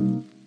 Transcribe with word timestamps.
you 0.00 0.39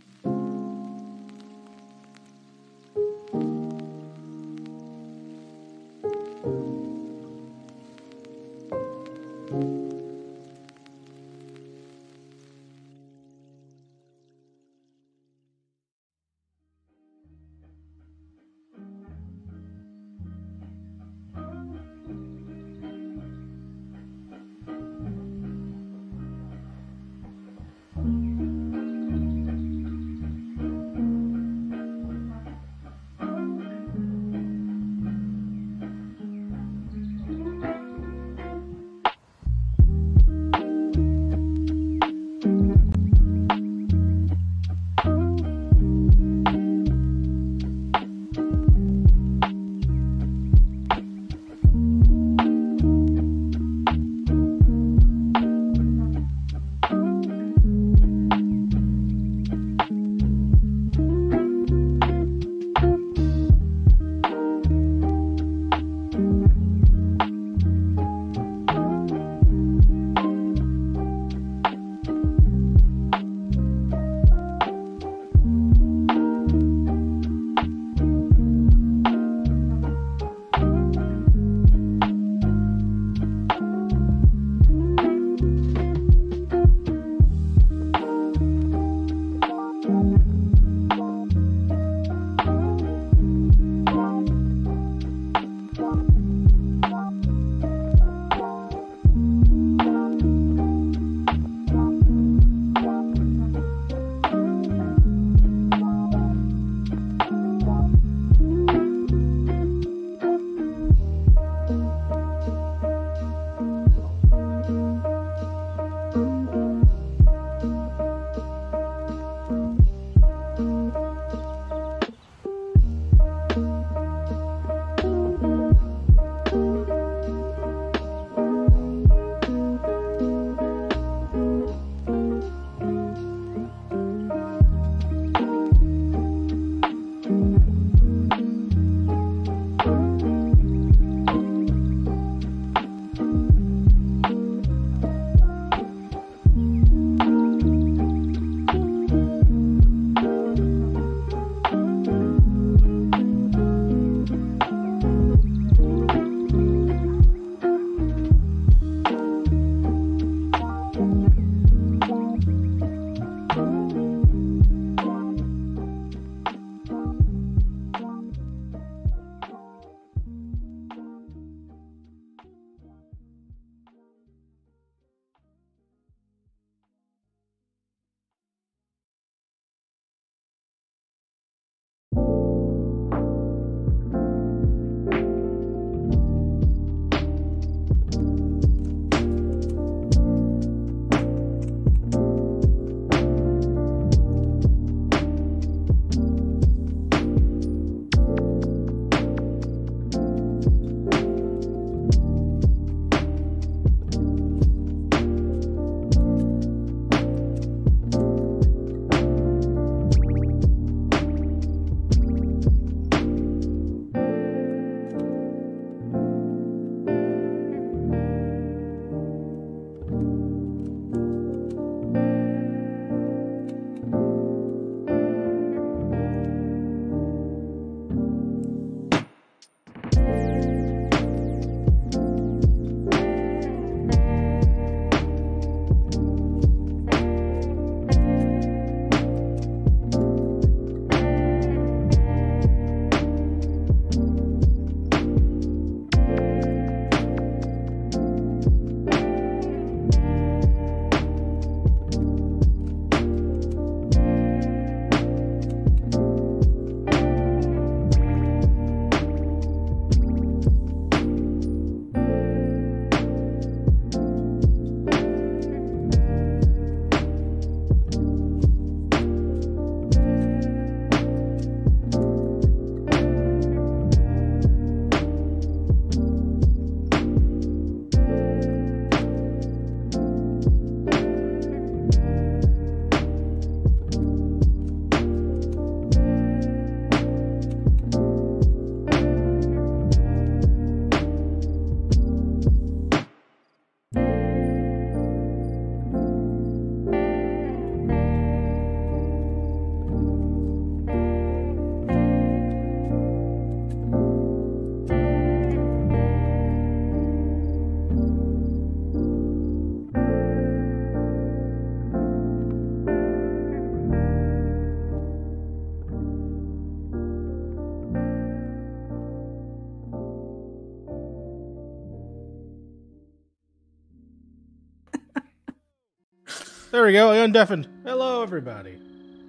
There 326.93 327.03
we 327.05 327.11
go. 327.13 327.31
I 327.31 327.37
undeafened. 327.37 327.87
Hello, 328.05 328.43
everybody, 328.43 328.99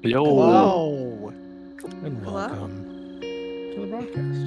Yo. 0.02 0.24
Hello. 0.24 1.28
and 2.02 2.18
Hello. 2.24 2.34
welcome 2.34 3.20
to 3.20 3.80
the 3.80 3.86
broadcast. 3.86 4.46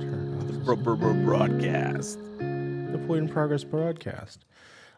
Turn 0.00 0.38
off 0.38 0.46
this- 0.46 0.56
Br- 0.58 0.74
br- 0.74 0.94
br- 0.94 1.24
Broadcast. 1.24 2.18
the 2.38 3.02
Point 3.08 3.22
in 3.24 3.28
Progress 3.28 3.64
broadcast. 3.64 4.44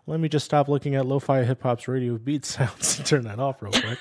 Let 0.06 0.20
me 0.20 0.28
just 0.28 0.44
stop 0.44 0.68
looking 0.68 0.96
at 0.96 1.06
lo-fi 1.06 1.42
hip 1.44 1.62
hop's 1.62 1.88
radio 1.88 2.18
beat 2.18 2.44
sounds 2.44 2.98
and 2.98 3.06
turn 3.06 3.24
that 3.24 3.38
off 3.38 3.62
real 3.62 3.72
quick. 3.72 4.00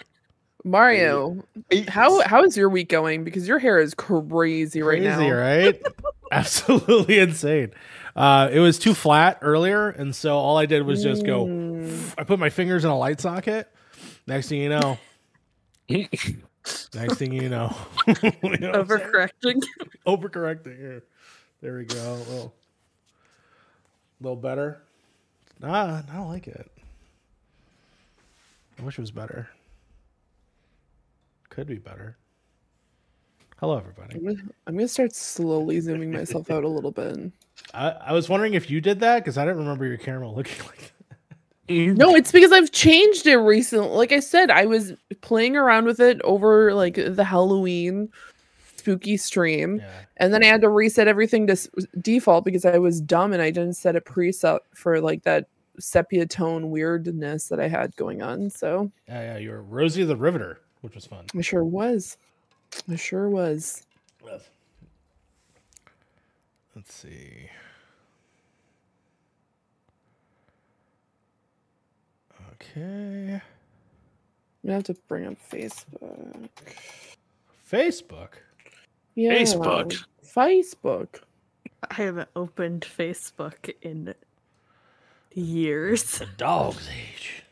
Mario, 0.66 1.46
how 1.88 2.22
how 2.28 2.44
is 2.44 2.58
your 2.58 2.68
week 2.68 2.90
going? 2.90 3.24
Because 3.24 3.48
your 3.48 3.60
hair 3.60 3.80
is 3.80 3.94
crazy 3.94 4.82
right 4.82 5.00
Crazy, 5.02 5.30
now. 5.30 5.38
right? 5.38 5.82
Absolutely 6.34 7.20
insane. 7.20 7.72
Uh, 8.16 8.50
it 8.52 8.60
was 8.60 8.78
too 8.78 8.94
flat 8.94 9.40
earlier, 9.42 9.90
and 9.90 10.16
so 10.16 10.36
all 10.38 10.58
I 10.58 10.66
did 10.66 10.84
was 10.84 11.02
just 11.02 11.26
go. 11.26 11.48
Mm. 11.48 12.14
I 12.18 12.24
put 12.24 12.40
my 12.40 12.50
fingers 12.50 12.86
in 12.86 12.92
a 12.92 12.98
light 12.98 13.20
socket. 13.20 13.70
Next 14.28 14.50
thing 14.50 14.62
you 14.62 14.70
know, 14.70 15.00
next 15.90 17.16
thing 17.18 17.34
you 17.34 17.50
know, 17.50 17.76
You 18.08 18.14
know? 18.60 18.72
Overcorrecting. 18.84 19.64
overcorrecting 20.08 20.78
here. 20.78 21.04
There 21.62 21.78
we 21.78 21.86
go. 21.86 22.14
A 22.14 22.16
little, 22.16 22.54
little 24.22 24.36
better. 24.36 24.82
Nah, 25.60 26.02
I 26.08 26.16
don't 26.16 26.30
like 26.30 26.48
it. 26.48 26.70
I 28.80 28.84
wish 28.84 28.98
it 28.98 29.02
was 29.02 29.12
better. 29.12 29.50
Could 31.50 31.68
be 31.68 31.78
better. 31.78 32.18
Hello, 33.64 33.78
everybody. 33.78 34.18
I'm 34.18 34.26
gonna, 34.26 34.50
I'm 34.68 34.76
gonna 34.76 34.90
start 34.90 35.16
slowly 35.16 35.80
zooming 35.80 36.12
myself 36.12 36.52
out 36.52 36.66
a 36.66 36.68
little 36.68 36.92
bit. 36.92 37.32
I, 37.74 37.92
I 37.92 38.12
was 38.12 38.28
wondering 38.28 38.56
if 38.56 38.70
you 38.70 38.82
did 38.82 39.00
that 39.00 39.20
because 39.20 39.38
I 39.38 39.46
didn't 39.46 39.60
remember 39.60 39.86
your 39.86 39.96
camera 39.96 40.30
looking 40.30 40.62
like 40.66 40.92
that. 41.70 41.98
No, 41.98 42.14
it's 42.14 42.30
because 42.34 42.52
I've 42.52 42.74
changed 42.74 43.26
it 43.26 43.38
recently. 43.38 43.88
Like 43.88 44.12
I 44.12 44.20
said, 44.20 44.52
I 44.52 44.66
was 44.66 44.92
playing 45.22 45.56
around 45.56 45.86
with 45.86 46.02
it 46.02 46.20
over 46.24 46.74
like 46.74 46.96
the 46.96 47.24
Halloween 47.24 48.10
spooky 48.76 49.16
stream, 49.16 49.78
Yeah. 49.78 49.90
and 50.18 50.34
then 50.34 50.44
I 50.44 50.48
had 50.48 50.60
to 50.60 50.68
reset 50.68 51.08
everything 51.08 51.48
to 51.48 51.54
s- 51.54 51.70
default 52.02 52.44
because 52.44 52.66
I 52.66 52.80
was 52.80 53.00
dumb 53.00 53.32
and 53.32 53.42
I 53.42 53.50
didn't 53.50 53.76
set 53.76 53.96
a 53.96 54.02
preset 54.02 54.60
for 54.76 55.00
like 55.00 55.24
that 55.24 55.48
sepia 55.80 56.26
tone 56.26 56.70
weirdness 56.70 57.48
that 57.48 57.62
I 57.62 57.70
had 57.70 57.96
going 57.96 58.22
on. 58.22 58.50
So 58.50 58.92
Yeah, 59.08 59.22
yeah. 59.22 59.38
You 59.38 59.52
were 59.52 59.64
Rosie 59.64 60.04
the 60.04 60.18
Riveter, 60.18 60.60
which 60.82 60.96
was 60.96 61.06
fun. 61.06 61.28
I 61.34 61.40
sure 61.40 61.64
was. 61.64 62.18
I 62.92 62.96
sure 62.96 63.30
was. 63.30 63.84
Let's 66.76 66.94
see. 66.94 67.50
Okay. 72.54 73.34
I'm 73.34 73.42
gonna 74.66 74.74
have 74.76 74.84
to 74.86 74.96
bring 75.08 75.28
up 75.28 75.36
Facebook. 75.52 76.50
Facebook. 77.72 78.30
Yeah, 79.16 79.34
Facebook. 79.34 80.04
Facebook. 80.26 81.22
I 81.90 81.94
haven't 81.94 82.30
opened 82.36 82.82
Facebook 82.82 83.72
in 83.82 84.16
years. 85.34 86.20
The 86.20 86.28
dog's 86.38 86.90
age. 86.90 87.44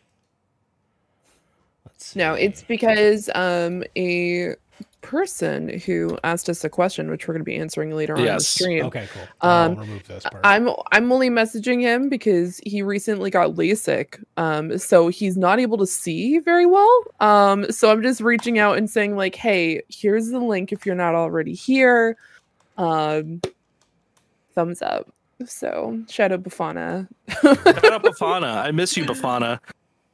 Let's 1.85 2.07
see. 2.07 2.19
No, 2.19 2.33
it's 2.33 2.63
because 2.63 3.29
um 3.35 3.83
a 3.95 4.55
person 5.01 5.79
who 5.79 6.17
asked 6.23 6.47
us 6.49 6.63
a 6.63 6.69
question, 6.69 7.09
which 7.09 7.27
we're 7.27 7.33
going 7.33 7.41
to 7.41 7.45
be 7.45 7.55
answering 7.55 7.95
later 7.95 8.13
on 8.13 8.19
in 8.19 8.25
the 8.25 8.31
Yes. 8.33 8.47
stream. 8.47 8.85
Okay, 8.85 9.07
cool. 9.13 9.23
I'll 9.41 9.71
Um, 9.71 9.75
remove 9.77 10.07
this 10.07 10.23
part. 10.23 10.41
I'm 10.43 10.69
I'm 10.91 11.11
only 11.11 11.29
messaging 11.29 11.81
him 11.81 12.07
because 12.09 12.59
he 12.65 12.81
recently 12.81 13.29
got 13.29 13.55
LASIK, 13.55 14.23
um, 14.37 14.77
so 14.77 15.07
he's 15.09 15.37
not 15.37 15.59
able 15.59 15.77
to 15.79 15.87
see 15.87 16.39
very 16.39 16.65
well. 16.65 17.03
Um, 17.19 17.69
so 17.71 17.91
I'm 17.91 18.01
just 18.01 18.21
reaching 18.21 18.59
out 18.59 18.77
and 18.77 18.89
saying 18.89 19.15
like, 19.15 19.35
hey, 19.35 19.81
here's 19.89 20.29
the 20.29 20.39
link 20.39 20.71
if 20.71 20.85
you're 20.85 20.95
not 20.95 21.15
already 21.15 21.53
here. 21.53 22.15
Um, 22.77 23.41
thumbs 24.53 24.81
up. 24.81 25.11
So 25.45 25.99
shout 26.07 26.31
out 26.31 26.43
Bafana. 26.43 27.07
Shout 27.41 27.91
out 27.91 28.03
Bafana. 28.03 28.63
I 28.63 28.71
miss 28.71 28.95
you, 28.95 29.03
Bafana. 29.05 29.59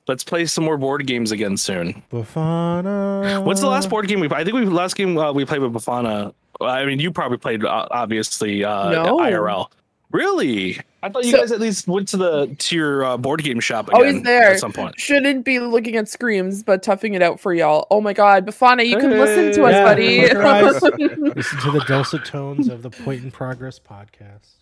Let's 0.07 0.24
play 0.24 0.45
some 0.45 0.63
more 0.63 0.77
board 0.77 1.06
games 1.06 1.31
again 1.31 1.57
soon. 1.57 2.01
Bafana. 2.12 3.44
What's 3.44 3.59
the 3.62 3.68
last 3.68 3.89
board 3.89 4.07
game 4.07 4.19
we? 4.21 4.30
I 4.30 4.44
think 4.44 4.56
we 4.56 4.65
last 4.65 4.95
game 4.95 5.18
uh, 5.18 5.33
we 5.33 5.45
played 5.45 5.62
with 5.62 5.74
Bafana. 5.74 6.33
I 6.62 6.86
mean, 6.86 7.00
you 7.00 7.12
probably 7.12 7.38
played 7.38 7.63
uh, 7.63 7.88
obviously 7.92 8.63
uh, 8.63 8.89
No. 8.92 9.18
IRL. 9.18 9.68
Really? 10.12 10.80
I 11.04 11.09
thought 11.09 11.25
you 11.25 11.31
So- 11.31 11.39
guys 11.39 11.51
at 11.51 11.59
least 11.59 11.88
went 11.88 12.07
to 12.09 12.18
the 12.18 12.56
to 12.57 12.75
your 12.75 13.04
uh, 13.04 13.18
board 13.18 13.44
game 13.44 13.59
shop 13.59 13.89
Oh, 13.92 14.01
again 14.01 14.15
he's 14.15 14.24
there. 14.24 14.51
at 14.54 14.59
some 14.59 14.71
point. 14.71 14.98
Shouldn't 15.00 15.44
be 15.44 15.59
looking 15.59 15.98
at 15.98 16.07
screams, 16.07 16.63
but 16.63 16.81
toughing 16.81 17.13
it 17.13 17.21
out 17.21 17.39
for 17.42 17.53
y'all. 17.53 17.86
Oh 17.92 18.00
my 18.00 18.13
god, 18.13 18.45
Bafana, 18.48 18.88
you 18.88 18.98
can 18.98 19.12
listen 19.12 19.51
to 19.62 19.63
us, 19.69 19.74
buddy. 19.74 20.19
close 20.19 20.31
your 20.31 20.48
eyes. 20.48 20.81
Listen 20.81 21.60
to 21.60 21.71
the 21.71 21.83
dulcet 21.88 22.24
tones 22.25 22.69
of 22.69 22.81
the 22.81 22.89
Point 22.89 23.24
in 23.25 23.31
Progress 23.31 23.80
podcast. 23.80 24.53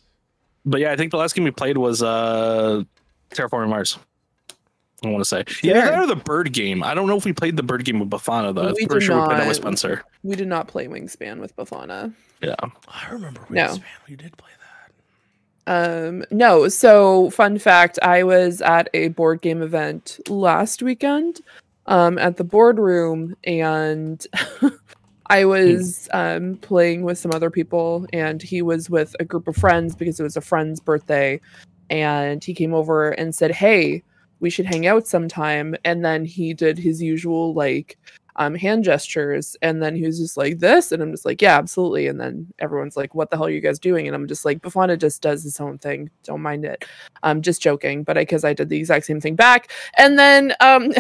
But 0.66 0.82
yeah, 0.82 0.92
I 0.92 0.96
think 0.98 1.12
the 1.12 1.18
last 1.18 1.36
game 1.36 1.44
we 1.46 1.52
played 1.52 1.78
was 1.78 2.02
uh, 2.02 2.84
Terraforming 3.30 3.70
Mars. 3.70 4.00
I 5.04 5.10
want 5.10 5.22
to 5.22 5.26
say 5.26 5.44
Yeah, 5.62 5.78
either 5.80 5.92
that 5.92 6.00
or 6.04 6.08
the 6.08 6.16
bird 6.16 6.52
game. 6.54 6.82
I 6.84 6.94
don't 6.94 7.08
know 7.08 7.18
if 7.18 7.26
we 7.26 7.34
played 7.34 7.58
the 7.58 7.64
bird 7.64 7.84
game 7.86 8.00
with 8.00 8.10
Bafana 8.10 8.56
though. 8.56 8.70
I'm 8.70 8.74
We 8.76 8.86
pretty 8.88 9.02
did 9.02 9.06
sure 9.08 9.20
we 9.20 9.26
played 9.26 9.38
that 9.38 9.44
not. 9.44 9.48
with 9.48 9.58
Spencer. 9.58 10.04
we 10.24 10.36
did 10.36 10.48
not 10.48 10.68
play 10.68 10.88
Wingspan 10.88 11.40
with 11.40 11.56
Bafana. 11.56 12.14
Yeah. 12.42 12.56
I 12.88 13.10
remember 13.12 13.42
No. 13.50 13.68
Wingspan. 13.68 13.82
We 14.10 14.16
did 14.16 14.36
play 14.38 14.50
that. 15.68 16.02
Um, 16.08 16.24
no, 16.32 16.68
so 16.70 17.30
fun 17.32 17.58
fact, 17.58 17.98
I 18.04 18.24
was 18.24 18.62
at 18.62 18.88
a 18.94 19.08
board 19.10 19.42
game 19.42 19.62
event 19.62 20.20
last 20.30 20.82
weekend 20.82 21.42
um 21.88 22.18
at 22.18 22.38
the 22.38 22.44
boardroom 22.44 23.36
and 23.44 24.26
I 25.28 25.46
was 25.46 26.08
um 26.14 26.56
playing 26.58 27.04
with 27.04 27.18
some 27.20 27.32
other 27.34 27.50
people 27.52 28.08
and 28.14 28.42
he 28.42 28.62
was 28.62 28.90
with 28.90 29.16
a 29.20 29.26
group 29.26 29.48
of 29.48 29.56
friends 29.56 29.96
because 29.96 30.20
it 30.20 30.24
was 30.24 30.38
a 30.38 30.42
friend's 30.42 30.80
birthday 30.80 31.40
and 31.90 32.44
he 32.44 32.54
came 32.56 32.74
over 32.74 33.12
and 33.12 33.36
said, 33.36 33.52
"Hey, 33.52 34.02
we 34.40 34.50
should 34.50 34.66
hang 34.66 34.88
out 34.88 35.08
sometime." 35.08 35.76
And 35.86 36.04
then 36.04 36.26
he 36.26 36.54
did 36.54 36.78
his 36.78 37.02
usual 37.02 37.54
like 37.54 37.98
um, 38.38 38.56
hand 38.56 38.84
gestures. 38.84 39.56
And 39.62 39.82
then 39.82 39.96
he 39.96 40.06
was 40.06 40.20
just 40.20 40.38
like 40.38 40.60
this. 40.60 40.92
And 40.92 41.02
I'm 41.02 41.12
just 41.12 41.26
like, 41.26 41.42
yeah, 41.42 41.58
absolutely. 41.58 42.08
And 42.08 42.20
then 42.20 42.48
everyone's 42.60 42.98
like, 42.98 43.16
what 43.16 43.30
the 43.30 43.38
hell 43.38 43.46
are 43.46 43.52
you 43.52 43.62
guys 43.62 43.80
doing? 43.80 44.08
And 44.08 44.16
I'm 44.16 44.28
just 44.28 44.46
like, 44.46 44.62
Bafana 44.62 45.00
just 45.00 45.22
does 45.22 45.44
his 45.44 45.60
own 45.60 45.78
thing. 45.78 46.10
Don't 46.24 46.42
mind 46.42 46.66
it. 46.66 46.86
I'm 47.24 47.42
just 47.42 47.62
joking. 47.62 48.04
But 48.04 48.18
I, 48.18 48.22
because 48.22 48.44
I 48.44 48.54
did 48.54 48.70
the 48.70 48.78
exact 48.78 49.06
same 49.06 49.22
thing 49.22 49.36
back. 49.36 49.72
And 49.98 50.20
then 50.20 50.54
um, 50.60 50.92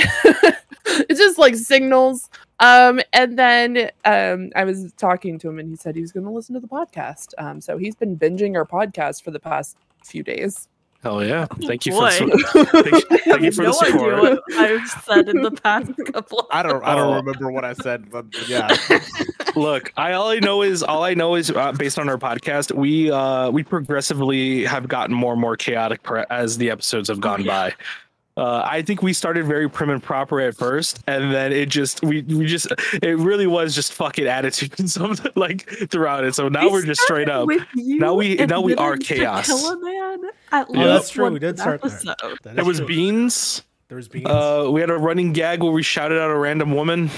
it's 0.86 1.20
just 1.20 1.38
like 1.38 1.56
signals. 1.56 2.30
Um, 2.60 3.01
and 3.12 3.38
then 3.38 3.92
um, 4.06 4.51
I 4.56 4.63
was 4.63 4.94
talking 4.94 5.38
to 5.39 5.50
him 5.50 5.60
and 5.60 5.70
he 5.70 5.75
said 5.75 5.96
he 5.96 6.01
was 6.01 6.13
going 6.13 6.25
to 6.25 6.32
listen 6.32 6.54
to 6.54 6.62
the 6.62 6.68
podcast. 6.68 7.34
Um, 7.38 7.60
so 7.60 7.77
he's 7.77 7.96
been 7.96 8.18
binging 8.18 8.56
our 8.56 8.65
podcast 8.65 9.24
for 9.24 9.32
the 9.32 9.39
past 9.39 9.77
few 10.04 10.24
days. 10.24 10.70
Hell 11.05 11.24
yeah! 11.24 11.45
Thank 11.67 11.85
you 11.85 11.91
Boy. 11.91 12.09
for 12.09 12.25
the, 12.25 12.38
su- 12.51 12.63
thank, 12.65 13.07
thank 13.25 13.25
you 13.41 13.45
have 13.45 13.53
for 13.53 13.62
no 13.62 13.71
the 13.74 13.77
idea 13.85 13.91
support. 13.91 14.21
what 14.24 14.43
I've 14.57 14.88
said 15.03 15.29
in 15.29 15.43
the 15.43 15.51
past 15.51 15.91
couple. 16.12 16.39
Of 16.39 16.45
I 16.50 16.63
don't. 16.63 16.83
I 16.83 16.95
don't 16.95 17.13
Oh. 17.13 17.17
remember 17.17 17.51
what 17.51 17.63
I 17.63 17.74
said, 17.74 18.09
but 18.09 18.25
yeah. 18.47 18.75
Look, 19.55 19.93
I 19.97 20.13
all 20.13 20.29
I 20.29 20.39
know 20.39 20.63
is 20.63 20.81
all 20.81 21.03
I 21.03 21.13
know 21.13 21.35
is 21.35 21.51
uh, 21.51 21.74
based 21.74 22.00
on 22.00 22.09
our 22.09 22.17
podcast, 22.17 22.71
we 22.71 23.12
uh 23.12 23.51
we 23.51 23.62
progressively 23.62 24.65
have 24.65 24.88
gotten 24.88 25.15
more 25.15 25.33
and 25.33 25.41
more 25.41 25.55
chaotic 25.55 26.01
per- 26.01 26.25
as 26.31 26.57
the 26.57 26.71
episodes 26.71 27.07
have 27.09 27.21
gone 27.21 27.43
yeah. 27.43 27.69
by. 27.69 27.74
Uh, 28.38 28.62
I 28.70 28.82
think 28.82 29.01
we 29.01 29.13
started 29.13 29.46
very 29.46 29.70
prim 29.70 29.89
and 29.89 30.04
proper 30.04 30.42
at 30.42 30.56
first, 30.58 31.01
and 31.08 31.34
then 31.34 31.54
it 31.54 31.70
just 31.70 32.04
we 32.04 32.22
we 32.24 32.46
just 32.46 32.68
it 33.01 33.18
really 33.18 33.48
was 33.48 33.74
just 33.74 33.94
fucking 33.94 34.27
attitude 34.27 34.74
and 34.80 34.89
something 34.89 35.32
like 35.36 35.70
throughout 35.89 36.25
it. 36.25 36.36
So 36.36 36.50
now 36.50 36.63
We 36.65 36.72
we're 36.72 36.86
just 36.86 37.00
straight 37.01 37.30
up. 37.30 37.48
Now 37.75 38.13
we- 38.15 38.36
now 38.36 38.60
we 38.60 38.75
are 38.75 38.98
chaos. 38.98 39.48
Kill 39.48 39.80
man 39.80 40.20
at 40.51 40.68
Yeah, 40.70 40.88
that's 40.88 41.10
true. 41.12 41.30
We 41.30 41.39
did 41.39 41.51
an 41.51 41.58
start 41.58 41.82
there. 41.82 41.92
episode. 41.92 42.15
That 42.44 42.56
There 42.56 42.62
is 42.63 42.68
was 42.68 42.77
true. 42.80 42.88
beans. 42.88 43.62
There 43.88 43.96
was 43.96 44.08
beans. 44.10 44.25
Uh, 44.27 44.68
we 44.70 44.82
had 44.82 44.89
a 44.89 44.98
running 44.98 45.32
gag 45.32 45.63
where 45.63 45.72
we 45.72 45.82
shouted 45.84 46.20
out 46.20 46.30
a 46.30 46.38
random 46.38 46.74
woman. 46.74 47.10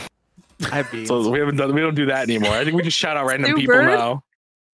I 0.72 0.76
have 0.76 0.92
beans. 0.92 1.08
So 1.08 1.28
we 1.32 1.40
haven't 1.40 1.56
done 1.56 1.74
we 1.74 1.82
don't 1.82 1.96
do 1.96 2.06
that 2.08 2.24
anymore. 2.30 2.52
I 2.52 2.64
think 2.64 2.76
we 2.76 2.84
just 2.84 2.98
shout 2.98 3.18
out 3.18 3.26
random 3.26 3.50
Sue 3.52 3.56
people 3.58 3.74
Bird? 3.76 3.86
now. 3.86 4.24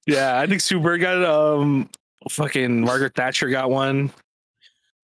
Yeah, 0.06 0.38
I 0.40 0.48
think 0.48 0.60
Sue 0.60 0.82
Bird 0.82 1.00
got 1.00 1.24
um 1.24 1.90
fucking 2.30 2.82
Margaret 2.82 3.16
Thatcher 3.16 3.48
got 3.50 3.70
one. 3.70 4.12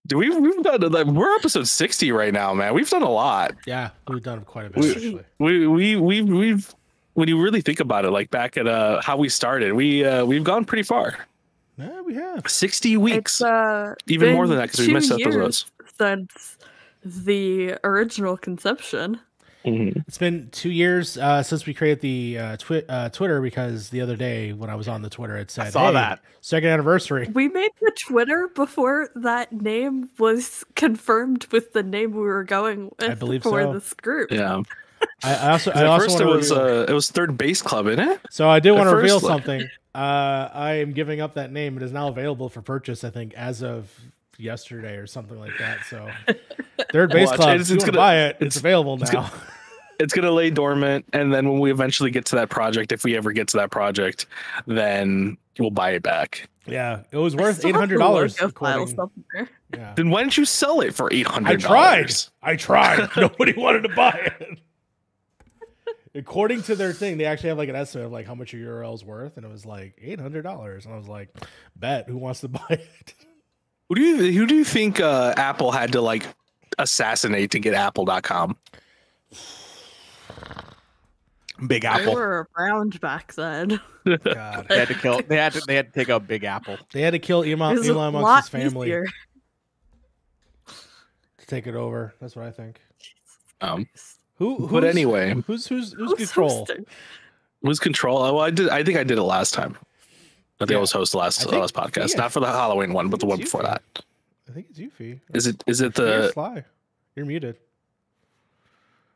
Do 0.08 0.18
we 0.18 0.30
we've 0.30 0.64
done 0.64 0.82
like 0.92 1.06
we're 1.08 1.36
episode 1.36 1.68
60 1.68 2.12
right 2.12 2.34
now, 2.34 2.54
man. 2.54 2.74
We've 2.74 2.90
done 2.90 3.04
a 3.04 3.10
lot. 3.10 3.56
yeah, 3.68 3.90
we've 4.08 4.24
done 4.24 4.42
quite 4.42 4.68
a 4.68 4.70
bit 4.72 4.84
We- 4.84 4.90
actually. 4.92 5.24
We 5.38 5.68
we 5.68 5.96
we 5.98 6.22
we've 6.22 6.74
when 7.14 7.28
you 7.28 7.40
really 7.42 7.62
think 7.62 7.80
about 7.80 8.06
it, 8.06 8.12
like 8.12 8.32
back 8.32 8.58
at 8.58 8.66
uh 8.68 9.02
how 9.02 9.18
we 9.18 9.30
started, 9.30 9.74
we 9.74 10.04
uh 10.06 10.26
we've 10.26 10.44
gone 10.44 10.66
pretty 10.66 10.84
far. 10.84 11.28
Yeah, 11.78 12.02
we 12.02 12.14
have. 12.16 12.44
60 12.50 12.98
weeks. 12.98 13.36
It's 13.36 13.42
uh, 13.42 13.96
Even 14.08 14.34
more 14.34 14.48
than 14.48 14.58
that 14.58 14.64
because 14.72 14.82
we 14.82 14.88
two 14.88 14.94
missed 14.94 15.18
years 15.18 15.28
episodes. 15.36 15.72
since 15.98 16.58
the 17.06 17.78
original 17.86 18.36
conception. 18.36 19.20
Mhm. 19.66 20.04
It's 20.08 20.18
been 20.18 20.48
two 20.52 20.70
years 20.72 21.18
uh, 21.18 21.44
since 21.44 21.66
we 21.66 21.74
created 21.74 22.00
the 22.02 22.38
uh, 22.40 22.58
twi- 22.58 22.84
uh, 22.88 23.10
Twitter 23.10 23.42
because 23.42 23.90
the 23.90 24.00
other 24.02 24.16
day 24.16 24.54
when 24.54 24.70
I 24.70 24.76
was 24.76 24.88
on 24.88 25.02
the 25.02 25.10
Twitter, 25.10 25.36
it 25.38 25.52
said, 25.52 25.74
saw 25.74 25.88
"Hey, 25.88 25.94
that. 25.94 26.22
second 26.42 26.70
anniversary." 26.70 27.30
We 27.34 27.50
made 27.50 27.72
the 27.82 27.92
Twitter 28.08 28.48
before 28.56 29.10
that 29.16 29.52
name 29.52 30.10
was 30.18 30.64
confirmed 30.76 31.46
with 31.52 31.74
the 31.74 31.84
name 31.84 32.12
we 32.12 32.22
were 32.22 32.46
going 32.46 32.86
with 33.00 33.10
I 33.10 33.16
believe 33.16 33.44
for 33.44 33.62
so. 33.62 33.74
this 33.74 33.94
group. 33.96 34.32
Yeah. 34.32 34.62
I, 35.24 35.36
I 35.36 35.52
also, 35.52 35.72
I 35.72 35.86
also 35.86 36.06
first, 36.08 36.22
it 36.22 36.26
was 36.26 36.52
reveal- 36.52 36.66
uh, 36.66 36.84
it 36.84 36.94
was 36.94 37.10
third 37.12 37.38
base 37.38 37.62
club, 37.62 37.88
isn't 37.88 38.00
it? 38.08 38.20
so 38.30 38.50
I 38.50 38.60
did 38.60 38.72
want 38.72 38.90
to 38.90 38.96
reveal 38.96 39.16
like- 39.20 39.24
something. 39.24 39.62
Uh, 39.94 40.50
I 40.54 40.74
am 40.76 40.94
giving 40.94 41.20
up 41.20 41.34
that 41.34 41.52
name. 41.52 41.76
It 41.76 41.84
is 41.84 41.92
now 41.92 42.08
available 42.10 42.48
for 42.48 42.62
purchase. 42.62 43.04
I 43.04 43.10
think 43.10 43.34
as 43.34 43.62
of 43.64 43.92
yesterday 44.40 44.96
or 44.96 45.06
something 45.08 45.40
like 45.40 45.58
that. 45.60 45.80
So 45.90 46.10
third 46.92 47.12
base 47.12 47.28
Watch, 47.28 47.36
club. 47.38 47.50
it's- 47.56 47.68
If 47.68 47.70
you 47.72 47.76
it's 47.76 47.86
gonna- 47.86 47.98
buy 47.98 48.16
it, 48.22 48.30
it's, 48.40 48.42
it's- 48.42 48.58
available 48.58 49.02
it's 49.02 49.12
now. 49.14 49.32
It's 50.02 50.14
gonna 50.14 50.32
lay 50.32 50.50
dormant, 50.50 51.04
and 51.12 51.34
then 51.34 51.50
when 51.50 51.60
we 51.60 51.72
eventually 51.72 52.10
get 52.10 52.24
to 52.28 52.38
that 52.38 52.50
project, 52.50 52.94
if 52.94 53.04
we 53.04 53.18
ever 53.18 53.34
get 53.34 53.50
to 53.50 53.58
that 53.58 53.70
project, 53.70 54.28
then 54.66 55.38
we'll 55.60 55.72
buy 55.72 55.90
it 55.92 56.04
back. 56.04 56.48
yeah, 56.66 57.02
it 57.12 57.18
was 57.18 57.36
worth 57.36 57.58
still 57.58 57.68
eight 57.68 57.74
have 57.74 57.74
the 57.74 57.80
hundred 57.82 57.98
dollars. 57.98 58.40
logo 58.40 58.54
file 58.58 58.88
somewhere. 58.88 59.50
Yeah. 59.74 59.94
Then 59.98 60.10
why 60.10 60.22
didn't 60.22 60.38
you 60.38 60.46
sell 60.46 60.80
it 60.80 60.94
for 60.96 61.12
eight 61.12 61.28
hundred? 61.28 61.66
I 61.66 61.68
tried. 61.68 62.12
I 62.42 62.56
tried. 62.56 63.10
Nobody 63.18 63.52
wanted 63.58 63.82
to 63.82 63.90
buy 63.90 64.32
it. 64.40 64.60
According 66.16 66.64
to 66.64 66.76
their 66.78 66.94
thing, 66.94 67.18
they 67.18 67.26
actually 67.26 67.50
have 67.50 67.58
like 67.58 67.68
an 67.70 67.76
estimate 67.76 68.06
of 68.08 68.12
like 68.14 68.26
how 68.26 68.36
much 68.36 68.54
your 68.54 68.82
URL 68.82 68.96
is 68.96 69.04
worth, 69.04 69.36
and 69.36 69.46
it 69.46 69.52
was 69.52 69.66
like 69.66 69.96
eight 70.02 70.20
hundred 70.22 70.44
dollars. 70.44 70.86
And 70.86 70.94
I 70.94 70.98
was 70.98 71.10
like, 71.10 71.30
"Bet 71.76 72.08
who 72.08 72.18
wants 72.18 72.40
to 72.40 72.48
buy 72.48 72.62
it?" 72.70 73.14
Who 73.90 73.96
do 73.96 74.02
you 74.02 74.32
who 74.40 74.46
do 74.46 74.56
you 74.56 74.64
think 74.64 75.00
uh, 75.00 75.34
Apple 75.36 75.72
had 75.72 75.92
to 75.94 76.02
like 76.02 76.26
assassinate 76.78 77.52
to 77.52 77.60
get 77.60 77.74
Apple.com? 77.74 78.56
Big 81.68 81.82
They 81.82 81.88
Apple. 81.88 82.14
were 82.14 82.48
around 82.58 83.02
back 83.02 83.34
then. 83.34 83.82
God, 84.24 84.66
They 84.70 84.78
had 84.80 84.88
to 84.88 84.94
kill. 84.94 85.22
They 85.28 85.36
had 85.38 85.54
to. 85.54 85.62
They 85.68 85.76
had 85.76 85.92
to 85.92 86.00
take 86.00 86.10
out 86.10 86.26
Big 86.28 86.44
Apple. 86.46 86.78
they 86.94 87.02
had 87.02 87.12
to 87.12 87.20
kill 87.20 87.42
It 87.42 87.52
Elon, 87.60 87.78
Elon 87.78 88.14
lot 88.14 88.22
Musk's 88.22 88.50
family 88.50 88.88
easier. 88.88 89.06
to 90.68 91.46
take 91.48 91.68
it 91.68 91.76
over. 91.76 92.14
That's 92.22 92.36
what 92.36 92.46
I 92.46 92.52
think. 92.52 92.80
Um, 93.62 93.88
Who? 94.36 94.56
Who's, 94.56 94.72
but 94.72 94.84
anyway, 94.86 95.34
who's 95.48 95.68
who's 95.68 95.92
who's 95.94 96.12
Who's 96.12 96.18
control? 96.32 96.50
hosting? 96.60 96.86
was 97.62 97.80
control? 97.80 98.20
Oh, 98.20 98.36
well, 98.36 98.46
I 98.46 98.52
did. 98.52 98.70
I 98.70 98.84
think 98.84 98.98
I 98.98 99.04
did 99.04 99.18
it 99.18 99.24
last 99.24 99.54
time. 99.54 99.76
I 100.60 100.66
think 100.66 100.72
Yeah. 100.72 100.78
I 100.78 100.82
was 100.82 100.92
host 100.92 101.12
the 101.14 101.18
last 101.20 101.42
I 101.42 101.50
think- 101.50 101.62
last 101.62 101.74
podcast, 101.74 102.12
yeah. 102.12 102.22
not 102.22 102.32
for 102.34 102.40
the 102.42 102.48
Halloween 102.48 102.92
one, 102.94 103.10
but 103.10 103.20
the 103.20 103.26
one 103.26 103.40
it's 103.40 103.50
before 103.50 103.62
you, 103.62 103.68
that. 103.68 103.82
I 104.50 104.52
think 104.52 104.68
it's 104.70 104.80
you, 104.80 104.90
Fee. 104.90 105.20
Is 105.34 105.48
it 105.48 105.64
is 105.68 105.80
it 105.82 105.98
You're 105.98 106.22
the 106.24 106.32
Sly. 106.34 106.66
You're 107.16 107.26
muted. 107.26 107.58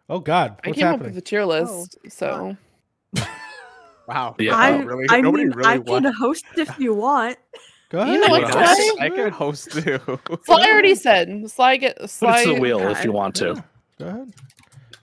Oh 0.09 0.19
God, 0.19 0.59
I 0.63 0.69
what's 0.69 0.79
came 0.79 0.87
up 0.87 0.99
with 0.99 1.15
the 1.15 1.21
tier 1.21 1.45
list, 1.45 1.97
oh, 2.05 2.09
so 2.09 2.57
Wow. 4.07 4.35
Yeah. 4.37 4.55
I, 4.55 4.77
Really- 4.79 5.05
I 5.09 5.21
nobody 5.21 5.45
mean, 5.45 5.53
really 5.55 5.69
I 5.69 5.77
want- 5.77 6.03
can 6.05 6.13
host 6.13 6.45
if 6.57 6.77
you 6.77 6.93
want. 7.05 7.37
Go 7.89 7.99
ahead. 7.99 8.13
You 8.15 8.21
know 8.21 8.27
what, 8.29 8.41
Go 8.43 8.49
Sly? 8.51 8.91
I 9.01 9.09
can 9.09 9.31
host 9.31 9.71
too. 9.71 9.99
Sly 10.45 10.61
already 10.71 10.95
said 10.95 11.49
Sly 11.49 11.77
get 11.77 11.97
put 11.97 12.09
Sly. 12.09 12.41
it 12.41 12.45
to 12.45 12.53
the 12.55 12.59
wheel 12.61 12.79
if 12.89 13.03
you 13.05 13.11
want 13.11 13.35
to? 13.35 13.45
Yeah, 13.55 13.61
Go 13.99 14.05
ahead. 14.07 14.33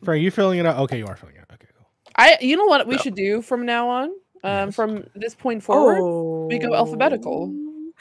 Frank, 0.03 0.23
you 0.23 0.31
filling 0.31 0.59
it 0.59 0.67
out? 0.67 0.79
Okay, 0.81 0.99
you 0.99 1.07
are 1.07 1.17
filling 1.17 1.37
it 1.37 1.41
out. 1.43 1.53
Okay, 1.55 1.67
cool. 1.77 1.87
I. 2.17 2.37
You 2.41 2.57
know 2.57 2.65
what 2.67 2.87
we 2.87 2.95
Yeah. 2.97 3.01
should 3.03 3.15
do 3.15 3.43
from 3.43 3.65
now 3.67 3.89
on? 3.89 4.11
Um, 4.43 4.69
Yes. 4.69 4.75
from 4.77 5.05
this 5.15 5.35
point 5.35 5.63
forward, 5.63 5.99
Oh. 6.01 6.47
we 6.47 6.59
go 6.59 6.75
alphabetical. 6.75 7.49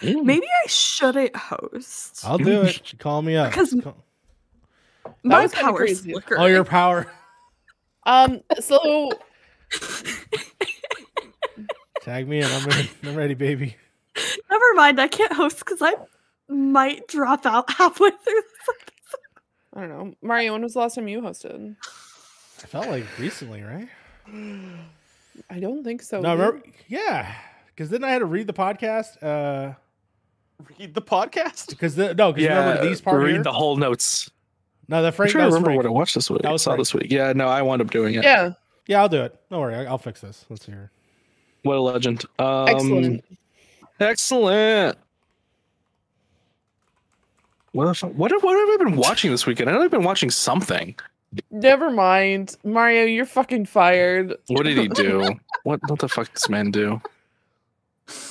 Mm. 0.02 0.24
Maybe 0.24 0.48
I 0.64 0.68
shouldn't 0.68 1.36
host. 1.36 2.22
I'll 2.26 2.38
do 2.38 2.62
it. 2.62 2.94
Call 3.00 3.22
me 3.22 3.36
up. 3.36 3.52
Because- 3.52 3.76
Call- 3.84 4.04
My 5.24 5.42
was 5.44 5.52
kinda 5.54 5.72
power's 5.72 6.02
flickering. 6.02 6.40
All 6.42 6.50
your 6.50 6.64
power. 6.64 7.12
Um. 8.06 8.42
So 8.62 9.12
Tag 12.02 12.28
me 12.28 12.40
in. 12.40 12.46
I'm 12.46 12.66
ready. 12.66 12.90
I'm 13.04 13.16
ready, 13.16 13.34
baby. 13.34 13.76
Never 14.50 14.74
mind. 14.76 15.00
I 15.02 15.08
can't 15.10 15.34
host 15.34 15.60
because 15.60 15.82
I 15.82 15.94
might 16.48 17.08
drop 17.08 17.46
out 17.46 17.70
halfway 17.72 18.12
through. 18.12 18.42
I 19.76 19.82
don't 19.82 19.90
know, 19.90 20.14
Mario. 20.22 20.54
When 20.54 20.62
was 20.64 20.74
the 20.74 20.80
last 20.80 20.96
time 20.96 21.08
you 21.10 21.22
hosted? 21.22 21.76
I 22.64 22.68
felt 22.68 22.88
like 22.88 23.06
recently, 23.20 23.62
right? 23.62 23.90
I 25.50 25.60
don't 25.60 25.84
think 25.84 26.02
so. 26.02 26.20
no, 26.22 26.34
remember? 26.34 26.62
Yeah, 26.88 27.34
because 27.68 27.90
then 27.90 28.04
I 28.04 28.10
had 28.12 28.20
to 28.20 28.26
read 28.26 28.48
the 28.48 28.54
podcast. 28.54 29.22
Uh, 29.24 29.74
Read 30.78 30.94
the 30.94 31.02
podcast. 31.02 31.70
because 31.70 31.96
the 31.96 32.14
no, 32.14 32.34
because 32.34 32.50
remember 32.50 32.86
these 32.86 33.00
part 33.00 33.22
read 33.24 33.34
here? 33.36 33.44
the 33.44 33.54
whole 33.54 33.78
notes. 33.78 34.30
No, 34.90 35.02
the 35.02 35.08
I'm 35.08 35.14
trying 35.14 35.30
to 35.32 35.38
remember 35.40 35.68
Frank. 35.68 35.78
what 35.78 35.86
I 35.86 35.90
watched 35.90 36.16
this 36.16 36.30
week. 36.30 36.42
That 36.42 36.52
was 36.52 36.64
saw 36.64 36.72
Frank. 36.72 36.80
this 36.82 36.94
week. 36.94 37.12
Yeah, 37.12 37.32
no, 37.34 37.48
I 37.48 37.62
wound 37.62 37.82
up 37.82 37.92
doing 37.92 38.16
it. 38.16 38.24
Yeah. 38.24 38.52
Yeah, 38.88 39.02
I'll 39.02 39.08
do 39.10 39.22
it. 39.22 39.40
Don't 39.50 39.60
worry. 39.62 39.76
I- 39.76 39.86
I'll 39.86 39.98
fix 40.00 40.20
this. 40.22 40.46
Let's 40.50 40.66
hear. 40.66 40.92
What 41.64 41.78
a 41.78 41.82
legend. 41.82 42.26
Um, 42.40 42.68
Excellent. 42.68 43.26
Excellent. 44.00 44.98
What, 47.72 48.02
what, 48.02 48.16
what 48.18 48.32
have 48.32 48.42
I 48.42 48.78
been 48.84 48.96
watching 48.96 49.32
this 49.32 49.46
weekend? 49.46 49.70
I 49.70 49.74
know 49.74 49.84
I've 49.84 49.92
been 49.92 50.04
watching 50.04 50.32
something. 50.32 50.96
Never 51.52 51.92
mind, 51.92 52.56
Mario. 52.64 53.06
You're 53.06 53.26
fucking 53.26 53.66
fired. 53.66 54.36
What 54.48 54.64
did 54.64 54.78
he 54.78 54.88
do? 54.88 55.36
what 55.64 55.80
what 55.88 56.00
the 56.00 56.10
fuck 56.10 56.34
does 56.34 56.50
man 56.50 56.72
do? 56.72 57.02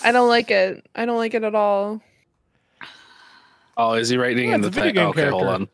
I 0.02 0.10
don't 0.10 0.28
like 0.28 0.50
it. 0.50 0.84
I 0.96 1.04
don't 1.06 1.16
like 1.16 1.34
it 1.34 1.44
at 1.44 1.54
all. 1.54 2.00
Oh, 3.76 3.92
is 3.94 4.08
he 4.08 4.16
writing 4.16 4.48
Yeah, 4.48 4.56
in 4.56 4.60
the 4.60 4.72
thing? 4.72 4.94
game 4.94 5.06
Okay, 5.08 5.28
hold 5.28 5.44
on. 5.46 5.68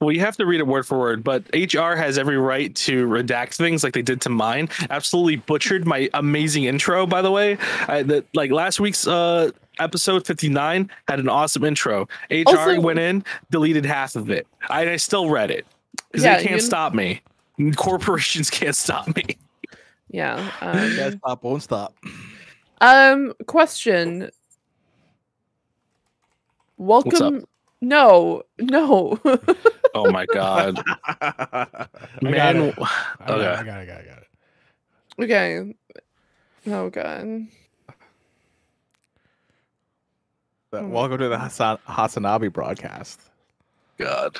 Well, 0.00 0.12
you 0.12 0.20
have 0.20 0.36
to 0.36 0.44
read 0.44 0.60
it 0.60 0.66
word 0.66 0.86
for 0.86 0.98
word, 0.98 1.24
but 1.24 1.44
HR 1.54 1.94
has 1.94 2.18
every 2.18 2.36
right 2.36 2.74
to 2.76 3.06
redact 3.06 3.54
things 3.54 3.82
like 3.82 3.94
they 3.94 4.02
did 4.02 4.20
to 4.22 4.28
mine. 4.28 4.68
Absolutely 4.90 5.36
butchered 5.36 5.86
my 5.86 6.10
amazing 6.12 6.64
intro, 6.64 7.06
by 7.06 7.22
the 7.22 7.30
way. 7.30 7.56
I, 7.88 8.02
the, 8.02 8.24
like 8.34 8.50
last 8.50 8.78
week's 8.78 9.06
uh, 9.06 9.52
episode 9.78 10.26
59 10.26 10.90
had 11.08 11.18
an 11.18 11.30
awesome 11.30 11.64
intro. 11.64 12.08
HR 12.30 12.44
Also- 12.48 12.80
went 12.80 12.98
in, 12.98 13.24
deleted 13.50 13.86
half 13.86 14.16
of 14.16 14.28
it. 14.28 14.46
I, 14.68 14.90
I 14.90 14.96
still 14.96 15.30
read 15.30 15.50
it 15.50 15.64
because 16.10 16.24
Yeah, 16.24 16.36
they 16.38 16.42
can't 16.44 16.54
you- 16.56 16.60
stop 16.66 16.94
me. 16.94 17.20
Corporations 17.76 18.50
can't 18.50 18.76
stop 18.76 19.14
me. 19.16 19.24
Yeah. 20.10 20.50
Can't 20.60 21.00
Um, 21.00 21.18
stop, 21.18 21.42
won't 21.42 21.62
stop. 21.62 21.94
um 22.80 23.32
question. 23.46 24.30
Welcome. 26.76 27.44
No, 27.80 28.42
no. 28.58 29.18
Oh 29.94 30.10
my 30.10 30.26
god, 30.26 30.78
I 31.06 31.24
got 31.24 31.90
man! 32.20 32.56
it. 32.56 32.74
I 32.78 33.26
got, 33.26 33.30
it, 33.30 33.30
Okay. 33.30 33.46
I 33.46 33.62
got 33.64 33.64
it. 33.64 33.64
I 33.64 33.64
got 33.64 33.78
it. 33.80 33.88
I 33.88 34.04
got 34.04 34.18
it. 34.18 35.24
okay. 35.24 35.74
Oh 36.66 36.90
god. 36.90 37.46
Welcome 40.70 41.16
to 41.18 41.28
the 41.30 41.38
Hasan- 41.38 41.78
Hasanabi 41.88 42.52
broadcast. 42.52 43.22
God. 43.96 44.38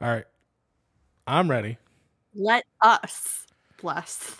All 0.00 0.08
right. 0.08 0.24
I'm 1.26 1.50
ready. 1.50 1.78
Let 2.34 2.64
us 2.80 3.46
bless. 3.80 4.36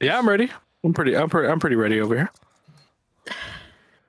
Yeah, 0.00 0.18
I'm 0.18 0.28
ready. 0.28 0.50
I'm 0.84 0.92
pretty. 0.94 1.16
I'm 1.16 1.28
pretty. 1.28 1.48
I'm 1.48 1.58
pretty 1.60 1.76
ready 1.76 2.00
over 2.00 2.14
here. 2.16 2.30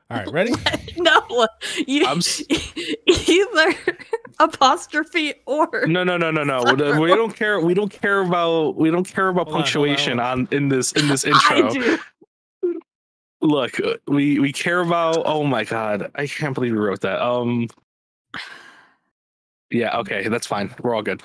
All 0.10 0.18
right. 0.18 0.32
Ready? 0.32 0.54
No, 0.98 1.22
you 1.88 2.06
I'm 2.06 2.18
s- 2.18 2.44
either 3.08 3.74
apostrophe 4.40 5.34
or 5.46 5.70
No, 5.88 6.04
no, 6.04 6.18
no, 6.18 6.30
no, 6.30 6.44
no. 6.44 6.64
We- 6.76 7.00
We 7.00 7.08
don't 7.16 7.34
care. 7.34 7.60
We 7.62 7.74
don't 7.74 7.90
care 7.92 8.22
about. 8.22 8.76
We 8.76 8.92
don't 8.92 9.08
care 9.08 9.30
about 9.30 9.48
Hold 9.48 9.48
on, 9.48 9.54
hold 9.54 9.56
on, 9.56 9.64
punctuation 9.64 10.20
on 10.20 10.48
in 10.52 10.68
this 10.68 10.92
in 10.92 11.08
this 11.08 11.26
I 11.26 11.30
intro. 11.30 11.72
do. 11.72 11.98
Look, 13.42 13.80
uh, 13.80 13.96
we 14.08 14.40
we 14.40 14.52
care 14.54 14.82
about. 14.82 15.24
Oh 15.26 15.44
my 15.44 15.64
god, 15.64 16.12
I 16.16 16.28
can't 16.28 16.54
believe 16.54 16.74
we 16.74 16.80
wrote 16.80 17.02
that. 17.02 17.22
Um. 17.22 17.68
Yeah. 19.70 19.98
Okay, 20.00 20.28
that's 20.28 20.48
fine. 20.48 20.74
We're 20.82 20.94
all 20.96 21.02
good. 21.02 21.24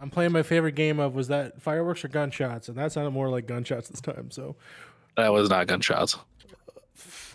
I'm 0.00 0.10
playing 0.10 0.32
my 0.32 0.42
favorite 0.42 0.74
game 0.74 1.00
of 1.00 1.14
was 1.14 1.28
that 1.28 1.60
fireworks 1.60 2.04
or 2.04 2.08
gunshots, 2.08 2.68
and 2.68 2.76
that 2.78 2.92
sounded 2.92 3.10
more 3.10 3.28
like 3.28 3.46
gunshots 3.46 3.88
this 3.88 4.00
time. 4.00 4.30
So 4.30 4.56
That 5.16 5.32
was 5.32 5.48
not 5.50 5.66
gunshots. 5.66 6.16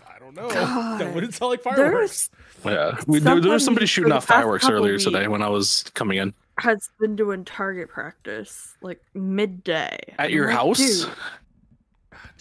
I 0.08 0.18
don't 0.18 0.34
know. 0.34 0.48
God. 0.48 0.98
That 1.00 1.14
wouldn't 1.14 1.34
sound 1.34 1.50
like 1.50 1.62
fireworks. 1.62 2.30
There's 2.62 2.74
Yeah, 2.76 2.98
we, 3.06 3.18
there, 3.18 3.40
there 3.40 3.52
was 3.52 3.64
somebody 3.64 3.86
Somebody 3.86 3.86
shooting 3.86 4.12
off 4.12 4.24
fireworks 4.24 4.64
couple 4.64 4.78
earlier 4.78 4.98
today 4.98 5.28
when 5.28 5.42
I 5.42 5.48
was 5.48 5.84
coming 5.94 6.18
in 6.18 6.32
has 6.58 6.88
been 7.00 7.16
doing 7.16 7.44
target 7.44 7.88
practice 7.88 8.76
like 8.80 9.00
midday 9.12 9.98
at 10.18 10.26
I'm 10.26 10.30
your 10.30 10.46
like, 10.46 10.56
house. 10.56 10.78
"Dude, 10.78 11.12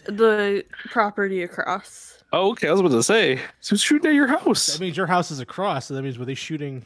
the 0.05 0.63
property 0.91 1.43
across. 1.43 2.23
Oh, 2.31 2.51
okay. 2.51 2.67
I 2.67 2.71
was 2.71 2.79
about 2.79 2.89
to 2.89 3.03
say, 3.03 3.39
who's 3.69 3.81
shooting 3.81 4.09
at 4.09 4.15
your 4.15 4.27
house? 4.27 4.73
That 4.73 4.79
means 4.81 4.97
your 4.97 5.07
house 5.07 5.29
is 5.31 5.39
across. 5.39 5.87
So 5.87 5.93
that 5.93 6.01
means 6.01 6.17
were 6.17 6.25
they 6.25 6.33
shooting 6.35 6.85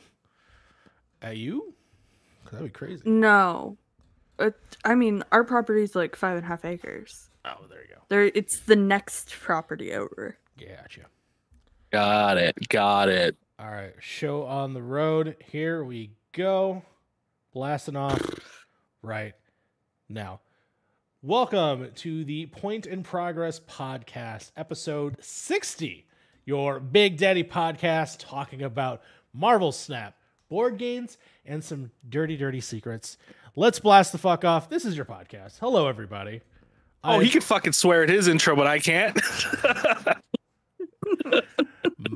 at 1.22 1.38
you? 1.38 1.74
'Cause 2.44 2.52
That'd 2.54 2.68
be 2.68 2.72
crazy. 2.78 3.02
No, 3.10 3.78
Uh, 4.40 4.52
I 4.86 4.94
mean, 4.94 5.24
our 5.32 5.44
property's 5.44 5.96
like 5.96 6.16
five 6.16 6.36
and 6.38 6.46
a 6.46 6.48
half 6.48 6.64
acres. 6.64 7.30
Oh, 7.44 7.66
there 7.70 7.82
you 7.82 7.96
go. 7.96 8.02
There, 8.10 8.26
it's 8.36 8.60
the 8.60 8.76
next 8.76 9.32
property 9.32 9.94
over. 9.94 10.38
Gotcha. 10.60 11.08
Got 11.92 12.38
it. 12.38 12.56
Got 12.70 13.10
it. 13.10 13.36
All 13.58 13.66
right, 13.72 13.96
show 14.00 14.44
on 14.44 14.74
the 14.76 14.82
road. 14.84 15.36
Here 15.44 15.84
we 15.84 16.12
go. 16.34 16.84
Blasting 17.52 17.96
off 17.96 18.66
right 19.02 19.34
now. 20.08 20.40
Welcome 21.24 21.90
to 21.96 22.24
the 22.24 22.46
Point 22.46 22.86
in 22.86 23.02
Progress 23.02 23.60
podcast, 23.60 24.52
episode 24.56 25.16
60. 25.20 26.06
Your 26.46 26.80
Big 26.80 27.18
Daddy 27.18 27.44
podcast 27.44 28.18
talking 28.20 28.62
about 28.62 29.02
Marvel 29.34 29.72
Snap, 29.72 30.16
board 30.48 30.78
games, 30.78 31.18
and 31.46 31.64
some 31.64 31.90
dirty, 32.08 32.38
dirty 32.38 32.62
secrets. 32.62 33.18
Let's 33.56 33.80
blast 33.80 34.12
the 34.12 34.20
fuck 34.20 34.46
off. 34.46 34.70
This 34.70 34.86
is 34.86 34.96
your 34.96 35.06
podcast. 35.06 35.58
Hello, 35.60 35.88
everybody. 35.88 36.42
Oh, 37.04 37.14
I- 37.20 37.24
he 37.24 37.30
can 37.32 37.42
fucking 37.42 37.74
swear 37.74 38.04
at 38.04 38.10
his 38.10 38.28
intro, 38.28 38.56
but 38.56 38.68
I 38.68 38.78
can't. 38.80 39.20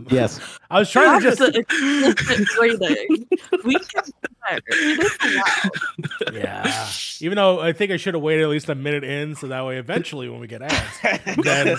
Yes. 0.10 0.40
I 0.72 0.80
was 0.80 0.90
trying 0.90 1.20
to 1.20 1.24
just 1.30 1.40
the 1.40 1.58
explicit 2.10 2.48
rating. 2.60 3.28
We 3.66 3.76
can 3.76 4.04
better. 4.50 4.62
It 4.70 5.00
is 5.00 5.18
allowed. 5.22 6.34
Yeah. 6.34 6.88
Even 7.20 7.36
though 7.36 7.60
I 7.60 7.74
think 7.74 7.92
I 7.92 7.98
should 7.98 8.14
have 8.14 8.24
waited 8.24 8.44
at 8.44 8.50
least 8.50 8.70
a 8.70 8.76
minute 8.76 9.04
in, 9.04 9.36
so 9.36 9.48
that 9.48 9.66
way 9.66 9.78
eventually 9.78 10.30
when 10.30 10.40
we 10.40 10.48
get 10.48 10.62
ads, 10.62 11.36
then 11.44 11.78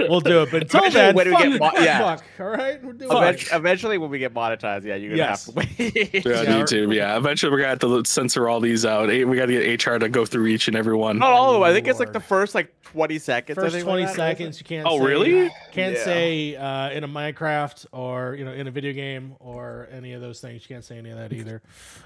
we'll 0.00 0.20
do 0.20 0.42
it. 0.42 0.50
But 0.50 0.62
until 0.62 0.80
Eventually 0.84 1.02
then, 1.02 1.14
when 1.14 1.30
we 1.30 1.36
get 1.36 1.60
mo- 1.60 1.70
yeah. 1.80 1.98
fuck. 2.16 2.24
All 2.40 2.46
right, 2.46 2.82
we're 2.82 2.92
doing 2.94 3.10
Event- 3.12 3.48
Eventually, 3.52 3.98
when 3.98 4.10
we 4.10 4.18
get 4.18 4.32
monetized, 4.34 4.84
yeah, 4.84 4.94
you're 4.96 5.10
gonna 5.10 5.18
Yes. 5.18 5.46
have 5.46 5.54
to 5.54 5.58
wait. 5.78 5.94
Yeah, 6.24 6.42
Yeah, 6.42 6.44
YouTube. 6.62 6.94
Yeah, 6.94 7.16
eventually 7.16 7.52
we're 7.52 7.58
gonna 7.58 7.68
have 7.68 7.78
to 7.80 8.04
censor 8.04 8.48
all 8.48 8.60
these 8.60 8.84
out. 8.86 9.08
We 9.08 9.24
got 9.36 9.46
to 9.46 9.52
get 9.52 9.86
HR 9.86 9.98
to 9.98 10.08
go 10.08 10.24
through 10.24 10.46
each 10.46 10.66
and 10.68 10.76
every 10.76 10.96
one. 10.96 11.18
Not 11.18 11.30
all 11.32 11.50
of 11.50 11.54
them. 11.54 11.62
I 11.62 11.72
think 11.72 11.86
it's 11.86 12.00
like 12.00 12.12
the 12.12 12.20
first 12.20 12.54
like 12.54 12.72
20 12.84 13.18
seconds. 13.18 13.58
I 13.58 13.62
First 13.62 13.74
think, 13.74 13.84
twenty 13.84 14.04
like 14.06 14.16
seconds, 14.16 14.58
you 14.58 14.64
can't. 14.64 14.86
Oh, 14.88 14.98
say, 14.98 15.04
really? 15.04 15.50
Can't 15.72 15.94
Yeah. 15.96 16.04
say 16.04 16.56
uh, 16.56 16.90
in 16.90 17.04
a 17.04 17.08
Minecraft 17.08 17.59
or 17.92 18.34
you 18.38 18.44
know 18.44 18.52
in 18.52 18.66
a 18.66 18.70
video 18.70 18.92
game 18.92 19.34
or 19.40 19.88
any 19.90 20.12
of 20.12 20.20
those 20.20 20.40
things. 20.40 20.62
You 20.62 20.74
can't 20.74 20.84
say 20.84 20.98
any 20.98 21.10
of 21.10 21.18
that 21.18 21.32
either. 21.32 21.62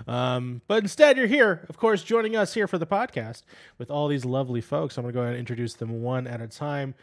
Um, 0.06 0.61
but 0.66 0.82
instead, 0.82 1.16
you're 1.16 1.26
here, 1.26 1.64
of 1.68 1.76
course, 1.76 2.02
joining 2.02 2.37
us 2.37 2.54
here 2.54 2.66
for 2.66 2.78
the 2.78 2.87
podcast 2.87 3.42
with 3.78 3.90
all 3.90 4.08
these 4.08 4.25
lovely 4.25 4.61
folks. 4.61 4.96
I'm 4.96 5.04
gonna 5.04 5.12
go 5.12 5.20
ahead 5.20 5.32
and 5.32 5.40
introduce 5.40 5.75
them 5.75 6.02
one 6.02 6.26
at 6.26 6.40
a 6.40 6.49
time. 6.49 6.94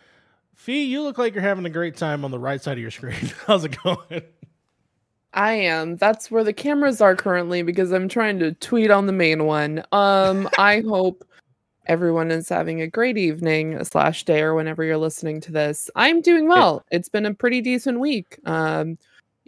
Fee, 0.53 0.83
you 0.83 1.01
look 1.01 1.17
like 1.17 1.33
you're 1.33 1.43
having 1.43 1.65
a 1.65 1.69
great 1.69 1.97
time 1.97 2.23
on 2.23 2.31
the 2.31 2.39
right 2.39 2.61
side 2.61 2.73
of 2.73 2.79
your 2.79 2.91
screen. 2.91 3.31
How's 3.47 3.65
it 3.65 3.77
going? 3.83 4.21
I 5.33 5.53
am. 5.53 5.95
That's 5.95 6.29
where 6.29 6.43
the 6.43 6.53
cameras 6.53 6.99
are 6.99 7.15
currently 7.15 7.61
because 7.61 7.91
I'm 7.91 8.09
trying 8.09 8.39
to 8.39 8.51
tweet 8.53 8.91
on 8.91 9.05
the 9.05 9.13
main 9.13 9.45
one. 9.45 9.83
Um, 9.91 10.49
I 10.57 10.81
hope 10.87 11.25
everyone 11.91 12.31
is 12.31 12.47
having 12.47 12.81
a 12.81 12.87
great 12.87 13.17
evening 13.17 13.83
slash 13.83 14.23
day 14.23 14.41
or 14.41 14.55
whenever 14.55 14.81
you're 14.81 14.97
listening 14.97 15.41
to 15.41 15.51
this. 15.51 15.89
I'm 15.93 16.21
doing 16.21 16.47
well. 16.47 16.85
It's 16.89 17.09
been 17.09 17.25
a 17.25 17.33
pretty 17.33 17.59
decent 17.59 17.99
week. 17.99 18.39
Um, 18.45 18.97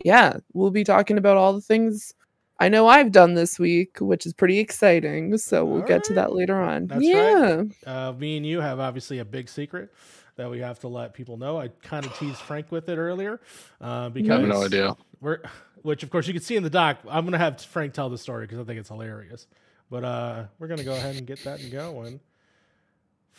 yeah, 0.03 0.38
we'll 0.51 0.69
be 0.69 0.83
talking 0.83 1.17
about 1.17 1.38
all 1.38 1.53
the 1.53 1.62
things 1.62 2.13
I 2.59 2.67
know 2.67 2.88
I've 2.88 3.13
done 3.13 3.35
this 3.35 3.57
week, 3.57 3.97
which 4.01 4.25
is 4.25 4.33
pretty 4.33 4.59
exciting. 4.59 5.38
So 5.38 5.63
we'll 5.63 5.83
get 5.83 6.03
to 6.05 6.13
that 6.15 6.33
later 6.33 6.62
on. 6.62 6.88
That's 6.88 7.00
right. 7.00 7.65
yeah. 7.85 8.09
uh, 8.09 8.12
me 8.12 8.35
and 8.35 8.45
you 8.45 8.59
have 8.59 8.81
obviously 8.81 9.19
a 9.19 9.25
big 9.25 9.47
secret 9.47 9.94
that 10.35 10.51
we 10.51 10.59
have 10.59 10.79
to 10.79 10.89
let 10.89 11.13
people 11.13 11.37
know. 11.37 11.57
I 11.57 11.70
kind 11.70 12.05
of 12.05 12.13
teased 12.18 12.39
Frank 12.39 12.72
with 12.74 12.89
it 12.89 12.98
earlier 12.98 13.39
uh, 13.79 14.09
I 14.13 14.20
have 14.20 14.41
no 14.41 14.65
idea. 14.65 14.98
We're, 15.22 15.39
which 15.81 16.03
of 16.03 16.09
course 16.09 16.27
you 16.27 16.33
can 16.33 16.44
see 16.44 16.57
in 16.57 16.63
the 16.63 16.70
doc. 16.70 16.98
I'm 17.09 17.24
gonna 17.24 17.37
have 17.37 17.61
Frank 17.61 17.94
tell 17.94 18.09
the 18.09 18.18
story 18.18 18.46
because 18.46 18.59
I 18.59 18.65
think 18.65 18.79
it's 18.79 18.89
hilarious. 18.89 19.48
But 19.89 20.03
uh, 20.03 20.46
we're 20.59 20.68
gonna 20.68 20.83
go 20.83 20.94
ahead 20.94 21.15
and 21.15 21.25
get 21.25 21.44
that 21.46 21.59
going. 21.72 22.20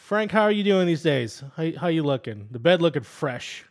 Frank, 0.05 0.31
how 0.33 0.43
are 0.43 0.53
you 0.53 0.63
doing 0.65 0.87
these 0.87 1.03
days? 1.03 1.43
How 1.57 1.71
how 1.79 1.87
you 1.89 2.03
looking? 2.03 2.47
The 2.51 2.59
bed 2.59 2.83
looking 2.83 3.03
fresh. 3.03 3.65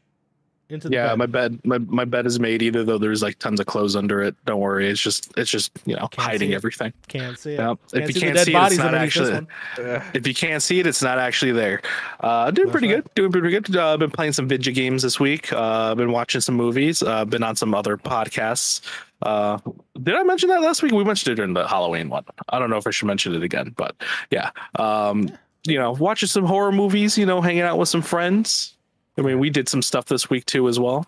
Into 0.68 0.90
the 0.90 0.96
Yeah, 0.96 1.10
bed. 1.10 1.18
my 1.20 1.26
bed, 1.28 1.60
my, 1.64 1.78
my 1.78 2.06
bed 2.06 2.26
is 2.26 2.40
made. 2.40 2.64
Either 2.64 2.84
though, 2.84 2.98
there's 2.98 3.22
like 3.22 3.38
tons 3.38 3.60
of 3.60 3.68
clothes 3.68 3.96
under 3.96 4.20
it. 4.24 4.36
Don't 4.46 4.60
worry, 4.60 4.90
it's 4.90 5.00
just 5.00 5.32
it's 5.38 5.52
just 5.52 5.72
you 5.86 5.94
know 5.96 6.08
Can't 6.08 6.28
hiding 6.28 6.54
everything. 6.56 6.92
can't 7.08 7.38
see 7.38 7.52
it. 7.52 7.60
Yeah. 7.60 7.76
Can't 7.76 7.80
If 7.94 8.08
you 8.08 8.14
see 8.14 8.20
can't 8.22 8.40
see 8.40 8.56
it, 8.56 8.64
it's 8.66 8.78
not 8.78 8.96
actually. 8.96 9.48
If 10.16 10.26
you 10.26 10.34
can't 10.34 10.64
see 10.64 10.80
it, 10.80 10.88
it's 10.88 11.04
not 11.04 11.20
actually 11.20 11.52
there. 11.52 11.84
Uh, 12.22 12.50
doing 12.50 12.66
That's 12.66 12.72
pretty 12.72 12.88
right. 12.92 13.04
good. 13.04 13.14
Doing 13.14 13.32
pretty 13.32 13.50
good. 13.52 13.76
Uh, 13.76 13.94
I've 13.94 14.00
been 14.00 14.10
playing 14.10 14.34
some 14.34 14.48
video 14.48 14.74
games 14.74 15.04
this 15.04 15.20
week. 15.20 15.54
Uh, 15.54 15.92
I've 15.92 15.98
been 15.98 16.12
watching 16.12 16.42
some 16.42 16.56
movies. 16.56 17.04
Uh, 17.04 17.26
been 17.26 17.44
on 17.44 17.56
some 17.56 17.76
other 17.76 17.96
podcasts. 17.96 18.82
Uh, 19.22 19.60
did 20.02 20.16
I 20.16 20.24
mention 20.24 20.50
that 20.50 20.64
last 20.64 20.82
week? 20.82 20.94
We 20.94 21.04
mentioned 21.04 21.34
it 21.34 21.36
during 21.36 21.54
the 21.54 21.68
Halloween 21.68 22.10
one. 22.10 22.24
I 22.50 22.58
don't 22.58 22.72
know 22.72 22.78
if 22.78 22.88
I 22.88 22.90
should 22.92 23.06
mention 23.06 23.36
it 23.36 23.44
again, 23.44 23.74
but 23.78 23.96
yeah. 24.32 24.50
Um, 24.80 25.30
you 25.66 25.78
know, 25.80 25.92
watching 25.92 26.28
some 26.28 26.46
horror 26.46 26.72
movies. 26.72 27.18
You 27.18 27.26
know, 27.26 27.42
hanging 27.42 27.62
out 27.64 27.78
with 27.78 27.90
some 27.90 28.02
friends. 28.02 28.76
I 29.18 29.22
mean, 29.22 29.40
we 29.40 29.50
did 29.50 29.70
some 29.70 29.82
stuff 29.82 30.06
this 30.06 30.30
week 30.30 30.46
too 30.46 30.68
as 30.68 30.80
well. 30.80 31.06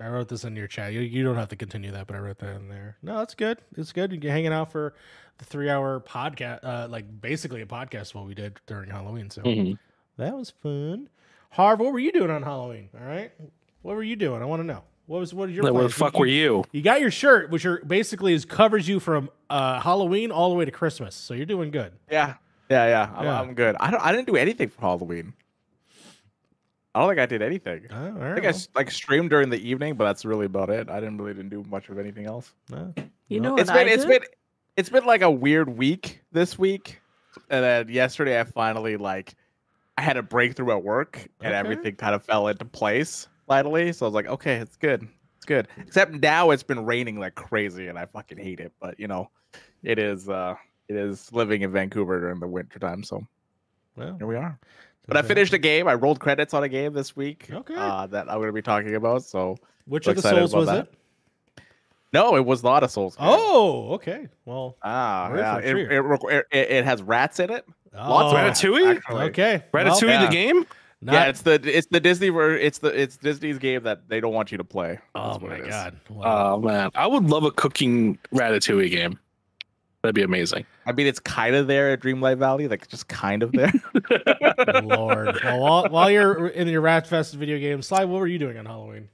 I 0.00 0.08
wrote 0.08 0.28
this 0.28 0.44
in 0.44 0.54
your 0.56 0.66
chat. 0.68 0.92
You, 0.92 1.00
you 1.00 1.22
don't 1.24 1.36
have 1.36 1.48
to 1.48 1.56
continue 1.56 1.90
that, 1.90 2.06
but 2.06 2.16
I 2.16 2.20
wrote 2.20 2.38
that 2.38 2.56
in 2.56 2.68
there. 2.68 2.96
No, 3.02 3.18
that's 3.18 3.34
good. 3.34 3.58
It's 3.76 3.92
good. 3.92 4.12
You're 4.22 4.32
hanging 4.32 4.52
out 4.52 4.70
for 4.72 4.94
the 5.38 5.44
three 5.44 5.68
hour 5.68 6.00
podcast, 6.00 6.64
uh, 6.64 6.86
like 6.88 7.20
basically 7.20 7.60
a 7.60 7.66
podcast 7.66 8.14
what 8.14 8.26
we 8.26 8.34
did 8.34 8.58
during 8.66 8.88
Halloween. 8.88 9.28
So 9.30 9.42
Mhm. 9.42 9.78
that 10.16 10.34
was 10.34 10.50
fun. 10.62 11.08
Harv, 11.50 11.80
what 11.80 11.92
were 11.92 11.98
you 11.98 12.12
doing 12.12 12.30
on 12.30 12.42
Halloween? 12.44 12.88
All 12.98 13.04
right, 13.06 13.32
what 13.82 13.96
were 13.96 14.02
you 14.04 14.16
doing? 14.16 14.40
I 14.40 14.44
want 14.44 14.60
to 14.60 14.66
know. 14.66 14.84
What 15.06 15.18
was 15.18 15.34
what 15.34 15.50
is 15.50 15.56
your 15.56 15.64
Like, 15.64 15.72
where 15.74 15.82
the 15.82 15.88
plans? 15.88 16.12
fuck 16.12 16.18
were 16.20 16.24
you? 16.26 16.64
You 16.72 16.82
got 16.82 17.00
your 17.00 17.10
shirt, 17.10 17.50
which 17.50 17.66
are 17.66 17.82
basically 17.84 18.32
is 18.32 18.44
covers 18.44 18.88
you 18.88 19.00
from 19.00 19.28
uh, 19.50 19.80
Halloween 19.80 20.30
all 20.30 20.48
the 20.50 20.54
way 20.54 20.64
to 20.64 20.70
Christmas. 20.70 21.14
So 21.16 21.34
you're 21.34 21.46
doing 21.46 21.70
good. 21.72 21.92
yeah, 22.10 22.34
yeah, 22.70 22.86
yeah. 22.86 23.10
I'm, 23.16 23.24
Yeah. 23.24 23.40
I'm 23.40 23.54
good. 23.54 23.76
I 23.80 23.90
don't. 23.90 24.00
I 24.04 24.12
didn't 24.12 24.26
do 24.26 24.36
anything 24.36 24.68
for 24.68 24.80
Halloween. 24.80 25.32
I 26.94 27.00
don't 27.00 27.08
think 27.08 27.20
I 27.20 27.26
did 27.26 27.40
anything. 27.42 27.86
Oh, 27.90 27.96
all 27.96 28.00
I 28.00 28.10
right. 28.32 28.42
think 28.42 28.46
I 28.54 28.58
like 28.74 28.90
streamed 28.90 29.30
during 29.30 29.48
the 29.48 29.58
evening, 29.68 29.94
but 29.94 30.04
that's 30.06 30.24
really 30.24 30.46
about 30.46 30.70
it. 30.70 30.88
I 30.90 30.98
didn't 30.98 31.18
really 31.18 31.34
didn't 31.34 31.50
do 31.50 31.64
much 31.70 31.88
of 31.88 31.98
anything 31.98 32.26
else. 32.26 32.52
no. 32.70 32.92
You 33.28 33.40
No. 33.40 33.50
know 33.50 33.52
what 33.52 33.60
It's 33.60 33.70
been 33.70 33.86
I 33.88 33.90
it's 33.90 34.04
did? 34.04 34.08
been 34.22 34.28
it's 34.76 34.88
been 34.90 35.04
like 35.04 35.22
a 35.22 35.30
weird 35.30 35.68
week 35.68 36.20
this 36.32 36.58
week, 36.58 37.00
and 37.48 37.62
then 37.64 37.88
yesterday 37.88 38.40
I 38.40 38.44
finally 38.44 38.96
like 38.96 39.34
I 39.98 40.02
had 40.02 40.16
a 40.16 40.22
breakthrough 40.22 40.72
at 40.72 40.82
work, 40.82 41.28
and 41.40 41.54
Okay. 41.54 41.56
everything 41.58 41.94
kind 41.94 42.14
of 42.14 42.24
fell 42.24 42.48
into 42.48 42.64
place 42.64 43.28
finally. 43.46 43.92
So 43.92 44.06
I 44.06 44.08
was 44.08 44.14
like, 44.14 44.26
okay, 44.26 44.56
it's 44.56 44.76
good, 44.76 45.06
it's 45.36 45.44
good. 45.44 45.68
Except 45.76 46.12
now 46.12 46.50
it's 46.50 46.62
been 46.64 46.84
raining 46.84 47.20
like 47.20 47.36
crazy, 47.36 47.86
and 47.86 47.96
I 47.98 48.06
fucking 48.06 48.38
hate 48.38 48.58
it. 48.58 48.72
But 48.80 48.98
you 48.98 49.06
know, 49.06 49.30
it 49.84 50.00
is 50.00 50.28
uh 50.28 50.56
it 50.90 50.96
is 50.96 51.32
living 51.32 51.62
in 51.62 51.72
Vancouver 51.72 52.20
during 52.20 52.40
the 52.40 52.46
winter 52.48 52.78
time. 52.78 53.02
So 53.02 53.26
Well, 53.96 54.16
here 54.18 54.26
we 54.26 54.36
are. 54.36 54.58
But 55.06 55.16
I 55.16 55.22
finished 55.22 55.52
a 55.52 55.58
game. 55.58 55.88
I 55.88 55.94
rolled 55.94 56.20
credits 56.20 56.54
on 56.54 56.62
a 56.62 56.68
game 56.68 56.92
this 56.92 57.16
week. 57.16 57.48
Okay. 57.50 57.74
Uh, 57.76 58.06
that 58.08 58.28
I'm 58.28 58.36
going 58.36 58.46
to 58.48 58.52
be 58.52 58.62
talking 58.62 58.94
about. 58.94 59.24
So 59.24 59.56
Which 59.86 60.04
so 60.04 60.10
of 60.12 60.16
the 60.16 60.22
souls 60.22 60.54
was 60.54 60.66
that. 60.68 60.86
it? 61.58 61.62
no, 62.12 62.36
it 62.36 62.44
was 62.44 62.62
not 62.62 62.82
a 62.84 62.88
Souls. 62.88 63.16
game. 63.16 63.26
Oh, 63.28 63.92
okay. 63.94 64.28
Well, 64.44 64.76
Ah, 64.82 65.34
yeah. 65.34 65.58
It, 65.58 65.76
it, 65.76 66.44
it, 66.52 66.70
it 66.70 66.84
has 66.84 67.02
rats 67.02 67.40
in 67.40 67.50
it. 67.50 67.64
oh, 67.94 68.10
Lots 68.10 68.34
of 68.34 68.70
Ratatouille? 68.70 68.96
actually. 68.96 69.22
Okay. 69.24 69.64
Ratatouille, 69.72 70.08
yeah. 70.08 70.26
the 70.26 70.32
game. 70.32 70.66
Not, 71.02 71.12
yeah, 71.14 71.24
it's 71.28 71.40
the 71.42 71.52
it's 71.64 71.86
the 71.86 71.98
Disney 71.98 72.28
ver- 72.28 72.56
it's 72.58 72.76
the 72.78 72.88
it's 72.88 73.16
Disney's 73.16 73.56
game 73.58 73.84
that 73.84 74.06
they 74.10 74.20
don't 74.20 74.34
want 74.34 74.52
you 74.52 74.58
to 74.58 74.64
play. 74.64 74.98
oh 75.14 75.38
my 75.38 75.58
god. 75.60 75.96
Wow. 76.10 76.56
Oh 76.56 76.60
man, 76.60 76.90
I 76.94 77.06
would 77.06 77.24
love 77.30 77.42
a 77.44 77.50
cooking 77.50 78.18
Ratatouille 78.34 78.90
game. 78.90 79.18
That'd 80.02 80.14
be 80.14 80.22
amazing. 80.22 80.64
I 80.86 80.92
mean, 80.92 81.06
it's 81.06 81.20
kind 81.20 81.54
of 81.54 81.66
there 81.66 81.90
at 81.90 82.00
Dreamlight 82.00 82.38
Valley, 82.38 82.68
like 82.68 82.88
just 82.88 83.08
kind 83.08 83.42
of 83.42 83.52
there. 83.52 83.72
Lord. 84.82 85.38
Well, 85.44 85.60
while, 85.60 85.88
while 85.90 86.10
you're 86.10 86.48
in 86.48 86.68
your 86.68 86.80
Rat 86.80 87.06
Fest 87.06 87.34
video 87.34 87.58
game, 87.58 87.82
Sly, 87.82 88.04
what 88.06 88.18
were 88.20 88.26
you 88.26 88.38
doing 88.38 88.56
on 88.56 88.64
Halloween? 88.64 89.08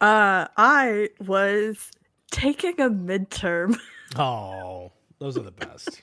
Uh, 0.00 0.48
I 0.56 1.10
was 1.20 1.90
taking 2.30 2.80
a 2.80 2.88
midterm, 2.90 3.76
Oh, 4.16 4.92
those 5.18 5.36
are 5.36 5.42
the 5.42 5.50
best. 5.50 6.02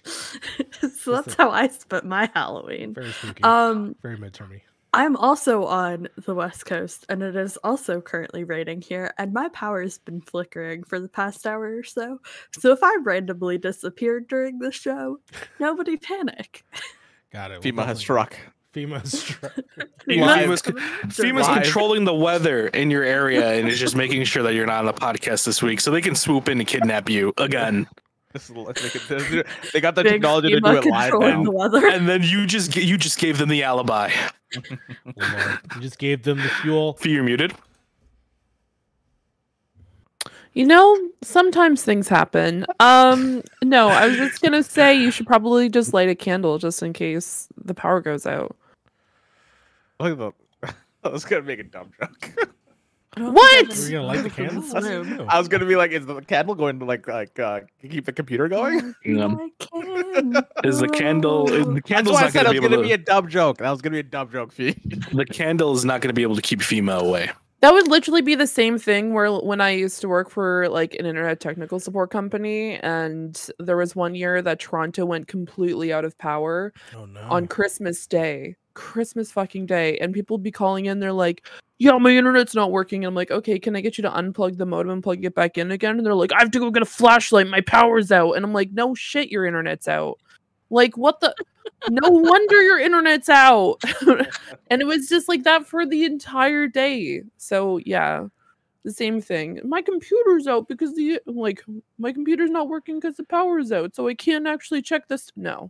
so 0.97 1.11
that's 1.13 1.35
how 1.35 1.49
I 1.49 1.67
spent 1.67 2.05
my 2.05 2.29
Halloween. 2.33 2.93
Very 2.93 3.11
spooky. 3.11 3.43
Um, 3.43 3.95
Very 4.01 4.17
midtermy. 4.17 4.61
I'm 4.93 5.15
also 5.15 5.63
on 5.65 6.09
the 6.17 6.35
West 6.35 6.65
Coast, 6.65 7.05
and 7.07 7.23
it 7.23 7.35
is 7.35 7.57
also 7.63 8.01
currently 8.01 8.43
raining 8.43 8.81
here, 8.81 9.13
and 9.17 9.31
my 9.31 9.47
power's 9.49 9.99
been 9.99 10.19
flickering 10.19 10.83
for 10.83 10.99
the 10.99 11.07
past 11.07 11.47
hour 11.47 11.77
or 11.77 11.83
so. 11.83 12.19
So 12.51 12.73
if 12.73 12.79
I 12.83 12.97
randomly 13.01 13.57
disappeared 13.57 14.27
during 14.27 14.59
the 14.59 14.71
show, 14.71 15.19
nobody 15.59 15.95
panic. 15.95 16.65
Got 17.31 17.51
it. 17.51 17.61
FEMA 17.61 17.85
has 17.85 17.99
struck. 17.99 18.35
FEMA 18.73 18.99
has 18.99 19.17
struck. 19.17 19.55
Live. 20.07 20.49
FEMA's, 20.49 20.61
FEMA's 20.61 21.47
controlling 21.47 22.03
the 22.03 22.13
weather 22.13 22.67
in 22.67 22.91
your 22.91 23.03
area 23.03 23.53
and 23.53 23.69
is 23.69 23.79
just 23.79 23.95
making 23.95 24.25
sure 24.25 24.43
that 24.43 24.53
you're 24.53 24.65
not 24.65 24.79
on 24.79 24.85
the 24.87 24.93
podcast 24.93 25.45
this 25.45 25.61
week, 25.61 25.79
so 25.79 25.89
they 25.91 26.01
can 26.01 26.15
swoop 26.15 26.49
in 26.49 26.59
and 26.59 26.67
kidnap 26.67 27.09
you 27.09 27.33
again. 27.37 27.87
This 28.33 28.49
is- 28.49 28.55
they 28.55 29.19
could- 29.19 29.45
they 29.73 29.81
got 29.81 29.95
the 29.95 30.03
Big 30.03 30.13
technology 30.13 30.49
to 30.51 30.59
do 30.61 30.67
it 30.77 30.85
live 30.85 31.13
now. 31.19 31.67
the. 31.67 31.91
And 31.93 32.07
then 32.07 32.23
you 32.23 32.45
just 32.45 32.75
you 32.75 32.97
just 32.97 33.19
gave 33.19 33.37
them 33.37 33.49
the 33.49 33.63
alibi. 33.63 34.11
You 34.55 35.81
just 35.81 35.97
gave 35.97 36.23
them 36.23 36.37
the 36.37 36.49
fuel. 36.61 36.93
Fee, 36.93 37.11
you're 37.11 37.23
muted. 37.23 37.53
You 40.53 40.65
know, 40.65 40.97
sometimes 41.23 41.83
things 41.83 42.09
happen. 42.09 42.65
Um, 42.81 43.41
no, 43.63 43.87
I 43.87 44.07
was 44.07 44.17
just 44.17 44.41
gonna 44.41 44.63
say 44.63 44.93
you 44.93 45.09
should 45.09 45.25
probably 45.25 45.69
just 45.69 45.93
light 45.93 46.09
a 46.09 46.15
candle 46.15 46.57
just 46.57 46.83
in 46.83 46.91
case 46.91 47.47
the 47.63 47.73
power 47.73 48.01
goes 48.01 48.25
out. 48.25 48.55
Look 50.01 50.11
at 50.11 50.17
the. 50.17 50.73
I 51.05 51.09
was 51.09 51.23
gonna 51.23 51.43
make 51.43 51.59
a 51.59 51.63
dumb 51.63 51.91
joke. 51.99 52.51
I 53.15 53.19
don't 53.19 53.33
What? 53.33 53.67
think 53.67 53.71
I 53.71 53.81
We're 53.83 53.91
gonna 53.91 54.07
light 54.07 54.15
the 54.17 54.29
have 54.29 54.33
candles. 54.35 54.71
this 54.71 54.83
room. 54.85 55.25
I 55.27 55.37
was 55.37 55.47
gonna 55.49 55.65
be 55.65 55.75
like, 55.75 55.91
is 55.91 56.05
the 56.05 56.21
candle 56.21 56.55
going 56.55 56.79
to 56.79 56.85
like 56.85 57.07
like 57.07 57.37
uh, 57.39 57.61
keep 57.81 58.05
the 58.05 58.13
computer 58.13 58.47
going? 58.47 58.95
Yeah. 59.03 59.27
I 59.27 59.49
can. 59.59 60.35
Is 60.63 60.79
the 60.79 60.87
candle? 60.87 61.45
The 61.47 61.65
That's 61.65 61.81
candle's 61.87 62.13
why 62.13 62.21
I 62.21 62.23
not 62.25 62.31
said 62.33 62.43
going 62.45 62.55
it 62.57 62.59
to 62.61 62.61
was 62.61 62.69
be 62.69 62.75
gonna 62.75 62.83
to. 62.83 62.87
be 62.87 62.93
a 62.93 62.97
dumb 62.97 63.27
joke. 63.27 63.57
That 63.57 63.69
was 63.71 63.81
gonna 63.81 63.93
be 63.95 63.99
a 63.99 64.03
dumb 64.03 64.29
joke, 64.31 64.51
Fee. 64.53 64.71
the 65.11 65.25
candle 65.25 65.73
is 65.73 65.83
not 65.83 65.99
going 66.01 66.09
to 66.09 66.13
be 66.13 66.21
able 66.23 66.35
to 66.35 66.41
keep 66.41 66.59
FEMA 66.61 66.99
away. 67.01 67.29
That 67.59 67.73
would 67.73 67.87
literally 67.87 68.21
be 68.23 68.33
the 68.33 68.47
same 68.47 68.79
thing 68.79 69.13
where 69.13 69.31
when 69.31 69.61
I 69.61 69.69
used 69.71 70.01
to 70.01 70.07
work 70.09 70.31
for 70.31 70.67
like 70.69 70.95
an 70.95 71.05
internet 71.05 71.39
technical 71.39 71.79
support 71.79 72.09
company, 72.09 72.77
and 72.77 73.39
there 73.59 73.77
was 73.77 73.95
one 73.95 74.15
year 74.15 74.41
that 74.41 74.59
Toronto 74.59 75.05
went 75.05 75.27
completely 75.27 75.93
out 75.93 76.03
of 76.05 76.17
power 76.17 76.73
Oh 76.97 77.05
no. 77.05 77.21
on 77.29 77.47
Christmas 77.47 78.07
Day. 78.07 78.55
Christmas 78.73 79.31
fucking 79.31 79.65
day. 79.65 79.97
And 79.97 80.13
people 80.13 80.37
be 80.37 80.51
calling 80.51 80.85
in, 80.85 80.99
they're 80.99 81.13
like, 81.13 81.47
Yeah, 81.79 81.97
my 81.97 82.11
internet's 82.11 82.55
not 82.55 82.71
working. 82.71 83.03
And 83.03 83.09
I'm 83.09 83.15
like, 83.15 83.31
okay, 83.31 83.59
can 83.59 83.75
I 83.75 83.81
get 83.81 83.97
you 83.97 84.01
to 84.03 84.11
unplug 84.11 84.57
the 84.57 84.65
modem 84.65 84.91
and 84.91 85.03
plug 85.03 85.23
it 85.23 85.35
back 85.35 85.57
in 85.57 85.71
again? 85.71 85.97
And 85.97 86.05
they're 86.05 86.15
like, 86.15 86.33
I 86.33 86.39
have 86.39 86.51
to 86.51 86.59
go 86.59 86.71
get 86.71 86.83
a 86.83 86.85
flashlight, 86.85 87.47
my 87.47 87.61
power's 87.61 88.11
out. 88.11 88.33
And 88.33 88.45
I'm 88.45 88.53
like, 88.53 88.71
no 88.71 88.95
shit, 88.95 89.29
your 89.29 89.45
internet's 89.45 89.87
out. 89.87 90.19
Like, 90.69 90.97
what 90.97 91.19
the 91.19 91.35
no 91.89 92.09
wonder 92.09 92.61
your 92.61 92.79
internet's 92.79 93.29
out. 93.29 93.81
and 94.69 94.81
it 94.81 94.85
was 94.85 95.07
just 95.07 95.27
like 95.27 95.43
that 95.43 95.65
for 95.65 95.85
the 95.85 96.05
entire 96.05 96.67
day. 96.67 97.23
So 97.37 97.77
yeah. 97.85 98.27
The 98.83 98.91
same 98.91 99.21
thing. 99.21 99.59
My 99.63 99.83
computer's 99.83 100.47
out 100.47 100.67
because 100.67 100.95
the 100.95 101.19
like 101.27 101.63
my 101.99 102.11
computer's 102.11 102.49
not 102.49 102.67
working 102.67 102.99
because 102.99 103.15
the 103.15 103.23
power's 103.23 103.71
out, 103.71 103.95
so 103.95 104.07
I 104.07 104.15
can't 104.15 104.47
actually 104.47 104.81
check 104.81 105.07
this. 105.07 105.31
No. 105.35 105.69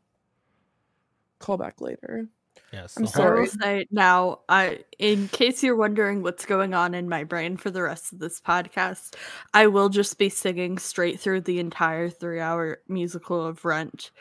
Call 1.40 1.58
back 1.58 1.82
later. 1.82 2.30
Yes. 2.74 2.98
I'm 2.98 3.04
the 3.04 3.10
I 3.10 3.12
sorry. 3.12 3.50
will 3.64 3.84
now, 3.92 4.40
I 4.50 4.80
in 5.00 5.28
case 5.30 5.64
you're 5.64 5.76
wondering 5.76 6.24
what's 6.24 6.46
going 6.46 6.74
on 6.74 6.94
in 6.94 7.10
my 7.10 7.24
brain 7.24 7.58
for 7.58 7.70
the 7.72 7.84
rest 7.84 8.14
of 8.14 8.20
this 8.20 8.40
podcast, 8.42 9.16
I 9.54 9.68
will 9.68 9.90
just 9.90 10.18
be 10.18 10.30
singing 10.30 10.78
straight 10.78 11.20
through 11.20 11.42
the 11.42 11.60
entire 11.60 12.10
three-hour 12.10 12.80
musical 12.88 13.46
of 13.46 13.64
Rent, 13.66 14.12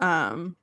um, 0.00 0.56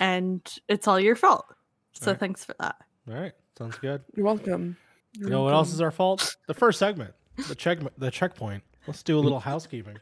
and 0.00 0.40
it's 0.68 0.88
all 0.88 1.00
your 1.00 1.16
fault. 1.16 1.46
So 1.92 2.10
Right. 2.12 2.20
thanks 2.20 2.44
for 2.44 2.54
that. 2.58 2.76
All 3.08 3.14
right. 3.14 3.32
Sounds 3.56 3.78
good. 3.78 4.02
You're 4.16 4.26
welcome. 4.26 4.76
You 5.12 5.28
know 5.28 5.44
what 5.44 5.54
else 5.54 5.72
is 5.72 5.80
our 5.80 5.92
fault? 5.92 6.36
The 6.48 6.54
first 6.54 6.78
segment, 6.80 7.14
the 7.48 7.54
check, 7.54 7.78
the 7.98 8.10
checkpoint. 8.10 8.64
Let's 8.86 9.02
do 9.04 9.16
a 9.18 9.20
little 9.20 9.38
housekeeping 9.40 9.98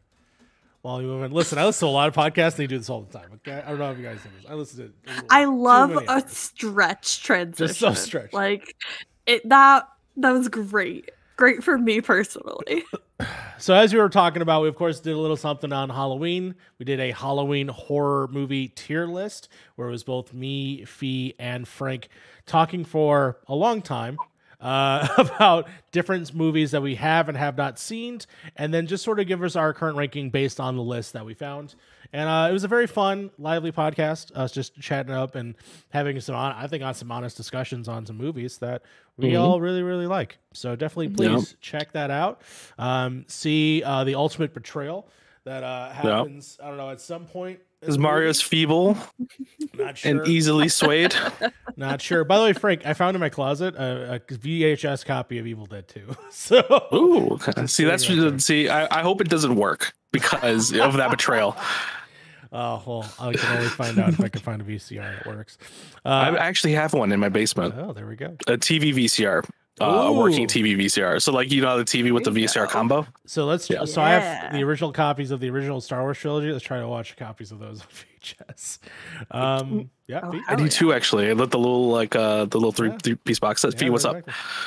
while 0.83 0.99
we 0.99 1.05
move 1.05 1.23
in. 1.23 1.33
Listen, 1.33 1.59
I 1.59 1.65
listen 1.65 1.87
to 1.87 1.91
a 1.91 1.95
lot 1.95 2.09
of 2.09 2.15
podcasts. 2.15 2.53
and 2.53 2.59
They 2.59 2.67
do 2.67 2.79
this 2.79 2.91
all 2.91 3.03
the 3.03 3.19
time. 3.19 3.31
Okay, 3.37 3.63
I 3.65 3.71
don't 3.71 3.79
know 3.79 3.91
if 3.91 3.99
you 3.99 4.05
guys 4.05 4.19
do 4.23 4.29
this. 4.41 4.51
I 4.51 4.55
listen 4.55 4.93
to. 5.07 5.25
I 5.31 5.45
love 5.47 5.97
a 5.97 6.11
hours. 6.11 6.31
stretch 6.31 7.23
transition. 7.23 7.67
Just 7.69 7.81
so 7.81 7.95
stretch. 7.95 8.33
Like 8.33 8.77
it 9.27 9.49
that 9.49 9.89
that 10.19 10.31
was 10.33 10.49
great. 10.49 11.11
Great 11.37 11.65
for 11.65 11.79
me 11.79 12.01
personally. 12.01 12.85
So 13.59 13.73
as 13.75 13.95
we 13.95 14.01
were 14.01 14.09
talking 14.09 14.43
about, 14.43 14.63
we 14.63 14.69
of 14.69 14.75
course 14.75 14.99
did 14.99 15.13
a 15.15 15.19
little 15.19 15.37
something 15.37 15.73
on 15.73 15.89
Halloween. 15.91 16.57
We 16.81 16.85
did 16.85 16.99
a 16.99 17.13
Halloween 17.13 17.69
horror 17.69 18.27
movie 18.27 18.67
tier 18.67 19.07
list 19.07 19.49
where 19.77 19.87
it 19.87 19.93
was 19.93 20.03
both 20.03 20.35
me, 20.35 20.85
Fee, 20.85 21.37
and 21.39 21.69
Frank 21.69 22.09
talking 22.47 22.85
for 22.85 23.39
a 23.47 23.55
long 23.55 23.81
time 23.81 24.19
uh, 24.63 25.07
about 25.19 25.69
different 25.91 26.33
movies 26.35 26.71
that 26.71 26.81
we 26.81 26.95
have 26.95 27.29
and 27.29 27.37
have 27.37 27.57
not 27.59 27.79
seen, 27.79 28.21
and 28.57 28.73
then 28.73 28.87
just 28.87 29.05
sort 29.05 29.21
of 29.21 29.27
give 29.27 29.43
us 29.43 29.57
our 29.57 29.75
current 29.75 29.97
ranking 29.99 30.31
based 30.31 30.59
on 30.61 30.77
the 30.77 30.83
list 30.83 31.13
that 31.13 31.27
we 31.27 31.35
found. 31.35 31.75
And 32.15 32.29
uh, 32.29 32.47
it 32.49 32.53
was 32.53 32.63
a 32.65 32.69
very 32.69 32.87
fun, 32.87 33.31
lively 33.39 33.73
podcast. 33.73 34.33
Us 34.37 34.53
just 34.53 34.79
chatting 34.81 35.13
up 35.13 35.35
and 35.35 35.55
having 35.91 36.21
some, 36.21 36.35
I 36.37 36.67
think, 36.67 36.83
on 36.85 36.95
some 36.95 37.11
honest 37.11 37.37
discussions 37.37 37.89
on 37.89 38.05
some 38.07 38.17
movies 38.19 38.59
that 38.59 38.83
we 39.17 39.31
Mhm. 39.33 39.41
all 39.41 39.61
really, 39.61 39.83
really 39.83 40.07
like. 40.07 40.39
So 40.53 40.77
definitely, 40.77 41.09
please 41.09 41.57
check 41.61 41.93
that 41.93 42.11
out. 42.11 42.43
Um, 42.79 43.25
see 43.29 43.83
uh, 43.83 44.05
the 44.05 44.15
Ultimate 44.15 44.53
Betrayal 44.53 45.09
that 45.45 45.65
uh, 45.65 45.91
happens. 45.91 46.59
I 46.63 46.69
don't 46.69 46.77
know 46.77 46.91
at 46.91 47.01
some 47.01 47.25
point. 47.27 47.61
The 47.83 47.99
Mario's 47.99 48.41
feeble 48.41 48.97
not 49.75 49.99
sure. 49.99 50.11
and 50.19 50.29
easily 50.29 50.69
swayed. 50.69 51.15
Not 51.77 52.03
sure. 52.03 52.23
By 52.25 52.37
the 52.39 52.45
way, 52.45 52.53
Frank, 52.53 52.85
I 52.87 52.93
found 52.93 53.15
in 53.17 53.21
my 53.21 53.31
closet 53.31 53.75
a, 53.77 54.15
a 54.17 54.21
VHS 54.21 55.07
copy 55.07 55.39
of 55.39 55.47
Evil 55.47 55.65
Dead 55.67 55.89
2. 55.89 56.15
So 56.31 56.61
Ooh, 56.93 57.39
see 57.67 57.85
that's 57.85 58.09
right 58.11 58.41
see. 58.41 58.69
I, 58.69 58.99
I 58.99 59.03
hope 59.03 59.21
it 59.23 59.29
doesn't 59.31 59.57
work 59.57 59.95
because 60.13 60.73
of 60.73 60.93
that 60.95 61.11
betrayal. 61.11 61.57
Oh 62.53 62.83
well, 62.87 63.11
I 63.19 63.33
can 63.33 63.57
only 63.57 63.69
find 63.69 63.99
out 63.99 64.11
if 64.11 64.21
I 64.21 64.29
can 64.29 64.43
find 64.43 64.61
a 64.61 64.65
VCR 64.65 65.01
that 65.19 65.27
works. 65.27 65.57
I 66.05 66.29
Uh, 66.29 66.37
actually 66.37 66.75
have 66.75 66.93
one 66.93 67.11
in 67.11 67.19
my 67.19 67.31
basement, 67.31 67.75
oh, 67.79 67.93
there 67.95 68.07
we 68.07 68.15
go. 68.17 68.37
a 68.47 68.59
TV 68.59 68.93
VCR, 68.95 69.49
uh, 69.81 69.85
a 69.85 70.13
working 70.13 70.47
TV 70.47 70.77
VCR. 70.77 71.21
So 71.23 71.33
like 71.33 71.51
you 71.51 71.63
know 71.63 71.79
the 71.79 71.85
TV 71.85 72.13
with 72.13 72.25
the 72.25 72.31
VCR 72.31 72.67
go. 72.67 72.73
combo. 72.73 73.07
So 73.27 73.47
let's. 73.47 73.69
Yeah. 73.71 73.85
So 73.85 74.03
I 74.03 74.11
have 74.11 74.53
the 74.53 74.63
original 74.63 74.93
copies 74.93 75.31
of 75.31 75.41
the 75.41 75.49
original 75.51 75.81
Star 75.81 76.03
Wars 76.03 76.19
trilogy. 76.19 76.53
Let's 76.53 76.65
try 76.65 76.79
to 76.81 76.89
watch 76.89 77.17
copies 77.17 77.53
of 77.53 77.59
those 77.59 77.81
on 77.83 77.87
VHS. 78.23 78.79
Um, 79.31 79.91
yeah, 80.07 80.21
Oh, 80.23 80.39
I 80.49 80.55
do 80.57 80.65
yeah. 80.65 80.69
too 80.69 80.93
actually. 80.93 81.31
I 81.31 81.33
let 81.33 81.51
the 81.51 81.59
little 81.59 81.89
like 81.89 82.15
uh 82.15 82.45
the 82.45 82.59
little 82.59 82.73
three, 82.73 82.91
Yeah. 82.91 82.99
three 83.03 83.15
piece 83.15 83.39
box 83.39 83.63
set. 83.63 83.73
Yeah, 83.73 83.79
Fee, 83.79 83.91
what's 83.91 84.05
up? 84.05 84.17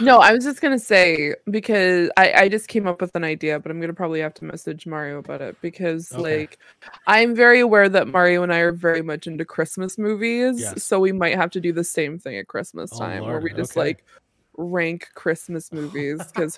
No, 0.02 0.20
I 0.20 0.34
was 0.34 0.44
just 0.44 0.60
gonna 0.62 0.80
say 0.80 1.36
because 1.52 2.10
I, 2.18 2.34
I 2.34 2.50
just 2.50 2.68
came 2.68 2.88
up 2.88 3.00
with 3.00 3.15
an 3.15 3.24
idea, 3.24 3.60
but 3.60 3.72
I'm 3.72 3.80
gonna 3.80 3.94
probably 3.94 4.22
have 4.22 4.34
to 4.36 4.46
message 4.46 4.88
Mario 4.88 5.20
about 5.20 5.41
it 5.41 5.56
because 5.62 6.12
Okay. 6.12 6.39
like 6.39 6.58
I'm 7.06 7.36
very 7.36 7.60
aware 7.60 7.88
that 7.89 8.08
Mario 8.08 8.41
and 8.44 8.52
I 8.54 8.60
are 8.60 8.72
very 8.72 9.02
much 9.04 9.28
into 9.28 9.46
Christmas 9.46 9.98
movies, 9.98 10.60
Yes. 10.62 10.84
so 10.84 11.00
we 11.00 11.12
might 11.12 11.36
have 11.36 11.52
to 11.52 11.62
do 11.62 11.72
the 11.72 11.84
same 11.84 12.18
thing 12.18 12.38
at 12.38 12.48
Christmas 12.48 12.89
Oh, 12.94 13.00
time 13.00 13.24
where 13.26 13.39
we 13.39 13.54
just 13.54 13.74
okay. 13.74 13.80
like 13.80 14.04
rank 14.58 15.10
Christmas 15.15 15.72
movies 15.72 16.20
because 16.34 16.58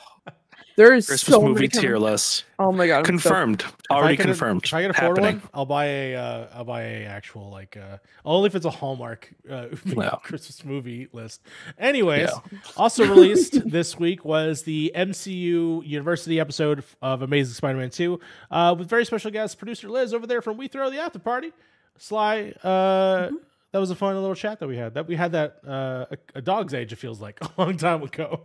there's 0.75 1.07
Christmas 1.07 1.33
so 1.35 1.41
movie 1.41 1.69
many 1.73 1.87
com- 1.93 2.01
list 2.01 2.43
Oh 2.59 2.71
my 2.71 2.85
god, 2.87 2.97
I'm 2.99 3.03
so- 3.05 3.09
confirmed. 3.29 3.61
If 3.61 3.75
Already 3.89 4.17
can- 4.17 4.25
confirmed. 4.27 4.63
If 4.65 4.73
I 4.73 4.81
can 4.83 4.91
afford 4.91 5.17
happening. 5.17 5.39
one, 5.39 5.49
I'll 5.53 5.65
buy 5.65 5.85
a. 5.85 6.15
Uh, 6.15 6.47
I'll 6.53 6.65
buy 6.65 6.81
a 6.83 7.05
actual 7.05 7.49
like. 7.49 7.77
Uh, 7.77 7.97
only 8.25 8.47
if 8.47 8.55
it's 8.55 8.65
a 8.65 8.69
Hallmark 8.69 9.33
uh, 9.49 9.67
Yeah. 9.85 10.09
Christmas 10.23 10.63
movie 10.65 11.07
list. 11.13 11.41
Anyways, 11.79 12.29
also 12.75 13.07
released 13.07 13.67
this 13.69 13.97
week 13.97 14.23
was 14.25 14.63
the 14.63 14.91
MCU 14.95 15.85
University 15.87 16.39
episode 16.39 16.83
of 17.01 17.21
Amazing 17.21 17.53
Spider-Man 17.55 17.89
Two, 17.89 18.19
uh, 18.51 18.75
with 18.77 18.87
very 18.89 19.05
special 19.05 19.31
guest 19.31 19.57
producer 19.57 19.89
Liz 19.89 20.13
over 20.13 20.27
there 20.27 20.41
from 20.41 20.57
We 20.57 20.67
Throw 20.67 20.89
the 20.89 20.99
After 20.99 21.19
Party. 21.19 21.53
Sly. 21.97 22.51
Uh, 22.63 23.29
That 23.71 23.79
was 23.79 23.91
a 23.91 23.95
fun 23.95 24.15
little 24.15 24.35
chat 24.35 24.59
that 24.59 24.67
we 24.67 24.77
had. 24.77 24.93
That 24.93 25.07
we 25.07 25.15
had 25.15 25.33
that 25.33 25.57
uh, 25.67 26.05
a, 26.11 26.17
a 26.35 26.41
dog's 26.41 26.73
age. 26.73 26.93
It 26.93 26.97
feels 26.97 27.19
like 27.19 27.39
a 27.41 27.49
long 27.57 27.77
time 27.77 28.01
ago. 28.03 28.41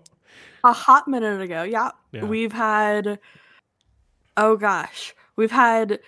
a 0.65 0.73
hot 0.73 1.09
minute 1.09 1.41
ago. 1.41 1.63
Yeah. 1.63 1.91
Yeah. 2.13 2.25
We've 2.25 2.53
had 2.53 3.19
oh 4.37 4.57
gosh. 4.57 5.15
We've 5.37 5.51
had 5.51 6.01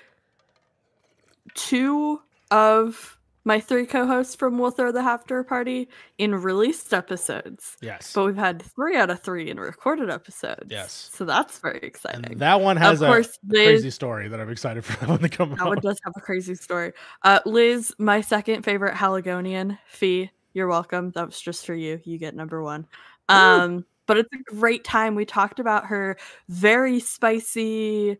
two 1.55 2.21
of 2.51 3.19
my 3.45 3.61
three 3.61 3.87
co-hosts 3.87 4.35
from 4.35 4.59
We'll 4.59 4.71
Throw 4.71 4.91
the 4.91 5.01
After 5.01 5.45
Party 5.45 5.89
in 6.19 6.35
released 6.35 6.93
episodes. 6.95 7.77
Yes. 7.81 8.13
But 8.15 8.25
we've 8.25 8.37
had 8.37 8.63
three 8.63 8.97
out 8.97 9.11
of 9.11 9.21
three 9.21 9.51
in 9.51 9.61
recorded 9.61 10.11
episodes. 10.11 10.67
Yes. 10.71 11.11
So 11.13 11.25
that's 11.25 11.59
very 11.59 11.81
exciting. 11.83 12.25
and 12.25 12.41
that 12.41 12.61
one 12.61 12.77
has 12.77 13.01
of 13.03 13.09
a 13.09 13.13
course, 13.13 13.39
Liz, 13.47 13.67
crazy 13.67 13.91
story 13.91 14.29
that 14.29 14.41
I'm 14.41 14.51
excited 14.51 14.85
for 14.85 14.97
that 15.01 15.09
one 15.09 15.19
to 15.21 15.29
come 15.29 15.51
that 15.51 15.61
out. 15.61 15.69
one 15.69 15.81
does 15.81 15.99
have 16.05 16.15
a 16.17 16.21
crazy 16.21 16.55
story. 16.55 16.93
Uh, 17.23 17.41
Liz, 17.45 17.95
my 17.99 18.21
second 18.21 18.63
favorite 18.63 18.95
Haligonian. 18.95 19.79
Fee, 19.89 20.31
you're 20.55 20.69
welcome. 20.69 21.11
That 21.15 21.27
was 21.27 21.41
just 21.41 21.67
for 21.67 21.75
you. 21.75 22.01
You 22.05 22.19
get 22.19 22.35
number 22.35 22.63
one. 22.63 22.87
Um, 23.29 23.85
but 24.07 24.19
it's 24.19 24.29
a 24.33 24.55
great 24.55 24.85
time. 24.85 25.15
We 25.15 25.25
talked 25.25 25.61
about 25.61 25.87
her 25.87 26.17
very 26.49 27.01
spicy 27.01 28.19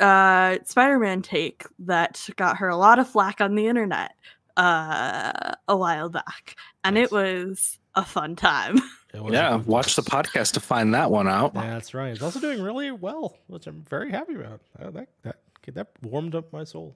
uh, 0.00 0.58
Spider-Man 0.64 1.22
take 1.22 1.64
that 1.80 2.28
got 2.36 2.58
her 2.58 2.68
a 2.68 2.76
lot 2.76 2.98
of 2.98 3.08
flack 3.08 3.40
on 3.40 3.54
the 3.54 3.66
internet 3.66 4.12
uh, 4.56 5.52
a 5.68 5.76
while 5.76 6.08
back, 6.08 6.56
and 6.84 6.94
Nice. 6.96 7.04
it 7.06 7.12
was 7.12 7.78
a 7.94 8.04
fun 8.04 8.36
time. 8.36 8.78
Yeah, 9.12 9.56
watch 9.56 9.96
the 9.96 10.02
podcast 10.02 10.52
to 10.52 10.60
find 10.60 10.94
that 10.94 11.10
one 11.10 11.26
out. 11.26 11.52
That's 11.52 11.94
right. 11.94 12.12
It's 12.12 12.22
also 12.22 12.38
doing 12.38 12.62
really 12.62 12.92
well, 12.92 13.36
which 13.48 13.66
I'm 13.66 13.82
very 13.82 14.12
happy 14.12 14.36
about. 14.36 14.60
Uh, 14.80 14.90
that 14.92 15.08
that 15.22 15.36
that 15.74 15.88
warmed 16.00 16.36
up 16.36 16.52
my 16.52 16.62
soul. 16.62 16.94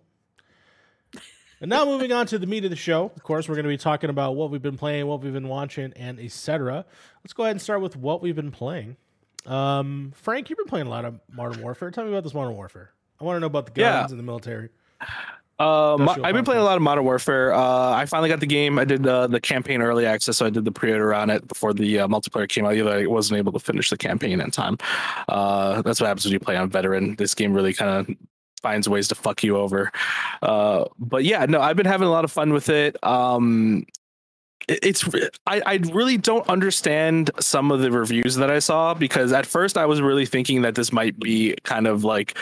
And 1.60 1.68
now 1.68 1.84
moving 1.84 2.12
on 2.12 2.26
to 2.28 2.38
the 2.38 2.46
meat 2.46 2.64
of 2.64 2.70
the 2.70 2.76
show. 2.76 3.10
Of 3.16 3.24
course, 3.24 3.48
we're 3.48 3.56
going 3.56 3.64
to 3.64 3.68
be 3.68 3.76
talking 3.76 4.10
about 4.10 4.37
what 4.37 4.50
we've 4.52 4.62
been 4.62 4.76
playing, 4.76 5.08
what 5.08 5.22
we've 5.22 5.32
been 5.32 5.48
watching, 5.48 5.92
and 5.96 6.20
etc. 6.20 6.84
Let's 7.24 7.32
go 7.32 7.42
ahead 7.42 7.52
and 7.56 7.60
start 7.62 7.80
with 7.80 7.96
what 7.96 8.22
we've 8.22 8.37
been 8.37 8.52
playing. 8.52 8.96
Um, 9.46 10.12
Frank, 10.14 10.48
you've 10.50 10.57
been 10.57 10.66
playing 10.66 10.87
a 10.87 10.90
lot 10.90 11.04
of 11.04 11.20
Modern 11.33 11.62
Warfare. 11.62 11.90
Tell 11.90 12.04
me 12.04 12.11
about 12.11 12.24
this 12.24 12.35
Modern 12.35 12.54
Warfare. 12.54 12.90
I 13.20 13.24
want 13.24 13.37
to 13.37 13.40
know 13.40 13.46
about 13.46 13.72
the 13.74 13.80
Yeah. 13.80 14.00
guns 14.00 14.12
and 14.12 14.18
the 14.18 14.24
military. 14.24 14.70
Uh, 15.57 15.94
I've 16.24 16.35
been 16.35 16.44
playing 16.44 16.61
a 16.62 16.64
lot 16.64 16.76
of 16.76 16.83
Modern 16.83 17.04
Warfare. 17.04 17.52
Uh, 17.54 17.92
I 17.92 18.07
finally 18.07 18.28
got 18.28 18.40
the 18.40 18.46
game. 18.46 18.76
I 18.78 18.85
did 18.85 19.07
uh, 19.07 19.28
the 19.28 19.40
campaign 19.40 19.83
early 19.83 20.04
access, 20.04 20.37
so 20.37 20.46
I 20.46 20.50
did 20.50 20.64
the 20.64 20.72
pre-order 20.72 21.14
on 21.14 21.30
it 21.30 21.46
before 21.46 21.72
the 21.72 22.00
uh, 22.00 22.09
multiplayer 22.09 22.48
came 22.48 22.66
out. 22.66 22.74
Either 22.74 22.90
I 22.90 23.07
wasn't 23.07 23.38
able 23.38 23.52
to 23.52 23.61
finish 23.61 23.88
the 23.90 23.96
campaign 23.96 24.40
in 24.40 24.50
time. 24.50 24.78
Uh, 25.28 25.80
that's 25.83 26.00
what 26.00 26.09
happens 26.09 26.24
when 26.24 26.33
you 26.33 26.40
play 26.40 26.57
on 26.57 26.70
veteran. 26.70 27.14
This 27.16 27.35
game 27.35 27.54
really 27.54 27.72
kind 27.72 27.90
of 28.09 28.16
finds 28.62 28.88
ways 28.88 29.07
to 29.09 29.14
fuck 29.14 29.44
you 29.44 29.57
over. 29.57 29.92
Uh, 30.42 30.87
but 30.98 31.22
yeah, 31.22 31.46
no, 31.46 31.61
I've 31.61 31.76
been 31.76 31.87
having 31.87 32.09
a 32.09 32.11
lot 32.11 32.24
of 32.24 32.33
fun 32.33 32.52
with 32.52 32.68
it. 32.68 32.96
Um, 33.04 33.87
it- 33.87 33.98
it's 34.68 35.09
I, 35.46 35.62
I 35.66 35.74
really 35.92 36.16
don't 36.16 36.48
understand 36.48 37.31
some 37.38 37.70
of 37.70 37.81
the 37.81 37.90
reviews 37.90 38.37
that 38.37 38.50
I 38.50 38.59
saw 38.59 38.94
because 38.94 39.33
at 39.33 39.46
first 39.46 39.77
I 39.77 39.87
was 39.87 40.00
really 40.00 40.27
thinking 40.27 40.62
that 40.62 40.74
this 40.74 40.92
might 40.92 41.18
be 41.18 41.55
kind 41.64 41.87
of 41.87 42.05
like 42.05 42.37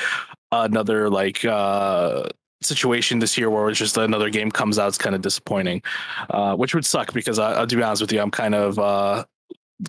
another 0.51 1.09
like 1.11 1.45
uh 1.45 2.25
situation 2.63 3.19
this 3.19 3.37
year 3.37 3.51
where 3.51 3.69
it's 3.69 3.79
just 3.79 3.97
another 3.97 4.31
game 4.31 4.49
comes 4.49 4.79
out 4.79 4.87
it's 4.87 4.97
kind 4.97 5.17
of 5.17 5.21
disappointing 5.23 5.83
uh 6.31 6.55
which 6.55 6.77
would 6.77 6.87
suck 6.87 7.13
because 7.13 7.41
I, 7.41 7.55
i'll 7.55 7.67
to 7.67 7.75
be 7.75 7.83
honest 7.83 8.03
with 8.03 8.13
you 8.13 8.21
i'm 8.21 8.31
kind 8.31 8.55
of 8.55 8.79
uh 8.79 9.25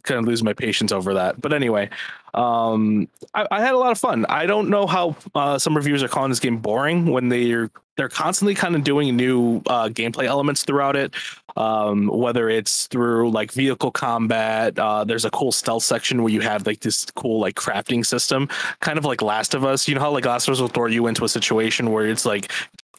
kind 0.01 0.19
of 0.19 0.25
losing 0.25 0.45
my 0.45 0.53
patience 0.53 0.91
over 0.91 1.13
that. 1.13 1.39
But 1.39 1.53
anyway 1.53 1.89
um 2.33 3.07
I, 3.33 3.47
I 3.51 3.61
had 3.61 3.73
a 3.73 3.77
lot 3.77 3.91
of 3.91 3.99
fun. 3.99 4.25
I 4.27 4.45
don't 4.45 4.69
know 4.69 4.87
how 4.87 5.15
uh 5.35 5.59
some 5.59 5.75
reviewers 5.75 6.01
are 6.03 6.07
calling 6.07 6.29
this 6.29 6.39
game 6.39 6.57
boring 6.57 7.07
when 7.07 7.29
they're 7.29 7.69
they're 7.95 8.09
constantly 8.09 8.55
kind 8.55 8.75
of 8.75 8.83
doing 8.83 9.15
new 9.15 9.57
uh 9.67 9.87
gameplay 9.89 10.25
elements 10.25 10.63
throughout 10.63 10.95
it. 10.95 11.13
Um 11.55 12.07
whether 12.07 12.49
it's 12.49 12.87
through 12.87 13.29
like 13.31 13.51
vehicle 13.51 13.91
combat 13.91 14.77
uh 14.79 15.03
there's 15.03 15.25
a 15.25 15.29
cool 15.29 15.51
stealth 15.51 15.83
section 15.83 16.23
where 16.23 16.33
you 16.33 16.41
have 16.41 16.65
like 16.65 16.79
this 16.79 17.05
cool 17.11 17.39
like 17.39 17.55
crafting 17.55 18.05
system 18.05 18.49
kind 18.79 18.97
of 18.97 19.05
like 19.05 19.21
last 19.21 19.53
of 19.53 19.63
us. 19.63 19.87
You 19.87 19.95
know 19.95 20.01
how 20.01 20.11
like 20.11 20.25
last 20.25 20.47
of 20.47 20.53
us 20.53 20.59
will 20.59 20.67
throw 20.69 20.87
you 20.87 21.07
into 21.07 21.23
a 21.25 21.29
situation 21.29 21.91
where 21.91 22.07
it's 22.07 22.25
like 22.25 22.51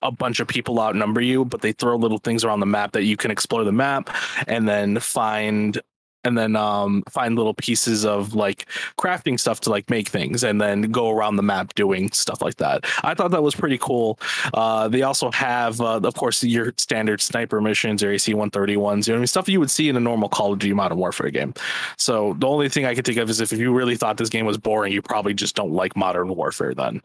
a 0.02 0.12
bunch 0.12 0.38
of 0.38 0.46
people 0.46 0.78
outnumber 0.78 1.20
you 1.22 1.44
but 1.44 1.62
they 1.62 1.72
throw 1.72 1.96
little 1.96 2.18
things 2.18 2.44
around 2.44 2.60
the 2.60 2.66
map 2.66 2.92
that 2.92 3.04
you 3.04 3.16
can 3.16 3.30
explore 3.30 3.64
the 3.64 3.72
map 3.72 4.10
and 4.46 4.68
then 4.68 4.98
find 5.00 5.80
and 6.24 6.36
then 6.36 6.56
um 6.56 7.02
find 7.08 7.36
little 7.36 7.54
pieces 7.54 8.04
of 8.04 8.34
like 8.34 8.66
crafting 8.98 9.38
stuff 9.38 9.60
to 9.60 9.70
like 9.70 9.88
make 9.90 10.08
things 10.08 10.42
and 10.44 10.60
then 10.60 10.82
go 10.82 11.10
around 11.10 11.36
the 11.36 11.42
map 11.42 11.74
doing 11.74 12.10
stuff 12.12 12.42
like 12.42 12.56
that. 12.56 12.84
I 13.02 13.14
thought 13.14 13.30
that 13.30 13.42
was 13.42 13.54
pretty 13.54 13.78
cool. 13.78 14.18
Uh 14.52 14.88
they 14.88 15.02
also 15.02 15.30
have 15.30 15.80
uh, 15.80 16.00
of 16.02 16.14
course 16.14 16.42
your 16.42 16.72
standard 16.76 17.20
sniper 17.20 17.60
missions 17.60 18.02
or 18.02 18.10
ac 18.10 18.32
131s 18.32 19.06
you 19.06 19.12
know 19.12 19.18
I 19.18 19.20
mean? 19.20 19.26
stuff 19.26 19.48
you 19.48 19.60
would 19.60 19.70
see 19.70 19.88
in 19.88 19.96
a 19.96 20.00
normal 20.00 20.28
call 20.28 20.52
of 20.52 20.58
duty 20.58 20.74
modern 20.74 20.98
warfare 20.98 21.30
game. 21.30 21.54
So 21.98 22.34
the 22.38 22.46
only 22.48 22.68
thing 22.68 22.84
i 22.84 22.94
could 22.94 23.04
think 23.04 23.18
of 23.18 23.30
is 23.30 23.40
if 23.40 23.52
you 23.52 23.72
really 23.72 23.96
thought 23.96 24.16
this 24.16 24.30
game 24.30 24.46
was 24.46 24.58
boring 24.58 24.92
you 24.92 25.02
probably 25.02 25.34
just 25.34 25.54
don't 25.54 25.72
like 25.72 25.96
modern 25.96 26.34
warfare 26.34 26.74
then. 26.74 27.02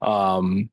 Um 0.00 0.70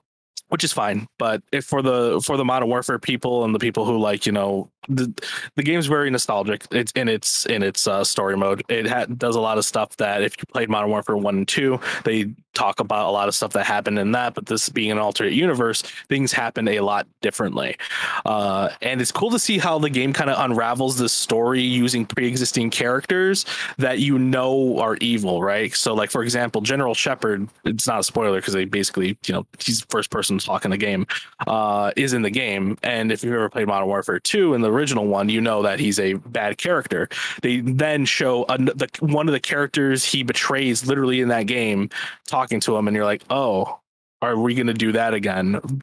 which 0.50 0.64
is 0.64 0.72
fine 0.72 1.08
but 1.18 1.42
if 1.52 1.66
for 1.66 1.82
the 1.82 2.22
for 2.26 2.38
the 2.38 2.46
modern 2.46 2.70
warfare 2.70 3.00
people 3.00 3.44
and 3.44 3.56
the 3.56 3.60
people 3.60 3.86
who 3.86 3.98
like 3.98 4.26
you 4.26 4.32
know 4.32 4.70
the, 4.90 5.14
the 5.56 5.64
game's 5.64 5.86
very 5.86 6.10
nostalgic. 6.10 6.66
It's 6.72 6.92
in 6.94 7.08
its 7.08 7.46
in 7.46 7.64
its 7.64 7.88
uh, 7.88 8.04
story 8.04 8.38
mode. 8.38 8.64
It 8.70 8.88
ha- 8.88 9.06
does 9.06 9.36
a 9.36 9.42
lot 9.42 9.58
of 9.58 9.66
stuff 9.66 9.96
that 9.98 10.24
if 10.24 10.36
you 10.38 10.46
played 10.52 10.70
modern 10.70 10.90
warfare 10.90 11.18
1 11.18 11.38
and 11.38 11.48
2 11.48 11.80
they 12.04 12.34
talk 12.56 12.80
about 12.80 13.08
a 13.08 13.12
lot 13.12 13.28
of 13.28 13.36
stuff 13.36 13.54
that 13.54 13.66
happened 13.66 14.00
in 14.00 14.12
that 14.12 14.34
but 14.34 14.48
this 14.48 14.68
being 14.70 14.92
an 14.92 14.98
alternate 14.98 15.34
universe 15.34 15.82
things 16.10 16.32
happen 16.32 16.68
a 16.68 16.80
lot 16.80 17.08
differently. 17.22 17.78
Uh, 18.26 18.70
and 18.82 19.00
it's 19.02 19.12
cool 19.12 19.30
to 19.30 19.40
see 19.40 19.58
how 19.58 19.78
the 19.78 19.90
game 19.90 20.12
kind 20.12 20.30
of 20.30 20.44
unravels 20.44 20.98
this 20.98 21.14
story 21.14 21.62
using 21.62 22.06
pre-existing 22.06 22.70
characters 22.70 23.46
that 23.78 24.00
you 24.00 24.18
know 24.18 24.80
are 24.80 24.98
evil 25.02 25.44
right? 25.44 25.74
So 25.76 25.94
like 25.94 26.10
for 26.10 26.24
example 26.24 26.62
general 26.62 26.96
Shepherd 26.96 27.48
it's 27.66 27.88
not 27.88 28.00
a 28.00 28.04
spoiler 28.04 28.40
because 28.40 28.54
they 28.54 28.66
basically 28.66 29.18
you 29.28 29.34
know 29.34 29.46
he's 29.60 29.82
the 29.82 29.88
first 29.90 30.10
person 30.10 30.39
to 30.40 30.46
talk 30.46 30.66
in 30.66 30.72
the 30.72 30.78
game 30.78 31.06
uh, 31.48 31.92
is 31.96 32.14
in 32.14 32.22
the 32.22 32.30
game. 32.30 32.78
And 32.84 33.12
if 33.12 33.24
you've 33.24 33.34
ever 33.34 33.50
played 33.50 33.68
modern 33.68 33.88
warfare 33.88 34.20
2 34.20 34.54
in 34.54 34.62
the 34.62 34.72
original 34.72 35.06
one 35.06 35.30
you 35.30 35.42
know 35.42 35.62
that 35.64 35.80
he's 35.80 36.00
a 36.00 36.14
bad 36.14 36.58
character. 36.58 37.10
They 37.42 37.62
then 37.62 38.06
show 38.06 38.46
an, 38.50 38.66
the 38.66 38.90
one 39.00 39.28
of 39.28 39.34
the 39.34 39.40
characters 39.40 40.04
he 40.04 40.24
betrays 40.24 40.86
literally 40.86 41.22
in 41.22 41.30
that 41.30 41.44
game 41.44 41.90
talking 42.26 42.60
to 42.62 42.76
him 42.76 42.88
and 42.88 42.96
you're 42.96 43.06
like 43.06 43.24
oh 43.30 43.80
are 44.22 44.38
we 44.38 44.54
going 44.54 44.68
to 44.68 44.74
do 44.74 44.92
that 44.92 45.14
again? 45.14 45.82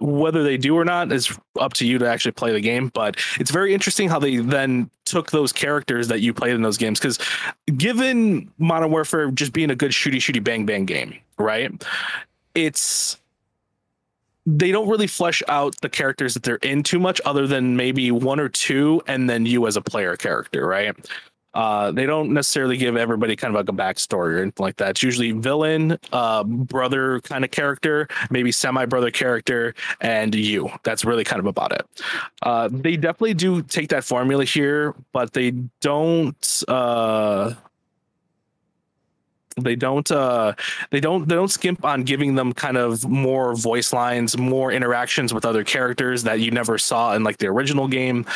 Whether 0.00 0.42
they 0.42 0.56
do 0.56 0.74
or 0.74 0.86
not 0.86 1.12
is 1.12 1.36
up 1.60 1.74
to 1.74 1.86
you 1.86 1.98
to 1.98 2.08
actually 2.08 2.32
play 2.32 2.52
the 2.52 2.60
game 2.60 2.90
but 2.94 3.16
it's 3.38 3.50
very 3.50 3.74
interesting 3.74 4.08
how 4.08 4.18
they 4.18 4.36
then 4.36 4.90
took 5.04 5.30
those 5.30 5.52
characters 5.52 6.08
that 6.08 6.20
you 6.20 6.32
played 6.32 6.54
in 6.54 6.62
those 6.62 6.76
games 6.76 7.00
because 7.00 7.18
given 7.76 8.50
modern 8.58 8.90
warfare 8.90 9.30
just 9.30 9.52
being 9.52 9.70
a 9.70 9.74
good 9.74 9.90
shooty 9.90 10.16
shooty 10.16 10.42
bang 10.42 10.66
bang 10.66 10.84
game 10.84 11.18
right? 11.38 11.72
It's 12.54 13.18
they 14.56 14.72
don't 14.72 14.88
really 14.88 15.06
flesh 15.06 15.42
out 15.48 15.74
the 15.82 15.88
characters 15.88 16.34
that 16.34 16.42
they're 16.42 16.56
in 16.56 16.82
too 16.82 16.98
much 16.98 17.20
other 17.24 17.46
than 17.46 17.76
maybe 17.76 18.10
one 18.10 18.40
or 18.40 18.48
two 18.48 19.02
and 19.06 19.28
then 19.28 19.44
you 19.44 19.66
as 19.66 19.76
a 19.76 19.82
player 19.82 20.16
character 20.16 20.66
right 20.66 20.96
uh, 21.54 21.90
they 21.90 22.06
don't 22.06 22.32
necessarily 22.32 22.76
give 22.76 22.96
everybody 22.96 23.34
kind 23.34 23.54
of 23.54 23.58
like 23.58 23.68
a 23.68 23.72
backstory 23.76 24.34
or 24.34 24.42
anything 24.42 24.62
like 24.62 24.76
that. 24.76 24.90
It's 24.90 25.02
usually 25.02 25.32
villain, 25.32 25.98
uh, 26.12 26.44
brother 26.44 27.20
kind 27.22 27.44
of 27.44 27.50
character, 27.50 28.06
maybe 28.30 28.52
semi 28.52 28.84
brother 28.84 29.10
character, 29.10 29.74
and 30.00 30.34
you. 30.34 30.70
That's 30.84 31.04
really 31.04 31.24
kind 31.24 31.40
of 31.40 31.46
about 31.46 31.72
it. 31.72 31.86
Uh, 32.42 32.68
they 32.70 32.96
definitely 32.96 33.34
do 33.34 33.62
take 33.62 33.88
that 33.88 34.04
formula 34.04 34.44
here, 34.44 34.94
but 35.12 35.32
they 35.32 35.52
don't. 35.80 36.64
Uh, 36.68 37.54
they 39.62 39.76
don't 39.76 40.10
uh 40.10 40.54
they 40.90 41.00
don't 41.00 41.28
they 41.28 41.34
don't 41.34 41.50
skimp 41.50 41.84
on 41.84 42.02
giving 42.02 42.34
them 42.34 42.52
kind 42.52 42.76
of 42.76 43.06
more 43.08 43.54
voice 43.54 43.92
lines 43.92 44.36
more 44.36 44.72
interactions 44.72 45.32
with 45.34 45.44
other 45.44 45.64
characters 45.64 46.22
that 46.22 46.40
you 46.40 46.50
never 46.50 46.78
saw 46.78 47.14
in 47.14 47.22
like 47.24 47.38
the 47.38 47.46
original 47.46 47.88
game. 47.88 48.26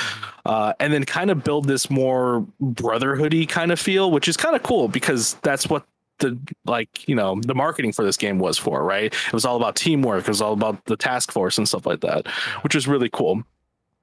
Uh 0.45 0.73
and 0.81 0.93
then 0.93 1.05
kind 1.05 1.31
of 1.31 1.45
build 1.45 1.67
this 1.67 1.91
more 1.91 2.47
brotherhoody 2.61 3.49
kind 3.49 3.73
of 3.73 3.81
feel 3.81 4.11
which 4.11 4.29
is 4.29 4.37
kind 4.37 4.57
of 4.57 4.63
cool 4.63 4.89
because 4.89 5.35
that's 5.43 5.69
what 5.69 5.85
the 6.19 6.39
like 6.67 7.09
you 7.09 7.15
know 7.15 7.41
the 7.43 7.55
marketing 7.55 7.93
for 7.93 8.05
this 8.05 8.17
game 8.17 8.39
was 8.39 8.59
for 8.59 8.85
right? 8.85 9.13
It 9.13 9.33
was 9.33 9.45
all 9.45 9.57
about 9.57 9.77
teamwork. 9.77 10.23
It 10.23 10.29
was 10.29 10.43
all 10.43 10.53
about 10.53 10.85
the 10.87 10.97
task 10.97 11.33
force 11.33 11.59
and 11.59 11.67
stuff 11.69 11.87
like 11.87 12.01
that 12.01 12.27
which 12.63 12.75
was 12.75 12.87
really 12.87 13.09
cool 13.11 13.45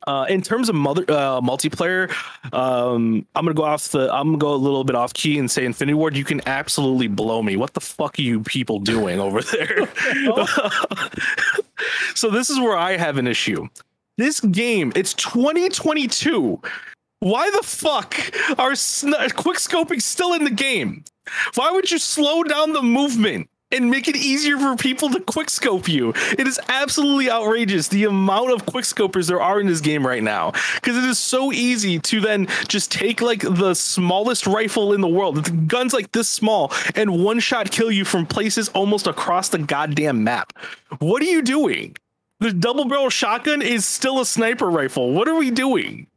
uh, 0.10 0.26
in 0.26 0.42
terms 0.42 0.70
of 0.70 0.76
mother, 0.76 1.04
uh, 1.08 1.40
multiplayer, 1.40 2.10
um, 2.52 3.24
I'm 3.36 3.46
gonna 3.46 3.54
go 3.54 3.64
off 3.64 3.90
the. 3.90 4.12
I'm 4.12 4.30
gonna 4.30 4.38
go 4.40 4.56
a 4.56 4.56
little 4.56 4.84
bit 4.84 4.96
off 4.96 5.14
key 5.14 5.38
and 5.38 5.52
say 5.52 5.66
Infinity 5.66 5.94
Ward. 5.94 6.18
You 6.18 6.24
can 6.26 6.42
absolutely 6.48 7.08
blow 7.08 7.44
me. 7.44 7.56
What 7.58 7.76
the 7.76 7.80
fuck 7.80 8.18
are 8.18 8.22
you 8.24 8.42
people 8.42 8.80
doing 8.80 9.20
over 9.20 9.44
there? 9.44 9.88
so 12.16 12.32
this 12.32 12.50
is 12.50 12.60
where 12.60 12.76
I 12.76 12.98
have 12.98 13.18
an 13.18 13.28
issue. 13.28 13.68
This 14.18 14.40
game, 14.40 14.92
it's 14.96 15.14
2022. 15.14 16.60
Why 17.20 17.52
the 17.52 17.62
fuck 17.62 18.16
are 18.58 18.74
sn- 18.74 19.14
quick 19.36 19.58
scoping 19.58 20.02
still 20.02 20.34
in 20.34 20.44
the 20.44 20.50
game? 20.50 21.04
Why 21.54 21.70
would 21.70 21.92
you 21.92 22.00
slow 22.00 22.42
down 22.42 22.74
the 22.74 22.82
movement? 22.82 23.48
And 23.72 23.90
make 23.90 24.08
it 24.08 24.16
easier 24.16 24.58
for 24.58 24.76
people 24.76 25.10
to 25.10 25.20
quickscope 25.20 25.88
you. 25.88 26.14
It 26.38 26.48
is 26.48 26.60
absolutely 26.70 27.30
outrageous 27.30 27.88
the 27.88 28.06
amount 28.06 28.52
of 28.52 28.66
quickscopers 28.66 29.28
there 29.28 29.42
are 29.42 29.60
in 29.60 29.68
this 29.68 29.82
game 29.82 30.06
right 30.06 30.24
now 30.24 30.52
because 30.76 30.98
it 30.98 31.04
is 31.04 31.20
so 31.20 31.52
easy 31.52 32.00
to 32.00 32.20
then 32.20 32.48
just 32.68 32.92
take 32.92 33.22
like 33.22 33.42
the 33.42 33.74
smallest 33.74 34.48
rifle 34.48 34.94
in 34.94 35.02
the 35.02 35.08
world. 35.08 35.44
The 35.44 35.52
gun's 35.52 35.94
like 35.94 36.12
this 36.12 36.28
small 36.28 36.72
and 36.96 37.24
one 37.24 37.40
shot 37.40 37.72
kill 37.72 37.92
you 37.92 38.06
from 38.06 38.26
places 38.26 38.70
almost 38.70 39.08
across 39.08 39.50
the 39.50 39.60
goddamn 39.60 40.24
map. 40.24 40.54
What 41.00 41.22
are 41.22 41.26
you 41.26 41.42
doing? 41.42 41.96
The 42.40 42.54
double 42.54 42.86
barrel 42.86 43.10
shotgun 43.10 43.62
is 43.62 43.86
still 43.86 44.22
a 44.22 44.26
sniper 44.26 44.70
rifle. 44.70 45.12
What 45.12 45.28
are 45.28 45.36
we 45.36 45.52
doing? 45.52 46.08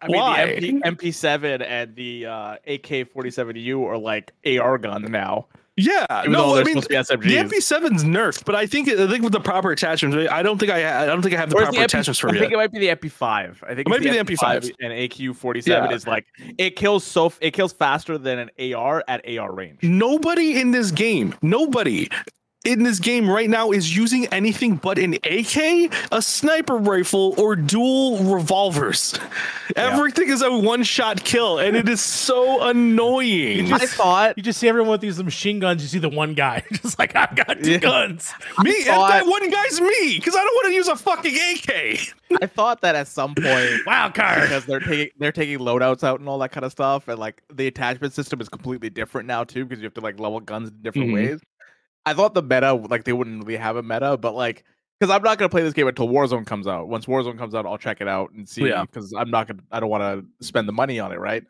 I 0.00 0.06
mean, 0.06 0.16
Why? 0.16 0.58
the 0.60 0.72
MP, 0.72 0.82
MP7 0.82 1.66
and 1.66 1.94
the 1.94 2.26
uh, 2.26 2.52
AK-47U 2.66 3.84
are 3.84 3.98
like 3.98 4.32
AR 4.46 4.78
guns 4.78 5.08
now. 5.08 5.46
Yeah, 5.78 6.04
Even 6.20 6.32
no, 6.32 6.56
I 6.58 6.64
mean 6.64 6.82
supposed 6.82 7.10
to 7.10 7.18
be 7.18 7.28
the 7.28 7.36
SMGs. 7.36 7.48
MP7's 7.50 8.04
nerfed, 8.04 8.44
but 8.44 8.54
I 8.56 8.66
think 8.66 8.88
I 8.88 9.06
think 9.06 9.22
with 9.22 9.32
the 9.32 9.40
proper 9.40 9.70
attachments, 9.70 10.16
I 10.30 10.42
don't 10.42 10.58
think 10.58 10.72
I 10.72 11.04
I 11.04 11.06
don't 11.06 11.22
think 11.22 11.34
I 11.34 11.38
have 11.38 11.50
the 11.50 11.54
Where's 11.56 11.66
proper 11.68 11.78
MP 11.80 11.84
attachments 11.84 12.18
for 12.18 12.28
it. 12.28 12.32
I 12.32 12.36
it. 12.36 12.40
think 12.40 12.52
it 12.52 12.56
might 12.56 12.72
be 12.72 12.78
the 12.80 12.88
MP5. 12.88 13.62
I 13.62 13.74
think 13.74 13.80
It 13.80 13.88
might 13.88 13.96
it's 13.96 14.04
be 14.04 14.10
the 14.10 14.18
MP5. 14.18 14.72
and 14.80 14.92
AK-47 14.92 15.66
Yeah. 15.66 15.90
is 15.92 16.06
like 16.06 16.26
it 16.58 16.76
kills 16.76 17.04
so 17.04 17.32
it 17.40 17.52
kills 17.52 17.72
faster 17.72 18.18
than 18.18 18.38
an 18.38 18.50
AR 18.74 19.04
at 19.06 19.24
AR 19.28 19.52
range. 19.54 19.78
Nobody 19.82 20.60
in 20.60 20.72
this 20.72 20.90
game, 20.90 21.34
nobody 21.42 22.08
in 22.64 22.82
this 22.82 22.98
game 22.98 23.30
right 23.30 23.48
now 23.48 23.70
is 23.70 23.96
using 23.96 24.26
anything 24.26 24.76
but 24.76 24.98
an 24.98 25.14
AK, 25.24 25.92
a 26.12 26.20
sniper 26.20 26.76
rifle, 26.76 27.34
or 27.38 27.54
dual 27.56 28.18
revolvers. 28.34 29.14
Everything 29.76 30.28
is 30.28 30.42
a 30.42 30.50
one-shot 30.58 31.22
kill, 31.24 31.58
and 31.58 31.76
it 31.76 31.88
is 31.88 32.00
so 32.00 32.68
annoying. 32.68 33.66
Just, 33.66 33.82
I 33.82 33.86
thought 33.86 34.34
You 34.36 34.42
just 34.42 34.58
see 34.58 34.68
everyone 34.68 34.90
with 34.90 35.00
these 35.00 35.22
machine 35.22 35.60
guns. 35.60 35.82
You 35.82 35.88
see 35.88 35.98
the 36.00 36.08
one 36.08 36.34
guy 36.34 36.64
just 36.72 36.98
like 36.98 37.14
I've 37.14 37.34
got 37.36 37.62
two 37.62 37.72
Yeah. 37.72 37.78
guns. 37.78 38.32
me, 38.62 38.74
and 38.76 38.84
thought- 38.86 39.10
that 39.10 39.26
one 39.26 39.48
guy's 39.50 39.80
me, 39.80 40.16
because 40.18 40.34
I 40.34 40.38
don't 40.40 40.54
want 40.54 40.66
to 40.66 40.72
use 40.74 40.88
a 40.88 40.96
fucking 40.96 41.34
AK. 41.34 41.98
I 42.42 42.46
thought 42.46 42.80
that 42.82 42.94
at 42.94 43.06
some 43.08 43.34
point 43.34 43.70
Wild 43.86 44.14
card. 44.14 44.42
because 44.42 44.66
they're 44.66 44.80
taking 44.80 45.08
they're 45.18 45.32
taking 45.32 45.58
loadouts 45.60 46.04
out 46.04 46.20
and 46.20 46.28
all 46.28 46.38
that 46.40 46.50
kind 46.52 46.64
of 46.66 46.72
stuff, 46.72 47.08
and 47.08 47.18
like 47.18 47.42
the 47.54 47.66
attachment 47.68 48.12
system 48.12 48.40
is 48.40 48.48
completely 48.48 48.90
different 48.90 49.26
now 49.26 49.44
too 49.44 49.64
because 49.64 49.80
you 49.80 49.86
have 49.86 49.94
to 49.94 50.00
like 50.02 50.18
level 50.20 50.40
guns 50.40 50.68
in 50.68 50.74
different 50.82 51.08
Mhm. 51.10 51.14
ways. 51.14 51.40
I 52.08 52.14
thought 52.14 52.32
the 52.32 52.42
meta 52.42 52.72
like 52.72 53.04
they 53.04 53.12
wouldn't 53.12 53.44
really 53.44 53.58
have 53.58 53.76
a 53.76 53.82
meta, 53.82 54.16
but 54.16 54.34
like 54.34 54.64
because 54.98 55.14
I'm 55.14 55.22
not 55.22 55.36
gonna 55.38 55.50
play 55.50 55.62
this 55.62 55.74
game 55.74 55.86
until 55.86 56.08
Warzone 56.08 56.46
comes 56.46 56.66
out. 56.66 56.88
Once 56.88 57.04
Warzone 57.04 57.36
comes 57.36 57.54
out, 57.54 57.66
I'll 57.66 57.76
check 57.76 58.00
it 58.00 58.08
out 58.08 58.32
and 58.32 58.48
see. 58.48 58.66
Yeah. 58.66 58.82
Because 58.82 59.12
I'm 59.12 59.30
not 59.30 59.46
gonna, 59.46 59.60
I 59.70 59.78
don't 59.78 59.90
want 59.90 60.02
to 60.02 60.46
spend 60.46 60.66
the 60.66 60.72
money 60.72 60.98
on 60.98 61.12
it, 61.12 61.18
right? 61.18 61.44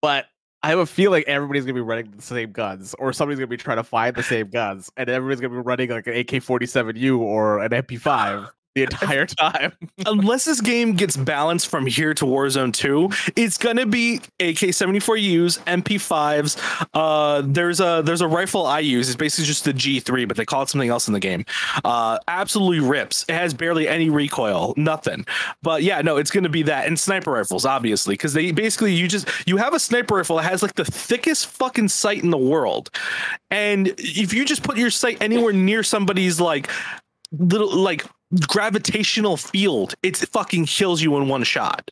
But 0.00 0.26
I 0.62 0.68
have 0.68 0.78
a 0.78 0.86
feeling 0.86 1.24
everybody's 1.26 1.64
gonna 1.64 1.74
be 1.74 1.80
running 1.80 2.12
the 2.12 2.22
same 2.22 2.52
guns, 2.52 2.94
or 3.00 3.12
somebody's 3.12 3.40
gonna 3.40 3.48
be 3.48 3.56
trying 3.56 3.78
to 3.78 3.84
find 3.84 4.14
the 4.14 4.22
same 4.22 4.48
guns, 4.50 4.88
and 4.96 5.08
everybody's 5.08 5.40
gonna 5.40 5.54
be 5.54 5.66
running 5.66 5.90
like 5.90 6.06
an 6.06 6.14
AK-47U 6.14 7.18
or 7.18 7.58
an 7.58 7.72
MP5 7.72 8.48
the 8.74 8.82
entire 8.84 9.26
time. 9.26 9.72
unless 10.06 10.44
this 10.44 10.60
game 10.60 10.94
gets 10.94 11.16
balanced 11.16 11.68
from 11.68 11.86
here 11.86 12.14
to 12.14 12.24
Warzone 12.24 12.72
2, 12.72 13.32
it's 13.36 13.58
gonna 13.58 13.86
be 13.86 14.16
AK-74Us, 14.40 15.58
MP5s. 15.64 16.88
Uh, 16.94 17.42
there's 17.44 17.80
a 17.80 18.02
there's 18.04 18.20
a 18.20 18.28
rifle 18.28 18.66
I 18.66 18.80
use. 18.80 19.08
It's 19.08 19.16
basically 19.16 19.46
just 19.46 19.64
the 19.64 19.72
G3, 19.72 20.26
but 20.26 20.36
they 20.36 20.44
call 20.44 20.62
it 20.62 20.68
something 20.68 20.88
else 20.88 21.06
in 21.06 21.14
the 21.14 21.20
game. 21.20 21.44
Uh, 21.84 22.18
absolutely 22.28 22.80
rips. 22.80 23.24
It 23.28 23.34
has 23.34 23.54
barely 23.54 23.88
any 23.88 24.10
recoil, 24.10 24.74
nothing. 24.76 25.26
But 25.62 25.82
yeah, 25.82 26.00
no, 26.02 26.16
it's 26.16 26.30
gonna 26.30 26.48
be 26.48 26.62
that 26.64 26.86
and 26.86 26.98
sniper 26.98 27.32
rifles, 27.32 27.64
obviously, 27.64 28.14
because 28.14 28.32
they 28.32 28.52
basically 28.52 28.94
you 28.94 29.08
just 29.08 29.28
you 29.46 29.56
have 29.56 29.74
a 29.74 29.80
sniper 29.80 30.16
rifle 30.16 30.36
that 30.36 30.44
has 30.44 30.62
like 30.62 30.74
the 30.74 30.84
thickest 30.84 31.46
fucking 31.46 31.88
sight 31.88 32.22
in 32.22 32.30
the 32.30 32.38
world, 32.38 32.90
and 33.50 33.88
if 33.98 34.32
you 34.32 34.44
just 34.44 34.62
put 34.62 34.76
your 34.76 34.90
sight 34.90 35.18
anywhere 35.20 35.52
near 35.52 35.82
somebody's 35.82 36.40
like 36.40 36.70
little 37.32 37.74
like 37.74 38.04
gravitational 38.48 39.36
field 39.36 39.94
it 40.02 40.16
fucking 40.16 40.66
kills 40.66 41.02
you 41.02 41.16
in 41.16 41.28
one 41.28 41.44
shot. 41.44 41.90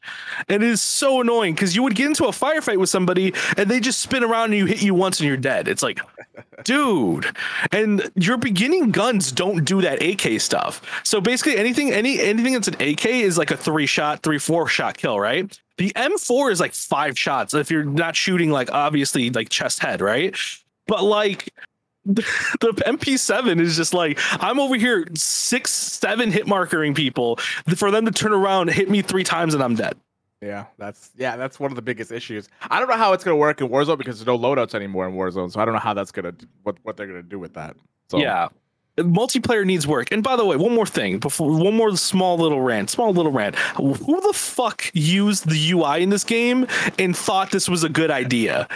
And 0.49 0.63
it 0.63 0.69
is 0.69 0.81
so 0.81 1.21
annoying 1.21 1.55
because 1.55 1.77
you 1.77 1.83
would 1.83 1.95
get 1.95 2.07
into 2.07 2.25
a 2.25 2.31
firefight 2.31 2.79
with 2.79 2.89
somebody 2.89 3.35
and 3.57 3.71
they 3.71 3.81
just 3.81 4.01
spin 4.01 4.25
around 4.25 4.47
and 4.47 4.55
you 4.55 4.67
hit 4.67 4.83
you 4.83 4.95
once 4.95 5.21
and 5.21 5.29
you're 5.29 5.37
dead. 5.37 5.69
It's 5.69 5.83
like 5.83 6.01
dude. 6.65 7.27
And 7.73 8.11
your 8.15 8.37
beginning 8.37 8.91
guns 8.91 9.33
don't 9.33 9.65
do 9.65 9.81
that 9.83 10.03
ak 10.03 10.41
stuff. 10.41 10.81
So 11.05 11.21
basically 11.21 11.57
anything 11.57 11.93
any 11.93 12.19
anything 12.21 12.55
that's 12.55 12.69
an 12.69 12.81
ak 12.81 13.05
is 13.07 13.37
like 13.37 13.51
a 13.51 13.57
three 13.57 13.87
shot 13.87 14.23
three 14.23 14.39
four 14.39 14.67
shot 14.69 14.97
kill 14.97 15.21
right? 15.21 15.59
The 15.77 15.93
m4 15.95 16.53
is 16.53 16.61
like 16.61 16.75
five 16.75 17.19
shots 17.19 17.55
if 17.55 17.71
you're 17.71 17.85
not 17.85 18.15
shooting 18.15 18.51
like 18.51 18.71
obviously 18.73 19.31
like 19.31 19.49
chest 19.49 19.81
head 19.81 20.01
right? 20.01 20.37
But 20.87 21.03
like 21.03 21.53
the 22.15 22.73
MP7 22.87 23.61
is 23.61 23.77
just 23.77 23.95
like 23.95 24.19
I'm 24.43 24.59
over 24.61 24.77
here 24.77 25.07
six, 25.15 25.73
seven 25.73 26.31
hit 26.31 26.47
markering 26.47 26.95
people 26.95 27.37
for 27.77 27.91
them 27.91 28.05
to 28.07 28.11
turn 28.11 28.33
around, 28.33 28.71
hit 28.71 28.91
me 28.91 29.03
three 29.03 29.25
times, 29.25 29.55
and 29.55 29.63
I'm 29.63 29.75
dead. 29.75 29.97
Yeah, 30.43 30.67
that's 30.79 31.11
yeah, 31.19 31.37
that's 31.37 31.61
one 31.61 31.71
of 31.71 31.77
the 31.77 31.83
biggest 31.83 32.11
issues. 32.11 32.49
I 32.71 32.79
don't 32.79 32.89
know 32.89 32.97
how 32.97 33.13
it's 33.13 33.23
gonna 33.23 33.37
work 33.37 33.61
in 33.61 33.69
Warzone 33.69 33.99
because 33.99 34.19
there's 34.19 34.27
no 34.27 34.39
loadouts 34.39 34.75
anymore 34.75 35.07
in 35.07 35.15
Warzone, 35.15 35.53
so 35.53 35.61
I 35.61 35.65
don't 35.67 35.75
know 35.75 35.81
how 35.81 35.93
that's 35.93 36.13
gonna 36.13 36.35
what 36.63 36.77
what 36.83 36.97
they're 36.97 37.07
gonna 37.07 37.23
do 37.23 37.39
with 37.39 37.55
that. 37.55 37.77
So 38.09 38.19
Yeah. 38.19 38.49
Multiplayer 38.99 39.65
needs 39.65 39.87
work. 39.87 40.11
And 40.13 40.23
by 40.23 40.37
the 40.37 40.45
way, 40.45 40.57
one 40.57 40.75
more 40.75 40.85
thing 40.85 41.19
before 41.19 41.51
one 41.51 41.75
more 41.75 41.97
small 41.97 42.37
little 42.37 42.61
rant, 42.61 42.91
small 42.91 43.13
little 43.15 43.33
rant. 43.33 43.55
Who 43.77 44.21
the 44.21 44.33
fuck 44.35 44.91
used 44.93 45.49
the 45.49 45.71
UI 45.71 46.03
in 46.03 46.11
this 46.11 46.25
game 46.25 46.67
and 46.99 47.17
thought 47.17 47.51
this 47.51 47.69
was 47.69 47.83
a 47.85 47.89
good 47.89 48.11
idea? 48.11 48.69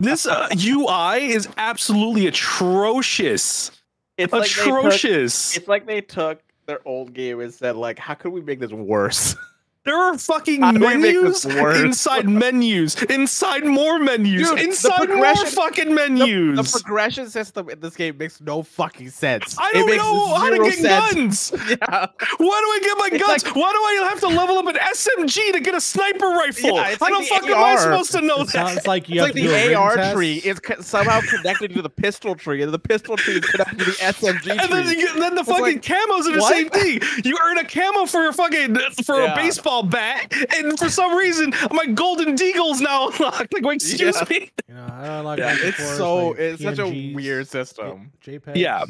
This 0.00 0.26
uh, 0.26 0.48
UI 0.52 1.32
is 1.32 1.48
absolutely 1.56 2.26
atrocious. 2.26 3.70
it's 4.16 4.32
like 4.32 4.50
took, 4.50 4.66
atrocious. 4.66 5.56
it's 5.56 5.68
like 5.68 5.86
they 5.86 6.00
took 6.00 6.42
their 6.66 6.80
old 6.84 7.14
game 7.14 7.40
and 7.40 7.52
said 7.54 7.76
like, 7.76 7.98
how 7.98 8.14
could 8.14 8.32
we 8.32 8.40
make 8.40 8.58
this 8.60 8.72
worse? 8.72 9.36
There 9.86 9.96
are 9.96 10.18
fucking 10.18 10.60
How 10.62 10.72
do 10.72 10.80
we 10.80 10.96
make 10.96 11.14
menus 11.14 11.44
inside 11.46 12.28
menus, 12.28 13.00
inside 13.04 13.64
more 13.64 13.98
menus, 14.00 14.50
Dude, 14.50 14.58
inside 14.58 15.08
more 15.08 15.34
fucking 15.36 15.94
menus. 15.94 16.56
the 16.72 16.78
progression 16.80 17.30
system 17.30 17.70
in 17.70 17.78
this 17.80 17.94
game 17.94 18.18
makes 18.18 18.40
no 18.40 18.62
fucking 18.64 19.10
sense. 19.10 19.56
I 19.58 19.72
don't 19.72 19.86
makes 19.86 19.98
know 20.02 20.34
how 20.34 20.50
to 20.50 20.58
get 20.58 20.74
sense. 20.74 21.50
guns. 21.52 21.52
Yeah, 21.70 22.06
Why 22.08 22.08
do 22.38 22.44
I 22.46 22.80
get 22.82 22.98
my 22.98 23.08
It's 23.12 23.26
guns? 23.26 23.44
like- 23.44 23.54
Why 23.56 23.70
do 23.72 24.04
I 24.04 24.08
have 24.08 24.20
to 24.20 24.28
level 24.28 24.58
up 24.58 24.66
an 24.66 24.74
SMG 24.76 25.52
to 25.52 25.60
get 25.60 25.74
a 25.74 25.80
sniper 25.80 26.26
rifle? 26.28 26.70
Yeah, 26.76 26.88
it's 26.88 27.00
How 27.00 27.10
like 27.10 27.14
the 27.14 27.20
the 27.20 27.40
fuck 27.40 27.44
am 27.46 27.54
I 27.56 27.70
AR. 27.72 27.78
supposed 27.78 28.12
to 28.12 28.20
know 28.22 28.40
It 28.42 28.46
that? 28.46 28.68
sounds 28.68 28.86
like 28.86 29.08
you 29.08 29.22
it's 29.22 29.26
have 29.26 29.34
like 29.36 29.42
to 29.42 29.48
do 29.48 29.54
a 29.54 29.68
the 29.68 29.74
AR 29.74 29.96
test. 29.96 30.14
tree 30.16 30.36
is 30.44 30.58
co- 30.58 30.80
somehow 30.80 31.20
connected 31.20 31.74
to 31.74 31.82
the 31.82 31.90
pistol 31.90 32.34
tree, 32.34 32.62
and 32.62 32.72
the 32.74 32.78
pistol 32.78 33.16
tree 33.16 33.34
is 33.36 33.44
connected 33.46 33.78
to 33.78 33.84
the 33.84 33.92
SMG 33.92 34.50
And 34.62 34.72
then, 34.72 34.84
tree. 34.86 34.98
you, 34.98 35.20
then 35.20 35.34
the 35.36 35.40
It's 35.42 35.48
fucking 35.48 35.64
like, 35.64 35.82
camos 35.82 36.26
are 36.26 36.32
the 36.32 36.38
what? 36.40 36.52
same 36.52 36.68
thing. 36.70 37.00
You 37.24 37.38
earn 37.44 37.58
a 37.58 37.64
camo 37.64 38.06
for 38.06 38.26
a 38.26 38.32
fucking 38.32 38.74
for 39.04 39.20
Yeah. 39.22 39.32
a 39.32 39.36
baseball 39.36 39.75
bat, 39.82 40.32
and 40.56 40.78
for 40.78 40.88
some 40.88 41.14
reason 41.16 41.52
my 41.70 41.86
golden 41.86 42.34
deagle's 42.36 42.80
now 42.80 43.08
unlocked. 43.10 43.52
Like, 43.52 43.64
wait, 43.64 43.76
excuse 43.82 44.16
Yeah. 44.16 44.24
me. 44.30 44.50
You 44.68 44.74
know, 44.74 44.88
I 44.92 45.06
don't 45.06 45.24
like 45.24 45.38
Yeah, 45.38 45.56
it's 45.58 45.76
before, 45.76 45.94
so 45.94 46.26
like 46.28 46.38
it's 46.38 46.62
such 46.62 46.78
a 46.78 47.12
weird 47.14 47.48
system. 47.48 48.12
JPEGs. 48.24 48.56
Yeah. 48.56 48.84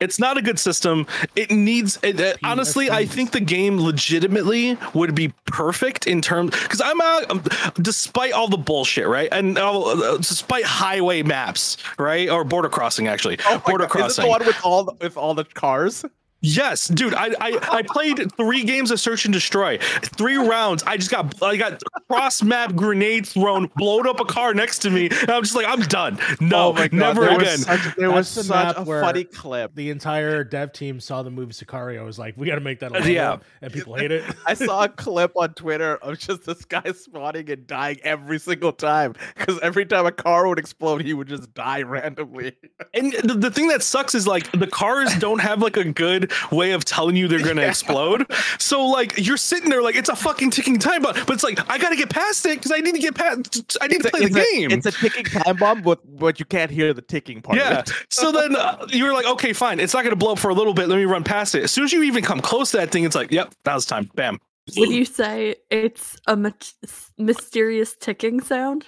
It's 0.00 0.18
not 0.18 0.36
a 0.36 0.42
good 0.42 0.58
system. 0.58 1.06
It 1.36 1.50
needs. 1.52 1.98
It, 2.02 2.20
uh, 2.20 2.34
honestly, 2.42 2.90
I 2.90 3.06
think 3.06 3.30
the 3.30 3.40
game 3.40 3.80
legitimately 3.80 4.76
would 4.92 5.14
be 5.14 5.32
perfect 5.46 6.06
in 6.06 6.20
terms 6.20 6.50
because 6.62 6.80
I'm 6.80 7.00
out. 7.00 7.30
um, 7.30 7.42
despite 7.80 8.32
all 8.32 8.48
the 8.48 8.58
bullshit, 8.58 9.06
right, 9.06 9.28
and 9.32 9.56
uh, 9.56 10.16
despite 10.18 10.64
highway 10.64 11.22
maps, 11.22 11.78
right, 11.96 12.28
or 12.28 12.44
border 12.44 12.68
crossing, 12.68 13.06
actually, 13.06 13.38
Oh 13.46 13.62
border 13.64 13.86
God, 13.86 14.10
Is 14.10 14.18
it 14.18 14.22
crossing. 14.22 14.24
the 14.24 14.28
one 14.30 14.44
with 14.46 14.60
all 14.64 14.84
the, 14.84 14.92
with 15.00 15.16
all 15.16 15.32
the 15.32 15.44
cars? 15.44 16.04
Yes, 16.46 16.88
dude. 16.88 17.14
I, 17.14 17.28
I 17.40 17.58
I 17.78 17.82
played 17.82 18.30
three 18.36 18.64
games 18.64 18.90
of 18.90 19.00
Search 19.00 19.24
and 19.24 19.32
Destroy. 19.32 19.78
Three 19.78 20.36
rounds. 20.36 20.82
I 20.82 20.98
just 20.98 21.10
got 21.10 21.42
I 21.42 21.56
got 21.56 21.82
cross 22.10 22.42
map 22.42 22.74
grenade 22.74 23.26
thrown, 23.26 23.70
blowed 23.76 24.06
up 24.06 24.20
a 24.20 24.26
car 24.26 24.52
next 24.52 24.80
to 24.80 24.90
me, 24.90 25.08
and 25.08 25.30
I'm 25.30 25.42
just 25.42 25.54
like, 25.54 25.66
I'm 25.66 25.80
done. 25.80 26.18
No, 26.42 26.68
Oh 26.68 26.72
my 26.74 26.88
God, 26.88 26.92
never 26.92 27.20
there 27.22 27.36
again. 27.38 27.58
Was 27.60 27.62
such, 27.64 27.96
there 27.96 28.10
was 28.10 28.34
That's 28.34 28.48
the 28.48 28.74
such 28.74 28.76
a 28.76 28.84
funny 28.84 29.24
clip. 29.24 29.74
The 29.74 29.88
entire 29.88 30.44
dev 30.44 30.74
team 30.74 31.00
saw 31.00 31.22
the 31.22 31.30
movie 31.30 31.52
Sicario. 31.54 32.04
Was 32.04 32.18
like, 32.18 32.34
we 32.36 32.46
got 32.46 32.56
to 32.56 32.60
make 32.60 32.80
that 32.80 32.94
a 32.94 33.10
Yeah. 33.10 33.38
and 33.62 33.72
people 33.72 33.94
hate 33.94 34.10
it. 34.12 34.22
I 34.46 34.52
saw 34.52 34.84
a 34.84 34.88
clip 34.90 35.32
on 35.36 35.54
Twitter 35.54 35.96
of 35.96 36.18
just 36.18 36.44
this 36.44 36.62
guy 36.66 36.92
spawning 36.92 37.48
and 37.50 37.66
dying 37.66 38.00
every 38.04 38.38
single 38.38 38.72
time 38.72 39.14
because 39.34 39.58
every 39.60 39.86
time 39.86 40.04
a 40.04 40.12
car 40.12 40.46
would 40.46 40.58
explode, 40.58 41.00
he 41.02 41.14
would 41.14 41.28
just 41.28 41.54
die 41.54 41.80
randomly. 41.82 42.52
And 42.92 43.14
the, 43.14 43.32
the 43.34 43.50
thing 43.50 43.68
that 43.68 43.82
sucks 43.82 44.14
is 44.14 44.26
like 44.26 44.52
the 44.52 44.66
cars 44.66 45.14
don't 45.16 45.40
have 45.40 45.62
like 45.62 45.78
a 45.78 45.84
good 45.84 46.30
way 46.50 46.72
of 46.72 46.84
telling 46.84 47.16
you 47.16 47.28
they're 47.28 47.38
gonna 47.42 47.62
Yeah. 47.62 47.68
explode. 47.68 48.26
So 48.58 48.86
like 48.86 49.14
you're 49.16 49.36
sitting 49.36 49.70
there 49.70 49.82
like 49.82 49.96
it's 49.96 50.08
a 50.08 50.16
fucking 50.16 50.50
ticking 50.50 50.78
time 50.78 51.02
bomb, 51.02 51.14
but 51.26 51.30
it's 51.30 51.44
like 51.44 51.58
I 51.70 51.78
gotta 51.78 51.96
get 51.96 52.10
past 52.10 52.44
it 52.46 52.58
because 52.58 52.72
I 52.72 52.78
need 52.78 52.94
to 52.94 53.00
get 53.00 53.14
past. 53.14 53.76
I 53.80 53.86
need 53.86 54.00
to 54.02 54.06
It's 54.06 54.06
a- 54.06 54.10
play 54.10 54.20
the 54.20 54.26
it's 54.26 54.36
a- 54.36 54.54
game. 54.56 54.70
it's 54.70 54.86
a 54.86 54.92
ticking 54.92 55.24
time 55.24 55.56
bomb, 55.56 55.82
but 55.82 56.00
but 56.18 56.38
you 56.38 56.44
can't 56.46 56.70
hear 56.70 56.92
the 56.94 57.02
ticking 57.02 57.42
part. 57.42 57.58
yeah. 57.58 57.82
So 58.10 58.32
then 58.32 58.56
uh, 58.56 58.86
you're 58.90 59.12
like, 59.12 59.26
okay, 59.26 59.52
fine. 59.52 59.80
It's 59.80 59.94
not 59.94 60.04
gonna 60.04 60.16
blow 60.16 60.32
up 60.32 60.38
for 60.38 60.50
a 60.50 60.54
little 60.54 60.74
bit. 60.74 60.88
Let 60.88 60.96
me 60.96 61.04
run 61.04 61.24
past 61.24 61.54
it. 61.54 61.64
As 61.64 61.70
soon 61.72 61.84
as 61.84 61.92
you 61.92 62.02
even 62.02 62.22
come 62.24 62.40
close 62.40 62.70
to 62.72 62.76
that 62.78 62.90
thing, 62.90 63.04
it's 63.04 63.14
like, 63.16 63.30
yep, 63.30 63.52
that 63.64 63.74
was 63.74 63.86
time. 63.86 64.10
Bam. 64.14 64.38
Would 64.78 64.88
you 64.90 65.04
say 65.04 65.56
it's 65.70 66.16
a 66.26 66.34
mych- 66.36 66.72
mysterious 67.18 67.94
ticking 67.94 68.40
sound? 68.40 68.86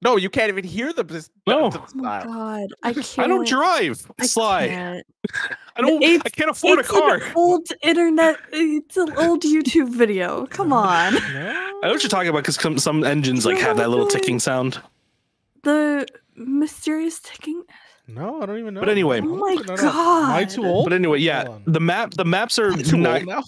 No, 0.00 0.16
you 0.16 0.30
can't 0.30 0.48
even 0.48 0.64
hear 0.64 0.92
the. 0.92 1.02
the- 1.02 1.28
No. 1.46 1.70
the 1.70 1.80
Oh 1.80 1.86
my 1.94 2.22
god, 2.22 2.68
I 2.84 2.92
can't. 2.92 3.18
I 3.18 3.26
don't 3.26 3.46
drive. 3.46 4.06
I 4.18 4.26
Sly. 4.26 4.68
can't. 4.68 5.06
I 5.76 5.80
don't. 5.80 6.02
It's- 6.02 6.22
I 6.24 6.28
can't 6.28 6.50
afford 6.50 6.78
a 6.78 6.80
it's 6.80 6.90
car. 6.90 7.16
An 7.16 7.32
old 7.34 7.66
internet. 7.82 8.36
It's 8.52 8.96
an 8.96 9.12
old 9.16 9.42
YouTube 9.42 9.88
video. 9.90 10.46
Come 10.46 10.72
on. 10.72 11.14
No? 11.32 11.80
I 11.82 11.86
know 11.86 11.92
what 11.92 12.02
you're 12.02 12.10
talking 12.10 12.28
about 12.28 12.42
because 12.42 12.56
some, 12.56 12.78
some 12.78 13.04
engines 13.04 13.46
like 13.46 13.58
have 13.58 13.76
that 13.76 13.88
little 13.90 14.06
ticking 14.06 14.40
sound. 14.40 14.80
The 15.62 16.06
mysterious 16.36 17.20
ticking. 17.20 17.62
No, 18.08 18.40
I 18.42 18.46
don't 18.46 18.58
even 18.58 18.74
know. 18.74 18.80
But 18.80 18.88
anyway. 18.88 19.20
Oh 19.20 19.36
my 19.36 19.54
No, 19.66 19.74
no. 19.74 19.88
Am 19.88 20.30
I 20.30 20.44
too 20.44 20.64
old? 20.64 20.86
But 20.86 20.92
anyway, 20.94 21.18
yeah, 21.18 21.46
the 21.66 21.80
map 21.80 22.14
the 22.14 22.24
maps 22.24 22.58
are 22.58 22.72
Too 22.72 22.96
not 22.96 23.22
old 23.28 23.44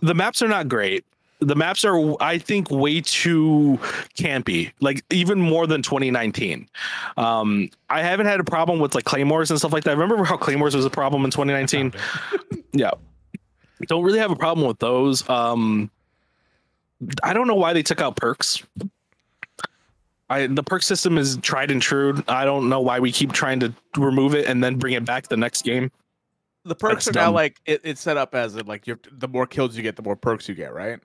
the 0.00 0.14
maps 0.14 0.42
are 0.42 0.48
not 0.48 0.68
great. 0.68 1.04
The 1.40 1.54
maps 1.54 1.84
are, 1.84 2.20
I 2.20 2.38
think, 2.38 2.70
way 2.70 3.00
too 3.00 3.78
campy. 4.16 4.72
Like 4.80 5.04
even 5.10 5.40
more 5.40 5.66
than 5.66 5.82
2019. 5.82 6.68
Um, 7.16 7.70
I 7.88 8.02
haven't 8.02 8.26
had 8.26 8.40
a 8.40 8.44
problem 8.44 8.80
with 8.80 8.94
like 8.94 9.04
claymores 9.04 9.50
and 9.50 9.58
stuff 9.58 9.72
like 9.72 9.84
that. 9.84 9.96
Remember 9.96 10.24
how 10.24 10.36
claymores 10.36 10.74
was 10.74 10.84
a 10.84 10.90
problem 10.90 11.24
in 11.24 11.30
2019? 11.30 11.92
yeah, 12.72 12.90
don't 13.86 14.04
really 14.04 14.18
have 14.18 14.30
a 14.30 14.36
problem 14.36 14.66
with 14.66 14.78
those. 14.78 15.28
Um, 15.28 15.90
I 17.22 17.32
don't 17.32 17.46
know 17.46 17.54
why 17.54 17.72
they 17.72 17.82
took 17.82 18.00
out 18.00 18.16
perks. 18.16 18.62
I 20.30 20.46
the 20.46 20.62
perk 20.62 20.82
system 20.82 21.16
is 21.16 21.38
tried 21.38 21.70
and 21.70 21.80
true. 21.80 22.22
I 22.28 22.44
don't 22.44 22.68
know 22.68 22.80
why 22.80 23.00
we 23.00 23.12
keep 23.12 23.32
trying 23.32 23.60
to 23.60 23.72
remove 23.96 24.34
it 24.34 24.46
and 24.46 24.62
then 24.62 24.76
bring 24.76 24.94
it 24.94 25.04
back 25.04 25.28
the 25.28 25.36
next 25.36 25.62
game. 25.62 25.90
the 26.64 26.74
perks 26.74 27.06
That's 27.06 27.16
are 27.16 27.20
now 27.20 27.26
dumb. 27.26 27.34
like 27.34 27.56
it, 27.64 27.80
it's 27.84 28.00
set 28.00 28.16
up 28.16 28.34
as 28.34 28.56
in, 28.56 28.66
like 28.66 28.86
you're 28.86 28.98
the 29.10 29.28
more 29.28 29.46
kills 29.46 29.76
you 29.76 29.82
get, 29.82 29.96
the 29.96 30.02
more 30.02 30.16
perks 30.16 30.48
you 30.48 30.54
get, 30.54 30.74
right? 30.74 31.00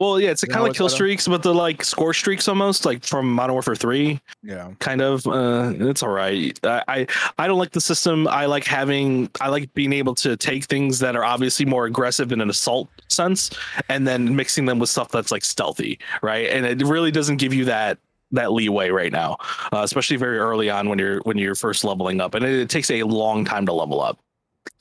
Well, 0.00 0.20
yeah, 0.20 0.30
it's 0.30 0.40
that 0.40 0.48
kind 0.48 0.60
of 0.60 0.68
like 0.68 0.76
kill 0.76 0.88
streaks, 0.88 1.28
but 1.28 1.42
the 1.42 1.54
like 1.54 1.84
score 1.84 2.12
streaks 2.12 2.48
almost 2.48 2.84
like 2.84 3.04
from 3.04 3.32
Modern 3.32 3.54
Warfare 3.54 3.76
Three. 3.76 4.20
Yeah. 4.42 4.72
Kind 4.80 5.00
of, 5.00 5.24
uh, 5.26 5.72
it's 5.78 6.02
all 6.02 6.10
right. 6.10 6.58
I, 6.64 6.82
I 6.88 7.06
I 7.38 7.46
don't 7.46 7.58
like 7.58 7.70
the 7.70 7.80
system. 7.80 8.26
I 8.26 8.46
like 8.46 8.64
having. 8.64 9.30
I 9.40 9.48
like 9.48 9.72
being 9.74 9.92
able 9.92 10.14
to 10.16 10.36
take 10.36 10.64
things 10.64 10.98
that 10.98 11.14
are 11.14 11.24
obviously 11.24 11.64
more 11.64 11.86
aggressive 11.86 12.32
in 12.32 12.40
an 12.40 12.50
assault 12.50 12.88
sense, 13.08 13.50
and 13.88 14.06
then 14.06 14.34
mixing 14.34 14.66
them 14.66 14.80
with 14.80 14.90
stuff 14.90 15.10
that's 15.10 15.30
like 15.30 15.44
stealthy, 15.44 16.00
right? 16.22 16.48
And 16.48 16.66
it 16.66 16.84
really 16.84 17.12
doesn't 17.12 17.36
give 17.36 17.54
you 17.54 17.64
that 17.66 17.98
that 18.32 18.52
leeway 18.52 18.90
right 18.90 19.12
now, 19.12 19.36
uh, 19.72 19.82
especially 19.82 20.16
very 20.16 20.38
early 20.38 20.70
on 20.70 20.88
when 20.88 20.98
you're 20.98 21.20
when 21.20 21.38
you're 21.38 21.54
first 21.54 21.84
leveling 21.84 22.20
up, 22.20 22.34
and 22.34 22.44
it, 22.44 22.52
it 22.52 22.68
takes 22.68 22.90
a 22.90 23.04
long 23.04 23.44
time 23.44 23.64
to 23.66 23.72
level 23.72 24.00
up. 24.00 24.18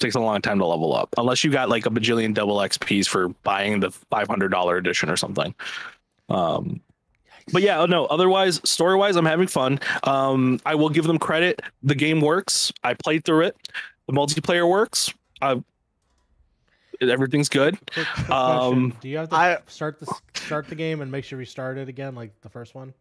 Takes 0.03 0.15
a 0.15 0.19
long 0.19 0.41
time 0.41 0.59
to 0.59 0.65
level 0.65 0.93
up 0.95 1.09
unless 1.17 1.43
you 1.43 1.49
got 1.51 1.69
like 1.69 1.85
a 1.87 1.89
bajillion 1.89 2.33
double 2.33 2.57
XPs 2.57 3.07
for 3.07 3.29
buying 3.43 3.79
the 3.79 3.89
five 3.89 4.27
hundred 4.27 4.49
dollar 4.49 4.77
edition 4.77 5.09
or 5.09 5.17
something. 5.17 5.55
Um, 6.29 6.81
but 7.51 7.61
yeah, 7.61 7.81
oh, 7.81 7.85
no. 7.85 8.05
Otherwise, 8.05 8.61
story 8.63 8.95
wise, 8.95 9.15
I'm 9.17 9.25
having 9.25 9.47
fun. 9.47 9.79
Um, 10.03 10.59
I 10.65 10.75
will 10.75 10.89
give 10.89 11.05
them 11.05 11.19
credit. 11.19 11.61
The 11.81 11.95
game 11.95 12.21
works. 12.21 12.71
I 12.83 12.93
played 12.93 13.25
through 13.25 13.41
it. 13.47 13.57
The 14.07 14.13
multiplayer 14.13 14.69
works. 14.69 15.13
Uh, 15.41 15.57
everything's 17.01 17.49
good. 17.49 17.77
Quick, 17.91 18.07
quick 18.15 18.29
Um. 18.29 18.93
Do 19.01 19.09
you 19.09 19.17
have 19.17 19.29
to 19.29 19.35
I- 19.35 19.57
start 19.67 19.99
the 19.99 20.13
start 20.35 20.67
the 20.67 20.75
game 20.75 21.01
and 21.01 21.11
make 21.11 21.25
sure 21.25 21.37
we 21.37 21.45
start 21.45 21.77
it 21.77 21.89
again 21.89 22.15
like 22.15 22.31
the 22.41 22.49
first 22.49 22.75
one? 22.75 22.93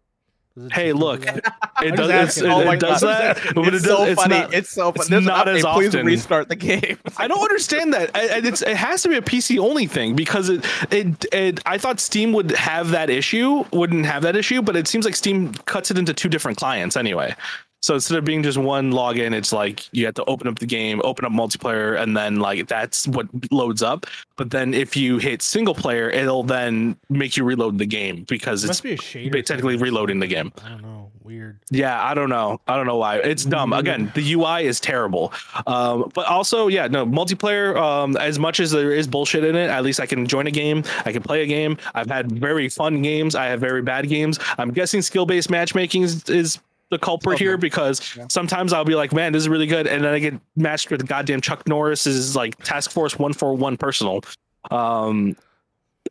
Does 0.56 0.66
it 0.66 0.72
Hey, 0.72 0.88
still 0.90 0.98
do 0.98 1.04
look. 1.04 1.26
It 1.26 1.96
does. 1.96 2.08
just 2.08 2.38
It's, 2.38 2.46
it, 2.46 2.50
Oh 2.50 2.60
it 2.60 2.66
my 2.66 2.76
does 2.76 3.00
God. 3.02 3.36
that, 3.36 3.54
but 3.54 3.74
it's 3.74 3.84
it 3.84 3.88
so 3.88 4.04
it's 4.04 4.20
funny. 4.22 4.38
not- 4.40 4.54
it's 4.54 4.70
so 4.70 4.92
funny. 4.92 5.00
it's 5.00 5.08
There's 5.08 5.22
an 5.22 5.26
not 5.28 5.48
as 5.48 5.62
update. 5.64 5.74
Please 5.74 5.88
often. 5.94 6.06
restart 6.06 6.48
the 6.48 6.56
game. 6.56 6.98
I 7.16 7.26
don't 7.28 7.40
understand 7.40 7.94
that. 7.94 8.10
I- 8.14 8.20
I- 8.28 8.40
It's, 8.44 8.62
it 8.62 8.76
has 8.76 9.02
to 9.02 9.08
be 9.08 9.16
a 9.16 9.22
PC 9.22 9.58
only 9.58 9.86
thing 9.86 10.14
because 10.14 10.48
it, 10.48 10.64
it, 10.92 11.24
it. 11.32 11.60
I 11.66 11.78
thought 11.78 12.00
Steam 12.00 12.32
would 12.34 12.50
have 12.52 12.90
that 12.90 13.08
issue, 13.10 13.64
wouldn't 13.72 14.04
have 14.06 14.22
that 14.22 14.36
issue, 14.36 14.60
but 14.62 14.76
it 14.76 14.86
seems 14.88 15.04
like 15.04 15.16
Steam 15.16 15.54
cuts 15.66 15.90
it 15.90 15.98
into 15.98 16.12
two 16.12 16.28
different 16.28 16.58
clients 16.58 16.96
anyway. 16.96 17.34
So 17.82 17.94
instead 17.94 18.16
of 18.16 18.24
being 18.24 18.44
just 18.44 18.58
one 18.58 18.92
login, 18.92 19.34
it's 19.34 19.52
like 19.52 19.88
you 19.92 20.04
have 20.06 20.14
to 20.14 20.24
open 20.26 20.46
up 20.46 20.60
the 20.60 20.66
game, 20.66 21.00
open 21.04 21.24
up 21.24 21.32
multiplayer, 21.32 22.00
and 22.00 22.16
then 22.16 22.36
like 22.36 22.68
that's 22.68 23.08
what 23.08 23.26
loads 23.50 23.82
up. 23.82 24.06
But 24.36 24.50
then 24.50 24.72
if 24.72 24.96
you 24.96 25.18
hit 25.18 25.42
single 25.42 25.74
player, 25.74 26.08
it'll 26.08 26.44
then 26.44 26.96
make 27.10 27.36
you 27.36 27.42
reload 27.42 27.78
the 27.78 27.86
game 27.86 28.24
because 28.28 28.62
It 28.62 28.70
it's 28.70 28.80
be 28.80 29.42
technically 29.42 29.76
reloading 29.76 30.20
the 30.20 30.28
game. 30.28 30.52
I 30.64 30.68
don't 30.68 30.82
know. 30.82 31.10
Weird. 31.24 31.60
Yeah, 31.70 32.02
I 32.02 32.14
don't 32.14 32.28
know. 32.28 32.60
I 32.66 32.76
don't 32.76 32.86
know 32.86 32.96
why. 32.96 33.18
It's 33.18 33.44
dumb. 33.44 33.72
Again, 33.72 34.10
the 34.14 34.32
UI 34.34 34.66
is 34.66 34.80
terrible. 34.80 35.32
Um, 35.66 36.10
but 36.14 36.26
also, 36.26 36.66
yeah, 36.66 36.88
no 36.88 37.06
multiplayer. 37.06 37.76
Um, 37.76 38.16
as 38.16 38.38
much 38.38 38.58
as 38.58 38.72
there 38.72 38.92
is 38.92 39.06
bullshit 39.06 39.44
in 39.44 39.54
it, 39.54 39.70
at 39.70 39.84
least 39.84 40.00
I 40.00 40.06
can 40.06 40.26
join 40.26 40.46
a 40.46 40.50
game. 40.50 40.82
I 41.04 41.12
can 41.12 41.22
play 41.22 41.42
a 41.42 41.46
game. 41.46 41.78
I've 41.94 42.10
had 42.10 42.30
very 42.32 42.68
fun 42.68 43.02
games. 43.02 43.34
I 43.36 43.46
have 43.46 43.60
very 43.60 43.82
bad 43.82 44.08
games. 44.08 44.38
I'm 44.58 44.72
guessing 44.72 45.00
skill-based 45.00 45.48
matchmaking 45.48 46.02
is, 46.02 46.28
is 46.28 46.58
the 46.92 46.98
culprit 46.98 47.38
here 47.40 47.56
because 47.56 48.00
Yeah. 48.16 48.26
sometimes 48.30 48.72
I'll 48.72 48.84
be 48.84 48.94
like, 48.94 49.12
man, 49.12 49.32
this 49.32 49.42
is 49.42 49.48
really 49.48 49.66
good, 49.66 49.86
and 49.88 50.04
then 50.04 50.14
I 50.14 50.18
get 50.20 50.34
matched 50.54 50.90
with 50.90 51.04
goddamn 51.08 51.40
Chuck 51.40 51.66
Norris's 51.66 52.36
like 52.36 52.56
Task 52.62 52.90
Force 52.92 53.18
One 53.18 53.32
Four 53.32 53.56
One 53.56 53.76
personal. 53.76 54.22
Um, 54.70 55.34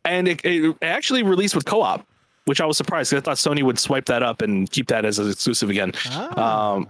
and 0.04 0.28
it, 0.28 0.44
it 0.44 0.76
actually 0.82 1.22
released 1.22 1.54
with 1.54 1.64
co-op 1.64 2.06
which 2.46 2.60
I 2.60 2.66
was 2.66 2.76
surprised 2.76 3.12
'cause 3.12 3.18
I 3.18 3.20
thought 3.20 3.36
Sony 3.36 3.62
would 3.62 3.78
swipe 3.78 4.06
that 4.06 4.24
up 4.24 4.42
and 4.42 4.68
keep 4.68 4.88
that 4.88 5.04
as 5.04 5.20
an 5.20 5.30
exclusive 5.30 5.70
again. 5.70 5.92
Ah. 6.10 6.72
Um, 6.74 6.88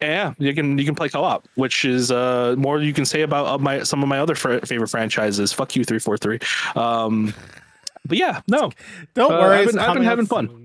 Yeah, 0.00 0.34
you 0.38 0.52
can 0.56 0.76
you 0.76 0.84
can 0.84 0.96
play 0.96 1.08
co-op, 1.08 1.46
which 1.54 1.84
is 1.84 2.10
uh 2.10 2.56
more 2.58 2.80
you 2.80 2.92
can 2.92 3.04
say 3.04 3.22
about 3.22 3.46
uh, 3.46 3.58
my 3.58 3.84
some 3.84 4.02
of 4.02 4.08
my 4.08 4.18
other 4.18 4.34
fr- 4.34 4.58
favorite 4.66 4.88
franchises. 4.88 5.52
Fuck 5.52 5.76
you, 5.76 5.84
three 5.84 6.00
four 6.00 6.18
three. 6.18 6.40
Um, 6.74 7.32
but 8.04 8.18
yeah, 8.18 8.40
no, 8.48 8.72
Don't 9.14 9.30
Uh, 9.32 9.38
worry, 9.38 9.58
I've 9.58 9.66
been- 9.68 9.78
I've 9.78 9.94
been 9.94 10.02
having 10.02 10.24
out 10.24 10.28
fun. 10.28 10.61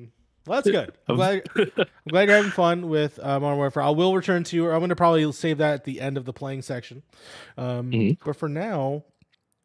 Soon. 0.47 0.49
Well, 0.49 0.61
that's 0.61 0.69
good. 0.71 0.93
I'm 1.07 1.15
glad, 1.15 1.43
I'm 1.55 1.87
glad 2.09 2.27
you're 2.27 2.37
having 2.37 2.51
fun 2.51 2.89
with 2.89 3.19
uh, 3.21 3.39
Modern 3.39 3.57
Warfare. 3.57 3.83
I 3.83 3.89
will 3.89 4.15
return 4.15 4.43
to 4.45 4.55
you. 4.55 4.69
I'm 4.71 4.79
going 4.79 4.89
to 4.89 4.95
probably 4.95 5.31
save 5.31 5.57
that 5.59 5.73
at 5.73 5.83
the 5.83 5.99
end 6.01 6.17
of 6.17 6.25
the 6.25 6.33
playing 6.33 6.61
section. 6.61 7.03
Um, 7.57 7.91
Mhm. 7.91 8.17
But 8.25 8.35
for 8.35 8.49
now, 8.49 9.03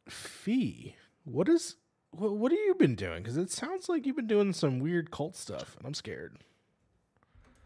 Fee, 0.09 0.97
what 1.25 1.49
is 1.49 1.77
what, 2.11 2.33
what 2.37 2.53
have 2.53 2.59
you 2.61 2.75
been 2.75 2.95
doing? 2.95 3.23
Because 3.23 3.37
it 3.39 3.51
sounds 3.51 3.89
like 3.89 4.05
you've 4.07 4.17
been 4.17 4.27
doing 4.27 4.53
some 4.53 4.81
weird 4.81 5.11
cult 5.11 5.35
stuff, 5.37 5.77
and 5.79 5.87
I'm 5.87 5.95
scared. 5.95 6.37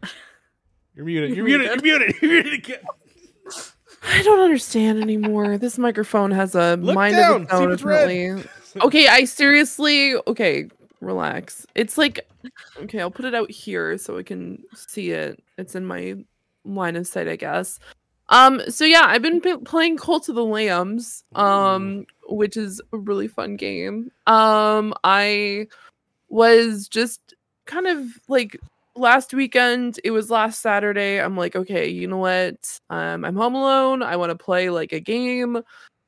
You're 0.95 1.05
muted. 1.05 1.35
You're 1.35 1.47
You're 1.47 1.59
muted. 1.59 1.83
You're 1.83 1.99
muted. 1.99 2.15
You're 2.21 2.31
muted 2.31 2.53
again. 2.53 2.79
I 4.03 4.21
don't 4.23 4.39
understand 4.39 5.01
anymore. 5.01 5.57
This 5.57 5.77
microphone 5.77 6.31
has 6.31 6.55
a 6.55 6.75
Look 6.77 6.95
mind 6.95 7.15
down, 7.15 7.35
of 7.35 7.41
its 7.43 7.53
own. 7.53 7.71
it's. 7.71 7.81
Apparently. 7.81 8.43
Okay, 8.81 9.07
I 9.07 9.25
seriously. 9.25 10.15
Okay, 10.27 10.69
relax. 11.01 11.65
It's 11.75 11.97
like, 11.97 12.27
okay, 12.77 12.99
I'll 12.99 13.11
put 13.11 13.25
it 13.25 13.35
out 13.35 13.51
here 13.51 13.97
so 13.97 14.17
I 14.17 14.23
can 14.23 14.63
see 14.75 15.11
it. 15.11 15.43
It's 15.57 15.75
in 15.75 15.85
my 15.85 16.15
line 16.65 16.95
of 16.95 17.07
sight, 17.07 17.27
I 17.27 17.35
guess. 17.35 17.79
Um. 18.29 18.61
So 18.69 18.83
yeah, 18.83 19.03
I've 19.05 19.21
been 19.21 19.39
p- 19.39 19.57
playing 19.57 19.97
Cult 19.97 20.27
of 20.27 20.35
the 20.35 20.43
Lambs. 20.43 21.23
Um, 21.33 22.05
which 22.27 22.57
is 22.57 22.81
a 22.91 22.97
really 22.97 23.29
fun 23.29 23.55
game. 23.55 24.11
Um, 24.27 24.93
I 25.03 25.67
was 26.29 26.87
just 26.87 27.35
kind 27.65 27.87
of 27.87 28.05
like 28.27 28.59
last 28.95 29.33
weekend 29.33 29.99
it 30.03 30.11
was 30.11 30.31
last 30.31 30.59
saturday 30.59 31.21
i'm 31.21 31.37
like 31.37 31.55
okay 31.55 31.87
you 31.87 32.07
know 32.07 32.17
what 32.17 32.79
um 32.89 33.23
i'm 33.23 33.35
home 33.35 33.53
alone 33.53 34.01
i 34.01 34.15
want 34.15 34.31
to 34.31 34.35
play 34.35 34.69
like 34.71 34.91
a 34.91 34.99
game 34.99 35.61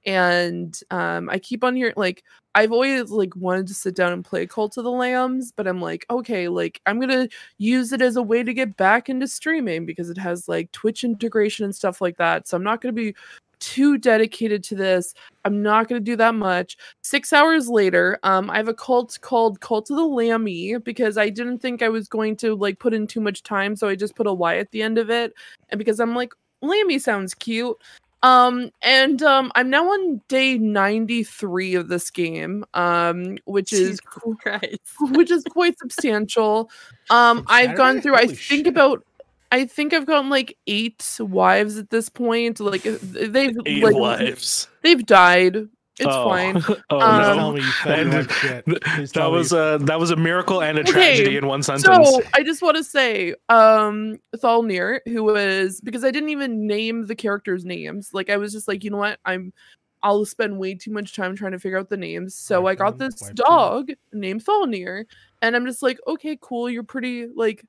and 0.05 0.81
um 0.91 1.29
i 1.29 1.37
keep 1.37 1.63
on 1.63 1.75
hearing 1.75 1.93
like 1.97 2.23
i've 2.55 2.71
always 2.71 3.09
like 3.11 3.35
wanted 3.35 3.67
to 3.67 3.73
sit 3.73 3.95
down 3.95 4.13
and 4.13 4.23
play 4.23 4.45
cult 4.45 4.77
of 4.77 4.83
the 4.83 4.91
lambs 4.91 5.51
but 5.51 5.67
i'm 5.67 5.81
like 5.81 6.05
okay 6.09 6.47
like 6.47 6.81
i'm 6.85 6.99
gonna 6.99 7.27
use 7.57 7.91
it 7.91 8.01
as 8.01 8.15
a 8.15 8.21
way 8.21 8.41
to 8.41 8.53
get 8.53 8.77
back 8.77 9.09
into 9.09 9.27
streaming 9.27 9.85
because 9.85 10.09
it 10.09 10.17
has 10.17 10.47
like 10.47 10.71
twitch 10.71 11.03
integration 11.03 11.65
and 11.65 11.75
stuff 11.75 11.99
like 11.99 12.17
that 12.17 12.47
so 12.47 12.55
i'm 12.55 12.63
not 12.63 12.81
gonna 12.81 12.93
be 12.93 13.13
too 13.59 13.97
dedicated 13.97 14.63
to 14.63 14.73
this 14.73 15.13
i'm 15.43 15.61
not 15.61 15.89
gonna 15.89 15.99
do 15.99 16.15
that 16.15 16.33
much. 16.33 16.77
Six 17.01 17.33
hours 17.33 17.67
later 17.67 18.17
um 18.23 18.49
i 18.49 18.55
have 18.55 18.69
a 18.69 18.73
cult 18.73 19.17
called 19.19 19.59
cult 19.59 19.89
of 19.89 19.97
the 19.97 20.03
lammy 20.03 20.77
because 20.77 21.17
i 21.17 21.27
didn't 21.27 21.59
think 21.59 21.81
i 21.81 21.89
was 21.89 22.07
going 22.07 22.37
to 22.37 22.55
like 22.55 22.79
put 22.79 22.93
in 22.93 23.05
too 23.05 23.19
much 23.19 23.43
time 23.43 23.75
so 23.75 23.89
i 23.89 23.95
just 23.95 24.15
put 24.15 24.27
a 24.27 24.33
y 24.33 24.57
at 24.57 24.71
the 24.71 24.81
end 24.81 24.97
of 24.97 25.09
it 25.09 25.33
and 25.69 25.77
because 25.77 25.99
i'm 25.99 26.15
like 26.15 26.33
lammy 26.61 26.97
sounds 26.97 27.33
cute 27.33 27.75
um 28.23 28.69
and 28.81 29.21
um 29.23 29.51
i'm 29.55 29.69
now 29.69 29.85
on 29.85 30.21
day 30.27 30.57
93 30.57 31.75
of 31.75 31.87
this 31.87 32.09
game 32.11 32.65
um 32.73 33.37
which 33.45 33.71
is 33.71 33.99
which 35.01 35.31
is 35.31 35.43
quite 35.45 35.77
substantial 35.79 36.69
um 37.09 37.43
i've 37.47 37.75
gone 37.77 37.95
Saturday? 37.95 38.01
through 38.01 38.15
i 38.15 38.27
think 38.27 38.37
shit. 38.39 38.67
about 38.67 39.03
I 39.51 39.65
think 39.65 39.93
I've 39.93 40.05
gotten 40.05 40.29
like 40.29 40.55
eight 40.67 41.03
wives 41.19 41.77
at 41.77 41.89
this 41.89 42.07
point. 42.07 42.59
Like 42.59 42.83
they've 42.83 43.57
eight 43.65 43.83
like, 43.83 43.95
lives. 43.95 44.67
They've 44.83 45.03
died. 45.03 45.67
It's 45.99 46.07
oh. 46.09 46.29
fine. 46.29 46.63
oh 46.89 46.99
Um, 46.99 47.21
no. 47.21 47.35
tell 47.35 47.51
me 47.51 47.61
you 47.61 47.71
fed 47.71 47.99
And 47.99 48.09
me 48.09 48.15
like 48.17 48.31
shit. 48.31 48.65
That 48.65 49.09
tell 49.13 49.31
was 49.31 49.51
you- 49.51 49.57
a 49.59 49.77
that 49.79 49.99
was 49.99 50.11
a 50.11 50.15
miracle 50.15 50.61
and 50.61 50.77
a 50.77 50.81
Okay, 50.81 50.91
tragedy 50.91 51.37
in 51.37 51.45
one 51.45 51.61
sentence. 51.61 51.83
So 51.85 52.21
I 52.33 52.41
just 52.43 52.61
want 52.61 52.77
to 52.77 52.83
say, 52.83 53.35
um, 53.49 54.17
Thalnir, 54.37 54.99
who 55.05 55.23
was 55.25 55.81
because 55.81 56.03
I 56.05 56.11
didn't 56.11 56.29
even 56.29 56.65
name 56.65 57.05
the 57.07 57.15
characters' 57.15 57.65
names. 57.65 58.11
Like 58.13 58.29
I 58.29 58.37
was 58.37 58.51
just 58.53 58.67
like, 58.67 58.83
you 58.83 58.91
know 58.91 58.97
what, 58.97 59.19
I'm 59.25 59.53
I'll 60.01 60.23
spend 60.25 60.57
way 60.57 60.75
too 60.75 60.91
much 60.91 61.13
time 61.13 61.35
trying 61.35 61.51
to 61.51 61.59
figure 61.59 61.77
out 61.77 61.89
the 61.89 61.97
names. 61.97 62.33
So 62.33 62.67
I 62.67 62.75
got 62.75 62.93
Wiping, 62.93 62.99
this 62.99 63.21
wiping. 63.21 63.35
dog 63.35 63.89
named 64.13 64.45
Thalnir, 64.45 65.03
and 65.41 65.55
I'm 65.57 65.65
just 65.65 65.83
like, 65.83 65.99
okay, 66.07 66.37
cool, 66.41 66.69
you're 66.69 66.83
pretty 66.83 67.27
like 67.35 67.65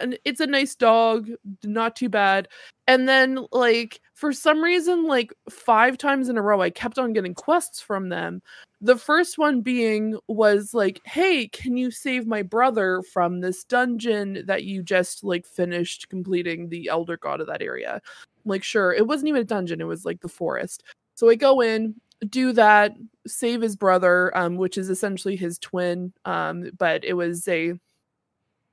and 0.00 0.16
it's 0.24 0.40
a 0.40 0.46
nice 0.46 0.74
dog, 0.76 1.28
not 1.64 1.96
too 1.96 2.08
bad. 2.08 2.46
And 2.86 3.08
then 3.08 3.46
like 3.52 4.00
for 4.20 4.34
some 4.34 4.62
reason, 4.62 5.06
like 5.06 5.32
five 5.48 5.96
times 5.96 6.28
in 6.28 6.36
a 6.36 6.42
row, 6.42 6.60
I 6.60 6.68
kept 6.68 6.98
on 6.98 7.14
getting 7.14 7.32
quests 7.32 7.80
from 7.80 8.10
them. 8.10 8.42
The 8.82 8.98
first 8.98 9.38
one 9.38 9.62
being 9.62 10.18
was 10.28 10.74
like, 10.74 11.00
hey, 11.06 11.48
can 11.48 11.78
you 11.78 11.90
save 11.90 12.26
my 12.26 12.42
brother 12.42 13.00
from 13.14 13.40
this 13.40 13.64
dungeon 13.64 14.42
that 14.44 14.64
you 14.64 14.82
just 14.82 15.24
like 15.24 15.46
finished 15.46 16.10
completing 16.10 16.68
the 16.68 16.88
elder 16.88 17.16
god 17.16 17.40
of 17.40 17.46
that 17.46 17.62
area? 17.62 17.94
I'm 17.94 18.00
like, 18.44 18.62
sure. 18.62 18.92
It 18.92 19.06
wasn't 19.06 19.28
even 19.30 19.40
a 19.40 19.44
dungeon, 19.44 19.80
it 19.80 19.84
was 19.84 20.04
like 20.04 20.20
the 20.20 20.28
forest. 20.28 20.82
So 21.14 21.30
I 21.30 21.34
go 21.34 21.62
in, 21.62 21.94
do 22.28 22.52
that, 22.52 22.92
save 23.26 23.62
his 23.62 23.74
brother, 23.74 24.36
um, 24.36 24.56
which 24.56 24.76
is 24.76 24.90
essentially 24.90 25.34
his 25.34 25.58
twin. 25.58 26.12
Um, 26.26 26.72
but 26.76 27.06
it 27.06 27.14
was 27.14 27.48
a 27.48 27.72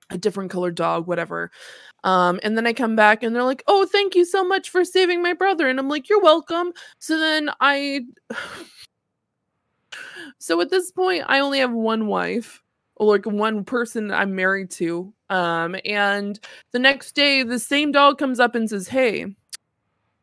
a 0.10 0.18
different 0.18 0.52
colored 0.52 0.76
dog, 0.76 1.08
whatever. 1.08 1.52
Um, 2.04 2.40
and 2.44 2.58
then 2.58 2.68
I 2.68 2.74
come 2.74 2.96
back 2.96 3.24
and 3.24 3.36
they're 3.36 3.44
like, 3.44 3.64
"Oh, 3.68 3.86
thank 3.86 4.16
you 4.16 4.26
so 4.26 4.44
much 4.44 4.70
for 4.70 4.86
saving 4.86 5.22
my 5.22 5.34
brother," 5.34 5.68
and 5.68 5.80
I'm 5.80 5.90
like, 5.90 6.10
"You're 6.10 6.22
welcome." 6.22 6.74
So 7.00 7.20
then 7.20 7.50
I, 7.60 8.02
so 10.40 10.62
at 10.62 10.70
this 10.70 10.92
point, 10.92 11.24
I 11.28 11.40
only 11.40 11.60
have 11.60 11.74
one 11.74 12.08
wife, 12.08 12.64
or 12.96 13.16
like 13.16 13.26
one 13.26 13.64
person 13.66 14.12
I'm 14.12 14.36
married 14.36 14.72
to. 14.72 15.14
Um, 15.30 15.76
and 15.86 16.40
the 16.72 16.80
next 16.80 17.14
day, 17.14 17.44
the 17.44 17.60
same 17.60 17.92
dog 17.92 18.18
comes 18.18 18.40
up 18.40 18.56
and 18.56 18.70
says, 18.70 18.88
"Hey, 18.88 19.26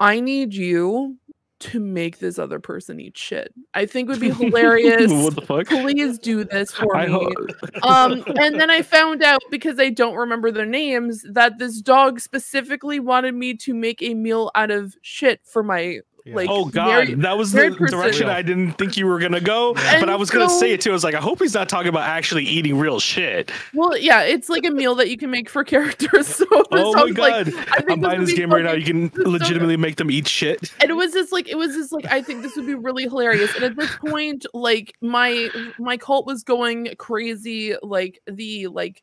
I 0.01 0.21
need 0.21 0.55
you." 0.55 1.19
To 1.61 1.81
make 1.81 2.19
this 2.19 2.39
other 2.39 2.59
person 2.59 3.01
eat 3.01 3.17
shit, 3.17 3.55
I 3.73 3.87
think 3.87 4.09
would 4.09 4.21
be 4.21 4.31
hilarious. 4.33 5.11
what 5.11 5.35
the 5.35 5.41
fuck? 5.43 5.67
Please 5.69 6.19
do 6.19 6.45
this 6.45 6.73
for 6.73 6.97
I 6.97 7.07
me 7.07 7.27
um 7.83 8.23
and 8.41 8.61
then 8.61 8.71
i 8.71 8.83
found 8.83 9.23
out 9.23 9.41
because 9.51 9.79
i 9.79 9.89
don't 9.89 10.17
remember 10.17 10.51
their 10.51 10.67
names 10.67 11.25
that 11.31 11.59
this 11.59 11.81
dog 11.81 12.21
specifically 12.21 13.01
wanted 13.01 13.35
me 13.35 13.55
to 13.55 13.73
make 13.75 14.03
a 14.03 14.15
meal 14.15 14.51
out 14.55 14.71
of 14.71 14.95
shit 15.03 15.41
for 15.45 15.63
my. 15.63 16.01
Like 16.27 16.49
Oh 16.51 16.65
God, 16.67 16.87
married- 16.87 17.21
that 17.23 17.37
was 17.37 17.53
the 17.53 17.71
direction 17.71 18.29
I 18.29 18.41
didn't 18.43 18.73
think 18.73 18.97
you 18.97 19.07
were 19.07 19.19
gonna 19.19 19.41
go. 19.41 19.75
And 19.75 20.01
but 20.01 20.09
I 20.09 20.17
was 20.17 20.31
gonna 20.31 20.49
say 20.49 20.73
it 20.73 20.81
too. 20.81 20.91
I 20.91 20.93
was 20.95 21.05
like, 21.05 21.15
I 21.15 21.21
hope 21.21 21.39
he's 21.41 21.53
not 21.55 21.69
talking 21.69 21.89
about 21.89 22.05
actually 22.09 22.45
eating 22.45 22.79
real 22.79 22.99
shit. 23.01 23.51
well, 23.75 23.97
yeah, 23.97 24.23
it's 24.23 24.49
like 24.49 24.65
a 24.65 24.71
meal 24.71 24.95
that 24.95 25.11
you 25.11 25.17
can 25.19 25.31
make 25.31 25.49
for 25.51 25.65
characters. 25.65 26.27
So 26.35 26.47
Oh 26.51 26.93
my 26.95 27.01
sounds 27.01 27.19
like- 27.19 27.47
God, 27.47 27.55
I 27.71 27.77
think 27.81 27.91
I'm 27.91 28.01
this 28.01 28.09
buying 28.09 28.21
this 28.23 28.31
be 28.31 28.37
game 28.37 28.53
right 28.53 28.65
now. 28.65 28.73
You 28.73 28.85
can 28.85 29.09
this 29.09 29.19
is 29.19 29.25
so 29.25 29.31
legitimately 29.31 29.77
make 29.77 29.97
them 29.97 30.11
eat 30.11 30.27
shit. 30.27 30.73
and 30.81 30.91
it 30.91 30.95
was 30.95 31.13
just 31.13 31.31
like 31.33 31.49
it 31.49 31.57
was 31.57 31.75
just 31.75 31.93
like 31.93 32.07
I 32.07 32.23
think 32.23 32.43
this 32.43 32.57
would 32.57 32.67
be 32.67 32.75
really 32.75 33.05
hilarious. 33.05 33.55
And 33.55 33.65
at 33.65 33.77
this 33.77 33.95
point, 33.97 34.47
like 34.55 34.95
my 35.01 35.51
my 35.79 35.97
cult 35.97 36.27
was 36.27 36.43
going 36.43 36.89
crazy. 36.99 37.75
Like 37.83 38.21
the 38.27 38.69
like 38.69 39.03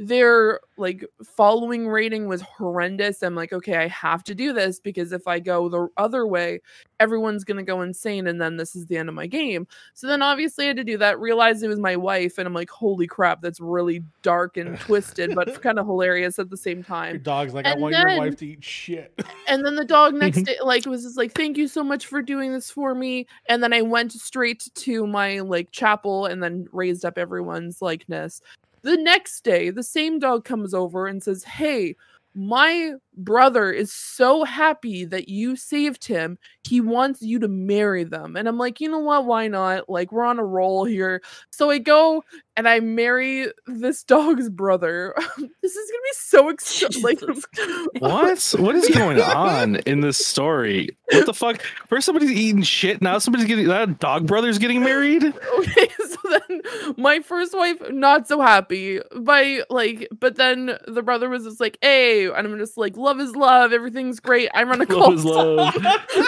their 0.00 0.60
like 0.78 1.04
following 1.22 1.86
rating 1.86 2.26
was 2.26 2.40
horrendous. 2.40 3.22
I'm 3.22 3.34
like, 3.34 3.52
okay, 3.52 3.76
I 3.76 3.86
have 3.88 4.24
to 4.24 4.34
do 4.34 4.54
this 4.54 4.80
because 4.80 5.12
if 5.12 5.28
I 5.28 5.40
go 5.40 5.68
the 5.68 5.88
other 5.98 6.26
way, 6.26 6.60
everyone's 6.98 7.44
gonna 7.44 7.62
go 7.62 7.82
insane, 7.82 8.26
and 8.26 8.40
then 8.40 8.56
this 8.56 8.74
is 8.74 8.86
the 8.86 8.96
end 8.96 9.10
of 9.10 9.14
my 9.14 9.26
game. 9.26 9.66
So 9.92 10.06
then 10.06 10.22
obviously 10.22 10.64
I 10.64 10.68
had 10.68 10.78
to 10.78 10.84
do 10.84 10.96
that. 10.96 11.20
Realized 11.20 11.62
it 11.62 11.68
was 11.68 11.78
my 11.78 11.96
wife, 11.96 12.38
and 12.38 12.46
I'm 12.46 12.54
like, 12.54 12.70
holy 12.70 13.06
crap, 13.06 13.42
that's 13.42 13.60
really 13.60 14.02
dark 14.22 14.56
and 14.56 14.80
twisted, 14.80 15.34
but 15.34 15.60
kind 15.62 15.78
of 15.78 15.84
hilarious 15.84 16.38
at 16.38 16.48
the 16.48 16.56
same 16.56 16.78
Your 16.78 16.84
time. 16.84 17.18
dog's 17.18 17.52
like, 17.52 17.66
I 17.66 17.72
And 17.72 17.82
want 17.82 17.94
your 17.94 18.16
wife 18.16 18.36
to 18.38 18.46
eat 18.46 18.64
shit. 18.64 19.12
And 19.48 19.66
then 19.66 19.74
the 19.74 19.84
dog 19.84 20.14
next 20.14 20.42
day, 20.44 20.56
like, 20.62 20.86
was 20.86 21.02
just 21.02 21.16
like, 21.18 21.32
"Thank 21.32 21.58
you 21.58 21.66
so 21.66 21.82
much 21.82 22.06
for 22.06 22.22
doing 22.22 22.52
this 22.52 22.70
for 22.70 22.94
me." 22.94 23.26
And 23.48 23.62
then 23.62 23.72
I 23.72 23.82
went 23.82 24.12
straight 24.12 24.68
to 24.76 25.06
my 25.06 25.40
like 25.40 25.72
chapel 25.72 26.26
and 26.26 26.42
then 26.42 26.68
raised 26.72 27.04
up 27.04 27.18
everyone's 27.18 27.82
likeness. 27.82 28.40
The 28.82 28.96
next 28.96 29.42
day, 29.44 29.70
the 29.70 29.82
same 29.82 30.18
dog 30.18 30.44
comes 30.44 30.74
over 30.74 31.06
and 31.06 31.22
says, 31.22 31.44
"Hey, 31.44 31.96
my 32.34 32.92
brother 33.16 33.72
is 33.72 33.92
so 33.92 34.44
happy 34.44 35.04
that 35.04 35.28
you 35.28 35.56
saved 35.56 36.06
him. 36.06 36.38
He 36.62 36.80
wants 36.80 37.20
you 37.22 37.38
to 37.40 37.48
marry 37.48 38.04
them." 38.04 38.36
And 38.36 38.48
I'm 38.48 38.56
like, 38.58 38.80
"You 38.80 38.88
know 38.88 39.00
what? 39.00 39.26
Why 39.26 39.48
not? 39.48 39.88
Like, 39.88 40.12
we're 40.12 40.24
on 40.24 40.38
a 40.38 40.44
roll 40.44 40.84
here." 40.84 41.20
So 41.50 41.70
I 41.70 41.78
go 41.78 42.22
and 42.56 42.68
I 42.68 42.80
marry 42.80 43.48
this 43.66 44.02
dog's 44.14 44.48
brother. 44.48 45.14
this 45.62 45.74
is 45.74 45.90
gonna 45.90 46.02
be 46.02 46.14
so 46.14 46.48
exciting. 46.48 47.02
Like, 47.02 47.20
What? 47.98 48.54
What 48.58 48.76
is 48.76 48.88
going 48.90 49.20
on 49.20 49.76
in 49.86 50.00
this 50.00 50.24
story? 50.24 50.96
What 51.12 51.26
the 51.26 51.34
fuck? 51.34 51.60
First 51.88 52.06
somebody's 52.06 52.30
eating 52.30 52.62
shit. 52.62 53.02
Now 53.02 53.18
somebody's 53.18 53.46
getting 53.48 53.68
that 53.68 53.98
dog 53.98 54.26
brother's 54.26 54.58
getting 54.58 54.80
married. 54.82 55.24
okay 55.24 55.88
so 55.98 56.16
then 56.30 56.39
my 56.96 57.20
first 57.20 57.54
wife 57.56 57.76
not 57.90 58.26
so 58.26 58.40
happy 58.40 59.00
by 59.20 59.62
like 59.70 60.08
but 60.18 60.36
then 60.36 60.76
the 60.86 61.02
brother 61.02 61.28
was 61.28 61.44
just 61.44 61.60
like 61.60 61.78
hey 61.82 62.26
and 62.26 62.46
i'm 62.46 62.58
just 62.58 62.76
like 62.76 62.96
love 62.96 63.20
is 63.20 63.34
love 63.36 63.72
everything's 63.72 64.20
great 64.20 64.48
i 64.54 64.62
run 64.62 64.80
a 64.80 64.86
cult 64.86 65.00
Love 65.10 65.14
is 65.14 65.24
love. 65.24 65.76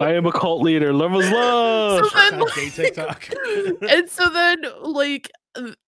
I 0.00 0.12
am 0.12 0.26
a 0.26 0.32
cult 0.32 0.62
leader. 0.62 0.92
Love 0.92 1.12
is 1.16 1.28
love. 1.32 2.08
so 2.08 2.18
then 2.30 2.38
God, 2.38 2.48
gay 2.54 2.70
TikTok. 2.70 3.28
and 3.88 4.08
so 4.08 4.28
then 4.28 4.62
like 4.82 5.28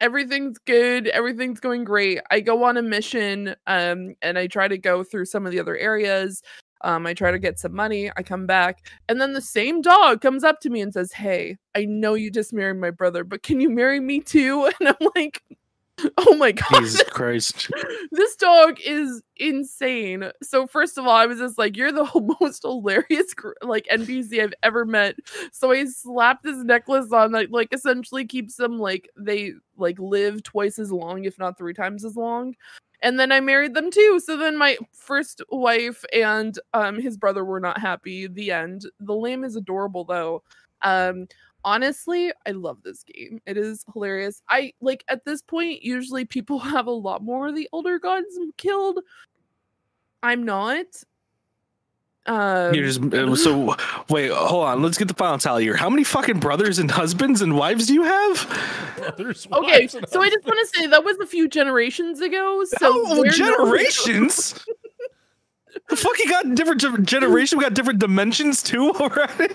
everything's 0.01 0.59
good 0.59 1.07
everything's 1.09 1.61
going 1.61 1.85
great 1.85 2.19
i 2.31 2.41
go 2.41 2.65
on 2.65 2.77
a 2.77 2.83
mission 2.83 3.55
um 3.69 4.15
and 4.21 4.37
i 4.37 4.49
try 4.49 4.67
to 4.67 4.77
go 4.77 5.05
through 5.05 5.25
some 5.25 5.47
of 5.47 5.53
the 5.53 5.61
other 5.61 5.77
areas 5.77 6.43
um 6.83 7.07
i 7.07 7.15
try 7.15 7.31
to 7.31 7.39
get 7.39 7.59
some 7.59 7.75
money 7.75 8.11
i 8.17 8.23
come 8.23 8.47
back 8.47 8.87
and 9.09 9.21
then 9.21 9.33
the 9.33 9.41
same 9.41 9.81
dog 9.81 10.21
comes 10.21 10.45
up 10.45 10.61
to 10.61 10.71
me 10.71 10.81
and 10.81 10.93
says 10.93 11.13
hey 11.13 11.57
i 11.75 11.85
know 11.85 12.15
you 12.15 12.31
just 12.31 12.53
married 12.53 12.79
my 12.79 12.91
brother 12.91 13.25
but 13.25 13.43
can 13.43 13.61
you 13.61 13.71
marry 13.71 14.01
me 14.01 14.21
too 14.21 14.65
and 14.81 14.89
i'm 14.89 15.09
like 15.15 15.43
oh 16.19 16.37
my 16.37 16.53
god 16.71 16.81
Jesus 16.81 17.03
Christ. 17.05 17.71
this 18.11 18.37
dog 18.37 18.79
is 18.85 19.23
insane. 19.37 20.31
So 20.43 20.67
first 20.67 20.99
of 20.99 21.07
all, 21.07 21.15
I 21.15 21.27
was 21.27 21.39
just 21.39 21.59
like, 21.59 21.77
"You're 21.77 21.93
the 21.93 22.37
most 22.41 22.63
hilarious 22.63 23.35
like 23.63 23.87
NPC 23.91 24.43
I've 24.43 24.55
ever 24.63 24.85
met." 24.85 25.17
So 25.53 25.73
I 25.73 25.85
slapped 25.87 26.45
this 26.45 26.59
necklace 26.59 27.13
on 27.13 27.33
that 27.33 27.51
like 27.51 27.73
essentially 27.73 28.27
keeps 28.27 28.57
them 28.57 28.79
like 28.79 29.09
they 29.17 29.53
like 29.77 29.99
live 29.99 30.43
twice 30.43 30.79
as 30.79 30.93
long, 30.93 31.25
if 31.25 31.39
not 31.39 31.59
three 31.59 31.75
times 31.75 32.05
as 32.05 32.17
long. 32.17 32.55
And 33.03 33.19
then 33.19 33.33
I 33.33 33.41
married 33.41 33.75
them 33.75 33.91
too. 33.91 34.21
So 34.23 34.37
then 34.37 34.57
my 34.57 34.77
first 34.93 35.43
wife 35.51 36.05
and 36.13 36.59
um 36.75 37.01
his 37.01 37.17
brother 37.17 37.45
were 37.45 37.61
not 37.61 37.79
happy. 37.81 38.27
The 38.27 38.51
end. 38.53 38.83
The 39.01 39.15
lamb 39.15 39.45
is 39.45 39.57
adorable 39.57 40.05
though. 40.05 40.43
Um 40.83 41.27
honestly 41.65 42.33
i 42.47 42.53
love 42.53 42.79
this 42.83 43.03
game 43.05 43.39
it 43.45 43.57
is 43.59 43.85
hilarious 43.93 44.41
i 44.49 44.73
like 44.81 45.05
at 45.09 45.25
this 45.27 45.43
point 45.43 45.83
usually 45.83 46.25
people 46.25 46.59
have 46.59 46.87
a 46.87 46.91
lot 46.91 47.23
more 47.23 47.49
of 47.49 47.55
the 47.55 47.69
older 47.73 47.99
gods 47.99 48.39
killed 48.57 48.99
i'm 50.23 50.43
not 50.45 50.87
um 52.31 52.75
You're 52.75 52.87
just 52.87 53.03
uh, 53.03 53.35
so 53.35 53.77
wait. 54.09 54.31
Hold 54.31 54.65
on. 54.65 54.83
Let's 54.83 54.97
get 54.97 55.09
the 55.09 55.15
final 55.15 55.39
tally 55.39 55.65
here. 55.65 55.77
How 55.77 55.91
many 55.91 56.05
fucking 56.05 56.39
brothers 56.39 56.79
and 56.79 56.91
husbands 56.91 57.43
and 57.43 57.57
wives 57.57 57.87
do 57.89 57.95
you 57.95 58.05
have? 58.05 58.95
Brothers, 58.97 59.49
okay 59.53 59.81
wives, 59.81 59.95
and 59.95 60.09
so 60.09 60.23
i 60.23 60.29
just 60.29 60.45
want 60.45 60.59
to 60.61 60.79
say 60.79 60.87
that 60.87 61.05
was 61.05 61.17
a 61.19 61.27
few 61.27 61.49
generations 61.49 62.21
ago 62.21 62.63
so 62.67 62.77
oh, 62.83 63.25
generations. 63.31 64.65
the 65.89 65.97
fuck 65.97 66.19
you 66.19 66.29
got 66.31 66.55
different 66.55 66.81
ge- 66.81 67.09
generation. 67.09 67.59
We 67.59 67.65
got 67.65 67.75
different 67.75 67.99
dimensions 67.99 68.63
too 68.63 68.91
already. 68.91 69.55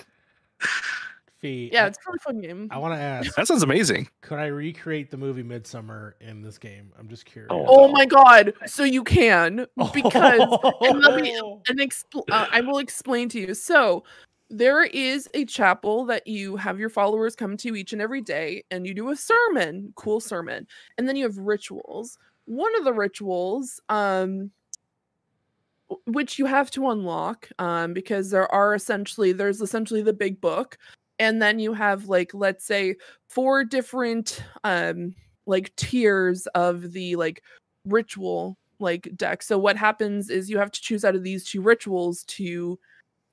Fee, 1.45 1.69
yeah 1.71 1.83
I- 1.83 1.87
it's 1.87 1.97
a 1.97 2.01
really 2.07 2.19
fun 2.19 2.41
game 2.41 2.67
I 2.71 2.77
want 2.77 2.93
to 2.93 2.99
ask, 2.99 3.35
That 3.35 3.47
sounds 3.47 3.61
amazing. 3.63 4.07
could 4.21 4.39
I 4.39 4.47
recreate 4.47 5.11
the 5.11 5.17
movie 5.17 5.43
Midsummer 5.43 6.15
in 6.21 6.41
this 6.41 6.57
game? 6.57 6.91
I'm 6.97 7.07
just 7.07 7.25
curious. 7.25 7.49
oh 7.51 7.87
my 7.91 8.05
god 8.05 8.53
so 8.65 8.83
you 8.83 9.03
can 9.03 9.67
because 9.93 10.41
and 10.81 10.99
let 11.01 11.21
me- 11.21 11.39
Oh. 11.43 11.61
and 11.69 11.79
expl- 11.79 12.23
uh, 12.31 12.47
I 12.51 12.61
will 12.61 12.77
explain 12.79 13.29
to 13.29 13.39
you. 13.39 13.53
So 13.53 14.03
there 14.49 14.83
is 14.83 15.27
a 15.33 15.43
chapel 15.45 16.05
that 16.05 16.27
you 16.27 16.55
have 16.55 16.79
your 16.79 16.89
followers 16.89 17.35
come 17.35 17.57
to 17.57 17.75
each 17.75 17.93
and 17.93 18.01
every 18.01 18.21
day, 18.21 18.63
and 18.71 18.85
you 18.85 18.93
do 18.93 19.09
a 19.09 19.15
sermon, 19.15 19.91
cool 19.95 20.19
sermon, 20.19 20.67
and 20.97 21.07
then 21.07 21.15
you 21.15 21.23
have 21.25 21.37
rituals. 21.37 22.17
One 22.45 22.75
of 22.77 22.83
the 22.85 22.93
rituals, 22.93 23.81
um, 23.89 24.51
which 26.05 26.37
you 26.39 26.45
have 26.45 26.69
to 26.71 26.89
unlock, 26.89 27.49
um, 27.59 27.93
because 27.93 28.29
there 28.29 28.51
are 28.53 28.75
essentially 28.75 29.31
there's 29.33 29.61
essentially 29.61 30.01
the 30.03 30.13
big 30.13 30.39
book, 30.41 30.77
and 31.19 31.41
then 31.41 31.59
you 31.59 31.73
have 31.73 32.07
like 32.07 32.33
let's 32.33 32.65
say 32.65 32.95
four 33.29 33.63
different 33.63 34.43
um 34.63 35.13
like 35.47 35.75
tiers 35.75 36.47
of 36.55 36.91
the 36.93 37.15
like 37.15 37.43
ritual 37.85 38.57
like 38.79 39.09
deck. 39.15 39.41
So 39.43 39.57
what 39.57 39.77
happens 39.77 40.29
is 40.29 40.49
you 40.49 40.57
have 40.57 40.71
to 40.71 40.81
choose 40.81 41.05
out 41.05 41.15
of 41.15 41.23
these 41.23 41.45
two 41.45 41.61
rituals 41.61 42.23
to 42.25 42.77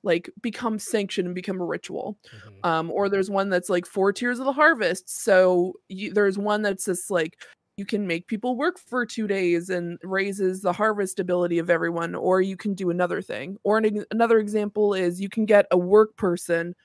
like 0.03 0.29
become 0.41 0.79
sanctioned 0.79 1.27
and 1.27 1.35
become 1.35 1.61
a 1.61 1.65
ritual. 1.65 2.17
Mhm. 2.33 2.67
Um, 2.69 2.91
or 2.91 3.09
there's 3.09 3.29
one 3.29 3.49
that's 3.49 3.69
like 3.69 3.85
four 3.85 4.11
tiers 4.13 4.39
of 4.39 4.45
the 4.45 4.53
harvest. 4.53 5.09
So 5.23 5.73
you, 5.89 6.13
there's 6.13 6.37
one 6.37 6.61
that's 6.61 6.85
just 6.85 7.09
like 7.11 7.41
you 7.77 7.85
can 7.85 8.05
make 8.05 8.27
people 8.27 8.55
work 8.55 8.77
for 8.79 9.05
two 9.05 9.27
days 9.27 9.69
and 9.69 9.97
raises 10.03 10.61
the 10.61 10.73
harvest 10.73 11.19
ability 11.19 11.57
of 11.59 11.69
everyone, 11.69 12.15
or 12.15 12.41
you 12.41 12.55
can 12.57 12.73
do 12.75 12.89
another 12.91 13.21
thing. 13.21 13.57
Or 13.63 13.77
an, 13.79 14.05
another 14.11 14.39
example 14.39 14.93
is 14.93 15.19
you 15.21 15.29
can 15.29 15.45
get 15.45 15.65
a 15.71 15.77
work 15.77 16.15
person. 16.17 16.75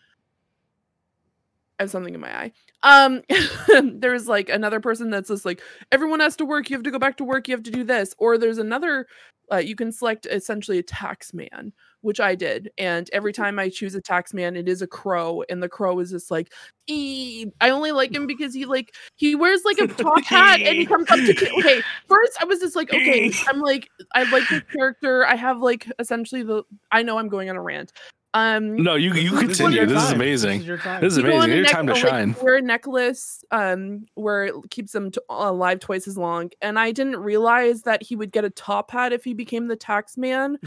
I 1.78 1.84
have 1.84 1.90
something 1.90 2.14
in 2.14 2.20
my 2.20 2.36
eye. 2.36 2.52
Um, 2.82 3.22
there's 4.00 4.26
like 4.28 4.48
another 4.48 4.80
person 4.80 5.10
that's 5.10 5.28
just 5.28 5.44
like 5.44 5.60
everyone 5.92 6.20
has 6.20 6.36
to 6.36 6.44
work. 6.44 6.70
You 6.70 6.76
have 6.76 6.84
to 6.84 6.90
go 6.90 6.98
back 6.98 7.16
to 7.18 7.24
work. 7.24 7.48
You 7.48 7.54
have 7.54 7.62
to 7.64 7.70
do 7.70 7.84
this. 7.84 8.14
Or 8.18 8.38
there's 8.38 8.58
another. 8.58 9.06
Uh, 9.50 9.56
you 9.56 9.74
can 9.74 9.90
select 9.90 10.26
essentially 10.26 10.76
a 10.78 10.82
tax 10.82 11.32
man, 11.32 11.72
which 12.02 12.20
I 12.20 12.34
did. 12.34 12.70
And 12.76 13.08
every 13.14 13.32
time 13.32 13.58
I 13.58 13.70
choose 13.70 13.94
a 13.94 14.00
tax 14.02 14.34
man, 14.34 14.56
it 14.56 14.68
is 14.68 14.82
a 14.82 14.86
crow, 14.86 15.42
and 15.48 15.62
the 15.62 15.70
crow 15.70 15.98
is 16.00 16.10
just 16.10 16.30
like, 16.30 16.52
"Ee." 16.86 17.46
I 17.60 17.70
only 17.70 17.92
like 17.92 18.12
him 18.14 18.26
because 18.26 18.52
he 18.52 18.66
like 18.66 18.94
he 19.16 19.34
wears 19.34 19.62
like 19.64 19.78
a 19.78 19.86
top 19.86 20.22
hat 20.24 20.60
and 20.60 20.76
he 20.76 20.84
comes 20.92 21.10
up 21.10 21.16
to. 21.20 21.32
ki- 21.34 21.48
Okay, 21.60 21.80
first 22.08 22.32
I 22.42 22.44
was 22.44 22.60
just 22.60 22.76
like, 22.76 22.92
okay, 22.92 23.32
I'm 23.48 23.60
like 23.60 23.88
I 24.14 24.24
like 24.30 24.46
this 24.50 24.62
character. 24.76 25.24
I 25.26 25.34
have 25.36 25.60
like 25.60 25.90
essentially 25.98 26.42
the. 26.42 26.64
I 26.92 27.02
know 27.02 27.18
I'm 27.18 27.28
going 27.28 27.48
on 27.48 27.56
a 27.56 27.62
rant. 27.62 27.92
Um, 28.38 28.76
No, 28.76 28.94
you 28.94 29.12
you 29.14 29.30
This 29.30 29.50
is 29.50 29.58
continue. 29.58 29.86
This 29.86 30.02
is 30.04 30.12
amazing. 30.12 30.58
This 30.58 30.60
is 30.62 30.66
your 30.68 30.78
time. 30.78 31.00
This 31.00 31.12
is 31.14 31.18
you 31.18 31.24
amazing. 31.24 31.50
Your 31.50 31.62
neck- 31.62 31.72
time 31.72 31.86
to 31.86 31.92
uh, 31.92 31.96
like, 31.96 32.04
shine. 32.04 32.36
wear 32.40 32.56
a 32.56 32.62
necklace 32.62 33.44
um 33.50 34.06
where 34.14 34.44
it 34.44 34.54
keeps 34.70 34.92
them 34.92 35.10
t- 35.10 35.20
alive 35.28 35.80
twice 35.80 36.06
as 36.06 36.16
long 36.18 36.50
and 36.60 36.78
i 36.78 36.92
didn't 36.92 37.16
realize 37.16 37.82
that 37.82 38.02
he 38.02 38.14
would 38.14 38.30
get 38.30 38.44
a 38.44 38.50
top 38.50 38.90
hat 38.90 39.12
if 39.12 39.24
he 39.24 39.32
became 39.34 39.66
the 39.68 39.76
tax 39.76 40.16
man 40.16 40.58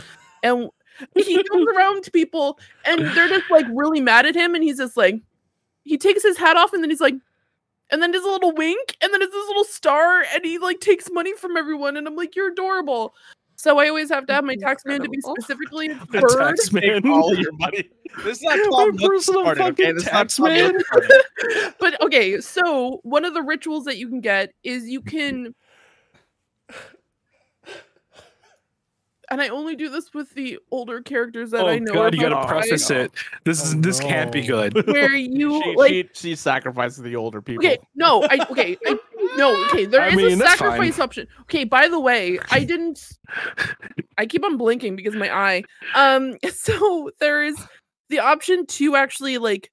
and 0.44 0.70
he 1.16 1.44
comes 1.44 1.68
around 1.76 2.04
to 2.04 2.12
people 2.12 2.60
and 2.86 3.06
they're 3.16 3.30
just 3.30 3.50
like 3.52 3.66
really 3.74 4.02
mad 4.02 4.26
at 4.26 4.36
him 4.36 4.56
and 4.56 4.64
he's 4.64 4.78
just 4.78 4.98
like 4.98 5.22
he 5.84 5.98
takes 5.98 6.24
his 6.24 6.38
hat 6.38 6.58
off 6.58 6.74
and 6.74 6.82
then 6.84 6.90
he's 6.90 7.02
like 7.02 7.16
and 7.92 8.02
then 8.02 8.12
does 8.12 8.24
a 8.26 8.30
little 8.30 8.54
wink 8.54 8.98
and 9.02 9.14
then 9.14 9.20
does 9.20 9.30
this 9.32 9.48
little 9.48 9.64
star 9.64 10.24
and 10.34 10.44
he 10.44 10.58
like 10.58 10.80
takes 10.80 11.10
money 11.12 11.34
from 11.36 11.56
everyone 11.56 11.96
and 11.98 12.08
i'm 12.08 12.16
like 12.16 12.36
you're 12.36 12.52
adorable 12.52 13.14
so 13.62 13.78
i 13.78 13.88
always 13.88 14.10
have 14.10 14.26
to 14.26 14.34
have 14.34 14.44
my 14.44 14.56
tax 14.56 14.84
man 14.86 15.02
to 15.02 15.10
be 15.10 15.20
specifically 15.22 15.88
a 15.88 15.92
A 16.02 16.06
bird 16.22 16.38
tax 16.40 16.72
man. 16.74 17.08
all 17.08 17.36
your 17.36 17.52
money. 17.54 17.90
This 18.24 18.38
is 18.38 18.44
not 18.44 18.58
My 18.58 18.66
12 18.68 18.88
months 18.88 19.08
personal 19.08 19.42
started, 19.44 19.62
okay? 19.62 19.84
fucking 19.84 19.96
This 19.96 20.04
tax 20.06 20.40
not 20.40 20.50
man. 20.50 20.74
months 20.74 21.76
but 21.80 22.02
okay, 22.02 22.42
so 22.42 23.00
one 23.04 23.24
of 23.24 23.34
the 23.36 23.42
rituals 23.44 23.86
that 23.86 23.98
you 23.98 24.08
can 24.10 24.20
get 24.22 24.52
is 24.64 24.90
you 24.90 25.02
can 25.02 25.54
and 29.30 29.40
I 29.42 29.48
only 29.48 29.78
do 29.78 29.88
this 29.90 30.14
with 30.14 30.34
the 30.34 30.60
older 30.72 31.00
characters 31.02 31.52
that 31.52 31.62
oh 31.64 31.68
I 31.68 31.80
know. 31.80 31.94
god, 31.94 32.14
you 32.14 32.20
gotta 32.20 32.46
preface 32.48 32.90
it. 32.90 33.14
This 33.46 33.64
is 33.64 33.76
Oh, 33.76 33.80
this 33.80 34.00
can't 34.02 34.30
be 34.32 34.42
good. 34.42 34.86
where 34.88 35.16
you 35.16 35.62
she, 35.64 35.76
like 35.78 35.90
she, 35.90 36.10
she 36.14 36.36
sacrifices 36.36 37.02
the 37.02 37.16
older 37.16 37.42
people. 37.42 37.66
Okay, 37.66 37.78
no, 37.96 38.24
I 38.24 38.46
okay, 38.50 38.78
I 38.86 39.00
no, 39.38 39.66
okay. 39.68 39.86
There 39.86 40.02
I 40.02 40.10
is 40.10 40.16
mean, 40.16 40.42
a 40.42 40.46
sacrifice 40.46 40.96
fine. 40.96 41.04
option. 41.04 41.28
Okay, 41.42 41.64
by 41.64 41.88
the 41.88 42.00
way, 42.00 42.40
I 42.52 42.64
didn't. 42.64 43.18
I 44.18 44.26
keep 44.26 44.44
on 44.44 44.58
blinking 44.58 44.96
because 44.96 45.16
my 45.16 45.34
eye. 45.34 45.64
Um, 45.96 46.36
so 46.54 47.12
there 47.20 47.44
is 47.44 47.56
the 48.10 48.20
option 48.20 48.66
to 48.66 48.96
actually 48.96 49.38
like, 49.38 49.72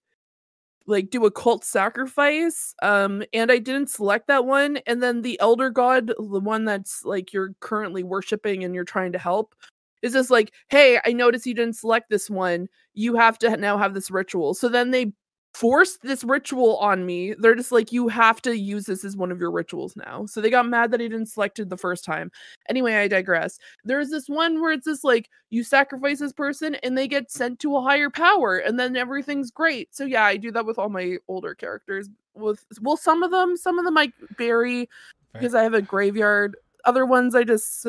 like 0.86 1.10
do 1.10 1.26
a 1.26 1.30
cult 1.30 1.64
sacrifice. 1.64 2.74
Um, 2.82 3.22
and 3.32 3.52
I 3.52 3.58
didn't 3.58 3.90
select 3.90 4.28
that 4.28 4.46
one. 4.46 4.78
And 4.86 5.02
then 5.02 5.22
the 5.22 5.38
elder 5.40 5.70
god, 5.70 6.08
the 6.08 6.40
one 6.40 6.64
that's 6.64 7.04
like 7.04 7.32
you're 7.32 7.54
currently 7.60 8.02
worshiping 8.02 8.64
and 8.64 8.74
you're 8.74 8.84
trying 8.84 9.12
to 9.12 9.18
help, 9.18 9.54
is 10.02 10.12
just 10.12 10.30
like, 10.30 10.52
hey, 10.68 11.00
I 11.04 11.12
noticed 11.12 11.46
you 11.46 11.54
didn't 11.54 11.76
select 11.76 12.08
this 12.08 12.30
one. 12.30 12.68
You 12.94 13.16
have 13.16 13.38
to 13.38 13.56
now 13.56 13.76
have 13.76 13.94
this 13.94 14.10
ritual. 14.10 14.54
So 14.54 14.68
then 14.68 14.92
they 14.92 15.12
forced 15.58 16.02
this 16.02 16.22
ritual 16.22 16.76
on 16.76 17.04
me. 17.04 17.34
They're 17.36 17.56
just 17.56 17.72
like, 17.72 17.90
you 17.90 18.06
have 18.06 18.40
to 18.42 18.56
use 18.56 18.86
this 18.86 19.04
as 19.04 19.16
one 19.16 19.32
of 19.32 19.40
your 19.40 19.50
rituals 19.50 19.96
now. 19.96 20.24
So 20.24 20.40
they 20.40 20.50
got 20.50 20.68
mad 20.68 20.92
that 20.92 21.00
I 21.00 21.08
didn't 21.08 21.26
select 21.26 21.58
it 21.58 21.68
the 21.68 21.76
first 21.76 22.04
time. 22.04 22.30
Anyway, 22.68 22.94
I 22.94 23.08
digress. 23.08 23.58
There's 23.82 24.08
this 24.08 24.28
one 24.28 24.60
where 24.60 24.70
it's 24.70 24.86
just 24.86 25.02
like 25.02 25.28
you 25.50 25.64
sacrifice 25.64 26.20
this 26.20 26.32
person 26.32 26.76
and 26.76 26.96
they 26.96 27.08
get 27.08 27.32
sent 27.32 27.58
to 27.60 27.76
a 27.76 27.82
higher 27.82 28.08
power, 28.08 28.58
and 28.58 28.78
then 28.78 28.94
everything's 28.94 29.50
great. 29.50 29.92
So 29.92 30.04
yeah, 30.04 30.22
I 30.22 30.36
do 30.36 30.52
that 30.52 30.64
with 30.64 30.78
all 30.78 30.90
my 30.90 31.16
older 31.26 31.56
characters. 31.56 32.08
With 32.36 32.64
well, 32.80 32.96
some 32.96 33.24
of 33.24 33.32
them, 33.32 33.56
some 33.56 33.80
of 33.80 33.84
them 33.84 33.98
I 33.98 34.12
bury 34.36 34.88
because 35.32 35.56
I 35.56 35.64
have 35.64 35.74
a 35.74 35.82
graveyard. 35.82 36.56
Other 36.84 37.04
ones 37.04 37.34
I 37.34 37.42
just 37.42 37.84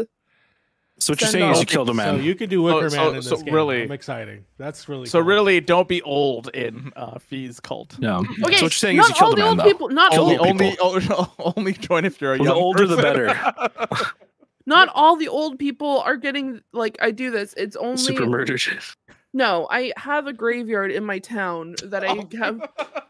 So 1.00 1.14
what 1.14 1.22
you're 1.22 1.30
saying 1.30 1.52
is 1.52 1.60
you 1.62 1.66
killed 1.66 1.89
a 1.89 1.93
man. 1.93 2.06
So 2.08 2.14
man. 2.18 2.24
you 2.26 2.36
could 2.36 2.50
do 2.50 2.62
Wicker 2.62 2.86
Oh, 2.86 2.89
so- 2.89 2.97
Man 2.97 3.08
in 3.10 3.16
this 3.16 3.30
so 3.30 3.38
game. 3.38 3.54
really- 3.54 3.84
I'm 3.84 3.91
exciting. 3.91 4.45
That's 4.58 4.89
really 4.89 5.06
So 5.06 5.20
cool. 5.20 5.28
really, 5.28 5.62
don't 5.62 5.88
be 5.88 6.02
old 6.02 6.50
in 6.54 6.91
uh, 6.95 7.20
Fee's 7.20 7.60
cult. 7.60 7.97
no. 8.00 8.18
okay. 8.20 8.28
so 8.36 8.41
what 8.41 8.62
you're 8.62 8.70
saying 8.70 8.97
not 8.97 9.04
is 9.06 9.10
you 9.10 9.16
killed 9.16 9.28
all 9.28 9.34
a 9.34 9.36
the 9.36 9.41
man 9.41 9.47
old 9.50 9.60
though. 9.60 9.64
people. 9.64 9.89
Not 9.89 10.12
Kill 10.12 10.24
Only, 10.24 10.38
all, 10.38 10.45
old 10.47 10.52
only, 10.62 10.72
people. 10.72 11.36
o- 11.39 11.54
only 11.58 11.74
join 11.74 12.06
if 12.06 12.20
you're 12.22 12.36
a 12.36 12.38
Well, 12.38 12.43
the 12.45 12.50
young 12.54 12.62
older 12.64 12.86
the 12.88 12.97
person. 12.97 14.08
not 14.66 14.89
all 14.93 15.16
the 15.16 15.28
old 15.30 15.58
people 15.58 16.00
are 16.02 16.16
getting 16.18 16.62
like 16.74 16.97
I 17.02 17.12
do 17.12 17.32
this. 17.32 17.54
It's 17.56 17.76
only 17.76 17.97
Super 17.97 18.26
murdered. 18.26 18.62
No, 19.34 19.68
I 19.70 19.93
have 19.95 20.26
a 20.28 20.34
graveyard 20.34 20.91
in 20.91 21.04
my 21.06 21.20
town 21.20 21.76
that 21.84 22.04
I 22.04 22.26
have. 22.38 22.62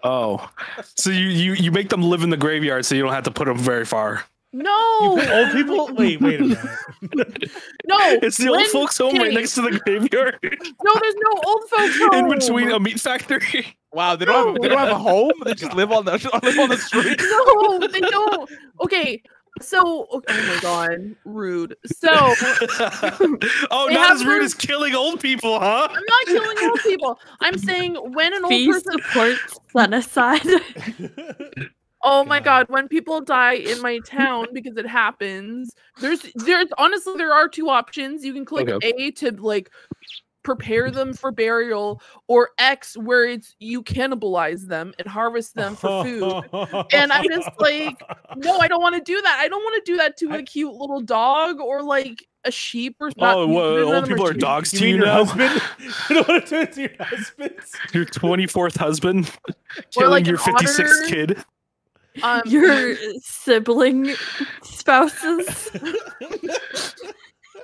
Oh, 0.03 0.49
so 0.83 1.09
you 1.09 1.27
you 1.27 1.53
you 1.53 1.71
make 1.71 1.89
them 1.89 2.03
live 2.03 2.23
in 2.23 2.29
the 2.29 2.37
graveyard 2.37 2.85
so 2.85 2.93
you 2.95 3.01
don't 3.03 3.13
have 3.13 3.23
to 3.23 3.31
put 3.31 3.45
them 3.45 3.57
very 3.57 3.85
far. 3.85 4.23
You 4.51 4.63
No, 4.63 5.15
put 5.15 5.29
old 5.29 5.51
people. 5.51 5.89
Wait, 5.95 6.19
wait 6.21 6.39
a 6.41 6.43
minute. 6.43 7.51
no. 7.85 7.97
It's 8.23 8.37
the 8.37 8.49
old 8.49 8.65
folks 8.67 8.97
home 8.97 9.15
right 9.17 9.33
next 9.33 9.53
to 9.55 9.61
the 9.61 9.79
graveyard, 9.85 10.39
No, 10.41 10.91
there's 11.01 11.15
no 11.15 11.41
old 11.45 11.63
folks 11.69 11.99
home. 11.99 12.13
in 12.13 12.29
between 12.39 12.71
a 12.71 12.79
meat 12.79 12.99
factory. 12.99 13.77
wow, 13.93 14.15
they 14.15 14.25
don't 14.25 14.53
have 14.53 14.61
they 14.61 14.67
don't 14.69 14.77
have 14.79 14.89
a 14.89 14.95
home. 14.97 15.33
They 15.45 15.53
just 15.53 15.73
live 15.73 15.91
on 15.91 16.05
the 16.05 16.11
live 16.43 16.59
on 16.59 16.69
the 16.69 16.77
street. 16.77 17.19
No, 17.21 17.87
they 17.87 17.99
don't. 18.01 18.49
Okay, 18.83 19.21
so 19.61 20.07
oh 20.11 20.21
my 20.27 20.59
god, 20.61 21.15
rude. 21.25 21.75
So 21.85 22.09
oh, 22.11 23.87
not 23.91 24.11
as 24.11 24.25
rude 24.25 24.39
their- 24.39 24.41
as 24.41 24.53
killing 24.55 24.95
old 24.95 25.19
people, 25.21 25.59
huh? 25.59 25.87
I'm 25.91 26.03
not 26.03 26.25
killing 26.25 26.57
old 26.69 26.79
people. 26.81 27.19
I'm 27.41 27.57
saying 27.57 27.95
when 27.95 28.33
an 28.33 28.43
old 28.45 28.49
Fee 28.49 28.67
person. 28.71 28.91
supports 28.93 29.59
genocide. 29.75 30.41
Oh 32.03 32.23
my 32.23 32.39
God. 32.39 32.67
god, 32.67 32.73
when 32.73 32.87
people 32.87 33.21
die 33.21 33.53
in 33.55 33.81
my 33.81 33.99
town 34.05 34.47
because 34.53 34.77
it 34.77 34.87
happens, 34.87 35.73
there's 35.99 36.21
there's 36.35 36.67
honestly 36.77 37.15
there 37.17 37.33
are 37.33 37.47
two 37.49 37.69
options. 37.69 38.23
You 38.23 38.33
can 38.33 38.45
click 38.45 38.69
Okay. 38.69 38.93
A 38.97 39.11
to 39.11 39.31
like 39.31 39.69
prepare 40.43 40.89
them 40.89 41.13
for 41.13 41.31
burial 41.31 42.01
or 42.27 42.51
X 42.57 42.95
where 42.97 43.25
it's 43.25 43.53
you 43.59 43.83
cannibalize 43.83 44.67
them 44.67 44.93
and 44.97 45.07
harvest 45.07 45.53
them 45.55 45.75
for 45.75 46.03
food. 46.05 46.85
And 46.93 47.11
I'm 47.11 47.27
just 47.27 47.49
like, 47.59 48.01
No, 48.37 48.57
I 48.59 48.69
don't 48.69 48.81
want 48.81 48.95
to 48.95 49.01
do 49.01 49.21
that. 49.21 49.37
I 49.41 49.49
don't 49.49 49.61
want 49.61 49.83
to 49.83 49.91
do 49.91 49.97
that 49.97 50.15
to 50.17 50.29
a 50.29 50.35
I- 50.37 50.41
cute 50.43 50.73
little 50.73 51.01
dog 51.01 51.59
or 51.59 51.83
like 51.83 52.25
a 52.45 52.51
sheep 52.51 52.95
or 53.01 53.11
not. 53.17 53.35
Oh, 53.35 53.45
none 53.47 53.53
what, 53.53 53.63
old 53.95 54.07
people 54.07 54.25
are 54.25 54.31
sheep. 54.31 54.39
dogs 54.41 54.71
You 54.73 54.79
to 54.79 54.85
mean 54.85 54.93
you 54.95 54.97
your 54.99 55.05
now? 55.07 55.25
husband? 55.25 55.61
you 56.09 56.15
don't 56.15 56.27
want 56.29 56.45
to 56.47 56.49
do 56.49 56.61
it 56.61 56.71
to 56.71 56.81
your 56.83 57.05
husband? 57.05 57.55
Your 57.93 58.05
24th 58.05 58.77
husband 58.77 59.29
killing 59.91 60.09
like 60.11 60.25
your 60.25 60.37
an 60.37 60.53
56th 60.55 61.07
kid. 61.09 61.43
Um, 62.23 62.41
Your 62.45 62.95
sibling 63.21 64.15
spouses. 64.63 65.69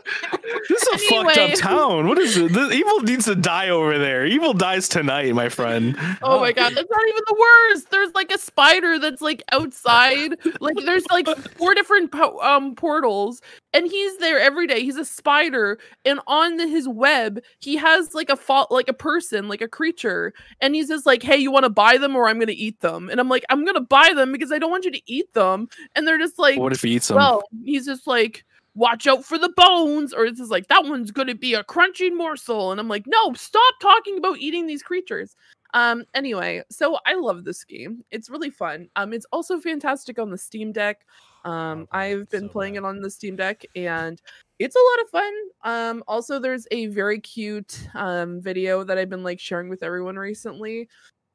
This 0.68 0.82
is 0.82 0.88
a 0.88 0.98
fucked 1.10 1.38
up 1.38 1.54
town. 1.60 2.08
What 2.08 2.18
is 2.18 2.38
it? 2.38 2.52
The 2.52 2.70
evil 2.72 3.02
needs 3.02 3.26
to 3.26 3.36
die 3.36 3.70
over 3.70 3.98
there. 4.00 4.26
Evil 4.26 4.54
dies 4.54 4.90
tonight, 4.90 5.34
my 5.36 5.50
friend. 5.50 5.96
Oh 6.24 6.40
my 6.40 6.52
god, 6.52 6.74
that's 6.74 6.90
not 6.90 7.08
even 7.08 7.22
the 7.28 7.36
worst. 7.40 7.92
There's 7.92 8.14
like 8.16 8.32
a 8.32 8.38
spider 8.38 8.98
that's 8.98 9.22
like 9.22 9.44
outside. 9.52 10.36
Like 10.60 10.76
there's 10.84 11.06
like 11.12 11.28
four 11.58 11.74
different 11.76 12.12
po- 12.12 12.40
um 12.40 12.76
portals, 12.76 13.42
and 13.74 13.88
he's 13.88 14.18
there 14.18 14.40
every 14.40 14.66
day. 14.68 14.82
He's 14.82 14.98
a 14.98 15.06
spider, 15.06 15.78
and 16.04 16.20
on 16.28 16.58
the, 16.58 16.68
his 16.68 16.88
web, 16.88 17.40
he 17.60 17.76
has 17.76 18.14
like 18.14 18.30
a 18.30 18.36
fa- 18.38 18.68
like 18.72 18.88
a 18.88 18.94
person, 18.94 19.48
like 19.48 19.62
a 19.62 19.68
creature, 19.68 20.34
and 20.62 20.74
he's 20.76 20.88
just 20.88 21.06
like, 21.06 21.22
"Hey, 21.22 21.38
you 21.38 21.52
want 21.52 21.66
to 21.66 21.70
buy 21.70 21.98
them, 21.98 22.16
or 22.16 22.28
I'm 22.28 22.40
gonna 22.40 22.54
eat 22.56 22.80
them?" 22.82 23.10
And 23.10 23.20
I'm 23.20 23.30
like, 23.30 23.46
"I'm 23.50 23.66
gonna 23.66 23.82
buy 23.82 24.14
them 24.16 24.32
because 24.32 24.52
I 24.52 24.58
don't 24.60 24.72
want 24.72 24.86
you 24.86 24.92
to 24.92 25.02
eat 25.06 25.32
them." 25.34 25.68
And 25.96 26.08
they're 26.08 26.18
just 26.20 26.40
like, 26.40 26.60
What 26.60 26.74
if 26.74 26.82
he 26.82 26.96
eats 26.96 27.08
them? 27.10 27.18
well, 27.18 27.44
he's 27.64 27.86
just 27.86 28.08
like, 28.08 28.46
watch 28.76 29.08
out 29.08 29.26
for 29.26 29.38
the 29.38 29.52
bones, 29.56 30.14
or 30.14 30.26
it's 30.26 30.40
just 30.40 30.52
like 30.52 30.68
that 30.68 30.86
one's 30.86 31.12
gonna 31.12 31.36
be 31.36 31.54
a 31.54 31.64
crunchy 31.64 32.14
morsel, 32.16 32.72
and 32.72 32.80
I'm 32.80 32.88
like, 32.90 33.06
no, 33.08 33.34
stop 33.34 33.76
talking 33.82 34.18
about 34.18 34.38
eating 34.40 34.68
these 34.68 34.84
creatures. 34.84 35.36
Um, 35.74 36.04
anyway, 36.14 36.64
so 36.70 37.00
I 37.06 37.16
love 37.16 37.44
this 37.44 37.64
game. 37.64 38.04
It's 38.12 38.30
really 38.30 38.50
fun. 38.50 38.88
Um, 38.96 39.12
it's 39.14 39.26
also 39.32 39.60
fantastic 39.60 40.20
on 40.20 40.30
the 40.30 40.38
Steam 40.38 40.72
Deck. 40.72 41.06
Um, 41.44 41.88
I've 41.92 42.30
been 42.30 42.48
so 42.48 42.50
playing 42.50 42.74
bad. 42.74 42.80
it 42.80 42.86
on 42.86 43.02
the 43.02 43.10
Steam 43.10 43.36
Deck, 43.36 43.64
and 43.76 44.22
it's 44.60 44.76
a 44.76 44.80
lot 44.80 45.04
of 45.04 45.10
fun. 45.10 45.34
Um, 45.64 46.04
also, 46.08 46.40
there's 46.40 46.68
a 46.72 46.88
very 46.88 47.20
cute 47.20 47.88
um 47.94 48.42
video 48.42 48.84
that 48.84 48.98
I've 48.98 49.10
been 49.10 49.24
like 49.24 49.40
sharing 49.40 49.70
with 49.70 49.84
everyone 49.84 50.18
recently 50.18 50.88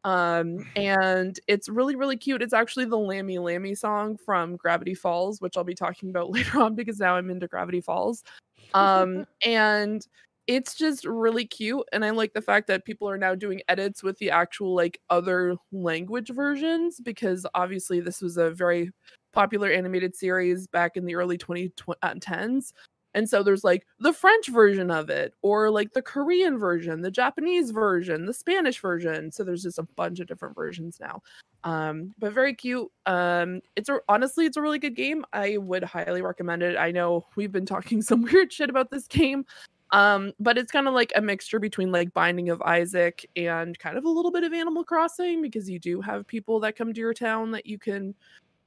um 0.05 0.64
and 0.76 1.38
it's 1.46 1.68
really 1.68 1.96
really 1.96 2.16
cute. 2.16 2.42
It's 2.42 2.53
actually 2.53 2.86
the 2.86 2.98
lammy 2.98 3.38
lammy 3.38 3.74
song 3.74 4.16
from 4.16 4.57
gravity 4.57 4.94
falls 4.94 5.40
which 5.40 5.57
i'll 5.57 5.64
be 5.64 5.74
talking 5.74 6.11
about 6.11 6.30
later 6.32 6.61
on 6.61 6.74
because 6.74 6.98
now 6.98 7.16
i'm 7.16 7.30
into 7.30 7.46
gravity 7.48 7.80
falls. 7.80 8.24
Um 8.74 9.26
and 9.44 10.07
it's 10.46 10.74
just 10.74 11.05
really 11.05 11.46
cute 11.46 11.84
and 11.92 12.05
i 12.05 12.11
like 12.11 12.32
the 12.32 12.42
fact 12.42 12.66
that 12.66 12.84
people 12.84 13.09
are 13.09 13.18
now 13.18 13.34
doing 13.34 13.61
edits 13.68 14.03
with 14.03 14.18
the 14.18 14.30
actual 14.30 14.74
like 14.74 14.98
other 15.11 15.55
language 15.70 16.30
versions 16.30 16.98
because 17.01 17.46
obviously 17.55 18.01
this 18.01 18.20
was 18.22 18.36
a 18.36 18.51
very 18.51 18.90
popular 19.32 19.70
animated 19.70 20.16
series 20.16 20.66
back 20.66 20.96
in 20.96 21.05
the 21.05 21.14
early 21.14 21.38
2010s 21.38 22.72
and 23.14 23.28
so 23.28 23.42
there's 23.42 23.64
like 23.64 23.86
the 23.98 24.12
French 24.12 24.48
version 24.48 24.90
of 24.90 25.11
it, 25.11 25.34
or 25.42 25.70
like 25.70 25.92
the 25.92 26.02
Korean 26.02 26.58
version, 26.58 27.02
the 27.02 27.11
Japanese 27.11 27.70
version, 27.70 28.26
the 28.26 28.34
Spanish 28.34 28.80
version. 28.80 29.32
So 29.32 29.44
there's 29.44 29.62
just 29.62 29.78
a 29.78 29.82
bunch 29.82 30.20
of 30.20 30.26
different 30.26 30.54
versions 30.54 30.98
now. 31.00 31.22
Um, 31.64 32.14
but 32.18 32.32
very 32.32 32.54
cute. 32.54 32.88
Um, 33.06 33.61
it's 33.76 33.88
a, 33.88 33.98
honestly, 34.08 34.46
it's 34.46 34.56
a 34.56 34.62
really 34.62 34.78
good 34.78 34.96
game. 34.96 35.24
I 35.32 35.56
would 35.56 35.82
highly 35.82 36.22
recommend 36.22 36.62
it. 36.62 36.76
I 36.76 36.90
know 36.90 37.26
we've 37.36 37.52
been 37.52 37.66
talking 37.66 38.00
some 38.02 38.22
weird 38.22 38.52
shit 38.52 38.70
about 38.70 38.90
this 38.90 39.06
game. 39.06 39.44
Um, 39.92 40.32
but 40.38 40.56
it's 40.56 40.70
kind 40.70 40.86
of 40.86 40.94
like 40.94 41.12
a 41.16 41.20
mixture 41.20 41.58
between 41.58 41.90
like 41.90 42.14
Binding 42.14 42.48
of 42.48 42.62
Isaac 42.62 43.28
and 43.34 43.76
kind 43.78 43.98
of 43.98 44.04
a 44.04 44.08
little 44.08 44.30
bit 44.30 44.44
of 44.44 44.52
Animal 44.52 44.84
Crossing 44.84 45.42
because 45.42 45.68
you 45.68 45.80
do 45.80 46.00
have 46.00 46.28
people 46.28 46.61
that 46.61 46.76
come 46.76 46.92
to 46.92 47.00
your 47.00 47.12
town 47.12 47.50
that 47.50 47.66
you 47.66 47.76
can 47.76 48.14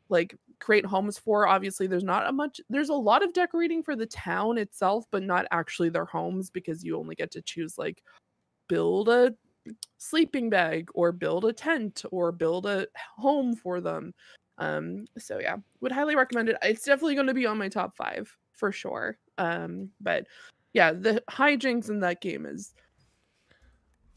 like 0.09 0.35
create 0.59 0.85
homes 0.85 1.17
for. 1.17 1.47
Obviously, 1.47 1.87
there's 1.87 2.03
not 2.03 2.27
a 2.27 2.31
much 2.31 2.61
there's 2.69 2.89
a 2.89 2.93
lot 2.93 3.23
of 3.23 3.33
decorating 3.33 3.83
for 3.83 3.95
the 3.95 4.05
town 4.05 4.57
itself, 4.57 5.05
but 5.11 5.23
not 5.23 5.45
actually 5.51 5.89
their 5.89 6.05
homes 6.05 6.49
because 6.49 6.83
you 6.83 6.97
only 6.97 7.15
get 7.15 7.31
to 7.31 7.41
choose 7.41 7.77
like 7.77 8.03
build 8.67 9.09
a 9.09 9.33
sleeping 9.97 10.49
bag 10.49 10.89
or 10.93 11.11
build 11.11 11.45
a 11.45 11.53
tent 11.53 12.03
or 12.11 12.31
build 12.31 12.65
a 12.65 12.87
home 13.17 13.55
for 13.55 13.81
them. 13.81 14.13
Um 14.57 15.05
so 15.17 15.39
yeah, 15.39 15.57
would 15.81 15.91
highly 15.91 16.15
recommend 16.15 16.49
it. 16.49 16.57
It's 16.61 16.85
definitely 16.85 17.15
going 17.15 17.27
to 17.27 17.33
be 17.33 17.45
on 17.45 17.57
my 17.57 17.69
top 17.69 17.95
5 17.95 18.35
for 18.51 18.71
sure. 18.71 19.17
Um 19.37 19.89
but 20.01 20.27
yeah, 20.73 20.91
the 20.91 21.23
hijinks 21.29 21.89
in 21.89 21.99
that 22.01 22.21
game 22.21 22.45
is 22.45 22.73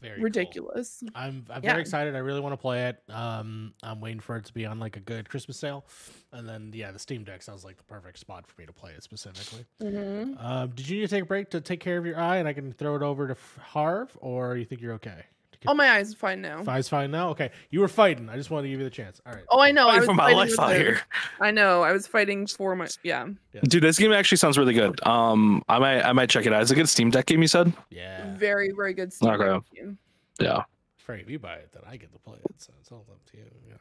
Very 0.01 0.15
cool. 0.17 0.23
ridiculous. 0.25 1.03
I'm 1.15 1.45
I'm 1.49 1.63
Yeah. 1.63 1.71
very 1.71 1.81
excited. 1.81 2.15
I 2.15 2.19
really 2.19 2.39
want 2.39 2.53
to 2.53 2.57
play 2.57 2.87
it. 2.87 3.01
Um, 3.09 3.73
I'm 3.83 3.99
waiting 3.99 4.19
for 4.19 4.35
it 4.37 4.45
to 4.45 4.53
be 4.53 4.65
on 4.65 4.79
like 4.79 4.95
a 4.95 4.99
good 4.99 5.27
Christmas 5.29 5.57
sale, 5.57 5.85
and 6.31 6.47
then 6.47 6.71
yeah, 6.73 6.91
the 6.91 6.99
Steam 6.99 7.23
Deck 7.23 7.41
sounds 7.41 7.63
like 7.65 7.77
the 7.77 7.83
perfect 7.83 8.19
spot 8.19 8.45
for 8.47 8.59
me 8.61 8.65
to 8.67 8.73
play 8.73 8.91
it 8.91 9.03
specifically. 9.03 9.65
Mhm. 9.81 10.41
Um, 10.43 10.69
did 10.71 10.87
you 10.87 10.97
need 10.99 11.07
to 11.09 11.15
take 11.15 11.23
a 11.23 11.25
break 11.25 11.49
to 11.51 11.61
take 11.61 11.79
care 11.79 11.97
of 11.97 12.05
your 12.05 12.19
eye, 12.19 12.37
and 12.37 12.47
I 12.47 12.53
can 12.53 12.73
throw 12.73 12.95
it 12.95 13.01
over 13.01 13.27
to 13.27 13.35
Harv, 13.59 14.15
or 14.21 14.55
you 14.55 14.65
think 14.65 14.81
you're 14.81 14.93
okay 14.93 15.23
Oh, 15.65 15.73
my 15.73 15.89
eyes 15.89 16.13
are 16.13 16.17
fine 16.17 16.41
now. 16.41 16.63
Eyes 16.67 16.87
fine 16.87 17.11
now. 17.11 17.29
Okay, 17.29 17.51
you 17.71 17.79
were 17.79 17.87
fighting. 17.87 18.29
I 18.29 18.35
just 18.35 18.51
wanted 18.51 18.63
to 18.63 18.69
give 18.69 18.79
you 18.79 18.85
the 18.85 18.91
chance. 18.91 19.19
All 19.25 19.33
right. 19.33 19.43
Oh, 19.49 19.59
I 19.59 19.71
know. 19.71 19.87
I 19.87 19.93
Fighting 19.93 19.99
was 19.99 20.05
for 20.07 20.13
my 20.13 20.23
fighting 20.23 20.37
life 20.37 20.49
with 20.51 20.59
out 20.59 20.75
here. 20.75 21.01
I 21.41 21.51
know. 21.51 21.81
I 21.83 21.91
was 21.91 22.05
fighting 22.07 22.47
for 22.47 22.75
my 22.75 22.87
yeah. 23.03 23.27
Dude, 23.63 23.81
this 23.81 23.97
game 23.97 24.11
actually 24.13 24.37
sounds 24.37 24.57
really 24.57 24.73
good. 24.73 25.05
Um, 25.05 25.63
I 25.67 25.79
might 25.79 26.01
I 26.01 26.13
might 26.13 26.29
check 26.29 26.45
it 26.45 26.53
out. 26.53 26.61
It's 26.61 26.71
a 26.71 26.75
good 26.75 26.89
Steam 26.89 27.09
Deck 27.09 27.25
game. 27.25 27.41
You 27.41 27.47
said? 27.47 27.73
Yeah. 27.89 28.35
Very 28.35 28.71
very 28.75 28.93
good. 28.93 29.11
Steam 29.13 29.29
Okay. 29.31 29.45
Deck 29.45 29.61
game. 29.73 29.97
Yeah. 30.39 30.63
Frank, 30.97 31.23
if 31.23 31.29
you 31.29 31.39
buy 31.39 31.55
it, 31.55 31.69
then 31.73 31.83
I 31.89 31.97
get 31.97 32.11
to 32.11 32.19
play 32.19 32.37
it. 32.37 32.51
So 32.57 32.73
it's 32.81 32.91
all 32.91 33.05
up 33.09 33.23
to 33.31 33.37
you. 33.37 33.45
you 33.65 33.71
know. 33.71 33.77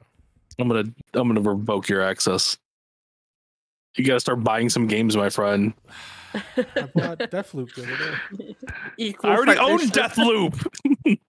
I'm 0.58 0.68
gonna 0.68 0.84
I'm 1.14 1.28
gonna 1.28 1.40
revoke 1.40 1.88
your 1.88 2.02
access. 2.02 2.56
You 3.96 4.04
gotta 4.04 4.20
start 4.20 4.44
buying 4.44 4.68
some 4.68 4.86
games, 4.86 5.16
my 5.16 5.28
friend. 5.28 5.74
I 6.34 6.62
bought 6.94 7.18
Deathloop 7.18 7.74
the 7.74 7.82
other 7.82 7.96
day. 8.36 8.56
Equal 8.98 9.30
I 9.30 9.36
already 9.36 9.58
own 9.58 9.88
partnership. 9.88 10.12
Deathloop. 10.12 11.18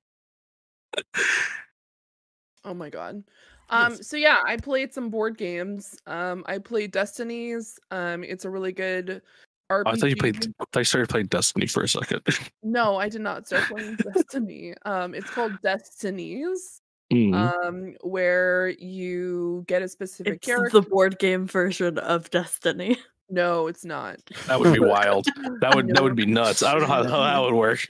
Oh 2.65 2.73
my 2.73 2.89
god. 2.89 3.23
Um 3.69 3.93
Yes. 3.93 4.07
so 4.07 4.17
yeah, 4.17 4.39
I 4.45 4.57
played 4.57 4.93
some 4.93 5.09
board 5.09 5.37
games. 5.37 5.97
Um 6.05 6.43
I 6.47 6.57
played 6.57 6.91
Destinies. 6.91 7.79
Um 7.91 8.23
it's 8.23 8.45
a 8.45 8.49
really 8.49 8.71
good 8.73 9.21
RPG. 9.69 9.83
Oh, 9.85 9.89
I 9.91 9.95
thought 9.95 10.09
you 10.09 10.15
played. 10.15 10.37
I 10.59 10.63
thought 10.71 10.79
you 10.79 10.83
started 10.85 11.09
playing 11.09 11.27
Destiny 11.27 11.67
for 11.67 11.83
a 11.83 11.87
second. 11.89 12.21
No, 12.63 12.97
I 12.97 13.07
did 13.09 13.21
not 13.21 13.47
start 13.47 13.63
playing 13.65 13.95
Destiny. 13.97 14.73
Um 14.85 15.13
it's 15.13 15.29
called 15.31 15.53
Destinies. 15.61 16.81
Mm. 17.13 17.33
Um 17.33 17.95
where 18.01 18.69
you 18.69 19.63
get 19.67 19.81
a 19.81 19.87
specific 19.87 20.35
It's 20.35 20.45
character. 20.45 20.81
the 20.81 20.89
board 20.89 21.19
game 21.19 21.45
version 21.47 21.97
of 21.99 22.29
Destiny. 22.31 22.97
No, 23.29 23.67
it's 23.67 23.83
not. 23.83 24.19
that 24.47 24.59
would 24.59 24.73
be 24.73 24.79
wild. 24.85 25.27
That 25.59 25.75
would 25.75 25.89
that 25.89 26.01
would 26.01 26.15
be 26.15 26.25
nuts. 26.25 26.63
I 26.63 26.71
don't 26.71 26.81
know 26.81 26.87
how, 26.87 27.03
how 27.03 27.19
that 27.19 27.41
would 27.41 27.53
work. 27.53 27.87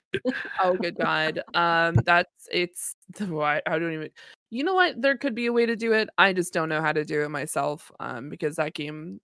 Oh 0.64 0.74
good 0.74 0.98
god. 0.98 1.42
Um 1.54 1.96
that's 2.06 2.48
it's 2.52 2.96
why 3.20 3.62
I 3.66 3.78
don't 3.78 3.94
even 3.94 4.10
you 4.50 4.64
know 4.64 4.74
what? 4.74 5.02
There 5.02 5.18
could 5.18 5.36
be 5.36 5.46
a 5.46 5.54
way 5.54 5.66
to 5.66 5.76
do 5.76 5.94
it. 5.94 6.10
I 6.18 6.34
just 6.34 6.54
don't 6.54 6.70
know 6.70 6.82
how 6.82 6.94
to 6.94 7.06
do 7.06 7.24
it 7.24 7.30
myself. 7.30 7.92
Um 8.00 8.30
because 8.30 8.56
that 8.56 8.74
game 8.74 9.22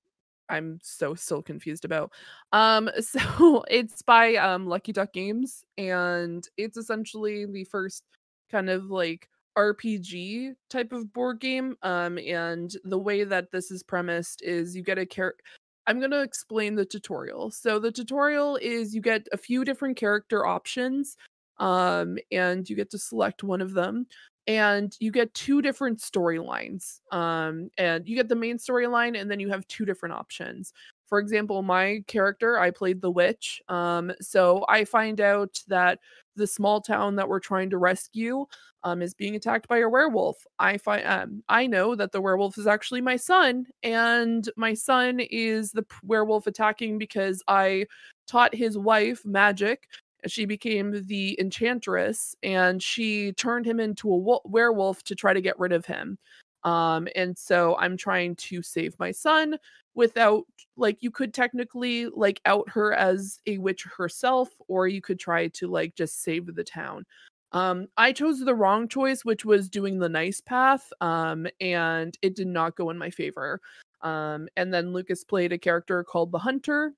I'm 0.49 0.79
so 0.83 1.15
still 1.15 1.41
confused 1.41 1.85
about. 1.85 2.11
Um 2.51 2.89
so 2.99 3.63
it's 3.67 4.03
by 4.03 4.35
um 4.35 4.67
Lucky 4.67 4.91
Duck 4.91 5.13
Games 5.13 5.63
and 5.77 6.47
it's 6.57 6.77
essentially 6.77 7.45
the 7.45 7.63
first 7.63 8.03
kind 8.51 8.69
of 8.69 8.85
like 8.91 9.29
RPG 9.57 10.53
type 10.69 10.91
of 10.93 11.11
board 11.11 11.39
game. 11.39 11.75
Um 11.81 12.19
and 12.19 12.71
the 12.83 12.99
way 12.99 13.23
that 13.23 13.51
this 13.51 13.71
is 13.71 13.81
premised 13.81 14.43
is 14.43 14.75
you 14.75 14.83
get 14.83 14.99
a 14.99 15.07
character 15.07 15.43
I'm 15.87 15.99
going 15.99 16.11
to 16.11 16.21
explain 16.21 16.75
the 16.75 16.85
tutorial. 16.85 17.51
So 17.51 17.79
the 17.79 17.91
tutorial 17.91 18.57
is 18.57 18.95
you 18.95 19.01
get 19.01 19.27
a 19.31 19.37
few 19.37 19.65
different 19.65 19.97
character 19.97 20.45
options 20.45 21.17
um 21.59 22.17
and 22.31 22.67
you 22.67 22.75
get 22.75 22.89
to 22.89 22.97
select 22.97 23.43
one 23.43 23.61
of 23.61 23.73
them 23.73 24.07
and 24.47 24.95
you 24.99 25.11
get 25.11 25.31
two 25.35 25.61
different 25.61 25.99
storylines. 25.99 26.99
Um 27.11 27.69
and 27.77 28.07
you 28.07 28.15
get 28.15 28.27
the 28.27 28.35
main 28.35 28.57
storyline 28.57 29.19
and 29.19 29.29
then 29.29 29.39
you 29.39 29.49
have 29.49 29.67
two 29.67 29.85
different 29.85 30.15
options. 30.15 30.73
For 31.07 31.19
example, 31.19 31.61
my 31.61 32.03
character, 32.07 32.57
I 32.57 32.71
played 32.71 33.01
the 33.01 33.11
witch. 33.11 33.61
Um 33.69 34.11
so 34.19 34.65
I 34.67 34.85
find 34.85 35.21
out 35.21 35.59
that 35.67 35.99
the 36.35 36.47
small 36.47 36.81
town 36.81 37.15
that 37.17 37.27
we're 37.29 37.39
trying 37.39 37.69
to 37.71 37.77
rescue 37.77 38.45
um, 38.83 39.01
is 39.01 39.13
being 39.13 39.35
attacked 39.35 39.67
by 39.67 39.79
a 39.79 39.89
werewolf. 39.89 40.37
I 40.59 40.77
find 40.77 41.05
um, 41.05 41.43
I 41.49 41.67
know 41.67 41.95
that 41.95 42.11
the 42.11 42.21
werewolf 42.21 42.57
is 42.57 42.67
actually 42.67 43.01
my 43.01 43.15
son, 43.15 43.65
and 43.83 44.49
my 44.57 44.73
son 44.73 45.19
is 45.19 45.71
the 45.71 45.85
werewolf 46.03 46.47
attacking 46.47 46.97
because 46.97 47.41
I 47.47 47.85
taught 48.27 48.55
his 48.55 48.77
wife 48.77 49.25
magic. 49.25 49.87
She 50.25 50.45
became 50.45 51.05
the 51.05 51.37
enchantress, 51.39 52.35
and 52.43 52.81
she 52.81 53.33
turned 53.33 53.65
him 53.65 53.79
into 53.79 54.09
a 54.11 54.17
wo- 54.17 54.41
werewolf 54.45 55.03
to 55.03 55.15
try 55.15 55.33
to 55.33 55.41
get 55.41 55.59
rid 55.59 55.73
of 55.73 55.85
him. 55.85 56.17
Um, 56.63 57.07
and 57.15 57.37
so 57.37 57.75
I'm 57.77 57.97
trying 57.97 58.35
to 58.37 58.61
save 58.61 58.97
my 58.99 59.11
son 59.11 59.57
without 59.95 60.45
like 60.75 60.97
you 61.01 61.11
could 61.11 61.33
technically 61.33 62.07
like 62.07 62.41
out 62.45 62.67
her 62.69 62.93
as 62.93 63.39
a 63.45 63.57
witch 63.59 63.85
herself 63.97 64.49
or 64.67 64.87
you 64.87 65.01
could 65.01 65.19
try 65.19 65.47
to 65.49 65.67
like 65.67 65.95
just 65.95 66.23
save 66.23 66.53
the 66.55 66.63
town. 66.63 67.05
Um 67.51 67.87
i 67.97 68.11
chose 68.11 68.39
the 68.39 68.55
wrong 68.55 68.87
choice 68.87 69.23
which 69.23 69.45
was 69.45 69.69
doing 69.69 69.99
the 69.99 70.09
nice 70.09 70.41
path 70.41 70.91
um 71.01 71.47
and 71.61 72.17
it 72.23 72.35
did 72.35 72.47
not 72.47 72.75
go 72.75 72.89
in 72.89 72.97
my 72.97 73.09
favor. 73.11 73.61
Um 74.01 74.47
and 74.57 74.73
then 74.73 74.93
lucas 74.93 75.23
played 75.23 75.53
a 75.53 75.57
character 75.57 76.03
called 76.03 76.31
the 76.31 76.39
hunter 76.39 76.93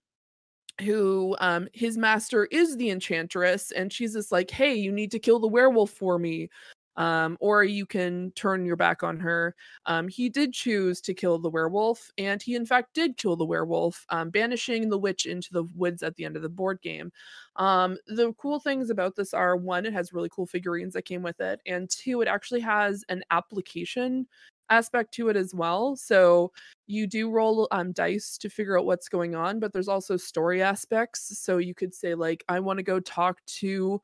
who 0.82 1.36
um 1.40 1.68
his 1.74 1.98
master 1.98 2.46
is 2.46 2.78
the 2.78 2.90
enchantress 2.90 3.72
and 3.72 3.92
she's 3.92 4.14
just 4.14 4.32
like 4.32 4.52
hey 4.52 4.74
you 4.76 4.92
need 4.92 5.12
to 5.12 5.20
kill 5.20 5.40
the 5.40 5.48
werewolf 5.48 5.92
for 5.92 6.20
me 6.20 6.50
um 6.98 7.38
or 7.40 7.64
you 7.64 7.86
can 7.86 8.32
turn 8.36 8.66
your 8.66 8.76
back 8.76 9.04
on 9.04 9.20
her. 9.20 9.56
Um 9.86 10.08
he 10.08 10.30
did 10.30 10.54
choose 10.54 11.02
to 11.02 11.14
kill 11.14 11.40
the 11.40 11.50
werewolf 11.50 12.12
and 12.18 12.42
he 12.42 12.56
in 12.56 12.66
fact 12.66 12.94
did 12.94 13.18
kill 13.18 13.36
the 13.36 13.46
werewolf 13.46 14.06
um 14.10 14.30
banishing 14.30 14.90
the 14.90 14.98
witch 14.98 15.26
into 15.26 15.50
the 15.52 15.64
woods 15.76 16.04
at 16.04 16.16
the 16.16 16.26
end 16.26 16.36
of 16.36 16.42
the 16.44 16.50
board 16.50 16.82
game. 16.82 17.12
Um 17.56 17.98
the 18.08 18.34
cool 18.34 18.60
things 18.60 18.90
about 18.90 19.16
this 19.16 19.34
are 19.34 19.56
one 19.56 19.86
it 19.86 19.94
has 19.94 20.14
really 20.14 20.30
cool 20.32 20.46
figurines 20.46 20.94
that 20.94 21.04
came 21.06 21.22
with 21.24 21.40
it 21.42 21.62
and 21.66 21.90
two 21.90 22.22
it 22.22 22.28
actually 22.28 22.62
has 22.62 23.04
an 23.10 23.24
application 23.32 24.28
aspect 24.70 25.14
to 25.14 25.30
it 25.30 25.36
as 25.36 25.54
well. 25.54 25.96
So 25.96 26.52
you 26.88 27.06
do 27.08 27.30
roll 27.30 27.68
um, 27.72 27.92
dice 27.92 28.38
to 28.40 28.50
figure 28.50 28.78
out 28.80 28.86
what's 28.86 29.10
going 29.10 29.36
on 29.36 29.60
but 29.60 29.74
there's 29.74 29.88
also 29.88 30.18
story 30.18 30.62
aspects. 30.62 31.38
So 31.40 31.58
you 31.58 31.74
could 31.76 31.94
say 31.94 32.16
like 32.16 32.44
i 32.50 32.60
want 32.60 32.78
to 32.78 32.84
go 32.84 33.00
talk 33.00 33.40
to 33.46 34.02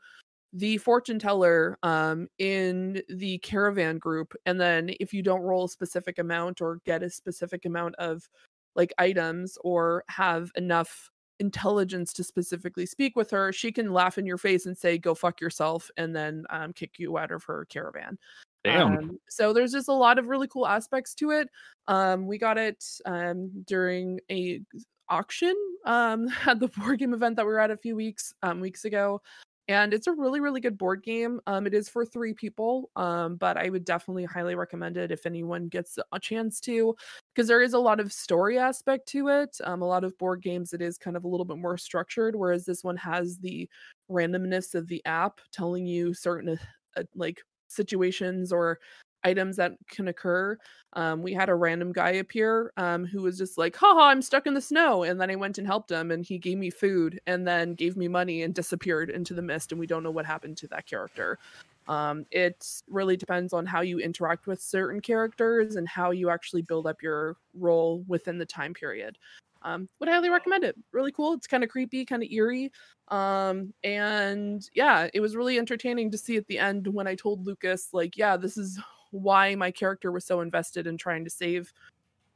the 0.54 0.78
fortune 0.78 1.20
teller 1.20 1.78
um, 1.84 2.28
in 2.38 3.02
the 3.10 3.38
caravan 3.40 3.98
group 3.98 4.34
and 4.46 4.60
then 4.60 4.92
if 5.00 5.14
you 5.14 5.24
don't 5.24 5.42
roll 5.42 5.66
a 5.66 5.70
specific 5.70 6.20
amount 6.20 6.62
or 6.62 6.80
get 6.86 7.04
a 7.04 7.10
specific 7.10 7.66
amount 7.66 7.96
of 7.96 8.28
like 8.76 8.94
items 8.98 9.58
or 9.64 10.04
have 10.10 10.52
enough 10.56 11.10
intelligence 11.40 12.14
to 12.14 12.24
specifically 12.24 12.86
speak 12.86 13.16
with 13.16 13.32
her 13.32 13.52
she 13.52 13.72
can 13.72 13.94
laugh 13.94 14.18
in 14.18 14.26
your 14.26 14.38
face 14.38 14.66
and 14.66 14.78
say 14.78 14.98
go 14.98 15.16
fuck 15.16 15.40
yourself 15.42 15.90
and 15.98 16.16
then 16.16 16.46
um, 16.50 16.74
kick 16.74 17.00
you 17.00 17.18
out 17.18 17.32
of 17.32 17.44
her 17.44 17.66
caravan 17.70 18.18
Damn. 18.64 18.98
um, 18.98 19.20
so 19.28 19.54
there's 19.54 19.72
just 19.72 19.88
a 19.88 19.94
lot 19.94 20.20
of 20.20 20.28
really 20.28 20.48
cool 20.48 20.68
aspects 20.68 21.16
to 21.16 21.32
it. 21.32 21.50
Um, 21.88 22.28
we 22.28 22.38
got 22.38 22.58
it 22.58 22.84
um, 23.06 23.50
during 23.66 24.20
a 24.30 24.62
auction 25.10 25.56
um, 25.86 26.28
at 26.46 26.60
the 26.60 26.68
board 26.68 27.00
game 27.00 27.14
event 27.14 27.38
that 27.38 27.46
we 27.46 27.52
were 27.52 27.60
at 27.60 27.72
a 27.72 27.78
few 27.78 27.96
weeks 27.96 28.34
um, 28.44 28.60
weeks 28.60 28.86
ago, 28.86 29.22
and 29.68 29.94
it's 29.94 30.08
a 30.08 30.14
really 30.14 30.40
really 30.40 30.62
good 30.62 30.78
board 30.78 31.04
game. 31.04 31.40
Um, 31.48 31.68
it 31.68 31.74
is 31.74 31.90
for 31.90 32.06
three 32.06 32.34
people, 32.34 32.90
um, 32.96 33.36
but 33.38 33.58
I 33.58 33.70
would 33.70 33.86
definitely 33.86 34.26
highly 34.26 34.56
recommend 34.56 34.98
it 34.98 35.12
if 35.12 35.26
anyone 35.26 35.68
gets 35.68 35.98
a 36.12 36.20
chance 36.20 36.60
to, 36.62 36.96
because 37.34 37.48
there 37.48 37.62
is 37.62 37.74
a 37.74 37.80
lot 37.80 38.00
of 38.00 38.12
story 38.12 38.58
aspect 38.58 39.08
to 39.10 39.28
it. 39.30 39.58
Um, 39.64 39.82
a 39.82 39.88
lot 39.88 40.04
of 40.04 40.18
board 40.18 40.42
games 40.42 40.74
it 40.74 40.82
is 40.82 40.98
kind 40.98 41.16
of 41.18 41.24
a 41.24 41.28
little 41.28 41.46
bit 41.46 41.58
more 41.58 41.78
structured, 41.78 42.36
whereas 42.36 42.66
this 42.66 42.84
one 42.84 42.98
has 42.98 43.38
the 43.38 43.70
randomness 44.10 44.76
of 44.76 44.88
the 44.88 45.02
app 45.06 45.40
telling 45.52 45.86
you 45.86 46.14
certain 46.14 46.60
uh, 46.98 47.04
like 47.16 47.42
situations 47.68 48.52
or 48.52 48.80
items 49.24 49.58
that 49.58 49.74
can 49.88 50.08
occur. 50.08 50.58
Um, 50.94 51.22
we 51.22 51.34
had 51.34 51.50
a 51.50 51.56
random 51.56 51.92
guy 51.92 52.12
appear 52.12 52.74
um, 52.78 53.06
who 53.06 53.22
was 53.22 53.38
just 53.38 53.58
like, 53.58 53.76
haha, 53.76 54.08
I'm 54.08 54.22
stuck 54.22 54.48
in 54.48 54.54
the 54.54 54.62
snow. 54.62 55.04
And 55.04 55.20
then 55.20 55.32
I 55.32 55.36
went 55.36 55.58
and 55.58 55.66
helped 55.68 55.92
him 55.92 56.12
and 56.12 56.26
he 56.26 56.38
gave 56.38 56.58
me 56.58 56.70
food 56.70 57.20
and 57.28 57.48
then 57.48 57.76
gave 57.76 57.96
me 57.96 58.08
money 58.08 58.44
and 58.44 58.54
disappeared 58.54 59.10
into 59.10 59.34
the 59.34 59.42
mist. 59.42 59.72
And 59.72 59.80
we 59.80 59.88
don't 59.88 60.04
know 60.04 60.12
what 60.12 60.26
happened 60.26 60.58
to 60.58 60.68
that 60.68 60.86
character. 60.86 61.40
Um, 61.88 62.26
it 62.32 62.66
really 62.88 63.18
depends 63.18 63.54
on 63.54 63.66
how 63.66 63.82
you 63.82 64.00
interact 64.00 64.48
with 64.48 64.62
certain 64.62 65.02
characters 65.02 65.76
and 65.76 65.88
how 65.88 66.12
you 66.12 66.30
actually 66.30 66.62
build 66.62 66.88
up 66.88 67.02
your 67.02 67.38
role 67.54 68.04
within 68.08 68.38
the 68.38 68.46
time 68.46 68.74
period. 68.74 69.18
Um, 69.64 69.88
would 70.00 70.10
highly 70.10 70.30
recommend 70.30 70.64
it. 70.64 70.76
Really 70.92 71.12
cool. 71.12 71.34
It's 71.34 71.48
kind 71.48 71.64
of 71.64 71.70
creepy, 71.70 72.04
kind 72.06 72.24
of 72.24 72.32
eerie. 72.32 72.72
Um, 73.10 73.74
and 73.84 74.68
yeah, 74.74 75.10
it 75.14 75.20
was 75.20 75.36
really 75.36 75.58
entertaining 75.58 76.12
to 76.12 76.18
see 76.18 76.38
at 76.38 76.48
the 76.48 76.58
end 76.58 76.88
when 76.88 77.08
I 77.08 77.16
told 77.16 77.46
Lucas, 77.46 77.90
like, 77.94 78.18
yeah, 78.18 78.38
this 78.38 78.58
is 78.58 78.80
why 79.12 79.56
my 79.56 79.72
character 79.72 80.12
was 80.12 80.26
so 80.26 80.42
invested 80.42 80.88
in 80.88 80.98
trying 80.98 81.24
to 81.24 81.30
save 81.30 81.72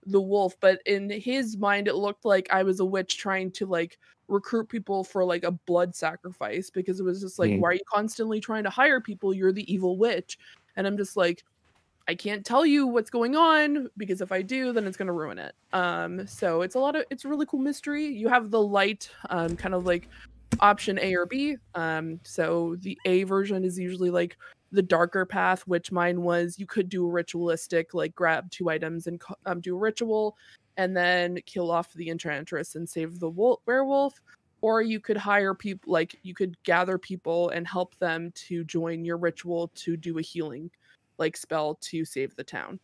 the 0.06 0.22
wolf. 0.22 0.56
But 0.60 0.80
in 0.86 1.10
his 1.10 1.58
mind, 1.58 1.88
it 1.88 1.96
looked 1.96 2.26
like 2.26 2.48
I 2.52 2.64
was 2.64 2.80
a 2.80 2.86
witch 2.86 3.18
trying 3.18 3.52
to 3.54 3.66
like 3.66 3.98
recruit 4.28 4.70
people 4.70 5.04
for 5.04 5.24
like 5.24 5.44
a 5.44 5.52
blood 5.52 5.96
sacrifice 5.96 6.70
because 6.70 7.00
it 7.00 7.04
was 7.04 7.22
just 7.22 7.40
like, 7.40 7.52
Mm. 7.52 7.60
why 7.60 7.70
are 7.70 7.74
you 7.74 7.80
constantly 7.92 8.40
trying 8.40 8.64
to 8.64 8.70
hire 8.70 9.02
people? 9.02 9.34
You're 9.34 9.52
the 9.52 9.72
evil 9.72 9.98
witch. 9.98 10.38
And 10.76 10.86
I'm 10.86 10.98
just 10.98 11.18
like, 11.18 11.44
I 12.08 12.14
can't 12.14 12.46
tell 12.46 12.66
you 12.66 12.86
what's 12.86 13.10
going 13.10 13.36
on 13.36 13.90
because 13.98 14.22
if 14.22 14.32
I 14.32 14.44
do, 14.44 14.72
then 14.72 14.86
it's 14.86 14.98
going 14.98 15.08
to 15.08 15.14
ruin 15.14 15.40
it. 15.40 15.56
Um, 15.74 16.28
so 16.28 16.62
it's 16.62 16.76
a 16.76 16.80
lot 16.80 16.96
of 16.96 17.04
it's 17.10 17.26
a 17.26 17.28
really 17.28 17.48
cool 17.48 17.60
mystery. 17.60 18.06
You 18.06 18.28
have 18.28 18.52
the 18.52 18.62
light, 18.62 19.10
um, 19.32 19.56
kind 19.56 19.74
of 19.74 19.88
like 19.88 20.08
option 20.60 21.00
A 21.00 21.16
or 21.16 21.26
B. 21.26 21.58
Um, 21.74 22.20
so 22.24 22.76
the 22.82 22.98
A 23.06 23.24
version 23.24 23.64
is 23.64 23.80
usually 23.80 24.12
like 24.12 24.38
the 24.72 24.82
darker 24.82 25.26
path, 25.26 25.62
which 25.68 25.92
mine 25.92 26.22
was. 26.22 26.60
You 26.60 26.66
could 26.66 26.90
do 26.90 27.06
a 27.06 27.12
ritualistic, 27.12 27.94
like 27.94 28.14
grab 28.16 28.50
two 28.52 28.70
items 28.70 29.08
and 29.08 29.22
um, 29.46 29.62
do 29.62 29.76
a 29.76 29.80
ritual, 29.80 30.36
and 30.78 30.96
then 30.96 31.40
kill 31.46 31.72
off 31.72 31.94
the 31.94 32.10
enchantress 32.10 32.76
and 32.76 32.88
save 32.90 33.20
the 33.20 33.30
wolf- 33.30 33.62
werewolf. 33.66 34.20
or 34.62 34.82
you 34.82 35.00
could 35.00 35.18
hire 35.18 35.54
people 35.54 35.92
like 35.94 36.18
you 36.24 36.34
could 36.34 36.62
gather 36.64 36.98
people 36.98 37.50
and 37.50 37.68
help 37.68 37.96
them 38.00 38.32
to 38.36 38.64
join 38.66 39.06
your 39.06 39.18
ritual 39.18 39.70
to 39.76 39.96
do 39.96 40.18
a 40.18 40.22
healing 40.22 40.70
like 41.18 41.38
spell 41.38 41.76
to 41.82 42.04
save 42.04 42.36
the 42.36 42.44
town. 42.44 42.80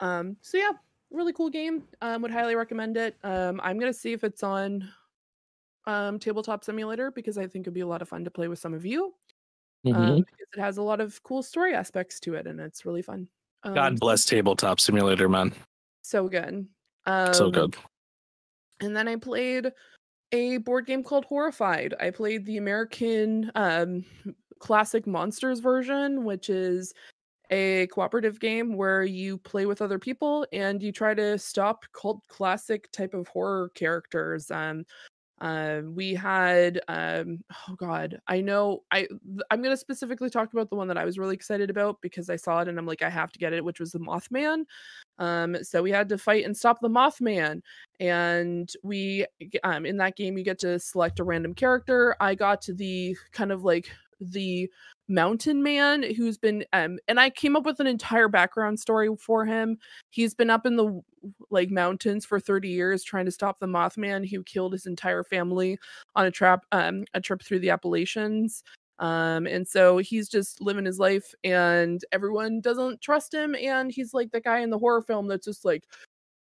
Um, 0.00 0.36
so 0.42 0.58
yeah, 0.58 0.72
really 1.10 1.32
cool 1.32 1.48
game. 1.50 1.84
Um, 2.02 2.22
would 2.22 2.30
highly 2.32 2.56
recommend 2.56 2.96
it. 2.96 3.16
Um, 3.22 3.60
I'm 3.62 3.78
gonna 3.78 3.92
see 3.92 4.12
if 4.12 4.24
it's 4.24 4.42
on 4.42 4.88
um 5.86 6.18
tabletop 6.18 6.64
simulator 6.64 7.10
because 7.10 7.38
I 7.38 7.46
think 7.46 7.64
it'd 7.64 7.74
be 7.74 7.80
a 7.80 7.86
lot 7.86 8.02
of 8.02 8.08
fun 8.08 8.24
to 8.24 8.30
play 8.30 8.48
with 8.48 8.58
some 8.58 8.74
of 8.74 8.84
you. 8.86 9.14
Um, 9.84 9.92
Mhm. 9.92 10.16
because 10.18 10.38
it 10.54 10.60
has 10.60 10.76
a 10.76 10.82
lot 10.82 11.00
of 11.00 11.22
cool 11.22 11.42
story 11.42 11.74
aspects 11.74 12.20
to 12.20 12.34
it 12.34 12.46
and 12.46 12.60
it's 12.60 12.84
really 12.86 13.02
fun. 13.02 13.28
Um, 13.64 13.74
God 13.74 14.00
bless 14.00 14.24
Tabletop 14.24 14.80
Simulator, 14.80 15.28
man. 15.28 15.52
so 16.02 16.28
good. 16.28 16.68
Um, 17.06 17.34
So 17.34 17.50
good. 17.50 17.76
and 18.80 18.96
then 18.96 19.08
I 19.08 19.16
played 19.16 19.72
a 20.32 20.58
board 20.58 20.86
game 20.86 21.02
called 21.02 21.24
Horrified. 21.26 21.94
I 22.00 22.10
played 22.10 22.44
the 22.46 22.56
American 22.56 23.50
um, 23.54 24.04
classic 24.58 25.06
monsters 25.06 25.60
version, 25.60 26.24
which 26.24 26.48
is 26.48 26.92
a 27.50 27.86
cooperative 27.88 28.40
game 28.40 28.76
where 28.76 29.04
you 29.04 29.36
play 29.36 29.66
with 29.66 29.82
other 29.82 29.98
people 29.98 30.46
and 30.52 30.82
you 30.82 30.90
try 30.90 31.12
to 31.12 31.36
stop 31.38 31.84
cult 31.92 32.26
classic 32.28 32.90
type 32.92 33.14
of 33.14 33.28
horror 33.28 33.68
characters. 33.74 34.50
Um, 34.50 34.86
um, 35.42 35.96
we 35.96 36.14
had 36.14 36.80
um, 36.86 37.40
oh 37.68 37.74
god, 37.74 38.20
I 38.28 38.40
know 38.40 38.84
I 38.92 39.08
I'm 39.50 39.60
gonna 39.60 39.76
specifically 39.76 40.30
talk 40.30 40.52
about 40.52 40.70
the 40.70 40.76
one 40.76 40.86
that 40.86 40.96
I 40.96 41.04
was 41.04 41.18
really 41.18 41.34
excited 41.34 41.68
about 41.68 42.00
because 42.00 42.30
I 42.30 42.36
saw 42.36 42.60
it 42.60 42.68
and 42.68 42.78
I'm 42.78 42.86
like 42.86 43.02
I 43.02 43.10
have 43.10 43.32
to 43.32 43.40
get 43.40 43.52
it, 43.52 43.64
which 43.64 43.80
was 43.80 43.90
the 43.90 43.98
Mothman. 43.98 44.64
Um, 45.18 45.56
so 45.64 45.82
we 45.82 45.90
had 45.90 46.08
to 46.10 46.18
fight 46.18 46.44
and 46.44 46.56
stop 46.56 46.80
the 46.80 46.88
Mothman, 46.88 47.60
and 47.98 48.70
we 48.84 49.26
um 49.64 49.84
in 49.84 49.96
that 49.96 50.16
game 50.16 50.38
you 50.38 50.44
get 50.44 50.60
to 50.60 50.78
select 50.78 51.18
a 51.18 51.24
random 51.24 51.54
character. 51.54 52.14
I 52.20 52.36
got 52.36 52.62
to 52.62 52.72
the 52.72 53.16
kind 53.32 53.50
of 53.50 53.64
like 53.64 53.90
the 54.20 54.70
mountain 55.08 55.62
man 55.62 56.02
who's 56.16 56.38
been 56.38 56.64
um 56.72 56.98
and 57.08 57.18
I 57.18 57.30
came 57.30 57.56
up 57.56 57.64
with 57.66 57.80
an 57.80 57.86
entire 57.86 58.28
background 58.28 58.78
story 58.80 59.08
for 59.18 59.44
him. 59.44 59.78
He's 60.10 60.34
been 60.34 60.50
up 60.50 60.66
in 60.66 60.76
the 60.76 61.00
like 61.50 61.70
mountains 61.70 62.24
for 62.24 62.40
30 62.40 62.68
years 62.68 63.02
trying 63.02 63.26
to 63.26 63.30
stop 63.30 63.58
the 63.60 63.66
Mothman 63.66 64.28
who 64.28 64.42
killed 64.42 64.72
his 64.72 64.86
entire 64.86 65.24
family 65.24 65.78
on 66.14 66.26
a 66.26 66.30
trap 66.30 66.64
um 66.72 67.04
a 67.14 67.20
trip 67.20 67.42
through 67.42 67.60
the 67.60 67.70
Appalachians. 67.70 68.62
Um 68.98 69.46
and 69.46 69.66
so 69.66 69.98
he's 69.98 70.28
just 70.28 70.60
living 70.60 70.84
his 70.84 70.98
life 70.98 71.34
and 71.44 72.00
everyone 72.12 72.60
doesn't 72.60 73.00
trust 73.00 73.34
him 73.34 73.54
and 73.54 73.90
he's 73.90 74.14
like 74.14 74.30
the 74.30 74.40
guy 74.40 74.60
in 74.60 74.70
the 74.70 74.78
horror 74.78 75.02
film 75.02 75.26
that's 75.28 75.46
just 75.46 75.64
like 75.64 75.84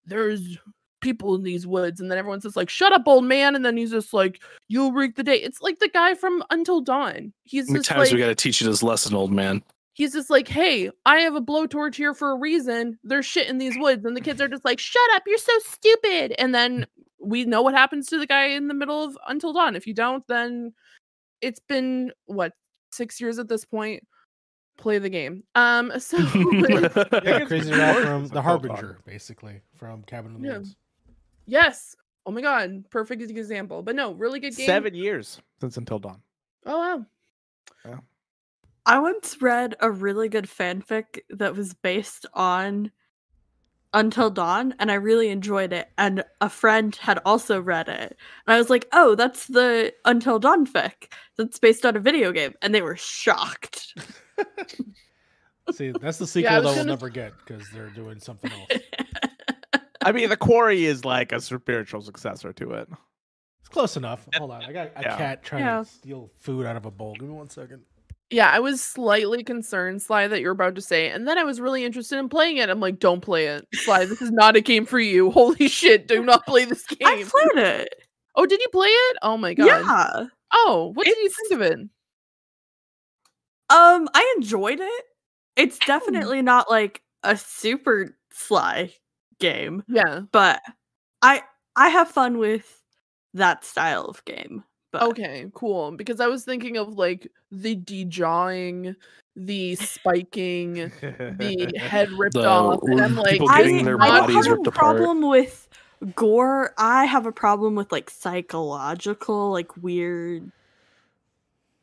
there's 0.05 0.57
people 1.03 1.35
in 1.35 1.43
these 1.43 1.67
woods 1.67 1.99
and 2.01 2.09
then 2.09 2.17
everyone's 2.17 2.41
just 2.43 2.55
like 2.55 2.69
shut 2.69 2.91
up 2.93 3.03
old 3.05 3.25
man 3.25 3.55
and 3.55 3.63
then 3.63 3.77
he's 3.77 3.91
just 3.91 4.11
like 4.13 4.41
you'll 4.69 4.91
rig 4.91 5.13
the 5.15 5.23
day. 5.23 5.35
It's 5.35 5.61
like 5.61 5.77
the 5.77 5.89
guy 5.89 6.15
from 6.15 6.43
until 6.49 6.81
dawn. 6.81 7.31
He's 7.43 7.67
How 7.67 7.73
many 7.73 7.79
just 7.81 7.89
times 7.89 7.99
like 8.07 8.13
we 8.13 8.19
got 8.19 8.27
to 8.29 8.35
teach 8.35 8.59
you 8.61 8.67
this 8.67 8.81
lesson, 8.81 9.13
old 9.13 9.31
man? 9.31 9.61
he's 9.95 10.13
just 10.13 10.31
like 10.31 10.47
hey 10.47 10.89
i 11.05 11.17
have 11.19 11.35
a 11.35 11.39
blowtorch 11.39 11.93
here 11.93 12.15
for 12.15 12.31
a 12.31 12.35
reason. 12.35 12.97
There's 13.03 13.27
shit 13.27 13.47
in 13.47 13.59
these 13.59 13.77
woods 13.77 14.03
and 14.05 14.17
the 14.17 14.21
kids 14.21 14.41
are 14.41 14.47
just 14.47 14.65
like 14.65 14.79
shut 14.79 15.03
up 15.13 15.21
you're 15.27 15.37
so 15.37 15.53
stupid. 15.59 16.33
And 16.39 16.55
then 16.55 16.87
we 17.19 17.45
know 17.45 17.61
what 17.61 17.75
happens 17.75 18.07
to 18.07 18.17
the 18.17 18.25
guy 18.25 18.45
in 18.47 18.67
the 18.67 18.73
middle 18.73 19.03
of 19.03 19.15
until 19.27 19.53
dawn. 19.53 19.75
If 19.75 19.85
you 19.85 19.93
don't 19.93 20.25
then 20.27 20.73
it's 21.41 21.59
been 21.59 22.11
what 22.25 22.53
six 22.91 23.21
years 23.21 23.37
at 23.37 23.47
this 23.49 23.65
point? 23.65 24.03
Play 24.79 24.97
the 24.97 25.09
game. 25.11 25.43
Um 25.53 25.91
so 25.99 26.17
Yeah, 27.23 27.45
crazy 27.45 27.71
It's 27.71 27.99
from 28.03 28.27
the 28.29 28.41
Harbinger, 28.41 28.97
basically 29.05 29.61
from 29.75 30.01
Cabin 30.03 30.35
in 30.35 30.41
the 30.41 30.47
Yeah. 30.47 30.57
Woods. 30.57 30.75
Yes 31.45 31.95
oh 32.25 32.31
my 32.31 32.41
god 32.41 32.83
perfect 32.89 33.21
example 33.21 33.81
but 33.81 33.95
no 33.95 34.13
really 34.13 34.39
good 34.39 34.55
game 34.55 34.65
Seven 34.65 34.93
years 34.95 35.41
since 35.59 35.77
Until 35.77 35.99
Dawn. 35.99 36.21
oh 36.65 36.77
wow 36.79 37.05
Yeah. 37.85 37.97
I 38.85 38.99
once 38.99 39.41
read 39.41 39.75
a 39.79 39.89
really 39.89 40.27
good 40.29 40.45
fanfic 40.45 41.21
that 41.29 41.55
was 41.55 41.73
based 41.73 42.25
on 42.33 42.91
Until 43.93 44.29
Dawn, 44.29 44.73
and 44.77 44.91
I 44.91 44.95
really 44.95 45.29
enjoyed 45.29 45.71
it. 45.71 45.87
And 45.97 46.25
a 46.41 46.49
friend 46.49 46.93
had 46.97 47.19
also 47.25 47.61
read 47.61 47.87
it. 47.87 48.17
And 48.45 48.53
I 48.53 48.57
was 48.57 48.69
like, 48.69 48.87
oh, 48.91 49.15
that's 49.15 49.47
the 49.47 49.93
Until 50.03 50.37
Dawn 50.37 50.65
fic 50.67 51.11
that's 51.37 51.59
based 51.59 51.85
on 51.85 51.95
a 51.95 51.99
video 52.01 52.33
game. 52.33 52.55
And 52.61 52.75
they 52.75 52.81
were 52.81 52.97
shocked. 52.97 53.97
See, 55.71 55.91
that's 56.01 56.17
the 56.17 56.27
sequel 56.27 56.51
I 56.51 56.55
that 56.55 56.63
was 56.63 56.75
we'll 56.75 56.75
gonna- 56.83 56.89
never 56.91 57.07
get 57.09 57.31
because 57.45 57.69
they're 57.69 57.87
doing 57.91 58.19
something 58.19 58.51
else. 58.51 58.81
I 60.05 60.11
mean, 60.11 60.29
the 60.29 60.37
quarry 60.37 60.85
is 60.85 61.05
like 61.05 61.31
a 61.31 61.41
spiritual 61.41 62.01
successor 62.01 62.53
to 62.53 62.71
it. 62.73 62.89
It's 63.61 63.69
close 63.69 63.97
enough. 63.97 64.27
Hold 64.35 64.51
on, 64.51 64.63
I 64.63 64.71
got 64.71 64.87
a 64.95 65.01
Yeah. 65.01 65.17
cat 65.17 65.43
trying 65.43 65.63
Yeah. 65.63 65.79
to 65.79 65.85
steal 65.85 66.31
food 66.39 66.65
out 66.65 66.75
of 66.75 66.85
a 66.85 66.91
bowl. 66.91 67.15
Give 67.15 67.29
me 67.29 67.35
one 67.35 67.49
second. 67.49 67.83
Yeah, 68.29 68.49
I 68.49 68.59
was 68.59 68.81
slightly 68.81 69.43
concerned, 69.43 70.01
Sly, 70.01 70.27
that 70.27 70.41
you're 70.41 70.53
about 70.53 70.73
to 70.75 70.81
say, 70.81 71.09
and 71.09 71.27
then 71.27 71.37
I 71.37 71.43
was 71.43 71.61
really 71.61 71.85
interested 71.85 72.17
in 72.17 72.29
playing 72.29 72.57
it. 72.57 72.69
I'm 72.69 72.79
like, 72.79 72.97
don't 72.99 73.21
play 73.21 73.45
it, 73.47 73.67
Sly. 73.73 74.05
This 74.05 74.21
is 74.23 74.31
not 74.31 74.55
a 74.55 74.61
game 74.61 74.85
for 74.85 74.99
you. 74.99 75.29
Holy 75.31 75.67
shit! 75.67 76.07
Do 76.07 76.23
not 76.23 76.45
play 76.45 76.65
this 76.65 76.85
game. 76.87 77.07
I 77.07 77.23
played 77.23 77.63
it. 77.65 77.93
oh, 78.35 78.45
did 78.45 78.59
you 78.59 78.67
play 78.71 78.87
it? 78.87 79.17
Oh 79.21 79.37
my 79.37 79.53
god. 79.53 79.65
Yeah. 79.67 80.25
Oh, 80.51 80.91
what 80.95 81.05
did 81.05 81.17
you 81.17 81.29
think 81.29 81.51
of 81.51 81.61
it? 81.61 81.79
Um, 83.69 84.09
I 84.13 84.33
enjoyed 84.37 84.79
it. 84.79 85.03
It's 85.55 85.77
definitely 85.79 86.41
not 86.41 86.69
like 86.69 87.01
a 87.23 87.37
super 87.37 88.17
sly 88.31 88.93
game, 89.43 89.83
Yeah. 89.87 90.21
but 90.31 90.61
I 91.21 91.41
I 91.75 91.89
have 91.89 92.07
fun 92.09 92.37
with 92.37 92.81
that 93.33 93.65
style 93.65 94.05
of 94.05 94.23
game. 94.25 94.63
But 94.91 95.03
Okay. 95.03 95.47
Cool. 95.53 95.91
Because 95.91 96.19
I 96.19 96.27
was 96.27 96.45
thinking 96.45 96.77
of 96.77 96.93
like 96.97 97.27
the 97.51 97.75
dejawing, 97.75 98.95
the 99.35 99.75
spiking, 99.75 100.91
the 101.01 101.73
head 101.77 102.09
ripped 102.17 102.35
The 102.35 102.47
off, 102.47 102.79
and 102.83 103.01
I'm 103.01 103.15
like, 103.15 103.31
people 103.31 103.49
I, 103.49 103.63
getting 103.63 103.83
their 103.85 103.99
I 103.99 104.07
don't 104.07 104.19
bodies 104.29 104.45
have 104.45 104.51
ripped 104.53 104.67
a 104.67 104.69
apart. 104.69 104.97
problem 104.97 105.27
with 105.27 105.67
gore. 106.15 106.73
I 106.77 107.05
have 107.05 107.25
a 107.25 107.31
problem 107.31 107.75
with 107.75 107.91
like 107.91 108.09
psychological, 108.09 109.51
like 109.51 109.75
weird, 109.77 110.51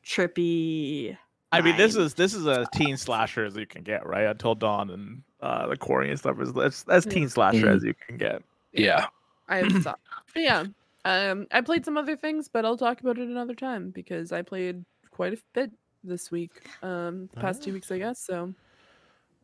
trippy. 0.05 1.17
I 1.53 1.63
mean, 1.63 1.77
this 1.77 1.97
is 1.97 2.15
this 2.15 2.33
is 2.33 2.47
a 2.47 2.65
teen 2.73 2.97
slasher 2.97 3.45
as 3.45 3.57
you 3.57 3.67
can 3.67 3.83
get, 3.83 4.07
right? 4.07 4.27
Until 4.27 4.55
Dawn 4.55 4.91
and 4.91 5.23
uh, 5.43 5.67
the 5.69 5.77
quarry 5.77 6.11
and 6.11 6.19
stuff 6.19 6.41
is 6.41 6.51
as, 6.57 6.85
as 6.89 7.07
teen 7.07 7.29
slasher 7.29 7.67
Mhm. 7.67 7.77
as 7.77 7.83
you 7.85 7.95
can 8.07 8.17
get. 8.17 8.43
Yeah. 8.73 9.07
I 9.49 9.59
have 9.59 9.73
thought. 9.83 10.01
But 10.35 10.43
yeah. 10.43 10.65
Um, 11.05 11.47
I 11.51 11.63
played 11.63 11.85
some 11.85 11.97
other 11.97 12.15
things, 12.17 12.49
but 12.49 12.65
I'll 12.67 12.77
talk 12.77 13.01
about 13.01 13.19
it 13.19 13.27
another 13.29 13.55
time 13.55 13.91
because 13.91 14.33
I 14.33 14.43
played 14.43 14.85
quite 15.11 15.33
a 15.33 15.39
bit 15.55 15.71
this 16.05 16.31
week. 16.31 16.51
Um, 16.83 17.29
the 17.35 17.41
past 17.41 17.63
two 17.63 17.71
Ah. 17.71 17.75
weeks, 17.75 17.91
I 17.91 17.99
guess. 17.99 18.19
So 18.21 18.55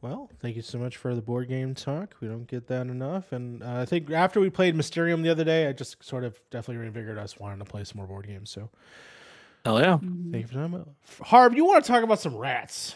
Well, 0.03 0.31
thank 0.41 0.55
you 0.57 0.63
so 0.63 0.79
much 0.79 0.99
for 0.99 1.15
the 1.15 1.23
board 1.23 1.49
game 1.49 1.75
talk. 1.75 2.15
We 2.21 2.29
don't 2.29 2.47
get 2.47 2.67
that 2.69 2.87
enough, 2.89 3.33
and 3.33 3.63
uh, 3.63 3.77
I 3.81 3.85
think 3.87 4.11
after 4.11 4.39
we 4.39 4.51
played 4.51 4.77
Mysterium 4.77 5.23
the 5.23 5.31
other 5.31 5.45
day, 5.45 5.67
I 5.67 5.73
just 5.73 6.05
sort 6.05 6.23
of 6.25 6.39
definitely 6.51 6.83
reinvigorated 6.83 7.23
us 7.23 7.39
wanting 7.39 7.59
to 7.61 7.65
play 7.65 7.83
some 7.85 7.97
more 7.97 8.07
board 8.07 8.27
games. 8.27 8.51
So 8.51 8.69
Hell 9.65 9.81
yeah. 9.81 9.97
thank 9.99 10.35
you 10.35 10.47
for 10.47 10.59
that. 10.69 10.87
Harb, 11.23 11.55
you 11.55 11.65
want 11.65 11.83
to 11.85 11.91
talk 11.91 12.05
about 12.05 12.21
some 12.21 12.37
rats? 12.37 12.95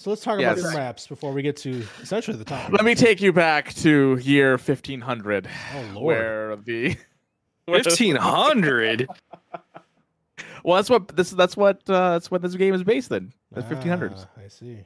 So 0.00 0.08
let's 0.08 0.22
talk 0.22 0.38
about 0.40 0.56
Yes. 0.56 0.62
some 0.62 0.76
rats 0.76 1.06
before 1.06 1.30
we 1.32 1.42
get 1.42 1.58
to 1.58 1.86
essentially 2.00 2.38
the 2.38 2.44
topic. 2.44 2.72
Let 2.72 2.86
me 2.86 2.94
take 2.94 3.20
you 3.20 3.34
back 3.34 3.74
to 3.74 4.18
year 4.22 4.52
1500, 4.52 5.46
Oh 5.74 5.80
lord. 5.92 6.04
where 6.06 6.56
the 6.56 6.96
Fifteen 7.66 8.16
hundred. 8.16 9.06
Well, 10.64 10.76
that's 10.76 10.88
what 10.90 11.14
this 11.16 11.30
that's 11.30 11.54
what 11.56 11.82
uh, 11.88 12.12
that's 12.12 12.30
what 12.30 12.40
this 12.42 12.54
game 12.54 12.72
is 12.74 12.82
based 12.82 13.10
in. 13.12 13.32
The 13.52 13.62
1500s. 13.62 14.26
Ah, 14.26 14.42
I 14.44 14.48
see. 14.48 14.78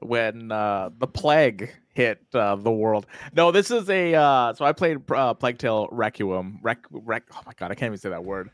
when 0.00 0.50
uh, 0.52 0.90
the 0.98 1.06
plague 1.06 1.70
hit 1.94 2.20
uh, 2.34 2.56
the 2.56 2.70
world. 2.70 3.06
No, 3.34 3.50
this 3.50 3.70
is 3.70 3.88
a. 3.90 4.14
Uh, 4.14 4.52
so 4.54 4.64
I 4.66 4.72
played 4.72 4.98
uh, 5.10 5.32
Plague 5.34 5.56
Tale 5.58 5.88
Requiem. 5.92 6.58
Rec, 6.62 6.84
rec, 6.90 7.22
oh 7.34 7.40
my 7.46 7.52
god, 7.56 7.70
I 7.70 7.74
can't 7.74 7.88
even 7.90 7.98
say 7.98 8.10
that 8.10 8.24
word. 8.24 8.50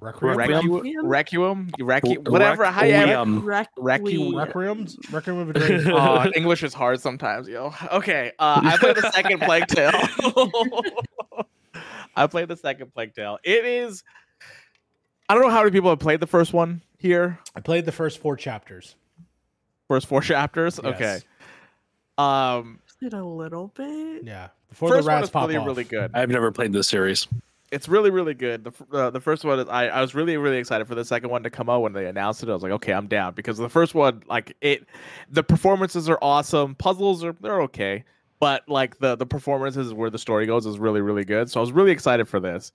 Requiem. 0.00 0.36
Requiem? 0.36 0.72
Requiem, 0.72 1.06
Requiem, 1.06 1.68
Requiem, 1.78 2.24
Re- 2.24 2.30
whatever. 2.32 2.64
How 2.66 2.84
you 2.84 2.94
Requiem. 2.94 3.44
Requiem. 3.76 4.32
Requiems. 4.32 5.12
Requiem 5.12 5.38
of 5.38 5.50
a 5.50 5.52
Dream. 5.52 5.94
uh, 5.94 6.30
English 6.34 6.62
is 6.62 6.72
hard 6.74 7.00
sometimes, 7.00 7.48
yo. 7.48 7.72
Okay, 7.92 8.32
uh, 8.38 8.60
I 8.64 8.76
played 8.78 8.96
the 8.96 9.10
second 9.12 9.40
Plague 9.42 9.66
Tale. 9.66 9.92
I 12.16 12.26
played 12.26 12.48
the 12.48 12.56
second 12.56 12.92
Plague 12.92 13.14
Tale. 13.14 13.38
It 13.44 13.64
is. 13.64 14.02
I 15.28 15.34
don't 15.34 15.42
know 15.42 15.50
how 15.50 15.60
many 15.60 15.70
people 15.70 15.90
have 15.90 16.00
played 16.00 16.20
the 16.20 16.26
first 16.26 16.52
one 16.52 16.82
here. 16.98 17.38
I 17.54 17.60
played 17.60 17.84
the 17.84 17.92
first 17.92 18.18
four 18.18 18.36
chapters. 18.36 18.96
First 19.88 20.06
four 20.06 20.20
chapters. 20.22 20.78
Okay. 20.80 21.20
Yes. 21.20 21.24
Um, 22.18 22.80
Did 23.00 23.14
a 23.14 23.24
little 23.24 23.68
bit. 23.68 24.24
Yeah. 24.24 24.48
Before 24.68 24.88
first 24.88 25.02
the 25.04 25.10
one 25.10 25.16
rats 25.16 25.24
is 25.24 25.30
pop 25.30 25.42
really 25.48 25.56
off. 25.56 25.66
really 25.66 25.84
good. 25.84 26.10
I've 26.14 26.30
never 26.30 26.50
played 26.52 26.72
this 26.72 26.88
series. 26.88 27.26
It's 27.70 27.88
really 27.88 28.10
really 28.10 28.34
good. 28.34 28.64
The 28.64 28.72
uh, 28.96 29.10
the 29.10 29.20
first 29.20 29.44
one 29.44 29.60
is 29.60 29.68
I 29.68 29.88
I 29.88 30.00
was 30.00 30.14
really 30.14 30.36
really 30.36 30.58
excited 30.58 30.86
for 30.86 30.94
the 30.94 31.04
second 31.04 31.30
one 31.30 31.42
to 31.44 31.50
come 31.50 31.70
out 31.70 31.80
when 31.82 31.92
they 31.92 32.06
announced 32.06 32.42
it. 32.42 32.48
I 32.48 32.52
was 32.52 32.62
like, 32.62 32.72
okay, 32.72 32.92
I'm 32.92 33.06
down 33.06 33.34
because 33.34 33.58
the 33.58 33.68
first 33.68 33.94
one 33.94 34.22
like 34.28 34.56
it, 34.60 34.86
the 35.30 35.42
performances 35.42 36.08
are 36.08 36.18
awesome. 36.20 36.74
Puzzles 36.74 37.22
are 37.24 37.34
they're 37.40 37.62
okay, 37.62 38.04
but 38.40 38.68
like 38.68 38.98
the 38.98 39.16
the 39.16 39.26
performances 39.26 39.94
where 39.94 40.10
the 40.10 40.18
story 40.18 40.46
goes 40.46 40.66
is 40.66 40.78
really 40.78 41.00
really 41.00 41.24
good. 41.24 41.50
So 41.50 41.60
I 41.60 41.62
was 41.62 41.72
really 41.72 41.92
excited 41.92 42.28
for 42.28 42.40
this. 42.40 42.72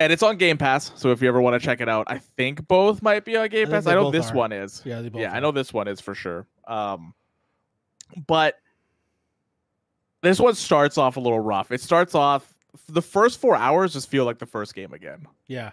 and 0.00 0.12
it's 0.12 0.24
on 0.24 0.36
Game 0.38 0.58
Pass. 0.58 0.90
So 0.96 1.10
if 1.10 1.22
you 1.22 1.28
ever 1.28 1.40
want 1.40 1.60
to 1.60 1.64
check 1.64 1.80
it 1.80 1.88
out, 1.88 2.06
I 2.08 2.18
think 2.18 2.66
both 2.66 3.00
might 3.00 3.24
be 3.24 3.36
on 3.36 3.48
Game 3.48 3.66
think 3.66 3.74
Pass. 3.74 3.86
I 3.86 3.94
know 3.94 4.10
this 4.10 4.30
are. 4.30 4.34
one 4.34 4.52
is. 4.52 4.82
Yeah, 4.84 5.02
they 5.02 5.08
both. 5.08 5.20
yeah, 5.22 5.32
I 5.32 5.38
know 5.40 5.52
this 5.52 5.72
one 5.72 5.86
is 5.86 6.00
for 6.00 6.14
sure. 6.14 6.48
Um, 6.66 7.14
but 8.26 8.56
this 10.22 10.40
one 10.40 10.54
starts 10.54 10.98
off 10.98 11.16
a 11.16 11.20
little 11.20 11.40
rough. 11.40 11.70
It 11.70 11.80
starts 11.80 12.14
off 12.14 12.53
the 12.88 13.02
first 13.02 13.40
four 13.40 13.56
hours 13.56 13.92
just 13.92 14.08
feel 14.08 14.24
like 14.24 14.38
the 14.38 14.46
first 14.46 14.74
game 14.74 14.92
again, 14.92 15.26
Yeah, 15.48 15.72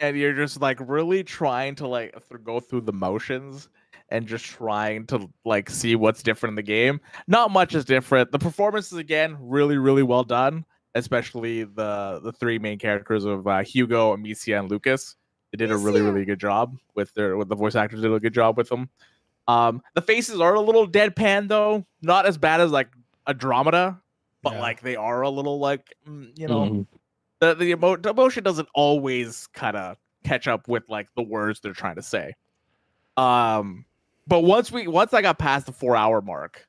and 0.00 0.16
you're 0.16 0.34
just 0.34 0.60
like 0.60 0.78
really 0.80 1.24
trying 1.24 1.74
to 1.76 1.88
like 1.88 2.12
th- 2.28 2.42
go 2.42 2.60
through 2.60 2.82
the 2.82 2.92
motions 2.92 3.68
and 4.08 4.26
just 4.26 4.44
trying 4.44 5.06
to 5.06 5.28
like 5.44 5.68
see 5.68 5.96
what's 5.96 6.22
different 6.22 6.52
in 6.52 6.56
the 6.56 6.62
game. 6.62 7.00
Not 7.26 7.50
much 7.50 7.74
is 7.74 7.84
different. 7.84 8.30
The 8.30 8.38
performances 8.38 8.98
again, 8.98 9.36
really, 9.40 9.76
really 9.78 10.02
well 10.02 10.24
done. 10.24 10.64
Especially 10.94 11.64
the 11.64 12.20
the 12.22 12.32
three 12.32 12.58
main 12.58 12.78
characters 12.78 13.26
of 13.26 13.46
uh, 13.46 13.62
Hugo, 13.62 14.12
Amicia, 14.14 14.58
and 14.58 14.70
Lucas. 14.70 15.16
They 15.52 15.58
did 15.58 15.70
a 15.70 15.76
really, 15.76 16.00
really 16.00 16.24
good 16.24 16.40
job 16.40 16.76
with 16.94 17.12
their 17.12 17.36
with 17.36 17.48
the 17.48 17.54
voice 17.54 17.74
actors 17.74 18.00
did 18.00 18.12
a 18.12 18.18
good 18.18 18.32
job 18.32 18.56
with 18.56 18.70
them. 18.70 18.88
Um, 19.46 19.82
the 19.94 20.00
faces 20.02 20.40
are 20.40 20.54
a 20.54 20.60
little 20.60 20.88
deadpan 20.88 21.48
though, 21.48 21.84
not 22.00 22.24
as 22.24 22.38
bad 22.38 22.60
as 22.60 22.70
like 22.70 22.88
Andromeda, 23.28 24.00
but 24.46 24.54
Yeah. 24.54 24.60
like 24.60 24.80
they 24.80 24.94
are 24.96 25.22
a 25.22 25.28
little 25.30 25.58
like 25.58 25.94
mm, 26.08 26.30
you 26.38 26.46
know 26.46 26.60
Mhm. 26.70 26.86
the 27.40 27.54
the, 27.54 27.64
emo- 27.72 27.96
the 27.96 28.10
emotion 28.10 28.44
doesn't 28.44 28.68
always 28.74 29.46
kind 29.48 29.76
of 29.76 29.96
catch 30.24 30.46
up 30.48 30.68
with 30.68 30.84
like 30.88 31.08
the 31.16 31.22
words 31.22 31.60
they're 31.60 31.72
trying 31.72 31.96
to 31.96 32.02
say. 32.02 32.34
Um, 33.16 33.84
but 34.26 34.40
once 34.40 34.70
we 34.72 34.86
once 34.86 35.12
I 35.14 35.22
got 35.22 35.38
past 35.38 35.66
the 35.66 35.72
four 35.72 35.96
hour 35.96 36.20
mark, 36.20 36.66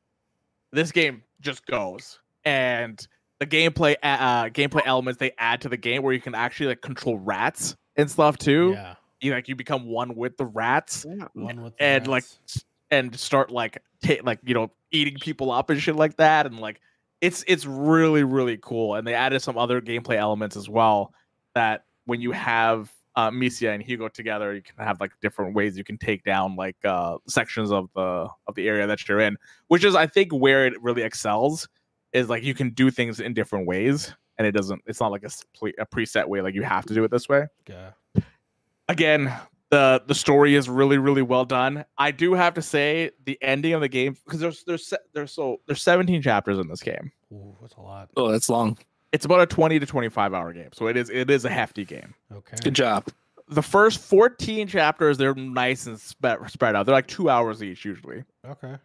this 0.71 0.91
game 0.91 1.23
just 1.41 1.65
goes 1.65 2.19
and 2.45 3.05
the 3.39 3.45
gameplay 3.45 3.95
a- 4.03 4.07
uh 4.07 4.49
gameplay 4.49 4.81
elements 4.85 5.19
they 5.19 5.31
add 5.37 5.61
to 5.61 5.69
the 5.69 5.77
game 5.77 6.01
where 6.03 6.13
you 6.13 6.21
can 6.21 6.35
actually 6.35 6.67
like 6.67 6.81
control 6.81 7.17
rats 7.19 7.75
and 7.95 8.09
stuff 8.09 8.37
too. 8.37 8.71
yeah. 8.73 8.95
You 9.19 9.33
like 9.33 9.47
you 9.47 9.55
become 9.55 9.85
one 9.87 10.15
with 10.15 10.37
the 10.37 10.45
rats 10.45 11.05
Yeah, 11.07 11.25
One 11.33 11.61
with 11.63 11.77
the 11.77 11.83
and 11.83 12.07
like 12.07 12.23
rats. 12.23 12.39
s- 12.57 12.63
and 12.91 13.19
start 13.19 13.51
like 13.51 13.81
ta- 14.03 14.21
like 14.23 14.39
you 14.43 14.53
know 14.53 14.71
eating 14.91 15.17
people 15.19 15.51
up 15.51 15.69
and 15.69 15.81
shit 15.81 15.95
like 15.95 16.15
that 16.17 16.45
and 16.45 16.59
like 16.59 16.79
it's 17.21 17.43
it's 17.47 17.65
really 17.65 18.23
really 18.23 18.57
cool 18.61 18.95
and 18.95 19.07
they 19.07 19.13
added 19.13 19.41
some 19.41 19.57
other 19.57 19.81
gameplay 19.81 20.15
elements 20.15 20.55
as 20.55 20.69
well 20.69 21.13
that 21.55 21.85
when 22.05 22.21
you 22.21 22.31
have 22.31 22.91
uh, 23.15 23.29
Amicia 23.31 23.71
and 23.71 23.81
Hugo 23.81 24.07
together 24.07 24.53
you 24.53 24.61
can 24.61 24.75
have 24.77 25.01
like 25.01 25.11
different 25.21 25.55
ways 25.55 25.77
you 25.77 25.83
can 25.83 25.97
take 25.97 26.23
down 26.23 26.55
like 26.55 26.77
uh 26.85 27.17
sections 27.27 27.71
of 27.71 27.89
the 27.95 28.27
of 28.47 28.55
the 28.55 28.67
area 28.67 28.85
that 28.85 29.07
you're 29.07 29.19
in 29.19 29.37
which 29.67 29.83
is 29.83 29.95
I 29.95 30.05
think 30.05 30.31
where 30.31 30.67
it 30.67 30.81
really 30.81 31.01
excels 31.01 31.67
is 32.13 32.29
like 32.29 32.43
you 32.43 32.53
can 32.53 32.69
do 32.71 32.91
things 32.91 33.19
in 33.19 33.33
different 33.33 33.65
ways 33.65 34.13
and 34.37 34.45
it 34.45 34.51
doesn't 34.51 34.81
it's 34.85 34.99
not 34.99 35.11
like 35.11 35.23
a, 35.23 35.31
a 35.79 35.85
preset 35.87 36.27
way 36.27 36.41
like 36.41 36.53
you 36.53 36.63
have 36.63 36.85
to 36.85 36.93
do 36.93 37.03
it 37.03 37.09
this 37.09 37.27
way 37.27 37.47
yeah. 37.67 37.91
again 38.87 39.33
the 39.69 40.01
the 40.07 40.15
story 40.15 40.55
is 40.55 40.69
really 40.69 40.97
really 40.97 41.21
well 41.21 41.43
done 41.45 41.83
i 41.97 42.09
do 42.11 42.33
have 42.33 42.53
to 42.53 42.61
say 42.61 43.11
the 43.25 43.37
ending 43.41 43.73
of 43.73 43.81
the 43.81 43.89
game 43.89 44.15
because 44.25 44.39
there's 44.39 44.63
there's 44.63 44.93
there's 45.13 45.33
so 45.33 45.59
there's 45.65 45.81
17 45.81 46.21
chapters 46.21 46.57
in 46.57 46.67
this 46.67 46.81
game 46.81 47.11
Ooh, 47.33 47.55
that's 47.61 47.73
a 47.75 47.81
lot. 47.81 48.09
Oh, 48.15 48.31
that's 48.31 48.49
long. 48.49 48.77
it's 49.11 49.25
about 49.25 49.41
a 49.41 49.45
20 49.45 49.79
to 49.79 49.85
25 49.85 50.33
hour 50.33 50.53
game 50.53 50.69
so 50.73 50.87
it 50.87 50.95
is 50.95 51.09
it 51.09 51.29
is 51.29 51.43
a 51.45 51.49
hefty 51.49 51.83
game 51.85 52.13
Okay. 52.33 52.55
Good 52.63 52.75
job. 52.75 53.05
the 53.49 53.61
first 53.63 53.99
14 53.99 54.67
chapters 54.67 55.17
they're 55.17 55.35
nice 55.35 55.85
and 55.85 55.99
spread, 55.99 56.37
spread 56.49 56.75
out 56.75 56.85
they're 56.85 56.95
like 56.95 57.07
two 57.07 57.29
hours 57.29 57.61
each 57.61 57.83
usually 57.83 58.23
Okay. 58.47 58.75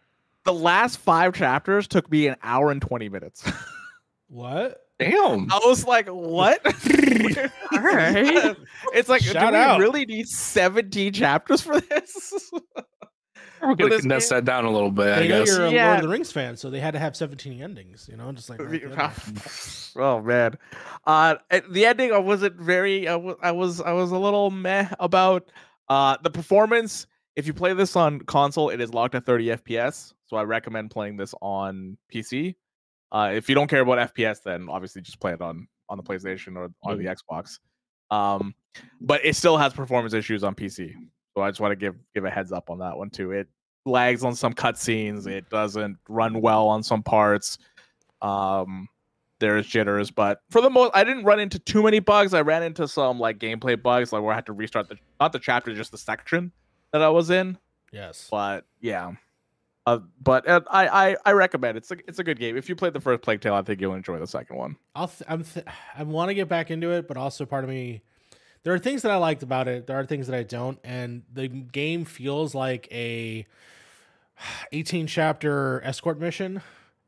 the 0.43 0.53
last 0.53 0.97
five 0.97 1.33
chapters 1.33 1.87
took 1.87 2.11
me 2.11 2.27
an 2.27 2.35
hour 2.43 2.71
and 2.71 2.81
20 2.81 3.07
minutes 3.09 3.43
What? 4.27 4.82
Damn. 5.11 5.51
i 5.51 5.59
was 5.65 5.85
like 5.85 6.07
what 6.07 6.65
All 7.73 7.79
right. 7.79 8.55
it's 8.93 9.09
like 9.09 9.21
Shout 9.21 9.51
do 9.53 9.77
we 9.79 9.83
really 9.83 10.05
need 10.05 10.27
17 10.27 11.13
chapters 11.13 11.61
for 11.61 11.79
this 11.79 12.51
We're 13.61 13.75
gonna 13.75 13.89
this 13.91 14.01
condense 14.01 14.29
game- 14.29 14.37
that 14.37 14.45
down 14.45 14.65
a 14.65 14.69
little 14.71 14.91
bit, 14.91 15.07
I 15.07 15.19
They 15.19 15.27
know 15.29 15.39
guess. 15.45 15.47
you're 15.49 15.59
a 15.61 15.63
Lord 15.63 15.73
Yeah. 15.75 15.95
of 15.95 16.01
the 16.01 16.09
Rings 16.09 16.31
fan, 16.33 16.57
so 16.57 16.69
they 16.69 16.81
had 16.81 16.91
to 16.95 16.99
have 16.99 17.15
17 17.15 17.61
endings. 17.61 18.09
You 18.11 18.17
know, 18.17 18.29
just 18.33 18.49
like. 18.49 18.59
my 18.59 19.11
oh 19.95 20.21
man, 20.21 20.57
uh, 21.07 21.35
the 21.69 21.85
ending 21.85 22.11
I 22.11 22.17
wasn't 22.17 22.57
very. 22.57 23.07
I 23.07 23.15
was 23.15 23.35
I 23.41 23.51
was 23.51 23.79
I 23.79 23.93
was 23.93 24.11
a 24.11 24.17
little 24.17 24.51
meh 24.51 24.89
about 24.99 25.49
uh 25.87 26.17
the 26.21 26.29
performance. 26.29 27.07
If 27.37 27.47
you 27.47 27.53
play 27.53 27.73
this 27.73 27.95
on 27.95 28.19
console, 28.21 28.69
it 28.69 28.81
is 28.81 28.93
locked 28.93 29.15
at 29.15 29.25
30 29.25 29.47
FPS, 29.55 30.13
so 30.25 30.35
I 30.35 30.43
recommend 30.43 30.91
playing 30.91 31.15
this 31.15 31.33
on 31.41 31.97
PC. 32.13 32.55
Uh, 33.13 33.31
if 33.33 33.47
you 33.47 33.55
don't 33.55 33.67
care 33.67 33.81
about 33.81 34.13
FPS, 34.13 34.41
then 34.43 34.67
obviously 34.69 35.01
just 35.01 35.19
play 35.19 35.33
it 35.33 35.41
on 35.41 35.67
on 35.89 35.97
the 35.97 36.03
PlayStation 36.03 36.57
or 36.57 36.71
on 36.83 36.97
the 36.97 37.05
Xbox. 37.05 37.59
Um, 38.09 38.55
but 38.99 39.23
it 39.23 39.35
still 39.35 39.57
has 39.57 39.71
performance 39.73 40.13
issues 40.13 40.43
on 40.43 40.55
PC, 40.55 40.93
so 41.35 41.43
I 41.43 41.49
just 41.49 41.61
want 41.61 41.71
to 41.71 41.75
give 41.75 41.95
give 42.15 42.25
a 42.25 42.29
heads 42.29 42.51
up 42.51 42.69
on 42.69 42.79
that 42.79 42.97
one 42.97 43.09
too. 43.09 43.31
It 43.31 43.47
lags 43.85 44.23
on 44.23 44.35
some 44.35 44.53
cutscenes. 44.53 45.27
It 45.27 45.49
doesn't 45.49 45.97
run 46.09 46.41
well 46.41 46.67
on 46.67 46.81
some 46.83 47.03
parts. 47.03 47.57
Um, 48.21 48.87
there's 49.39 49.67
jitters, 49.67 50.09
but 50.09 50.39
for 50.49 50.61
the 50.61 50.69
most, 50.69 50.91
I 50.93 51.03
didn't 51.03 51.25
run 51.25 51.39
into 51.39 51.59
too 51.59 51.83
many 51.83 51.99
bugs. 51.99 52.33
I 52.33 52.41
ran 52.41 52.63
into 52.63 52.87
some 52.87 53.19
like 53.19 53.39
gameplay 53.39 53.81
bugs, 53.81 54.13
like 54.13 54.23
where 54.23 54.31
I 54.31 54.35
had 54.35 54.45
to 54.47 54.53
restart 54.53 54.89
the 54.89 54.97
not 55.19 55.33
the 55.33 55.39
chapter, 55.39 55.75
just 55.75 55.91
the 55.91 55.97
section 55.97 56.51
that 56.93 57.01
I 57.01 57.09
was 57.09 57.29
in. 57.29 57.57
Yes. 57.91 58.27
But 58.31 58.65
yeah, 58.79 59.11
uh, 59.85 59.99
but 60.21 60.47
uh, 60.47 60.61
I, 60.69 60.87
I 60.87 61.15
I 61.25 61.31
recommend 61.33 61.77
it's 61.77 61.91
a 61.91 61.97
it's 62.07 62.19
a 62.19 62.23
good 62.23 62.39
game. 62.39 62.55
If 62.55 62.69
you 62.69 62.75
played 62.75 62.93
the 62.93 63.01
first 63.01 63.21
Plague 63.21 63.41
Tale, 63.41 63.55
I 63.55 63.61
think 63.61 63.81
you'll 63.81 63.93
enjoy 63.93 64.19
the 64.19 64.27
second 64.27 64.55
one. 64.55 64.77
I'll 64.95 65.09
th- 65.09 65.23
I'm 65.27 65.43
th- 65.43 65.65
I 65.97 66.03
want 66.03 66.29
to 66.29 66.33
get 66.33 66.47
back 66.47 66.71
into 66.71 66.91
it, 66.91 67.07
but 67.07 67.17
also 67.17 67.45
part 67.45 67.63
of 67.63 67.69
me 67.69 68.01
there 68.63 68.73
are 68.73 68.79
things 68.79 69.01
that 69.01 69.11
I 69.11 69.17
liked 69.17 69.43
about 69.43 69.67
it. 69.67 69.87
There 69.87 69.99
are 69.99 70.05
things 70.05 70.27
that 70.27 70.37
I 70.37 70.43
don't, 70.43 70.79
and 70.83 71.23
the 71.31 71.47
game 71.47 72.05
feels 72.05 72.55
like 72.55 72.87
a 72.91 73.45
18 74.71 75.07
chapter 75.07 75.81
escort 75.83 76.19
mission, 76.19 76.61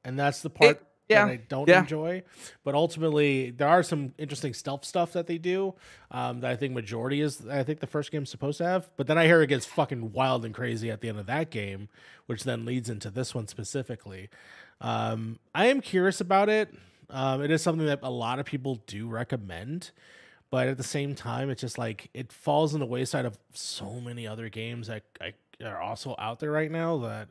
and 0.03 0.19
that's 0.19 0.41
the 0.41 0.49
part 0.49 0.85
yeah, 1.09 1.25
that 1.25 1.31
I 1.31 1.35
don't 1.37 1.67
yeah. 1.67 1.81
enjoy. 1.81 2.23
But 2.63 2.75
ultimately, 2.75 3.51
there 3.51 3.67
are 3.67 3.83
some 3.83 4.13
interesting 4.17 4.53
stealth 4.53 4.85
stuff 4.85 5.13
that 5.13 5.27
they 5.27 5.37
do 5.37 5.75
um, 6.11 6.41
that 6.41 6.51
I 6.51 6.55
think 6.55 6.73
majority 6.73 7.21
is 7.21 7.47
I 7.47 7.63
think 7.63 7.79
the 7.79 7.87
first 7.87 8.11
game's 8.11 8.29
supposed 8.29 8.57
to 8.59 8.65
have. 8.65 8.89
But 8.97 9.07
then 9.07 9.17
I 9.17 9.25
hear 9.25 9.41
it 9.41 9.47
gets 9.47 9.65
fucking 9.65 10.13
wild 10.13 10.45
and 10.45 10.53
crazy 10.53 10.89
at 10.89 11.01
the 11.01 11.09
end 11.09 11.19
of 11.19 11.25
that 11.27 11.51
game, 11.51 11.89
which 12.25 12.43
then 12.43 12.65
leads 12.65 12.89
into 12.89 13.09
this 13.09 13.35
one 13.35 13.47
specifically. 13.47 14.29
Um, 14.81 15.39
I 15.53 15.67
am 15.67 15.81
curious 15.81 16.21
about 16.21 16.49
it. 16.49 16.73
Um, 17.09 17.43
it 17.43 17.51
is 17.51 17.61
something 17.61 17.85
that 17.85 17.99
a 18.01 18.09
lot 18.09 18.39
of 18.39 18.45
people 18.45 18.81
do 18.87 19.07
recommend, 19.07 19.91
but 20.49 20.67
at 20.67 20.77
the 20.77 20.83
same 20.83 21.15
time, 21.15 21.49
it's 21.49 21.61
just 21.61 21.77
like 21.77 22.09
it 22.13 22.31
falls 22.31 22.73
in 22.73 22.79
the 22.79 22.85
wayside 22.85 23.25
of 23.25 23.37
so 23.53 23.99
many 23.99 24.27
other 24.27 24.49
games 24.49 24.87
that 24.87 25.03
I, 25.21 25.33
are 25.63 25.79
also 25.79 26.15
out 26.17 26.39
there 26.39 26.51
right 26.51 26.71
now. 26.71 26.97
That 26.97 27.29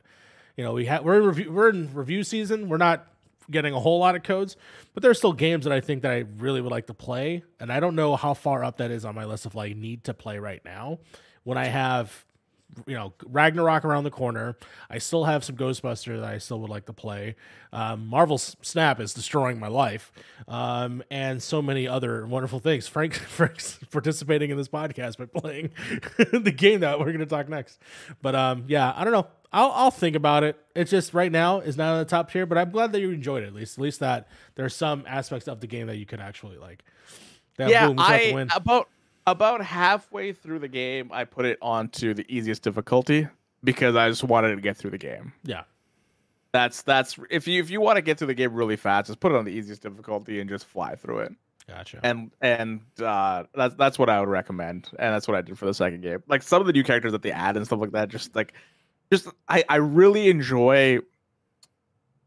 you 0.56 0.62
know 0.62 0.72
we 0.72 0.86
have 0.86 1.04
we're 1.04 1.18
in 1.18 1.26
review 1.26 1.52
we're 1.52 1.70
in 1.70 1.92
review 1.92 2.22
season. 2.22 2.68
We're 2.68 2.76
not 2.76 3.06
getting 3.50 3.74
a 3.74 3.80
whole 3.80 3.98
lot 3.98 4.16
of 4.16 4.22
codes, 4.22 4.56
but 4.92 5.02
there's 5.02 5.18
still 5.18 5.32
games 5.32 5.64
that 5.64 5.72
I 5.72 5.80
think 5.80 6.02
that 6.02 6.12
I 6.12 6.24
really 6.38 6.60
would 6.60 6.72
like 6.72 6.86
to 6.86 6.94
play, 6.94 7.44
and 7.60 7.72
I 7.72 7.80
don't 7.80 7.94
know 7.94 8.16
how 8.16 8.34
far 8.34 8.64
up 8.64 8.78
that 8.78 8.90
is 8.90 9.04
on 9.04 9.14
my 9.14 9.24
list 9.24 9.46
of 9.46 9.54
like 9.54 9.76
need 9.76 10.04
to 10.04 10.14
play 10.14 10.38
right 10.38 10.62
now. 10.64 10.98
When 11.44 11.58
I 11.58 11.66
have 11.66 12.24
you 12.86 12.94
know 12.94 13.12
Ragnarok 13.26 13.84
around 13.84 14.04
the 14.04 14.10
corner. 14.10 14.56
I 14.90 14.98
still 14.98 15.24
have 15.24 15.44
some 15.44 15.56
Ghostbusters 15.56 16.20
that 16.20 16.24
I 16.24 16.38
still 16.38 16.60
would 16.60 16.70
like 16.70 16.86
to 16.86 16.92
play. 16.92 17.36
Um, 17.72 18.06
Marvel's 18.06 18.56
Snap 18.62 19.00
is 19.00 19.14
destroying 19.14 19.58
my 19.58 19.68
life, 19.68 20.12
um, 20.48 21.02
and 21.10 21.42
so 21.42 21.62
many 21.62 21.86
other 21.88 22.26
wonderful 22.26 22.58
things. 22.58 22.86
Frank 22.88 23.14
Frank's 23.14 23.78
participating 23.90 24.50
in 24.50 24.56
this 24.56 24.68
podcast 24.68 25.18
by 25.18 25.26
playing 25.26 25.70
the 26.32 26.52
game 26.52 26.80
that 26.80 26.98
we're 26.98 27.06
going 27.06 27.18
to 27.18 27.26
talk 27.26 27.48
next. 27.48 27.78
But 28.22 28.34
um, 28.34 28.64
yeah, 28.68 28.92
I 28.94 29.04
don't 29.04 29.12
know. 29.12 29.26
I'll 29.54 29.70
I'll 29.70 29.90
think 29.92 30.16
about 30.16 30.42
it. 30.42 30.58
It's 30.74 30.90
just 30.90 31.14
right 31.14 31.30
now 31.30 31.60
is 31.60 31.76
not 31.76 31.92
on 31.92 31.98
the 32.00 32.04
top 32.04 32.30
tier, 32.30 32.44
but 32.44 32.58
I'm 32.58 32.70
glad 32.70 32.90
that 32.92 33.00
you 33.00 33.10
enjoyed 33.10 33.44
it 33.44 33.46
at 33.46 33.54
least. 33.54 33.78
At 33.78 33.82
least 33.82 34.00
that 34.00 34.28
there's 34.56 34.74
some 34.74 35.04
aspects 35.06 35.46
of 35.46 35.60
the 35.60 35.68
game 35.68 35.86
that 35.86 35.96
you 35.96 36.06
could 36.06 36.20
actually 36.20 36.58
like. 36.58 36.84
Yeah, 37.56 37.86
boom, 37.86 37.96
we 37.96 38.02
got 38.02 38.08
the 38.08 38.36
I 38.52 38.56
about 38.56 38.88
about 39.26 39.62
halfway 39.62 40.32
through 40.32 40.58
the 40.58 40.68
game, 40.68 41.10
I 41.12 41.24
put 41.24 41.46
it 41.46 41.58
onto 41.62 42.14
the 42.14 42.26
easiest 42.28 42.62
difficulty 42.62 43.28
because 43.62 43.94
I 43.94 44.08
just 44.08 44.24
wanted 44.24 44.56
to 44.56 44.60
get 44.60 44.76
through 44.76 44.90
the 44.90 44.98
game. 44.98 45.32
yeah. 45.44 45.62
That's 46.52 46.82
that's 46.82 47.18
if 47.30 47.48
you 47.48 47.60
if 47.60 47.68
you 47.68 47.80
want 47.80 47.96
to 47.96 48.02
get 48.02 48.18
through 48.18 48.28
the 48.28 48.34
game 48.34 48.54
really 48.54 48.76
fast, 48.76 49.08
just 49.08 49.18
put 49.18 49.32
it 49.32 49.34
on 49.36 49.44
the 49.44 49.50
easiest 49.50 49.82
difficulty 49.82 50.38
and 50.38 50.48
just 50.48 50.66
fly 50.66 50.94
through 50.94 51.20
it. 51.20 51.32
Gotcha. 51.66 51.98
And 52.02 52.30
and 52.40 52.80
uh, 53.02 53.44
that's 53.54 53.74
that's 53.74 53.98
what 53.98 54.08
I 54.08 54.20
would 54.20 54.28
recommend, 54.28 54.88
and 54.98 55.14
that's 55.14 55.26
what 55.26 55.36
I 55.36 55.40
did 55.40 55.58
for 55.58 55.66
the 55.66 55.74
second 55.74 56.02
game. 56.02 56.22
Like 56.28 56.42
some 56.42 56.60
of 56.60 56.68
the 56.68 56.72
new 56.72 56.84
characters 56.84 57.10
that 57.10 57.22
they 57.22 57.32
add 57.32 57.56
and 57.56 57.66
stuff 57.66 57.80
like 57.80 57.90
that, 57.92 58.08
just 58.08 58.36
like 58.36 58.54
just 59.22 59.28
I 59.48 59.64
I 59.68 59.76
really 59.76 60.28
enjoy 60.28 60.98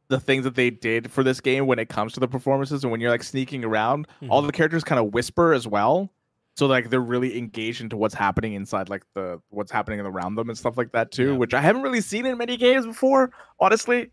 the 0.09 0.19
things 0.19 0.43
that 0.45 0.55
they 0.55 0.69
did 0.69 1.11
for 1.11 1.23
this 1.23 1.41
game 1.41 1.67
when 1.67 1.79
it 1.79 1.89
comes 1.89 2.13
to 2.13 2.19
the 2.19 2.27
performances 2.27 2.83
and 2.83 2.91
when 2.91 3.01
you're 3.01 3.11
like 3.11 3.23
sneaking 3.23 3.65
around 3.65 4.07
all 4.29 4.41
Mhm. 4.41 4.47
the 4.47 4.53
characters 4.53 4.83
kind 4.83 4.99
of 4.99 5.13
whisper 5.13 5.51
as 5.53 5.67
well 5.67 6.09
so 6.55 6.65
like 6.65 6.89
they're 6.89 7.01
really 7.01 7.37
engaged 7.37 7.81
into 7.81 7.97
what's 7.97 8.15
happening 8.15 8.53
inside 8.53 8.87
like 8.87 9.03
the 9.15 9.41
what's 9.49 9.69
happening 9.71 9.99
around 9.99 10.35
them 10.35 10.47
and 10.49 10.57
stuff 10.57 10.77
like 10.77 10.91
that 10.93 11.11
too 11.11 11.31
Yeah. 11.31 11.37
which 11.37 11.53
i 11.53 11.59
haven't 11.59 11.81
really 11.81 11.99
seen 12.01 12.25
in 12.25 12.37
many 12.37 12.55
games 12.55 12.85
before 12.85 13.31
honestly 13.59 14.09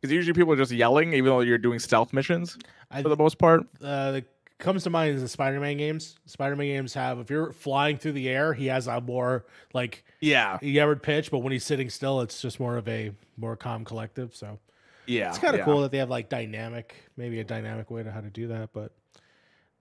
because 0.00 0.12
usually 0.12 0.34
people 0.34 0.52
are 0.52 0.56
just 0.56 0.72
yelling 0.72 1.12
even 1.12 1.26
though 1.26 1.40
you're 1.40 1.58
doing 1.58 1.78
stealth 1.78 2.12
missions 2.12 2.58
I, 2.90 3.02
for 3.02 3.08
the 3.08 3.16
most 3.16 3.38
part 3.38 3.60
uh, 3.80 4.12
the 4.12 4.24
comes 4.58 4.84
to 4.84 4.90
mind 4.90 5.16
is 5.16 5.22
the 5.22 5.28
Spider-Man 5.28 5.76
games. 5.76 6.16
Spider-Man 6.26 6.66
games 6.66 6.94
have 6.94 7.18
if 7.18 7.30
you're 7.30 7.52
flying 7.52 7.98
through 7.98 8.12
the 8.12 8.28
air, 8.28 8.54
he 8.54 8.66
has 8.66 8.86
a 8.86 9.00
more 9.00 9.44
like 9.74 10.04
Yeah, 10.20 10.58
Yard 10.62 11.02
pitch, 11.02 11.30
but 11.30 11.38
when 11.38 11.52
he's 11.52 11.64
sitting 11.64 11.90
still, 11.90 12.20
it's 12.20 12.40
just 12.40 12.58
more 12.58 12.76
of 12.76 12.88
a 12.88 13.12
more 13.36 13.56
calm 13.56 13.84
collective. 13.84 14.34
So 14.34 14.58
yeah, 15.06 15.28
it's 15.28 15.38
kind 15.38 15.54
of 15.54 15.60
yeah. 15.60 15.64
cool 15.64 15.82
that 15.82 15.90
they 15.90 15.98
have 15.98 16.10
like 16.10 16.28
dynamic, 16.28 16.94
maybe 17.16 17.40
a 17.40 17.44
dynamic 17.44 17.90
way 17.90 18.02
to 18.02 18.10
how 18.10 18.20
to 18.20 18.30
do 18.30 18.48
that. 18.48 18.70
But 18.72 18.92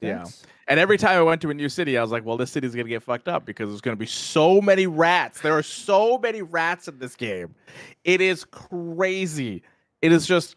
Yeah. 0.01 0.25
And 0.67 0.79
every 0.79 0.97
time 0.97 1.17
I 1.17 1.21
went 1.21 1.41
to 1.41 1.49
a 1.49 1.53
new 1.53 1.69
city, 1.69 1.97
I 1.97 2.01
was 2.01 2.11
like, 2.11 2.25
well, 2.25 2.37
this 2.37 2.51
city's 2.51 2.75
gonna 2.75 2.89
get 2.89 3.03
fucked 3.03 3.27
up 3.27 3.45
because 3.45 3.69
there's 3.69 3.81
gonna 3.81 3.95
be 3.95 4.05
so 4.05 4.61
many 4.61 4.87
rats. 4.87 5.41
There 5.41 5.57
are 5.57 5.63
so 5.63 6.17
many 6.17 6.41
rats 6.41 6.87
in 6.87 6.99
this 6.99 7.15
game. 7.15 7.55
It 8.03 8.21
is 8.21 8.43
crazy. 8.43 9.63
It 10.01 10.11
is 10.11 10.27
just 10.27 10.55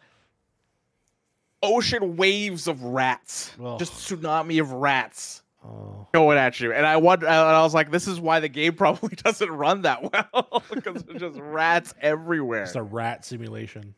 ocean 1.61 2.15
waves 2.15 2.67
of 2.67 2.83
rats. 2.83 3.51
Just 3.77 3.93
tsunami 3.93 4.61
of 4.61 4.71
rats 4.71 5.43
oh, 5.65 6.07
going 6.13 6.37
at 6.37 6.59
you. 6.59 6.71
And 6.73 6.85
I 6.85 6.97
wonder 6.97 7.27
and 7.27 7.35
I 7.35 7.61
was 7.63 7.73
like, 7.73 7.91
this 7.91 8.07
is 8.07 8.19
why 8.19 8.39
the 8.39 8.49
game 8.49 8.73
probably 8.75 9.15
doesn't 9.15 9.49
run 9.51 9.81
that 9.83 10.01
well. 10.11 10.63
because 10.73 11.03
there's 11.03 11.21
just 11.21 11.39
rats 11.39 11.93
everywhere. 12.01 12.63
it's 12.63 12.75
a 12.75 12.83
rat 12.83 13.25
simulation. 13.25 13.95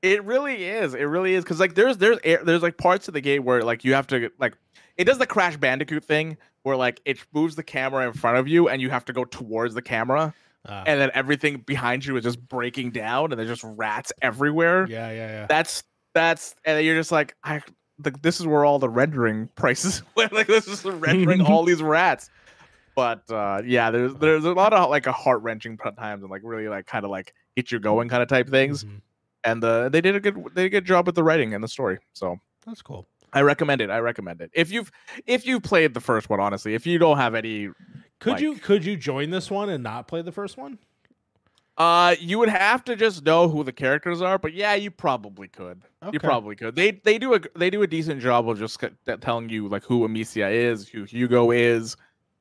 It 0.00 0.22
really 0.24 0.64
is. 0.64 0.94
It 0.94 1.02
really 1.04 1.34
is 1.34 1.42
because 1.42 1.58
like 1.58 1.74
there's 1.74 1.96
there's 1.96 2.18
air, 2.22 2.40
there's 2.44 2.62
like 2.62 2.76
parts 2.76 3.08
of 3.08 3.14
the 3.14 3.20
game 3.20 3.44
where 3.44 3.62
like 3.62 3.84
you 3.84 3.94
have 3.94 4.06
to 4.08 4.30
like 4.38 4.56
it 4.96 5.04
does 5.04 5.18
the 5.18 5.26
Crash 5.26 5.56
Bandicoot 5.56 6.04
thing 6.04 6.36
where 6.62 6.76
like 6.76 7.00
it 7.04 7.18
moves 7.32 7.56
the 7.56 7.62
camera 7.64 8.06
in 8.06 8.12
front 8.12 8.36
of 8.36 8.46
you 8.46 8.68
and 8.68 8.80
you 8.80 8.90
have 8.90 9.04
to 9.06 9.12
go 9.12 9.24
towards 9.24 9.74
the 9.74 9.82
camera 9.82 10.34
Uh, 10.68 10.84
and 10.86 11.00
then 11.00 11.10
everything 11.14 11.58
behind 11.58 12.04
you 12.04 12.16
is 12.16 12.22
just 12.24 12.40
breaking 12.48 12.90
down 12.90 13.32
and 13.32 13.38
there's 13.38 13.48
just 13.48 13.64
rats 13.64 14.12
everywhere. 14.22 14.86
yeah, 14.88 15.10
yeah, 15.10 15.28
yeah. 15.28 15.46
That's 15.46 15.82
that's 16.14 16.54
and 16.64 16.84
you're 16.84 16.96
just 16.96 17.12
like 17.12 17.36
I 17.44 17.60
like 18.04 18.22
this 18.22 18.40
is 18.40 18.46
where 18.46 18.64
all 18.64 18.78
the 18.78 18.88
rendering 18.88 19.48
prices 19.56 20.02
went. 20.16 20.32
like 20.32 20.46
this 20.46 20.66
is 20.66 20.84
rendering 20.84 21.40
all 21.42 21.64
these 21.64 21.82
rats. 21.82 22.30
But 22.96 23.30
uh 23.30 23.62
yeah, 23.64 23.90
there's 23.90 24.14
there's 24.14 24.44
a 24.44 24.52
lot 24.52 24.72
of 24.72 24.90
like 24.90 25.06
a 25.06 25.12
heart 25.12 25.42
wrenching 25.42 25.76
times 25.76 26.22
and 26.22 26.30
like 26.30 26.42
really 26.44 26.68
like 26.68 26.86
kind 26.86 27.04
of 27.04 27.10
like 27.10 27.32
get 27.56 27.70
you 27.70 27.78
going 27.78 28.08
kind 28.08 28.22
of 28.22 28.28
type 28.28 28.48
things 28.48 28.84
Mhm. 28.84 29.00
and 29.44 29.64
uh, 29.64 29.88
they 29.88 30.00
did 30.00 30.16
a 30.16 30.20
good 30.20 30.34
they 30.54 30.62
did 30.62 30.66
a 30.66 30.70
good 30.70 30.84
job 30.84 31.06
with 31.06 31.14
the 31.14 31.22
writing 31.24 31.54
and 31.54 31.62
the 31.62 31.68
story. 31.68 31.98
So 32.12 32.38
That's 32.66 32.82
cool. 32.82 33.06
I 33.32 33.42
recommend 33.42 33.80
it. 33.82 33.90
I 33.90 33.98
recommend 33.98 34.40
it. 34.40 34.50
If 34.54 34.70
you've 34.72 34.90
if 35.26 35.46
you've 35.46 35.62
played 35.62 35.92
the 35.94 36.00
first 36.00 36.30
one, 36.30 36.40
honestly, 36.40 36.74
if 36.74 36.86
you 36.86 36.98
don't 36.98 37.18
have 37.18 37.34
any, 37.34 37.68
Could 38.20 38.40
you 38.40 38.54
could 38.56 38.84
you 38.84 38.96
join 38.96 39.30
this 39.30 39.50
one 39.50 39.68
and 39.68 39.84
not 39.84 40.08
play 40.08 40.22
the 40.22 40.32
first 40.32 40.56
one? 40.56 40.78
Uh, 41.78 42.16
you 42.20 42.38
would 42.38 42.48
have 42.48 42.84
to 42.84 42.96
just 42.96 43.24
know 43.24 43.48
who 43.48 43.62
the 43.64 43.72
characters 43.72 44.20
are. 44.20 44.36
But 44.38 44.52
yeah, 44.52 44.74
you 44.74 44.90
probably 44.90 45.48
could. 45.48 45.80
Okay. 46.02 46.10
You 46.12 46.20
probably 46.20 46.56
could. 46.56 46.74
They 46.74 46.90
they 46.90 47.18
do 47.18 47.34
a 47.34 47.40
they 47.56 47.70
do 47.70 47.82
a 47.82 47.86
decent 47.86 48.20
job 48.20 48.48
of 48.48 48.58
just 48.58 48.82
telling 49.20 49.48
you 49.48 49.68
like 49.68 49.84
who 49.84 50.04
Amicia 50.04 50.48
is, 50.48 50.88
who 50.88 51.04
Hugo 51.04 51.50
is. 51.52 51.96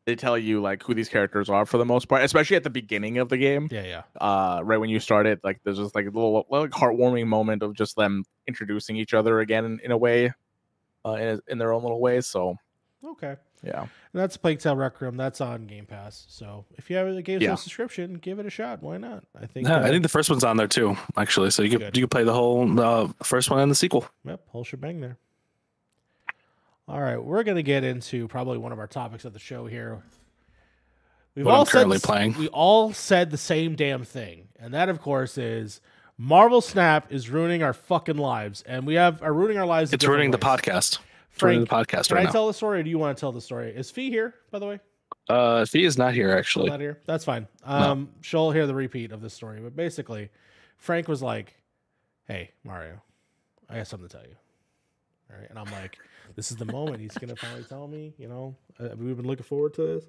They 0.06 0.16
tell 0.16 0.38
you 0.38 0.62
like 0.62 0.82
who 0.82 0.94
these 0.94 1.10
characters 1.10 1.50
are 1.50 1.66
for 1.66 1.78
the 1.78 1.86
most 1.86 2.08
part, 2.08 2.24
especially 2.24 2.56
at 2.56 2.64
the 2.64 2.70
beginning 2.70 3.18
of 3.18 3.30
the 3.30 3.38
game. 3.38 3.68
Yeah, 3.72 3.84
yeah. 3.84 4.02
uh 4.22 4.62
right 4.64 4.78
when 4.78 4.90
you 4.90 5.00
start 5.00 5.28
it 5.28 5.40
like 5.44 5.60
there's 5.64 5.78
just 5.78 5.96
like 5.96 6.06
a 6.06 6.10
little 6.10 6.46
like 6.50 6.72
heartwarming 6.72 7.28
moment 7.28 7.62
of 7.62 7.76
just 7.76 7.96
them 7.96 8.24
introducing 8.48 8.96
each 8.96 9.14
other 9.14 9.42
again 9.42 9.66
in, 9.66 9.80
in 9.84 9.92
a 9.92 9.98
way 9.98 10.32
uh 11.06 11.12
in, 11.14 11.42
in 11.50 11.58
their 11.58 11.74
own 11.74 11.84
little 11.84 12.00
ways 12.00 12.26
so 12.26 12.56
Okay. 13.06 13.36
Yeah 13.64 13.82
And 13.82 13.90
that's 14.14 14.38
Plague 14.38 14.60
Tale 14.60 14.76
Requiem. 14.76 15.18
That's 15.18 15.42
on 15.42 15.66
Game 15.66 15.86
Pass. 15.86 16.26
So 16.30 16.66
if 16.78 16.90
you 16.90 16.96
have 16.96 17.08
a 17.08 17.22
Game 17.22 17.42
Yeah. 17.42 17.52
Pass 17.52 17.64
subscription, 17.64 18.16
give 18.16 18.40
it 18.40 18.46
a 18.46 18.50
shot. 18.50 18.82
Why 18.82 18.98
not? 18.98 19.24
I 19.40 19.46
think. 19.46 19.68
Yeah, 19.68 19.78
uh, 19.78 19.86
I 19.88 19.90
think 19.90 20.04
the 20.04 20.10
first 20.10 20.30
one's 20.30 20.44
on 20.44 20.58
there 20.58 20.68
too, 20.68 20.96
actually. 21.16 21.50
So 21.52 21.64
you 21.64 21.78
could 21.78 21.96
you 21.98 22.04
could 22.04 22.12
play 22.12 22.24
the 22.24 22.34
whole 22.34 22.80
uh, 22.80 23.08
first 23.24 23.50
one 23.50 23.60
and 23.60 23.72
the 23.72 23.76
sequel. 23.76 24.08
Yep, 24.26 24.42
whole 24.50 24.64
shebang 24.64 25.02
there. 25.02 25.18
All 26.88 27.02
right, 27.02 27.22
we're 27.22 27.44
gonna 27.44 27.64
get 27.64 27.84
into 27.84 28.28
probably 28.30 28.58
one 28.58 28.72
of 28.72 28.80
our 28.80 28.88
topics 28.88 29.26
of 29.26 29.34
the 29.34 29.40
show 29.40 29.66
here. 29.66 30.02
We've 31.36 31.46
What 31.46 31.54
all 31.54 31.66
said 31.66 31.72
currently 31.74 31.98
the 31.98 32.08
playing. 32.08 32.38
We 32.38 32.48
all 32.48 32.94
said 32.94 33.30
the 33.30 33.38
same 33.38 33.76
damn 33.76 34.04
thing, 34.04 34.48
and 34.60 34.74
that, 34.74 34.90
of 34.90 35.02
course, 35.02 35.38
is 35.38 35.82
Marvel 36.18 36.62
Snap 36.62 37.12
is 37.12 37.30
ruining 37.30 37.62
our 37.62 37.74
fucking 37.74 38.18
lives, 38.18 38.64
and 38.64 38.88
we 38.88 38.96
have 38.96 39.22
are 39.22 39.34
ruining 39.34 39.58
our 39.58 39.66
lives. 39.66 39.94
It's 39.94 40.06
ruining 40.06 40.32
the 40.32 40.40
podcast. 40.40 41.00
Ruining 41.42 41.62
the 41.62 41.66
Frank, 41.68 41.88
podcast 41.90 42.08
Can 42.08 42.16
right 42.18 42.22
I 42.22 42.26
now. 42.26 42.32
tell 42.32 42.48
the 42.48 42.54
story, 42.54 42.80
or 42.80 42.84
do 42.84 42.90
you 42.90 42.98
want 43.00 43.18
to 43.18 43.20
tell 43.20 43.32
the 43.32 43.42
story? 43.42 43.72
Is 43.76 43.90
Fee 43.92 44.10
here, 44.10 44.36
by 44.52 44.60
the 44.60 44.66
way? 44.68 44.80
uh, 45.30 45.66
Fee 45.66 45.84
is 45.86 45.98
not 45.98 46.14
here 46.14 46.32
actually. 46.32 46.70
Not 46.70 46.80
here. 46.80 47.00
That's 47.06 47.24
fine. 47.26 47.48
Um, 47.64 48.10
she'll 48.22 48.52
hear 48.52 48.66
the 48.68 48.76
repeat 48.76 49.12
of 49.12 49.22
this 49.22 49.34
story. 49.34 49.60
But 49.62 49.76
basically, 49.76 50.30
Frank 50.78 51.08
was 51.08 51.22
like, 51.22 51.56
"Hey, 52.26 52.52
Mario, 52.64 53.02
I 53.70 53.78
got 53.78 53.88
something 53.88 54.08
to 54.08 54.18
tell 54.18 54.26
you." 54.26 54.36
All 55.32 55.38
right, 55.40 55.50
and 55.50 55.60
I'm 55.60 55.72
like, 55.72 55.98
"This 56.36 56.52
is 56.52 56.58
the 56.58 56.66
moment. 56.66 57.00
He's 57.02 57.18
gonna 57.18 57.36
finally 57.36 57.64
tell 57.64 57.88
me." 57.88 58.14
You 58.18 58.28
know, 58.30 58.56
uh, 58.80 58.90
we've 58.98 59.18
been 59.18 59.28
looking 59.28 59.44
forward 59.46 59.74
to 59.76 59.82
this. 59.86 60.06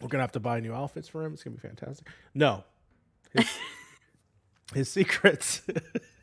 We're 0.00 0.08
gonna 0.08 0.22
have 0.22 0.32
to 0.32 0.40
buy 0.40 0.60
new 0.60 0.72
outfits 0.74 1.08
for 1.08 1.24
him. 1.24 1.32
It's 1.32 1.42
gonna 1.42 1.56
be 1.56 1.60
fantastic. 1.60 2.06
No, 2.34 2.62
his, 3.32 3.46
his 4.74 4.88
secrets 4.90 5.62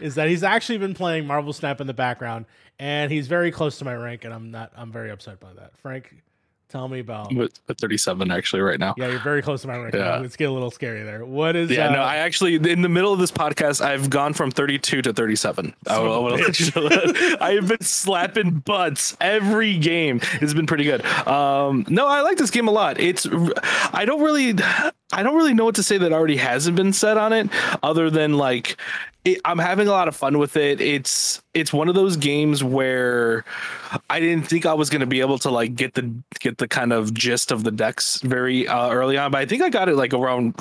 is 0.00 0.14
that 0.16 0.28
he's 0.28 0.42
actually 0.42 0.78
been 0.78 0.94
playing 0.94 1.26
Marvel 1.26 1.52
Snap 1.52 1.80
in 1.80 1.86
the 1.86 1.94
background, 1.94 2.46
and 2.78 3.10
he's 3.12 3.26
very 3.28 3.50
close 3.50 3.78
to 3.78 3.84
my 3.84 3.94
rank, 3.94 4.24
and 4.24 4.32
I'm 4.34 4.50
not. 4.50 4.72
I'm 4.76 4.90
very 4.92 5.10
upset 5.10 5.40
by 5.40 5.52
that. 5.54 5.76
Frank, 5.78 6.14
tell 6.68 6.88
me 6.88 6.98
about. 7.00 7.30
I'm 7.30 7.40
at 7.42 7.50
at 7.68 7.78
37 7.78 8.30
actually 8.30 8.62
right 8.62 8.80
now. 8.80 8.94
Yeah, 8.96 9.08
you're 9.08 9.18
very 9.20 9.42
close 9.42 9.62
to 9.62 9.68
my 9.68 9.76
rank. 9.76 9.94
Yeah. 9.94 10.22
It's 10.22 10.34
getting 10.36 10.50
a 10.50 10.54
little 10.54 10.70
scary 10.72 11.02
there. 11.04 11.24
What 11.24 11.54
is? 11.56 11.70
Yeah, 11.70 11.88
uh, 11.88 11.92
no, 11.92 12.00
I 12.00 12.16
actually 12.16 12.56
in 12.56 12.82
the 12.82 12.88
middle 12.88 13.12
of 13.12 13.18
this 13.20 13.30
podcast, 13.30 13.80
I've 13.80 14.10
gone 14.10 14.34
from 14.34 14.50
32 14.50 15.02
to 15.02 15.12
37. 15.12 15.74
I, 15.86 15.98
will- 16.00 16.12
I 16.12 16.18
will 16.18 16.30
let 16.38 16.58
you 16.60 16.66
know 16.74 16.88
that. 16.88 17.38
I 17.40 17.52
have 17.52 17.68
been 17.68 17.80
slapping 17.82 18.50
butts 18.60 19.16
every 19.20 19.78
game. 19.78 20.20
It's 20.40 20.54
been 20.54 20.66
pretty 20.66 20.84
good. 20.84 21.04
Um, 21.28 21.84
no, 21.88 22.06
I 22.08 22.22
like 22.22 22.38
this 22.38 22.50
game 22.50 22.66
a 22.68 22.72
lot. 22.72 22.98
It's 22.98 23.26
I 23.92 24.04
don't 24.04 24.22
really 24.22 24.54
I 25.12 25.22
don't 25.22 25.36
really 25.36 25.54
know 25.54 25.64
what 25.64 25.76
to 25.76 25.82
say 25.82 25.98
that 25.98 26.12
already 26.12 26.36
hasn't 26.36 26.76
been 26.76 26.92
said 26.92 27.16
on 27.16 27.32
it, 27.32 27.48
other 27.82 28.10
than 28.10 28.34
like 28.34 28.76
it, 29.24 29.40
I'm 29.44 29.58
having 29.58 29.88
a 29.88 29.90
lot 29.90 30.08
of 30.08 30.14
fun 30.14 30.38
with 30.38 30.56
it. 30.56 30.80
It's 30.80 31.42
it's 31.54 31.72
one 31.72 31.88
of 31.88 31.94
those 31.94 32.16
games 32.16 32.64
where 32.64 33.44
I 34.10 34.18
didn't 34.18 34.48
think 34.48 34.66
I 34.66 34.74
was 34.74 34.90
going 34.90 35.00
to 35.00 35.06
be 35.06 35.20
able 35.20 35.38
to 35.38 35.50
like 35.50 35.76
get 35.76 35.94
the 35.94 36.12
get 36.40 36.58
the 36.58 36.68
kind 36.68 36.92
of 36.92 37.14
gist 37.14 37.52
of 37.52 37.64
the 37.64 37.70
decks 37.70 38.20
very 38.22 38.66
uh, 38.68 38.90
early 38.90 39.16
on, 39.16 39.30
but 39.30 39.38
I 39.38 39.46
think 39.46 39.62
I 39.62 39.70
got 39.70 39.88
it 39.88 39.96
like 39.96 40.12
around 40.12 40.54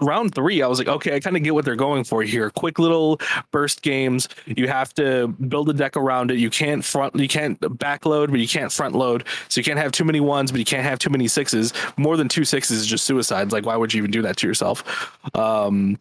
round 0.00 0.34
three. 0.34 0.60
I 0.60 0.66
was 0.66 0.78
like, 0.78 0.88
okay, 0.88 1.14
I 1.14 1.20
kind 1.20 1.36
of 1.36 1.42
get 1.42 1.54
what 1.54 1.64
they're 1.64 1.76
going 1.76 2.04
for 2.04 2.22
here. 2.22 2.50
Quick 2.50 2.78
little 2.78 3.20
burst 3.52 3.80
games. 3.82 4.28
You 4.44 4.68
have 4.68 4.92
to 4.94 5.28
build 5.28 5.70
a 5.70 5.72
deck 5.72 5.96
around 5.96 6.30
it. 6.30 6.38
You 6.38 6.50
can't 6.50 6.84
front, 6.84 7.14
you 7.14 7.28
can't 7.28 7.58
backload, 7.60 8.30
but 8.30 8.40
you 8.40 8.48
can't 8.48 8.72
front 8.72 8.94
load. 8.94 9.24
So 9.48 9.60
you 9.60 9.64
can't 9.64 9.78
have 9.78 9.92
too 9.92 10.04
many 10.04 10.20
ones, 10.20 10.50
but 10.50 10.58
you 10.58 10.66
can't 10.66 10.84
have 10.84 10.98
too 10.98 11.10
many 11.10 11.28
sixes. 11.28 11.72
More 11.96 12.16
than 12.16 12.28
two 12.28 12.44
sixes 12.44 12.80
is 12.80 12.86
just 12.86 13.04
suicides. 13.04 13.52
Like, 13.52 13.64
why 13.64 13.76
would 13.76 13.89
you 13.92 13.98
even 13.98 14.10
do 14.10 14.22
that 14.22 14.36
to 14.38 14.46
yourself? 14.46 15.18
Um, 15.34 15.98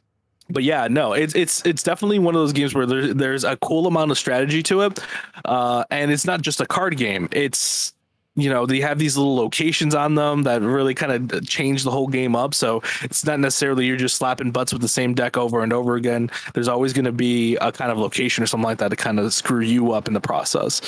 but 0.50 0.64
yeah, 0.64 0.88
no, 0.90 1.14
it's 1.14 1.36
it's 1.36 1.64
it's 1.66 1.84
definitely 1.84 2.20
one 2.20 2.36
of 2.36 2.42
those 2.42 2.54
games 2.54 2.74
where 2.74 2.86
there's 2.86 3.14
there's 3.14 3.44
a 3.44 3.56
cool 3.58 3.86
amount 3.86 4.12
of 4.12 4.18
strategy 4.18 4.64
to 4.64 4.82
it, 4.82 5.00
uh, 5.46 5.84
and 5.92 6.12
it's 6.12 6.26
not 6.26 6.42
just 6.42 6.60
a 6.60 6.66
card 6.66 6.98
game. 6.98 7.30
It's 7.32 7.94
you 8.40 8.50
know 8.50 8.66
they 8.66 8.80
have 8.80 9.00
these 9.00 9.18
little 9.18 9.36
locations 9.36 9.96
on 9.96 10.16
them 10.16 10.44
that 10.44 10.62
really 10.62 10.94
kind 10.94 11.32
of 11.32 11.48
change 11.48 11.84
the 11.84 11.92
whole 11.92 12.08
game 12.08 12.36
up. 12.36 12.54
So 12.54 12.82
it's 13.02 13.26
not 13.26 13.40
necessarily 13.40 13.86
you're 13.86 13.98
just 13.98 14.16
slapping 14.16 14.52
butts 14.52 14.74
with 14.74 14.82
the 14.82 14.88
same 14.88 15.14
deck 15.14 15.38
over 15.38 15.62
and 15.62 15.74
over 15.74 15.96
again. 15.96 16.30
There's 16.54 16.68
always 16.68 16.94
going 16.94 17.06
to 17.06 17.12
be 17.12 17.56
a 17.58 17.72
kind 17.72 17.92
of 17.92 17.98
location 17.98 18.44
or 18.44 18.48
something 18.48 18.68
like 18.68 18.80
that 18.80 18.90
to 18.90 18.96
kind 18.96 19.20
of 19.20 19.34
screw 19.34 19.62
you 19.62 19.92
up 19.92 20.08
in 20.08 20.14
the 20.14 20.22
process. 20.22 20.82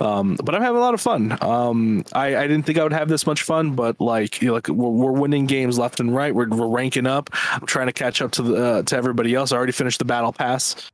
Um, 0.00 0.36
but 0.42 0.54
I'm 0.54 0.62
having 0.62 0.78
a 0.78 0.80
lot 0.80 0.94
of 0.94 1.00
fun. 1.00 1.36
Um, 1.40 2.04
I, 2.12 2.36
I 2.36 2.46
didn't 2.46 2.64
think 2.64 2.78
I 2.78 2.82
would 2.82 2.92
have 2.92 3.08
this 3.08 3.26
much 3.26 3.42
fun, 3.42 3.74
but 3.74 4.00
like 4.00 4.40
you 4.42 4.48
know, 4.48 4.54
like 4.54 4.68
we're, 4.68 4.90
we're 4.90 5.12
winning 5.12 5.46
games 5.46 5.78
left 5.78 6.00
and 6.00 6.14
right. 6.14 6.34
We're, 6.34 6.48
we're 6.48 6.68
ranking 6.68 7.06
up. 7.06 7.30
I'm 7.52 7.66
trying 7.66 7.86
to 7.86 7.92
catch 7.92 8.22
up 8.22 8.32
to 8.32 8.42
the 8.42 8.64
uh, 8.64 8.82
to 8.82 8.96
everybody 8.96 9.34
else. 9.34 9.52
I 9.52 9.56
already 9.56 9.72
finished 9.72 9.98
the 9.98 10.04
battle 10.04 10.32
pass. 10.32 10.90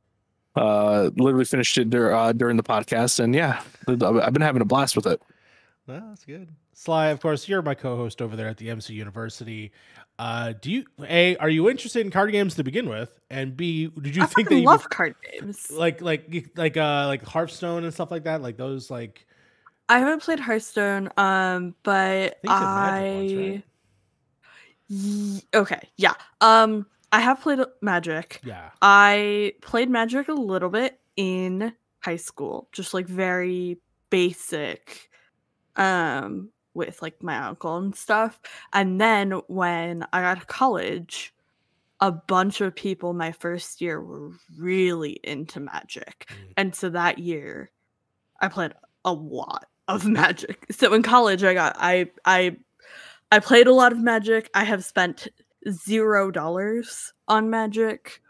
Uh, 0.55 1.09
literally 1.17 1.43
finished 1.45 1.77
it 1.77 1.89
dur- 1.89 2.13
uh, 2.13 2.31
during 2.31 2.55
the 2.55 2.63
podcast, 2.63 3.19
and 3.19 3.35
yeah, 3.35 3.61
I've 3.87 4.33
been 4.33 4.41
having 4.41 4.61
a 4.61 4.65
blast 4.65 4.95
with 4.95 5.05
it. 5.05 5.21
No, 5.87 6.03
that's 6.09 6.25
good. 6.25 6.49
Sly, 6.73 7.07
of 7.07 7.19
course, 7.21 7.47
you're 7.47 7.61
my 7.61 7.75
co-host 7.75 8.21
over 8.21 8.35
there 8.35 8.47
at 8.47 8.57
the 8.57 8.69
MC 8.71 8.93
University. 8.93 9.71
Uh, 10.17 10.53
do 10.59 10.71
you 10.71 10.85
a 11.01 11.35
are 11.37 11.49
you 11.49 11.69
interested 11.69 12.05
in 12.05 12.11
card 12.11 12.31
games 12.31 12.55
to 12.55 12.63
begin 12.63 12.89
with, 12.89 13.19
and 13.29 13.55
b 13.55 13.87
did 14.01 14.15
you 14.15 14.23
I 14.23 14.25
think 14.25 14.49
that 14.49 14.53
fucking 14.55 14.57
you 14.59 14.65
love 14.65 14.89
card 14.89 15.15
games. 15.31 15.69
like 15.69 16.01
like 16.01 16.51
like 16.55 16.77
uh 16.77 17.05
like 17.07 17.23
Hearthstone 17.23 17.83
and 17.83 17.93
stuff 17.93 18.11
like 18.11 18.23
that, 18.23 18.41
like 18.41 18.57
those 18.57 18.89
like 18.89 19.27
I 19.87 19.99
haven't 19.99 20.23
played 20.23 20.39
Hearthstone, 20.39 21.09
um, 21.17 21.75
but 21.83 22.41
think 22.41 22.45
you 22.45 22.49
Magic 22.49 23.13
once, 23.15 23.31
I. 23.31 23.35
right? 23.37 23.63
Ye- 24.87 25.41
okay, 25.53 25.89
yeah. 25.97 26.13
Um, 26.41 26.87
I 27.11 27.19
have 27.19 27.41
played 27.41 27.59
Magic. 27.81 28.41
yeah 28.43 28.69
I 28.81 29.53
played 29.61 29.89
Magic 29.89 30.29
a 30.29 30.33
little 30.33 30.69
bit 30.69 30.99
in 31.15 31.73
high 31.99 32.15
school, 32.17 32.69
just 32.71 32.93
like 32.93 33.07
very 33.07 33.77
basic, 34.09 35.09
um, 35.75 36.49
with 36.73 37.01
like 37.01 37.21
my 37.23 37.37
uncle 37.37 37.77
and 37.77 37.95
stuff. 37.95 38.39
And 38.73 38.99
then 38.99 39.31
when 39.47 40.05
I 40.13 40.21
got 40.21 40.39
to 40.39 40.45
college, 40.45 41.33
a 42.01 42.11
bunch 42.11 42.61
of 42.61 42.75
people 42.75 43.13
my 43.13 43.31
first 43.31 43.81
year 43.81 44.01
were 44.01 44.31
really 44.57 45.19
into 45.23 45.59
Magic. 45.59 46.25
Mm. 46.29 46.53
And 46.57 46.75
so 46.75 46.89
that 46.89 47.19
year, 47.19 47.71
I 48.41 48.49
played 48.49 48.73
a 49.03 49.13
lot 49.13 49.65
of 49.87 50.05
Magic. 50.07 50.65
So 50.71 50.93
in 50.93 51.03
college, 51.03 51.43
I 51.43 51.53
got 51.53 51.75
I 51.79 52.11
I 52.25 52.57
I 53.31 53.39
played 53.39 53.67
a 53.67 53.73
lot 53.73 53.91
of 53.91 53.99
Magic. 53.99 54.49
I 54.53 54.63
have 54.63 54.83
spent 54.83 55.27
zero 55.69 56.31
dollars 56.31 57.13
on 57.27 57.49
Magic. 57.49 58.21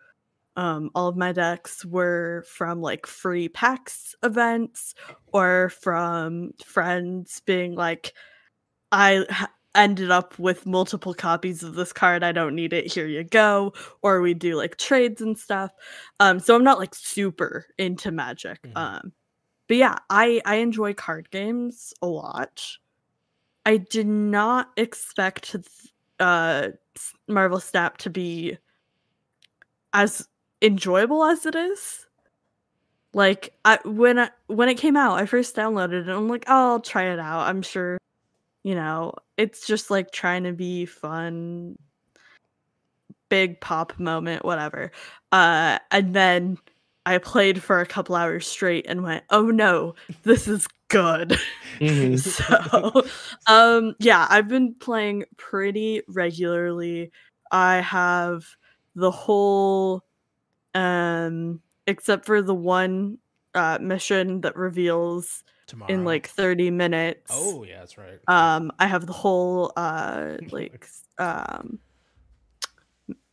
Um, 0.58 0.90
all 0.96 1.08
of 1.08 1.18
my 1.18 1.32
decks 1.34 1.84
were 1.86 2.44
from 2.48 2.82
like 2.82 3.06
free 3.08 3.50
PAX 3.50 4.16
events 4.24 4.96
or 5.34 5.70
from 5.70 6.52
friends 6.66 7.42
being 7.46 7.76
like, 7.76 8.14
I 8.92 9.26
ha- 9.30 9.52
ended 9.76 10.12
up 10.12 10.40
with 10.40 10.66
multiple 10.66 11.14
copies 11.14 11.64
of 11.64 11.76
this 11.76 11.92
card. 11.94 12.24
I 12.24 12.32
don't 12.32 12.56
need 12.56 12.72
it. 12.74 12.92
Here 12.92 13.08
you 13.08 13.24
go. 13.26 13.74
Or 14.02 14.22
we 14.22 14.34
do 14.34 14.56
like 14.56 14.78
trades 14.78 15.22
and 15.22 15.38
stuff. 15.38 15.72
Um, 16.22 16.40
so 16.40 16.56
I'm 16.56 16.64
not 16.64 16.80
like 16.80 16.96
super 16.96 17.66
into 17.78 18.12
Magic. 18.12 18.62
Mhm. 18.64 18.72
Um, 18.78 19.14
but 19.68 19.78
yeah, 19.78 19.98
I 20.10 20.42
I 20.46 20.56
enjoy 20.58 20.94
card 20.94 21.30
games 21.32 21.94
a 22.02 22.08
lot. 22.08 22.66
I 23.66 23.78
did 23.78 24.08
not 24.08 24.70
expect 24.78 25.56
uh 26.20 26.70
Marvel 27.28 27.60
Snap 27.60 27.98
to 28.00 28.10
be 28.10 28.58
as 29.94 30.28
enjoyable 30.66 31.24
as 31.24 31.46
it 31.46 31.56
is. 31.56 32.06
Like 33.14 33.54
I 33.64 33.80
when 33.86 34.20
I, 34.20 34.30
when 34.48 34.68
it 34.68 34.76
came 34.76 34.98
out, 34.98 35.18
I 35.20 35.26
first 35.26 35.56
downloaded 35.56 35.94
it 35.94 36.02
and 36.02 36.12
I'm 36.12 36.28
like, 36.28 36.46
oh, 36.48 36.72
I'll 36.74 36.80
try 36.82 37.04
it 37.14 37.20
out. 37.20 37.48
I'm 37.48 37.62
sure, 37.62 37.98
you 38.64 38.76
know, 38.76 39.14
it's 39.38 39.66
just 39.66 39.90
like 39.90 40.12
trying 40.12 40.44
to 40.44 40.52
be 40.52 40.86
fun, 40.86 41.78
big 43.30 43.62
pop 43.62 43.98
moment, 44.00 44.44
whatever. 44.44 44.92
Uh, 45.32 45.80
and 45.92 46.14
then 46.14 46.58
I 47.06 47.20
played 47.20 47.64
for 47.64 47.80
a 47.80 47.86
couple 47.86 48.16
hours 48.16 48.48
straight 48.48 48.86
and 48.88 49.04
went, 49.04 49.24
oh 49.30 49.46
no, 49.50 49.96
this 50.24 50.48
is 50.48 50.68
good. 50.90 51.38
Mhm. 51.80 52.20
so 52.20 53.04
um 53.52 53.96
yeah 54.00 54.28
i've 54.30 54.48
been 54.48 54.76
playing 54.76 55.26
pretty 55.36 56.02
regularly 56.08 57.12
i 57.52 57.82
have 57.82 58.46
the 58.96 59.12
whole 59.12 60.04
um 60.76 61.62
except 61.88 62.26
for 62.26 62.42
the 62.42 62.54
one 62.54 63.18
uh 63.56 63.78
mission 63.82 64.42
that 64.42 64.56
reveals 64.56 65.44
Tomorrow. 65.68 65.92
in 65.94 66.06
like 66.06 66.28
30 66.28 66.70
minutes 66.72 67.32
Oh 67.34 67.64
yeah, 67.64 67.80
that's 67.80 67.98
right. 67.98 68.20
um 68.28 68.72
i 68.80 68.86
have 68.88 69.08
the 69.08 69.14
whole 69.14 69.72
uh 69.78 70.36
like 70.52 70.86
um 71.18 71.80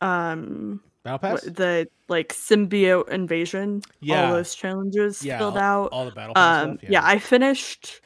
um 0.01 0.81
Battle 1.03 1.19
Pass. 1.19 1.41
the 1.43 1.87
like 2.07 2.33
symbiote 2.33 3.09
invasion 3.09 3.81
Yeah. 4.01 4.27
all 4.29 4.33
those 4.35 4.55
challenges 4.55 5.23
yeah, 5.23 5.37
filled 5.37 5.57
all, 5.57 5.83
out 5.85 5.89
all 5.91 6.05
the 6.05 6.11
Battle 6.11 6.33
Pass 6.35 6.63
um 6.65 6.77
stuff. 6.77 6.89
yeah. 6.89 7.01
i 7.05 7.19
finished 7.19 8.01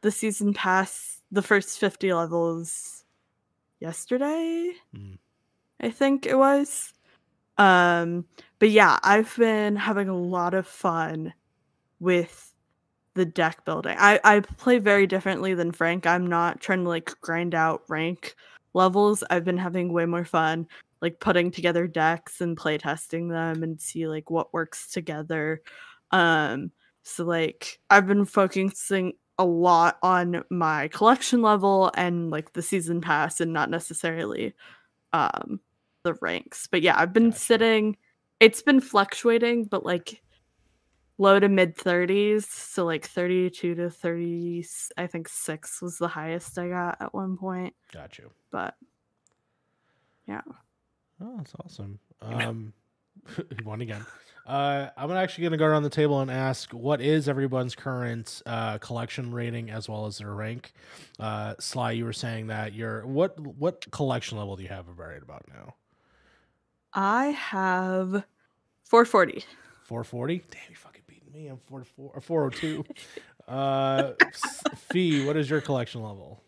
the 0.00 0.10
season 0.10 0.52
pass 0.54 1.20
the 1.30 1.42
first 1.42 1.78
50 1.78 2.12
levels 2.12 3.04
yesterday 3.80 4.72
Mm. 4.94 5.18
i 5.80 5.90
think 5.90 6.26
it 6.26 6.36
was 6.36 6.92
um 7.58 8.24
but 8.60 8.70
yeah 8.70 8.98
i've 9.02 9.36
been 9.36 9.74
having 9.74 10.08
a 10.08 10.16
lot 10.16 10.54
of 10.54 10.66
fun 10.66 11.34
with 11.98 12.54
the 13.14 13.24
deck 13.24 13.64
building 13.64 13.96
i 13.98 14.20
i 14.22 14.40
play 14.40 14.78
very 14.78 15.06
differently 15.06 15.52
than 15.54 15.72
frank 15.72 16.06
i'm 16.06 16.26
not 16.26 16.60
trying 16.60 16.84
to 16.84 16.88
like 16.88 17.12
grind 17.20 17.54
out 17.54 17.82
rank 17.88 18.36
levels 18.72 19.24
i've 19.30 19.44
been 19.44 19.58
having 19.58 19.92
way 19.92 20.06
more 20.06 20.24
fun 20.24 20.66
like 21.02 21.18
putting 21.18 21.50
together 21.50 21.88
decks 21.88 22.40
and 22.40 22.56
play 22.56 22.78
testing 22.78 23.28
them 23.28 23.64
and 23.64 23.80
see 23.80 24.06
like 24.06 24.30
what 24.30 24.54
works 24.54 24.92
together 24.92 25.60
um 26.12 26.70
so 27.02 27.24
like 27.24 27.80
I've 27.88 28.06
been 28.06 28.24
focusing 28.24 29.14
a 29.38 29.44
lot 29.44 29.98
on 30.02 30.44
my 30.50 30.88
collection 30.88 31.42
level 31.42 31.90
and 31.96 32.30
like 32.30 32.52
the 32.52 32.62
season 32.62 33.00
pass 33.00 33.40
and 33.40 33.52
not 33.52 33.70
necessarily 33.70 34.54
um 35.12 35.60
the 36.04 36.14
ranks. 36.20 36.66
But 36.70 36.82
yeah, 36.82 36.98
I've 36.98 37.12
been 37.12 37.30
Gotcha. 37.30 37.40
sitting 37.40 37.96
it's 38.40 38.62
been 38.62 38.80
fluctuating 38.80 39.64
but 39.64 39.84
like 39.84 40.22
low 41.18 41.38
to 41.38 41.48
mid 41.48 41.76
30s, 41.76 42.44
so 42.44 42.84
like 42.86 43.04
32 43.06 43.74
to 43.74 43.90
30 43.90 44.64
I 44.96 45.06
think 45.06 45.28
6 45.28 45.82
was 45.82 45.98
the 45.98 46.08
highest 46.08 46.58
I 46.58 46.68
got 46.68 46.96
at 47.00 47.14
one 47.14 47.36
point, 47.36 47.74
Got 47.92 48.18
you. 48.18 48.30
but 48.50 48.74
yeah. 50.26 50.40
Oh, 51.22 51.34
that's 51.36 51.52
awesome. 51.64 51.98
Um, 52.22 52.72
one 53.64 53.80
again. 53.82 54.04
Uh, 54.46 54.88
I'm 54.96 55.10
actually 55.12 55.42
going 55.42 55.52
to 55.52 55.58
go 55.58 55.66
around 55.66 55.82
the 55.82 55.90
table 55.90 56.20
and 56.20 56.30
ask 56.30 56.72
what 56.72 57.00
is 57.00 57.28
everyone's 57.28 57.74
current 57.74 58.40
uh, 58.46 58.78
collection 58.78 59.32
rating 59.32 59.70
as 59.70 59.88
well 59.88 60.06
as 60.06 60.18
their 60.18 60.34
rank. 60.34 60.72
Uh, 61.18 61.54
Sly, 61.60 61.92
you 61.92 62.04
were 62.04 62.12
saying 62.12 62.46
that 62.46 62.72
your 62.72 63.06
what 63.06 63.38
what 63.38 63.88
collection 63.90 64.38
level 64.38 64.56
do 64.56 64.62
you 64.62 64.68
have 64.70 64.86
right 64.96 65.22
about 65.22 65.44
now? 65.52 65.74
I 66.92 67.26
have 67.28 68.24
440. 68.84 69.44
440. 69.84 70.42
Damn, 70.50 70.60
you 70.68 70.76
fucking 70.76 71.02
beating 71.06 71.32
me. 71.32 71.48
I'm 71.48 71.58
44 71.58 72.10
or 72.14 72.20
402. 72.20 72.84
uh, 73.48 74.12
Fee, 74.90 75.24
what 75.26 75.36
is 75.36 75.48
your 75.50 75.60
collection 75.60 76.02
level? 76.02 76.42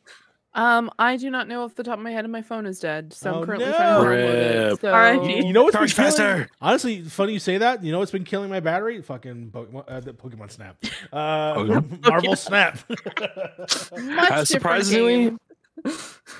Um, 0.55 0.90
I 0.98 1.16
do 1.16 1.31
not 1.31 1.48
know 1.48 1.62
off 1.64 1.74
the 1.77 1.82
top 1.82 1.97
of 1.97 2.05
my 2.05 2.10
head, 2.10 2.24
and 2.27 2.32
my 2.32 2.43
phone 2.43 2.66
is 2.66 2.78
dead, 2.78 3.14
so 3.14 3.32
Oh, 3.32 3.39
I'm 3.40 3.47
currently 3.47 3.70
no. 3.70 3.73
trying 3.74 4.05
to 4.05 4.10
download 4.10 4.73
it. 4.74 4.81
So... 4.82 4.93
R.I.P. 4.93 5.47
You 5.47 5.52
know 5.55 5.62
what's 5.62 5.77
been 5.78 5.89
killing, 5.89 6.10
faster. 6.10 6.51
Honestly, 6.60 7.01
funny 7.05 7.32
you 7.32 7.39
say 7.39 7.56
that. 7.56 7.82
You 7.82 7.90
know 7.90 8.01
what's 8.01 8.10
been 8.10 8.24
killing 8.24 8.51
my 8.51 8.60
battery? 8.60 9.01
Fucking 9.01 9.51
Pokemon, 9.51 9.85
uh, 9.89 10.01
Pokemon 10.12 10.51
Snap. 10.51 10.77
Uh, 11.10 11.55
Pokemon? 11.55 12.06
Marvel 12.06 12.36
Snap. 12.36 12.78
Much 12.89 13.01
Uh, 13.16 13.94
different 13.94 14.48
surprisingly, 14.48 15.24
game. 15.24 15.40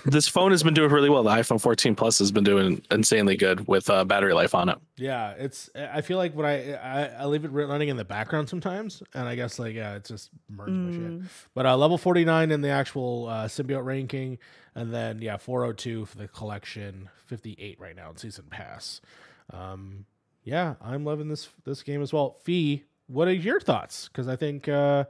This 0.05 0.28
phone 0.28 0.51
has 0.51 0.62
been 0.62 0.74
doing 0.74 0.90
really 0.90 1.10
well. 1.10 1.23
The 1.23 1.31
iPhone 1.31 1.60
14 1.60 1.94
Plus 1.94 2.19
has 2.19 2.32
been 2.32 2.44
doing 2.44 2.82
insanely 2.90 3.36
good 3.36 3.66
with 3.69 3.89
uh, 3.90 4.05
battery 4.05 4.35
life 4.35 4.55
on 4.55 4.69
it. 4.69 4.78
yeah, 4.97 5.31
it's. 5.32 5.70
I 5.74 6.01
feel 6.01 6.19
like 6.19 6.35
when 6.35 6.47
I, 6.47 6.74
I 6.74 7.05
I 7.20 7.24
leave 7.27 7.44
it 7.44 7.48
running 7.48 7.89
in 7.89 7.97
the 7.97 8.05
background 8.05 8.48
sometimes, 8.48 9.02
and 9.14 9.28
I 9.28 9.35
guess 9.35 9.59
like 9.59 9.74
yeah, 9.74 9.94
it's 9.94 10.09
just 10.09 10.31
merged 10.48 10.73
my 10.73 10.93
shit. 10.93 11.01
Mm. 11.01 11.27
But 11.55 11.66
uh, 11.66 11.77
level 11.77 11.98
forty 11.98 12.24
nine 12.24 12.51
in 12.51 12.60
the 12.60 12.70
actual 12.70 13.28
uh, 13.28 13.47
symbiote 13.47 13.85
ranking, 13.85 14.39
and 14.74 14.93
then 14.93 15.20
yeah, 15.20 15.36
four 15.36 15.60
hundred 15.60 15.78
two 15.78 16.06
for 16.06 16.19
the 16.19 16.28
collection, 16.28 17.09
fifty 17.27 17.56
eight 17.59 17.81
right 17.81 17.97
now 17.97 18.10
in 18.10 18.16
season 18.16 18.44
pass. 18.51 19.01
Um, 19.52 20.06
yeah, 20.44 20.74
I'm 20.81 21.05
loving 21.05 21.28
this 21.28 21.48
this 21.64 21.82
game 21.82 22.02
as 22.02 22.12
well. 22.12 22.39
Fee, 22.43 22.85
what 23.06 23.28
are 23.28 23.32
your 23.32 23.60
thoughts? 23.60 24.09
Because 24.09 24.28
I 24.28 24.36
think 24.36 24.69
uh, 24.69 25.05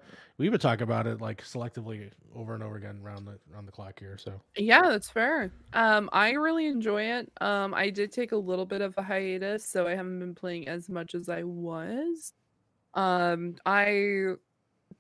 we've 0.51 0.61
talk 0.61 0.81
about 0.81 1.07
it 1.07 1.21
like 1.21 1.43
selectively 1.43 2.11
over 2.35 2.55
and 2.55 2.63
over 2.63 2.77
again 2.77 2.99
around 3.05 3.25
the 3.25 3.39
around 3.53 3.67
the 3.67 3.73
clock 3.73 3.99
here. 3.99 4.19
So 4.19 4.41
Yeah, 4.57 4.83
that's 4.83 5.09
fair. 5.09 5.53
Um, 5.73 6.11
I 6.13 6.33
really 6.33 6.67
enjoy 6.67 7.03
it. 7.03 7.31
Um, 7.41 7.75
I 7.75 7.91
did 7.91 8.11
take 8.11 8.33
a 8.33 8.37
little 8.37 8.67
bit 8.67 8.81
of 8.81 8.95
a 8.97 9.03
hiatus, 9.03 9.65
so 9.67 9.87
I 9.87 9.95
haven't 9.95 10.19
been 10.19 10.35
playing 10.35 10.69
as 10.69 10.89
much 10.89 11.15
as 11.15 11.29
I 11.29 11.45
was. 11.45 12.33
Um, 12.95 13.57
I 13.65 14.33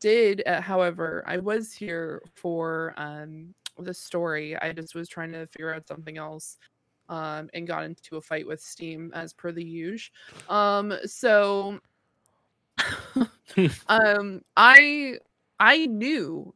did, 0.00 0.42
uh, 0.46 0.60
however, 0.60 1.24
I 1.26 1.38
was 1.38 1.72
here 1.72 2.22
for 2.34 2.94
um 2.96 3.54
the 3.78 3.94
story. 3.94 4.56
I 4.56 4.72
just 4.72 4.94
was 4.94 5.08
trying 5.08 5.32
to 5.32 5.46
figure 5.48 5.74
out 5.74 5.88
something 5.88 6.18
else. 6.18 6.58
Um, 7.08 7.50
and 7.52 7.66
got 7.66 7.84
into 7.84 8.16
a 8.16 8.22
fight 8.22 8.46
with 8.46 8.60
Steam 8.60 9.10
as 9.12 9.34
per 9.34 9.52
the 9.52 9.62
usual. 9.62 10.14
Um, 10.48 10.94
so 11.04 11.78
um, 13.88 14.40
I 14.56 15.18
I 15.62 15.86
knew 15.86 16.52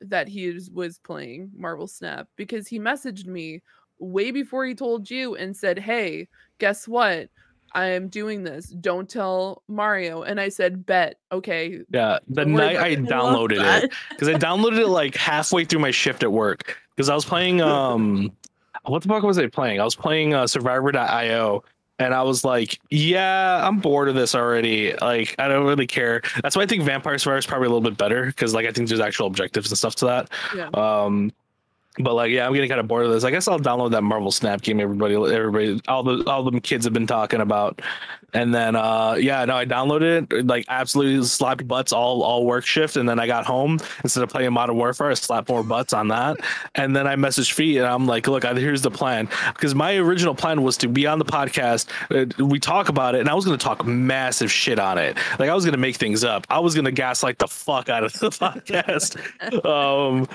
that 0.00 0.28
he 0.28 0.58
was 0.72 0.98
playing 0.98 1.50
Marvel 1.54 1.86
Snap 1.86 2.26
because 2.36 2.66
he 2.66 2.80
messaged 2.80 3.26
me 3.26 3.62
way 3.98 4.30
before 4.30 4.64
he 4.64 4.74
told 4.74 5.10
you 5.10 5.36
and 5.36 5.54
said, 5.54 5.78
"Hey, 5.78 6.28
guess 6.58 6.88
what? 6.88 7.28
I'm 7.74 8.08
doing 8.08 8.44
this. 8.44 8.68
Don't 8.68 9.10
tell 9.10 9.62
Mario." 9.68 10.22
And 10.22 10.40
I 10.40 10.48
said, 10.48 10.86
"Bet. 10.86 11.18
Okay." 11.32 11.80
Yeah, 11.90 12.18
the 12.28 12.46
Don't 12.46 12.54
night 12.54 12.78
I 12.78 12.96
downloaded 12.96 13.82
it 13.82 13.92
because 14.08 14.28
I 14.28 14.34
downloaded 14.34 14.78
it 14.78 14.88
like 14.88 15.14
halfway 15.16 15.66
through 15.66 15.80
my 15.80 15.90
shift 15.90 16.22
at 16.22 16.32
work 16.32 16.78
because 16.94 17.10
I 17.10 17.14
was 17.14 17.26
playing 17.26 17.60
um 17.60 18.32
what 18.84 19.02
the 19.02 19.08
fuck 19.08 19.22
was 19.22 19.36
I 19.36 19.48
playing? 19.48 19.80
I 19.80 19.84
was 19.84 19.96
playing 19.96 20.32
uh, 20.32 20.46
Survivor.io 20.46 21.62
and 21.98 22.14
I 22.14 22.22
was 22.22 22.44
like, 22.44 22.78
yeah, 22.90 23.66
I'm 23.66 23.78
bored 23.78 24.08
of 24.08 24.14
this 24.14 24.34
already. 24.34 24.94
Like, 24.94 25.34
I 25.38 25.48
don't 25.48 25.66
really 25.66 25.86
care. 25.86 26.22
That's 26.42 26.56
why 26.56 26.62
I 26.62 26.66
think 26.66 26.82
Vampire 26.82 27.18
Survivor 27.18 27.38
is 27.38 27.46
probably 27.46 27.66
a 27.66 27.70
little 27.70 27.88
bit 27.88 27.96
better 27.96 28.26
because 28.26 28.54
like 28.54 28.66
I 28.66 28.72
think 28.72 28.88
there's 28.88 29.00
actual 29.00 29.26
objectives 29.26 29.70
and 29.70 29.78
stuff 29.78 29.94
to 29.96 30.06
that. 30.06 30.30
Yeah. 30.54 30.68
Um, 30.74 31.32
But 31.98 32.14
like, 32.14 32.30
yeah, 32.30 32.46
I'm 32.46 32.52
getting 32.52 32.68
kind 32.68 32.80
of 32.80 32.88
bored 32.88 33.06
of 33.06 33.12
this. 33.12 33.24
I 33.24 33.30
guess 33.30 33.48
I'll 33.48 33.58
download 33.58 33.92
that 33.92 34.02
Marvel 34.02 34.30
Snap 34.30 34.60
game. 34.60 34.80
Everybody, 34.80 35.14
everybody, 35.14 35.80
all 35.88 36.02
the 36.02 36.22
all 36.30 36.42
them 36.44 36.60
kids 36.60 36.84
have 36.84 36.92
been 36.94 37.06
talking 37.06 37.40
about. 37.40 37.80
And 38.34 38.54
then, 38.54 38.76
uh, 38.76 39.14
yeah, 39.18 39.42
no, 39.46 39.56
I 39.56 39.64
downloaded 39.64 40.30
it. 40.30 40.46
Like, 40.46 40.66
absolutely 40.68 41.24
slapped 41.24 41.66
butts 41.66 41.92
all 41.92 42.22
all 42.22 42.44
work 42.44 42.66
shift. 42.66 42.96
And 42.96 43.08
then 43.08 43.18
I 43.18 43.26
got 43.26 43.46
home 43.46 43.78
instead 44.04 44.22
of 44.22 44.28
playing 44.28 44.52
Modern 44.52 44.76
Warfare, 44.76 45.10
I 45.10 45.14
slapped 45.14 45.48
more 45.48 45.62
butts 45.62 45.94
on 45.94 46.08
that. 46.08 46.36
And 46.74 46.94
then 46.94 47.06
I 47.06 47.16
messaged 47.16 47.52
Feet, 47.52 47.78
and 47.78 47.86
I'm 47.86 48.06
like, 48.06 48.26
look, 48.26 48.44
I- 48.44 48.52
here's 48.54 48.82
the 48.82 48.90
plan. 48.90 49.28
Because 49.54 49.74
my 49.74 49.96
original 49.96 50.34
plan 50.34 50.62
was 50.62 50.76
to 50.78 50.88
be 50.88 51.06
on 51.06 51.18
the 51.18 51.24
podcast. 51.24 51.86
uh, 52.10 52.44
We 52.44 52.58
talk 52.60 52.90
about 52.90 53.14
it, 53.14 53.20
and 53.20 53.30
I 53.30 53.34
was 53.34 53.46
going 53.46 53.56
to 53.56 53.64
talk 53.64 53.86
massive 53.86 54.52
shit 54.52 54.78
on 54.78 54.98
it. 54.98 55.16
Like, 55.38 55.48
I 55.48 55.54
was 55.54 55.64
going 55.64 55.72
to 55.72 55.78
make 55.78 55.96
things 55.96 56.22
up. 56.22 56.46
I 56.50 56.58
was 56.58 56.74
going 56.74 56.84
to 56.84 56.92
gaslight 56.92 57.38
the 57.38 57.48
fuck 57.48 57.88
out 57.88 58.04
of 58.04 58.12
the 58.18 58.28
podcast. 58.30 59.16
um, 59.64 60.28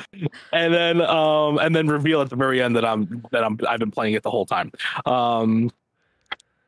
and 0.53 0.73
then 0.73 1.01
um 1.01 1.50
and 1.59 1.75
then 1.75 1.87
reveal 1.87 2.21
at 2.21 2.29
the 2.29 2.35
very 2.35 2.61
end 2.61 2.75
that 2.75 2.85
I'm 2.85 3.25
that 3.31 3.43
I'm 3.43 3.59
I've 3.67 3.79
been 3.79 3.91
playing 3.91 4.13
it 4.13 4.23
the 4.23 4.31
whole 4.31 4.45
time. 4.45 4.71
Um 5.05 5.71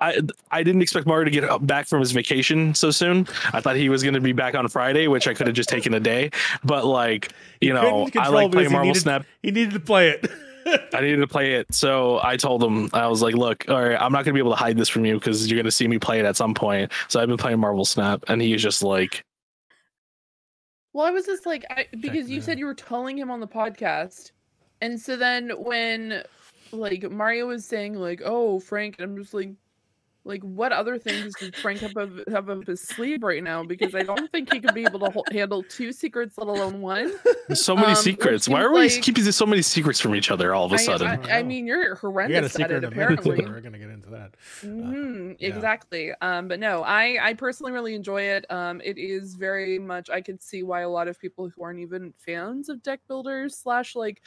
I 0.02 0.20
I 0.52 0.64
didn't 0.64 0.82
expect 0.82 1.08
Mario 1.08 1.26
to 1.26 1.32
get 1.32 1.66
back 1.68 1.88
from 1.88 2.00
his 2.02 2.12
vacation 2.12 2.74
so 2.76 2.92
soon. 2.92 3.28
I 3.54 3.62
thought 3.62 3.76
he 3.78 3.88
was 3.90 4.04
going 4.04 4.16
to 4.16 4.22
be 4.22 4.34
back 4.34 4.54
on 4.54 4.68
Friday, 4.68 5.08
which 5.08 5.28
I 5.28 5.34
could 5.34 5.48
have 5.48 5.56
just 5.56 5.70
taken 5.70 5.94
a 5.94 6.00
day. 6.00 6.30
But 6.64 6.86
like, 6.86 7.32
you 7.62 7.74
know, 7.74 8.08
I 8.18 8.28
like 8.28 8.52
because 8.52 8.52
playing 8.52 8.70
he 8.70 8.74
Marvel 8.74 8.88
needed- 8.88 9.00
Snap. 9.00 9.26
He 9.42 9.52
needed 9.52 9.74
to 9.76 9.80
play 9.80 10.10
it. 10.10 10.30
I 10.94 11.02
needed 11.02 11.18
to 11.18 11.28
play 11.28 11.56
it, 11.56 11.74
so 11.74 12.22
I 12.24 12.38
told 12.38 12.64
him 12.64 12.90
I 12.94 13.08
was 13.08 13.22
like, 13.22 13.36
"Look, 13.36 13.66
all 13.68 13.82
right, 13.84 14.00
I'm 14.00 14.14
not 14.14 14.24
going 14.24 14.28
to 14.28 14.34
be 14.34 14.40
able 14.40 14.52
to 14.52 14.58
hide 14.58 14.78
this 14.78 14.88
from 14.88 15.04
you 15.04 15.16
because 15.16 15.50
you're 15.50 15.58
going 15.58 15.66
to 15.66 15.72
see 15.72 15.90
me 15.90 16.00
play 16.00 16.20
it 16.20 16.26
at 16.26 16.38
some 16.38 16.54
point." 16.54 16.90
So 17.10 17.20
I've 17.22 17.28
been 17.28 17.36
playing 17.38 17.60
Marvel 17.60 17.84
Snap, 17.84 18.24
and 18.30 18.42
he's 18.42 18.62
just 18.62 18.82
like, 18.82 19.26
Well, 20.94 21.06
I 21.06 21.12
was 21.12 21.26
just 21.26 21.46
like, 21.46 21.66
I, 21.70 21.88
because 22.00 22.30
you 22.30 22.38
man. 22.38 22.42
said 22.44 22.60
you 22.60 22.66
were 22.66 22.74
telling 22.74 23.18
him 23.18 23.30
on 23.30 23.42
the 23.42 23.48
podcast, 23.48 24.32
and 24.84 25.00
so 25.00 25.16
then 25.16 25.50
when 25.58 26.24
like 26.72 27.10
Mario 27.10 27.48
was 27.48 27.66
saying 27.66 27.96
like, 27.96 28.22
"Oh, 28.26 28.60
Frank," 28.60 28.96
I'm 29.00 29.16
just 29.18 29.34
like, 29.34 29.52
like 30.26 30.42
what 30.42 30.72
other 30.72 30.98
things 30.98 31.36
does 31.36 31.52
Frank 31.62 31.80
have 31.82 31.96
up, 31.98 32.10
have 32.30 32.50
up 32.50 32.66
his 32.66 32.82
sleeve 32.82 33.22
right 33.24 33.44
now? 33.44 33.62
Because 33.64 33.94
I 33.94 34.04
don't 34.04 34.32
think 34.32 34.52
he 34.54 34.60
could 34.62 34.74
be 34.74 34.84
able 34.86 35.00
to 35.02 35.10
hol- 35.12 35.26
handle 35.32 35.62
two 35.64 35.92
secrets, 35.92 36.38
let 36.38 36.48
alone 36.48 36.80
one. 36.82 37.12
"So 37.54 37.76
many 37.76 37.90
Um, 37.90 37.96
secrets. 37.96 38.48
Why 38.48 38.62
are 38.64 38.72
we 38.72 38.88
like- 38.88 39.02
keeping 39.02 39.24
so 39.26 39.46
many 39.46 39.62
secrets 39.62 40.00
from 40.00 40.16
each 40.16 40.32
other 40.32 40.56
all 40.56 40.66
of 40.66 40.72
a 40.72 40.76
I, 40.76 40.78
sudden?" 40.78 41.08
I, 41.08 41.40
I 41.40 41.42
Wow. 41.42 41.48
mean, 41.48 41.68
you're 41.68 41.80
we 41.80 41.86
got 41.90 41.92
a 41.92 42.00
horrendous 42.00 42.56
at 42.60 42.72
it, 42.72 42.76
in 42.76 42.82
minute. 42.82 42.94
apparently. 42.94 43.46
We're 43.46 43.60
gonna 43.62 43.78
get 43.78 43.90
into 43.90 44.10
that. 44.12 44.36
hmm 44.62 45.32
yeah. 45.40 45.48
exactly. 45.50 46.14
Um, 46.22 46.48
but 46.48 46.60
no, 46.60 46.84
I 46.84 47.18
I 47.22 47.34
personally 47.34 47.74
really 47.74 47.94
enjoy 47.94 48.22
it. 48.22 48.50
Um, 48.50 48.82
it 48.84 48.98
is 48.98 49.36
very 49.36 49.78
much. 49.78 50.10
I 50.10 50.22
could 50.22 50.42
see 50.42 50.64
why 50.64 50.82
a 50.82 50.90
lot 50.90 51.08
of 51.10 51.20
people 51.20 51.50
who 51.50 51.62
aren't 51.64 51.82
even 51.82 52.14
fans 52.18 52.70
of 52.70 52.82
deck 52.82 53.02
builders 53.10 53.58
slash 53.58 53.94
like 53.96 54.22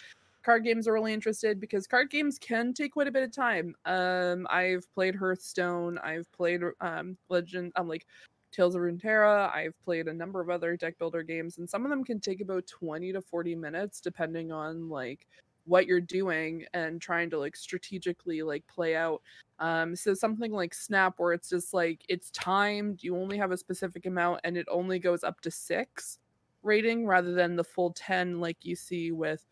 card 0.47 0.65
games 0.65 0.89
are 0.89 0.93
really 0.93 1.13
interested 1.13 1.61
because 1.61 1.87
card 1.87 2.09
games 2.11 2.39
can 2.39 2.73
take 2.73 2.93
quite 2.93 3.09
a 3.09 3.13
bit 3.13 3.25
of 3.25 3.33
time. 3.33 3.75
Um, 3.85 4.47
I've 4.49 4.87
played 4.95 5.17
Hearthstone. 5.17 5.99
I've 5.99 6.31
played 6.33 6.63
um 6.81 7.19
Legend. 7.29 7.73
I'm 7.77 7.89
like. 7.89 8.07
Tales 8.53 8.75
of 8.75 8.81
Runeterra. 8.81 9.53
I've 9.53 9.79
played 9.85 10.09
a 10.09 10.15
number 10.15 10.41
of 10.41 10.49
other 10.49 10.79
deck 10.79 10.97
builder 10.99 11.23
games, 11.23 11.59
and 11.59 11.69
some 11.69 11.85
of 11.85 11.91
them 11.91 12.05
can 12.05 12.21
take 12.21 12.41
about 12.41 12.67
20 12.67 13.13
to 13.13 13.21
40 13.21 13.55
minutes, 13.55 14.01
depending 14.01 14.51
on 14.51 14.89
like 14.89 15.27
what 15.67 15.87
you're 15.87 16.01
doing 16.01 16.65
and 16.73 17.03
trying 17.03 17.29
to 17.31 17.39
like 17.39 17.57
strategically 17.57 18.43
like 18.43 18.67
play 18.67 18.97
out 18.97 19.21
um, 19.59 19.97
so 19.97 20.13
something 20.15 20.53
like 20.53 20.75
Snap, 20.75 21.15
where 21.17 21.33
it's 21.33 21.49
just 21.49 21.73
like 21.73 22.05
it's 22.09 22.31
timed, 22.31 23.03
you 23.03 23.17
only 23.17 23.39
have 23.39 23.53
a 23.53 23.57
specific 23.57 24.07
amount, 24.07 24.41
and 24.45 24.57
it 24.57 24.67
only 24.71 24.99
goes 24.99 25.25
up 25.25 25.41
to 25.43 25.51
six 25.51 26.19
rating 26.63 27.07
rather 27.07 27.33
than 27.33 27.57
the 27.57 27.65
full 27.65 27.93
ten 27.93 28.41
like 28.41 28.59
you 28.63 28.77
see 28.77 29.13
with 29.13 29.47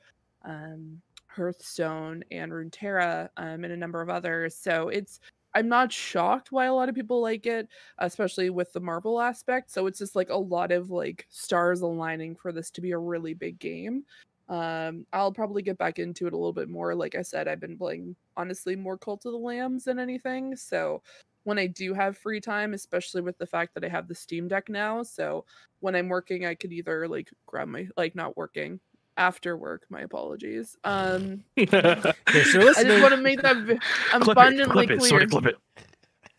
um, 0.45 1.01
Hearthstone 1.27 2.23
and 2.31 2.53
Runeterra 2.53 3.29
um, 3.37 3.65
and 3.65 3.73
a 3.73 3.77
number 3.77 4.01
of 4.01 4.09
others. 4.09 4.55
So 4.55 4.89
it's 4.89 5.21
I'm 5.57 5.69
not 5.69 5.93
shocked 5.93 6.51
why 6.51 6.67
a 6.67 6.75
lot 6.75 6.89
of 6.89 6.97
people 6.97 7.21
like 7.21 7.47
it, 7.47 7.69
especially 7.99 8.51
with 8.51 8.73
the 8.73 8.81
Marvel 8.81 9.21
aspect. 9.21 9.71
So 9.71 9.87
it's 9.87 10.01
just 10.01 10.17
like 10.17 10.31
a 10.31 10.37
lot 10.37 10.73
of 10.73 10.91
like 10.91 11.27
stars 11.31 11.81
aligning 11.83 12.35
for 12.35 12.51
this 12.51 12.71
to 12.73 12.81
be 12.81 12.91
a 12.91 12.99
really 12.99 13.35
big 13.35 13.59
game 13.59 14.05
um 14.49 15.07
i'll 15.15 15.33
probably 15.33 15.63
get 15.63 15.79
back 15.79 15.99
into 15.99 16.27
it 16.27 16.35
a 16.35 16.37
little 16.37 16.53
bit 16.53 16.69
more 16.69 16.95
like 16.95 17.15
i 17.15 17.23
said 17.23 17.49
i've 17.49 17.61
been 17.61 17.79
playing 17.79 18.15
honestly 18.37 18.77
more 18.77 18.99
cult 18.99 19.25
of 19.25 19.33
the 19.33 19.39
lambs 19.39 19.85
than 19.85 19.99
anything 19.99 20.55
so 20.55 21.01
when 21.45 21.59
i 21.59 21.67
do 21.67 21.95
have 21.95 22.19
free 22.19 22.41
time 22.41 22.75
especially 22.75 23.23
with 23.23 23.39
the 23.39 23.47
fact 23.47 23.73
that 23.73 23.85
i 23.85 23.89
have 23.89 24.07
the 24.07 24.15
steam 24.15 24.47
deck 24.47 24.69
now 24.69 25.03
so 25.03 25.47
when 25.81 25.95
i'm 25.95 26.11
working 26.11 26.45
i 26.45 26.55
could 26.55 26.73
either 26.73 27.09
like 27.09 27.31
grab 27.47 27.69
my 27.69 27.89
like 27.97 28.15
not 28.15 28.37
working 28.37 28.79
after 29.17 29.57
work 29.57 29.83
my 29.91 30.01
apologies 30.01 30.77
um 30.85 31.43
i 31.59 31.65
just 31.65 32.55
want 32.57 33.11
to 33.11 33.17
make 33.17 33.41
that 33.43 33.57
v- 33.59 33.79
clip 34.11 34.23
it, 34.23 34.29
abundantly 34.29 34.87
clip 34.87 34.91
it, 34.91 34.99
clear 34.99 35.09
sorry, 35.09 35.27
clip 35.27 35.47
it. 35.47 35.57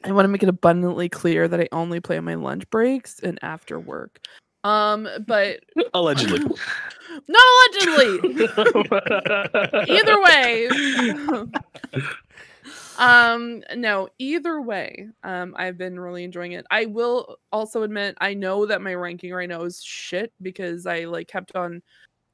I 0.04 0.12
want 0.12 0.26
to 0.26 0.30
make 0.30 0.44
it 0.44 0.50
abundantly 0.50 1.10
clear 1.10 1.48
that 1.48 1.60
I 1.60 1.68
only 1.72 2.00
play 2.00 2.18
on 2.18 2.26
my 2.26 2.36
lunch 2.36 2.70
breaks 2.70 3.20
and 3.22 3.40
after 3.42 3.80
work. 3.80 4.20
Um, 4.64 5.08
but 5.26 5.62
Allegedly. 5.96 6.40
not 7.28 7.44
allegedly. 7.74 8.48
either 9.88 10.22
way 10.22 10.70
um 12.98 13.64
no 13.76 14.08
either 14.20 14.62
way 14.62 15.08
um 15.24 15.54
i've 15.58 15.78
been 15.78 16.00
really 16.00 16.24
enjoying 16.24 16.54
it 16.54 16.66
i 16.72 16.86
will 16.86 17.38
also 17.52 17.84
admit 17.84 18.18
i 18.22 18.34
know 18.34 18.66
that 18.66 18.82
my 18.82 18.94
ranking 18.94 19.32
right 19.34 19.50
now 19.50 19.62
is 19.64 19.84
shit 19.84 20.32
because 20.42 20.86
i 20.86 21.04
like 21.06 21.28
kept 21.28 21.56
on 21.56 21.82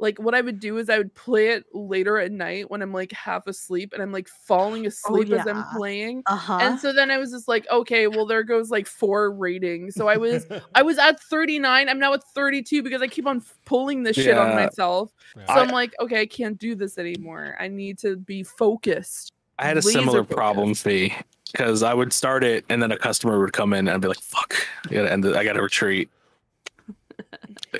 like 0.02 0.20
what 0.20 0.36
i 0.36 0.42
would 0.42 0.60
do 0.60 0.78
is 0.78 0.90
i 0.90 0.98
would 0.98 1.14
play 1.16 1.50
it 1.50 1.64
later 1.74 2.18
at 2.18 2.32
night 2.32 2.70
when 2.70 2.82
i'm 2.82 2.92
like 2.92 3.12
half 3.14 3.48
asleep 3.48 3.94
and 3.94 4.02
i'm 4.02 4.12
like 4.12 4.28
falling 4.28 4.86
asleep 4.86 5.32
as 5.32 5.48
i'm 5.48 5.58
yeah. 5.58 5.66
playing 5.76 6.24
Uh 6.26 6.36
huh. 6.36 6.58
and 6.62 6.80
so 6.80 6.92
then 6.92 7.10
i 7.10 7.18
was 7.18 7.32
just 7.32 7.48
like 7.48 7.66
okay 7.70 8.08
well 8.08 8.26
there 8.26 8.44
goes 8.44 8.70
like 8.70 8.88
four 8.88 9.32
ratings 9.32 9.96
so 9.96 10.08
i 10.10 10.18
was 10.18 10.46
I 10.76 10.82
was 10.82 10.98
at 10.98 11.20
39. 11.20 11.90
I'm 11.90 12.00
now 12.00 12.14
at 12.14 12.24
32 12.24 12.82
because 12.84 13.02
I 13.02 13.08
keep 13.08 13.28
on 13.28 13.42
pulling 13.66 14.04
this 14.04 14.16
shit 14.16 14.38
on 14.38 14.56
myself. 14.56 15.12
Yeah. 15.38 15.46
So 15.48 15.54
I'm 15.62 15.70
like, 15.70 15.94
okay, 16.00 16.22
I 16.22 16.26
can't 16.26 16.58
do 16.58 16.76
this 16.76 16.98
anymore. 16.98 17.58
I 17.60 17.68
need 17.68 17.98
to 18.00 18.16
be 18.18 18.44
focused. 18.44 19.34
I 19.60 19.66
had 19.66 19.78
a 19.78 19.82
similar 19.82 20.24
focus. 20.24 20.36
problem 20.36 20.74
fee 20.74 21.14
because 21.52 21.84
I 21.84 21.94
would 21.94 22.14
start 22.14 22.44
it 22.44 22.66
and 22.70 22.82
then 22.82 22.92
a 22.92 22.98
customer 22.98 23.40
would 23.40 23.54
come 23.54 23.74
in 23.74 23.88
and 23.88 23.90
I'd 23.92 24.02
be 24.02 24.08
like, 24.08 24.22
"Fuck, 24.22 24.56
I 24.90 24.94
gotta 24.94 25.12
end 25.12 25.26
it. 25.26 25.36
I 25.36 25.44
gotta 25.44 25.62
retreat." 25.62 26.10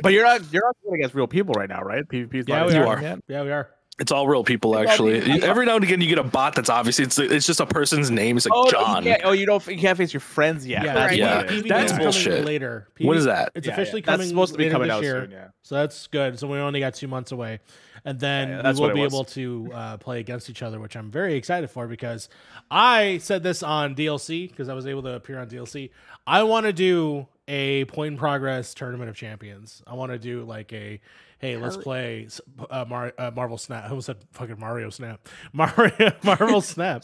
But 0.02 0.14
you're 0.14 0.24
not 0.24 0.42
you're 0.54 0.64
not 0.66 0.76
going 0.84 1.00
against 1.00 1.16
real 1.16 1.28
people 1.28 1.54
right 1.54 1.70
now, 1.70 1.82
right? 1.82 2.08
PvP's 2.08 2.48
Yeah, 2.48 2.60
not 2.60 2.68
we 2.68 2.74
You 2.76 2.82
as 2.82 2.88
are. 2.88 2.98
big? 2.98 3.22
Yeah, 3.28 3.44
we 3.44 3.52
are. 3.52 3.70
It's 4.00 4.12
all 4.12 4.28
real 4.28 4.44
people, 4.44 4.76
actually. 4.80 5.20
Every 5.44 5.66
now 5.68 5.76
and 5.76 5.84
again, 5.84 6.02
you 6.02 6.08
get 6.08 6.18
a 6.18 6.24
bot 6.24 6.56
that's 6.56 6.70
obviously 6.70 7.06
it's 7.06 7.20
it's 7.20 7.46
just 7.46 7.60
a 7.60 7.68
person's 7.68 8.10
name. 8.10 8.36
It's 8.36 8.48
like 8.48 8.58
Oh, 8.58 8.64
no, 8.64 8.72
John. 8.72 9.06
You 9.06 9.16
oh, 9.24 9.32
you 9.32 9.46
don't 9.46 9.66
you 9.68 9.78
can't 9.78 9.96
face 9.96 10.12
your 10.12 10.22
friends 10.22 10.66
yet. 10.66 10.84
Yeah, 10.86 10.94
That's 10.96 11.10
right. 11.12 11.20
Yeah. 11.20 11.44
PvP 11.44 11.68
that's 11.68 11.94
bullshit. 11.94 12.46
Later. 12.46 12.88
What 13.00 13.14
PvP 13.14 13.18
is 13.18 13.26
that? 13.26 13.52
It's 13.54 13.68
Yeah, 13.68 13.74
officially 13.74 14.02
yeah. 14.02 14.06
coming. 14.06 14.20
That's 14.20 14.30
supposed 14.30 14.54
to 14.54 14.58
be 14.58 14.70
coming 14.72 14.88
this 14.88 14.96
out 14.98 15.04
year. 15.04 15.22
soon. 15.26 15.32
Yeah. 15.32 15.48
So 15.62 15.76
that's 15.76 16.08
good. 16.08 16.40
So 16.40 16.48
we 16.48 16.58
only 16.58 16.80
got 16.80 16.96
two 16.96 17.08
months 17.10 17.32
away, 17.32 17.60
and 18.04 18.20
then 18.20 18.50
yeah, 18.50 18.72
we 18.74 18.80
will 18.80 18.94
be 18.94 19.02
was. 19.02 19.14
able 19.14 19.26
to 19.26 19.70
uh, 19.72 19.98
play 19.98 20.20
against 20.20 20.50
each 20.50 20.64
other, 20.64 20.80
which 20.80 20.96
I'm 20.96 21.12
very 21.12 21.36
excited 21.36 21.70
for 21.70 21.86
because 21.86 22.28
I 22.72 23.20
said 23.20 23.44
this 23.44 23.62
on 23.62 23.94
DLC 23.94 24.50
because 24.50 24.68
I 24.68 24.74
was 24.74 24.88
able 24.88 25.04
to 25.04 25.14
appear 25.14 25.38
on 25.38 25.48
DLC. 25.48 25.92
I 26.26 26.42
want 26.42 26.66
to 26.66 26.74
do 26.74 27.28
a 27.48 27.86
point 27.86 28.14
in 28.14 28.18
progress 28.18 28.74
tournament 28.74 29.10
of 29.10 29.16
champions. 29.16 29.82
I 29.88 29.96
want 29.96 30.12
to 30.12 30.20
do 30.20 30.44
like 30.44 30.72
a 30.74 31.00
hey, 31.40 31.58
let's 31.58 31.76
play 31.76 32.28
uh, 32.70 32.86
Mar- 32.88 33.14
uh, 33.18 33.32
Marvel 33.36 33.58
Snap. 33.58 33.86
I 33.86 33.90
almost 33.90 34.06
said 34.06 34.18
fucking 34.32 34.60
Mario 34.60 34.90
Snap. 34.92 35.28
Mario 35.54 36.12
Marvel 36.24 36.62
Snap 36.62 37.04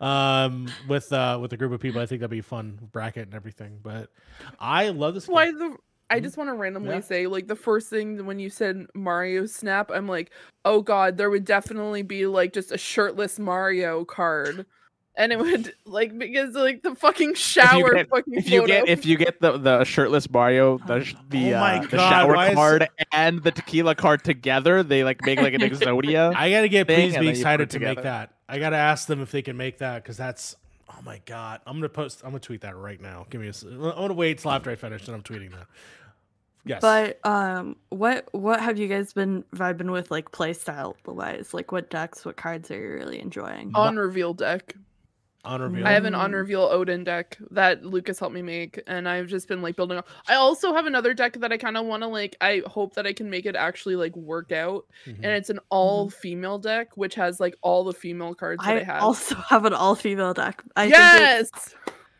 um, 0.00 0.68
with 0.86 1.12
uh, 1.12 1.38
with 1.40 1.52
a 1.52 1.56
group 1.56 1.72
of 1.72 1.80
people. 1.80 2.00
I 2.00 2.06
think 2.06 2.20
that'd 2.20 2.30
be 2.30 2.40
fun 2.42 2.78
bracket 2.92 3.24
and 3.24 3.34
everything. 3.34 3.78
But 3.82 4.10
I 4.60 4.90
love 4.90 5.14
this. 5.14 5.26
Why 5.26 5.46
game. 5.46 5.58
the 5.58 5.76
I 6.10 6.20
just 6.20 6.36
want 6.38 6.48
to 6.48 6.54
randomly 6.54 6.94
Yeah. 6.94 7.00
say, 7.00 7.26
like, 7.26 7.48
the 7.48 7.56
first 7.56 7.90
thing 7.90 8.24
when 8.24 8.38
you 8.38 8.48
said 8.48 8.86
Mario 8.94 9.44
Snap, 9.44 9.90
I'm 9.92 10.08
like, 10.08 10.30
oh 10.64 10.80
god, 10.80 11.16
there 11.18 11.28
would 11.28 11.44
definitely 11.44 12.02
be 12.02 12.26
like 12.26 12.52
just 12.52 12.72
a 12.72 12.78
shirtless 12.78 13.38
Mario 13.38 14.04
card. 14.04 14.64
And 15.18 15.32
it 15.32 15.38
would 15.38 15.74
like 15.84 16.16
because 16.16 16.54
like 16.54 16.82
the 16.82 16.94
fucking 16.94 17.34
shower 17.34 17.92
get- 17.92 18.08
fucking 18.08 18.34
If 18.34 18.48
you 18.48 18.60
photo. 18.60 18.72
get 18.72 18.88
if 18.88 19.04
you 19.04 19.16
get 19.18 19.40
the 19.40 19.58
the 19.58 19.84
shirtless 19.84 20.30
Mario, 20.30 20.78
the 20.78 21.00
the, 21.28 21.54
Oh 21.54 21.60
my 21.60 21.78
uh, 21.80 21.86
the 21.86 21.96
shower 21.98 22.34
why 22.34 22.48
is- 22.50 22.54
card 22.54 22.88
and 23.12 23.42
the 23.42 23.50
tequila 23.50 23.94
card 23.96 24.22
together, 24.24 24.82
they 24.82 25.02
like 25.04 25.20
make 25.26 25.40
like 25.40 25.54
an 25.54 25.60
Exodia. 25.70 26.32
I 26.34 26.50
gotta 26.50 26.68
get 26.68 26.86
thing, 26.86 27.10
please 27.10 27.12
be 27.12 27.14
then 27.16 27.22
you 27.24 27.30
put 27.32 27.36
excited 27.38 27.70
to 27.70 27.78
make 27.80 28.02
that. 28.02 28.32
I 28.48 28.58
gotta 28.60 28.76
ask 28.76 29.06
them 29.08 29.20
if 29.20 29.30
they 29.32 29.42
can 29.42 29.56
make 29.56 29.78
that 29.78 30.02
because 30.04 30.16
that's 30.16 30.54
oh 30.88 31.02
my 31.04 31.20
god. 31.26 31.60
I'm 31.66 31.76
gonna 31.78 31.88
post. 31.88 32.20
I'm 32.22 32.30
gonna 32.30 32.38
tweet 32.40 32.60
that 32.60 32.76
right 32.76 33.00
now. 33.00 33.26
Give 33.28 33.40
me 33.40 33.48
a 33.48 33.52
I'm 33.68 33.80
gonna 33.80 34.14
wait 34.14 34.38
till 34.38 34.52
after 34.52 34.70
I 34.70 34.76
finish, 34.76 35.04
and 35.08 35.16
I'm 35.16 35.22
tweeting 35.22 35.50
that. 35.50 35.66
Yes. 36.64 36.80
But 36.80 37.18
um, 37.26 37.76
what 37.88 38.28
what 38.32 38.60
have 38.60 38.78
you 38.78 38.88
guys 38.88 39.12
been 39.12 39.42
vibing 39.54 39.90
with 39.90 40.10
like 40.10 40.30
playstyle 40.32 40.94
wise? 41.06 41.52
Like 41.54 41.72
what 41.72 41.90
decks, 41.90 42.24
what 42.24 42.36
cards 42.36 42.70
are 42.70 42.78
you 42.80 42.88
really 42.94 43.20
enjoying? 43.20 43.72
on 43.74 43.96
reveal 43.96 44.32
deck. 44.34 44.74
On 45.48 45.60
reveal. 45.62 45.86
I 45.86 45.92
have 45.92 46.04
an 46.04 46.14
on 46.14 46.30
Mm. 46.32 46.34
reveal 46.34 46.62
Odin 46.62 47.04
deck 47.04 47.38
that 47.52 47.84
Lucas 47.84 48.18
helped 48.18 48.34
me 48.34 48.42
make, 48.42 48.80
and 48.86 49.08
I've 49.08 49.26
just 49.26 49.48
been 49.48 49.62
like 49.62 49.76
building 49.76 49.96
up. 49.98 50.06
I 50.28 50.34
also 50.34 50.74
have 50.74 50.86
another 50.86 51.14
deck 51.14 51.32
that 51.40 51.50
I 51.52 51.56
kind 51.56 51.76
of 51.76 51.86
want 51.86 52.02
to 52.02 52.06
like. 52.06 52.36
I 52.40 52.62
hope 52.66 52.94
that 52.94 53.06
I 53.06 53.12
can 53.14 53.30
make 53.30 53.46
it 53.46 53.56
actually 53.56 53.96
like 53.96 54.14
work 54.14 54.52
out, 54.52 54.84
Mhm. 55.06 55.16
and 55.16 55.26
it's 55.26 55.50
an 55.50 55.58
all 55.70 56.10
female 56.10 56.58
deck, 56.58 56.88
which 56.96 57.14
has 57.16 57.40
like 57.40 57.56
all 57.62 57.82
the 57.84 57.92
female 57.94 58.34
cards 58.34 58.62
that 58.62 58.70
I, 58.70 58.78
have. 58.80 58.88
I 58.88 58.92
have. 58.92 59.02
also 59.02 59.34
have 59.48 59.64
an 59.64 59.72
all 59.72 59.94
female 59.94 60.34
deck. 60.34 60.62
I 60.76 60.82
think 60.82 60.94
it's- 60.94 61.50
yes, 61.56 61.74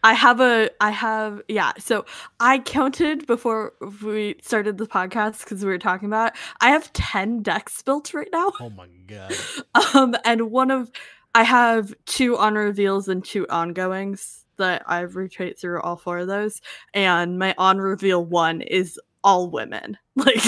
I 0.04 0.14
have 0.14 0.40
a 0.40 0.70
I 0.80 0.90
have 0.90 1.42
yeah, 1.48 1.72
so 1.78 2.04
I 2.40 2.60
counted 2.60 3.26
before 3.26 3.72
we 4.02 4.36
started 4.40 4.78
the 4.78 4.86
podcast 4.86 5.40
because 5.40 5.64
we 5.64 5.70
were 5.70 5.76
talking 5.78 6.06
about 6.06 6.28
it. 6.28 6.40
I 6.60 6.70
have 6.70 6.92
10 6.92 7.42
decks 7.42 7.82
built 7.82 8.14
right 8.14 8.28
now. 8.32 8.52
Oh 8.60 8.70
my 8.70 8.86
god. 9.06 9.34
Um 9.94 10.14
and 10.24 10.50
one 10.52 10.70
of 10.70 10.90
I 11.38 11.44
have 11.44 11.94
two 12.04 12.36
on 12.36 12.56
reveals 12.56 13.06
and 13.08 13.24
two 13.24 13.46
ongoings 13.48 14.44
that 14.56 14.82
I've 14.86 15.14
rotate 15.14 15.56
through 15.56 15.80
all 15.82 15.96
four 15.96 16.18
of 16.18 16.26
those. 16.26 16.60
And 16.94 17.38
my 17.38 17.54
on 17.56 17.78
reveal 17.78 18.24
one 18.24 18.60
is 18.60 18.98
all 19.22 19.48
women. 19.48 19.96
Like 20.16 20.42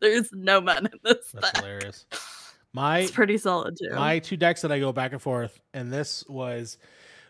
there's 0.00 0.28
no 0.32 0.60
men 0.60 0.86
in 0.86 0.98
this 1.04 1.30
That's 1.32 1.52
deck. 1.52 1.56
hilarious. 1.58 2.04
My 2.72 2.98
It's 2.98 3.12
pretty 3.12 3.38
solid 3.38 3.76
too. 3.80 3.94
my 3.94 4.18
two 4.18 4.36
decks 4.36 4.62
that 4.62 4.72
I 4.72 4.80
go 4.80 4.90
back 4.92 5.12
and 5.12 5.22
forth, 5.22 5.60
and 5.72 5.92
this 5.92 6.24
was 6.28 6.78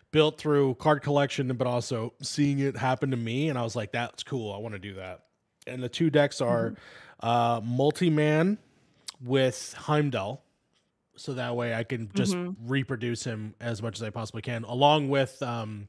built 0.09 0.39
through 0.39 0.73
card 0.79 1.03
collection, 1.03 1.47
but 1.55 1.67
also 1.67 2.15
seeing 2.23 2.57
it 2.57 2.75
happen 2.75 3.11
to 3.11 3.17
me, 3.17 3.49
and 3.49 3.59
I 3.59 3.61
was 3.61 3.75
like, 3.75 3.91
"That's 3.91 4.23
cool. 4.23 4.51
I 4.51 4.57
want 4.57 4.73
to 4.73 4.79
do 4.79 4.95
that." 4.95 5.25
And 5.67 5.83
the 5.83 5.89
two 5.89 6.09
decks 6.09 6.41
are 6.41 6.73
uh, 7.19 7.61
multi 7.63 8.09
man 8.09 8.57
with 9.23 9.75
Heimdall, 9.77 10.43
so 11.17 11.33
that 11.33 11.55
way 11.55 11.73
I 11.73 11.83
can 11.83 12.09
just 12.13 12.35
Mhm. 12.35 12.55
reproduce 12.65 13.23
him 13.23 13.55
as 13.59 13.81
much 13.81 13.97
as 13.97 14.03
I 14.03 14.09
possibly 14.09 14.41
can, 14.41 14.63
along 14.63 15.09
with 15.09 15.41
um, 15.43 15.87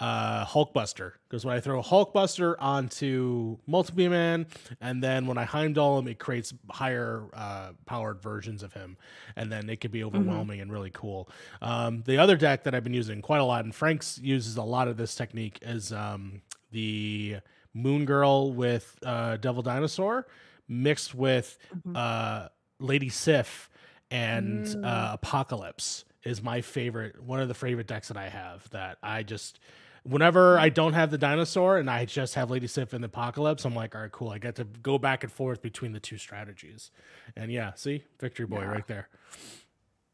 uh, 0.00 0.44
Hulkbuster. 0.46 1.12
Because 1.28 1.44
when 1.44 1.56
I 1.56 1.60
throw 1.60 1.82
Hulkbuster 1.82 2.54
onto 2.60 3.58
Multiple 3.66 4.08
man, 4.08 4.46
and 4.80 5.02
then 5.02 5.26
when 5.26 5.36
I 5.38 5.44
Heimdall 5.44 5.98
him, 5.98 6.06
it 6.08 6.18
creates 6.20 6.54
higher 6.70 7.24
uh, 7.34 7.72
powered 7.84 8.22
versions 8.22 8.62
of 8.62 8.72
him, 8.72 8.96
and 9.34 9.50
then 9.50 9.68
it 9.68 9.80
could 9.80 9.90
be 9.90 10.04
overwhelming 10.04 10.60
and 10.60 10.70
really 10.72 10.90
cool. 10.92 11.28
Um, 11.60 12.02
the 12.06 12.16
other 12.18 12.36
deck 12.36 12.62
that 12.64 12.74
I've 12.76 12.84
been 12.84 12.94
using 12.94 13.20
quite 13.22 13.40
a 13.40 13.44
lot, 13.44 13.64
and 13.64 13.74
Frank's 13.74 14.18
uses 14.18 14.56
a 14.56 14.62
lot 14.62 14.86
of 14.88 14.96
this 14.96 15.14
technique, 15.16 15.58
is 15.62 15.92
um, 15.92 16.42
the 16.70 17.38
Moon 17.74 18.04
Girl 18.04 18.52
with 18.52 18.98
uh, 19.04 19.36
Devil 19.36 19.62
Dinosaur 19.62 20.26
mixed 20.68 21.12
with 21.14 21.58
Mhm. 21.74 21.96
uh, 21.96 22.48
Lady 22.78 23.08
Sif 23.08 23.68
and 24.10 24.64
Mm. 24.66 24.84
uh, 24.84 25.14
Apocalypse 25.14 26.04
is 26.24 26.42
my 26.42 26.60
favorite. 26.60 27.22
One 27.22 27.40
of 27.40 27.48
the 27.48 27.54
favorite 27.54 27.86
decks 27.86 28.08
that 28.08 28.16
I 28.16 28.28
have. 28.28 28.68
That 28.70 28.98
I 29.02 29.22
just 29.22 29.58
whenever 30.04 30.58
I 30.58 30.68
don't 30.70 30.94
have 30.94 31.10
the 31.10 31.18
dinosaur 31.18 31.76
and 31.76 31.90
I 31.90 32.06
just 32.06 32.34
have 32.34 32.50
Lady 32.50 32.66
Sif 32.66 32.92
and 32.94 33.02
the 33.04 33.08
Apocalypse, 33.08 33.64
I'm 33.66 33.74
like, 33.74 33.94
all 33.94 34.00
right, 34.02 34.12
cool. 34.12 34.30
I 34.30 34.38
get 34.38 34.54
to 34.56 34.64
go 34.64 34.96
back 34.96 35.22
and 35.22 35.30
forth 35.30 35.60
between 35.60 35.92
the 35.92 36.00
two 36.00 36.16
strategies. 36.16 36.90
And 37.36 37.52
yeah, 37.52 37.72
see, 37.74 38.04
Victory 38.18 38.46
Boy 38.46 38.60
Yeah. 38.60 38.70
right 38.70 38.86
there. 38.86 39.08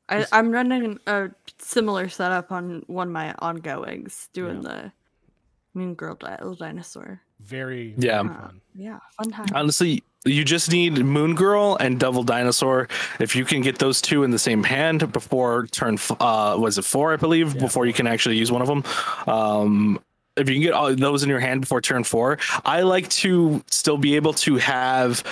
I, 0.09 0.27
I'm 0.33 0.51
running 0.51 0.99
a 1.07 1.31
similar 1.59 2.09
setup 2.09 2.51
on 2.51 2.83
one 2.89 3.09
of 3.09 3.13
my 3.13 3.35
ongoings, 3.39 4.29
doing 4.33 4.63
the 4.63 4.93
Moon 5.75 5.95
Girl 5.95 6.15
di- 6.17 6.39
dinosaur. 6.59 7.21
Very, 7.45 7.95
Yeah. 7.99 8.23
very 8.23 8.35
Uh, 8.35 8.41
fun. 8.41 8.61
yeah, 8.75 8.99
fun 9.17 9.31
time. 9.31 9.47
Honestly, 9.55 10.03
you 10.25 10.45
just 10.45 10.71
need 10.71 10.99
Moon 11.05 11.35
Girl 11.35 11.77
and 11.79 12.01
Devil 12.01 12.23
Dinosaur. 12.23 12.89
If 13.21 13.37
you 13.37 13.45
can 13.45 13.61
get 13.61 13.79
those 13.79 14.01
two 14.01 14.23
in 14.23 14.31
the 14.31 14.39
same 14.39 14.63
hand 14.65 15.13
before 15.13 15.67
turn, 15.67 15.99
uh, 16.21 16.57
was 16.59 16.79
it 16.79 16.85
four? 16.85 17.13
I 17.13 17.17
believe 17.17 17.55
Yeah, 17.55 17.61
before 17.61 17.85
you 17.87 17.93
can 17.93 18.07
actually 18.07 18.39
use 18.39 18.51
one 18.51 18.63
of 18.63 18.69
them. 18.69 18.83
Um, 19.27 20.01
if 20.37 20.49
you 20.49 20.55
can 20.57 20.63
get 20.63 20.73
all 20.73 20.95
those 20.95 21.23
in 21.23 21.29
your 21.29 21.41
hand 21.41 21.61
before 21.61 21.81
turn 21.81 22.03
four, 22.05 22.39
I 22.65 22.81
like 22.83 23.09
to 23.11 23.63
still 23.71 23.99
be 23.99 24.17
able 24.17 24.33
to 24.35 24.57
have 24.57 25.23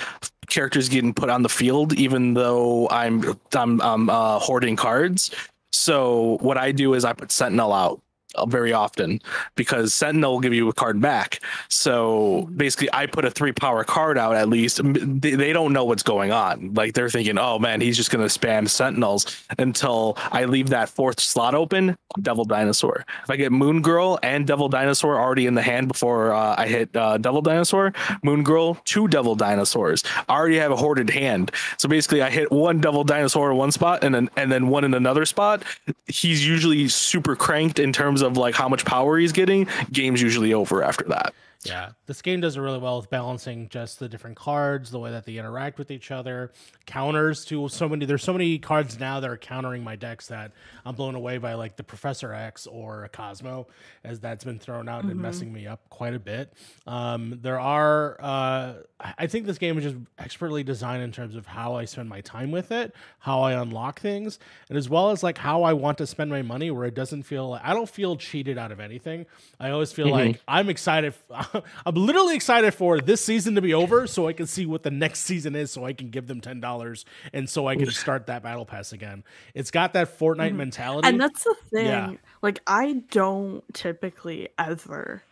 characters 0.47 0.87
getting 0.89 1.13
put 1.13 1.29
on 1.29 1.41
the 1.41 1.49
field, 1.49 1.93
even 1.93 2.35
though 2.35 2.87
I'm 2.89 3.35
I'm, 3.53 3.81
I'm 3.81 4.09
uh, 4.09 4.39
hoarding 4.39 4.75
cards. 4.75 5.31
So 5.71 6.37
what 6.41 6.57
I 6.57 6.71
do 6.71 6.93
is 6.93 7.03
I 7.03 7.13
put 7.13 7.31
Sentinel 7.31 7.73
out 7.73 7.99
very 8.47 8.73
often 8.73 9.21
because 9.55 9.93
Sentinel 9.93 10.33
will 10.33 10.39
give 10.39 10.53
you 10.53 10.69
a 10.69 10.73
card 10.73 11.01
back. 11.01 11.39
So 11.69 12.49
basically, 12.55 12.89
I 12.93 13.05
put 13.05 13.25
a 13.25 13.31
three 13.31 13.51
power 13.51 13.83
card 13.83 14.17
out 14.17 14.35
at 14.35 14.49
least. 14.49 14.81
They, 14.83 15.35
they 15.35 15.53
don't 15.53 15.73
know 15.73 15.85
what's 15.85 16.03
going 16.03 16.31
on. 16.31 16.73
Like 16.73 16.93
they're 16.93 17.09
thinking, 17.09 17.37
oh 17.37 17.59
man, 17.59 17.81
he's 17.81 17.97
just 17.97 18.11
going 18.11 18.27
to 18.27 18.39
spam 18.39 18.69
Sentinels 18.69 19.43
until 19.57 20.17
I 20.31 20.45
leave 20.45 20.69
that 20.69 20.89
fourth 20.89 21.19
slot 21.19 21.55
open. 21.55 21.95
Devil 22.21 22.45
Dinosaur. 22.45 23.05
If 23.23 23.29
I 23.29 23.35
get 23.35 23.51
Moon 23.51 23.81
Girl 23.81 24.19
and 24.21 24.45
Devil 24.45 24.69
Dinosaur 24.69 25.19
already 25.19 25.47
in 25.47 25.55
the 25.55 25.61
hand 25.61 25.87
before 25.87 26.33
uh, 26.33 26.55
I 26.57 26.67
hit 26.67 26.95
uh, 26.95 27.17
Devil 27.17 27.41
Dinosaur, 27.41 27.93
Moon 28.23 28.43
Girl, 28.43 28.75
two 28.85 29.07
Devil 29.07 29.35
Dinosaurs. 29.35 30.03
I 30.29 30.35
already 30.35 30.57
have 30.57 30.71
a 30.71 30.75
hoarded 30.75 31.09
hand. 31.09 31.51
So 31.77 31.89
basically, 31.89 32.21
I 32.21 32.29
hit 32.29 32.51
one 32.51 32.79
Devil 32.79 33.03
Dinosaur 33.03 33.51
in 33.51 33.57
one 33.57 33.71
spot 33.71 34.03
and 34.03 34.13
then 34.13 34.29
and 34.35 34.51
then 34.51 34.67
one 34.67 34.83
in 34.83 34.93
another 34.93 35.25
spot. 35.25 35.63
He's 36.05 36.45
usually 36.45 36.87
super 36.87 37.35
cranked 37.35 37.79
in 37.79 37.93
terms 37.93 38.21
of 38.23 38.37
like 38.37 38.55
how 38.55 38.67
much 38.67 38.85
power 38.85 39.17
he's 39.17 39.31
getting. 39.31 39.67
Game's 39.91 40.21
usually 40.21 40.53
over 40.53 40.83
after 40.83 41.05
that. 41.05 41.33
Yeah, 41.65 41.91
this 42.05 42.21
game 42.21 42.41
does 42.41 42.57
it 42.57 42.61
really 42.61 42.79
well 42.79 42.97
with 42.99 43.09
balancing 43.09 43.69
just 43.69 43.99
the 43.99 44.09
different 44.09 44.35
cards, 44.35 44.91
the 44.91 44.99
way 44.99 45.11
that 45.11 45.25
they 45.25 45.37
interact 45.37 45.77
with 45.77 45.91
each 45.91 46.11
other, 46.11 46.51
counters 46.85 47.45
to 47.45 47.67
so 47.69 47.87
many. 47.87 48.05
There's 48.05 48.23
so 48.23 48.33
many 48.33 48.59
cards 48.59 48.99
now 48.99 49.19
that 49.19 49.29
are 49.29 49.37
countering 49.37 49.83
my 49.83 49.95
decks 49.95 50.27
that 50.27 50.51
I'm 50.85 50.95
blown 50.95 51.15
away 51.15 51.37
by, 51.37 51.53
like 51.53 51.75
the 51.75 51.83
Professor 51.83 52.33
X 52.33 52.67
or 52.67 53.03
a 53.05 53.09
Cosmo, 53.09 53.67
as 54.03 54.19
that's 54.19 54.43
been 54.43 54.59
thrown 54.59 54.89
out 54.89 55.03
and 55.05 55.13
Mhm. 55.13 55.19
messing 55.21 55.53
me 55.53 55.67
up 55.67 55.87
quite 55.89 56.13
a 56.13 56.19
bit. 56.19 56.53
Um, 56.87 57.39
there 57.41 57.59
are, 57.59 58.17
uh, 58.21 58.73
I 58.99 59.27
think 59.27 59.45
this 59.45 59.57
game 59.57 59.77
is 59.77 59.83
just 59.83 59.95
expertly 60.17 60.63
designed 60.63 61.03
in 61.03 61.11
terms 61.11 61.35
of 61.35 61.45
how 61.45 61.75
I 61.75 61.85
spend 61.85 62.09
my 62.09 62.21
time 62.21 62.51
with 62.51 62.71
it, 62.71 62.95
how 63.19 63.41
I 63.41 63.53
unlock 63.53 63.99
things, 63.99 64.39
and 64.69 64.77
as 64.77 64.89
well 64.89 65.11
as 65.11 65.23
like 65.23 65.37
how 65.37 65.63
I 65.63 65.73
want 65.73 65.97
to 65.99 66.07
spend 66.07 66.31
my 66.31 66.41
money, 66.41 66.71
where 66.71 66.85
it 66.85 66.95
doesn't 66.95 67.23
feel 67.23 67.59
I 67.63 67.73
don't 67.73 67.89
feel 67.89 68.15
cheated 68.15 68.57
out 68.57 68.71
of 68.71 68.79
anything. 68.79 69.25
I 69.59 69.69
always 69.71 69.91
feel 69.91 70.07
Mhm. 70.07 70.11
like 70.11 70.41
I'm 70.47 70.69
excited. 70.69 71.13
I'm 71.85 71.95
literally 71.95 72.35
excited 72.35 72.73
for 72.73 72.99
this 72.99 73.23
season 73.23 73.55
to 73.55 73.61
be 73.61 73.73
over 73.73 74.07
so 74.07 74.27
I 74.27 74.33
can 74.33 74.47
see 74.47 74.65
what 74.65 74.83
the 74.83 74.91
next 74.91 75.21
season 75.21 75.55
is 75.55 75.71
so 75.71 75.85
I 75.85 75.93
can 75.93 76.09
give 76.09 76.27
them 76.27 76.41
$10 76.41 77.05
and 77.33 77.49
so 77.49 77.67
I 77.67 77.75
can 77.75 77.89
start 77.91 78.27
that 78.27 78.43
battle 78.43 78.65
pass 78.65 78.93
again. 78.93 79.23
It's 79.53 79.71
got 79.71 79.93
that 79.93 80.17
Fortnite 80.19 80.51
Mhm. 80.51 80.55
mentality. 80.55 81.07
And 81.07 81.19
that's 81.19 81.43
the 81.43 81.55
thing. 81.71 81.85
Yeah. 81.85 82.13
Like 82.41 82.59
I 82.67 83.03
don't 83.11 83.63
typically 83.73 84.49
ever 84.57 85.23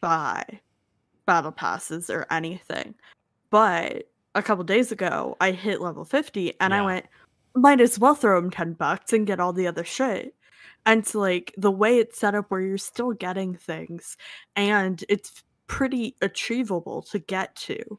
buy 0.00 0.44
battle 1.26 1.52
passes 1.52 2.10
or 2.10 2.26
anything. 2.30 2.94
But 3.50 4.08
a 4.34 4.42
couple 4.42 4.64
days 4.64 4.90
ago, 4.92 5.36
I 5.40 5.52
hit 5.52 5.80
level 5.80 6.04
50 6.04 6.54
and 6.60 6.72
Yeah. 6.72 6.82
I 6.82 6.84
went, 6.84 7.06
might 7.54 7.80
as 7.80 7.98
well 7.98 8.14
throw 8.16 8.40
them 8.40 8.50
10 8.50 8.72
bucks 8.72 9.12
and 9.12 9.26
get 9.26 9.38
all 9.40 9.52
the 9.52 9.66
other 9.68 9.84
shit. 9.84 10.34
And 10.86 11.06
so, 11.06 11.20
like 11.20 11.54
the 11.56 11.70
way 11.70 11.98
it's 11.98 12.18
set 12.18 12.34
up 12.34 12.50
where 12.50 12.60
you're 12.60 12.76
still 12.78 13.12
getting 13.12 13.54
things 13.56 14.16
and 14.56 15.02
it's 15.08 15.43
pretty 15.66 16.16
achievable 16.20 17.02
to 17.02 17.18
get 17.18 17.54
to 17.56 17.98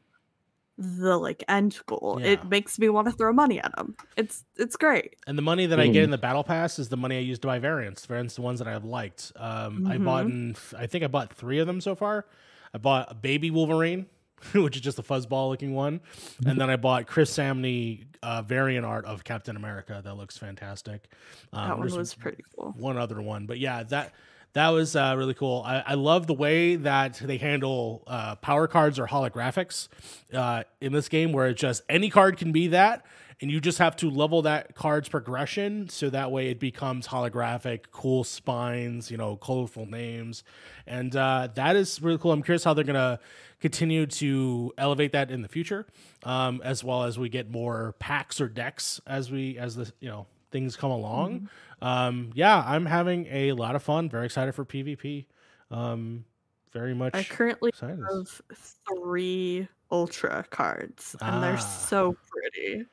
the 0.78 1.16
like 1.16 1.42
end 1.48 1.78
goal. 1.86 2.18
Yeah. 2.20 2.28
It 2.28 2.48
makes 2.48 2.78
me 2.78 2.88
want 2.88 3.08
to 3.08 3.12
throw 3.12 3.32
money 3.32 3.60
at 3.60 3.74
them. 3.76 3.96
It's 4.16 4.44
it's 4.56 4.76
great. 4.76 5.16
And 5.26 5.36
the 5.38 5.42
money 5.42 5.66
that 5.66 5.80
I 5.80 5.86
get 5.88 6.02
in 6.02 6.10
the 6.10 6.18
battle 6.18 6.44
pass 6.44 6.78
is 6.78 6.88
the 6.88 6.96
money 6.96 7.16
I 7.16 7.20
use 7.20 7.38
to 7.40 7.48
buy 7.48 7.58
variants. 7.58 8.04
Variants, 8.04 8.34
the 8.34 8.42
ones 8.42 8.58
that 8.58 8.68
I've 8.68 8.84
liked. 8.84 9.32
Um, 9.36 9.86
I 9.86 9.98
bought, 9.98 10.26
in, 10.26 10.56
I 10.76 10.86
think 10.86 11.04
I 11.04 11.06
bought 11.06 11.32
three 11.32 11.58
of 11.58 11.66
them 11.66 11.80
so 11.80 11.94
far. 11.94 12.26
I 12.74 12.78
bought 12.78 13.10
a 13.10 13.14
baby 13.14 13.50
Wolverine, 13.50 14.06
which 14.54 14.76
is 14.76 14.82
just 14.82 14.98
a 14.98 15.02
fuzzball 15.02 15.48
looking 15.48 15.74
one, 15.74 16.00
and 16.44 16.60
then 16.60 16.68
I 16.68 16.76
bought 16.76 17.06
Chris 17.06 17.34
Samnee 17.34 18.04
uh, 18.22 18.42
variant 18.42 18.84
art 18.84 19.06
of 19.06 19.24
Captain 19.24 19.56
America 19.56 20.00
that 20.04 20.14
looks 20.14 20.36
fantastic. 20.36 21.08
Um, 21.54 21.68
that 21.68 21.78
one 21.78 21.96
was 21.96 22.14
pretty 22.14 22.44
cool. 22.54 22.74
one 22.76 22.98
other 22.98 23.22
one, 23.22 23.46
but 23.46 23.58
yeah, 23.58 23.82
that 23.84 24.12
that 24.56 24.70
was 24.70 24.96
uh, 24.96 25.14
really 25.18 25.34
cool. 25.34 25.62
I, 25.66 25.84
I 25.88 25.94
love 25.94 26.26
the 26.26 26.34
way 26.34 26.76
that 26.76 27.20
they 27.22 27.36
handle 27.36 28.02
uh, 28.06 28.36
power 28.36 28.66
cards 28.66 28.98
or 28.98 29.06
holographics 29.06 29.88
uh, 30.32 30.62
in 30.80 30.94
this 30.94 31.10
game, 31.10 31.32
where 31.32 31.48
it's 31.48 31.60
just 31.60 31.82
any 31.90 32.08
card 32.08 32.38
can 32.38 32.52
be 32.52 32.68
that, 32.68 33.04
and 33.42 33.50
you 33.50 33.60
just 33.60 33.76
have 33.76 33.96
to 33.96 34.08
level 34.08 34.40
that 34.42 34.74
card's 34.74 35.10
progression 35.10 35.90
so 35.90 36.08
that 36.08 36.32
way 36.32 36.48
it 36.48 36.58
becomes 36.58 37.06
holographic, 37.06 37.90
cool 37.92 38.24
spines, 38.24 39.10
you 39.10 39.18
know, 39.18 39.36
colorful 39.36 39.84
names, 39.84 40.42
and 40.86 41.14
uh, 41.14 41.48
that 41.54 41.76
is 41.76 42.00
really 42.00 42.16
cool. 42.16 42.32
I'm 42.32 42.42
curious 42.42 42.64
how 42.64 42.72
they're 42.72 42.82
gonna 42.82 43.20
continue 43.60 44.06
to 44.06 44.72
elevate 44.78 45.12
that 45.12 45.30
in 45.30 45.42
the 45.42 45.48
future, 45.48 45.86
um, 46.22 46.62
as 46.64 46.82
well 46.82 47.02
as 47.04 47.18
we 47.18 47.28
get 47.28 47.50
more 47.50 47.94
packs 47.98 48.40
or 48.40 48.48
decks 48.48 49.02
as 49.06 49.30
we 49.30 49.58
as 49.58 49.76
the 49.76 49.92
you 50.00 50.08
know 50.08 50.26
things 50.50 50.76
come 50.76 50.90
along. 50.90 51.48
Um, 51.82 52.30
yeah, 52.34 52.62
I'm 52.66 52.86
having 52.86 53.26
a 53.30 53.52
lot 53.52 53.76
of 53.76 53.82
fun. 53.82 54.08
Very 54.08 54.26
excited 54.26 54.54
for 54.54 54.64
PvP. 54.64 55.26
Um, 55.70 56.24
very 56.72 56.94
much 56.94 57.14
I 57.14 57.22
currently 57.24 57.68
excited. 57.70 57.98
have 58.10 58.40
three 58.88 59.68
ultra 59.90 60.44
cards, 60.50 61.16
and 61.20 61.42
they're 61.42 61.54
Ah. 61.54 61.56
so 61.56 62.16
pretty. 62.30 62.84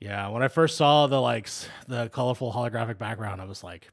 Yeah, 0.00 0.28
when 0.28 0.42
I 0.42 0.48
first 0.48 0.76
saw 0.76 1.06
the 1.06 1.20
like 1.20 1.48
the 1.86 2.08
colorful 2.10 2.52
holographic 2.52 2.98
background, 2.98 3.40
I 3.40 3.44
was 3.44 3.62
like, 3.64 3.88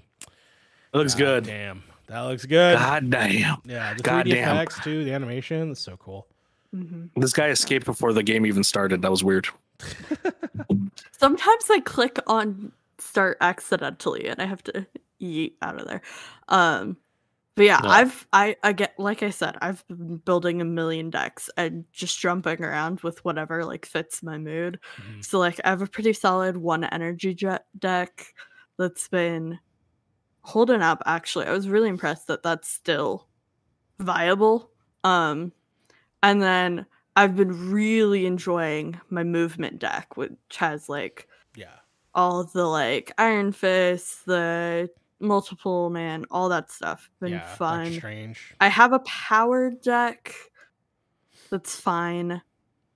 It 0.94 0.98
looks 0.98 1.16
good. 1.16 1.46
Damn, 1.46 1.84
that 2.08 2.22
looks 2.22 2.46
good. 2.46 2.78
God 2.78 3.10
damn. 3.10 3.58
Yeah, 3.66 3.94
the 3.94 4.04
3D 4.04 4.04
Goddamn. 4.04 4.56
effects 4.58 4.84
too, 4.84 5.04
the 5.06 5.14
animation, 5.14 5.72
it's 5.72 5.80
so 5.82 5.96
cool. 5.98 6.28
Mhm. 6.76 7.10
This 7.16 7.34
guy 7.34 7.48
escaped 7.50 7.86
before 7.86 8.12
the 8.14 8.24
game 8.24 8.46
even 8.46 8.64
started. 8.64 9.02
That 9.02 9.12
was 9.12 9.24
weird. 9.24 9.48
Sometimes 11.12 11.70
I 11.70 11.80
click 11.82 12.20
on 12.28 12.72
start 13.00 13.38
accidentally 13.42 14.28
and 14.28 14.42
I 14.42 14.46
have 14.46 14.64
to 14.64 14.86
yeet 15.22 15.54
out 15.62 15.80
of 15.80 15.88
there. 15.88 16.02
Um 16.48 16.98
but 17.56 17.66
yeah, 17.66 17.82
Yeah. 17.84 17.92
I've 17.92 18.28
I 18.34 18.56
I 18.64 18.74
get 18.74 18.96
like 19.00 19.24
I 19.24 19.30
said, 19.32 19.58
I've 19.62 19.86
been 19.88 20.18
building 20.18 20.62
a 20.62 20.66
million 20.66 21.10
decks 21.10 21.50
and 21.58 21.86
just 21.92 22.20
jumping 22.20 22.64
around 22.64 23.02
with 23.02 23.24
whatever 23.26 23.66
like 23.66 23.86
fits 23.86 24.24
my 24.24 24.38
mood. 24.38 24.80
Mhm. 25.00 25.24
So 25.26 25.40
like 25.40 25.60
I 25.66 25.70
have 25.70 25.82
a 25.82 25.88
pretty 25.88 26.14
solid 26.14 26.58
one 26.58 26.84
energy 26.86 27.34
jet 27.36 27.66
deck 27.78 28.34
that's 28.78 29.08
been 29.10 29.60
holding 30.44 30.82
up 30.82 31.04
actually. 31.06 31.46
I 31.46 31.52
was 31.54 31.70
really 31.70 31.90
impressed 31.90 32.28
that 32.28 32.44
that's 32.44 32.70
still 32.70 33.28
viable. 34.00 34.72
Um 35.04 35.54
and 36.24 36.42
then 36.42 36.86
I've 37.16 37.36
been 37.36 37.72
really 37.72 38.26
enjoying 38.26 39.00
my 39.10 39.24
movement 39.24 39.80
deck 39.80 40.16
which 40.18 40.32
has 40.58 40.88
like 40.90 41.28
Yeah. 41.56 41.80
all 42.16 42.44
the 42.44 42.66
like 42.66 43.12
Iron 43.18 43.52
Fist, 43.52 44.26
the 44.26 44.90
multiple 45.20 45.90
man, 45.90 46.26
all 46.32 46.50
that 46.50 46.72
stuff. 46.72 47.10
Been 47.20 47.34
yeah, 47.34 47.56
fun. 47.56 47.94
Strange. 47.94 48.56
I 48.60 48.68
have 48.70 48.94
a 48.94 49.00
power 49.00 49.72
deck 49.72 50.34
that's 51.50 51.76
fine. 51.76 52.42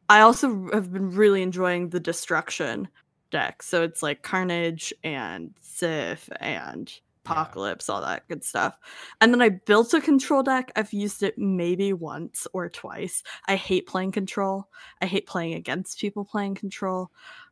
I 0.09 0.21
also 0.21 0.69
have 0.71 0.91
been 0.93 1.11
really 1.11 1.41
enjoying 1.41 1.89
the 1.89 1.99
destruction 1.99 2.87
deck. 3.31 3.63
So 3.63 3.83
it's 3.83 4.01
like 4.01 4.21
Carnage 4.21 4.93
and 5.03 5.53
Sif 5.61 6.29
and 6.39 6.91
Apocalypse, 7.25 7.89
all 7.89 8.01
that 8.01 8.27
good 8.27 8.43
stuff. 8.43 8.77
And 9.21 9.33
then 9.33 9.41
I 9.41 9.49
built 9.49 9.93
a 9.93 10.01
control 10.01 10.43
deck. 10.43 10.71
I've 10.75 10.93
used 10.93 11.23
it 11.23 11.37
maybe 11.37 11.93
once 11.93 12.47
or 12.53 12.69
twice. 12.69 13.23
I 13.47 13.55
hate 13.55 13.87
playing 13.87 14.11
control. 14.11 14.69
I 15.01 15.05
hate 15.05 15.27
playing 15.27 15.53
against 15.55 15.99
people 15.99 16.25
playing 16.25 16.55
control. 16.55 17.11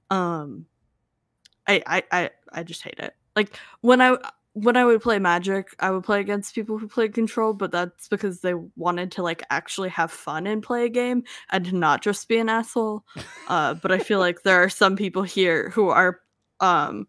Um 0.10 0.66
I 1.68 1.82
I 1.86 2.04
I, 2.12 2.30
I 2.52 2.64
just 2.64 2.84
hate 2.84 3.00
it. 3.00 3.16
Like 3.36 3.58
when 3.82 4.02
I 4.02 4.18
when 4.54 4.78
I 4.78 4.86
would 4.86 5.02
play 5.02 5.18
Magic, 5.18 5.76
I 5.80 5.90
would 5.90 6.04
play 6.04 6.20
against 6.20 6.54
people 6.54 6.78
who 6.78 6.88
played 6.88 7.14
Control, 7.14 7.54
but 7.54 7.72
that's 7.72 8.08
because 8.08 8.42
they 8.42 8.54
wanted 8.76 9.12
to 9.14 9.24
like 9.24 9.42
actually 9.50 9.90
have 9.90 10.12
fun 10.12 10.46
and 10.46 10.62
play 10.62 10.86
a 10.86 10.90
game 10.90 11.24
and 11.52 11.74
not 11.74 12.04
just 12.04 12.28
be 12.28 12.38
an 12.38 12.50
asshole. 12.50 13.04
Uh, 13.48 13.74
but 13.74 13.92
I 13.92 13.98
feel 13.98 14.20
like 14.20 14.44
there 14.44 14.64
are 14.64 14.70
some 14.70 14.96
people 14.96 15.24
here 15.24 15.72
who 15.72 15.90
are 15.90 16.20
um 16.60 17.08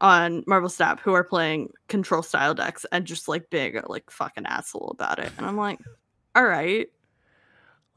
on 0.00 0.42
Marvel 0.46 0.68
Snap 0.68 1.00
who 1.00 1.12
are 1.12 1.24
playing 1.24 1.72
Control 1.88 2.22
style 2.22 2.54
decks 2.54 2.86
and 2.92 3.04
just 3.06 3.28
like 3.28 3.50
being 3.50 3.76
a 3.76 3.90
like 3.90 4.10
fucking 4.10 4.46
asshole 4.46 4.90
about 4.94 5.18
it, 5.18 5.30
and 5.36 5.46
I'm 5.46 5.56
like, 5.56 5.78
all 6.34 6.44
right, 6.44 6.88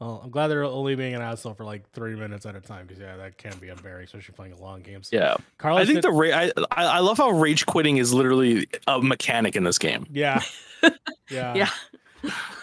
Well, 0.00 0.20
I'm 0.24 0.30
glad 0.30 0.48
they're 0.48 0.64
only 0.64 0.96
being 0.96 1.14
an 1.14 1.22
asshole 1.22 1.54
for 1.54 1.64
like 1.64 1.88
three 1.92 2.14
minutes 2.16 2.44
at 2.46 2.56
a 2.56 2.60
time 2.60 2.86
because 2.86 3.00
yeah, 3.00 3.16
that 3.16 3.38
can 3.38 3.56
be 3.58 3.68
unbearing, 3.68 4.04
especially 4.04 4.34
playing 4.34 4.52
a 4.52 4.60
long 4.60 4.82
games. 4.82 5.08
Yeah. 5.12 5.36
Carlos. 5.58 5.82
I 5.82 5.84
think 5.86 5.96
did- 5.96 6.04
the 6.04 6.10
ra- 6.10 6.28
I, 6.36 6.52
I 6.72 6.84
I 6.84 6.98
love 6.98 7.18
how 7.18 7.30
rage 7.30 7.64
quitting 7.66 7.96
is 7.98 8.12
literally 8.12 8.66
a 8.86 9.00
mechanic 9.00 9.56
in 9.56 9.64
this 9.64 9.78
game. 9.78 10.06
yeah, 10.10 10.42
yeah, 11.30 11.54
yeah, 11.54 11.70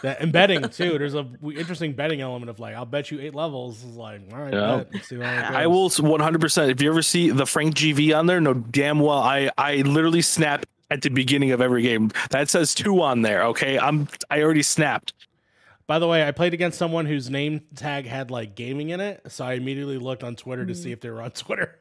That, 0.01 0.21
and 0.21 0.31
betting 0.31 0.67
too. 0.69 0.97
There's 0.97 1.13
a 1.13 1.23
w- 1.23 1.59
interesting 1.59 1.93
betting 1.93 2.21
element 2.21 2.49
of 2.49 2.59
like, 2.59 2.75
I'll 2.75 2.85
bet 2.85 3.11
you 3.11 3.19
eight 3.19 3.35
levels. 3.35 3.83
Is 3.83 3.95
like, 3.95 4.21
all 4.31 4.39
right, 4.39 4.53
Yeah. 4.53 4.77
bet. 4.77 4.93
Let's 4.93 5.07
see 5.07 5.15
how 5.17 5.21
it 5.21 5.55
I 5.55 5.67
will 5.67 5.89
100%. 5.89 6.69
If 6.69 6.81
you 6.81 6.89
ever 6.89 7.01
see 7.01 7.29
the 7.29 7.45
Frank 7.45 7.75
GV 7.75 8.17
on 8.17 8.25
there, 8.25 8.41
no 8.41 8.53
damn 8.53 8.99
well 8.99 9.19
I 9.19 9.51
I 9.57 9.77
literally 9.77 10.21
snap 10.21 10.65
at 10.89 11.01
the 11.01 11.09
beginning 11.09 11.51
of 11.51 11.61
every 11.61 11.83
game. 11.83 12.11
That 12.31 12.49
says 12.49 12.73
2 12.75 13.01
on 13.01 13.21
there, 13.21 13.43
okay? 13.45 13.77
I'm 13.79 14.07
I 14.29 14.41
already 14.41 14.63
snapped. 14.63 15.13
By 15.88 15.99
the 15.99 16.07
way, 16.07 16.25
I 16.25 16.31
played 16.31 16.53
against 16.53 16.77
someone 16.77 17.05
whose 17.05 17.29
name 17.29 17.61
tag 17.75 18.05
had 18.07 18.31
like 18.31 18.55
gaming 18.55 18.91
in 18.91 19.01
it, 19.01 19.21
so 19.27 19.43
I 19.43 19.53
immediately 19.53 19.97
looked 19.97 20.23
on 20.23 20.35
Twitter 20.35 20.65
to 20.65 20.73
see 20.73 20.89
mm. 20.89 20.93
if 20.93 21.01
they 21.01 21.09
were 21.09 21.21
on 21.21 21.31
Twitter. 21.31 21.77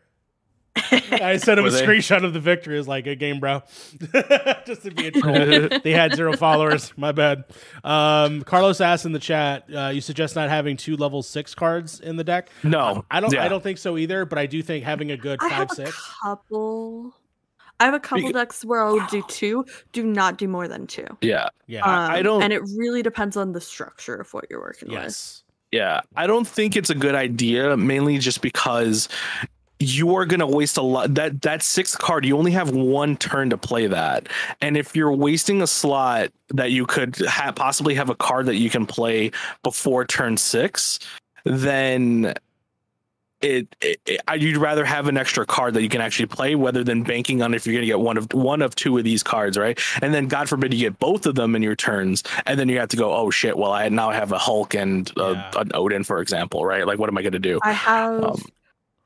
I 1.12 1.36
sent 1.36 1.58
him 1.58 1.66
a 1.66 1.70
they? 1.70 1.82
screenshot 1.84 2.24
of 2.24 2.32
the 2.32 2.40
victory. 2.40 2.78
Is 2.78 2.88
like 2.88 3.06
a 3.06 3.14
game, 3.14 3.40
bro, 3.40 3.62
just 4.66 4.82
to 4.82 4.90
be 4.90 5.08
a 5.08 5.10
troll. 5.10 5.34
they 5.82 5.92
had 5.92 6.14
zero 6.14 6.36
followers. 6.36 6.92
My 6.96 7.12
bad. 7.12 7.44
Um, 7.84 8.42
Carlos 8.42 8.80
asked 8.80 9.04
in 9.06 9.12
the 9.12 9.18
chat, 9.18 9.64
uh, 9.74 9.88
"You 9.88 10.00
suggest 10.00 10.36
not 10.36 10.48
having 10.48 10.76
two 10.76 10.96
level 10.96 11.22
six 11.22 11.54
cards 11.54 12.00
in 12.00 12.16
the 12.16 12.24
deck?" 12.24 12.50
No. 12.62 13.04
I 13.10 13.20
don't. 13.20 13.32
Yeah. 13.32 13.44
I 13.44 13.48
don't 13.48 13.62
think 13.62 13.78
so 13.78 13.96
either. 13.98 14.24
But 14.24 14.38
I 14.38 14.46
do 14.46 14.62
think 14.62 14.84
having 14.84 15.10
a 15.10 15.16
good 15.16 15.38
I 15.42 15.48
five 15.48 15.58
have 15.58 15.70
six. 15.72 15.90
a 15.90 16.26
couple. 16.26 17.14
I 17.78 17.84
have 17.86 17.94
a 17.94 18.00
couple 18.00 18.28
Beca- 18.28 18.34
decks 18.34 18.64
where 18.64 18.82
I'll 18.84 19.06
do 19.06 19.22
two. 19.28 19.64
Do 19.92 20.04
not 20.04 20.36
do 20.36 20.46
more 20.48 20.68
than 20.68 20.86
two. 20.86 21.06
Yeah. 21.22 21.48
Yeah. 21.66 21.84
I 21.84 22.18
Um, 22.18 22.24
don't- 22.24 22.42
and 22.42 22.52
it 22.52 22.60
really 22.76 23.02
depends 23.02 23.36
on 23.38 23.52
the 23.52 23.60
structure 23.60 24.16
of 24.16 24.32
what 24.34 24.44
you're 24.50 24.60
working 24.60 24.90
with. 24.90 24.98
yes. 24.98 25.42
Yeah, 25.72 26.00
I 26.16 26.26
don't 26.26 26.48
think 26.48 26.74
it's 26.74 26.90
a 26.90 26.96
good 26.96 27.14
idea, 27.14 27.76
mainly 27.76 28.18
just 28.18 28.42
because 28.42 29.08
you 29.80 30.14
are 30.14 30.26
going 30.26 30.40
to 30.40 30.46
waste 30.46 30.76
a 30.76 30.82
lot. 30.82 31.14
That 31.14 31.42
that 31.42 31.62
sixth 31.62 31.98
card, 31.98 32.24
you 32.24 32.36
only 32.38 32.52
have 32.52 32.70
one 32.70 33.16
turn 33.16 33.50
to 33.50 33.56
play 33.58 33.86
that, 33.88 34.28
and 34.60 34.76
if 34.76 34.94
you're 34.94 35.12
wasting 35.12 35.62
a 35.62 35.66
slot 35.66 36.30
that 36.50 36.70
you 36.70 36.86
could 36.86 37.16
ha- 37.26 37.52
possibly 37.52 37.94
have 37.94 38.10
a 38.10 38.14
card 38.14 38.46
that 38.46 38.56
you 38.56 38.70
can 38.70 38.86
play 38.86 39.30
before 39.62 40.04
turn 40.04 40.36
six, 40.36 40.98
then. 41.44 42.34
It, 43.42 43.74
it, 43.80 43.98
it- 44.04 44.20
I- 44.28 44.34
you'd 44.34 44.58
rather 44.58 44.84
have 44.84 45.08
an 45.08 45.16
extra 45.16 45.46
card 45.46 45.72
that 45.72 45.82
you 45.82 45.88
can 45.88 46.02
actually 46.02 46.26
play, 46.26 46.54
rather 46.54 46.84
than 46.84 47.02
banking 47.02 47.40
on 47.40 47.54
if 47.54 47.66
you're 47.66 47.72
going 47.72 47.80
to 47.80 47.86
get 47.86 47.98
one 47.98 48.18
of 48.18 48.30
one 48.34 48.60
of 48.60 48.74
two 48.74 48.98
of 48.98 49.04
these 49.04 49.22
cards, 49.22 49.56
right? 49.56 49.80
And 50.02 50.12
then, 50.12 50.26
God 50.28 50.46
forbid, 50.50 50.74
you 50.74 50.80
get 50.90 50.98
both 50.98 51.24
of 51.24 51.36
them 51.36 51.56
in 51.56 51.62
your 51.62 51.74
turns, 51.74 52.22
and 52.44 52.60
then 52.60 52.68
you 52.68 52.78
have 52.78 52.90
to 52.90 52.98
go, 52.98 53.14
oh 53.14 53.30
shit, 53.30 53.56
well, 53.56 53.72
I 53.72 53.88
now 53.88 54.10
have 54.10 54.32
a 54.32 54.38
Hulk 54.38 54.74
and 54.74 55.10
uh, 55.16 55.30
Yeah. 55.30 55.50
an 55.56 55.70
Odin, 55.72 56.04
for 56.04 56.20
example, 56.20 56.66
right? 56.66 56.86
Like, 56.86 56.98
what 56.98 57.08
am 57.08 57.16
I 57.16 57.22
going 57.22 57.32
to 57.32 57.38
do? 57.38 57.58
I 57.62 57.72
have 57.72 58.22
Um, 58.24 58.42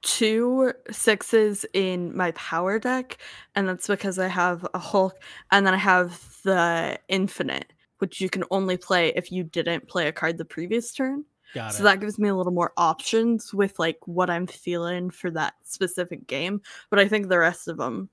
two 0.05 0.73
sixes 0.91 1.67
in 1.75 2.17
my 2.17 2.31
power 2.33 2.79
deck, 2.79 3.19
and 3.55 3.69
that's 3.69 3.89
because 3.89 4.19
I 4.19 4.29
have 4.29 4.67
a 4.75 4.79
Hulk, 4.79 5.19
and 5.51 5.67
then 5.67 5.75
I 5.75 5.79
have 5.79 6.39
the 6.45 6.99
Infinite, 7.09 7.73
which 7.99 8.21
you 8.21 8.31
can 8.31 8.45
only 8.51 8.77
play 8.77 9.13
if 9.17 9.33
you 9.33 9.45
didn't 9.45 9.89
play 9.89 10.07
a 10.09 10.13
card 10.13 10.39
the 10.39 10.45
previous 10.45 10.93
turn. 10.93 11.25
Got 11.55 11.77
So 11.77 11.83
it. 11.83 11.85
that 11.85 12.01
gives 12.01 12.19
me 12.19 12.29
a 12.29 12.35
little 12.35 12.53
more 12.53 12.73
options 12.77 13.55
with 13.55 13.79
like 13.79 13.99
what 14.07 14.31
I'm 14.31 14.47
feeling 14.47 15.11
for 15.11 15.31
that 15.33 15.55
specific 15.63 16.27
game. 16.27 16.61
But 16.91 16.99
I 16.99 17.09
think 17.09 17.29
the 17.29 17.39
rest 17.39 17.69
of 17.69 17.77
them 17.79 18.11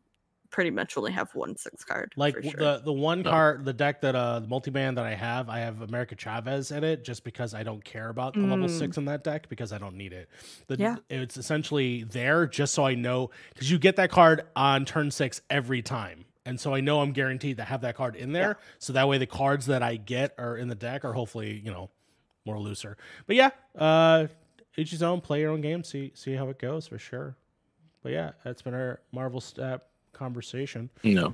pretty 0.51 0.69
much 0.69 0.97
only 0.97 1.11
have 1.11 1.33
one 1.33 1.55
six 1.55 1.83
card. 1.83 2.13
like 2.17 2.35
sure. 2.43 2.51
the 2.57 2.81
the 2.83 2.91
one 2.91 3.23
card 3.23 3.63
the 3.65 3.73
deck 3.73 4.01
that 4.01 4.15
uh 4.15 4.39
the 4.39 4.47
multi-band 4.47 4.97
that 4.97 5.05
i 5.05 5.13
have 5.15 5.49
i 5.49 5.59
have 5.59 5.81
america 5.81 6.13
chavez 6.15 6.71
in 6.71 6.83
it 6.83 7.03
just 7.03 7.23
because 7.23 7.53
i 7.53 7.63
don't 7.63 7.83
care 7.83 8.09
about 8.09 8.33
the 8.33 8.39
level 8.41 8.67
Mm. 8.67 8.77
six 8.79 8.97
in 8.97 9.05
that 9.05 9.23
deck 9.23 9.47
because 9.49 9.71
i 9.71 9.77
don't 9.77 9.95
need 9.95 10.13
it 10.13 10.29
the, 10.67 10.75
Yeah. 10.77 10.97
it's 11.09 11.37
essentially 11.37 12.03
there 12.03 12.45
just 12.47 12.73
so 12.73 12.85
i 12.85 12.93
know 12.95 13.29
because 13.53 13.71
you 13.71 13.79
get 13.79 13.95
that 13.95 14.11
card 14.11 14.43
on 14.55 14.85
turn 14.85 15.09
six 15.09 15.41
every 15.49 15.81
time 15.81 16.25
and 16.45 16.59
so 16.59 16.73
i 16.75 16.81
know 16.81 17.01
i'm 17.01 17.13
guaranteed 17.13 17.57
to 17.57 17.63
have 17.63 17.81
that 17.81 17.95
card 17.95 18.15
in 18.15 18.31
there 18.33 18.57
so 18.79 18.93
that 18.93 19.07
way 19.07 19.17
the 19.17 19.25
cards 19.25 19.65
that 19.67 19.81
i 19.81 19.95
get 19.95 20.33
are 20.37 20.57
in 20.57 20.67
the 20.67 20.75
deck 20.75 21.05
are 21.05 21.13
hopefully 21.13 21.61
you 21.63 21.71
know 21.71 21.89
more 22.45 22.59
looser 22.59 22.97
but 23.25 23.35
yeah 23.35 23.49
uh 23.77 24.27
each 24.75 24.91
his 24.91 25.01
own 25.03 25.21
play 25.21 25.39
your 25.41 25.51
own 25.51 25.61
game 25.61 25.83
see 25.83 26.11
see 26.15 26.33
how 26.33 26.49
it 26.49 26.59
goes 26.59 26.87
for 26.87 26.97
sure 26.97 27.35
but 28.03 28.11
yeah 28.11 28.31
that's 28.43 28.61
been 28.63 28.73
our 28.73 28.99
marvel 29.11 29.39
snap 29.39 29.83
conversation 30.13 30.89
No. 31.03 31.33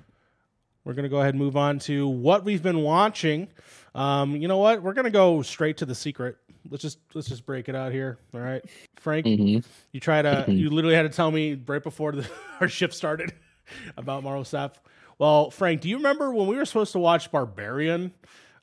we're 0.84 0.94
gonna 0.94 1.10
go 1.10 1.18
ahead 1.20 1.34
and 1.34 1.40
move 1.44 1.58
on 1.58 1.80
to 1.80 2.08
what 2.08 2.44
we've 2.46 2.64
been 2.64 2.82
watching. 2.82 3.48
Um, 3.96 4.36
you 4.38 4.48
know 4.48 4.58
what? 4.58 4.82
We're 4.82 4.94
gonna 4.94 5.10
go 5.10 5.42
straight 5.42 5.78
to 5.78 5.86
the 5.86 5.96
secret. 5.96 6.38
Let's 6.70 6.82
just 6.82 7.00
let's 7.14 7.28
just 7.28 7.46
break 7.46 7.68
it 7.70 7.76
out 7.76 7.92
here. 7.92 8.18
All 8.34 8.40
right, 8.40 8.64
Frank, 8.98 9.26
Mhm. 9.26 9.64
you 9.92 10.00
try 10.00 10.22
to 10.22 10.46
Mhm. 10.48 10.58
you 10.58 10.70
literally 10.70 10.96
had 10.96 11.04
to 11.04 11.10
tell 11.10 11.32
me 11.32 11.60
right 11.66 11.82
before 11.84 12.12
the, 12.14 12.28
our 12.62 12.68
shift 12.68 12.94
started 12.94 13.34
about 13.98 14.24
Marvel 14.24 14.44
stuff. 14.46 14.80
Well, 15.20 15.50
Frank, 15.50 15.82
do 15.82 15.90
you 15.90 15.98
remember 15.98 16.32
when 16.32 16.48
we 16.48 16.56
were 16.56 16.66
supposed 16.66 16.92
to 16.94 17.00
watch 17.00 17.32
Barbarian 17.32 18.14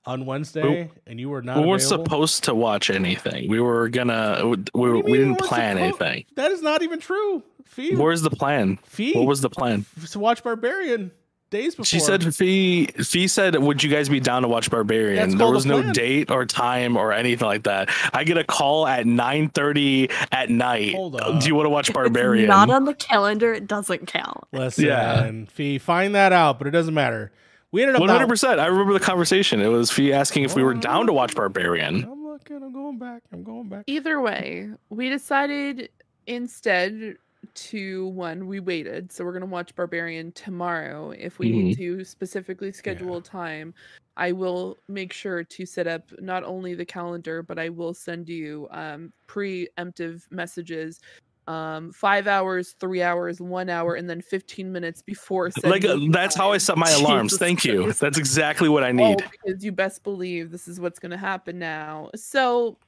on 0.06 0.24
Wednesday 0.26 0.90
and 1.06 1.18
you 1.18 1.28
were 1.30 1.42
not? 1.42 1.56
We 1.58 1.66
weren't 1.66 1.82
available? 1.82 2.04
supposed 2.06 2.44
to 2.44 2.54
watch 2.54 2.90
anything. 2.90 3.48
We 3.48 3.58
were 3.60 3.88
gonna. 3.88 4.40
We, 4.44 4.56
you 4.88 4.98
we 5.04 5.12
didn't 5.18 5.36
plan 5.36 5.76
supposed- 5.76 6.00
anything. 6.02 6.24
That 6.36 6.52
is 6.52 6.62
not 6.62 6.82
even 6.82 7.00
true. 7.00 7.42
Fee, 7.64 7.96
Where's 7.96 8.22
the 8.22 8.30
plan? 8.30 8.78
Fee, 8.84 9.14
What 9.14 9.26
was 9.26 9.40
the 9.40 9.50
plan? 9.50 9.84
to 10.10 10.18
watch 10.18 10.42
Barbarian 10.44 11.10
days 11.50 11.74
before? 11.74 11.84
She 11.86 11.98
said 12.00 12.34
Fee 12.34 12.86
Fee 12.86 13.26
said, 13.28 13.56
"Would 13.56 13.82
you 13.82 13.90
guys 13.90 14.08
be 14.08 14.20
down 14.20 14.42
to 14.42 14.48
watch 14.48 14.70
Barbarian?" 14.70 15.16
That's 15.30 15.34
there 15.34 15.50
was 15.50 15.64
a 15.64 15.68
no 15.68 15.92
date 15.92 16.30
or 16.30 16.46
time 16.46 16.96
or 16.96 17.12
anything 17.12 17.46
like 17.46 17.64
that. 17.64 17.90
I 18.12 18.24
get 18.24 18.38
a 18.38 18.44
call 18.44 18.86
at 18.86 19.06
nine 19.06 19.48
thirty 19.48 20.08
at 20.30 20.50
night. 20.50 20.94
Hold 20.94 21.16
up. 21.20 21.40
Do 21.40 21.46
you 21.48 21.54
want 21.54 21.66
to 21.66 21.70
watch 21.70 21.88
If 21.88 21.94
Barbarian? 21.94 22.44
It's 22.44 22.48
not 22.48 22.70
on 22.70 22.84
the 22.84 22.94
calendar. 22.94 23.52
It 23.52 23.66
doesn't 23.66 24.06
count. 24.06 24.44
Listen, 24.52 24.84
Yeah. 24.86 25.30
Fee, 25.48 25.78
find 25.78 26.14
that 26.14 26.32
out, 26.32 26.58
but 26.58 26.66
it 26.68 26.72
doesn't 26.72 26.94
matter. 26.94 27.32
We 27.72 27.82
ended 27.82 27.96
up 27.96 28.08
hundred 28.08 28.28
percent. 28.28 28.60
I 28.60 28.66
remember 28.66 28.92
the 28.92 29.00
conversation. 29.00 29.60
It 29.60 29.66
was 29.68 29.90
Fee 29.90 30.12
asking 30.12 30.44
if 30.44 30.54
we 30.54 30.62
were 30.62 30.74
down 30.74 31.06
to 31.06 31.12
watch 31.12 31.34
Barbarian. 31.34 32.04
I'm 32.04 32.24
looking. 32.24 32.62
I'm 32.62 32.72
going 32.72 32.98
back. 32.98 33.22
I'm 33.32 33.42
going 33.42 33.68
back. 33.68 33.82
Either 33.88 34.20
way, 34.20 34.68
we 34.90 35.08
decided 35.08 35.88
instead 36.26 37.16
to 37.54 38.08
one, 38.08 38.46
we 38.46 38.60
waited. 38.60 39.12
So 39.12 39.24
we're 39.24 39.32
going 39.32 39.42
to 39.42 39.46
watch 39.46 39.74
Barbarian 39.74 40.32
tomorrow. 40.32 41.10
If 41.10 41.38
we 41.38 41.50
need 41.50 41.76
to 41.76 42.04
specifically 42.04 42.72
schedule 42.72 43.16
a 43.16 43.22
time, 43.22 43.74
I 44.16 44.32
will 44.32 44.76
make 44.88 45.12
sure 45.12 45.42
to 45.42 45.66
set 45.66 45.86
up 45.86 46.10
not 46.20 46.44
only 46.44 46.74
the 46.74 46.84
calendar, 46.84 47.42
but 47.42 47.58
I 47.58 47.68
will 47.68 47.94
send 47.94 48.28
you 48.28 48.68
um, 48.70 49.12
preemptive 49.28 50.22
messages. 50.30 51.00
Um, 51.46 51.92
five 51.92 52.26
hours, 52.26 52.74
three 52.80 53.02
hours, 53.02 53.38
one 53.40 53.68
hour, 53.68 53.96
and 53.96 54.08
then 54.08 54.22
15 54.22 54.72
minutes 54.72 55.02
before. 55.02 55.50
Like 55.62 55.84
uh, 55.84 55.98
that's 56.10 56.34
how 56.34 56.52
I 56.52 56.58
set 56.58 56.78
my 56.78 56.90
alarms. 56.98 57.32
Jesus 57.32 57.38
Thank 57.38 57.64
you. 57.64 57.82
Christ. 57.82 58.00
That's 58.00 58.16
exactly 58.16 58.70
what 58.70 58.82
I 58.82 58.92
need. 58.92 59.20
Oh, 59.22 59.28
because 59.30 59.62
you 59.62 59.70
best 59.70 60.02
believe 60.04 60.50
this 60.50 60.68
is 60.68 60.80
what's 60.80 60.98
going 60.98 61.10
to 61.10 61.18
happen 61.18 61.58
now. 61.58 62.10
So 62.14 62.78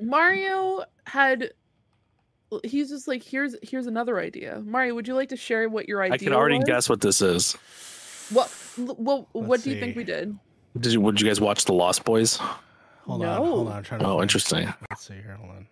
Mario 0.00 0.84
had 1.06 1.52
he's 2.64 2.90
just 2.90 3.08
like 3.08 3.22
here's 3.22 3.56
here's 3.62 3.86
another 3.86 4.18
idea. 4.20 4.62
Mario, 4.64 4.94
would 4.94 5.08
you 5.08 5.14
like 5.14 5.30
to 5.30 5.36
share 5.36 5.68
what 5.68 5.88
your 5.88 6.02
idea 6.02 6.14
I 6.14 6.18
can 6.18 6.32
already 6.32 6.56
was? 6.56 6.64
guess 6.66 6.88
what 6.88 7.00
this 7.00 7.20
is. 7.22 7.54
What 8.30 8.52
l- 8.78 8.96
well, 8.98 9.28
what 9.32 9.48
Let's 9.48 9.62
do 9.64 9.70
you 9.70 9.80
think 9.80 9.96
we 9.96 10.04
did? 10.04 10.38
Did 10.78 10.92
you? 10.92 11.00
Would 11.00 11.20
you 11.20 11.26
guys 11.26 11.40
watch 11.40 11.64
The 11.64 11.72
Lost 11.72 12.04
Boys? 12.04 12.36
Hold 13.06 13.24
on, 13.24 13.36
hold 13.36 13.68
on. 13.68 13.76
I'm 13.76 13.82
trying 13.82 14.00
to. 14.00 14.06
Oh, 14.06 14.10
find- 14.10 14.22
interesting. 14.22 14.72
Let's 14.90 15.06
see 15.06 15.14
here. 15.14 15.36
Hold 15.40 15.50
on. 15.50 15.66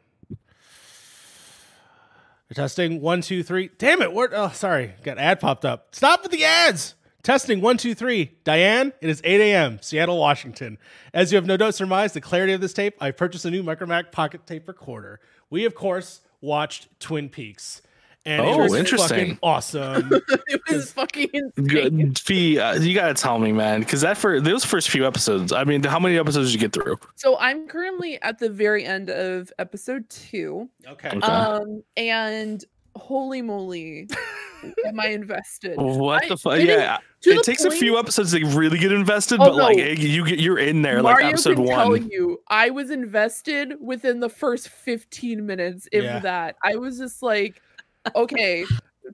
We're 2.50 2.54
testing 2.54 3.00
one, 3.00 3.22
two, 3.22 3.42
three. 3.42 3.70
Damn 3.78 4.02
it! 4.02 4.12
What? 4.12 4.30
Oh, 4.34 4.50
sorry. 4.50 4.94
Got 5.02 5.18
ad 5.18 5.40
popped 5.40 5.64
up. 5.64 5.94
Stop 5.94 6.22
with 6.22 6.32
the 6.32 6.44
ads. 6.44 6.94
Testing 7.22 7.60
one, 7.60 7.78
two, 7.78 7.94
three. 7.94 8.32
Diane, 8.42 8.92
it 9.00 9.08
is 9.08 9.20
8 9.22 9.40
a.m. 9.40 9.78
Seattle, 9.80 10.18
Washington. 10.18 10.76
As 11.14 11.30
you 11.30 11.36
have 11.36 11.46
no 11.46 11.56
doubt 11.56 11.74
surmised 11.76 12.14
the 12.14 12.20
clarity 12.20 12.52
of 12.52 12.60
this 12.60 12.72
tape, 12.72 12.96
I 13.00 13.12
purchased 13.12 13.44
a 13.44 13.50
new 13.50 13.62
Micromac 13.62 14.10
Pocket 14.10 14.44
Tape 14.44 14.66
Recorder. 14.66 15.20
We, 15.48 15.64
of 15.64 15.76
course, 15.76 16.20
watched 16.42 16.88
Twin 17.00 17.30
Peaks, 17.30 17.80
and 18.26 18.44
it 18.44 18.48
Oh, 18.48 18.58
was 18.58 18.74
interesting. 18.74 19.08
fucking 19.08 19.38
awesome. 19.42 20.10
it 20.48 20.60
was 20.70 20.92
fucking 20.92 21.30
insane. 21.32 21.66
Good. 21.66 22.18
Fee, 22.18 22.58
uh, 22.58 22.74
you 22.74 22.94
gotta 22.94 23.14
tell 23.14 23.38
me, 23.38 23.50
man, 23.52 23.80
because 23.80 24.02
that 24.02 24.18
for 24.18 24.40
those 24.40 24.64
first 24.64 24.90
few 24.90 25.06
episodes. 25.06 25.52
I 25.52 25.64
mean, 25.64 25.82
how 25.82 25.98
many 25.98 26.18
episodes 26.18 26.48
did 26.48 26.54
you 26.54 26.60
get 26.60 26.72
through? 26.72 26.98
So 27.16 27.38
I'm 27.38 27.66
currently 27.66 28.20
at 28.22 28.38
the 28.38 28.50
very 28.50 28.84
end 28.84 29.08
of 29.10 29.50
episode 29.58 30.08
two. 30.10 30.68
okay. 30.86 31.08
Okay. 31.08 31.18
Um 31.26 31.82
and 31.96 32.64
holy 32.94 33.42
moly 33.42 34.08
am 34.86 35.00
I 35.00 35.08
invested. 35.08 35.76
What 35.78 36.24
I- 36.24 36.28
the 36.28 36.36
fuck? 36.36 36.58
Yeah, 36.60 36.98
it 37.24 37.36
the 37.36 37.42
takes 37.42 37.64
a 37.64 37.70
few 37.70 37.98
episodes 37.98 38.32
to 38.32 38.44
really 38.46 38.78
get 38.78 38.92
invested, 38.92 39.40
Oh, 39.40 39.44
but 39.46 39.54
like 39.56 39.76
no. 39.76 39.82
eh, 39.84 39.94
you 39.98 40.24
get 40.24 40.38
you're 40.38 40.58
in 40.58 40.82
there, 40.82 41.02
Mario 41.02 41.26
like 41.26 41.32
episode 41.34 41.56
can 41.56 41.66
tell 41.66 41.90
one. 41.90 42.08
you, 42.10 42.40
I 42.48 42.70
was 42.70 42.90
invested 42.90 43.74
within 43.80 44.20
the 44.20 44.28
first 44.28 44.68
15 44.68 45.44
minutes, 45.46 45.88
if 45.92 46.04
Yeah. 46.04 46.18
that. 46.20 46.56
I 46.64 46.76
was 46.76 46.98
just 46.98 47.22
like, 47.22 47.60
okay, 48.14 48.64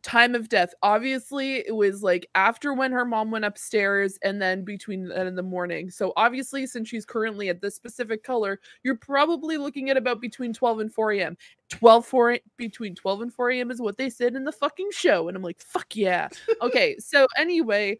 time 0.02 0.34
of 0.34 0.48
death. 0.48 0.74
Obviously, 0.82 1.56
it 1.66 1.74
was 1.74 2.02
like 2.02 2.28
after 2.34 2.72
when 2.74 2.92
her 2.92 3.04
mom 3.04 3.30
went 3.30 3.44
upstairs 3.44 4.18
and 4.22 4.40
then 4.40 4.64
between 4.64 5.08
then 5.08 5.26
in 5.26 5.34
the 5.34 5.42
morning. 5.42 5.90
So 5.90 6.12
obviously, 6.16 6.66
since 6.66 6.88
she's 6.88 7.04
currently 7.04 7.48
at 7.48 7.60
this 7.60 7.74
specific 7.74 8.22
color, 8.22 8.60
you're 8.82 8.96
probably 8.96 9.56
looking 9.56 9.90
at 9.90 9.96
about 9.96 10.20
between 10.20 10.52
12 10.52 10.80
and 10.80 10.92
4 10.92 11.12
a.m. 11.12 11.36
12 11.70 12.06
4 12.06 12.32
a- 12.32 12.42
between 12.56 12.94
12 12.94 13.20
and 13.22 13.34
4 13.34 13.50
a.m. 13.50 13.70
is 13.70 13.80
what 13.80 13.96
they 13.98 14.10
said 14.10 14.34
in 14.34 14.44
the 14.44 14.52
fucking 14.52 14.90
show. 14.92 15.28
And 15.28 15.36
I'm 15.36 15.42
like, 15.42 15.60
fuck 15.60 15.94
yeah. 15.94 16.28
Okay, 16.62 16.96
so 16.98 17.26
anyway, 17.36 17.98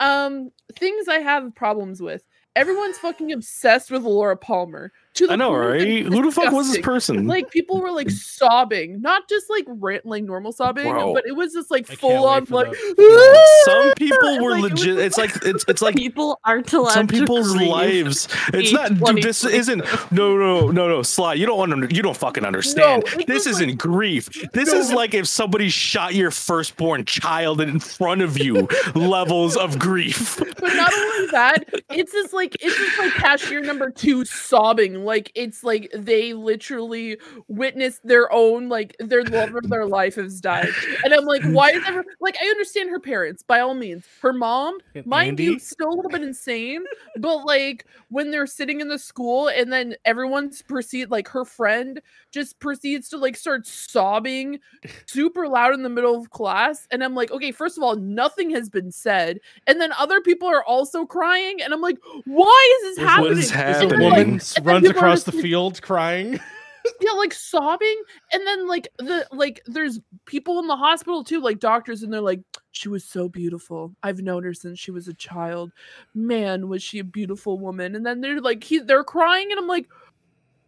um, 0.00 0.50
things 0.74 1.08
I 1.08 1.18
have 1.18 1.54
problems 1.54 2.00
with. 2.00 2.24
Everyone's 2.54 2.98
fucking 2.98 3.32
obsessed 3.32 3.90
with 3.90 4.02
Laura 4.02 4.36
Palmer. 4.36 4.92
To 5.16 5.26
the 5.26 5.32
I 5.32 5.36
know, 5.36 5.54
right? 5.54 5.80
it's 5.80 6.08
Who 6.08 6.22
the 6.22 6.30
fuck 6.30 6.52
was 6.52 6.68
this 6.72 6.82
person? 6.84 7.26
Like 7.26 7.50
people 7.50 7.80
were 7.80 7.90
like 7.90 8.10
sobbing, 8.10 9.00
not 9.00 9.28
just 9.28 9.48
like 9.50 9.64
rant, 9.66 10.04
like 10.06 10.24
normal 10.24 10.52
sobbing, 10.52 10.88
Bro. 10.90 11.14
but 11.14 11.26
it 11.26 11.32
was 11.32 11.52
just 11.54 11.70
like 11.70 11.90
I 11.90 11.94
full 11.94 12.26
on 12.26 12.44
like. 12.50 12.70
the- 12.70 13.52
Some 13.64 13.92
people 13.96 14.38
were 14.42 14.50
Like, 14.52 14.58
it 14.58 14.72
was 14.74 14.84
legit. 14.86 14.98
It's 14.98 15.16
like 15.18 15.36
it's 15.44 15.64
it's 15.68 15.80
like 15.82 15.96
People 15.96 16.38
aren't 16.44 16.72
allowed 16.72 16.92
some 16.92 17.06
people's 17.06 17.52
grieve. 17.54 17.68
lives. 17.68 18.28
It's 18.52 18.72
not, 18.72 18.94
dude. 18.98 19.22
This 19.22 19.44
isn't. 19.44 19.80
No, 20.12 20.36
no, 20.36 20.70
no, 20.70 20.88
no. 20.88 21.02
Sly, 21.02 21.34
you 21.34 21.46
don't 21.46 21.72
under, 21.72 21.86
You 21.94 22.02
don't 22.02 22.16
fucking 22.16 22.44
understand. 22.44 23.04
it's 23.06 23.24
this 23.26 23.46
isn't 23.46 23.76
grief. 23.78 24.28
This 24.52 24.72
is 24.72 24.92
like 24.92 25.14
if 25.14 25.26
somebody 25.26 25.68
shot 25.68 26.14
your 26.14 26.30
firstborn 26.30 27.04
child 27.06 27.60
in 27.60 27.80
front 27.80 28.22
of 28.22 28.38
you. 28.38 28.68
levels 28.94 29.56
of 29.56 29.78
grief. 29.78 30.36
but 30.38 30.74
not 30.74 30.92
only 30.92 31.26
that, 31.32 31.64
it's 31.90 32.12
just 32.12 32.32
like 32.32 32.54
it's 32.60 32.76
just 32.76 32.98
like 32.98 33.12
cashier 33.14 33.60
number 33.62 33.90
two 33.90 34.24
sobbing. 34.24 35.04
Like 35.06 35.32
it's 35.34 35.64
like 35.64 35.90
they 35.94 36.34
literally 36.34 37.16
witnessed 37.48 38.06
their 38.06 38.30
own 38.32 38.68
like 38.68 38.94
their 38.98 39.24
love 39.24 39.54
of 39.54 39.70
their 39.70 39.86
life 39.86 40.16
has 40.16 40.40
died. 40.40 40.68
And 41.04 41.14
I'm 41.14 41.24
like, 41.24 41.42
why 41.44 41.70
is 41.70 41.82
ever 41.86 42.04
like 42.20 42.36
I 42.42 42.46
understand 42.46 42.90
her 42.90 43.00
parents 43.00 43.42
by 43.42 43.60
all 43.60 43.74
means. 43.74 44.04
Her 44.20 44.32
mom, 44.32 44.78
mind 45.04 45.38
you, 45.40 45.58
still 45.58 45.88
a 45.88 45.94
little 45.94 46.10
bit 46.10 46.22
insane. 46.22 46.84
But 47.16 47.44
like 47.46 47.86
when 48.10 48.30
they're 48.30 48.46
sitting 48.46 48.80
in 48.80 48.88
the 48.88 48.98
school 48.98 49.48
and 49.48 49.72
then 49.72 49.94
everyone's 50.04 50.60
proceed 50.62 51.10
like 51.10 51.28
her 51.28 51.44
friend 51.44 52.00
just 52.32 52.58
proceeds 52.58 53.08
to 53.10 53.16
like 53.18 53.36
start 53.36 53.66
sobbing 53.66 54.58
super 55.06 55.48
loud 55.48 55.72
in 55.74 55.82
the 55.82 55.88
middle 55.88 56.16
of 56.18 56.30
class. 56.30 56.86
And 56.90 57.02
I'm 57.02 57.14
like, 57.14 57.30
okay, 57.30 57.52
first 57.52 57.76
of 57.78 57.82
all, 57.84 57.96
nothing 57.96 58.50
has 58.50 58.68
been 58.68 58.90
said. 58.90 59.38
And 59.66 59.80
then 59.80 59.92
other 59.98 60.20
people 60.20 60.48
are 60.48 60.64
also 60.64 61.06
crying. 61.06 61.62
And 61.62 61.72
I'm 61.72 61.80
like, 61.80 61.98
why 62.24 62.78
is 62.82 62.96
this 62.96 63.04
happening? 63.04 63.30
What 63.30 63.38
is 63.38 63.50
There's 63.50 63.76
a 63.82 63.82
And 63.82 63.90
then, 63.90 64.00
happening? 64.00 64.26
woman 64.30 64.40
runs 64.62 64.90
across 64.96 65.24
the 65.24 65.32
like- 65.32 65.42
field 65.42 65.82
crying. 65.82 66.40
yeah, 67.00 67.12
like 67.12 67.34
sobbing, 67.34 68.02
and 68.32 68.46
then 68.46 68.68
like 68.68 68.88
the 68.98 69.26
like 69.32 69.60
there's 69.66 70.00
people 70.24 70.58
in 70.58 70.66
the 70.66 70.76
hospital 70.76 71.24
too, 71.24 71.40
like 71.40 71.58
doctors, 71.58 72.02
and 72.02 72.12
they're 72.12 72.20
like, 72.20 72.40
she 72.72 72.88
was 72.88 73.04
so 73.04 73.28
beautiful. 73.28 73.94
I've 74.02 74.20
known 74.20 74.44
her 74.44 74.54
since 74.54 74.78
she 74.78 74.90
was 74.90 75.08
a 75.08 75.14
child. 75.14 75.72
Man, 76.14 76.68
was 76.68 76.82
she 76.82 76.98
a 76.98 77.04
beautiful 77.04 77.58
woman? 77.58 77.94
And 77.94 78.04
then 78.04 78.20
they're 78.20 78.40
like, 78.40 78.62
he, 78.62 78.78
they're 78.78 79.04
crying, 79.04 79.50
and 79.50 79.58
I'm 79.58 79.66
like, 79.66 79.86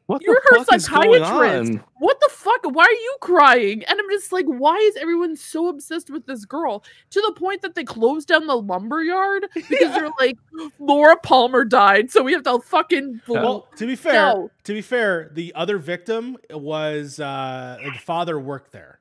What 0.08 0.22
You're 0.22 0.40
the 0.50 0.56
her 0.58 0.64
fuck 0.64 0.74
is 0.74 0.88
going 0.88 1.22
psychiatrist. 1.22 1.70
on? 1.72 1.84
what 1.98 2.18
the 2.18 2.30
fuck? 2.32 2.60
Why 2.64 2.84
are 2.84 2.90
you 2.90 3.16
crying? 3.20 3.84
And 3.84 4.00
I'm 4.00 4.08
just 4.10 4.32
like, 4.32 4.46
why 4.46 4.74
is 4.76 4.96
everyone 4.96 5.36
so 5.36 5.68
obsessed 5.68 6.08
with 6.08 6.24
this 6.24 6.46
girl 6.46 6.82
to 7.10 7.20
the 7.20 7.32
point 7.38 7.60
that 7.60 7.74
they 7.74 7.84
closed 7.84 8.26
down 8.26 8.46
the 8.46 8.56
lumber 8.56 9.02
yard 9.02 9.46
because 9.54 9.92
they're 9.94 10.08
like, 10.18 10.38
Laura 10.78 11.18
Palmer 11.18 11.62
died, 11.66 12.10
so 12.10 12.22
we 12.22 12.32
have 12.32 12.42
to 12.44 12.58
fucking. 12.58 13.20
Well, 13.28 13.68
to 13.76 13.86
be 13.86 13.96
fair, 13.96 14.14
No. 14.14 14.50
to 14.64 14.72
be 14.72 14.80
fair, 14.80 15.30
the 15.34 15.52
other 15.54 15.76
victim 15.76 16.38
was 16.50 17.20
uh 17.20 17.76
the 17.84 17.92
father 17.98 18.40
worked 18.40 18.72
there. 18.72 19.00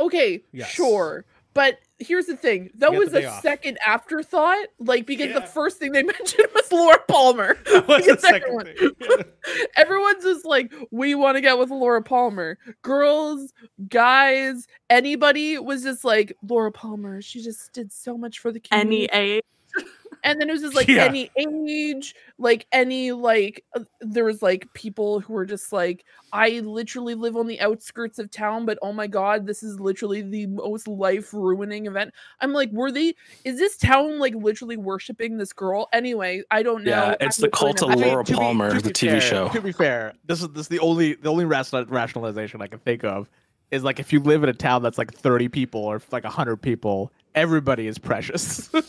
Okay, 0.00 0.42
Yes. 0.52 0.68
sure. 0.70 1.24
But 1.58 1.80
here's 1.98 2.26
the 2.26 2.36
thing. 2.36 2.70
That 2.76 2.92
was 2.94 3.12
a 3.14 3.26
off. 3.26 3.42
second 3.42 3.78
afterthought. 3.84 4.66
Like 4.78 5.06
because 5.06 5.34
the 5.34 5.40
first 5.40 5.78
thing 5.78 5.90
they 5.90 6.02
mentioned 6.14 6.46
was 6.54 6.70
Laura 6.70 7.00
Palmer. 7.08 7.56
That 7.64 7.88
was 7.88 8.06
the 8.06 8.16
second 8.16 8.42
everyone- 8.44 8.94
thing. 8.94 9.24
Everyone's 9.76 10.22
just 10.22 10.44
like, 10.46 10.72
we 10.92 11.16
want 11.16 11.36
to 11.36 11.40
get 11.40 11.58
with 11.58 11.70
Laura 11.70 12.00
Palmer. 12.00 12.58
Girls, 12.82 13.52
guys, 13.88 14.68
anybody 14.88 15.58
was 15.58 15.82
just 15.82 16.04
like, 16.04 16.32
Laura 16.46 16.70
Palmer, 16.70 17.20
she 17.22 17.42
just 17.42 17.72
did 17.72 17.92
so 17.92 18.16
much 18.16 18.38
for 18.38 18.52
the 18.52 18.60
community. 18.60 19.10
Any 19.12 19.32
age. 19.38 19.42
And 20.24 20.40
then 20.40 20.48
it 20.48 20.52
was 20.52 20.62
just 20.62 20.74
like 20.74 20.88
Yeah. 20.88 21.04
any 21.04 21.30
age, 21.36 22.14
like 22.38 22.66
any 22.72 23.12
like 23.12 23.64
uh, 23.74 23.84
there 24.00 24.24
was 24.24 24.42
like 24.42 24.66
people 24.74 25.20
who 25.20 25.32
were 25.32 25.46
just 25.46 25.72
like, 25.72 26.04
I 26.32 26.60
literally 26.60 27.14
live 27.14 27.36
on 27.36 27.46
the 27.46 27.60
outskirts 27.60 28.18
of 28.18 28.30
town, 28.30 28.66
but 28.66 28.78
oh 28.82 28.92
my 28.92 29.06
god, 29.06 29.46
this 29.46 29.62
is 29.62 29.80
literally 29.80 30.22
the 30.22 30.46
most 30.46 30.86
life 30.88 31.32
ruining 31.32 31.86
event. 31.86 32.12
I'm 32.40 32.52
like, 32.52 32.70
were 32.72 32.90
they? 32.92 33.14
Is 33.44 33.58
this 33.58 33.76
town 33.76 34.18
like 34.18 34.34
literally 34.34 34.76
worshiping 34.76 35.38
this 35.38 35.52
girl? 35.52 35.88
Anyway, 35.92 36.42
I 36.50 36.62
don't 36.62 36.84
know. 36.84 36.90
Yeah, 36.90 37.16
I 37.20 37.24
it's 37.24 37.36
the 37.38 37.48
cult 37.50 37.82
of 37.82 37.88
know. 37.88 37.94
I 37.94 37.96
mean, 37.96 38.08
Laura 38.08 38.24
to 38.24 38.32
be- 38.32 38.38
Palmer, 38.38 38.70
to 38.74 38.80
the 38.80 38.88
be 38.90 38.92
TV 38.94 39.10
fair- 39.12 39.20
show. 39.20 39.48
To 39.48 39.60
be 39.60 39.72
fair, 39.72 40.12
this 40.26 40.42
is 40.42 40.48
this 40.50 40.62
is 40.62 40.68
the 40.68 40.80
only 40.80 41.14
the 41.14 41.28
only 41.30 41.44
rational, 41.44 41.84
rationalization 41.86 42.60
I 42.62 42.66
can 42.66 42.78
think 42.80 43.04
of 43.04 43.28
is 43.70 43.84
like 43.84 44.00
if 44.00 44.12
you 44.14 44.20
live 44.20 44.42
in 44.42 44.48
a 44.48 44.54
town 44.54 44.82
that's 44.82 44.96
like 44.96 45.12
30 45.12 45.48
people 45.48 45.82
or 45.84 46.00
like 46.10 46.24
100 46.24 46.56
people, 46.56 47.12
everybody 47.38 47.86
is 47.86 47.98
precious. 47.98 48.70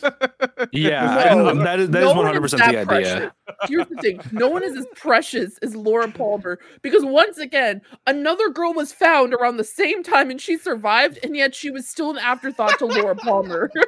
Yeah, 0.73 1.33
No, 1.35 1.47
and 1.49 1.61
that 1.61 1.79
is 1.79 1.89
that 1.91 2.01
no 2.01 2.09
is 2.09 2.15
one 2.15 2.17
one 2.17 2.25
hundred 2.27 2.41
percent 2.41 2.61
that 2.61 2.71
the 2.73 2.79
idea. 2.93 3.31
precious. 3.45 3.69
Here's 3.69 3.87
the 3.87 3.95
thing: 3.95 4.19
no 4.33 4.49
one 4.49 4.61
is 4.61 4.75
as 4.75 4.85
precious 4.93 5.57
as 5.59 5.73
Laura 5.75 6.11
Palmer 6.11 6.59
because 6.81 7.03
once 7.05 7.37
again, 7.37 7.81
another 8.07 8.49
girl 8.49 8.73
was 8.73 8.91
found 8.91 9.33
around 9.33 9.55
the 9.57 9.63
same 9.63 10.03
time 10.03 10.29
and 10.29 10.39
she 10.39 10.57
survived, 10.57 11.17
and 11.23 11.35
yet 11.35 11.55
she 11.55 11.71
was 11.71 11.87
still 11.87 12.11
an 12.11 12.17
afterthought 12.17 12.77
to 12.79 12.85
Laura 12.85 13.15
Palmer. 13.15 13.71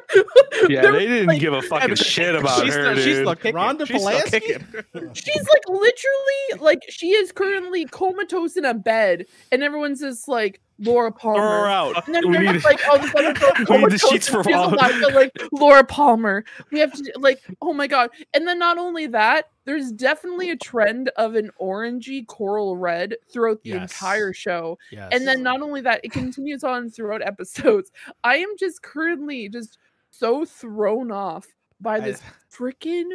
Yeah, 0.69 0.91
they 0.91 1.07
didn't 1.07 1.27
like- 1.27 1.39
give 1.41 1.53
a 1.53 1.61
fucking 1.63 1.95
shit 1.95 2.35
about 2.35 2.63
she's 2.63 2.73
her, 2.73 2.81
still, 2.83 2.95
dude. 2.95 3.03
she's 3.03 3.15
still 3.17 3.35
kicking. 3.35 3.53
Rhonda 3.55 3.87
she's 3.87 4.01
still 4.01 4.21
kicking. 4.23 4.65
She's 5.13 5.47
like 5.49 5.67
literally 5.67 6.59
like 6.59 6.83
she 6.87 7.07
is 7.07 7.31
currently 7.31 7.85
comatose 7.85 8.55
in 8.57 8.65
a 8.65 8.73
bed, 8.75 9.25
and 9.51 9.63
everyone's 9.63 9.99
just 10.01 10.27
like, 10.27 10.61
Laura 10.81 11.11
Throw 11.11 11.31
her 11.33 11.37
Palmer. 11.37 11.67
out. 11.67 12.05
And 12.07 12.15
then 12.15 12.29
We 12.29 12.37
need 12.39 12.53
just 12.53 12.65
like, 12.65 12.79
oh, 12.87 12.97
this 12.97 13.13
episode, 13.15 13.59
we 13.59 13.65
oh 13.75 13.77
need 13.79 13.91
the 13.91 13.97
sheets 13.97 14.27
for 14.27 14.43
she's 14.43 14.55
all- 14.55 14.73
alive, 14.73 14.95
like 15.13 15.31
Laura 15.51 15.83
Palmer. 15.83 16.43
We 16.71 16.79
have 16.79 16.91
to 16.93 17.11
like, 17.19 17.39
oh 17.61 17.73
my 17.73 17.87
god. 17.87 18.09
And 18.33 18.47
then 18.47 18.59
not 18.59 18.77
only 18.77 19.07
that, 19.07 19.45
there's 19.65 19.91
definitely 19.91 20.49
a 20.49 20.55
trend 20.55 21.09
of 21.17 21.35
an 21.35 21.51
orangey 21.61 22.25
coral 22.25 22.75
red 22.77 23.15
throughout 23.31 23.61
the 23.63 23.69
Yes. 23.71 23.91
entire 23.91 24.33
show. 24.33 24.77
Yes. 24.91 25.09
And 25.11 25.27
then 25.27 25.43
not 25.43 25.61
only 25.61 25.81
that, 25.81 26.01
it 26.03 26.11
continues 26.11 26.63
on 26.63 26.89
throughout 26.89 27.21
episodes. 27.21 27.91
I 28.23 28.37
am 28.37 28.49
just 28.59 28.81
currently 28.81 29.49
just 29.49 29.77
so 30.09 30.45
thrown 30.45 31.11
off 31.11 31.47
by 31.79 31.99
this 31.99 32.21
freaking 32.51 33.09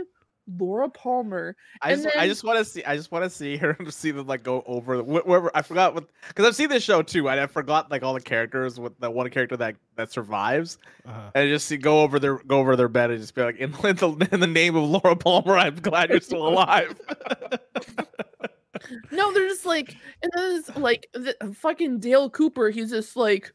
Laura 0.59 0.89
Palmer. 0.89 1.57
I 1.83 1.93
and 1.93 2.03
just, 2.03 2.17
I 2.17 2.21
then- 2.21 2.29
just 2.29 2.45
want 2.45 2.59
to 2.59 2.65
see. 2.65 2.85
I 2.85 2.97
just 2.97 3.11
want 3.11 3.25
to 3.25 3.31
see 3.31 3.57
her 3.57 3.75
to 3.75 3.91
see 3.93 4.11
them 4.13 4.27
like 4.27 4.43
go 4.43 4.63
over 4.67 4.99
wh- 5.03 5.27
wherever. 5.27 5.51
I 5.55 5.63
forgot 5.63 5.95
what 5.95 6.05
because 6.29 6.47
I've 6.47 6.55
seen 6.57 6.69
this 6.69 6.83
show 6.85 7.03
too, 7.03 7.29
and 7.29 7.41
I 7.41 7.47
forgot 7.47 7.91
like 7.91 8.03
all 8.03 8.15
the 8.15 8.21
characters 8.21 8.79
with 8.79 8.99
the 9.01 9.11
one 9.11 9.29
character 9.31 9.57
that 9.57 9.77
that 9.97 10.13
survives, 10.13 10.79
Uh-huh. 11.07 11.31
and 11.35 11.49
just 11.49 11.67
see 11.67 11.77
go 11.77 12.03
over 12.03 12.19
their 12.19 12.39
go 12.39 12.59
over 12.61 12.77
their 12.77 12.89
bed 12.89 13.11
and 13.11 13.21
just 13.21 13.35
be 13.35 13.43
like, 13.43 13.57
in, 13.59 13.75
in, 13.85 13.97
the, 13.97 14.29
in 14.33 14.41
the 14.41 14.47
name 14.47 14.77
of 14.77 14.85
Laura 14.85 15.17
Palmer, 15.17 15.57
I'm 15.57 15.77
glad 15.77 16.11
you're 16.11 16.21
still 16.21 16.47
alive. 16.47 16.99
No, 19.11 19.33
they're 19.33 19.49
just 19.49 19.65
like, 19.67 19.97
and 20.23 20.31
then 20.35 20.57
it's 20.57 20.77
like 20.77 21.09
the 21.15 21.35
fucking 21.59 21.99
Dale 21.99 22.29
Cooper. 22.31 22.69
He's 22.69 22.91
just 22.91 23.17
like, 23.17 23.51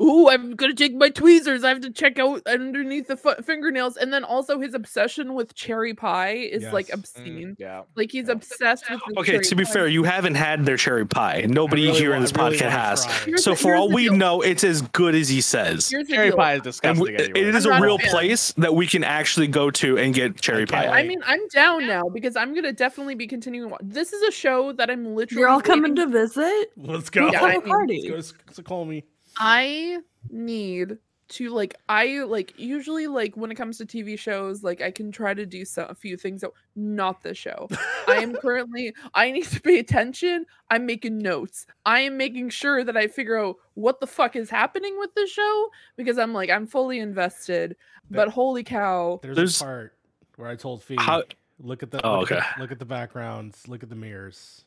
"Ooh, 0.00 0.28
I'm 0.28 0.54
gonna 0.54 0.74
take 0.74 0.94
my 0.94 1.08
tweezers. 1.08 1.64
I 1.64 1.68
have 1.70 1.80
to 1.80 1.90
check 1.90 2.18
out 2.18 2.42
underneath 2.46 3.08
the 3.08 3.16
fu- 3.16 3.34
fingernails." 3.42 3.96
And 3.96 4.12
then 4.12 4.24
also 4.24 4.58
his 4.60 4.74
obsession 4.74 5.34
with 5.34 5.54
cherry 5.54 5.94
pie 5.94 6.32
is 6.34 6.64
like 6.72 6.88
Yes. 6.88 6.96
Mm, 6.96 6.98
obscene. 6.98 7.56
yeah. 7.58 7.82
Like 7.94 8.10
he's 8.12 8.26
Yeah. 8.28 8.32
obsessed 8.34 8.90
with. 8.90 9.00
The 9.08 9.20
Okay, 9.20 9.32
cherry 9.32 9.44
to 9.44 9.54
be 9.54 9.64
pie. 9.64 9.70
fair, 9.72 9.86
you 9.88 10.04
haven't 10.04 10.34
had 10.36 10.64
their 10.66 10.76
cherry 10.76 11.06
pie. 11.06 11.44
Nobody 11.48 11.86
really 11.86 11.98
here 11.98 12.10
wa- 12.10 12.16
in 12.16 12.22
this 12.22 12.32
really 12.32 12.56
podcast 12.56 12.70
has. 12.70 13.42
So 13.42 13.50
the- 13.50 13.56
for 13.56 13.74
all 13.74 13.90
we 13.90 14.04
deal. 14.04 14.16
know, 14.16 14.40
it's 14.42 14.64
as 14.64 14.82
good 14.82 15.14
as 15.14 15.28
he 15.28 15.40
says. 15.40 15.88
Here's 15.90 16.08
Cherry 16.08 16.28
deal. 16.28 16.36
pie 16.36 16.54
is 16.54 16.62
disgusting. 16.62 17.02
we, 17.02 17.14
it 17.14 17.30
anyway. 17.36 17.48
is 17.56 17.66
I'm 17.66 17.72
a 17.72 17.74
not 17.74 17.82
a 17.82 17.84
real 17.84 17.98
place 17.98 18.52
that 18.58 18.74
we 18.74 18.86
can 18.86 19.04
actually 19.04 19.46
go 19.48 19.70
to 19.70 19.98
and 19.98 20.14
get 20.14 20.40
cherry 20.40 20.62
Okay. 20.62 20.74
pie. 20.74 20.86
I 20.88 21.02
mean, 21.02 21.20
I'm 21.26 21.46
down 21.48 21.86
now 21.86 22.04
because 22.12 22.36
I'm 22.36 22.54
gonna 22.54 22.72
definitely 22.72 23.14
be 23.14 23.26
continuing. 23.26 23.70
wa- 23.70 23.78
This 23.82 24.12
is 24.12 24.22
a 24.22 24.30
show 24.32 24.72
that 24.72 24.90
I'm 24.90 25.14
literally. 25.14 25.40
You're 25.40 25.48
all 25.48 25.60
coming 25.60 25.94
to 25.96 26.06
visit? 26.06 26.70
Let's 26.76 27.10
go. 27.10 27.30
Yeah, 27.30 27.40
Have 27.40 27.42
I 27.48 27.52
a 27.54 27.58
mean, 27.60 27.62
party. 27.62 28.10
Let's 28.14 28.32
go. 28.32 28.38
So 28.52 28.62
call 28.62 28.84
me. 28.84 29.04
I 29.38 29.98
need 30.30 30.98
to 31.28 31.50
like 31.50 31.74
I 31.88 32.22
like 32.22 32.54
usually 32.56 33.08
like 33.08 33.36
when 33.36 33.50
it 33.50 33.56
comes 33.56 33.78
to 33.78 33.84
TV 33.86 34.16
shows 34.16 34.62
like 34.62 34.80
I 34.80 34.92
can 34.92 35.10
try 35.10 35.34
to 35.34 35.44
do 35.44 35.64
some, 35.64 35.90
a 35.90 35.94
few 35.94 36.16
things 36.16 36.42
that 36.42 36.50
not 36.76 37.22
this 37.24 37.36
show. 37.36 37.66
I 38.06 38.18
am 38.18 38.34
currently 38.40 38.94
I 39.12 39.32
need 39.32 39.44
to 39.46 39.60
pay 39.60 39.80
attention. 39.80 40.46
I'm 40.70 40.86
making 40.86 41.18
notes. 41.18 41.66
I 41.84 42.00
am 42.00 42.16
making 42.16 42.50
sure 42.50 42.84
that 42.84 42.96
I 42.96 43.08
figure 43.08 43.36
out 43.38 43.56
what 43.74 43.98
the 43.98 44.06
fuck 44.06 44.36
is 44.36 44.50
happening 44.50 44.96
with 45.00 45.12
the 45.16 45.26
show 45.26 45.68
because 45.96 46.16
I'm 46.16 46.32
like 46.32 46.48
I'm 46.48 46.66
fully 46.66 47.00
invested. 47.00 47.74
But 48.08 48.28
holy 48.28 48.62
cow. 48.62 49.18
There's, 49.20 49.34
There's- 49.36 49.60
a 49.60 49.64
part 49.64 49.96
where 50.36 50.48
I 50.48 50.54
told 50.54 50.84
Fee, 50.84 50.94
How- 50.96 51.24
look 51.58 51.82
at 51.82 51.90
the 51.90 52.06
Oh, 52.06 52.20
look, 52.20 52.30
at 52.30 52.38
okay. 52.38 52.46
the 52.56 52.62
look 52.62 52.70
at 52.70 52.78
the 52.78 52.84
backgrounds, 52.84 53.66
look 53.66 53.82
at 53.82 53.88
the 53.88 53.96
mirrors, 53.96 54.64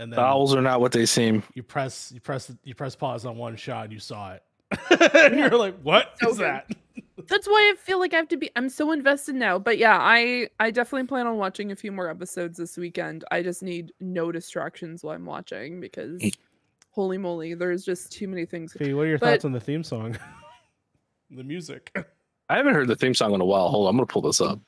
and 0.00 0.12
then 0.12 0.16
The 0.16 0.22
owls 0.22 0.54
are 0.54 0.62
not 0.62 0.80
what 0.80 0.92
they 0.92 1.06
seem. 1.06 1.42
you 1.54 1.62
press 1.62 2.10
you 2.12 2.20
press 2.20 2.50
you 2.64 2.74
press 2.74 2.94
pause 2.96 3.24
on 3.26 3.36
one 3.36 3.56
shot, 3.56 3.84
and 3.84 3.92
you 3.92 3.98
saw 4.00 4.32
it. 4.34 4.42
and 5.14 5.38
you're 5.38 5.50
like, 5.50 5.78
what 5.82 6.14
is 6.22 6.28
So 6.28 6.34
good. 6.34 6.44
that? 6.44 6.70
That's 7.28 7.46
why 7.46 7.72
I 7.74 7.76
feel 7.78 7.98
like 7.98 8.14
I 8.14 8.16
have 8.16 8.28
to 8.28 8.36
be 8.36 8.50
I'm 8.56 8.68
so 8.68 8.92
invested 8.92 9.34
now. 9.34 9.58
But 9.58 9.78
yeah, 9.78 9.98
I 10.00 10.48
I 10.58 10.70
definitely 10.70 11.06
plan 11.06 11.26
on 11.26 11.36
watching 11.36 11.70
a 11.70 11.76
few 11.76 11.92
more 11.92 12.08
episodes 12.08 12.56
this 12.58 12.76
weekend. 12.76 13.24
I 13.30 13.42
just 13.42 13.62
need 13.62 13.92
no 14.00 14.32
distractions 14.32 15.04
while 15.04 15.14
I'm 15.14 15.26
watching 15.26 15.80
because 15.80 16.22
holy 16.90 17.18
moly, 17.18 17.54
there's 17.54 17.84
just 17.84 18.10
too 18.12 18.26
many 18.26 18.46
things. 18.46 18.72
Fee, 18.72 18.94
what 18.94 19.02
are 19.02 19.08
your 19.08 19.18
But- 19.18 19.26
thoughts 19.30 19.44
on 19.44 19.52
the 19.52 19.60
theme 19.60 19.82
song? 19.84 20.16
the 21.30 21.44
music. 21.44 21.92
I 22.48 22.56
haven't 22.56 22.74
heard 22.74 22.88
the 22.88 22.96
theme 22.96 23.14
song 23.14 23.32
in 23.34 23.40
a 23.40 23.44
while. 23.44 23.68
Hold 23.68 23.86
on, 23.86 23.90
I'm 23.90 23.96
gonna 23.96 24.06
pull 24.06 24.22
this 24.22 24.40
up. 24.40 24.58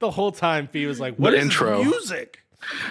the 0.00 0.10
whole 0.10 0.30
time, 0.32 0.68
Fee 0.68 0.86
was 0.86 1.00
like, 1.00 1.16
The 1.16 1.22
"What 1.22 1.34
is 1.34 1.42
intro. 1.44 1.82
music?" 1.82 2.40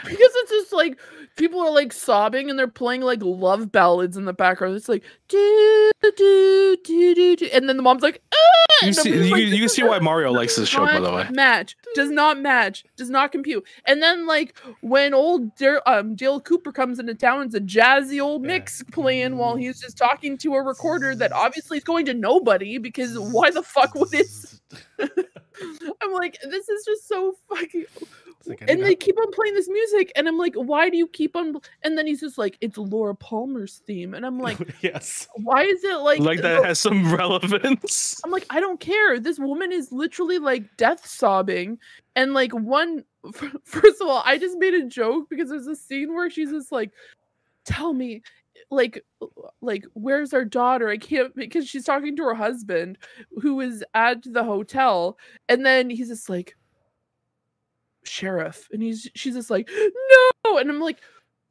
Because 0.03 0.17
it's 0.19 0.51
just 0.51 0.73
like 0.73 0.99
people 1.35 1.59
are 1.61 1.71
like 1.71 1.93
sobbing 1.93 2.49
and 2.49 2.57
they're 2.57 2.67
playing 2.67 3.01
like 3.01 3.19
love 3.21 3.71
ballads 3.71 4.17
in 4.17 4.25
the 4.25 4.33
background. 4.33 4.75
It's 4.75 4.89
like 4.89 5.03
do 5.27 5.91
do 6.01 6.77
do 6.83 7.15
do 7.15 7.35
do, 7.35 7.49
and 7.53 7.67
then 7.67 7.77
the 7.77 7.83
mom's 7.83 8.03
like, 8.03 8.21
ah! 8.33 8.85
You, 8.85 8.93
see, 8.93 9.09
you, 9.09 9.31
like, 9.31 9.43
you 9.43 9.59
can 9.59 9.69
see 9.69 9.83
why 9.83 9.99
Mario 9.99 10.31
likes 10.31 10.55
this 10.55 10.67
show, 10.67 10.85
by 10.85 10.99
the 10.99 11.11
way. 11.11 11.27
Match 11.31 11.75
does 11.95 12.09
not 12.09 12.39
match, 12.39 12.83
does 12.97 13.09
not 13.09 13.31
compute. 13.31 13.65
And 13.85 14.01
then 14.01 14.25
like 14.27 14.57
when 14.81 15.13
old 15.13 15.55
Dale, 15.55 15.81
um, 15.85 16.15
Dale 16.15 16.39
Cooper 16.41 16.71
comes 16.71 16.99
into 16.99 17.15
town, 17.15 17.43
it's 17.43 17.55
a 17.55 17.61
jazzy 17.61 18.21
old 18.21 18.41
mix 18.41 18.83
playing 18.91 19.37
while 19.37 19.55
he's 19.55 19.79
just 19.79 19.97
talking 19.97 20.37
to 20.39 20.55
a 20.55 20.61
recorder 20.61 21.15
that 21.15 21.31
obviously 21.31 21.77
is 21.77 21.83
going 21.83 22.05
to 22.07 22.13
nobody 22.13 22.77
because 22.77 23.17
why 23.17 23.51
the 23.51 23.63
fuck 23.63 23.95
would 23.95 24.13
it? 24.13 24.27
I'm 26.01 26.11
like, 26.13 26.37
this 26.49 26.69
is 26.69 26.85
just 26.85 27.07
so 27.07 27.35
fucking. 27.49 27.85
Like, 28.45 28.63
and 28.67 28.83
they 28.83 28.95
keep 28.95 29.17
on 29.17 29.31
playing 29.31 29.53
this 29.53 29.69
music, 29.69 30.11
and 30.15 30.27
I'm 30.27 30.37
like, 30.37 30.55
why 30.55 30.89
do 30.89 30.97
you 30.97 31.07
keep 31.07 31.35
on? 31.35 31.55
And 31.83 31.97
then 31.97 32.07
he's 32.07 32.19
just 32.19 32.37
like, 32.37 32.57
it's 32.61 32.77
Laura 32.77 33.15
Palmer's 33.15 33.81
theme, 33.85 34.13
and 34.13 34.25
I'm 34.25 34.39
like, 34.39 34.57
yes. 34.81 35.27
why 35.35 35.63
is 35.63 35.83
it 35.83 35.97
like 35.97 36.19
Like 36.19 36.41
that 36.41 36.65
has 36.65 36.79
some 36.79 37.13
relevance. 37.15 38.19
I'm 38.23 38.31
like, 38.31 38.45
I 38.49 38.59
don't 38.59 38.79
care. 38.79 39.19
This 39.19 39.39
woman 39.39 39.71
is 39.71 39.91
literally 39.91 40.39
like 40.39 40.77
death 40.77 41.05
sobbing. 41.05 41.79
And 42.15 42.33
like 42.33 42.51
one 42.51 43.03
first 43.63 44.01
of 44.01 44.07
all, 44.07 44.21
I 44.25 44.37
just 44.37 44.57
made 44.57 44.73
a 44.73 44.85
joke 44.85 45.29
because 45.29 45.49
there's 45.49 45.67
a 45.67 45.75
scene 45.75 46.13
where 46.13 46.29
she's 46.29 46.51
just 46.51 46.71
like, 46.71 46.91
tell 47.65 47.93
me, 47.93 48.21
like 48.69 49.03
like, 49.61 49.85
where's 49.93 50.33
our 50.33 50.45
daughter? 50.45 50.89
I 50.89 50.97
can't 50.97 51.35
because 51.35 51.67
she's 51.67 51.85
talking 51.85 52.15
to 52.17 52.23
her 52.23 52.35
husband 52.35 52.97
who 53.41 53.61
is 53.61 53.83
at 53.93 54.23
the 54.23 54.43
hotel, 54.43 55.17
and 55.47 55.65
then 55.65 55.89
he's 55.89 56.09
just 56.09 56.29
like 56.29 56.55
sheriff 58.03 58.67
and 58.71 58.81
he's 58.81 59.09
she's 59.15 59.35
just 59.35 59.49
like 59.49 59.69
no! 60.45 60.57
And 60.57 60.69
i'm 60.69 60.79
like 60.79 60.99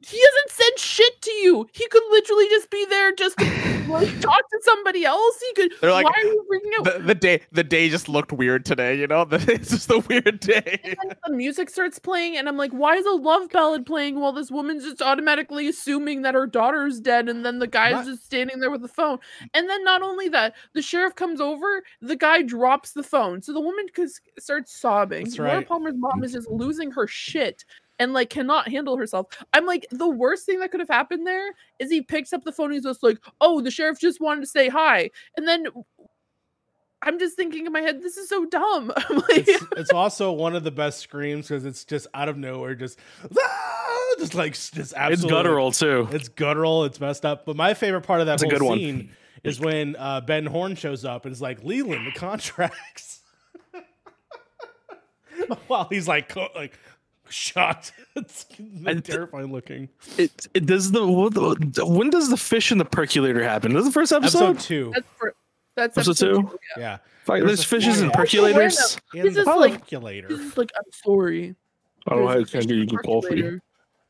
he 0.05 0.19
hasn't 0.19 0.51
said 0.51 0.79
shit 0.79 1.21
to 1.21 1.31
you 1.31 1.67
he 1.71 1.87
could 1.89 2.03
literally 2.11 2.47
just 2.49 2.69
be 2.69 2.85
there 2.85 3.13
just 3.13 3.39
like 3.87 4.19
talk 4.21 4.49
to 4.49 4.59
somebody 4.61 5.05
else 5.05 5.41
he 5.49 5.61
could 5.61 5.73
They're 5.81 5.91
like, 5.91 6.05
why 6.05 6.13
are 6.15 6.25
you 6.25 6.45
bringing 6.47 6.71
up 6.79 6.85
the, 6.85 6.99
the 7.03 7.15
day 7.15 7.41
the 7.51 7.63
day 7.63 7.89
just 7.89 8.09
looked 8.09 8.31
weird 8.31 8.65
today. 8.65 8.97
You 8.97 9.07
know, 9.07 9.27
it's 9.31 9.69
just 9.69 9.89
a 9.91 9.99
weird 9.99 10.39
day. 10.39 10.79
and 10.83 10.95
then 10.99 11.17
the 11.25 11.33
music 11.33 11.69
starts 11.69 11.99
playing 11.99 12.37
and 12.37 12.47
i'm 12.47 12.57
like 12.57 12.71
why 12.71 12.95
is 12.95 13.05
a 13.05 13.11
love 13.11 13.49
ballad 13.49 13.85
playing 13.85 14.19
while 14.19 14.33
this 14.33 14.51
woman's 14.51 14.83
just 14.83 15.01
automatically 15.01 15.67
assuming 15.67 16.21
that 16.23 16.33
her 16.33 16.47
daughter's 16.47 16.99
dead 16.99 17.29
and 17.29 17.45
then 17.45 17.59
the 17.59 17.67
guy's 17.67 17.93
What? 17.93 18.05
just 18.05 18.25
standing 18.25 18.59
there 18.59 18.71
with 18.71 18.81
the 18.81 18.87
phone 18.87 19.19
and 19.53 19.69
then 19.69 19.83
not 19.83 20.01
only 20.01 20.29
that 20.29 20.55
the 20.73 20.81
sheriff 20.81 21.15
comes 21.15 21.39
over 21.39 21.83
the 22.01 22.15
guy 22.15 22.41
drops 22.41 22.91
the 22.91 23.03
phone 23.03 23.41
so 23.41 23.53
the 23.53 23.61
woman 23.61 23.85
starts 24.39 24.73
sobbing 24.75 25.25
That's 25.25 25.37
Laura 25.37 25.57
right. 25.57 25.67
palmer's 25.67 25.95
mom 25.97 26.23
is 26.23 26.31
mm. 26.31 26.35
just 26.35 26.49
losing 26.49 26.91
her 26.91 27.07
shit 27.07 27.65
and 27.99 28.13
like 28.13 28.29
cannot 28.29 28.67
handle 28.69 28.97
herself. 28.97 29.27
I'm 29.53 29.65
like, 29.65 29.85
the 29.91 30.09
worst 30.09 30.45
thing 30.45 30.59
that 30.59 30.71
could 30.71 30.79
have 30.79 30.89
happened 30.89 31.25
there 31.27 31.51
is 31.79 31.89
he 31.91 32.01
picks 32.01 32.33
up 32.33 32.43
the 32.43 32.51
phone. 32.51 32.65
and 32.67 32.73
He's 32.75 32.83
just 32.83 33.03
like, 33.03 33.17
oh, 33.41 33.61
the 33.61 33.71
sheriff 33.71 33.99
just 33.99 34.19
wanted 34.21 34.41
to 34.41 34.47
say 34.47 34.67
hi. 34.69 35.09
And 35.37 35.47
then 35.47 35.67
I'm 37.03 37.19
just 37.19 37.35
thinking 37.35 37.65
in 37.65 37.71
my 37.73 37.81
head, 37.81 38.01
this 38.01 38.17
is 38.17 38.29
so 38.29 38.45
dumb. 38.45 38.91
I'm 38.97 39.17
like, 39.17 39.47
It's, 39.47 39.65
it's 39.77 39.91
also 39.93 40.31
one 40.31 40.55
of 40.55 40.63
the 40.63 40.71
best 40.71 40.99
screams 40.99 41.47
because 41.47 41.65
it's 41.65 41.83
just 41.85 42.07
out 42.13 42.29
of 42.29 42.37
nowhere, 42.37 42.75
just 42.75 42.97
"Ah!" 43.37 44.15
just 44.19 44.35
like 44.35 44.53
just 44.53 44.93
absolutely. 44.93 45.13
It's 45.13 45.25
guttural 45.25 45.71
too. 45.71 46.07
It's 46.11 46.29
guttural. 46.29 46.85
It's 46.85 46.99
messed 46.99 47.25
up. 47.25 47.45
But 47.45 47.55
my 47.55 47.73
favorite 47.73 48.01
part 48.01 48.21
of 48.21 48.27
that 48.27 48.35
It's 48.35 48.43
a 48.43 48.45
whole 48.47 48.57
good 48.59 48.65
one. 48.65 48.77
scene 48.77 49.09
is 49.43 49.59
when 49.59 49.95
uh, 49.97 50.21
Ben 50.21 50.45
Horne 50.45 50.75
shows 50.75 51.03
up 51.03 51.25
and 51.25 51.33
is 51.33 51.41
like, 51.41 51.63
"Leland, 51.63 52.07
the 52.07 52.11
contracts." 52.17 53.19
While 55.67 55.87
he's 55.89 56.07
like, 56.07 56.33
like 56.55 56.79
shot. 57.29 57.91
It's 58.15 58.45
I- 58.85 58.93
terrifying 58.95 59.51
looking. 59.51 59.89
It, 60.19 60.47
it 60.53 60.65
does 60.67 60.91
the, 60.91 61.05
what 61.07 61.33
the 61.33 61.83
when 61.85 62.11
does 62.11 62.29
the 62.29 62.37
fish 62.37 62.71
in 62.71 62.77
the 62.77 62.85
percolator 62.85 63.43
happen? 63.43 63.71
Is 63.75 63.77
this 63.77 63.85
the 63.85 63.91
first 63.91 64.11
episode? 64.13 64.51
Episode 64.51 64.59
two. 64.59 64.91
that's 64.93 65.07
for, 65.17 65.35
that's 65.75 65.97
Episode 65.97 66.11
episode 66.11 66.35
two? 66.35 66.47
two, 66.49 66.59
yeah. 66.77 66.97
Yeah. 67.27 67.37
There's 67.39 67.43
There's 67.47 67.63
fishes 67.63 68.01
and 68.01 68.11
percolators. 68.11 68.99
In 69.15 69.23
He's 69.23 69.33
the 69.33 69.43
just 69.45 69.57
like- 69.57 69.71
calculator. 69.79 70.27
He's 70.27 70.37
just 70.39 70.57
like, 70.59 70.69
I'm 70.77 70.83
sorry. 71.03 71.55
Oh, 72.07 72.27
There's 72.27 72.35
a 72.35 72.39
I 72.41 72.43
fish 72.43 72.51
can 72.51 72.61
in 72.61 72.67
get 72.67 72.75
you 72.75 72.85
the 72.85 73.03
some 73.03 73.03
coffee. 73.03 73.59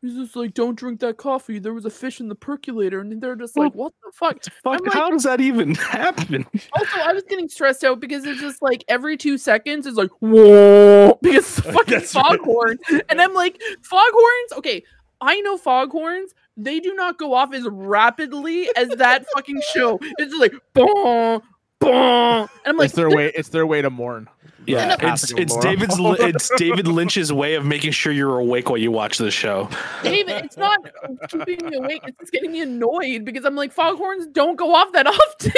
Percolator." 0.03 0.17
He's 0.19 0.27
just 0.27 0.35
like, 0.35 0.53
don't 0.53 0.75
drink 0.75 0.99
that 0.99 1.17
coffee. 1.17 1.59
There 1.59 1.73
was 1.73 1.85
a 1.85 1.89
fish 1.89 2.19
in 2.19 2.27
the 2.27 2.35
percolator, 2.35 2.99
and 2.99 3.21
they're 3.21 3.35
just 3.35 3.57
like, 3.57 3.73
what 3.73 3.93
the 4.03 4.11
fuck? 4.13 4.43
Fuck, 4.63 4.81
like- 4.81 4.93
how 4.93 5.09
does 5.09 5.23
that 5.23 5.41
even 5.41 5.75
happen? 5.75 6.45
Also, 6.73 6.99
I 6.99 7.13
was 7.13 7.23
getting 7.23 7.47
stressed 7.49 7.83
out 7.83 7.99
because 7.99 8.25
it's 8.25 8.39
just 8.41 8.61
like 8.61 8.83
every 8.87 9.17
two 9.17 9.37
seconds 9.37 9.87
it's 9.87 9.97
like 9.97 10.11
whoa 10.19 11.17
because 11.21 11.57
it's 11.57 11.59
fucking 11.73 11.85
That's 11.99 12.15
right. 12.15 12.37
foghorn, 12.39 12.77
and 13.09 13.21
I'm 13.21 13.33
like 13.33 13.61
foghorns. 13.81 14.53
Okay, 14.57 14.83
I 15.21 15.39
know 15.41 15.57
foghorns. 15.57 16.33
They 16.55 16.79
do 16.79 16.93
not 16.93 17.17
go 17.17 17.33
off 17.33 17.53
as 17.53 17.67
rapidly 17.69 18.69
as 18.75 18.89
that 18.89 19.25
fucking 19.33 19.59
show. 19.73 19.97
It's 20.01 20.31
just 20.31 20.39
like 20.41 20.53
boom, 20.73 21.41
boom, 21.79 21.89
and 21.91 22.49
I'm 22.65 22.77
like, 22.77 22.85
it's 22.87 22.95
their 22.95 23.09
way. 23.09 23.31
It's 23.35 23.49
their 23.49 23.65
way 23.65 23.81
to 23.81 23.89
mourn. 23.89 24.27
Yeah, 24.65 24.95
it's 24.99 25.31
it's 25.31 25.55
David's 25.57 25.95
it's 25.99 26.51
David 26.57 26.87
Lynch's 26.87 27.31
way 27.33 27.55
of 27.55 27.65
making 27.65 27.91
sure 27.91 28.11
you're 28.11 28.39
awake 28.39 28.69
while 28.69 28.77
you 28.77 28.91
watch 28.91 29.17
the 29.17 29.31
show. 29.31 29.69
David, 30.03 30.45
it's 30.45 30.57
not 30.57 30.79
keeping 31.29 31.69
me 31.69 31.77
awake. 31.77 32.01
It's 32.07 32.17
just 32.19 32.31
getting 32.31 32.51
me 32.51 32.61
annoyed 32.61 33.25
because 33.25 33.45
I'm 33.45 33.55
like, 33.55 33.71
foghorns 33.71 34.27
don't 34.27 34.55
go 34.55 34.73
off 34.73 34.91
that 34.93 35.07
often. 35.07 35.51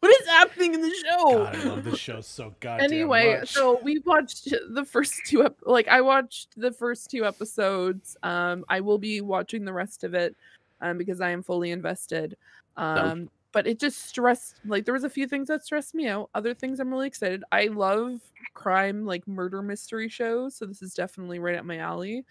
what 0.00 0.20
is 0.20 0.28
happening 0.28 0.74
in 0.74 0.82
the 0.82 0.94
show? 1.04 1.44
God, 1.44 1.56
I 1.56 1.64
love 1.64 1.84
this 1.84 1.98
show 1.98 2.20
so 2.20 2.54
goddamn 2.60 2.84
anyway, 2.84 3.38
much. 3.40 3.52
so 3.52 3.80
we 3.82 4.00
watched 4.00 4.48
the 4.70 4.84
first 4.84 5.20
two. 5.26 5.44
Ep- 5.44 5.60
like 5.64 5.88
I 5.88 6.00
watched 6.00 6.48
the 6.56 6.72
first 6.72 7.10
two 7.10 7.24
episodes. 7.24 8.16
Um, 8.22 8.64
I 8.68 8.80
will 8.80 8.98
be 8.98 9.20
watching 9.20 9.64
the 9.64 9.72
rest 9.72 10.04
of 10.04 10.14
it, 10.14 10.36
um, 10.80 10.98
because 10.98 11.20
I 11.20 11.30
am 11.30 11.42
fully 11.42 11.70
invested. 11.70 12.36
Um, 12.76 13.28
but 13.52 13.66
it 13.66 13.78
just 13.78 14.06
stressed. 14.06 14.56
Like 14.64 14.84
there 14.84 14.94
was 14.94 15.04
a 15.04 15.10
few 15.10 15.26
things 15.26 15.48
that 15.48 15.64
stressed 15.64 15.94
me 15.94 16.08
out. 16.08 16.30
Other 16.34 16.54
things 16.54 16.80
I'm 16.80 16.90
really 16.90 17.06
excited. 17.06 17.44
I 17.52 17.66
love 17.66 18.20
crime, 18.54 19.04
like 19.04 19.26
murder 19.26 19.62
mystery 19.62 20.08
shows. 20.08 20.56
So 20.56 20.66
this 20.66 20.82
is 20.82 20.94
definitely 20.94 21.38
right 21.38 21.56
up 21.56 21.64
my 21.64 21.78
alley. 21.78 22.24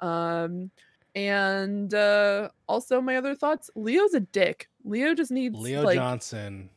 Um, 0.00 0.70
and 1.14 1.92
uh, 1.92 2.48
also 2.68 3.00
my 3.00 3.16
other 3.16 3.34
thoughts. 3.34 3.70
Leo's 3.74 4.14
a 4.14 4.20
dick. 4.20 4.68
Leo 4.84 5.14
just 5.14 5.30
needs 5.30 5.58
Leo 5.58 5.82
like 5.82 5.96
Johnson 5.96 6.70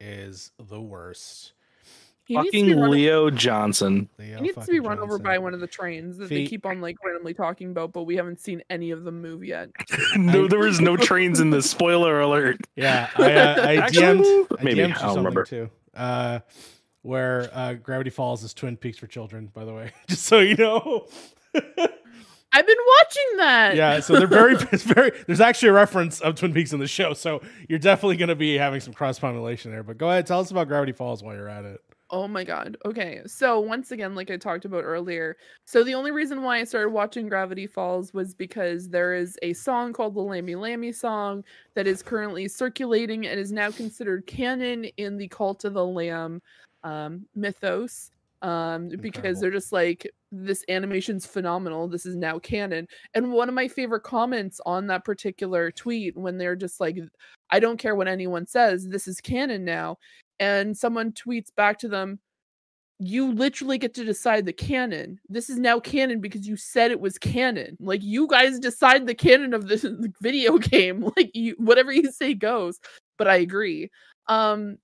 is 0.00 0.52
the 0.58 0.80
worst. 0.80 1.53
He 2.26 2.36
needs 2.36 2.46
to 2.46 2.52
be 2.52 2.60
Fucking 2.62 2.80
run 2.80 2.90
Leo 2.90 3.30
Johnson. 3.30 4.08
Leo 4.18 4.36
He 4.36 4.42
needs 4.42 4.54
to 4.54 4.60
be 4.60 4.78
fucking 4.78 4.82
run 4.82 4.98
over 4.98 5.18
by 5.18 5.36
one 5.38 5.52
of 5.52 5.60
the 5.60 5.66
trains 5.66 6.16
that 6.16 6.30
they 6.30 6.46
keep 6.46 6.64
on 6.64 6.80
like 6.80 6.96
randomly 7.04 7.34
talking 7.34 7.70
about, 7.70 7.92
but 7.92 8.04
we 8.04 8.16
haven't 8.16 8.40
seen 8.40 8.62
any 8.70 8.90
of 8.92 9.04
them 9.04 9.20
move 9.20 9.44
yet. 9.44 9.68
no, 10.16 10.48
there 10.48 10.58
was 10.58 10.80
no 10.80 10.96
trains 10.98 11.38
in 11.38 11.50
this. 11.50 11.70
Spoiler 11.70 12.20
alert. 12.20 12.56
Yeah, 12.76 13.10
I, 13.16 13.32
uh, 13.32 13.66
I 13.66 13.76
Actually, 13.84 14.02
DM'd, 14.02 14.56
I 14.58 14.62
maybe. 14.62 14.80
DM'd 14.80 14.96
I 14.96 15.00
you 15.00 15.06
don't 15.06 15.16
remember. 15.16 15.44
too. 15.44 15.70
Uh, 15.92 16.40
where 17.02 17.50
uh, 17.52 17.74
Gravity 17.74 18.08
Falls 18.10 18.42
is 18.42 18.54
Twin 18.54 18.78
Peaks 18.78 18.96
for 18.96 19.06
children, 19.06 19.50
by 19.52 19.66
the 19.66 19.74
way, 19.74 19.92
just 20.08 20.24
so 20.24 20.38
you 20.38 20.56
know. 20.56 21.06
I've 21.54 22.66
been 22.66 22.76
watching 23.00 23.36
that. 23.36 23.76
yeah, 23.76 24.00
so 24.00 24.14
they're 24.14 24.26
very, 24.26 24.56
very. 24.56 25.12
There's 25.26 25.42
actually 25.42 25.68
a 25.68 25.72
reference 25.72 26.20
of 26.20 26.36
Twin 26.36 26.54
Peaks 26.54 26.72
in 26.72 26.78
the 26.78 26.86
show, 26.86 27.12
so 27.12 27.42
you're 27.68 27.78
definitely 27.78 28.16
going 28.16 28.28
to 28.30 28.34
be 28.34 28.56
having 28.56 28.80
some 28.80 28.94
cross 28.94 29.18
pollination 29.18 29.72
there. 29.72 29.82
But 29.82 29.98
go 29.98 30.08
ahead, 30.08 30.26
tell 30.26 30.40
us 30.40 30.50
about 30.50 30.68
Gravity 30.68 30.92
Falls 30.92 31.22
while 31.22 31.34
you're 31.34 31.48
at 31.48 31.66
it. 31.66 31.82
Oh 32.10 32.28
my 32.28 32.44
god. 32.44 32.76
Okay. 32.84 33.22
So 33.26 33.60
once 33.60 33.90
again, 33.90 34.14
like 34.14 34.30
I 34.30 34.36
talked 34.36 34.64
about 34.66 34.84
earlier, 34.84 35.36
so 35.64 35.82
the 35.82 35.94
only 35.94 36.10
reason 36.10 36.42
why 36.42 36.58
I 36.58 36.64
started 36.64 36.90
watching 36.90 37.28
Gravity 37.28 37.66
Falls 37.66 38.12
was 38.12 38.34
because 38.34 38.88
there 38.88 39.14
is 39.14 39.38
a 39.42 39.54
song 39.54 39.92
called 39.92 40.14
the 40.14 40.20
Lammy 40.20 40.54
Lammy 40.54 40.92
song 40.92 41.42
that 41.74 41.86
is 41.86 42.02
currently 42.02 42.46
circulating 42.46 43.26
and 43.26 43.40
is 43.40 43.52
now 43.52 43.70
considered 43.70 44.26
canon 44.26 44.84
in 44.96 45.16
the 45.16 45.28
Cult 45.28 45.64
of 45.64 45.74
the 45.74 45.84
Lamb 45.84 46.42
um, 46.84 47.26
mythos. 47.34 48.10
Um, 48.42 48.88
because 48.88 49.04
Incredible. 49.04 49.40
they're 49.40 49.50
just 49.52 49.72
like 49.72 50.06
this 50.30 50.64
animation's 50.68 51.24
phenomenal. 51.24 51.88
This 51.88 52.04
is 52.04 52.14
now 52.14 52.38
canon. 52.38 52.86
And 53.14 53.32
one 53.32 53.48
of 53.48 53.54
my 53.54 53.68
favorite 53.68 54.02
comments 54.02 54.60
on 54.66 54.86
that 54.88 55.02
particular 55.02 55.70
tweet 55.70 56.14
when 56.14 56.36
they're 56.36 56.56
just 56.56 56.78
like, 56.78 56.98
I 57.48 57.58
don't 57.58 57.78
care 57.78 57.94
what 57.94 58.06
anyone 58.06 58.46
says, 58.46 58.86
this 58.86 59.08
is 59.08 59.18
canon 59.22 59.64
now 59.64 59.96
and 60.40 60.76
someone 60.76 61.12
tweets 61.12 61.54
back 61.56 61.78
to 61.78 61.88
them 61.88 62.18
you 62.98 63.32
literally 63.32 63.76
get 63.76 63.92
to 63.94 64.04
decide 64.04 64.46
the 64.46 64.52
canon. 64.52 65.18
This 65.28 65.50
is 65.50 65.58
now 65.58 65.80
canon 65.80 66.20
because 66.20 66.46
you 66.46 66.56
said 66.56 66.90
it 66.90 67.00
was 67.00 67.18
canon. 67.18 67.76
Like 67.80 68.02
you 68.02 68.28
guys 68.28 68.58
decide 68.58 69.06
the 69.06 69.14
canon 69.14 69.52
of 69.52 69.66
this 69.68 69.84
video 70.22 70.58
game. 70.58 71.04
Like 71.16 71.30
you 71.34 71.54
whatever 71.58 71.92
you 71.92 72.10
say 72.12 72.34
goes. 72.34 72.78
But 73.18 73.28
i 73.28 73.36
agree. 73.36 73.90
Um 74.28 74.78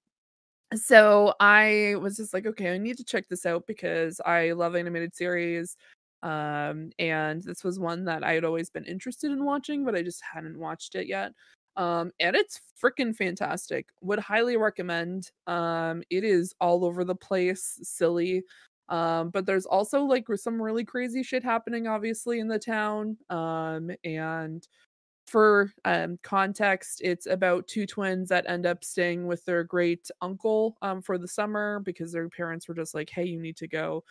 so 0.75 1.35
i 1.41 1.97
was 2.01 2.17
just 2.17 2.33
like 2.33 2.47
okay 2.47 2.73
i 2.73 2.79
need 2.79 2.97
to 2.97 3.05
check 3.05 3.27
this 3.29 3.45
out 3.45 3.67
because 3.67 4.21
i 4.25 4.53
love 4.53 4.77
animated 4.77 5.15
series. 5.15 5.77
Um 6.23 6.91
and 6.99 7.43
this 7.43 7.65
was 7.65 7.79
one 7.81 8.05
that 8.05 8.25
i 8.25 8.35
had 8.35 8.45
always 8.45 8.71
been 8.71 8.85
interested 8.85 9.31
in 9.33 9.45
watching 9.45 9.85
but 9.85 9.97
i 9.97 10.03
just 10.03 10.23
hadn't 10.35 10.59
watched 10.59 10.95
it 10.95 11.07
yet 11.09 11.33
um 11.77 12.11
and 12.21 12.35
it's 12.37 12.61
freaking 12.83 13.15
fantastic 13.15 13.87
would 14.01 14.19
highly 14.19 14.57
recommend 14.57 15.31
um 15.47 16.03
it 16.11 16.25
is 16.25 16.55
all 16.61 16.85
over 16.85 17.05
the 17.05 17.15
place 17.15 17.79
silly 17.83 18.43
um 18.89 19.31
but 19.31 19.47
there's 19.47 19.67
also 19.67 20.03
like 20.03 20.25
some 20.37 20.61
really 20.61 20.85
crazy 20.85 21.23
shit 21.23 21.45
happening 21.45 21.87
obviously 21.87 22.41
in 22.41 22.49
the 22.49 22.59
town 22.59 23.17
um 23.31 23.91
and 24.05 24.67
for 25.27 25.73
um 25.85 26.19
context 26.25 27.01
it's 27.05 27.27
about 27.27 27.69
two 27.69 27.87
twins 27.87 28.29
that 28.29 28.49
end 28.49 28.67
up 28.67 28.83
staying 28.83 29.27
with 29.27 29.45
their 29.45 29.63
great 29.63 30.11
uncle 30.21 30.77
um 30.83 31.01
for 31.01 31.19
the 31.19 31.29
summer 31.29 31.81
because 31.85 32.11
their 32.11 32.29
parents 32.29 32.67
were 32.67 32.75
just 32.75 32.95
like 32.95 33.09
hey 33.11 33.25
you 33.25 33.41
need 33.41 33.57
to 33.57 33.69
go 33.69 34.03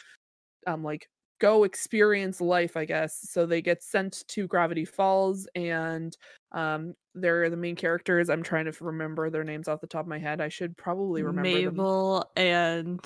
um 0.66 0.82
like 0.82 1.10
go 1.40 1.64
experience 1.64 2.42
life 2.42 2.78
i 2.78 2.86
guess. 2.86 3.20
So 3.30 3.46
they 3.46 3.62
get 3.62 3.82
sent 3.82 4.26
to 4.30 4.48
gravity 4.48 4.86
falls 4.86 5.48
and 5.56 6.16
um 6.52 6.94
they're 7.16 7.50
the 7.50 7.58
main 7.58 7.76
characters. 7.76 8.30
I'm 8.30 8.44
trying 8.44 8.72
to 8.72 8.84
remember 8.84 9.30
their 9.30 9.44
names 9.44 9.68
off 9.68 9.82
the 9.82 9.88
top 9.88 10.02
of 10.02 10.08
my 10.08 10.20
head. 10.20 10.40
I 10.42 10.50
should 10.50 10.78
probably 10.78 11.24
remember 11.24 11.50
them. 11.50 11.76
Mabel 11.76 12.32
and 12.36 13.02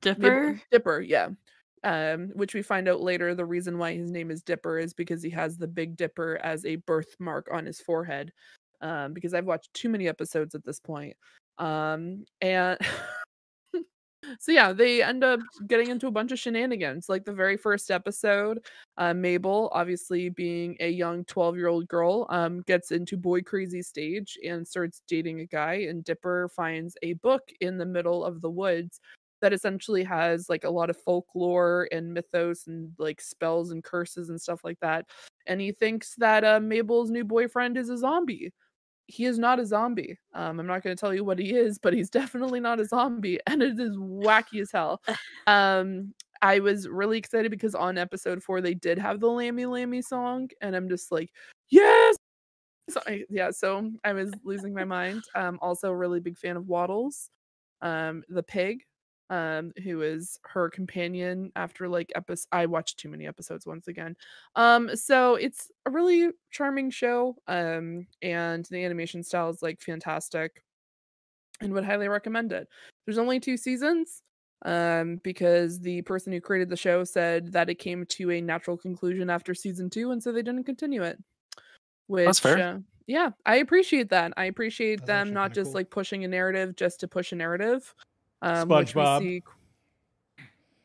Dip- 0.00 0.20
Dipper. 0.20 0.60
dipper 0.70 1.00
yeah. 1.00 1.28
Um 1.82 2.30
which 2.34 2.54
we 2.54 2.62
find 2.62 2.88
out 2.88 3.00
later 3.00 3.34
the 3.34 3.44
reason 3.44 3.78
why 3.78 3.94
his 3.94 4.10
name 4.10 4.30
is 4.30 4.42
dipper 4.42 4.78
is 4.78 4.94
because 4.94 5.22
he 5.22 5.30
has 5.30 5.56
the 5.56 5.68
big 5.68 5.96
dipper 5.96 6.38
as 6.42 6.64
a 6.64 6.76
birthmark 6.76 7.48
on 7.52 7.66
his 7.66 7.80
forehead. 7.80 8.32
Um 8.80 9.12
because 9.12 9.34
i've 9.34 9.46
watched 9.46 9.72
too 9.74 9.88
many 9.88 10.08
episodes 10.08 10.54
at 10.54 10.64
this 10.64 10.80
point. 10.80 11.16
Um 11.58 12.24
and 12.40 12.78
so 14.38 14.52
yeah 14.52 14.72
they 14.72 15.02
end 15.02 15.24
up 15.24 15.40
getting 15.66 15.90
into 15.90 16.06
a 16.06 16.10
bunch 16.10 16.32
of 16.32 16.38
shenanigans 16.38 17.08
like 17.08 17.24
the 17.24 17.32
very 17.32 17.56
first 17.56 17.90
episode 17.90 18.58
uh, 18.98 19.14
mabel 19.14 19.70
obviously 19.72 20.28
being 20.28 20.76
a 20.80 20.88
young 20.88 21.24
12 21.24 21.56
year 21.56 21.68
old 21.68 21.86
girl 21.88 22.26
um, 22.30 22.62
gets 22.62 22.90
into 22.90 23.16
boy 23.16 23.40
crazy 23.40 23.82
stage 23.82 24.38
and 24.46 24.66
starts 24.66 25.02
dating 25.08 25.40
a 25.40 25.46
guy 25.46 25.74
and 25.88 26.04
dipper 26.04 26.48
finds 26.54 26.96
a 27.02 27.14
book 27.14 27.42
in 27.60 27.78
the 27.78 27.86
middle 27.86 28.24
of 28.24 28.40
the 28.40 28.50
woods 28.50 29.00
that 29.40 29.52
essentially 29.52 30.02
has 30.02 30.48
like 30.48 30.64
a 30.64 30.70
lot 30.70 30.88
of 30.88 30.96
folklore 30.96 31.86
and 31.92 32.14
mythos 32.14 32.66
and 32.66 32.90
like 32.98 33.20
spells 33.20 33.72
and 33.72 33.84
curses 33.84 34.30
and 34.30 34.40
stuff 34.40 34.60
like 34.64 34.78
that 34.80 35.04
and 35.46 35.60
he 35.60 35.70
thinks 35.72 36.14
that 36.16 36.44
uh, 36.44 36.60
mabel's 36.60 37.10
new 37.10 37.24
boyfriend 37.24 37.76
is 37.76 37.90
a 37.90 37.98
zombie 37.98 38.52
he 39.06 39.24
is 39.24 39.38
not 39.38 39.60
a 39.60 39.66
zombie. 39.66 40.18
Um, 40.32 40.60
I'm 40.60 40.66
not 40.66 40.82
going 40.82 40.96
to 40.96 41.00
tell 41.00 41.14
you 41.14 41.24
what 41.24 41.38
he 41.38 41.54
is, 41.54 41.78
but 41.78 41.92
he's 41.92 42.10
definitely 42.10 42.60
not 42.60 42.80
a 42.80 42.84
zombie, 42.84 43.38
and 43.46 43.62
it 43.62 43.78
is 43.78 43.96
wacky 43.96 44.60
as 44.60 44.70
hell. 44.72 45.02
Um, 45.46 46.14
I 46.40 46.58
was 46.60 46.88
really 46.88 47.18
excited 47.18 47.50
because 47.50 47.74
on 47.74 47.98
episode 47.98 48.42
four 48.42 48.60
they 48.60 48.74
did 48.74 48.98
have 48.98 49.20
the 49.20 49.28
Lammy 49.28 49.66
Lammy 49.66 50.02
song, 50.02 50.48
and 50.60 50.74
I'm 50.74 50.88
just 50.88 51.12
like, 51.12 51.30
yes. 51.68 52.16
So 52.90 53.00
I, 53.06 53.24
yeah, 53.30 53.50
so 53.50 53.90
I 54.04 54.12
was 54.12 54.32
losing 54.42 54.74
my 54.74 54.84
mind. 54.84 55.22
Um, 55.34 55.58
also 55.62 55.90
a 55.90 55.96
really 55.96 56.20
big 56.20 56.38
fan 56.38 56.56
of 56.56 56.66
Waddles, 56.66 57.30
um, 57.82 58.24
the 58.28 58.42
pig, 58.42 58.80
um, 59.30 59.72
who 59.82 60.02
is 60.02 60.38
her 60.44 60.68
companion 60.70 61.50
after 61.56 61.88
like 61.88 62.12
episode. 62.14 62.46
I 62.52 62.66
watched 62.66 62.98
too 62.98 63.08
many 63.08 63.26
episodes 63.26 63.66
once 63.66 63.88
again. 63.88 64.16
Um, 64.56 64.94
so 64.94 65.36
it's 65.36 65.70
a 65.86 65.90
really 65.90 66.30
charming 66.50 66.90
show. 66.90 67.36
Um, 67.46 68.06
and 68.22 68.66
the 68.70 68.84
animation 68.84 69.22
style 69.22 69.50
is 69.50 69.62
like 69.62 69.80
fantastic 69.80 70.62
and 71.60 71.72
would 71.72 71.84
highly 71.84 72.08
recommend 72.08 72.52
it. 72.52 72.68
There's 73.06 73.18
only 73.18 73.40
two 73.40 73.56
seasons. 73.56 74.22
Um, 74.66 75.20
because 75.22 75.78
the 75.78 76.00
person 76.02 76.32
who 76.32 76.40
created 76.40 76.70
the 76.70 76.76
show 76.76 77.04
said 77.04 77.52
that 77.52 77.68
it 77.68 77.74
came 77.74 78.06
to 78.06 78.30
a 78.30 78.40
natural 78.40 78.78
conclusion 78.78 79.28
after 79.28 79.54
season 79.54 79.90
two, 79.90 80.10
and 80.10 80.22
so 80.22 80.32
they 80.32 80.40
didn't 80.40 80.64
continue 80.64 81.02
it. 81.02 81.18
Which 82.06 82.24
That's 82.24 82.38
fair. 82.38 82.58
Uh, 82.58 82.78
yeah, 83.06 83.30
I 83.44 83.56
appreciate 83.56 84.08
that. 84.10 84.32
I 84.38 84.46
appreciate 84.46 85.00
That's 85.00 85.06
them 85.06 85.34
not 85.34 85.52
just 85.52 85.68
cool. 85.68 85.74
like 85.74 85.90
pushing 85.90 86.24
a 86.24 86.28
narrative 86.28 86.76
just 86.76 87.00
to 87.00 87.08
push 87.08 87.32
a 87.32 87.36
narrative. 87.36 87.94
Um, 88.44 88.68
SpongeBob. 88.68 89.20
see- 89.20 89.42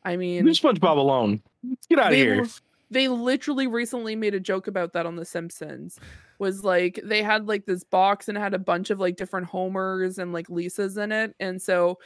I 0.04 0.16
mean, 0.16 0.44
Leave 0.46 0.54
SpongeBob 0.56 0.96
alone. 0.96 1.42
Let's 1.68 1.86
get 1.86 1.98
out 1.98 2.12
of 2.12 2.16
here. 2.18 2.46
they 2.90 3.08
literally 3.08 3.66
recently 3.66 4.16
made 4.16 4.34
a 4.34 4.40
joke 4.40 4.66
about 4.66 4.92
that 4.94 5.06
on 5.06 5.16
The 5.16 5.24
Simpsons. 5.24 5.98
Was 6.38 6.64
like 6.64 6.98
they 7.04 7.22
had 7.22 7.46
like 7.48 7.66
this 7.66 7.84
box 7.84 8.28
and 8.28 8.38
it 8.38 8.40
had 8.40 8.54
a 8.54 8.58
bunch 8.58 8.88
of 8.88 8.98
like 8.98 9.16
different 9.16 9.46
Homers 9.46 10.18
and 10.18 10.32
like 10.32 10.46
Lisas 10.48 10.96
in 11.02 11.12
it, 11.12 11.34
and 11.38 11.60
so 11.60 11.98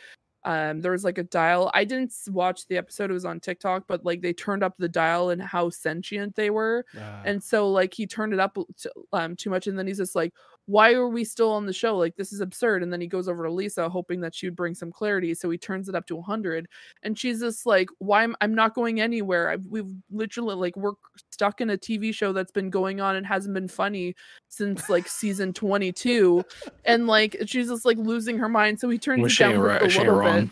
um 0.44 0.80
there 0.80 0.90
was 0.90 1.04
like 1.04 1.18
a 1.18 1.22
dial. 1.22 1.70
I 1.72 1.84
didn't 1.84 2.12
watch 2.30 2.66
the 2.66 2.76
episode; 2.76 3.10
it 3.10 3.14
was 3.14 3.24
on 3.24 3.38
TikTok, 3.38 3.84
but 3.86 4.04
like 4.04 4.22
they 4.22 4.32
turned 4.32 4.64
up 4.64 4.74
the 4.76 4.88
dial 4.88 5.30
and 5.30 5.40
how 5.40 5.70
sentient 5.70 6.34
they 6.34 6.50
were, 6.50 6.84
Uh, 6.96 7.22
and 7.24 7.40
so 7.40 7.70
like 7.70 7.94
he 7.94 8.08
turned 8.08 8.32
it 8.32 8.40
up 8.40 8.58
to, 8.78 8.92
um 9.12 9.36
too 9.36 9.50
much, 9.50 9.68
and 9.68 9.78
then 9.78 9.86
he's 9.86 9.98
just 9.98 10.16
like, 10.16 10.34
"Why 10.66 10.92
are 10.94 11.08
we 11.08 11.24
still 11.24 11.50
on 11.50 11.66
the 11.66 11.72
show? 11.72 11.96
Like 11.96 12.16
this 12.16 12.32
is 12.32 12.40
absurd." 12.40 12.82
And 12.82 12.92
then 12.92 13.00
he 13.00 13.06
goes 13.06 13.28
over 13.28 13.44
to 13.44 13.52
Lisa, 13.52 13.88
hoping 13.88 14.20
that 14.22 14.34
she 14.34 14.46
would 14.46 14.56
bring 14.56 14.74
some 14.74 14.90
clarity, 14.92 15.34
so 15.34 15.50
he 15.50 15.58
turns 15.58 15.88
it 15.88 15.94
up 15.94 16.06
to 16.06 16.16
100 16.16 16.66
and 17.02 17.18
she's 17.18 17.40
just 17.40 17.66
like 17.66 17.88
why 17.98 18.22
am 18.24 18.34
i'm 18.40 18.54
not 18.54 18.74
going 18.74 19.00
anywhere 19.00 19.50
I've, 19.50 19.66
we've 19.66 19.86
literally 20.10 20.54
like 20.54 20.76
we're 20.76 20.92
stuck 21.30 21.60
in 21.60 21.70
a 21.70 21.76
tv 21.76 22.14
show 22.14 22.32
that's 22.32 22.52
been 22.52 22.70
going 22.70 23.00
on 23.00 23.16
and 23.16 23.26
hasn't 23.26 23.54
been 23.54 23.68
funny 23.68 24.14
since 24.48 24.88
like 24.88 25.06
season 25.08 25.52
22 25.52 26.44
and 26.84 27.06
like 27.06 27.36
she's 27.46 27.68
just 27.68 27.84
like 27.84 27.98
losing 27.98 28.38
her 28.38 28.48
mind 28.48 28.80
so 28.80 28.88
he 28.88 28.98
turns 28.98 29.20
Well, 29.20 29.30
it 29.30 29.38
down 29.38 29.54
a 29.54 29.60
right- 29.60 29.90
she 29.90 29.98
ain't 30.00 30.08
little 30.12 30.22
bit. 30.22 30.48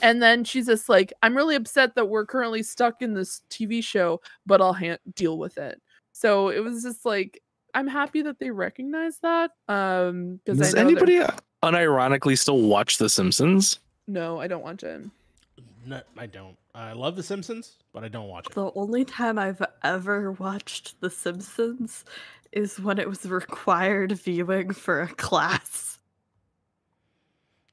And 0.00 0.20
then 0.20 0.42
she's 0.42 0.66
just 0.66 0.88
like, 0.88 1.12
I'm 1.22 1.36
really 1.36 1.54
upset 1.54 1.94
that 1.94 2.08
we're 2.08 2.26
currently 2.26 2.64
stuck 2.64 3.02
in 3.02 3.14
this 3.14 3.42
TV 3.50 3.84
show, 3.84 4.20
but 4.44 4.60
I'll 4.60 4.72
ha- 4.72 4.96
deal 5.14 5.38
with 5.38 5.58
it. 5.58 5.80
So 6.10 6.48
it 6.48 6.58
was 6.58 6.82
just 6.82 7.04
like, 7.04 7.40
I'm 7.74 7.86
happy 7.86 8.22
that 8.22 8.38
they 8.38 8.50
recognize 8.50 9.18
that. 9.18 9.52
Um, 9.68 10.40
Does 10.44 10.74
I 10.74 10.82
know 10.82 10.88
anybody 10.88 11.20
unironically 11.62 12.38
still 12.38 12.60
watch 12.60 12.98
The 12.98 13.08
Simpsons? 13.08 13.78
No, 14.06 14.40
I 14.40 14.46
don't 14.46 14.62
watch 14.62 14.82
it. 14.82 15.02
No, 15.86 16.00
I 16.18 16.26
don't. 16.26 16.56
I 16.74 16.92
love 16.92 17.16
The 17.16 17.22
Simpsons, 17.22 17.78
but 17.92 18.04
I 18.04 18.08
don't 18.08 18.28
watch 18.28 18.46
it. 18.46 18.54
The 18.54 18.72
only 18.74 19.04
time 19.04 19.38
I've 19.38 19.62
ever 19.82 20.32
watched 20.32 21.00
The 21.00 21.10
Simpsons 21.10 22.04
is 22.52 22.78
when 22.78 22.98
it 22.98 23.08
was 23.08 23.24
required 23.26 24.12
viewing 24.12 24.72
for 24.72 25.00
a 25.00 25.08
class. 25.16 25.98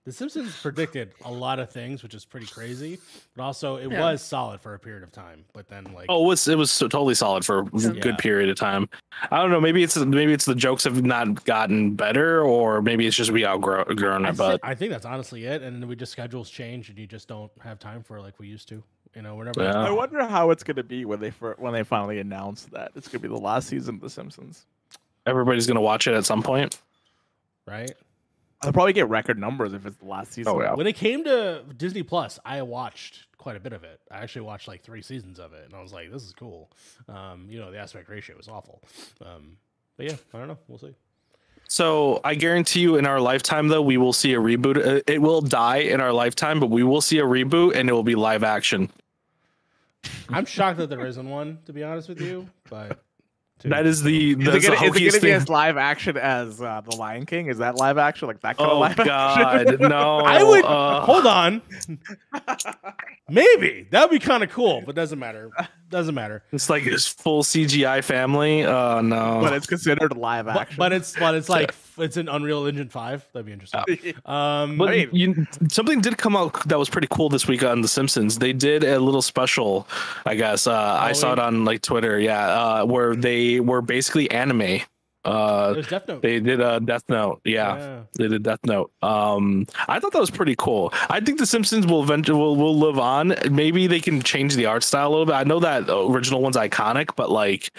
The 0.09 0.13
Simpsons 0.13 0.59
predicted 0.59 1.13
a 1.23 1.31
lot 1.31 1.59
of 1.59 1.69
things, 1.69 2.01
which 2.01 2.15
is 2.15 2.25
pretty 2.25 2.47
crazy. 2.47 2.97
But 3.35 3.43
also, 3.43 3.75
it 3.75 3.91
Yeah. 3.91 3.99
was 3.99 4.23
solid 4.23 4.59
for 4.59 4.73
a 4.73 4.79
period 4.79 5.03
of 5.03 5.11
time. 5.11 5.45
But 5.53 5.67
then, 5.69 5.83
like, 5.93 6.07
Oh, 6.09 6.23
it 6.23 6.27
was 6.29 6.47
it 6.47 6.57
was 6.57 6.71
so 6.71 6.87
totally 6.87 7.13
solid 7.13 7.45
for 7.45 7.59
a 7.59 7.65
Yeah. 7.75 7.89
good 7.91 8.17
period 8.17 8.49
of 8.49 8.55
time. 8.57 8.89
I 9.29 9.37
don't 9.37 9.51
know. 9.51 9.61
Maybe 9.61 9.83
it's 9.83 9.95
maybe 9.97 10.33
it's 10.33 10.45
the 10.45 10.55
jokes 10.55 10.85
have 10.85 11.03
not 11.05 11.45
gotten 11.45 11.93
better, 11.93 12.41
or 12.41 12.81
maybe 12.81 13.05
it's 13.05 13.15
just 13.15 13.29
we 13.29 13.45
outgrown 13.45 13.95
grown 13.97 14.25
I, 14.25 14.29
it. 14.29 14.37
But 14.37 14.59
I 14.63 14.73
think 14.73 14.91
that's 14.91 15.05
honestly 15.05 15.45
it. 15.45 15.61
And 15.61 15.79
then 15.79 15.87
we 15.87 15.95
just 15.95 16.11
schedules 16.11 16.49
change, 16.49 16.89
and 16.89 16.97
you 16.97 17.05
just 17.05 17.27
don't 17.27 17.51
have 17.61 17.77
time 17.77 18.01
for 18.01 18.17
it 18.17 18.23
like 18.23 18.39
we 18.39 18.47
used 18.47 18.67
to. 18.69 18.81
You 19.15 19.21
know, 19.21 19.35
whenever. 19.35 19.61
Yeah. 19.61 19.77
I 19.79 19.91
wonder 19.91 20.25
how 20.25 20.49
it's 20.49 20.63
gonna 20.63 20.81
be 20.81 21.05
when 21.05 21.19
they 21.19 21.29
fir- 21.29 21.53
when 21.59 21.71
they 21.71 21.83
finally 21.83 22.17
announce 22.17 22.63
that 22.71 22.93
it's 22.95 23.07
gonna 23.07 23.21
be 23.21 23.27
the 23.27 23.35
last 23.37 23.67
season 23.67 23.93
of 23.97 24.01
The 24.01 24.09
Simpsons. 24.09 24.65
everybody's 25.27 25.67
gonna 25.67 25.81
watch 25.81 26.07
it 26.07 26.15
at 26.15 26.25
some 26.25 26.41
point. 26.41 26.81
Right. 27.67 27.91
I'll 28.61 28.73
probably 28.73 28.93
get 28.93 29.07
record 29.09 29.39
numbers 29.39 29.73
if 29.73 29.85
it's 29.85 29.97
the 29.97 30.05
last 30.05 30.33
season. 30.33 30.53
Oh, 30.53 30.61
yeah. 30.61 30.73
When 30.73 30.87
it 30.87 30.95
came 30.95 31.23
to 31.23 31.63
Disney 31.77 32.03
Plus, 32.03 32.39
I 32.43 32.61
watched 32.61 33.25
quite 33.37 33.55
a 33.55 33.59
bit 33.59 33.71
of 33.71 33.83
it. 33.85 34.01
I 34.11 34.17
actually 34.17 34.41
watched 34.41 34.67
like 34.67 34.81
three 34.83 35.01
seasons 35.01 35.39
of 35.39 35.53
it, 35.53 35.63
and 35.65 35.73
I 35.73 35.81
was 35.81 35.93
like, 35.93 36.11
"This 36.11 36.23
is 36.23 36.33
cool." 36.33 36.69
Um, 37.07 37.47
you 37.49 37.59
know, 37.59 37.71
the 37.71 37.77
aspect 37.77 38.09
ratio 38.09 38.35
was 38.35 38.49
awful. 38.49 38.81
Um, 39.25 39.57
but 39.95 40.07
yeah, 40.07 40.17
I 40.33 40.37
don't 40.39 40.49
know. 40.49 40.57
We'll 40.67 40.77
see. 40.79 40.93
So 41.69 42.19
I 42.23 42.35
guarantee 42.35 42.79
you, 42.81 42.95
in 42.97 43.05
our 43.05 43.21
lifetime, 43.21 43.67
though, 43.67 43.81
we 43.81 43.97
will 43.97 44.11
see 44.13 44.33
a 44.33 44.39
reboot. 44.39 44.77
Uh, 44.85 45.01
It 45.07 45.21
will 45.21 45.41
die 45.41 45.77
in 45.77 46.01
our 46.01 46.11
lifetime, 46.11 46.59
but 46.59 46.69
we 46.69 46.83
will 46.83 47.01
see 47.01 47.19
a 47.19 47.23
reboot, 47.23 47.75
and 47.75 47.87
it 47.89 47.93
will 47.93 48.03
be 48.03 48.15
live 48.15 48.43
action. 48.43 48.89
I'm 50.29 50.45
shocked 50.45 50.79
that 50.79 50.89
there 50.89 51.05
isn't 51.05 51.29
one, 51.29 51.59
to 51.65 51.73
be 51.73 51.83
honest 51.83 52.09
with 52.09 52.21
you. 52.21 52.49
But 52.69 52.99
to- 53.59 53.69
That 53.69 53.85
is 53.85 54.03
the 54.03 54.31
Is 54.31 54.35
it 54.37 54.39
gonna, 54.43 54.55
is 54.57 54.95
it 54.95 55.11
gonna 55.11 55.21
be 55.21 55.31
as 55.31 55.49
live 55.49 55.77
action 55.77 56.17
as 56.17 56.61
uh, 56.61 56.81
The 56.81 56.95
Lion 56.95 57.25
King? 57.25 57.47
Is 57.47 57.57
that 57.59 57.75
live 57.75 57.97
action? 57.97 58.27
Like 58.27 58.41
that 58.41 58.57
kind 58.57 58.69
of 58.71 58.77
Oh 58.77 58.79
live 58.79 58.95
God, 58.97 59.67
action? 59.67 59.77
no! 59.89 60.19
I 60.19 60.43
would 60.43 60.65
uh, 60.65 61.01
hold 61.01 61.25
on. 61.25 61.61
Maybe 63.29 63.87
that 63.91 64.09
would 64.09 64.19
be 64.19 64.25
kind 64.25 64.43
of 64.43 64.49
cool, 64.51 64.81
but 64.85 64.95
doesn't 64.95 65.19
matter. 65.19 65.51
Doesn't 65.89 66.13
matter. 66.15 66.43
It's 66.51 66.69
like 66.69 66.83
this 66.83 67.07
full 67.07 67.41
CGI 67.43 68.03
family. 68.03 68.63
Oh 68.65 69.01
no! 69.01 69.39
but 69.41 69.53
it's 69.53 69.65
considered 69.65 70.15
live 70.15 70.45
But, 70.45 70.57
action. 70.57 70.75
but 70.77 70.93
it's 70.93 71.17
but 71.17 71.33
it's 71.35 71.49
like 71.49 71.73
it's 71.97 72.15
an 72.17 72.29
Unreal 72.29 72.65
Engine 72.67 72.89
Five. 72.89 73.25
That'd 73.33 73.45
be 73.47 73.53
interesting. 73.53 74.13
Um, 74.25 74.77
But 74.77 74.89
I 74.89 74.91
mean- 74.91 75.09
you, 75.11 75.47
something 75.69 75.99
did 76.01 76.17
come 76.17 76.35
out 76.35 76.67
that 76.67 76.77
was 76.77 76.89
pretty 76.89 77.07
cool 77.09 77.29
this 77.29 77.47
week 77.47 77.63
on 77.63 77.81
The 77.81 77.87
Simpsons. 77.87 78.37
They 78.37 78.53
did 78.53 78.83
a 78.83 78.99
little 78.99 79.21
special, 79.23 79.87
I 80.25 80.35
guess. 80.35 80.67
Uh, 80.67 80.97
I 81.01 81.13
saw 81.13 81.33
it 81.33 81.39
on 81.39 81.65
like 81.65 81.81
Twitter, 81.81 82.19
yeah, 82.19 82.47
uh, 82.47 82.85
where 82.85 83.15
they 83.15 83.59
were 83.59 83.81
basically 83.81 84.29
anime. 84.31 84.81
Uh, 85.25 85.73
Death 85.81 86.07
Note. 86.07 86.21
they 86.21 86.39
did 86.39 86.61
a 86.61 86.79
Death 86.79 87.03
Note, 87.09 87.41
yeah. 87.43 87.77
yeah. 87.77 87.99
They 88.17 88.27
did 88.27 88.43
Death 88.43 88.59
Note. 88.65 88.91
Um, 89.01 89.65
I 89.87 89.99
thought 89.99 90.13
that 90.13 90.19
was 90.19 90.31
pretty 90.31 90.55
cool. 90.57 90.93
I 91.09 91.19
think 91.19 91.39
The 91.39 91.45
Simpsons 91.45 91.85
will 91.85 92.03
eventually 92.03 92.39
will, 92.39 92.55
will 92.55 92.77
live 92.77 92.97
on. 92.97 93.35
Maybe 93.51 93.87
they 93.87 93.99
can 93.99 94.21
change 94.21 94.55
the 94.55 94.65
art 94.65 94.83
style 94.83 95.09
a 95.09 95.11
little 95.11 95.25
bit. 95.25 95.35
I 95.35 95.43
know 95.43 95.59
that 95.59 95.87
the 95.87 95.97
original 95.97 96.41
one's 96.41 96.55
iconic, 96.55 97.15
but 97.15 97.29
like 97.29 97.71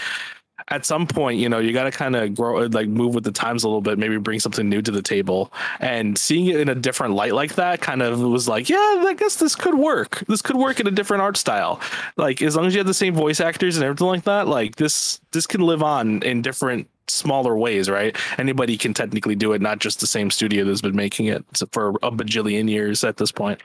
at 0.69 0.85
some 0.87 1.07
point, 1.07 1.39
you 1.39 1.49
know, 1.49 1.59
you 1.59 1.73
got 1.73 1.85
to 1.85 1.91
kind 1.91 2.15
of 2.15 2.35
grow, 2.35 2.67
like 2.67 2.89
move 2.89 3.15
with 3.15 3.25
the 3.25 3.33
times 3.33 3.65
a 3.65 3.69
little 3.69 3.81
bit. 3.81 3.99
Maybe 3.99 4.19
bring 4.19 4.39
something 4.39 4.69
new 4.69 4.83
to 4.83 4.91
the 4.91 5.03
table. 5.03 5.53
And 5.81 6.17
seeing 6.17 6.47
it 6.47 6.61
in 6.61 6.69
a 6.69 6.75
different 6.75 7.15
light 7.15 7.35
like 7.35 7.55
that, 7.55 7.81
kind 7.81 8.03
of 8.03 8.21
was 8.21 8.49
like, 8.49 8.69
yeah, 8.69 8.77
I 8.77 9.15
guess 9.17 9.37
this 9.37 9.57
could 9.57 9.75
work. 9.75 10.23
This 10.29 10.43
could 10.43 10.57
work 10.57 10.79
in 10.79 10.87
a 10.87 10.91
different 10.93 11.23
art 11.23 11.37
style. 11.37 11.81
Like 12.17 12.43
as 12.43 12.55
long 12.55 12.67
as 12.67 12.75
you 12.75 12.79
have 12.79 12.87
the 12.87 12.95
same 12.95 13.15
voice 13.15 13.41
actors 13.41 13.77
and 13.77 13.85
everything 13.85 14.07
like 14.07 14.25
that, 14.25 14.47
like 14.47 14.77
this 14.77 15.21
this 15.33 15.47
can 15.47 15.63
live 15.63 15.83
on 15.83 16.23
in 16.23 16.43
different 16.43 16.89
smaller 17.11 17.57
ways, 17.57 17.89
right? 17.91 18.17
Anybody 18.39 18.77
can 18.77 18.95
technically 18.95 19.35
do 19.35 19.53
it, 19.53 19.61
not 19.61 19.79
just 19.79 20.01
the 20.01 20.07
same 20.07 20.31
studio 20.31 20.65
that's 20.65 20.81
been 20.81 20.97
making 20.97 21.27
it 21.27 21.45
for 21.73 21.91
a 22.03 22.11
bajillion 22.11 22.69
years 22.71 23.05
at 23.05 23.17
this 23.17 23.33
point. 23.33 23.61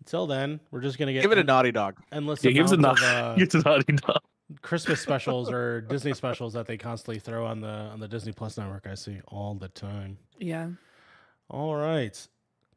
Until 0.00 0.26
then, 0.26 0.60
we're 0.70 0.80
just 0.82 0.98
gonna 0.98 1.12
get 1.12 1.22
Give 1.22 1.32
it 1.32 1.38
a 1.38 1.44
Naughty 1.44 1.72
Dog. 1.72 1.96
endless 2.12 2.44
Yeah, 2.44 2.50
give 2.50 2.66
it 2.66 2.72
a 2.72 2.74
amounts 2.74 3.00
nod. 3.02 3.14
of 3.14 3.32
uh, 3.32 3.34
Give 3.38 3.48
it 3.48 3.54
a 3.54 3.58
Naughty 3.68 3.92
Dog. 3.94 4.20
Christmas 4.60 5.00
specials 5.00 5.50
or 5.50 5.80
Disney 5.80 6.12
specials 6.12 6.52
that 6.52 6.66
they 6.66 6.76
constantly 6.76 7.18
throw 7.18 7.46
on 7.46 7.60
the 7.60 7.68
on 7.68 7.98
the 8.00 8.08
Disney 8.08 8.32
Plus 8.32 8.58
network. 8.58 8.86
I 8.86 8.94
see 8.94 9.20
all 9.28 9.54
the 9.54 9.68
time. 9.68 10.18
Yeah. 10.38 10.68
All 11.48 11.74
right, 11.74 12.26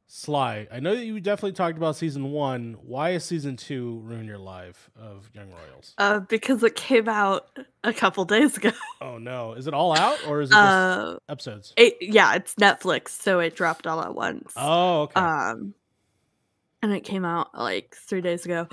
Sly. 0.09 0.67
I 0.71 0.79
know 0.79 0.95
that 0.95 1.03
you 1.05 1.19
definitely 1.19 1.51
talked 1.51 1.77
about 1.77 1.97
season 1.97 2.31
one. 2.31 2.77
Why 2.81 3.09
is 3.11 3.25
season 3.25 3.57
two 3.57 3.99
ruin 4.05 4.25
your 4.25 4.37
life 4.37 4.89
of 4.97 5.29
Young 5.33 5.49
Royals? 5.51 5.93
Uh, 5.97 6.21
because 6.21 6.63
it 6.63 6.75
came 6.75 7.09
out 7.09 7.49
a 7.83 7.91
couple 7.93 8.23
days 8.25 8.57
ago. 8.57 8.71
Oh 8.99 9.19
no, 9.19 9.53
is 9.53 9.67
it 9.67 9.75
all 9.75 9.93
out 9.93 10.17
or 10.27 10.41
is 10.41 10.49
it 10.49 10.53
just 10.53 10.63
Uh, 10.63 11.17
episodes? 11.29 11.71
it, 11.77 11.97
yeah, 12.01 12.33
it's 12.33 12.55
Netflix, 12.55 13.09
so 13.09 13.39
it 13.39 13.55
dropped 13.55 13.85
all 13.85 14.01
at 14.01 14.15
once. 14.15 14.53
Oh, 14.55 15.01
okay. 15.03 15.21
Um, 15.21 15.75
and 16.81 16.91
it 16.91 17.01
came 17.01 17.23
out 17.23 17.55
like 17.55 17.95
three 17.95 18.21
days 18.21 18.43
ago. 18.43 18.67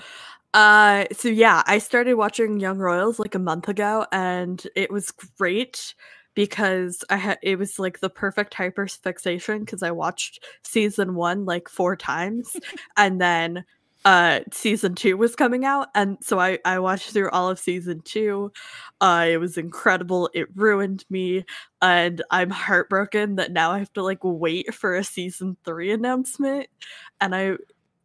Uh, 0.54 1.04
so 1.12 1.28
yeah, 1.28 1.62
I 1.66 1.76
started 1.78 2.14
watching 2.14 2.58
Young 2.58 2.78
Royals 2.78 3.18
like 3.18 3.34
a 3.34 3.38
month 3.38 3.68
ago, 3.68 4.06
and 4.12 4.66
it 4.74 4.90
was 4.90 5.10
great 5.10 5.94
because 6.34 7.04
I 7.10 7.16
had 7.16 7.38
it 7.42 7.58
was 7.58 7.78
like 7.78 8.00
the 8.00 8.10
perfect 8.10 8.54
hyper 8.54 8.86
fixation 8.86 9.60
because 9.60 9.82
I 9.82 9.90
watched 9.90 10.44
season 10.62 11.14
one 11.14 11.44
like 11.44 11.68
four 11.68 11.96
times, 11.96 12.56
and 12.96 13.20
then 13.20 13.64
uh 14.04 14.40
season 14.52 14.94
two 14.94 15.16
was 15.16 15.34
coming 15.34 15.64
out 15.64 15.88
and 15.94 16.18
so 16.20 16.38
i 16.38 16.58
i 16.66 16.78
watched 16.78 17.10
through 17.10 17.30
all 17.30 17.48
of 17.48 17.58
season 17.58 18.02
two. 18.04 18.52
Uh 19.00 19.26
it 19.30 19.38
was 19.38 19.56
incredible 19.56 20.28
it 20.34 20.46
ruined 20.54 21.04
me 21.08 21.44
and 21.80 22.22
i'm 22.30 22.50
heartbroken 22.50 23.36
that 23.36 23.52
now 23.52 23.70
i 23.72 23.78
have 23.78 23.92
to 23.94 24.02
like 24.02 24.18
wait 24.22 24.74
for 24.74 24.94
a 24.94 25.04
season 25.04 25.56
three 25.64 25.90
announcement 25.90 26.66
and 27.20 27.34
i 27.34 27.56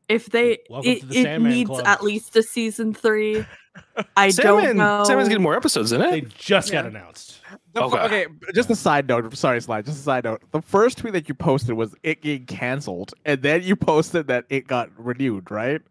if 0.09 0.25
they 0.27 0.57
Welcome 0.69 0.91
it, 0.91 0.99
to 1.01 1.05
the 1.05 1.19
it 1.19 1.23
Sandman 1.23 1.51
needs 1.51 1.69
Club. 1.69 1.87
at 1.87 2.03
least 2.03 2.35
a 2.35 2.43
season 2.43 2.93
three 2.93 3.45
i 4.17 4.29
Sandman, 4.29 4.65
don't 4.65 4.77
know 4.77 5.03
Sandman's 5.05 5.29
getting 5.29 5.43
more 5.43 5.55
episodes, 5.55 5.91
isn't 5.93 6.01
it? 6.05 6.09
they 6.11 6.17
it? 6.19 6.29
just 6.35 6.71
got 6.71 6.85
announced. 6.85 7.39
The 7.73 7.79
fir- 7.81 7.85
Okay. 7.85 8.25
okay. 8.25 8.27
just 8.53 8.69
a 8.69 8.75
side 8.75 9.07
note. 9.07 9.33
Sorry, 9.37 9.61
slide. 9.61 9.85
Just 9.85 9.99
a 9.99 10.03
side 10.03 10.23
note. 10.25 10.41
The 10.51 10.61
first 10.61 10.97
tweet 10.97 11.13
that 11.13 11.29
you 11.29 11.35
posted 11.35 11.75
was 11.75 11.95
it 12.03 12.21
getting 12.21 12.45
canceled, 12.45 13.13
and 13.25 13.41
then 13.41 13.61
you 13.63 13.75
posted 13.77 14.27
that 14.27 14.45
it 14.49 14.67
got 14.67 14.89
renewed, 14.97 15.49
right? 15.51 15.81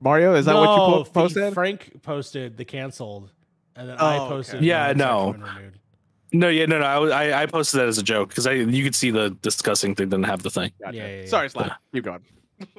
Mario, 0.00 0.34
is 0.34 0.46
that 0.46 0.54
what 0.54 0.70
you 0.70 0.76
po- 0.76 1.00
F- 1.02 1.12
posted? 1.12 1.52
Frank 1.52 2.02
posted 2.02 2.56
the 2.56 2.64
canceled, 2.64 3.30
and 3.76 3.88
then 3.88 3.96
I 3.98 4.16
Oh, 4.16 4.22
okay. 4.22 4.28
posted. 4.30 4.62
Yeah, 4.62 4.84
the 4.86 4.90
it's 4.92 4.98
no. 4.98 5.30
actually 5.34 5.42
renewed. 5.54 5.79
No, 6.32 6.48
yeah, 6.48 6.66
no, 6.66 6.78
no. 6.78 6.84
I, 6.84 7.26
I, 7.26 7.42
I 7.42 7.46
posted 7.46 7.80
that 7.80 7.88
as 7.88 7.98
a 7.98 8.02
joke 8.02 8.28
because 8.28 8.46
I 8.46 8.52
you 8.52 8.84
could 8.84 8.94
see 8.94 9.10
the 9.10 9.30
discussing 9.42 9.94
thing 9.94 10.10
didn't 10.10 10.26
have 10.26 10.42
the 10.42 10.50
thing. 10.50 10.70
Gotcha. 10.80 10.96
Yeah, 10.96 11.06
yeah, 11.08 11.20
yeah. 11.22 11.26
Sorry, 11.26 11.50
slide. 11.50 11.72
Keep 11.92 12.04
going. 12.04 12.20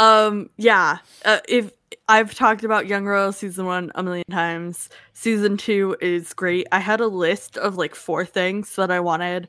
Um, 0.00 0.48
yeah. 0.56 0.98
Uh, 1.26 1.40
if 1.46 1.72
I've 2.08 2.34
talked 2.34 2.64
about 2.64 2.86
Young 2.86 3.04
Royal 3.04 3.32
season 3.32 3.66
one 3.66 3.92
a 3.94 4.02
million 4.02 4.24
times, 4.30 4.88
season 5.12 5.58
two 5.58 5.94
is 6.00 6.32
great. 6.32 6.66
I 6.72 6.78
had 6.78 7.00
a 7.00 7.06
list 7.06 7.58
of 7.58 7.76
like 7.76 7.94
four 7.94 8.24
things 8.24 8.74
that 8.76 8.90
I 8.90 8.98
wanted 8.98 9.48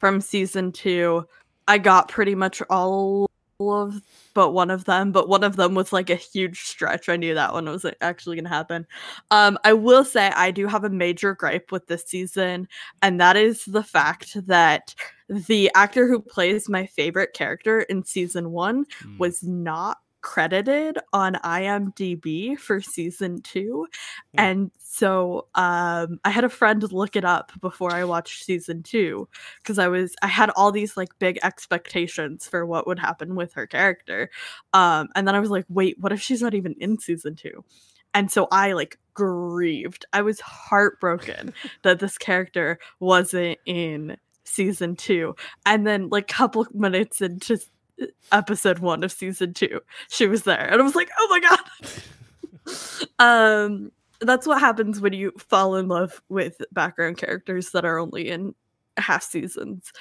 from 0.00 0.20
season 0.20 0.72
two. 0.72 1.24
I 1.68 1.78
got 1.78 2.08
pretty 2.08 2.34
much 2.34 2.60
all 2.68 3.30
of 3.70 4.00
but 4.34 4.52
one 4.52 4.70
of 4.70 4.86
them, 4.86 5.12
but 5.12 5.28
one 5.28 5.44
of 5.44 5.56
them 5.56 5.74
was 5.74 5.92
like 5.92 6.08
a 6.08 6.14
huge 6.14 6.62
stretch. 6.62 7.10
I 7.10 7.16
knew 7.16 7.34
that 7.34 7.52
one 7.52 7.66
was 7.66 7.84
actually 8.00 8.36
going 8.36 8.44
to 8.44 8.50
happen. 8.50 8.86
Um, 9.30 9.58
I 9.62 9.74
will 9.74 10.04
say 10.04 10.28
I 10.34 10.50
do 10.50 10.66
have 10.66 10.84
a 10.84 10.90
major 10.90 11.34
gripe 11.34 11.70
with 11.70 11.86
this 11.86 12.04
season, 12.04 12.66
and 13.02 13.20
that 13.20 13.36
is 13.36 13.64
the 13.66 13.82
fact 13.84 14.36
that 14.46 14.94
the 15.28 15.70
actor 15.74 16.08
who 16.08 16.20
plays 16.20 16.68
my 16.68 16.86
favorite 16.86 17.34
character 17.34 17.80
in 17.82 18.04
season 18.04 18.50
one 18.52 18.86
Hmm. 19.00 19.18
was 19.18 19.42
not 19.42 19.98
credited 20.22 20.98
on 21.12 21.34
IMDb 21.34 22.58
for 22.58 22.80
season 22.80 23.42
two. 23.42 23.86
Hmm. 24.34 24.40
And 24.40 24.70
so 24.78 25.48
um 25.54 26.18
I 26.24 26.30
had 26.30 26.44
a 26.44 26.48
friend 26.48 26.82
look 26.92 27.16
it 27.16 27.24
up 27.24 27.52
before 27.60 27.92
I 27.92 28.04
watched 28.04 28.44
season 28.44 28.82
two 28.82 29.28
because 29.58 29.78
I 29.78 29.88
was 29.88 30.14
I 30.22 30.28
had 30.28 30.50
all 30.50 30.72
these 30.72 30.96
like 30.96 31.18
big 31.18 31.38
expectations 31.42 32.46
for 32.46 32.64
what 32.64 32.86
would 32.86 32.98
happen 32.98 33.34
with 33.34 33.52
her 33.54 33.66
character. 33.66 34.30
Um 34.72 35.08
and 35.14 35.26
then 35.28 35.34
I 35.34 35.40
was 35.40 35.50
like, 35.50 35.66
wait, 35.68 35.96
what 36.00 36.12
if 36.12 36.22
she's 36.22 36.42
not 36.42 36.54
even 36.54 36.74
in 36.78 36.98
season 36.98 37.34
two? 37.34 37.64
And 38.14 38.30
so 38.30 38.48
I 38.50 38.72
like 38.72 38.98
grieved. 39.14 40.04
I 40.12 40.22
was 40.22 40.40
heartbroken 40.40 41.52
that 41.82 41.98
this 42.00 42.18
character 42.18 42.78
wasn't 43.00 43.58
in 43.66 44.16
season 44.44 44.96
two. 44.96 45.34
And 45.66 45.86
then 45.86 46.08
like 46.08 46.28
couple 46.28 46.66
minutes 46.72 47.20
into 47.20 47.58
episode 48.30 48.78
one 48.78 49.04
of 49.04 49.12
season 49.12 49.54
two. 49.54 49.80
She 50.08 50.26
was 50.26 50.42
there, 50.42 50.70
and 50.70 50.80
I 50.80 50.84
was 50.84 50.94
like, 50.94 51.10
oh 51.18 51.28
my 51.30 51.40
god. 51.40 53.08
um, 53.18 53.92
that's 54.20 54.46
what 54.46 54.60
happens 54.60 55.00
when 55.00 55.12
you 55.12 55.32
fall 55.38 55.76
in 55.76 55.88
love 55.88 56.22
with 56.28 56.60
background 56.72 57.18
characters 57.18 57.70
that 57.70 57.84
are 57.84 57.98
only 57.98 58.28
in 58.28 58.54
half 58.96 59.22
seasons. 59.22 59.92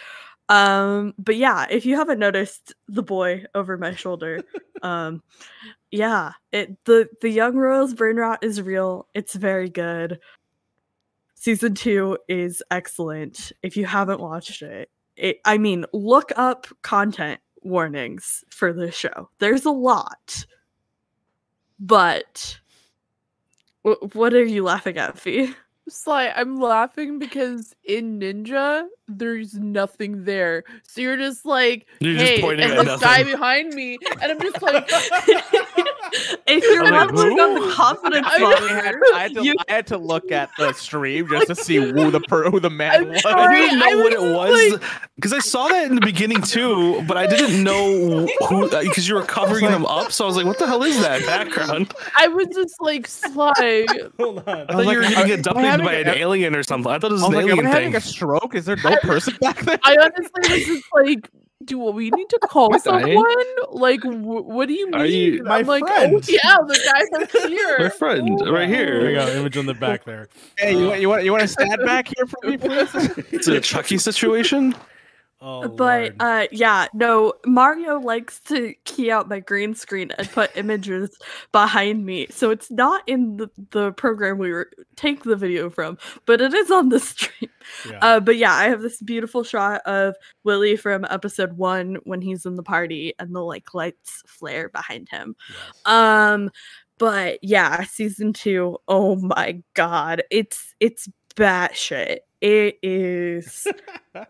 Um, 0.49 1.13
but 1.17 1.37
yeah, 1.37 1.65
if 1.69 1.85
you 1.85 1.95
haven't 1.95 2.19
noticed 2.19 2.73
the 2.87 3.03
boy 3.03 3.45
over 3.55 3.77
my 3.77 3.95
shoulder, 3.95 4.43
um, 4.81 5.23
yeah, 5.91 6.33
it 6.51 6.77
the 6.85 7.09
the 7.21 7.29
young 7.29 7.55
royals 7.55 7.93
brain 7.93 8.17
rot 8.17 8.43
is 8.43 8.61
real. 8.61 9.07
It's 9.13 9.33
very 9.33 9.69
good. 9.69 10.19
Season 11.35 11.73
two 11.73 12.17
is 12.27 12.61
excellent. 12.69 13.51
If 13.63 13.77
you 13.77 13.85
haven't 13.85 14.19
watched 14.19 14.61
it, 14.61 14.89
it 15.15 15.39
I 15.45 15.57
mean, 15.57 15.85
look 15.93 16.31
up 16.35 16.67
content 16.81 17.39
warnings 17.61 18.43
for 18.49 18.73
the 18.73 18.91
show. 18.91 19.29
There's 19.39 19.65
a 19.65 19.71
lot, 19.71 20.45
but 21.79 22.59
wh- 23.83 24.15
what 24.15 24.33
are 24.33 24.43
you 24.43 24.63
laughing 24.63 24.97
at, 24.97 25.17
Fee? 25.17 25.53
Sly, 25.89 26.31
I'm 26.35 26.59
laughing 26.59 27.19
because 27.19 27.73
in 27.83 28.19
Ninja, 28.19 28.85
there's 29.07 29.55
nothing 29.55 30.23
there. 30.23 30.63
So 30.83 31.01
you're 31.01 31.17
just 31.17 31.45
like, 31.45 31.87
You're 31.99 32.13
just 32.13 32.31
hey, 32.31 32.41
pointing 32.41 32.69
and 32.69 32.79
at 32.79 32.85
this 32.85 33.01
guy 33.01 33.23
behind 33.23 33.73
me, 33.73 33.97
and 34.21 34.31
I'm 34.31 34.41
just 34.41 34.61
like, 34.61 34.89
if 36.47 36.63
you're 36.63 36.83
I'm 36.83 36.93
like, 36.93 37.13
not 37.35 37.39
on 37.39 37.67
the 37.67 37.73
confidence 37.73 38.27
I 38.29 38.43
I 38.43 38.67
had, 38.83 38.95
I, 39.13 39.19
had 39.19 39.33
to, 39.35 39.43
you- 39.45 39.55
I 39.67 39.71
had 39.71 39.87
to 39.87 39.97
look 39.97 40.31
at 40.31 40.49
the 40.57 40.73
stream 40.73 41.27
just 41.29 41.47
to 41.47 41.55
see 41.55 41.75
who 41.77 42.11
the 42.11 42.19
per, 42.19 42.49
who 42.49 42.59
the 42.59 42.69
man 42.69 43.01
I'm 43.03 43.09
was. 43.09 43.21
sorry. 43.21 43.41
I 43.55 43.59
didn't 43.69 43.81
I 43.83 43.89
know 43.91 43.97
what 44.03 44.13
it 44.13 44.21
was 44.21 44.71
was 44.71 44.79
because 45.15 45.33
I 45.33 45.39
saw 45.39 45.67
that 45.67 45.87
in 45.87 45.95
the 45.95 46.01
beginning 46.01 46.41
too, 46.41 47.01
but 47.03 47.17
I 47.17 47.27
didn't 47.27 47.63
know 47.63 48.27
who 48.49 48.69
uh, 48.69 48.81
because 48.81 49.07
you 49.07 49.15
were 49.15 49.23
covering 49.25 49.65
them 49.65 49.85
up. 49.85 50.11
So 50.11 50.25
I 50.25 50.27
was 50.27 50.35
like, 50.35 50.45
"What 50.45 50.59
the 50.59 50.67
hell 50.67 50.83
is 50.83 50.99
that 51.01 51.25
background?" 51.25 51.93
I 52.17 52.27
was 52.27 52.47
just 52.53 52.75
like, 52.81 53.07
Sly, 53.07 53.85
Hold 54.19 54.39
on. 54.39 54.43
I 54.47 54.61
I 54.63 54.65
thought 54.65 54.75
was 54.77 54.87
you 54.87 54.97
were 54.97 55.03
like, 55.03 55.13
gonna 55.13 55.23
are- 55.23 55.27
get 55.37 55.47
am 55.47 55.57
I 55.57 55.61
abducted 55.73 55.85
by 55.85 55.93
a- 55.93 56.01
an 56.01 56.07
alien 56.09 56.55
or 56.55 56.63
something. 56.63 56.91
I 56.91 56.99
thought 56.99 57.11
it 57.11 57.13
was 57.13 57.23
I 57.23 57.27
an 57.27 57.31
was 57.33 57.43
like, 57.45 57.51
am 57.51 57.59
alien 57.59 57.67
I 57.67 57.69
having 57.75 57.95
a 57.95 58.01
stroke? 58.01 58.55
Is 58.55 58.65
there 58.65 58.77
no 58.83 58.95
person 58.97 59.35
back 59.41 59.59
there? 59.61 59.79
I 59.83 59.97
honestly 60.01 60.55
was 60.55 60.65
just 60.65 60.85
like, 60.93 61.29
do 61.65 61.77
we 61.79 62.09
need 62.11 62.29
to 62.29 62.39
call 62.39 62.73
Am 62.73 62.75
I 62.75 63.01
dying? 63.01 63.13
someone? 63.17 63.45
Like, 63.71 64.01
wh- 64.03 64.47
what 64.47 64.67
do 64.67 64.73
you 64.73 64.85
mean? 64.87 64.95
Are 64.95 65.05
you- 65.05 65.43
My 65.43 65.57
I'm 65.59 65.65
like, 65.67 65.83
oh, 65.83 65.87
friend. 65.87 66.15
oh 66.15 66.21
yeah, 66.27 66.57
the 66.65 66.79
guy 66.85 67.27
from 67.29 67.47
here. 67.51 67.79
My 67.79 67.89
friend, 67.89 68.39
oh, 68.41 68.51
right 68.51 68.69
There 68.69 69.09
you 69.09 69.15
go. 69.15 69.25
here. 69.25 69.37
Image 69.39 69.57
on 69.57 69.65
the 69.65 69.73
back 69.73 70.03
there. 70.05 70.27
Hey, 70.57 70.73
you, 70.73 70.85
uh, 70.85 70.89
want- 70.89 71.01
you 71.01 71.09
want 71.09 71.23
you 71.25 71.31
want 71.31 71.41
to 71.41 71.47
stand 71.47 71.79
back 71.85 72.09
here 72.15 72.25
for 72.25 72.49
me, 72.49 72.57
please? 72.57 72.93
It's 73.31 73.47
a 73.47 73.59
Chucky 73.61 73.97
situation. 73.97 74.75
Oh, 75.43 75.67
but 75.67 76.01
Lord. 76.01 76.15
uh 76.19 76.47
yeah 76.51 76.85
no 76.93 77.33
mario 77.47 77.99
likes 77.99 78.39
to 78.41 78.75
key 78.83 79.09
out 79.09 79.27
my 79.27 79.39
green 79.39 79.73
screen 79.73 80.11
and 80.19 80.29
put 80.29 80.51
images 80.55 81.17
behind 81.51 82.05
me 82.05 82.27
so 82.29 82.51
it's 82.51 82.69
not 82.69 83.01
in 83.07 83.37
the, 83.37 83.49
the 83.71 83.91
program 83.93 84.37
we 84.37 84.51
were 84.51 84.69
take 84.95 85.23
the 85.23 85.35
video 85.35 85.71
from 85.71 85.97
but 86.27 86.41
it 86.41 86.53
is 86.53 86.69
on 86.69 86.89
the 86.89 86.99
stream 86.99 87.49
yeah. 87.89 87.97
uh 88.03 88.19
but 88.19 88.37
yeah 88.37 88.53
i 88.53 88.65
have 88.65 88.83
this 88.83 89.01
beautiful 89.01 89.43
shot 89.43 89.81
of 89.87 90.15
willie 90.43 90.77
from 90.77 91.07
episode 91.09 91.53
one 91.53 91.97
when 92.03 92.21
he's 92.21 92.45
in 92.45 92.55
the 92.55 92.61
party 92.61 93.15
and 93.17 93.33
the 93.33 93.41
like 93.41 93.73
lights 93.73 94.21
flare 94.27 94.69
behind 94.69 95.09
him 95.09 95.35
yes. 95.49 95.81
um 95.85 96.51
but 96.99 97.39
yeah 97.41 97.83
season 97.85 98.31
two 98.31 98.77
oh 98.87 99.15
my 99.15 99.59
god 99.73 100.21
it's 100.29 100.75
it's 100.79 101.09
batshit 101.35 102.19
it 102.41 102.77
is 102.81 103.67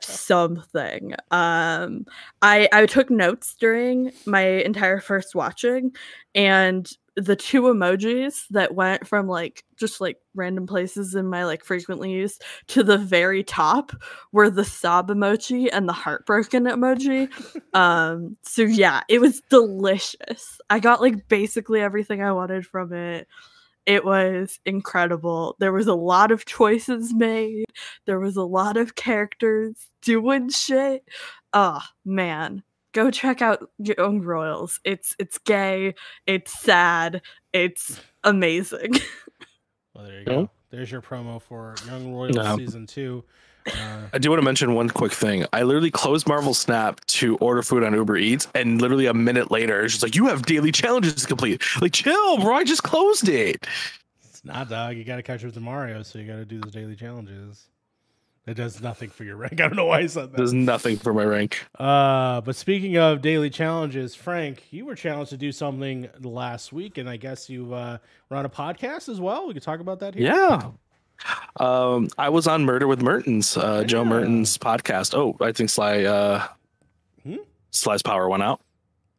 something. 0.01 1.15
Um 1.31 2.05
I 2.41 2.69
I 2.71 2.85
took 2.85 3.09
notes 3.09 3.55
during 3.59 4.11
my 4.25 4.41
entire 4.41 4.99
first 4.99 5.33
watching 5.33 5.93
and 6.35 6.89
the 7.17 7.35
two 7.35 7.63
emojis 7.63 8.47
that 8.51 8.73
went 8.73 9.05
from 9.05 9.27
like 9.27 9.65
just 9.75 9.99
like 9.99 10.17
random 10.33 10.65
places 10.65 11.13
in 11.13 11.27
my 11.27 11.43
like 11.43 11.65
frequently 11.65 12.11
used 12.11 12.41
to 12.67 12.83
the 12.83 12.97
very 12.97 13.43
top 13.43 13.91
were 14.31 14.49
the 14.49 14.63
sob 14.63 15.09
emoji 15.09 15.67
and 15.71 15.89
the 15.89 15.93
heartbroken 15.93 16.65
emoji. 16.65 17.29
um 17.73 18.38
so 18.43 18.61
yeah, 18.61 19.01
it 19.09 19.19
was 19.19 19.41
delicious. 19.49 20.59
I 20.69 20.79
got 20.79 21.01
like 21.01 21.27
basically 21.27 21.81
everything 21.81 22.21
I 22.21 22.31
wanted 22.31 22.65
from 22.65 22.93
it. 22.93 23.27
It 23.85 24.05
was 24.05 24.59
incredible. 24.65 25.55
There 25.59 25.71
was 25.73 25.87
a 25.87 25.93
lot 25.95 26.31
of 26.31 26.45
choices 26.45 27.13
made. 27.13 27.65
There 28.05 28.19
was 28.19 28.35
a 28.37 28.43
lot 28.43 28.77
of 28.77 28.95
characters 28.95 29.75
doing 30.01 30.49
shit. 30.49 31.03
Oh 31.53 31.81
man, 32.05 32.63
go 32.93 33.09
check 33.11 33.41
out 33.41 33.69
Young 33.79 34.21
Royals. 34.21 34.79
It's 34.83 35.15
it's 35.19 35.37
gay. 35.39 35.95
It's 36.27 36.57
sad. 36.59 37.21
It's 37.53 37.99
amazing. 38.23 38.93
Well, 39.93 40.05
there 40.05 40.19
you 40.19 40.25
go. 40.25 40.49
There's 40.69 40.89
your 40.89 41.01
promo 41.01 41.41
for 41.41 41.75
Young 41.85 42.13
Royals 42.13 42.35
No. 42.37 42.55
season 42.55 42.87
two. 42.87 43.25
Uh, 43.67 44.07
I 44.13 44.17
do 44.17 44.29
want 44.29 44.39
to 44.39 44.45
mention 44.45 44.73
one 44.73 44.89
quick 44.89 45.11
thing. 45.11 45.45
I 45.53 45.63
literally 45.63 45.91
closed 45.91 46.27
Marvel 46.27 46.53
Snap 46.53 47.03
to 47.07 47.38
order 47.38 47.61
food 47.61 47.83
on 47.83 47.93
Uber 47.93 48.17
Eats, 48.17 48.47
and 48.55 48.81
literally 48.81 49.05
a 49.05 49.13
minute 49.13 49.51
later, 49.51 49.88
she's 49.89 50.03
like, 50.03 50.15
"You 50.15 50.27
have 50.27 50.43
daily 50.43 50.71
challenges 50.71 51.15
to 51.15 51.27
complete." 51.27 51.61
Like, 51.81 51.93
chill, 51.93 52.38
bro. 52.39 52.55
I 52.55 52.63
just 52.63 52.83
closed 52.83 53.27
it. 53.29 53.67
it's 54.23 54.43
not 54.43 54.69
dog. 54.69 54.97
You 54.97 55.03
got 55.03 55.17
to 55.17 55.23
catch 55.23 55.43
up 55.45 55.53
to 55.53 55.59
Mario, 55.59 56.03
so 56.03 56.19
you 56.19 56.27
got 56.27 56.38
to 56.38 56.45
do 56.45 56.59
those 56.59 56.71
daily 56.71 56.95
challenges. 56.95 57.67
It 58.47 58.55
does 58.55 58.81
nothing 58.81 59.09
for 59.09 59.23
your 59.23 59.35
rank. 59.35 59.53
I 59.61 59.67
don't 59.67 59.75
know 59.75 59.85
why 59.85 59.99
I 59.99 60.07
said 60.07 60.31
that. 60.31 60.38
There's 60.38 60.51
nothing 60.53 60.97
for 60.97 61.13
my 61.13 61.23
rank. 61.23 61.63
Uh, 61.77 62.41
but 62.41 62.55
speaking 62.55 62.97
of 62.97 63.21
daily 63.21 63.51
challenges, 63.51 64.15
Frank, 64.15 64.63
you 64.71 64.85
were 64.85 64.95
challenged 64.95 65.29
to 65.29 65.38
do 65.38 65.51
something 65.51 66.09
last 66.21 66.73
week, 66.73 66.97
and 66.97 67.07
I 67.07 67.17
guess 67.17 67.49
you 67.49 67.73
uh, 67.73 67.99
were 68.29 68.38
on 68.38 68.45
a 68.45 68.49
podcast 68.49 69.09
as 69.09 69.21
well. 69.21 69.47
We 69.47 69.53
could 69.53 69.61
talk 69.63 69.79
about 69.79 69.99
that 69.99 70.15
here. 70.15 70.25
Yeah. 70.33 70.71
Um, 71.57 72.10
I 72.18 72.30
was 72.30 72.48
on 72.48 72.65
Murder 72.65 72.88
with 72.88 73.02
Mertens, 73.02 73.57
uh, 73.57 73.84
Joe 73.84 74.03
Mertens 74.06 74.57
podcast. 74.57 75.14
Oh, 75.15 75.35
I 75.43 75.52
think 75.52 75.69
Sly, 75.69 76.03
uh, 76.03 76.48
Hmm? 77.23 77.35
Sly's 77.72 78.02
power 78.02 78.27
went 78.30 78.43
out. 78.43 78.61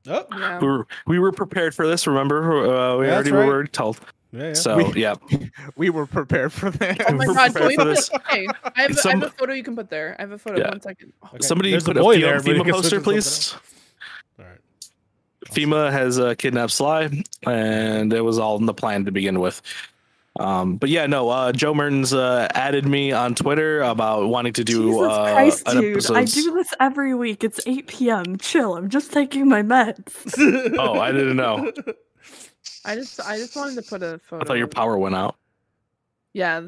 Oh, 0.08 0.24
Yeah. 0.36 0.58
We 0.58 0.66
were 0.66 0.86
we 1.06 1.18
were 1.20 1.32
prepared 1.32 1.74
for 1.74 1.86
this. 1.86 2.06
Remember, 2.06 2.42
uh, 2.66 2.96
we 2.98 3.06
Yeah, 3.06 3.14
already 3.14 3.30
right. 3.32 3.46
were 3.46 3.66
told. 3.66 4.00
yeah, 4.32 4.48
yeah. 4.48 4.52
So 4.54 4.76
We- 4.90 5.00
yeah, 5.00 5.14
we 5.76 5.90
were 5.90 6.06
prepared 6.06 6.52
for 6.52 6.70
that. 6.70 7.04
Oh 7.08 7.14
my 7.14 7.26
god, 7.26 7.52
prepared 7.52 7.54
can 7.54 7.66
we 7.68 7.76
for 7.76 7.82
put 7.84 7.88
this. 7.94 8.10
okay. 8.14 8.46
I 8.64 8.82
have, 8.82 8.98
I 9.06 9.10
have 9.10 9.22
a 9.22 9.30
photo 9.30 9.52
you 9.52 9.62
can 9.62 9.76
put 9.76 9.90
there. 9.90 10.16
I 10.18 10.22
have 10.22 10.32
a 10.32 10.38
photo. 10.38 10.58
Yeah. 10.58 10.70
One 10.70 10.80
second. 10.80 11.12
Okay, 11.26 11.38
somebody 11.40 11.70
there's 11.70 11.84
put 11.84 11.96
a 11.96 12.00
a 12.00 12.02
boy 12.02 12.16
FEMA, 12.16 12.20
there, 12.20 12.40
FEMA 12.40 12.70
poster, 12.72 13.00
please. 13.00 13.54
All 14.40 14.44
right. 14.46 14.58
FEMA 15.52 15.92
has 15.92 16.18
uh, 16.18 16.34
kidnapped 16.36 16.72
Sly, 16.72 17.08
and 17.46 18.12
it 18.12 18.22
was 18.22 18.38
all 18.40 18.56
in 18.58 18.66
the 18.66 18.74
plan 18.74 19.04
to 19.04 19.12
begin 19.12 19.38
with. 19.38 19.62
Um, 20.38 20.76
but 20.76 20.88
yeah, 20.88 21.06
no. 21.06 21.28
Uh, 21.28 21.52
Joe 21.52 21.74
Mertens 21.74 22.14
uh, 22.14 22.48
added 22.54 22.86
me 22.86 23.12
on 23.12 23.34
Twitter 23.34 23.82
about 23.82 24.28
wanting 24.28 24.54
to 24.54 24.64
do 24.64 24.86
Jesus 24.86 25.12
uh, 25.12 25.32
Christ, 25.32 25.68
an 25.68 25.80
dude! 25.80 26.10
I 26.10 26.24
do 26.24 26.54
this 26.54 26.68
every 26.80 27.14
week. 27.14 27.44
It's 27.44 27.60
8 27.66 27.86
p.m. 27.86 28.38
Chill. 28.38 28.76
I'm 28.76 28.88
just 28.88 29.12
taking 29.12 29.48
my 29.48 29.62
meds. 29.62 30.32
Oh, 30.78 30.98
I 30.98 31.12
didn't 31.12 31.36
know. 31.36 31.70
I 32.84 32.94
just 32.94 33.20
I 33.20 33.36
just 33.36 33.54
wanted 33.54 33.76
to 33.76 33.82
put 33.82 34.02
a 34.02 34.18
photo. 34.18 34.42
I 34.42 34.46
thought 34.46 34.58
your 34.58 34.68
power 34.68 34.96
went 34.98 35.14
out. 35.14 35.36
Yeah, 36.32 36.62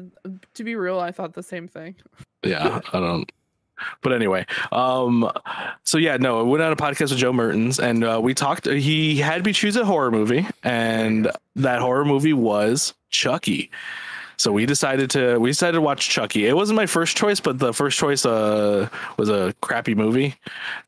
to 0.53 0.63
be 0.63 0.75
real, 0.75 0.99
I 0.99 1.11
thought 1.11 1.33
the 1.33 1.43
same 1.43 1.67
thing. 1.67 1.95
Yeah, 2.43 2.81
I 2.93 2.99
don't. 2.99 3.29
But 4.01 4.13
anyway, 4.13 4.45
um, 4.71 5.29
so 5.83 5.97
yeah, 5.97 6.17
no, 6.17 6.39
I 6.39 6.43
went 6.43 6.63
on 6.63 6.71
a 6.71 6.75
podcast 6.75 7.09
with 7.09 7.17
Joe 7.17 7.33
Mertens, 7.33 7.79
and 7.79 8.03
uh, 8.03 8.19
we 8.21 8.33
talked. 8.33 8.67
He 8.67 9.17
had 9.17 9.43
me 9.43 9.53
choose 9.53 9.75
a 9.75 9.83
horror 9.83 10.11
movie, 10.11 10.47
and 10.63 11.31
that 11.55 11.81
horror 11.81 12.05
movie 12.05 12.33
was 12.33 12.93
Chucky. 13.15 13.71
So 14.37 14.51
we 14.51 14.65
decided 14.65 15.09
to 15.11 15.37
we 15.39 15.49
decided 15.49 15.75
to 15.75 15.81
watch 15.81 16.09
Chucky. 16.09 16.45
It 16.45 16.53
wasn't 16.57 16.75
my 16.75 16.85
first 16.87 17.15
choice, 17.15 17.39
but 17.39 17.57
the 17.57 17.71
first 17.73 17.97
choice 17.97 18.25
uh 18.25 18.89
was 19.17 19.29
a 19.29 19.53
crappy 19.61 19.95
movie. 19.95 20.35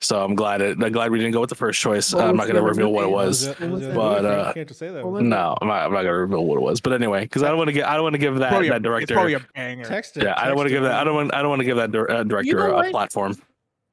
So 0.02 0.22
I'm 0.22 0.36
glad 0.36 0.60
it. 0.62 0.78
I'm 0.84 0.92
glad 0.92 1.12
we 1.12 1.18
didn't 1.20 1.32
go 1.32 1.40
with 1.40 1.50
the 1.50 1.56
first 1.56 1.80
choice. 1.80 2.14
What 2.14 2.26
I'm 2.26 2.36
not 2.36 2.44
going 2.48 2.58
to 2.58 2.62
reveal 2.62 2.92
what 2.92 3.06
it 3.06 3.10
was. 3.10 3.48
What 3.48 3.62
was? 3.70 3.86
But, 3.88 4.22
Frank, 4.22 4.26
uh, 4.26 4.54
can't 4.54 4.68
just 4.68 4.80
say 4.80 4.90
that. 4.90 4.96
what 4.96 5.14
Was 5.14 5.14
was 5.14 5.22
it? 5.22 5.30
No, 5.30 5.56
I'm 5.62 5.68
not, 5.70 5.86
I'm 5.86 5.92
not 5.94 6.02
going 6.04 6.14
to 6.14 6.20
reveal 6.20 6.44
what 6.44 6.58
it 6.58 6.62
was. 6.62 6.82
But 6.82 6.92
anyway, 6.92 7.22
because 7.22 7.44
I 7.44 7.48
don't 7.48 7.58
want 7.58 7.70
to 7.70 7.74
get 7.74 7.88
I 7.88 7.94
don't 7.94 8.04
want 8.04 8.16
to 8.16 8.20
give 8.20 8.36
that 8.36 8.50
probably 8.50 8.68
a, 8.68 8.72
that 8.72 8.76
it's 8.78 8.84
director. 8.84 9.14
probably 9.14 9.34
a 9.36 9.40
banger. 9.56 9.86
Text 9.86 10.18
it. 10.18 10.24
yeah, 10.24 10.34
I 10.36 10.48
don't 10.48 10.58
want 10.58 10.68
to 10.68 10.74
give 10.74 10.84
that. 10.84 10.96
I 10.96 11.06
don't 11.06 11.16
want. 11.16 11.34
I 11.34 11.40
don't 11.42 11.50
want 11.50 11.60
to 11.62 11.66
give 11.66 11.78
that 11.78 11.92
dir- 11.94 12.12
uh, 12.12 12.24
director 12.24 12.54
know 12.58 12.80
a 12.80 12.92
platform. 12.92 13.38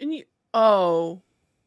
And 0.00 0.12
you, 0.12 0.24
oh, 0.52 1.22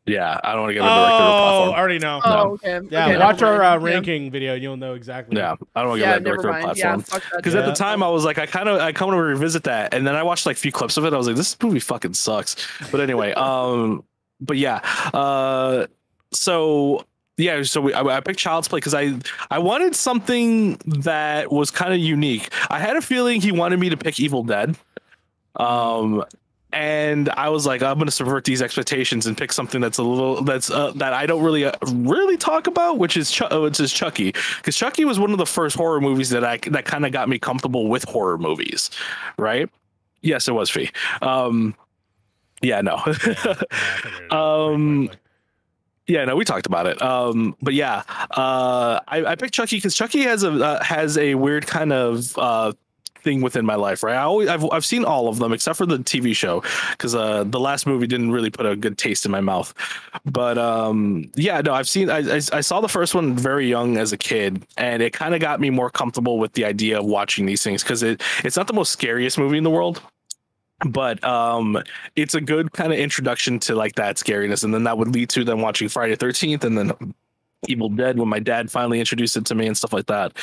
Yeah, 0.07 0.39
I 0.43 0.53
don't 0.53 0.61
want 0.61 0.69
to 0.69 0.73
give 0.75 0.83
Oh, 0.83 0.87
a 0.87 0.89
director 0.89 1.23
a 1.23 1.27
I 1.27 1.39
platform. 1.39 1.79
already 1.79 1.99
know. 1.99 2.21
oh, 2.23 2.29
No. 2.29 2.51
okay. 2.53 2.79
Yeah, 2.89 3.05
okay, 3.07 3.17
watch 3.17 3.41
our 3.41 3.61
uh, 3.63 3.71
mind. 3.71 3.81
Yeah. 3.87 3.93
ranking 3.93 4.31
video. 4.31 4.53
and 4.53 4.63
You'll 4.63 4.77
know 4.77 4.93
exactly. 4.93 5.37
Yeah, 5.37 5.55
I 5.75 5.81
don't 5.81 5.89
want 5.89 5.99
to 5.99 6.05
give 6.05 6.07
Yeah, 6.07 6.13
that 6.13 6.23
never 6.23 6.37
director 6.37 6.49
a 6.49 6.51
mind. 6.65 6.77
Yeah, 6.77 6.83
platform. 6.95 7.01
fuck 7.21 7.31
that. 7.31 7.37
Because 7.37 7.55
at 7.55 7.65
the 7.65 7.73
time 7.73 8.01
I 8.01 8.09
was 8.09 8.23
like, 8.25 8.37
I 8.37 8.45
kind 8.45 8.69
of, 8.69 8.79
I 8.79 8.91
kind 8.93 9.13
of 9.13 9.19
revisit 9.19 9.63
that, 9.65 9.93
and 9.93 10.07
then 10.07 10.15
I 10.15 10.23
watched 10.23 10.45
like 10.45 10.55
a 10.55 10.59
few 10.59 10.71
clips 10.71 10.95
of 10.97 11.05
it. 11.05 11.13
I 11.13 11.17
was 11.17 11.27
like, 11.27 11.35
this 11.35 11.55
movie 11.61 11.79
fucking 11.79 12.13
sucks. 12.13 12.55
But 12.91 13.01
anyway, 13.01 13.33
um, 13.37 14.03
but 14.39 14.57
yeah, 14.57 14.77
uh, 15.13 15.87
so 16.31 17.03
yeah, 17.37 17.61
so 17.63 17.81
we, 17.81 17.93
I, 17.93 18.01
I 18.01 18.19
picked 18.21 18.39
Child's 18.39 18.67
Play 18.67 18.77
because 18.77 18.93
I, 18.95 19.13
I 19.51 19.59
wanted 19.59 19.93
something 19.95 20.75
that 20.85 21.51
was 21.51 21.69
kind 21.69 21.93
of 21.93 21.99
unique. 21.99 22.49
I 22.69 22.79
had 22.79 22.95
a 22.95 23.01
feeling 23.01 23.41
he 23.41 23.51
wanted 23.51 23.79
me 23.79 23.89
to 23.89 23.97
pick 23.97 24.19
Evil 24.19 24.43
Dead, 24.43 24.75
um, 25.57 26.23
and 26.73 27.29
I 27.29 27.49
was 27.49 27.65
like, 27.65 27.81
I'm 27.81 27.97
gonna 27.97 28.11
subvert 28.11 28.43
these 28.43 28.61
expectations 28.61 29.25
and 29.25 29.37
pick 29.37 29.51
something 29.53 29.79
that's 29.79 29.97
a 29.97 30.03
little 30.03 30.41
that's 30.43 30.69
uh, 30.69 30.91
that 30.95 31.13
I 31.13 31.25
don't 31.25 31.43
really 31.43 31.65
uh, 31.65 31.71
really 31.85 32.37
talk 32.37 32.67
about, 32.67 32.97
which 32.97 33.15
is 33.15 33.31
Ch- 33.31 33.41
uh, 33.43 33.61
which 33.61 33.79
is 33.79 33.93
Chucky, 33.93 34.33
because 34.57 34.75
Chucky 34.75 35.05
was 35.05 35.19
one 35.19 35.31
of 35.31 35.37
the 35.37 35.45
first 35.45 35.77
horror 35.77 36.01
movies 36.01 36.29
that 36.31 36.43
I 36.43 36.57
that 36.69 36.85
kind 36.85 37.05
of 37.05 37.11
got 37.11 37.29
me 37.29 37.39
comfortable 37.39 37.87
with 37.87 38.03
horror 38.03 38.37
movies, 38.37 38.89
right? 39.37 39.69
Yes, 40.21 40.47
it 40.47 40.51
was 40.51 40.69
Fee. 40.69 40.89
Um, 41.21 41.75
yeah, 42.61 42.81
no. 42.81 43.01
Yeah, 43.05 43.13
yeah, 43.15 43.53
I 43.91 43.95
figured 43.97 44.23
it 44.23 44.31
out 44.31 44.31
pretty 44.31 44.31
Um. 44.31 45.09
Yeah, 46.07 46.23
no, 46.23 46.37
we 46.37 46.45
talked 46.45 46.65
about 46.65 46.87
it. 46.87 47.01
Um, 47.01 47.55
but 47.61 47.73
yeah, 47.73 48.03
uh, 48.31 49.01
I, 49.09 49.25
I 49.25 49.35
picked 49.35 49.53
Chucky 49.53 49.75
because 49.75 49.93
Chucky 49.93 50.21
has 50.21 50.43
a 50.43 50.51
uh, 50.51 50.83
has 50.83 51.17
a 51.17 51.35
weird 51.35 51.67
kind 51.67 51.91
of 51.91 52.37
uh, 52.37 52.71
thing 53.23 53.41
within 53.41 53.65
my 53.65 53.75
life, 53.75 54.03
right? 54.03 54.15
I 54.15 54.23
always 54.23 54.47
I've 54.49 54.65
I've 54.71 54.85
seen 54.85 55.05
all 55.05 55.27
of 55.27 55.39
them 55.39 55.53
except 55.53 55.77
for 55.77 55.85
the 55.85 55.97
TV 55.97 56.35
show 56.35 56.63
because 56.91 57.15
uh, 57.15 57.43
the 57.43 57.59
last 57.59 57.87
movie 57.87 58.07
didn't 58.07 58.31
really 58.31 58.49
put 58.49 58.65
a 58.65 58.75
good 58.75 58.97
taste 58.97 59.25
in 59.25 59.31
my 59.31 59.41
mouth. 59.41 59.73
But 60.25 60.57
um, 60.57 61.29
yeah, 61.35 61.61
no, 61.61 61.73
I've 61.73 61.89
seen 61.89 62.09
I, 62.09 62.19
I 62.19 62.41
I 62.53 62.61
saw 62.61 62.81
the 62.81 62.89
first 62.89 63.15
one 63.15 63.35
very 63.35 63.67
young 63.67 63.97
as 63.97 64.13
a 64.13 64.17
kid, 64.17 64.65
and 64.77 65.01
it 65.01 65.13
kind 65.13 65.33
of 65.35 65.41
got 65.41 65.59
me 65.59 65.69
more 65.69 65.89
comfortable 65.89 66.39
with 66.39 66.53
the 66.53 66.65
idea 66.65 66.99
of 66.99 67.05
watching 67.05 67.45
these 67.45 67.63
things 67.63 67.83
because 67.83 68.03
it 68.03 68.21
it's 68.43 68.57
not 68.57 68.67
the 68.67 68.73
most 68.73 68.91
scariest 68.91 69.37
movie 69.37 69.57
in 69.57 69.63
the 69.63 69.69
world 69.69 70.01
but 70.85 71.23
um 71.23 71.81
it's 72.15 72.35
a 72.35 72.41
good 72.41 72.71
kind 72.71 72.93
of 72.93 72.99
introduction 72.99 73.57
to 73.57 73.73
like 73.73 73.95
that 73.95 74.15
scariness 74.15 74.63
and 74.63 74.73
then 74.73 74.83
that 74.83 74.95
would 74.97 75.07
lead 75.07 75.27
to 75.27 75.43
them 75.43 75.59
watching 75.59 75.89
friday 75.89 76.15
13th 76.15 76.63
and 76.63 76.77
then 76.77 77.15
evil 77.67 77.89
dead 77.89 78.19
when 78.19 78.27
my 78.29 78.39
dad 78.39 78.69
finally 78.69 78.99
introduced 78.99 79.35
it 79.35 79.45
to 79.45 79.55
me 79.55 79.65
and 79.67 79.75
stuff 79.75 79.93
like 79.93 80.05
that. 80.07 80.33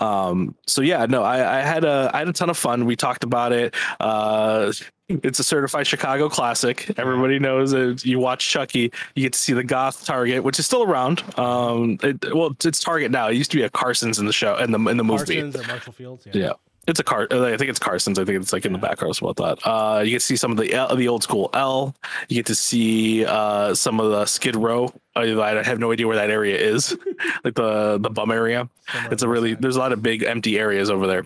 Um 0.00 0.54
so 0.66 0.80
yeah 0.82 1.06
no 1.06 1.22
i 1.22 1.58
i 1.58 1.62
had 1.62 1.84
a 1.84 2.10
i 2.14 2.18
had 2.18 2.28
a 2.28 2.32
ton 2.32 2.50
of 2.50 2.56
fun. 2.56 2.84
We 2.86 2.96
talked 2.96 3.24
about 3.24 3.52
it. 3.52 3.74
Uh 4.00 4.72
it's 5.08 5.38
a 5.38 5.44
certified 5.44 5.86
chicago 5.86 6.28
classic. 6.28 6.90
Everybody 6.98 7.38
knows 7.38 7.72
that 7.72 8.04
you 8.04 8.18
watch 8.18 8.48
chucky 8.48 8.92
you 9.14 9.22
get 9.24 9.32
to 9.32 9.38
see 9.38 9.52
the 9.52 9.64
goth 9.64 10.04
target 10.04 10.44
which 10.44 10.58
is 10.58 10.66
still 10.66 10.84
around. 10.84 11.22
Um 11.38 11.98
it, 12.02 12.34
well 12.34 12.54
it's 12.64 12.80
target 12.80 13.10
now. 13.10 13.28
It 13.28 13.36
used 13.36 13.50
to 13.50 13.56
be 13.56 13.64
a 13.64 13.70
carson's 13.70 14.18
in 14.18 14.26
the 14.26 14.32
show 14.32 14.56
in 14.56 14.70
the 14.70 14.78
in 14.88 14.96
the 14.96 15.04
movie. 15.04 15.40
Parsons 15.42 15.56
or 15.56 15.66
Marshall 15.66 15.92
Fields. 15.92 16.26
yeah. 16.32 16.52
It's 16.88 16.98
a 16.98 17.04
car. 17.04 17.28
I 17.30 17.56
think 17.56 17.70
it's 17.70 17.78
Carson's. 17.78 18.18
I 18.18 18.24
think 18.24 18.42
it's 18.42 18.52
like 18.52 18.66
in 18.66 18.72
the 18.72 18.78
back 18.78 19.02
or 19.02 19.14
something 19.14 19.34
like 19.44 19.60
that. 19.60 19.68
Uh, 19.68 20.00
you 20.00 20.10
get 20.10 20.18
to 20.18 20.26
see 20.26 20.36
some 20.36 20.50
of 20.50 20.56
the 20.56 20.74
L, 20.74 20.96
the 20.96 21.06
old 21.06 21.22
school 21.22 21.48
L. 21.54 21.94
You 22.28 22.36
get 22.36 22.46
to 22.46 22.56
see 22.56 23.24
uh, 23.24 23.72
some 23.74 24.00
of 24.00 24.10
the 24.10 24.26
Skid 24.26 24.56
Row. 24.56 24.92
Uh, 25.14 25.40
I 25.40 25.62
have 25.62 25.78
no 25.78 25.92
idea 25.92 26.08
where 26.08 26.16
that 26.16 26.30
area 26.30 26.56
is, 26.56 26.96
like 27.44 27.54
the 27.54 27.98
the 27.98 28.10
bum 28.10 28.32
area. 28.32 28.68
It's 29.12 29.22
a 29.22 29.28
really 29.28 29.54
there's 29.54 29.76
a 29.76 29.78
lot 29.78 29.92
of 29.92 30.02
big 30.02 30.24
empty 30.24 30.58
areas 30.58 30.90
over 30.90 31.06
there. 31.06 31.24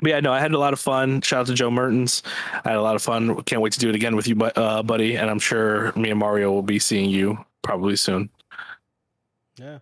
But 0.00 0.10
yeah, 0.10 0.20
no, 0.20 0.32
I 0.32 0.40
had 0.40 0.52
a 0.52 0.58
lot 0.58 0.72
of 0.72 0.80
fun. 0.80 1.20
Shout 1.20 1.40
out 1.42 1.46
to 1.46 1.54
Joe 1.54 1.70
Mertens. 1.70 2.24
I 2.64 2.70
had 2.70 2.76
a 2.76 2.82
lot 2.82 2.96
of 2.96 3.02
fun. 3.02 3.40
Can't 3.44 3.62
wait 3.62 3.72
to 3.74 3.78
do 3.78 3.88
it 3.88 3.94
again 3.94 4.16
with 4.16 4.26
you, 4.26 4.38
uh, 4.42 4.82
buddy. 4.82 5.16
And 5.16 5.30
I'm 5.30 5.38
sure 5.38 5.92
me 5.92 6.10
and 6.10 6.18
Mario 6.18 6.50
will 6.52 6.62
be 6.62 6.80
seeing 6.80 7.10
you 7.10 7.38
probably 7.62 7.94
soon. 7.94 8.28
Yeah. 9.56 9.78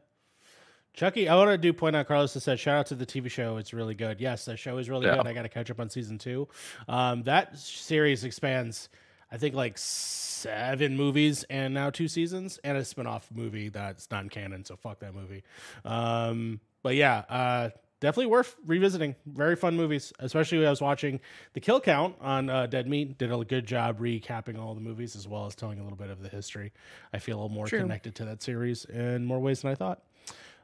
Chucky, 1.02 1.28
I 1.28 1.34
want 1.34 1.50
to 1.50 1.58
do 1.58 1.72
point 1.72 1.96
out 1.96 2.06
Carlos 2.06 2.32
that 2.34 2.42
said 2.42 2.60
shout 2.60 2.76
out 2.78 2.86
to 2.86 2.94
the 2.94 3.04
TV 3.04 3.28
show. 3.28 3.56
It's 3.56 3.74
really 3.74 3.96
good. 3.96 4.20
Yes, 4.20 4.44
the 4.44 4.56
show 4.56 4.78
is 4.78 4.88
really 4.88 5.06
Yeah. 5.06 5.16
good. 5.16 5.26
I 5.26 5.32
got 5.32 5.42
to 5.42 5.48
catch 5.48 5.68
up 5.68 5.80
on 5.80 5.90
season 5.90 6.16
two. 6.16 6.46
Um, 6.86 7.24
that 7.24 7.58
series 7.58 8.22
expands, 8.22 8.88
I 9.28 9.36
think, 9.36 9.56
like 9.56 9.78
seven 9.78 10.96
movies 10.96 11.42
and 11.50 11.74
now 11.74 11.90
two 11.90 12.06
seasons 12.06 12.60
and 12.62 12.78
a 12.78 12.84
spin-off 12.84 13.28
movie 13.34 13.68
that's 13.68 14.08
not 14.12 14.30
canon. 14.30 14.64
So 14.64 14.76
fuck 14.76 15.00
that 15.00 15.12
movie. 15.12 15.42
Um, 15.84 16.60
but 16.84 16.94
yeah, 16.94 17.24
uh, 17.28 17.70
definitely 17.98 18.26
worth 18.26 18.54
revisiting. 18.64 19.16
Very 19.26 19.56
fun 19.56 19.76
movies, 19.76 20.12
especially 20.20 20.58
when 20.58 20.68
I 20.68 20.70
was 20.70 20.80
watching 20.80 21.18
the 21.54 21.60
Kill 21.60 21.80
Count 21.80 22.14
on 22.20 22.48
uh, 22.48 22.66
Dead 22.66 22.86
Meat. 22.86 23.18
Did 23.18 23.32
a 23.32 23.38
good 23.38 23.66
job 23.66 23.98
recapping 23.98 24.56
all 24.56 24.72
the 24.76 24.80
movies 24.80 25.16
as 25.16 25.26
well 25.26 25.46
as 25.46 25.56
telling 25.56 25.80
a 25.80 25.82
little 25.82 25.98
bit 25.98 26.10
of 26.10 26.22
the 26.22 26.28
history. 26.28 26.72
I 27.12 27.18
feel 27.18 27.38
a 27.38 27.40
little 27.42 27.48
more 27.56 27.66
True. 27.66 27.80
connected 27.80 28.14
to 28.14 28.24
that 28.26 28.40
series 28.40 28.84
in 28.84 29.24
more 29.24 29.40
ways 29.40 29.62
than 29.62 29.72
I 29.72 29.74
thought. 29.74 30.00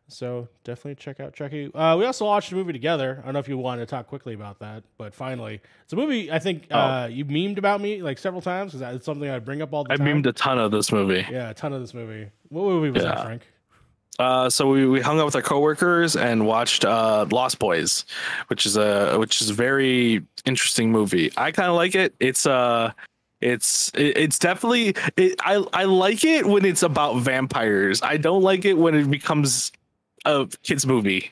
So 0.09 0.49
definitely 0.65 0.95
check 0.95 1.21
out 1.21 1.35
Chucky. 1.35 1.73
Uh, 1.73 1.97
we 1.97 2.07
also 2.07 2.25
watched 2.25 2.51
a 2.51 2.55
movie 2.55 2.73
together. 2.73 3.19
I 3.21 3.27
don't 3.27 3.35
know 3.35 3.41
if 3.41 3.49
you 3.49 3.59
want 3.59 3.81
to 3.81 3.87
talk 3.87 4.07
quickly 4.07 4.33
about 4.35 4.59
that, 4.61 4.83
but 4.97 5.15
finally, 5.15 5.61
it's 5.85 5.93
a 5.93 5.97
movie 5.97 6.33
I 6.33 6.39
think 6.39 6.67
uh, 6.71 7.09
you 7.11 7.27
memed 7.27 7.59
about 7.59 7.81
me 7.81 8.03
like 8.03 8.19
several 8.19 8.41
times 8.41 8.73
because 8.73 8.95
it's 8.97 9.05
something 9.05 9.29
I 9.29 9.39
bring 9.39 9.61
up 9.61 9.73
all 9.73 9.85
the 9.85 9.93
I 9.93 9.97
time. 9.97 10.07
I 10.07 10.11
memed 10.11 10.27
a 10.27 10.33
ton 10.33 10.59
of 10.59 10.71
this 10.71 10.91
movie. 10.91 11.27
yeah, 11.31 11.51
a 11.51 11.55
ton 11.55 11.73
of 11.75 11.81
this 11.81 11.93
movie. 11.93 12.31
What 12.49 12.63
movie 12.65 12.91
was 12.91 13.03
that, 13.03 13.23
Frank? 13.23 13.47
Uh, 14.19 14.51
so 14.51 14.69
we, 14.69 14.87
we 14.87 15.01
hung 15.01 15.21
out 15.21 15.27
with 15.27 15.37
our 15.37 15.43
coworkers 15.43 16.17
and 16.17 16.45
watched 16.47 16.85
uh, 16.85 17.25
Lost 17.31 17.59
Boys, 17.59 18.05
which 18.49 18.67
is 18.67 18.77
a 18.77 19.17
which 19.19 19.41
is 19.41 19.51
a 19.51 19.55
very 19.55 20.25
interesting 20.45 20.91
movie. 20.91 21.31
I 21.37 21.53
kind 21.53 21.69
of 21.69 21.77
like 21.77 21.95
it. 21.95 22.15
It's 22.19 22.45
uh 22.47 22.93
it's 23.41 23.93
it's 23.95 24.39
definitely 24.39 24.97
it, 25.17 25.37
I 25.41 25.65
I 25.73 25.85
like 25.85 26.25
it 26.25 26.47
when 26.47 26.65
it's 26.65 26.83
about 26.83 27.21
vampires. 27.21 28.03
I 28.03 28.17
don't 28.17 28.43
like 28.43 28.65
it 28.65 28.75
when 28.75 28.95
it 28.97 29.09
becomes 29.09 29.71
a 30.25 30.47
kids 30.63 30.87
movie. 30.87 31.31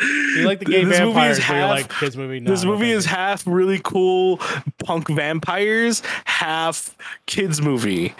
You 0.00 0.46
like 0.46 0.60
the 0.60 0.64
gay 0.66 0.84
This 0.84 1.00
movie 1.00 1.20
is 1.20 1.38
half- 1.38 1.70
like 1.70 1.88
kids 1.90 2.16
movie? 2.16 2.38
No, 2.38 2.50
this 2.50 2.64
movie 2.64 2.92
is 2.92 3.04
half 3.04 3.44
really 3.46 3.80
cool 3.82 4.38
punk 4.84 5.08
vampires, 5.08 6.02
half 6.24 6.96
kids 7.26 7.60
movie. 7.60 8.14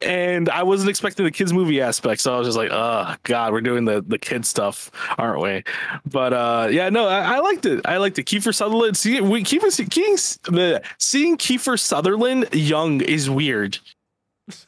And 0.00 0.48
I 0.48 0.62
wasn't 0.64 0.90
expecting 0.90 1.24
the 1.24 1.30
kids 1.30 1.52
movie 1.52 1.80
aspect, 1.80 2.22
so 2.22 2.34
I 2.34 2.38
was 2.38 2.48
just 2.48 2.56
like, 2.58 2.70
"Oh 2.72 3.14
God, 3.22 3.52
we're 3.52 3.60
doing 3.60 3.84
the 3.84 4.02
the 4.04 4.18
kid 4.18 4.44
stuff, 4.44 4.90
aren't 5.16 5.40
we?" 5.40 5.62
But 6.10 6.32
uh, 6.32 6.68
yeah, 6.72 6.88
no, 6.88 7.06
I, 7.06 7.36
I 7.36 7.38
liked 7.38 7.66
it. 7.66 7.82
I 7.86 7.98
liked 7.98 8.18
it. 8.18 8.24
Kiefer 8.24 8.52
Sutherland, 8.52 8.96
see, 8.96 9.20
we 9.20 9.44
Kiefer 9.44 9.70
seeing 9.70 10.38
the 10.50 10.82
seeing 10.98 11.36
Kiefer 11.36 11.78
Sutherland 11.78 12.48
young 12.52 13.00
is 13.00 13.30
weird 13.30 13.78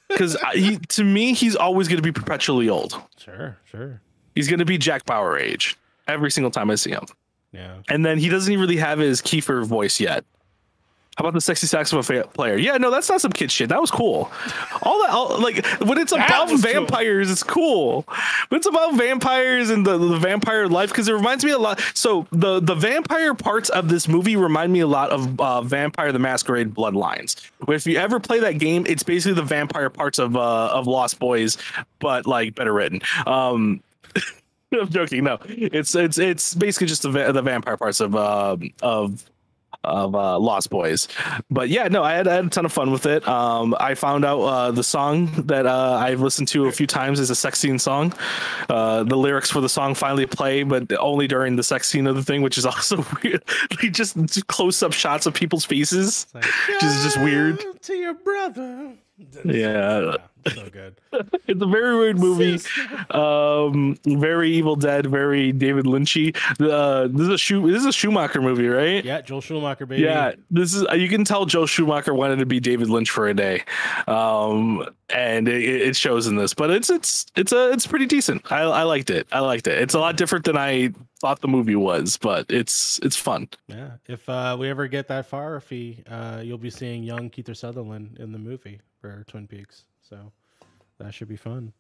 because 0.09 0.37
to 0.89 1.05
me 1.05 1.33
he's 1.35 1.57
always 1.57 1.89
going 1.89 1.97
to 1.99 2.03
be 2.03 2.13
perpetually 2.13 2.69
old. 2.69 3.01
Sure, 3.19 3.57
sure. 3.71 4.01
He's 4.35 4.49
going 4.49 4.59
to 4.59 4.65
be 4.65 4.79
Jack 4.79 5.05
Bauer 5.07 5.39
age 5.39 5.77
every 6.09 6.31
single 6.31 6.51
time 6.51 6.71
I 6.71 6.75
see 6.75 6.91
him 6.91 7.05
Yeah. 7.53 7.77
and 7.89 8.05
then 8.05 8.19
he 8.19 8.29
doesn't 8.29 8.53
even 8.53 8.61
really 8.61 8.77
have 8.79 8.99
his 8.99 9.23
Kiefer 9.23 9.65
voice 9.65 10.01
yet. 10.01 10.25
How 11.17 11.23
about 11.23 11.35
the 11.35 11.41
sexy 11.41 11.69
saxophone 11.69 12.25
player? 12.33 12.57
Yeah, 12.57 12.77
no, 12.77 12.91
that's 12.91 13.09
not 13.09 13.21
some 13.21 13.31
kid 13.31 13.53
shit. 13.53 13.69
That 13.69 13.81
was 13.81 13.91
cool. 13.91 14.33
All 14.83 15.01
that, 15.03 15.11
all, 15.11 15.39
like, 15.41 15.65
when 15.81 15.97
it's 15.99 16.11
about 16.11 16.51
was 16.51 16.61
cool. 16.61 16.73
vampires, 16.73 17.31
it's 17.31 17.45
cool. 17.45 18.03
When 18.49 18.59
it's 18.59 18.67
about 18.67 18.95
vampires 18.95 19.71
and 19.71 19.87
the, 19.87 19.97
the 19.97 20.19
vampire 20.19 20.67
life, 20.67 20.91
because 20.91 21.09
it 21.09 21.13
reminds 21.13 21.45
me 21.45 21.53
a 21.53 21.59
lot. 21.59 21.81
So 21.95 22.27
the 22.33 22.59
the 22.59 22.75
vampire 22.75 23.33
parts 23.35 23.69
of 23.69 23.89
this 23.89 24.09
movie 24.09 24.35
remind 24.35 24.73
me 24.73 24.81
a 24.81 24.89
lot 24.89 25.11
of 25.11 25.41
uh, 25.41 25.63
Vampire: 25.63 26.11
The 26.11 26.19
Masquerade 26.19 26.75
Bloodlines. 26.75 27.37
If 27.69 27.87
you 27.87 27.99
ever 27.99 28.19
play 28.19 28.41
that 28.41 28.59
game, 28.59 28.85
it's 28.87 29.05
basically 29.05 29.35
the 29.35 29.43
vampire 29.43 29.91
parts 29.91 30.19
of 30.19 30.37
uh, 30.37 30.69
of 30.73 30.89
Lost 30.89 31.21
Boys, 31.21 31.59
but 32.01 32.27
like 32.27 32.57
better 32.57 32.73
written. 32.73 33.01
Um, 33.27 33.83
I'm 34.73 34.89
joking. 34.89 35.23
No, 35.25 35.39
it's 35.47 35.95
it's 35.95 36.19
it's 36.19 36.55
basically 36.55 36.89
just 36.89 37.03
the 37.03 37.11
the 37.11 37.43
vampire 37.43 37.77
parts 37.77 38.01
of 38.01 38.17
uh, 38.17 38.57
of 38.83 39.25
of 39.85 40.15
uh, 40.15 40.39
Lost 40.39 40.71
Boys. 40.71 41.09
But 41.51 41.69
yeah, 41.69 41.89
no, 41.89 42.03
I 42.03 42.15
had, 42.15 42.29
I 42.29 42.35
had 42.35 42.47
a 42.47 42.51
ton 42.51 42.65
of 42.65 42.73
fun 42.73 42.91
with 42.91 43.07
it. 43.07 43.27
Um, 43.29 43.75
I 43.79 43.95
found 43.95 44.25
out 44.25 44.41
uh, 44.41 44.71
the 44.71 44.85
song 44.85 45.31
that 45.47 45.67
uh, 45.67 45.95
I've 45.95 46.21
listened 46.21 46.49
to 46.49 46.67
a 46.67 46.73
few 46.73 46.87
times 46.87 47.21
is 47.21 47.31
a 47.31 47.35
sex 47.35 47.59
scene 47.59 47.79
song. 47.79 48.13
Uh, 48.69 49.05
the 49.05 49.17
lyrics 49.17 49.51
for 49.51 49.61
the 49.61 49.69
song 49.69 49.95
finally 49.95 50.27
play, 50.27 50.63
but 50.63 50.93
only 50.99 51.27
during 51.27 51.57
the 51.57 51.63
sex 51.63 51.89
scene 51.89 52.07
of 52.07 52.17
the 52.17 52.23
thing, 52.23 52.43
which 52.43 52.59
is 52.59 52.67
also 52.75 53.05
weird. 53.23 53.43
Like 53.83 53.93
just 53.93 54.47
close 54.49 54.83
up 54.83 54.93
shots 54.93 55.27
of 55.27 55.35
people's 55.35 55.65
faces. 55.65 56.27
Like, 56.35 56.45
Which 56.45 56.83
is 56.83 57.03
just 57.05 57.21
weird. 57.21 57.65
To 57.83 57.95
your 57.95 58.15
brother. 58.15 58.95
Yeah. 59.45 60.17
So 60.55 60.69
good. 60.71 61.01
It's 61.47 61.63
a 61.63 61.67
very 61.67 61.97
weird 61.97 62.19
movie. 62.19 62.59
Um, 63.11 63.97
very 64.07 64.51
Evil 64.53 64.77
Dead, 64.77 65.07
very 65.07 65.53
David 65.53 65.85
Lynchy. 65.85 66.35
Uh, 66.59 67.07
this 67.09 67.21
is 67.21 67.29
a 67.29 67.39
shoe. 67.39 67.71
This 67.71 67.81
is 67.81 67.87
a 67.87 67.93
Schumacher 67.93 68.41
movie, 68.41 68.67
right? 68.67 69.05
Yeah, 69.05 69.21
Joel 69.21 69.43
Schumacher, 69.43 69.85
baby. 69.85 70.03
Yeah, 70.03 70.33
this 70.51 70.75
is 70.75 70.87
you 70.95 71.09
can 71.09 71.25
tell 71.25 71.45
Joel 71.45 71.67
Schumacher 71.67 72.15
wanted 72.15 72.39
to 72.39 72.47
be 72.47 72.61
David 72.61 72.89
Lynch 72.89 73.11
for 73.11 73.29
a 73.29 73.35
day, 73.35 73.63
um, 74.09 74.87
and 75.11 75.47
it, 75.47 75.63
it 75.63 75.97
shows 75.97 76.27
in 76.27 76.37
this. 76.37 76.55
But 76.55 76.71
it's 76.71 76.89
it's 76.89 77.27
it's 77.37 77.53
a 77.53 77.71
it's 77.73 77.87
pretty 77.87 78.07
decent. 78.07 78.51
I, 78.51 78.63
I 78.63 78.83
liked 78.85 79.11
it. 79.11 79.27
I 79.31 79.41
liked 79.41 79.67
it. 79.67 79.81
It's 79.81 79.95
a 79.95 80.01
lot 80.01 80.17
different 80.17 80.47
than 80.47 80.57
I 80.57 80.93
thought 81.21 81.41
the 81.41 81.49
movie 81.49 81.77
was, 81.77 82.17
but 82.17 82.47
it's 82.51 82.99
it's 83.03 83.17
fun. 83.17 83.49
Yeah, 83.69 83.93
if 84.07 84.29
uh, 84.29 84.57
we 84.59 84.71
ever 84.71 84.89
get 84.89 85.09
that 85.09 85.27
far, 85.27 85.57
if 85.57 85.69
he, 85.69 86.03
uh, 86.09 86.41
you'll 86.43 86.59
be 86.59 86.71
seeing 86.71 87.03
young 87.05 87.31
Kiefer 87.31 87.57
Sutherland 87.57 88.17
in 88.19 88.33
the 88.33 88.39
movie 88.39 88.81
for 89.01 89.25
Twin 89.29 89.47
Peaks. 89.47 89.85
So 90.09 90.33
that 90.99 91.13
should 91.15 91.29
be 91.29 91.37
fun. 91.37 91.73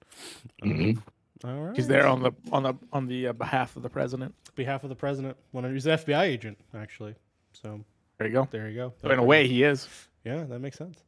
Mhm. 0.62 1.02
All 1.44 1.60
right. 1.66 1.76
He's 1.76 1.88
there 1.88 2.06
on 2.06 2.22
the 2.22 2.32
on 2.52 2.62
the 2.62 2.74
on 2.92 3.06
the 3.06 3.28
uh, 3.28 3.32
behalf 3.32 3.76
of 3.76 3.82
the 3.82 3.90
president. 3.90 4.34
behalf 4.54 4.82
of 4.84 4.88
the 4.88 4.96
president. 4.96 5.36
One 5.52 5.64
of 5.64 5.72
he's 5.72 5.86
an 5.86 5.98
FBI 5.98 6.22
agent 6.24 6.58
actually. 6.74 7.14
So 7.52 7.80
There 8.18 8.26
you 8.28 8.32
go. 8.32 8.48
there 8.50 8.68
you 8.68 8.76
go. 8.76 8.94
So 9.02 9.10
in 9.10 9.18
a 9.18 9.24
way, 9.24 9.46
he 9.48 9.62
is. 9.62 9.88
Yeah, 10.24 10.44
that 10.44 10.58
makes 10.60 10.78
sense. 10.78 11.02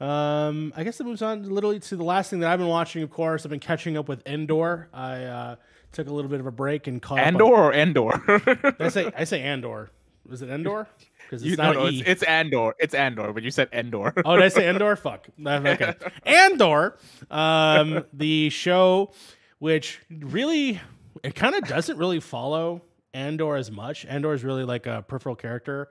Um, 0.00 0.72
I 0.76 0.84
guess 0.84 1.00
it 1.00 1.04
moves 1.04 1.22
on 1.22 1.48
literally 1.48 1.78
to 1.80 1.96
the 1.96 2.04
last 2.04 2.30
thing 2.30 2.40
that 2.40 2.50
I've 2.50 2.58
been 2.58 2.68
watching. 2.68 3.02
Of 3.02 3.10
course, 3.10 3.44
I've 3.44 3.50
been 3.50 3.60
catching 3.60 3.96
up 3.96 4.08
with 4.08 4.26
Endor. 4.26 4.88
I 4.92 5.24
uh, 5.24 5.56
took 5.92 6.08
a 6.08 6.12
little 6.12 6.30
bit 6.30 6.40
of 6.40 6.46
a 6.46 6.50
break 6.52 6.86
and 6.86 7.00
caught 7.00 7.18
up 7.20 7.34
on- 7.34 7.40
or 7.40 7.72
Endor? 7.72 8.10
I 8.80 8.88
say 8.88 9.10
I 9.16 9.24
say 9.24 9.40
Andor. 9.42 9.90
Was 10.28 10.42
it 10.42 10.48
Endor? 10.50 10.86
Because 11.32 11.46
You 11.46 11.52
it's 11.52 11.58
no, 11.58 11.72
not 11.72 11.76
no, 11.76 11.88
E. 11.88 12.00
it's, 12.00 12.08
it's 12.08 12.22
Andor. 12.24 12.74
It's 12.78 12.92
Andor, 12.92 13.32
but 13.32 13.42
you 13.42 13.50
said 13.50 13.70
Endor. 13.72 14.12
Oh, 14.22 14.36
did 14.36 14.44
I 14.44 14.48
say 14.48 14.68
Endor? 14.68 14.96
Fuck. 14.96 15.28
Okay. 15.42 15.94
Andor, 16.26 16.98
um, 17.30 18.04
the 18.12 18.50
show, 18.50 19.12
which 19.58 20.02
really, 20.10 20.78
it 21.22 21.34
kind 21.34 21.54
of 21.54 21.64
doesn't 21.64 21.96
really 21.96 22.20
follow 22.20 22.82
Andor 23.14 23.56
as 23.56 23.70
much. 23.70 24.04
Andor 24.04 24.34
is 24.34 24.44
really 24.44 24.64
like 24.64 24.86
a 24.86 25.06
peripheral 25.08 25.34
character 25.34 25.88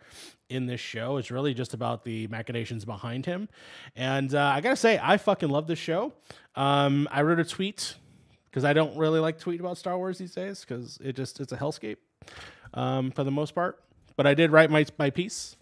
in 0.48 0.68
this 0.68 0.80
show. 0.80 1.18
It's 1.18 1.32
really 1.32 1.56
just 1.56 1.74
about 1.74 2.04
the 2.04 2.28
machinations 2.28 2.86
behind 2.86 3.26
him. 3.26 3.50
And 3.96 4.36
uh, 4.36 4.44
I 4.44 4.62
gotta 4.62 4.76
say, 4.76 5.00
I 5.02 5.18
fucking 5.18 5.50
love 5.50 5.66
this 5.66 5.80
show. 5.80 6.14
Um, 6.54 7.08
I 7.10 7.24
wrote 7.24 7.40
a 7.40 7.46
tweet 7.46 7.96
because 8.52 8.64
I 8.64 8.74
don't 8.74 8.96
really 8.96 9.20
like 9.20 9.40
tweet 9.40 9.60
about 9.60 9.80
Star 9.80 9.98
Wars 9.98 10.20
these 10.20 10.36
days 10.36 10.62
because 10.62 11.00
it 11.04 11.16
just 11.16 11.40
it's 11.40 11.52
a 11.52 11.58
hellscape 11.58 11.98
um, 12.76 13.10
for 13.10 13.24
the 13.24 13.32
most 13.32 13.56
part. 13.56 13.84
But 14.16 14.28
I 14.28 14.34
did 14.34 14.52
write 14.52 14.70
my 14.70 14.86
my 14.98 15.10
piece, 15.10 15.56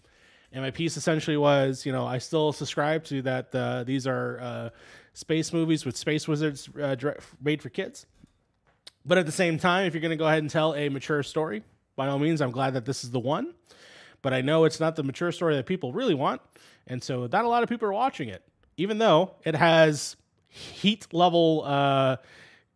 and 0.52 0.62
my 0.62 0.70
piece 0.70 0.96
essentially 0.96 1.36
was, 1.36 1.86
you 1.86 1.92
know, 1.92 2.06
I 2.06 2.18
still 2.18 2.52
subscribe 2.52 3.04
to 3.04 3.22
that. 3.22 3.54
Uh, 3.54 3.84
these 3.84 4.06
are 4.06 4.40
uh, 4.40 4.70
space 5.12 5.52
movies 5.52 5.84
with 5.84 5.96
space 5.96 6.26
wizards 6.26 6.68
uh, 6.80 6.94
direct, 6.94 7.24
made 7.42 7.62
for 7.62 7.68
kids. 7.68 8.06
But 9.04 9.18
at 9.18 9.26
the 9.26 9.32
same 9.32 9.58
time, 9.58 9.86
if 9.86 9.94
you're 9.94 10.02
going 10.02 10.10
to 10.10 10.16
go 10.16 10.26
ahead 10.26 10.42
and 10.42 10.50
tell 10.50 10.74
a 10.74 10.88
mature 10.88 11.22
story, 11.22 11.62
by 11.96 12.08
all 12.08 12.18
means, 12.18 12.40
I'm 12.40 12.50
glad 12.50 12.74
that 12.74 12.84
this 12.84 13.04
is 13.04 13.10
the 13.10 13.20
one. 13.20 13.54
But 14.22 14.34
I 14.34 14.42
know 14.42 14.64
it's 14.64 14.80
not 14.80 14.96
the 14.96 15.02
mature 15.02 15.32
story 15.32 15.56
that 15.56 15.64
people 15.64 15.92
really 15.92 16.14
want, 16.14 16.42
and 16.86 17.02
so 17.02 17.26
not 17.32 17.44
a 17.44 17.48
lot 17.48 17.62
of 17.62 17.68
people 17.68 17.88
are 17.88 17.92
watching 17.92 18.28
it, 18.28 18.42
even 18.76 18.98
though 18.98 19.34
it 19.44 19.54
has 19.54 20.16
heat 20.48 21.06
level 21.12 21.62
uh, 21.64 22.16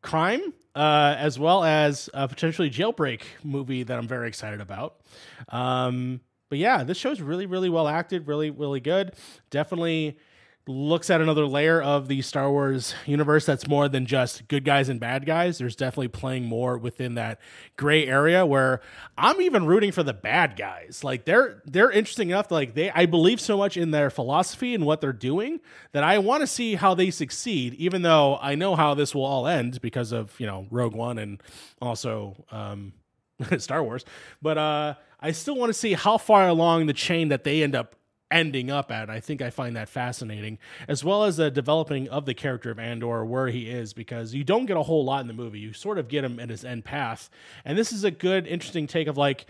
crime 0.01 0.55
uh, 0.75 1.15
as 1.19 1.39
well 1.39 1.65
as 1.65 2.11
a 2.15 2.29
potentially 2.29 2.71
jailbreak 2.71 3.23
movie 3.43 3.83
that 3.83 3.99
I'm 3.99 4.09
very 4.09 4.29
excited 4.29 4.61
about. 4.61 5.01
Um, 5.49 6.21
but 6.49 6.59
yeah, 6.59 6.85
this 6.85 6.99
show's 6.99 7.21
really, 7.21 7.47
really 7.47 7.71
well 7.71 7.89
acted, 7.89 8.27
really, 8.27 8.51
really 8.51 8.81
good. 8.81 9.13
Definitely 9.51 10.19
looks 10.67 11.11
at 11.11 11.21
another 11.21 11.47
layer 11.47 11.83
of 11.83 12.09
the 12.09 12.23
Star 12.23 12.51
Wars 12.51 12.95
universe 13.05 13.45
that's 13.45 13.69
more 13.69 13.87
than 13.87 14.07
just 14.07 14.49
good 14.49 14.65
guys 14.65 14.89
and 14.89 14.99
bad 14.99 15.27
guys. 15.27 15.59
There's 15.59 15.77
definitely 15.77 16.09
playing 16.09 16.45
more 16.45 16.79
within 16.79 17.17
that 17.17 17.39
gray 17.77 18.07
area 18.07 18.47
where 18.47 18.81
I'm 19.19 19.43
even 19.43 19.67
rooting 19.67 19.93
for 19.93 20.03
the 20.03 20.15
bad 20.15 20.57
guys. 20.57 21.05
Like 21.05 21.27
they're 21.27 21.63
they're 21.67 21.91
interesting 21.91 22.31
enough 22.31 22.51
like 22.51 22.75
they 22.75 22.91
I 22.91 23.05
believe 23.05 23.41
so 23.41 23.59
much 23.59 23.77
in 23.77 23.91
their 23.91 24.09
philosophy 24.09 24.75
and 24.75 24.87
what 24.87 25.03
they're 25.03 25.13
doing 25.13 25.61
that 25.93 26.03
I 26.03 26.19
want 26.19 26.41
to 26.41 26.47
see 26.47 26.77
how 26.77 26.95
they 26.95 27.11
succeed, 27.11 27.75
even 27.75 28.01
though 28.01 28.39
I 28.41 28.55
know 28.55 28.75
how 28.75 28.95
this 28.95 29.15
will 29.15 29.25
all 29.25 29.47
end 29.47 29.83
because 29.83 30.13
of, 30.13 30.39
you 30.41 30.47
know, 30.47 30.67
Rogue 30.71 30.95
One 30.95 31.19
and 31.19 31.43
also 31.83 32.43
um 32.51 32.95
Star 33.59 33.85
Wars. 33.85 34.07
But 34.41 34.57
uh 34.57 34.95
I 35.21 35.33
still 35.33 35.57
want 35.57 35.71
to 35.71 35.79
see 35.79 35.93
how 35.93 36.17
far 36.17 36.49
along 36.49 36.87
the 36.87 36.93
chain 36.95 37.29
that 37.29 37.45
they 37.45 37.63
end 37.63 37.75
up 37.75 37.97
ending 38.35 38.71
up 38.71 38.91
at. 38.91 39.09
I 39.09 39.21
think 39.21 39.41
I 39.41 39.51
find 39.51 39.77
that 39.77 39.89
fascinating, 39.89 40.59
as 40.89 41.05
well 41.05 41.25
as 41.25 41.37
the 41.37 41.51
developing 41.51 42.09
of 42.09 42.27
the 42.27 42.35
character 42.35 42.71
of 42.71 42.79
Andor, 42.79 43.25
where 43.25 43.47
he 43.49 43.71
is, 43.71 43.93
because 43.93 44.35
you 44.35 44.43
don't 44.45 44.67
get 44.67 44.77
a 44.77 44.83
whole 44.83 45.05
lot 45.05 45.21
in 45.21 45.29
the 45.29 45.33
movie. 45.33 45.61
You 45.61 45.73
sort 45.73 45.99
of 45.99 46.09
get 46.09 46.25
him 46.25 46.41
at 46.41 46.51
his 46.51 46.65
end 46.65 46.85
path. 46.85 47.31
And 47.65 47.79
this 47.79 47.93
is 47.93 48.03
a 48.05 48.11
good, 48.11 48.47
interesting 48.47 48.87
take 48.87 49.07
of 49.07 49.17
like, 49.17 49.47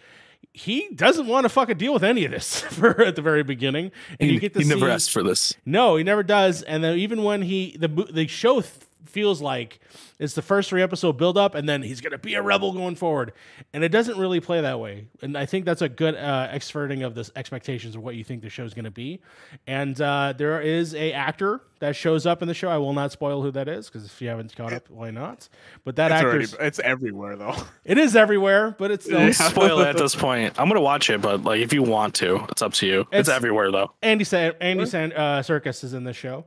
he 0.52 0.88
doesn't 0.94 1.26
want 1.26 1.44
to 1.46 1.48
fucking 1.48 1.78
deal 1.78 1.94
with 1.94 2.04
any 2.04 2.26
of 2.26 2.30
this 2.30 2.60
for 2.60 3.00
at 3.02 3.16
the 3.16 3.22
very 3.22 3.42
beginning, 3.42 3.90
and 4.20 4.28
he, 4.28 4.34
you 4.34 4.40
get 4.40 4.52
to 4.54 4.60
he 4.60 4.68
never 4.68 4.86
see- 4.86 4.92
asked 4.92 5.10
for 5.10 5.22
this. 5.22 5.54
no, 5.64 5.96
he 5.96 6.04
never 6.04 6.22
does. 6.22 6.62
And 6.62 6.84
then 6.84 6.98
even 6.98 7.24
when 7.24 7.42
he 7.42 7.76
the 7.80 7.88
the 7.88 8.26
show 8.26 8.60
th- 8.60 8.72
feels 9.06 9.40
like 9.42 9.80
it's 10.18 10.34
the 10.34 10.42
first 10.42 10.68
three 10.70 10.82
episode 10.82 11.14
build 11.18 11.36
up, 11.38 11.54
and 11.54 11.68
then 11.68 11.82
he's 11.82 12.00
gonna 12.00 12.18
be 12.18 12.34
a 12.34 12.42
rebel 12.42 12.72
going 12.72 12.96
forward, 12.96 13.32
and 13.72 13.82
it 13.84 13.88
doesn't 13.90 14.18
really 14.18 14.40
play 14.40 14.60
that 14.60 14.80
way. 14.80 15.06
And 15.22 15.36
I 15.36 15.46
think 15.46 15.64
that's 15.64 15.82
a 15.82 15.88
good 15.88 16.14
uh, 16.14 16.48
exverting 16.50 17.02
of 17.02 17.14
the 17.14 17.30
expectations 17.36 17.94
of 17.96 18.02
what 18.02 18.14
you 18.16 18.24
think 18.24 18.42
the 18.42 18.50
show's 18.50 18.74
gonna 18.74 18.90
be. 18.90 19.20
And 19.66 20.00
uh, 20.00 20.34
there 20.36 20.60
is 20.60 20.94
a 20.94 21.12
actor 21.12 21.60
that 21.80 21.96
shows 21.96 22.24
up 22.26 22.40
in 22.40 22.48
the 22.48 22.54
show. 22.54 22.68
I 22.68 22.78
will 22.78 22.92
not 22.94 23.12
spoil 23.12 23.42
who 23.42 23.50
that 23.50 23.68
is 23.68 23.88
because 23.90 24.06
if 24.06 24.22
you 24.22 24.28
haven't 24.28 24.54
caught 24.56 24.72
up, 24.72 24.88
why 24.88 25.10
not? 25.10 25.48
But 25.84 25.96
that 25.96 26.10
It's, 26.12 26.52
actor, 26.54 26.64
it's 26.64 26.78
everywhere 26.78 27.36
though. 27.36 27.56
it 27.84 27.98
is 27.98 28.16
everywhere, 28.16 28.74
but 28.78 28.90
it's 28.90 29.04
still 29.04 29.18
Don't 29.18 29.32
spoil 29.34 29.80
it 29.80 29.88
at 29.88 29.96
this 29.96 30.14
point. 30.14 30.58
I'm 30.58 30.68
gonna 30.68 30.80
watch 30.80 31.10
it, 31.10 31.20
but 31.20 31.42
like 31.44 31.60
if 31.60 31.72
you 31.72 31.82
want 31.82 32.14
to, 32.16 32.44
it's 32.50 32.62
up 32.62 32.72
to 32.74 32.86
you. 32.86 33.00
It's, 33.12 33.28
It's- 33.28 33.36
everywhere 33.36 33.70
though. 33.70 33.92
Andy 34.02 34.24
San- 34.24 34.54
Andy 34.60 34.86
San- 34.86 35.12
uh, 35.12 35.40
Serkis 35.40 35.84
is 35.84 35.92
in 35.94 36.04
the 36.04 36.12
show. 36.12 36.44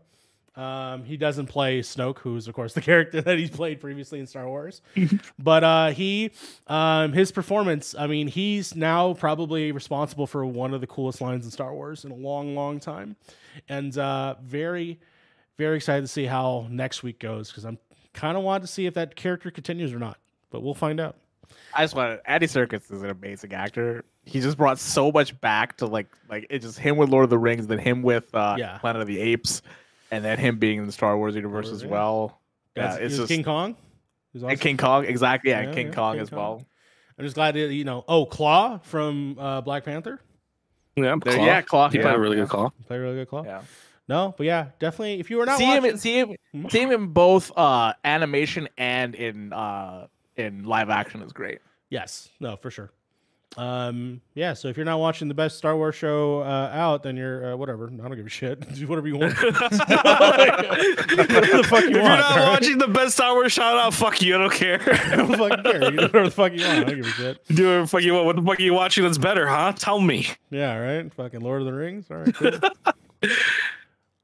Um, 0.58 1.04
he 1.04 1.18
doesn't 1.18 1.46
play 1.46 1.82
Snoke, 1.82 2.18
who's 2.18 2.48
of 2.48 2.56
course 2.56 2.74
the 2.74 2.82
character 2.92 3.22
that 3.22 3.38
he's 3.38 3.52
played 3.52 3.80
previously 3.80 4.20
in 4.20 4.26
Star 4.26 4.48
Wars. 4.48 4.82
but 5.40 5.64
uh, 5.64 5.90
he, 5.92 6.32
um, 6.66 7.14
his 7.14 7.32
performance. 7.32 7.94
I 7.98 8.08
mean, 8.08 8.28
he's 8.28 8.76
now 8.76 9.14
probably 9.14 9.72
responsible 9.72 10.26
for 10.26 10.46
one 10.46 10.74
of 10.74 10.82
the 10.82 10.88
coolest 10.88 11.22
lines 11.22 11.46
in 11.46 11.52
Star 11.52 11.74
Wars 11.74 12.06
in 12.06 12.12
a 12.12 12.16
long, 12.16 12.56
long 12.56 12.80
time, 12.80 13.16
and 13.70 13.96
uh, 13.98 14.36
very, 14.42 15.00
very 15.58 15.78
excited 15.78 16.02
to 16.02 16.08
see 16.08 16.26
how 16.26 16.68
next 16.72 17.04
week 17.04 17.20
goes 17.20 17.50
because 17.50 17.64
I'm 17.64 17.78
kind 18.14 18.36
of 18.36 18.44
want 18.44 18.64
to 18.64 18.68
see 18.68 18.88
if 18.88 18.96
that 18.96 19.16
character 19.16 19.52
continues 19.52 19.94
or 19.94 20.00
not. 20.00 20.18
But 20.50 20.64
we'll 20.64 20.74
find 20.74 21.00
out. 21.00 21.18
I 21.74 21.84
just 21.84 21.96
want 21.96 22.20
Andy 22.26 22.48
Serkis 22.48 22.92
is 22.92 23.04
an 23.04 23.10
amazing 23.12 23.54
actor. 23.54 24.06
He 24.26 24.42
just 24.42 24.58
brought 24.58 24.80
so 24.80 25.12
much 25.12 25.40
back 25.40 25.78
to 25.78 25.86
like 25.86 26.08
like 26.30 26.48
it's 26.50 26.66
just 26.66 26.80
him 26.80 26.98
with 26.98 27.10
Lord 27.10 27.26
of 27.26 27.30
the 27.30 27.38
Rings, 27.38 27.68
then 27.68 27.78
him 27.78 28.02
with 28.02 28.34
uh, 28.34 28.56
Yeah. 28.58 28.80
Planet 28.80 29.02
of 29.04 29.08
the 29.08 29.20
Apes, 29.20 29.62
and 30.12 30.24
then 30.24 30.38
him 30.38 30.58
being 30.60 30.80
in 30.80 30.86
the 30.86 30.92
Star 30.92 31.18
Wars 31.18 31.36
universe 31.36 31.66
Lord 31.68 31.76
as 31.76 31.86
well. 31.86 32.40
Yeah, 32.76 32.84
That's- 32.84 33.00
it's 33.02 33.18
just 33.18 33.28
King 33.30 33.44
Kong. 33.44 33.76
Who's 34.34 34.44
and. 34.44 34.60
King 34.60 34.78
Kong 34.78 35.06
exactly. 35.06 35.52
Yeah, 35.52 35.62
Yeah, 35.62 35.74
King 35.74 35.88
yeah, 35.88 35.94
Kong 35.94 36.14
King 36.16 36.22
as 36.22 36.30
Kong. 36.30 36.38
well. 36.40 36.66
I'm 37.18 37.26
just 37.26 37.36
glad 37.36 37.56
that 37.56 37.74
you 37.74 37.84
know. 37.84 38.04
Oh, 38.08 38.26
Claw 38.26 38.78
from 38.80 39.38
uh, 39.40 39.62
Black 39.62 39.84
Panther. 39.86 40.20
Yeah, 40.96 41.16
There- 41.24 41.34
Claw. 41.36 41.46
yeah, 41.46 41.62
Claw. 41.62 41.90
He 41.90 41.98
yeah, 41.98 42.04
played 42.04 42.16
a 42.16 42.20
really 42.20 42.38
yeah. 42.38 42.44
good 42.44 42.50
call. 42.52 42.74
played 42.88 42.98
a 42.98 43.02
really 43.02 43.16
good 43.16 43.30
Claw. 43.30 43.44
Yeah. 43.44 43.62
No, 44.10 44.34
but 44.38 44.46
yeah, 44.46 44.68
definitely. 44.80 45.20
If 45.20 45.30
you 45.30 45.38
were 45.38 45.46
not 45.46 45.58
see 45.58 45.66
him, 45.66 45.84
watching, 45.84 45.92
in, 45.92 45.98
see 45.98 46.20
him, 46.20 46.36
Hmm? 46.54 46.68
see 46.70 46.82
him 46.82 46.92
in 46.92 47.08
both 47.08 47.52
uh, 47.58 47.94
animation 48.06 48.70
and 48.78 49.14
in 49.16 49.52
uh, 49.52 50.08
in 50.38 50.64
live 50.64 50.90
action 50.90 51.22
is 51.24 51.34
great. 51.34 51.60
yes, 51.90 52.30
no, 52.40 52.56
for 52.56 52.70
sure. 52.72 52.92
Um, 53.58 54.22
yeah. 54.36 54.54
So 54.54 54.68
if 54.68 54.78
you're 54.78 54.86
not 54.86 55.00
watching 55.00 55.28
the 55.28 55.34
best 55.34 55.58
Star 55.58 55.76
Wars 55.76 55.96
show 55.96 56.42
uh, 56.42 56.70
out, 56.72 57.02
then 57.02 57.18
you're 57.18 57.54
uh, 57.54 57.58
whatever. 57.58 57.92
I 57.92 58.08
don't 58.08 58.16
give 58.16 58.26
a 58.26 58.30
shit. 58.30 58.60
Do 58.76 58.88
whatever 58.88 59.08
you 59.08 59.18
want. 59.18 59.34
whatever 59.38 59.58
the 59.58 61.66
fuck 61.68 61.82
you 61.84 61.90
if 61.90 61.96
you're 61.96 62.04
not 62.04 62.36
right? 62.36 62.48
watching 62.50 62.78
the 62.78 62.88
best 62.88 63.16
Star 63.16 63.34
Wars 63.34 63.52
shout 63.52 63.78
out, 63.78 63.94
fuck 63.96 64.22
you. 64.22 64.36
I 64.36 64.38
don't 64.38 64.54
care. 64.54 64.80
I 64.82 65.16
don't 65.16 65.36
fucking 65.36 65.64
care. 65.64 65.84
You 65.92 65.98
do 65.98 66.02
whatever 66.04 66.26
the 66.26 66.32
fuck 66.32 66.54
you 66.54 66.60
want. 66.64 66.72
I 66.72 66.84
don't 66.84 66.96
give 66.98 67.08
a 67.08 67.10
shit. 67.10 67.46
Do 67.48 67.66
whatever 67.66 67.82
the 67.82 67.88
fuck 67.88 68.04
you 68.04 68.14
want. 68.14 68.26
What 68.28 68.36
the 68.36 68.42
fuck 68.44 68.60
are 68.60 68.64
you 68.64 68.74
watching 68.74 69.04
that's 69.04 69.18
better, 69.18 69.48
huh? 69.48 69.74
Tell 69.76 70.00
me. 70.00 70.28
Yeah, 70.52 70.78
right. 70.78 71.12
Fucking 71.14 71.42
Lord 71.42 71.62
of 71.62 71.66
the 71.66 71.74
Rings. 71.74 72.06
All 72.12 72.18
right. 72.18 72.36
Cool. 72.36 72.52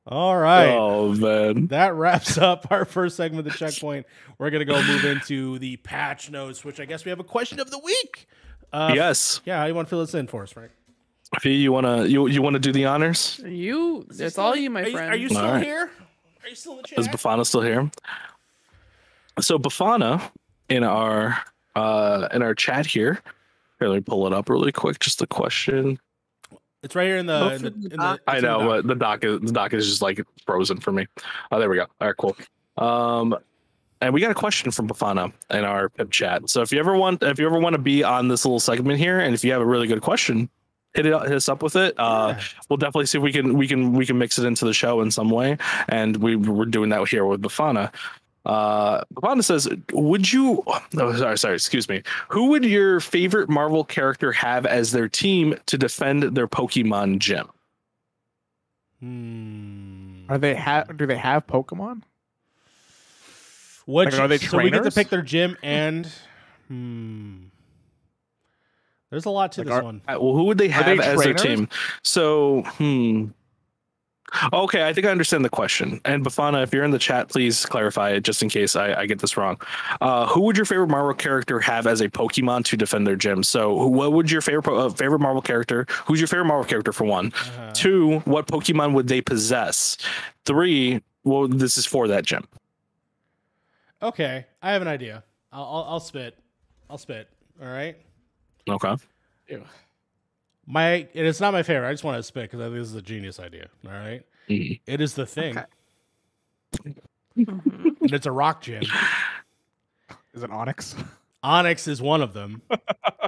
all 0.06 0.38
right. 0.38 0.70
Oh 0.70 1.12
man. 1.14 1.68
that 1.68 1.96
wraps 1.96 2.38
up 2.38 2.68
our 2.70 2.86
first 2.86 3.16
segment 3.18 3.48
of 3.48 3.52
the 3.52 3.58
checkpoint. 3.58 4.06
We're 4.38 4.52
gonna 4.52 4.66
go 4.66 4.80
move 4.84 5.06
into 5.06 5.58
the 5.58 5.78
patch 5.78 6.30
notes, 6.30 6.64
which 6.64 6.80
I 6.80 6.86
guess 6.86 7.04
we 7.04 7.10
have 7.10 7.20
a 7.20 7.24
question 7.24 7.60
of 7.60 7.72
the 7.72 7.80
week. 7.80 8.28
Uh, 8.74 8.92
yes. 8.96 9.40
Yeah, 9.46 9.60
how 9.60 9.66
you 9.66 9.76
want 9.76 9.88
to 9.88 9.90
fill 9.90 10.00
this 10.02 10.14
in 10.16 10.28
for 10.28 10.44
us, 10.44 10.52
Frank? 10.52 10.72
Fee, 11.40 11.56
you 11.56 11.72
wanna 11.72 12.06
you 12.06 12.28
you 12.28 12.42
wanna 12.44 12.60
do 12.60 12.72
the 12.72 12.86
honors? 12.86 13.40
You, 13.44 14.06
it's 14.12 14.38
all 14.38 14.56
you, 14.56 14.70
my 14.70 14.82
are 14.82 14.92
friend. 14.92 15.14
Are 15.14 15.16
you 15.16 15.30
still 15.30 15.40
All 15.40 15.54
right. 15.54 15.64
here? 15.64 15.90
Are 16.44 16.50
you 16.50 16.56
still 16.56 16.74
in 16.74 16.78
the 16.80 16.84
chat? 16.88 17.00
Is 17.00 17.08
Bafana 17.08 17.46
still 17.46 17.62
here? 17.62 17.90
So 19.40 19.58
Bafana 19.58 20.22
in 20.70 20.84
our 20.84 21.38
uh 21.76 22.28
in 22.32 22.44
our 22.44 22.54
chat 22.54 22.86
here. 22.86 23.20
Here, 23.80 23.88
let 23.90 23.96
me 23.96 24.02
pull 24.02 24.28
it 24.28 24.34
up 24.34 24.48
really 24.50 24.72
quick. 24.72 25.00
Just 25.00 25.24
a 25.24 25.28
question. 25.28 26.00
it's 26.84 26.96
right 26.96 27.08
here 27.08 27.18
in 27.18 27.26
the. 27.26 27.40
Both 27.40 27.54
In 27.54 27.62
the, 27.64 27.68
in 27.70 27.82
the 27.82 27.94
in 27.94 28.00
the. 28.00 28.06
I 28.06 28.14
it's 28.14 28.22
in 28.28 28.36
the 28.36 28.42
know, 28.42 28.60
doc. 28.60 28.68
but 28.68 28.88
the 28.88 28.96
doc 28.96 29.24
is 29.24 29.40
the 29.42 29.52
doc 29.52 29.74
is 29.74 29.88
just 29.90 30.02
like 30.04 30.22
frozen 30.46 30.80
for 30.80 30.92
me. 30.92 31.08
Oh, 31.52 31.60
there 31.60 31.70
we 31.70 31.78
go. 31.78 31.88
All 32.00 32.08
right, 32.08 32.18
cool. 32.18 32.38
Um, 32.78 33.36
and 34.04 34.14
we 34.14 34.22
got 34.22 34.32
a 34.32 34.36
question 34.36 34.72
from 34.72 34.88
Bafana 34.88 35.32
in 35.50 35.64
our 35.64 35.90
pip 35.90 36.12
chat. 36.12 36.50
So 36.50 36.62
if 36.62 36.72
you 36.72 36.80
ever 36.80 36.96
want, 36.96 37.24
if 37.24 37.40
you 37.40 37.46
ever 37.46 37.60
want 37.60 37.74
to 37.74 37.82
be 37.82 38.04
on 38.04 38.28
this 38.28 38.46
little 38.46 38.60
segment 38.60 39.00
here, 39.00 39.20
and 39.20 39.34
if 39.34 39.44
you 39.44 39.52
have 39.52 39.62
a 39.62 39.66
really 39.66 39.88
good 39.88 40.02
question, 40.02 40.50
hit 40.94 41.06
it, 41.06 41.14
hit 41.24 41.32
us 41.34 41.50
up 41.50 41.64
with 41.64 41.76
it. 41.76 41.96
Uh, 41.98 42.36
Yeah. 42.38 42.44
we'll 42.70 42.78
definitely 42.78 43.06
see 43.08 43.18
if 43.18 43.24
we 43.24 43.32
can 43.32 43.58
we 43.58 43.68
can 43.68 43.94
we 43.94 44.06
can 44.06 44.18
mix 44.18 44.38
it 44.38 44.46
into 44.46 44.66
the 44.66 44.74
show 44.74 45.02
in 45.02 45.10
some 45.12 45.30
way. 45.30 45.58
And 45.90 46.18
we 46.18 46.36
we're 46.36 46.66
doing 46.66 46.90
that 46.90 47.08
here 47.08 47.26
with 47.26 47.42
Bafana. 47.42 47.92
Uh, 48.46 49.02
Bafana 49.16 49.42
says, 49.44 49.70
"Would 49.94 50.32
you? 50.34 50.64
Oh, 50.68 51.16
sorry, 51.16 51.38
sorry. 51.38 51.56
Excuse 51.56 51.88
me. 51.88 52.04
Who 52.28 52.48
would 52.48 52.66
your 52.66 53.00
favorite 53.00 53.50
Marvel 53.50 53.86
character 53.86 54.34
have 54.34 54.66
as 54.66 54.92
their 54.92 55.08
team 55.08 55.56
to 55.68 55.78
defend 55.78 56.24
their 56.36 56.48
Pokemon 56.48 57.20
gym?" 57.20 57.48
Hmm. 59.00 60.26
Are 60.30 60.38
they 60.38 60.56
have? 60.56 60.96
Do 60.98 61.06
they 61.06 61.18
have 61.18 61.46
Pokemon? 61.48 62.04
Which, 63.86 64.12
Like, 64.14 64.22
are 64.22 64.28
they 64.28 64.38
trainers? 64.38 64.50
so 64.52 64.58
we 64.64 64.72
get 64.72 64.84
to 64.84 64.92
pick 64.92 65.10
their 65.10 65.22
gym 65.22 65.58
and. 65.62 66.08
Hmm. 66.68 67.36
There's 69.10 69.26
a 69.26 69.30
lot 69.30 69.52
to 69.54 69.62
Like, 69.62 69.68
this 69.68 69.76
are- 69.76 69.84
one. 69.84 70.02
Uh, 70.08 70.18
well, 70.20 70.34
who 70.34 70.46
would 70.46 70.58
they 70.58 70.70
have 70.70 70.86
they 70.86 70.98
as 71.04 71.22
their 71.22 71.34
team? 71.36 71.70
So, 72.02 72.64
hmm. 72.78 73.26
Okay, 74.52 74.88
I 74.88 74.94
think 74.94 75.06
I 75.06 75.12
understand 75.12 75.46
the 75.46 75.50
question. 75.50 76.02
And 76.06 76.26
Bafana, 76.26 76.64
if 76.64 76.74
you're 76.74 76.84
in 76.84 76.90
the 76.90 76.98
chat, 76.98 77.30
please 77.30 77.68
clarify 77.68 78.10
it 78.12 78.22
just 78.22 78.42
in 78.42 78.50
case 78.50 78.76
I, 78.76 78.94
I 79.02 79.06
get 79.06 79.20
this 79.20 79.38
wrong. 79.38 79.62
Uh, 80.02 80.26
who 80.26 80.42
would 80.42 80.58
your 80.58 80.66
favorite 80.66 80.90
Marvel 80.90 81.14
character 81.14 81.60
have 81.60 81.86
as 81.86 82.02
a 82.02 82.10
Pokemon 82.10 82.66
to 82.66 82.76
defend 82.78 83.06
their 83.06 83.16
gym? 83.16 83.44
So, 83.44 83.86
what 83.86 84.14
would 84.14 84.32
your 84.32 84.42
favorite 84.42 84.68
uh, 84.76 84.90
favorite 84.90 85.20
Marvel 85.20 85.44
character? 85.44 85.86
Who's 86.08 86.20
your 86.20 86.28
favorite 86.28 86.46
Marvel 86.46 86.66
character 86.66 86.92
for 86.92 87.04
one? 87.04 87.28
Uh-huh. 87.28 87.72
Two, 87.76 88.20
what 88.22 88.48
Pokemon 88.48 88.94
would 88.94 89.08
they 89.08 89.22
possess? 89.22 89.98
Three, 90.46 91.04
well, 91.24 91.48
this 91.48 91.78
is 91.78 91.86
for 91.86 92.08
that 92.08 92.26
gym. 92.26 92.48
Okay, 94.04 94.46
I 94.62 94.72
have 94.74 94.82
an 94.82 94.88
idea. 94.88 95.24
I'll, 95.52 95.64
I'll, 95.64 95.86
I'll 95.90 96.00
spit. 96.00 96.38
I'll 96.90 96.98
spit. 96.98 97.30
All 97.62 97.68
right. 97.72 97.96
Okay. 98.70 98.96
My 100.66 100.90
and 100.92 101.10
it's 101.28 101.40
not 101.42 101.52
my 101.54 101.64
favorite. 101.64 101.88
I 101.90 101.92
just 101.94 102.04
want 102.04 102.18
to 102.18 102.24
spit 102.24 102.44
because 102.44 102.60
I 102.62 102.66
think 102.66 102.76
this 102.78 102.88
is 102.88 102.96
a 102.96 103.02
genius 103.02 103.40
idea. 103.40 103.68
All 103.86 103.92
right. 103.94 104.24
Mhm. 104.50 104.80
It 104.88 105.02
is 105.02 105.14
the 105.14 105.26
thing, 105.26 105.58
Okay. 105.58 106.96
And 107.36 108.14
it's 108.14 108.26
a 108.26 108.32
rock 108.32 108.62
gym. 108.62 108.84
Is 110.34 110.44
it 110.44 110.50
Onix? 110.52 110.96
Onix 111.44 111.88
is 111.90 112.02
one 112.02 112.22
of 112.22 112.32
them, 112.34 112.62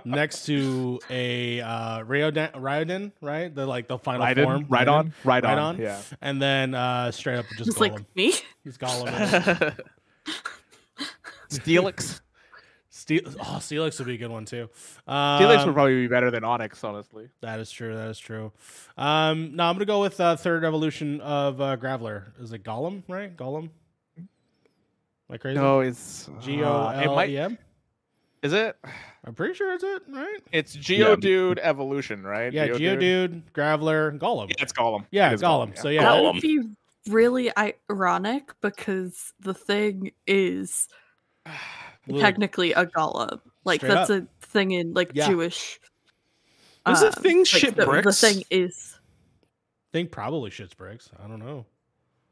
next 0.05 0.45
to 0.45 0.99
a 1.09 1.59
uh, 1.59 1.99
Rhydon, 2.03 2.53
Rhydon, 2.53 3.11
right? 3.21 3.53
The 3.53 3.65
like 3.65 3.87
the 3.89 3.97
final 3.97 4.21
Right 4.25 4.37
form, 4.37 4.65
right 4.69 4.87
on, 4.87 5.13
right, 5.25 5.43
Right 5.43 5.57
on. 5.57 5.75
on? 5.75 5.81
Yeah. 5.81 6.01
and 6.21 6.41
then 6.41 6.73
uh, 6.73 7.11
straight 7.11 7.37
up 7.39 7.45
just 7.57 7.65
Just 7.65 7.77
Golem. 7.77 7.91
like 7.91 8.15
me. 8.15 8.33
He's 8.63 8.77
Golem. 8.77 9.77
Steelix. 11.59 12.21
Steel, 12.89 13.21
oh, 13.25 13.57
Steelix 13.59 13.97
would 13.99 14.07
be 14.07 14.13
a 14.13 14.17
good 14.17 14.31
one 14.31 14.45
too. 14.45 14.69
Steelix 15.05 15.59
Um, 15.59 15.65
would 15.67 15.73
probably 15.73 15.95
be 15.95 16.07
better 16.07 16.31
than 16.31 16.43
Onix, 16.43 16.81
honestly. 16.81 17.27
That 17.41 17.59
is 17.59 17.69
true. 17.69 17.93
That 17.93 18.07
is 18.07 18.17
true. 18.17 18.53
Um, 18.97 19.53
no, 19.55 19.65
I'm 19.65 19.75
gonna 19.75 19.83
go 19.85 19.99
with 19.99 20.17
uh, 20.21 20.37
third 20.37 20.63
evolution 20.63 21.19
of 21.19 21.59
uh, 21.59 21.75
Graveler. 21.75 22.27
Is 22.39 22.53
it 22.53 22.63
Golem? 22.63 23.03
Right? 23.09 23.35
Golem. 23.35 23.69
Am 24.17 24.29
I 25.29 25.37
crazy? 25.37 25.59
No, 25.59 25.81
it's 25.81 26.29
G 26.41 26.63
O 26.63 26.71
uh, 26.71 26.91
it 27.01 27.05
L 27.07 27.15
might- 27.15 27.29
E 27.31 27.37
M. 27.37 27.57
Is 28.43 28.53
it? 28.53 28.77
I'm 29.25 29.33
pretty 29.33 29.55
sure 29.55 29.73
it's 29.73 29.83
it, 29.83 30.03
right? 30.09 30.39
It's 30.51 30.77
Geodude 30.77 31.57
evolution, 31.61 32.23
right? 32.23 32.53
Yeah, 32.53 32.67
Geodude, 32.67 33.41
Graveler, 33.53 34.17
Golem. 34.19 34.49
Yeah, 34.49 34.55
it's 34.61 34.71
Golem. 34.71 35.05
Yeah, 35.09 35.31
It 35.31 35.33
is 35.35 35.41
Golem. 35.41 35.75
So 35.77 35.89
yeah, 35.89 36.03
That 36.03 36.21
Golem. 36.21 36.33
would 36.33 36.41
be 36.41 36.61
really 37.09 37.51
ironic 37.57 38.51
because 38.61 39.33
the 39.39 39.55
thing 39.55 40.11
is 40.27 40.87
Little- 40.87 41.04
technically 42.19 42.73
a 42.73 42.85
golem. 42.85 43.39
Like 43.63 43.81
Straight 43.81 43.93
that's 43.93 44.09
up. 44.09 44.23
a 44.23 44.45
thing 44.47 44.71
in 44.71 44.93
like 44.93 45.11
Yeah. 45.13 45.27
Jewish. 45.27 45.79
Was 46.85 46.99
the 47.01 47.07
um, 47.07 47.13
thing 47.13 47.37
like, 47.39 47.47
shit 47.47 47.75
the, 47.75 47.85
the 48.03 48.11
thing 48.13 48.43
is 48.51 48.97
think 49.91 50.11
probably 50.11 50.51
shits 50.51 50.75
bricks. 50.77 51.09
I 51.23 51.27
don't 51.27 51.39
know. 51.39 51.65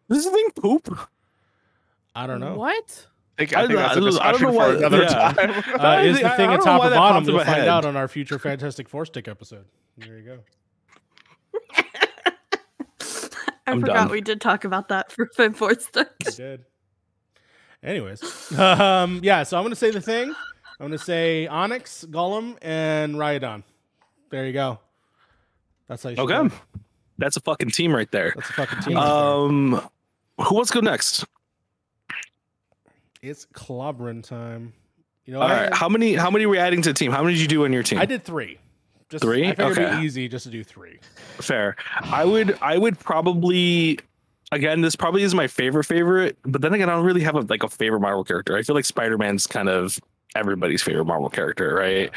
This 0.09 0.25
thing 0.27 0.47
poop. 0.55 0.95
I 2.15 2.27
don't 2.27 2.39
know. 2.39 2.53
What? 2.55 3.07
I 3.39 3.45
think, 3.45 3.57
I 3.57 3.61
I 3.63 3.67
think 3.67 3.79
don't 3.79 3.81
that's 3.81 3.95
a 3.95 3.99
know- 3.99 4.05
don't 4.05 4.11
discussion 4.11 4.41
know 4.45 4.51
for 4.51 4.57
why- 4.57 4.75
another 4.75 5.01
yeah. 5.03 5.31
time. 5.31 5.63
Uh, 5.79 6.01
is 6.05 6.19
the 6.21 6.29
thing 6.31 6.51
at 6.51 6.61
top 6.61 6.79
why 6.81 6.85
of 6.85 6.91
that 6.91 6.97
bottom? 6.97 7.15
popped 7.15 7.27
in 7.29 7.33
You'll 7.33 7.43
find 7.43 7.55
head. 7.61 7.67
out 7.67 7.85
on 7.85 7.95
our 7.97 8.07
future 8.07 8.37
Fantastic 8.37 8.87
Four 8.87 9.05
stick 9.07 9.27
episode. 9.27 9.65
There 9.97 10.17
you 10.19 10.23
go. 10.23 10.39
I 13.65 13.71
I'm 13.71 13.79
forgot 13.81 13.93
done. 13.95 14.09
we 14.11 14.21
did 14.21 14.39
talk 14.41 14.65
about 14.65 14.89
that 14.89 15.11
for 15.11 15.25
Fib 15.35 15.55
Four 15.55 15.73
Stick. 15.79 16.09
We 16.25 16.31
did. 16.33 16.65
Anyways, 17.83 18.51
um, 18.57 19.19
yeah. 19.23 19.43
So 19.43 19.57
I'm 19.57 19.63
gonna 19.63 19.75
say 19.75 19.91
the 19.91 19.99
thing. 20.01 20.29
I'm 20.79 20.87
gonna 20.87 20.97
say 20.97 21.47
Onix, 21.51 22.05
Golem, 22.07 22.57
and 22.61 23.15
Rhydon. 23.15 23.63
There 24.29 24.45
you 24.47 24.53
go. 24.53 24.79
That's 25.87 26.01
how 26.03 26.09
you 26.09 26.17
Okay. 26.17 26.47
go. 26.47 26.55
That's 27.17 27.35
a 27.37 27.41
fucking 27.41 27.71
team 27.71 27.93
right 27.93 28.09
there. 28.11 28.33
That's 28.35 28.49
a 28.49 28.53
fucking 28.53 28.79
team. 28.81 28.95
right. 28.95 29.05
Um, 29.05 29.81
who 30.41 30.55
wants 30.55 30.71
to 30.71 30.75
go 30.75 30.81
next? 30.81 31.25
It's 33.21 33.45
clobbering 33.53 34.23
time. 34.25 34.73
You 35.25 35.33
know, 35.33 35.41
All 35.41 35.47
right. 35.49 35.73
How 35.73 35.87
many? 35.87 36.13
How 36.15 36.29
many 36.31 36.45
were 36.45 36.55
you 36.55 36.61
adding 36.61 36.81
to 36.81 36.89
the 36.89 36.93
team? 36.93 37.11
How 37.11 37.21
many 37.23 37.35
did 37.35 37.41
you 37.41 37.47
do 37.47 37.63
on 37.65 37.71
your 37.73 37.83
team? 37.83 37.99
I 37.99 38.05
did 38.05 38.23
three. 38.23 38.59
Just, 39.09 39.23
Three? 39.23 39.45
I 39.45 39.49
figured 39.51 39.71
it'd 39.73 39.83
Okay. 39.85 39.99
be 39.99 40.05
easy 40.05 40.27
just 40.27 40.43
to 40.45 40.49
do 40.49 40.63
three. 40.63 40.97
Fair. 41.39 41.75
I 42.01 42.25
would. 42.25 42.57
I 42.61 42.77
would 42.77 42.97
probably. 42.99 43.99
Again, 44.53 44.81
this 44.81 44.95
probably 44.95 45.23
is 45.23 45.33
my 45.33 45.47
favorite 45.47 45.83
favorite, 45.85 46.37
but 46.43 46.61
then 46.61 46.73
again, 46.73 46.89
I 46.89 46.93
don't 46.95 47.05
really 47.05 47.21
have 47.21 47.35
a, 47.35 47.41
like 47.41 47.63
a 47.63 47.69
favorite 47.69 47.99
Marvel 48.01 48.23
character. 48.23 48.55
I 48.57 48.61
feel 48.63 48.75
like 48.75 48.85
Spider 48.85 49.17
Man's 49.17 49.47
kind 49.47 49.67
of 49.69 49.99
everybody's 50.35 50.81
favorite 50.81 51.05
Marvel 51.05 51.29
character, 51.29 51.73
right? 51.75 52.11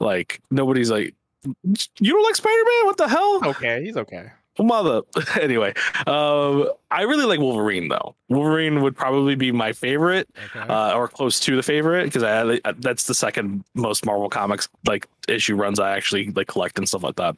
Like 0.00 0.40
nobody's 0.50 0.90
like, 0.90 1.14
you 1.44 2.12
don't 2.12 2.22
like 2.24 2.36
Spider 2.36 2.62
Man? 2.64 2.86
What 2.86 2.96
the 2.96 3.08
hell? 3.08 3.40
okay, 3.50 3.82
he's 3.84 3.96
okay. 3.96 4.30
Mother. 4.60 5.02
anyway, 5.40 5.72
um, 6.08 6.68
I 6.90 7.02
really 7.02 7.26
like 7.26 7.38
Wolverine 7.38 7.86
though. 7.86 8.16
Wolverine 8.28 8.82
would 8.82 8.96
probably 8.96 9.36
be 9.36 9.52
my 9.52 9.72
favorite, 9.72 10.28
Okay. 10.46 10.68
uh, 10.68 10.94
or 10.94 11.06
close 11.06 11.38
to 11.40 11.54
the 11.54 11.62
favorite, 11.62 12.06
because 12.12 12.24
I 12.24 12.60
that's 12.78 13.04
the 13.04 13.14
second 13.14 13.62
most 13.74 14.04
Marvel 14.04 14.28
comics 14.28 14.68
like 14.84 15.06
issue 15.28 15.54
runs 15.54 15.78
I 15.78 15.96
actually 15.96 16.30
like 16.32 16.48
collect 16.48 16.76
and 16.76 16.88
stuff 16.88 17.04
like 17.04 17.14
that. 17.16 17.36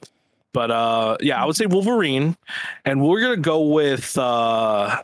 But 0.52 0.70
uh, 0.70 1.16
yeah, 1.20 1.42
I 1.42 1.46
would 1.46 1.56
say 1.56 1.66
Wolverine, 1.66 2.36
and 2.84 3.00
we're 3.02 3.20
gonna 3.20 3.36
go 3.36 3.68
with 3.68 4.16
uh, 4.18 5.02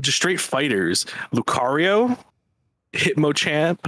just 0.00 0.16
straight 0.16 0.40
fighters: 0.40 1.04
Lucario, 1.34 2.18
Hitmochamp, 2.94 3.80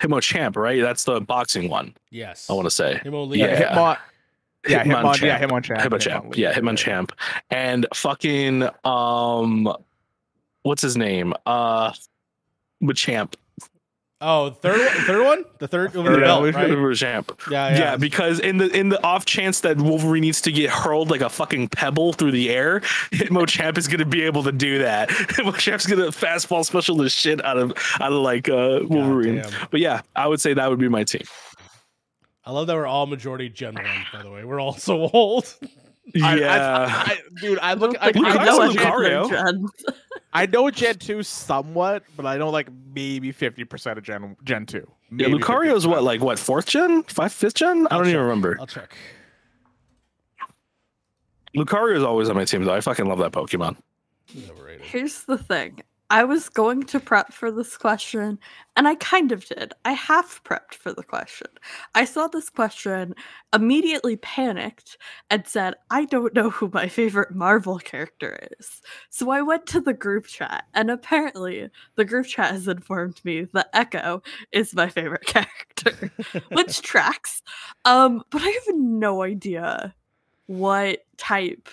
Hitmochamp, 0.00 0.56
right? 0.56 0.80
That's 0.80 1.04
the 1.04 1.20
boxing 1.20 1.68
one. 1.68 1.94
yes. 2.10 2.48
I 2.48 2.54
want 2.54 2.66
to 2.66 2.70
say. 2.70 3.00
Himo 3.04 3.36
Yeah. 3.36 3.46
Lee. 3.48 3.54
Hitmon, 3.76 3.98
yeah, 4.68 4.84
Hitmon, 4.84 5.20
yeah, 5.22 5.40
Hitmonchamp. 5.40 5.78
Hitmonchamp. 5.80 5.80
Hitmonchamp. 5.80 6.36
Yeah, 6.36 6.52
Hitmonchamp. 6.54 7.10
And 7.50 7.86
fucking 7.94 8.68
um 8.84 9.72
what's 10.62 10.82
his 10.82 10.96
name? 10.96 11.32
Uh 11.46 11.92
Machamp. 12.82 13.34
Oh, 14.20 14.50
third 14.50 14.80
one, 14.80 15.04
third 15.06 15.24
one, 15.24 15.44
the 15.58 15.68
third 15.68 15.94
with 15.94 16.04
the 16.04 16.10
Third 16.10 16.20
belt, 16.22 16.54
right? 16.54 16.68
Machamp. 16.70 17.48
Yeah, 17.48 17.68
Yeah. 17.70 17.78
yeah. 17.78 17.96
because 17.96 18.40
in 18.40 18.56
the 18.58 18.68
in 18.76 18.88
the 18.88 19.00
off 19.04 19.24
chance 19.24 19.60
that 19.60 19.76
Wolverine 19.76 20.22
needs 20.22 20.40
to 20.40 20.50
get 20.50 20.70
hurled 20.70 21.08
like 21.08 21.20
a 21.20 21.28
fucking 21.28 21.68
pebble 21.68 22.12
through 22.14 22.32
the 22.32 22.50
air, 22.50 22.80
Hitmonchamp 23.12 23.78
is 23.78 23.86
gonna 23.86 24.04
be 24.04 24.22
able 24.22 24.42
to 24.42 24.50
do 24.50 24.78
that. 24.78 25.08
Hitmonchamp's 25.10 25.86
gonna 25.86 26.06
fastball 26.08 26.64
special 26.64 26.96
the 26.96 27.08
shit 27.08 27.44
out 27.44 27.58
of 27.58 27.70
out 28.00 28.10
of 28.12 28.20
like 28.20 28.48
uh 28.48 28.80
Wolverine. 28.82 29.44
But 29.70 29.78
yeah, 29.78 30.00
I 30.16 30.26
would 30.26 30.40
say 30.40 30.52
that 30.52 30.68
would 30.68 30.80
be 30.80 30.88
my 30.88 31.04
team. 31.04 31.22
I 32.44 32.50
love 32.50 32.66
that 32.66 32.74
we're 32.74 32.86
all 32.86 33.06
majority 33.06 33.48
Gen 33.48 33.74
One. 33.76 33.84
By 34.12 34.22
the 34.24 34.30
way, 34.32 34.42
we're 34.44 34.58
all 34.60 34.72
so 34.74 35.08
old. 35.12 35.54
I- 36.22 36.32
I- 36.32 36.34
Yeah. 36.36 37.04
I- 37.06 37.18
dude, 37.40 37.58
I 37.58 37.70
I 37.70 37.74
look. 37.74 37.92
don't 37.92 38.02
I, 38.02 38.12
think 38.12 38.26
I 38.26 38.44
know 38.44 38.58
Lucario. 38.60 38.64
any 38.64 38.76
Lucario. 38.76 39.22
of 39.24 39.30
them, 39.30 39.68
Jen. 39.86 39.94
I 40.32 40.46
know 40.46 40.70
Gen 40.70 40.96
two 40.98 41.22
somewhat, 41.22 42.04
but 42.16 42.26
I 42.26 42.36
know 42.36 42.50
like 42.50 42.68
maybe 42.94 43.32
fifty 43.32 43.64
percent 43.64 43.98
of 43.98 44.04
Gen 44.04 44.36
Gen 44.44 44.66
two. 44.66 44.78
yeah, 45.10 45.28
Maybe 45.28 45.32
Lucario's 45.38 45.84
50%. 45.86 45.88
what, 45.90 46.02
like 46.04 46.20
what, 46.20 46.38
fourth 46.38 46.66
gen? 46.66 47.02
Five, 47.04 47.32
fifth 47.32 47.54
gen? 47.54 47.86
I 47.90 47.94
I'll 47.94 47.98
don't 48.00 48.08
even 48.08 48.20
remember. 48.22 48.56
I'll 48.60 48.66
check. 48.66 48.94
Lucario 51.56 51.96
is 51.96 52.02
always 52.04 52.28
on 52.28 52.36
my 52.36 52.44
team 52.44 52.64
though. 52.64 52.74
I 52.74 52.80
fucking 52.80 53.06
love 53.06 53.18
that 53.18 53.32
Pokemon. 53.32 53.76
Here's 54.82 55.24
the 55.24 55.38
thing. 55.38 55.80
I 56.10 56.24
was 56.24 56.48
going 56.48 56.84
to 56.84 57.00
prep 57.00 57.34
for 57.34 57.50
this 57.50 57.76
question, 57.76 58.38
and 58.76 58.88
I 58.88 58.94
kind 58.94 59.30
of 59.30 59.44
did. 59.44 59.74
I 59.84 59.92
half 59.92 60.42
prepped 60.42 60.74
for 60.74 60.92
the 60.92 61.02
question. 61.02 61.48
I 61.94 62.06
saw 62.06 62.28
this 62.28 62.48
question, 62.48 63.14
immediately 63.54 64.16
panicked, 64.16 64.96
and 65.28 65.46
said, 65.46 65.74
I 65.90 66.06
don't 66.06 66.34
know 66.34 66.48
who 66.48 66.70
my 66.72 66.88
favorite 66.88 67.34
Marvel 67.34 67.78
character 67.78 68.38
is. 68.58 68.80
So 69.10 69.28
I 69.30 69.42
went 69.42 69.66
to 69.66 69.82
the 69.82 69.92
group 69.92 70.26
chat, 70.26 70.64
and 70.72 70.90
apparently 70.90 71.68
the 71.96 72.06
group 72.06 72.24
chat 72.24 72.52
has 72.52 72.68
informed 72.68 73.22
me 73.22 73.46
that 73.52 73.68
Echo 73.74 74.22
is 74.50 74.74
my 74.74 74.88
favorite 74.88 75.26
character, 75.26 76.10
which 76.52 76.80
tracks. 76.82 77.42
Um, 77.84 78.24
but 78.30 78.40
I 78.42 78.48
have 78.48 78.76
no 78.76 79.22
idea 79.22 79.94
what 80.46 81.04
type 81.18 81.68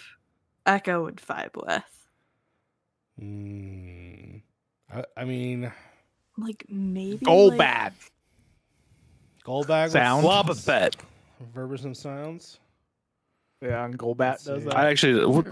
Echo 0.66 1.04
would 1.06 1.18
vibe 1.18 1.56
with. 1.56 2.08
Mm, 3.22 4.05
I, 4.96 5.04
I 5.22 5.26
mean, 5.26 5.72
Like 6.38 6.66
maybe 6.70 7.26
Gold 7.26 7.52
like, 7.52 7.60
bad. 7.60 7.94
Golbat 9.46 9.90
Sound. 9.92 10.26
Wobbuffet. 10.26 10.96
Verbers 11.54 11.86
and 11.86 11.96
sounds. 11.96 12.60
Yeah, 13.62 13.86
and 13.86 13.98
Golbat 13.98 14.20
Let's 14.20 14.44
does 14.46 14.64
that. 14.66 14.76
I 14.76 14.90
actually, 14.90 15.26
what- 15.26 15.48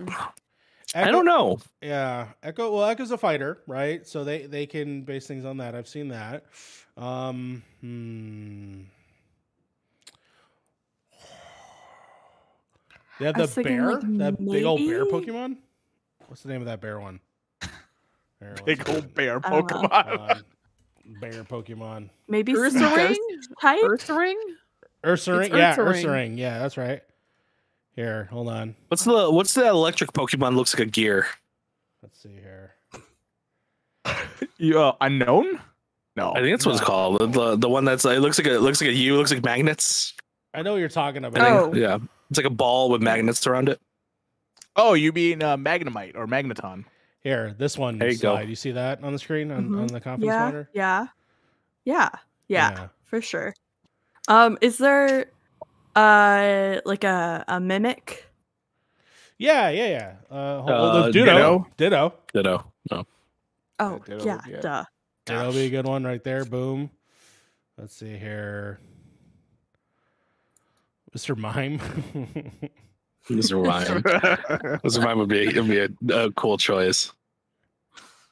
I 0.95 1.10
don't 1.10 1.26
know. 1.26 1.60
Yeah, 1.82 2.28
Echo. 2.44 2.72
Well, 2.72 2.86
Echo's 2.86 3.11
a 3.11 3.18
fighter, 3.18 3.60
right? 3.65 4.06
So 4.07 4.24
they 4.24 4.45
they 4.45 4.68
can 4.68 5.02
base 5.02 5.26
things 5.26 5.44
on 5.44 5.57
that. 5.57 5.74
I've 5.74 5.88
seen 5.88 6.10
that. 6.10 6.45
Um, 6.98 7.64
hmm. 7.82 8.82
They 13.20 13.26
have 13.26 13.36
the 13.36 13.64
bear, 13.64 13.94
like, 13.94 14.18
that 14.18 14.38
big 14.38 14.65
old 14.65 14.80
bear 14.80 15.06
Pokemon. 15.06 15.57
What's 16.28 16.44
the 16.44 16.49
name 16.49 16.61
of 16.61 16.68
that 16.68 16.82
bear 16.82 16.99
one? 16.99 17.20
There, 18.44 18.56
Big 18.65 18.86
see. 18.86 18.94
old 18.94 19.14
bear 19.14 19.40
I 19.45 19.49
don't 19.49 19.72
know. 19.72 19.78
Pokemon. 19.78 20.30
Uh, 20.30 20.36
bear 21.22 21.44
Pokemon. 21.44 22.10
maybe 22.28 22.53
Ursaring? 22.53 23.15
type. 23.61 23.80
Ursaring? 23.82 24.36
Ursaring, 25.03 25.45
It's 25.48 25.56
yeah, 25.56 25.76
Ursaring. 25.76 26.03
Ursaring, 26.03 26.38
yeah, 26.38 26.60
that's 26.60 26.78
right. 26.78 27.02
Here, 27.95 28.28
hold 28.32 28.49
on. 28.49 28.76
What's 28.88 29.03
the 29.03 29.30
what's 29.32 29.53
the 29.53 29.68
electric 29.68 30.14
Pokemon 30.14 30.56
looks 30.56 30.74
like 30.74 30.88
a 30.88 30.90
gear? 30.90 31.28
Let's 32.02 32.22
see 32.22 32.30
here. 32.36 32.74
You 34.57 34.80
uh, 34.80 34.95
unknown? 35.02 35.60
No. 36.15 36.32
I 36.32 36.40
think 36.40 36.52
that's 36.52 36.65
what 36.65 36.74
it's 36.74 36.82
no. 36.82 36.88
called. 36.88 37.20
The, 37.20 37.28
the 37.28 37.56
the 37.57 37.70
one 37.70 37.86
that's 37.86 38.06
it 38.06 38.20
looks 38.20 38.38
like 38.38 38.48
a 38.48 38.56
it 38.56 38.61
looks 38.61 38.80
like 38.82 38.90
a 38.90 38.94
U, 38.94 39.15
looks 39.18 39.32
like 39.32 39.44
magnets. 39.44 40.14
I 40.53 40.61
know 40.61 40.74
what 40.74 40.78
you're 40.80 40.90
talking 40.90 41.26
about. 41.26 41.41
think, 41.44 41.48
Oh. 41.48 41.74
yeah. 41.74 41.98
It's 42.30 42.38
like 42.38 42.45
a 42.45 42.49
ball 42.52 42.90
with 42.90 43.02
magnets 43.02 43.45
around 43.48 43.70
it. 43.70 43.80
Oh, 44.76 44.94
you 44.94 45.11
mean 45.11 45.41
uh, 45.44 45.57
Magnemite 45.57 46.15
or 46.15 46.28
Magneton? 46.28 46.86
Here, 47.24 47.56
this 47.58 47.78
one 47.78 47.98
There 48.00 48.10
you 48.12 48.18
go. 48.18 48.40
You 48.40 48.56
see 48.56 48.72
that 48.72 49.02
on 49.04 49.14
the 49.14 49.20
screen 49.20 49.50
on, 49.52 49.70
Mhm. 49.70 49.82
on 49.82 49.88
the 49.88 50.02
conference 50.02 50.26
yeah, 50.26 50.40
monitor? 50.40 50.70
yeah, 50.74 51.08
yeah, 51.86 52.10
yeah, 52.50 52.72
Yeah. 52.72 52.88
for 53.06 53.22
sure. 53.22 53.54
Um, 54.28 54.58
is 54.62 54.78
there 54.78 55.28
uh 55.95 56.82
like 56.86 57.04
a 57.04 57.45
a 57.48 57.60
mimic? 57.60 58.26
Yeah, 59.38 59.70
yeah, 59.70 59.88
yeah. 59.88 60.16
Uh, 60.30 60.62
hold- 60.62 60.70
Uh, 60.70 61.02
the 61.08 61.12
Ditto. 61.12 61.68
Ditto. 61.78 62.14
Ditto. 62.34 62.72
No. 62.91 63.06
Oh, 63.80 64.00
Ditto 64.00 64.26
yeah, 64.26 64.36
would 64.36 64.45
be 64.45 64.52
it. 64.54 64.62
duh. 64.62 64.86
Ditto 65.26 65.45
would 65.48 65.54
be 65.56 65.66
a 65.66 65.70
good 65.70 65.86
one 65.88 66.04
right 66.04 66.24
there. 66.24 66.45
Boom. 66.45 66.90
Let's 67.78 67.95
see 67.95 68.18
here. 68.18 68.80
Mr. 71.16 71.38
Mime. 71.38 71.80
Mr. 73.30 73.64
Rhyme. 73.66 74.04
Mr. 74.84 75.04
Rhyme 75.04 75.20
would 75.20 75.30
be 75.30 75.48
would 75.48 75.68
be 75.68 75.80
a, 75.80 76.26
a 76.26 76.32
cool 76.34 76.58
choice. 76.58 77.12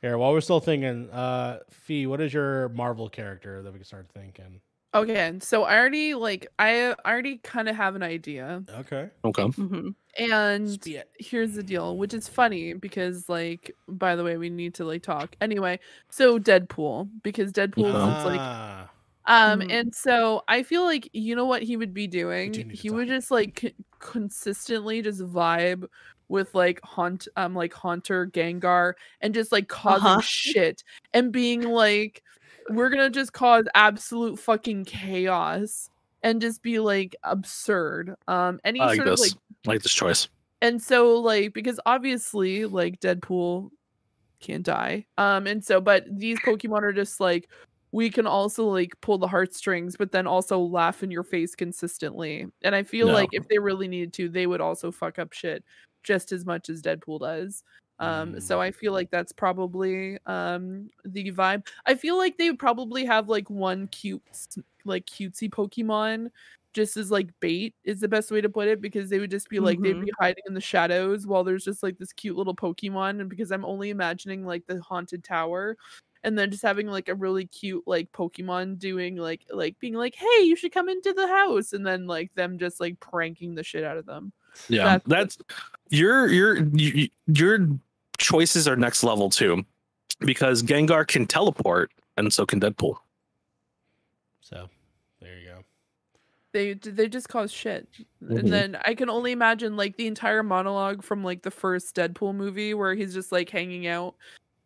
here, 0.02 0.18
while 0.18 0.34
we're 0.34 0.42
still 0.42 0.60
thinking, 0.60 1.10
uh, 1.12 1.60
Fee, 1.70 2.08
what 2.08 2.22
is 2.22 2.34
your 2.34 2.70
Marvel 2.70 3.10
character 3.10 3.62
that 3.62 3.72
we 3.72 3.80
can 3.80 3.86
start 3.86 4.08
thinking? 4.14 4.62
Okay, 4.94 5.34
so 5.40 5.64
I 5.64 5.78
already 5.78 6.14
like 6.16 6.48
I 6.60 6.94
already 7.06 7.38
kind 7.38 7.70
of 7.70 7.76
have 7.78 7.96
an 7.96 8.04
idea, 8.04 8.64
Okay. 8.80 9.10
Okay. 9.24 9.44
hmm 9.44 9.90
and 10.18 10.86
here's 11.18 11.54
the 11.54 11.64
deal, 11.64 11.96
which 11.96 12.14
is 12.14 12.28
funny 12.28 12.74
because 12.74 13.30
like 13.30 13.72
by 13.88 14.18
the 14.18 14.24
way, 14.26 14.36
we 14.36 14.50
need 14.50 14.74
to 14.76 14.84
like 14.84 15.04
talk 15.04 15.36
anyway. 15.40 15.80
So 16.10 16.38
Deadpool, 16.38 17.10
because 17.24 17.54
Deadpool 17.54 17.88
is 17.88 18.26
like 18.26 18.42
Ah, 18.42 18.90
Um, 19.26 19.60
Mhm. 19.62 19.72
and 19.72 19.96
so 19.96 20.44
I 20.48 20.64
feel 20.64 20.84
like 20.84 21.10
you 21.14 21.36
know 21.36 21.46
what 21.46 21.64
he 21.64 21.78
would 21.78 21.94
be 21.94 22.08
doing. 22.08 22.52
do 22.52 22.64
need 22.64 22.70
to 22.72 22.76
He 22.78 22.90
would 22.90 23.08
just 23.08 23.32
like 23.32 23.60
c- 23.62 23.76
consistently 24.00 25.02
just 25.02 25.22
vibe 25.22 25.86
with 26.30 26.54
like 26.56 26.80
haunt, 26.84 27.28
um, 27.36 27.54
like 27.56 27.74
Haunter 27.74 28.28
Gengar, 28.28 28.94
and 29.22 29.34
just 29.34 29.52
like 29.52 29.68
causing 29.68 30.06
Uh-huh. 30.08 30.22
shit 30.22 30.84
and 31.14 31.32
being 31.32 31.62
like, 31.62 32.24
we're 32.70 32.90
gonna 32.90 33.10
just 33.10 33.34
cause 33.34 33.66
absolute 33.76 34.40
fucking 34.40 34.86
chaos 34.86 35.90
and 36.24 36.42
just 36.42 36.62
be 36.64 36.80
like 36.80 37.16
absurd. 37.24 38.16
Um, 38.28 38.60
any 38.64 38.80
I 38.82 38.86
like 38.88 38.96
sort 38.98 39.08
of 39.10 39.20
like 39.20 39.34
like 39.66 39.82
this 39.84 39.94
choice. 39.94 40.28
and 40.62 40.82
so 40.82 41.20
like 41.20 41.54
because 41.54 41.80
obviously 41.86 42.66
like 42.66 43.00
deadpool 43.00 43.70
can't 44.40 44.64
die 44.64 45.06
um 45.18 45.46
and 45.48 45.64
so 45.64 45.80
but 45.82 46.06
these 46.10 46.40
pokemon 46.40 46.82
are 46.84 46.94
just 46.94 47.20
like 47.20 47.48
we 47.92 48.10
can 48.10 48.26
also 48.28 48.66
like 48.66 48.94
pull 49.02 49.18
the 49.18 49.28
heartstrings 49.28 49.96
but 49.98 50.12
then 50.12 50.28
also 50.28 50.60
laugh 50.60 51.04
in 51.04 51.12
your 51.12 51.24
face 51.24 51.56
consistently 51.56 52.48
and 52.64 52.76
i 52.76 52.84
feel 52.84 53.08
No. 53.08 53.14
like 53.14 53.30
if 53.32 53.48
they 53.50 53.60
really 53.60 53.88
needed 53.88 54.14
to 54.14 54.30
they 54.30 54.48
would 54.48 54.62
also 54.62 54.92
fuck 54.92 55.20
up 55.20 55.34
shit 55.34 55.64
just 56.04 56.32
as 56.32 56.46
much 56.46 56.70
as 56.70 56.82
deadpool 56.82 57.20
does 57.20 57.64
um 58.00 58.40
so 58.40 58.60
Mm. 58.60 58.64
i 58.64 58.72
feel 58.72 58.94
like 58.94 59.12
that's 59.12 59.32
probably 59.34 60.18
um 60.26 60.90
the 61.06 61.32
vibe 61.32 61.68
i 61.86 61.94
feel 61.96 62.18
like 62.18 62.38
they 62.38 62.50
would 62.50 62.60
probably 62.60 63.06
have 63.06 63.30
like 63.30 63.50
one 63.50 63.88
cute 63.90 64.22
like 64.86 65.06
cutesy 65.06 65.50
pokemon 65.50 66.30
just 66.74 66.96
as 66.96 67.12
like 67.12 67.30
bait 67.42 67.76
is 67.84 68.00
the 68.00 68.08
best 68.08 68.32
way 68.32 68.40
to 68.40 68.50
put 68.50 68.68
it 68.70 68.80
because 68.82 69.10
they 69.10 69.20
would 69.20 69.30
just 69.30 69.50
be 69.50 69.60
like 69.60 69.82
they'd 69.82 70.00
be 70.00 70.12
hiding 70.20 70.44
in 70.48 70.54
the 70.54 70.62
shadows 70.62 71.28
while 71.28 71.44
there's 71.44 71.66
just 71.66 71.84
like 71.84 71.98
this 72.00 72.14
cute 72.14 72.38
little 72.38 72.56
pokemon 72.56 73.20
and 73.20 73.30
because 73.30 73.52
i'm 73.52 73.66
only 73.66 73.90
imagining 73.90 74.46
like 74.46 74.66
the 74.68 74.82
haunted 74.82 75.24
tower 75.24 75.76
and 76.24 76.38
then 76.38 76.52
just 76.52 76.64
having 76.64 76.88
like 76.88 77.10
a 77.10 77.16
really 77.16 77.46
cute 77.48 77.84
like 77.88 78.12
pokemon 78.12 78.78
doing 78.78 79.16
like 79.16 79.42
like 79.52 79.78
being 79.80 79.96
like 79.96 80.16
hey 80.16 80.44
you 80.44 80.56
should 80.56 80.72
come 80.72 80.88
into 80.90 81.14
the 81.14 81.28
house 81.28 81.74
and 81.74 81.86
then 81.86 82.06
like 82.08 82.34
them 82.36 82.58
just 82.60 82.80
like 82.80 83.00
pranking 83.00 83.56
the 83.56 83.64
shit 83.64 83.84
out 83.84 83.98
of 83.98 84.06
them 84.06 84.32
Yeah, 84.68 84.84
That's- 85.00 85.02
that's 85.08 85.38
your 85.90 86.28
your 86.28 86.58
you- 86.74 87.10
your 87.28 87.68
choices 88.18 88.68
are 88.68 88.76
next 88.76 89.04
level 89.04 89.30
too, 89.30 89.64
because 90.20 90.62
Gengar 90.62 91.08
can 91.08 91.26
teleport, 91.26 91.92
and 92.18 92.32
so 92.32 92.46
can 92.46 92.60
Deadpool. 92.60 92.98
so 94.42 94.70
there 95.22 95.38
you 95.40 95.48
go. 95.48 95.64
they 96.54 96.74
they 96.74 97.08
just 97.08 97.30
cause 97.30 97.52
shit 97.52 97.88
Mhm. 98.24 98.40
and 98.40 98.52
then 98.54 98.78
i 98.86 98.94
can 98.94 99.10
only 99.10 99.32
imagine 99.32 99.78
like 99.78 99.96
the 99.98 100.08
entire 100.08 100.44
monologue 100.44 101.02
from 101.04 101.24
like 101.24 101.42
the 101.44 101.52
first 101.52 101.96
deadpool 101.96 102.36
movie 102.36 102.74
where 102.74 102.94
he's 102.94 103.14
just 103.14 103.32
like 103.32 103.50
hanging 103.50 103.88
out 103.88 104.16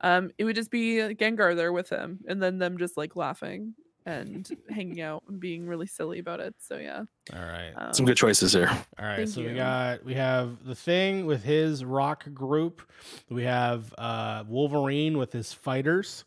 um 0.02 0.32
it 0.38 0.44
would 0.44 0.56
just 0.56 0.72
be 0.72 1.02
uh, 1.02 1.10
gengar 1.10 1.56
there 1.56 1.72
with 1.74 1.90
him 1.90 2.20
and 2.28 2.42
then 2.42 2.58
them 2.58 2.78
just 2.78 2.98
like 2.98 3.16
laughing 3.16 3.74
and 4.06 4.50
hanging 4.70 5.02
out 5.02 5.24
and 5.28 5.40
being 5.40 5.66
really 5.68 5.88
silly 5.88 6.20
about 6.20 6.40
it 6.40 6.54
so 6.60 6.78
yeah 6.78 7.04
All 7.34 7.40
right. 7.40 7.74
um, 7.76 7.92
Some 7.94 8.06
good 8.06 8.18
choices 8.18 8.54
here. 8.54 8.70
All 9.00 9.06
right, 9.06 9.16
Thank 9.18 9.30
so 9.30 9.42
we 9.42 9.54
got 9.56 10.06
we 10.06 10.14
have 10.14 10.64
the 10.64 10.76
thing 10.76 11.26
with 11.26 11.44
his 11.44 11.84
rock 11.84 12.32
group. 12.34 12.84
We 13.30 13.44
have 13.46 13.92
uh, 13.98 14.44
Wolverine 14.48 15.18
with 15.18 15.32
his 15.34 15.54
fighters, 15.54 16.24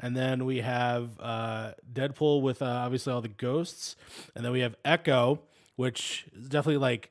and 0.00 0.16
then 0.16 0.44
we 0.44 0.58
have 0.60 1.10
uh, 1.20 1.72
Deadpool 1.92 2.42
with 2.42 2.62
uh, 2.62 2.64
obviously 2.66 3.12
all 3.12 3.20
the 3.20 3.28
ghosts, 3.28 3.94
and 4.34 4.44
then 4.44 4.50
we 4.50 4.60
have 4.60 4.74
Echo, 4.84 5.40
which 5.76 6.26
is 6.36 6.48
definitely 6.48 6.78
like 6.78 7.10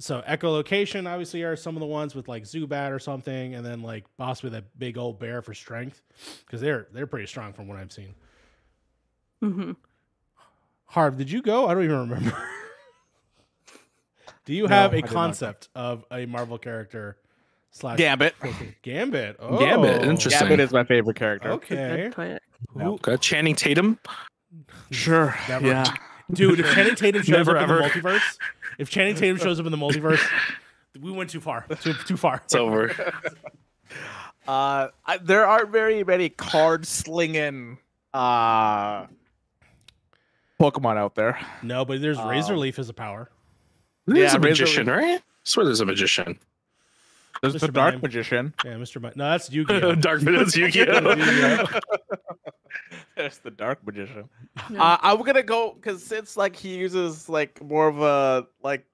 so 0.00 0.22
echolocation. 0.22 1.08
Obviously, 1.08 1.42
are 1.44 1.54
some 1.56 1.76
of 1.76 1.80
the 1.80 1.86
ones 1.86 2.14
with 2.14 2.26
like 2.26 2.42
Zubat 2.42 2.90
or 2.90 2.98
something, 2.98 3.54
and 3.54 3.64
then 3.64 3.82
like 3.82 4.04
possibly 4.18 4.50
that 4.50 4.76
big 4.78 4.98
old 4.98 5.18
bear 5.20 5.42
for 5.42 5.54
strength 5.54 6.02
because 6.44 6.60
they're 6.60 6.88
they're 6.92 7.06
pretty 7.06 7.26
strong 7.26 7.52
from 7.52 7.68
what 7.68 7.78
I've 7.78 7.92
seen. 7.92 8.14
hmm 9.40 9.72
Harv, 10.86 11.16
did 11.16 11.30
you 11.30 11.40
go? 11.42 11.68
I 11.68 11.74
don't 11.74 11.84
even 11.84 12.00
remember. 12.10 12.36
Do 14.44 14.54
you 14.54 14.66
have 14.66 14.92
I 14.92 14.96
a 14.98 15.02
did 15.02 15.10
concept 15.10 15.68
of 15.76 16.04
a 16.10 16.26
Marvel 16.26 16.58
character 16.58 17.16
slash 17.70 17.98
Gambit. 17.98 18.34
Gambit? 18.82 19.36
Oh, 19.38 19.58
Gambit, 19.58 20.02
interesting. 20.02 20.40
Gambit 20.48 20.60
is 20.60 20.72
my 20.72 20.82
favorite 20.82 21.16
character. 21.16 21.52
Okay, 21.52 22.10
Good 22.14 22.16
pick. 22.16 22.42
Who- 22.72 22.94
Okay, 22.94 23.16
Channing 23.18 23.54
Tatum. 23.54 23.98
Sure. 24.90 25.32
Never. 25.48 25.68
Yeah. 25.68 25.84
Dude. 26.32 26.60
If 26.60 26.72
Channing 26.74 26.94
Tatum 26.94 27.22
shows 27.22 27.28
Never 27.46 27.56
up 27.56 27.68
in 27.68 27.76
the 27.76 27.82
multiverse, 27.82 28.38
if 28.78 28.90
Channing 28.90 29.14
Tatum 29.14 29.36
shows 29.38 29.58
up 29.60 29.66
in 29.66 29.72
the 29.72 29.78
multiverse, 29.78 30.24
we 31.00 31.10
went 31.12 31.30
too 31.30 31.40
far. 31.40 31.66
Too, 31.80 31.92
too 32.06 32.16
far. 32.16 32.40
It's 32.44 32.54
over. 32.54 32.92
Uh, 34.48 34.88
I, 35.06 35.18
there 35.18 35.46
aren't 35.46 35.70
very 35.70 36.02
many 36.02 36.28
card 36.28 36.84
slinging 36.86 37.78
uh 38.12 39.06
Pokemon 40.58 40.96
out 40.96 41.14
there. 41.14 41.38
no, 41.62 41.84
but 41.84 42.00
there's 42.00 42.18
Razor 42.18 42.54
Um, 42.54 42.58
Leaf 42.60 42.78
as 42.78 42.88
a 42.88 42.92
power. 42.94 43.30
There's 44.06 44.18
Yeah, 44.18 44.24
a 44.36 44.40
Razor 44.40 44.62
magician, 44.64 44.86
right? 44.88 45.20
I 45.20 45.22
swear 45.44 45.64
there's 45.66 45.80
a 45.80 45.86
magician. 45.86 46.38
There's 47.42 47.54
Mr. 47.54 47.60
the 47.60 47.68
Dark 47.68 47.94
Mime. 47.94 48.02
Magician. 48.02 48.54
Yeah, 48.64 48.72
Mr. 48.74 49.00
Mi- 49.02 49.10
no, 49.16 49.30
that's 49.30 49.50
Yu-Gi-Oh. 49.50 49.94
Dark 49.96 50.20
Vidus 50.22 50.54
Yu-Gi-Oh. 50.56 51.80
There's 53.16 53.38
the 53.38 53.50
Dark 53.50 53.84
Magician. 53.86 54.28
Yeah. 54.70 54.82
Uh, 54.82 54.98
I'm 55.02 55.22
gonna 55.22 55.42
go 55.42 55.72
because 55.74 56.02
since 56.02 56.36
like 56.36 56.54
he 56.56 56.76
uses 56.76 57.28
like 57.28 57.62
more 57.62 57.88
of 57.88 58.00
a 58.00 58.46
like 58.62 58.84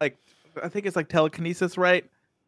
like 0.00 0.16
I 0.62 0.68
think 0.68 0.86
it's 0.86 0.96
like 0.96 1.08
telekinesis, 1.08 1.76
right? 1.78 2.04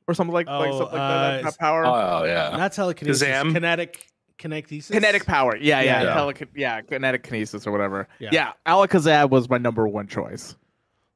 Or 0.06 0.14
something 0.14 0.32
like 0.34 0.46
like 0.46 0.70
Oh, 0.72 0.78
something 0.78 0.98
like 0.98 1.10
uh, 1.10 1.30
that, 1.32 1.42
that 1.44 1.58
power. 1.58 1.84
Oh 1.84 2.24
yeah. 2.24 2.56
Not 2.56 2.72
telekinesis. 2.72 3.22
Kazam? 3.26 3.52
Kinetic. 3.52 4.06
Kinetic. 4.38 4.68
Kinetic 4.86 5.26
power. 5.26 5.56
Yeah, 5.56 5.80
yeah, 5.82 6.02
Yeah. 6.02 6.02
yeah. 6.02 6.14
Teleki- 6.16 6.48
yeah, 6.56 6.80
kinetic 6.80 7.22
kinesis 7.24 7.66
or 7.66 7.72
whatever. 7.72 8.08
Yeah. 8.18 8.30
Yeah, 8.32 8.52
Alakazam 8.66 9.28
was 9.30 9.50
my 9.50 9.58
number 9.58 9.86
one 9.86 10.06
choice 10.06 10.56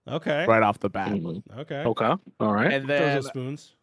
Okay. 0.06 0.44
right 0.46 0.62
off 0.62 0.78
the 0.80 0.90
bat. 0.90 1.08
Mhm. 1.12 1.42
Okay. 1.60 1.76
Okay. 1.84 2.14
All 2.40 2.52
right. 2.52 2.72
And 2.72 2.88
then 2.88 3.22
spoons. 3.22 3.74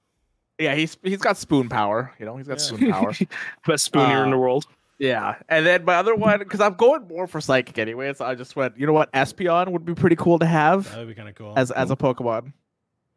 yeah, 0.59 0.75
he's 0.75 0.97
he's 1.03 1.17
got 1.19 1.37
spoon 1.37 1.67
power. 1.69 2.13
You 2.19 2.25
know, 2.25 2.37
he's 2.37 2.47
got 2.47 2.59
Yeah. 2.59 2.65
spoon 2.65 2.91
power. 2.91 3.11
Best 3.67 3.91
spoonier 3.91 4.21
in 4.23 4.27
Uh, 4.27 4.31
the 4.31 4.37
world. 4.37 4.65
Yeah, 4.99 5.35
and 5.49 5.65
then 5.65 5.83
my 5.83 5.95
other 5.95 6.13
one 6.13 6.37
because 6.39 6.61
I'm 6.61 6.75
going 6.75 7.07
more 7.07 7.25
for 7.25 7.41
psychic 7.41 7.79
anyway, 7.79 8.13
so 8.13 8.23
I 8.23 8.35
just 8.35 8.55
went. 8.55 8.77
You 8.77 8.85
know 8.85 8.93
what, 8.93 9.11
Espeon 9.13 9.69
would 9.71 9.83
be 9.83 9.95
pretty 9.95 10.15
cool 10.15 10.37
to 10.37 10.45
have 10.45 10.91
That 10.91 10.99
would 10.99 11.07
be 11.07 11.15
kind 11.15 11.27
of 11.27 11.33
cool. 11.33 11.53
as 11.57 11.71
as 11.71 11.89
a 11.89 11.95
Pokemon. 11.95 12.53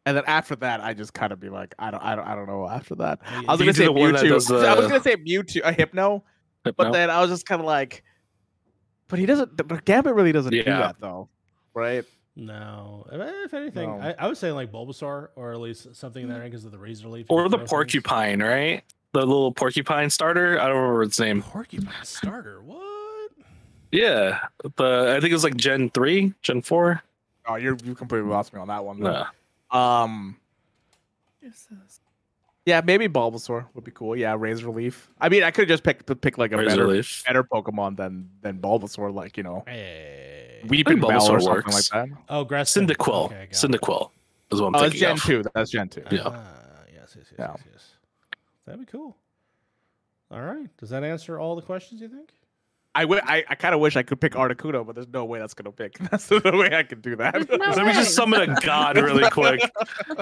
And 0.07 0.17
then 0.17 0.23
after 0.27 0.55
that, 0.57 0.81
I 0.81 0.93
just 0.95 1.13
kind 1.13 1.31
of 1.31 1.39
be 1.39 1.49
like, 1.49 1.73
I 1.79 1.89
don't, 1.91 2.01
I 2.03 2.15
don't, 2.15 2.27
I 2.27 2.35
don't 2.35 2.47
know. 2.47 2.67
After 2.67 2.95
that, 2.95 3.19
yeah. 3.23 3.41
I 3.47 3.51
was 3.51 3.59
You 3.59 3.65
gonna 3.67 3.73
say 3.75 3.85
the 3.85 3.91
Mewtwo. 3.91 4.27
does 4.29 4.51
I 4.51 4.73
was 4.75 4.87
gonna 4.87 5.01
say 5.03 5.15
Mewtwo, 5.15 5.61
a 5.63 5.71
Hypno, 5.71 6.23
but 6.63 6.91
then 6.91 7.11
I 7.11 7.21
was 7.21 7.29
just 7.29 7.45
kind 7.45 7.59
of 7.61 7.67
like, 7.67 8.03
but 9.07 9.19
he 9.19 9.25
doesn't. 9.27 9.55
But 9.67 9.85
Gambit 9.85 10.15
really 10.15 10.31
doesn't 10.31 10.51
do 10.51 10.57
Yeah. 10.57 10.79
that 10.79 10.95
though, 10.99 11.29
right? 11.75 12.03
No, 12.37 13.07
if 13.11 13.53
anything, 13.53 13.89
No. 13.89 14.01
I, 14.01 14.15
I 14.19 14.27
would 14.27 14.37
say 14.37 14.51
like 14.51 14.71
Bulbasaur 14.71 15.29
or 15.35 15.53
at 15.53 15.59
least 15.59 15.95
something 15.95 16.23
in 16.23 16.29
there 16.29 16.43
because 16.43 16.65
of 16.65 16.71
the 16.71 16.77
razor 16.77 17.07
leaf. 17.07 17.27
or 17.29 17.43
and 17.45 17.53
the 17.53 17.57
throw 17.57 17.59
things. 17.59 17.69
porcupine, 17.69 18.43
right? 18.43 18.83
The 19.13 19.19
little 19.21 19.53
porcupine 19.53 20.09
starter. 20.09 20.59
I 20.59 20.67
don't 20.67 20.75
remember 20.75 21.03
its 21.03 21.17
name. 21.19 21.41
Porcupine 21.41 21.93
starter. 22.03 22.61
What? 22.61 23.31
Yeah, 23.91 24.39
the 24.75 25.13
I 25.15 25.21
think 25.21 25.31
it 25.31 25.33
was 25.35 25.45
like 25.45 25.55
Gen 25.55 25.89
three, 25.91 26.33
Gen 26.41 26.61
four. 26.61 27.01
Oh, 27.47 27.55
you're 27.55 27.77
you 27.85 27.95
completely 27.95 28.29
lost 28.29 28.53
me 28.53 28.59
on 28.59 28.67
that 28.67 28.83
one. 28.83 28.99
Though. 28.99 29.23
Nah. 29.71 30.03
Um, 30.03 30.35
yeah, 32.65 32.81
maybe 32.83 33.07
Bulbasaur 33.07 33.65
would 33.73 33.83
be 33.83 33.91
cool. 33.91 34.15
Yeah, 34.15 34.35
Razor 34.37 34.69
Leaf. 34.69 35.09
I 35.19 35.29
mean, 35.29 35.43
I 35.43 35.51
could 35.51 35.67
just 35.67 35.83
pick 35.83 36.05
pick 36.21 36.37
like 36.37 36.51
a 36.51 36.57
Razor 36.57 36.69
better 36.69 36.87
Leaf. 36.87 37.23
better 37.25 37.43
Pokemon 37.43 37.97
than 37.97 38.29
than 38.41 38.59
Bulbasaur, 38.59 39.13
like 39.13 39.37
you 39.37 39.43
know, 39.43 39.63
Hey. 39.67 40.61
Weepinbell 40.65 41.03
or 41.03 41.11
Bulbasaur 41.11 41.41
something 41.41 41.47
works. 41.49 41.91
like 41.93 42.09
that. 42.09 42.17
oh, 42.29 42.43
Gresston. 42.45 42.87
Cyndaquil. 42.87 43.25
Okay, 43.25 43.35
got 43.35 43.43
it. 43.43 43.51
Cyndaquil 43.51 44.09
is 44.51 44.61
what 44.61 44.67
I'm 44.69 44.75
Oh, 44.75 44.79
that's 44.79 44.91
thinking 44.93 44.99
Gen 44.99 45.11
of. 45.11 45.23
two. 45.23 45.43
That's 45.53 45.71
Gen 45.71 45.89
two. 45.89 46.03
Yeah. 46.11 46.21
Ah, 46.25 46.43
yes, 46.93 47.15
yes, 47.15 47.15
yes, 47.17 47.25
Yeah. 47.37 47.51
yes, 47.55 47.63
yes. 47.71 47.91
That'd 48.65 48.79
be 48.81 48.87
cool. 48.91 49.15
All 50.31 50.41
right. 50.41 50.67
Does 50.77 50.89
that 50.89 51.03
answer 51.03 51.39
all 51.39 51.55
the 51.55 51.61
questions 51.61 52.01
you 52.01 52.07
think? 52.07 52.33
I 52.95 53.01
wi- 53.01 53.21
I, 53.25 53.43
I 53.49 53.55
kind 53.55 53.75
of 53.75 53.81
wish 53.81 53.95
I 53.95 54.03
could 54.03 54.19
pick 54.19 54.33
Articuno, 54.33 54.85
but 54.85 54.95
there's 54.95 55.07
no 55.09 55.25
way 55.25 55.37
that's 55.39 55.53
gonna 55.53 55.71
pick. 55.71 55.97
That's 56.11 56.27
the 56.27 56.39
way 56.53 56.73
I 56.75 56.83
can 56.83 57.01
do 57.01 57.15
that. 57.17 57.47
No 57.49 57.57
Let 57.57 57.85
me 57.85 57.93
just 57.93 58.15
summon 58.15 58.49
a 58.49 58.55
god 58.61 58.97
really 58.97 59.29
quick. 59.29 59.59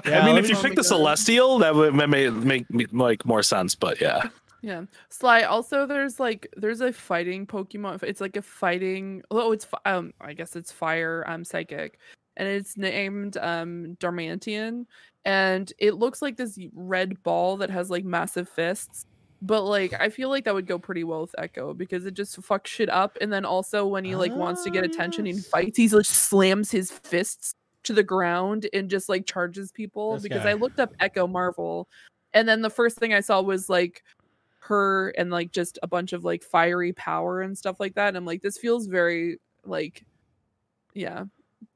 Yeah, 0.05 0.19
I 0.21 0.25
mean, 0.25 0.37
if 0.37 0.49
you 0.49 0.55
pick 0.55 0.75
the 0.75 0.83
celestial, 0.83 1.59
that 1.59 1.75
would 1.75 1.93
ma- 1.93 2.07
make 2.07 2.33
make 2.33 2.73
make 2.73 2.91
like 2.91 3.25
more 3.25 3.43
sense. 3.43 3.75
But 3.75 4.01
yeah, 4.01 4.23
Yeah. 4.61 4.85
Sly, 5.09 5.43
also 5.43 5.85
there's 5.85 6.19
like 6.19 6.47
there's 6.57 6.81
a 6.81 6.91
fighting 6.91 7.45
Pokemon. 7.45 8.01
It's 8.03 8.21
like 8.21 8.35
a 8.37 8.41
fighting 8.41 9.21
oh 9.29 9.51
it's 9.51 9.67
um 9.85 10.13
I 10.19 10.33
guess 10.33 10.55
it's 10.55 10.71
fire 10.71 11.23
um 11.27 11.43
psychic. 11.45 11.99
And 12.37 12.47
it's 12.47 12.75
named 12.77 13.37
um 13.37 13.95
Darmanitan. 13.99 14.85
And 15.25 15.71
it 15.77 15.93
looks 15.93 16.21
like 16.21 16.35
this 16.37 16.57
red 16.73 17.21
ball 17.23 17.57
that 17.57 17.69
has 17.69 17.89
like 17.89 18.03
massive 18.03 18.49
fists. 18.49 19.05
But 19.45 19.63
like 19.63 19.93
I 19.99 20.09
feel 20.09 20.29
like 20.29 20.45
that 20.45 20.53
would 20.53 20.67
go 20.67 20.79
pretty 20.79 21.03
well 21.03 21.21
with 21.21 21.35
Echo 21.37 21.73
because 21.73 22.05
it 22.05 22.13
just 22.13 22.41
fucks 22.41 22.67
shit 22.67 22.89
up. 22.89 23.17
And 23.19 23.31
then 23.31 23.43
also 23.43 23.85
when 23.85 24.05
he 24.05 24.15
like 24.15 24.33
wants 24.33 24.63
to 24.63 24.69
get 24.69 24.83
Ah, 24.83 24.87
attention 24.87 25.27
and 25.27 25.45
fights, 25.45 25.77
he 25.77 25.89
like 25.89 26.05
slams 26.05 26.71
his 26.71 26.91
fists 26.91 27.53
to 27.83 27.91
the 27.91 28.03
ground 28.03 28.67
and 28.71 28.89
just 28.89 29.09
like 29.09 29.25
charges 29.25 29.69
people. 29.69 30.13
This 30.13 30.23
because 30.23 30.43
guy. 30.43 30.51
I 30.51 30.53
looked 30.53 30.79
up 30.79 30.93
Echo 31.01 31.27
Marvel 31.27 31.89
and 32.33 32.47
then 32.47 32.61
the 32.61 32.69
first 32.69 32.97
thing 32.97 33.13
I 33.13 33.19
saw 33.19 33.41
was 33.41 33.69
like 33.69 34.01
her 34.59 35.09
and 35.17 35.29
like 35.29 35.51
just 35.51 35.77
a 35.83 35.87
bunch 35.87 36.13
of 36.13 36.23
like 36.23 36.41
fiery 36.41 36.93
power 36.93 37.41
and 37.41 37.57
stuff 37.57 37.81
like 37.81 37.95
that. 37.95 38.07
And 38.07 38.17
I'm 38.17 38.25
like, 38.25 38.41
this 38.41 38.57
feels 38.57 38.87
very 38.87 39.39
like, 39.65 40.05
yeah, 40.93 41.25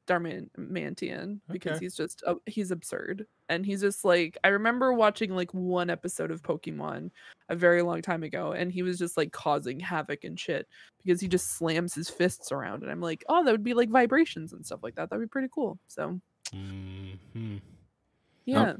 Darmanitan 0.08 1.38
because 1.50 1.72
Okay. 1.76 1.84
he's 1.84 1.94
just 1.94 2.22
uh, 2.26 2.34
he's 2.46 2.70
absurd 2.70 3.26
and 3.48 3.64
he's 3.64 3.80
just 3.82 4.04
like 4.04 4.36
I 4.42 4.48
remember 4.48 4.92
watching 4.92 5.34
like 5.36 5.52
one 5.54 5.90
episode 5.90 6.30
of 6.30 6.42
Pokemon 6.42 7.10
a 7.48 7.54
very 7.54 7.82
long 7.82 8.02
time 8.02 8.22
ago 8.24 8.52
and 8.52 8.72
he 8.72 8.82
was 8.82 8.98
just 8.98 9.16
like 9.16 9.30
causing 9.32 9.78
havoc 9.78 10.24
and 10.24 10.38
shit 10.40 10.66
because 11.04 11.20
he 11.20 11.28
just 11.28 11.52
slams 11.56 11.94
his 11.94 12.08
fists 12.10 12.50
around 12.50 12.82
and 12.82 12.90
I'm 12.90 13.00
like, 13.00 13.24
oh, 13.28 13.44
that 13.44 13.52
would 13.52 13.62
be 13.62 13.74
like 13.74 13.90
vibrations 13.90 14.52
and 14.52 14.64
stuff 14.66 14.80
like 14.82 14.94
that. 14.96 15.10
That'd 15.10 15.24
be 15.24 15.28
pretty 15.30 15.48
cool. 15.54 15.78
So 15.86 16.20
Mhm. 16.54 17.60
yeah. 18.44 18.74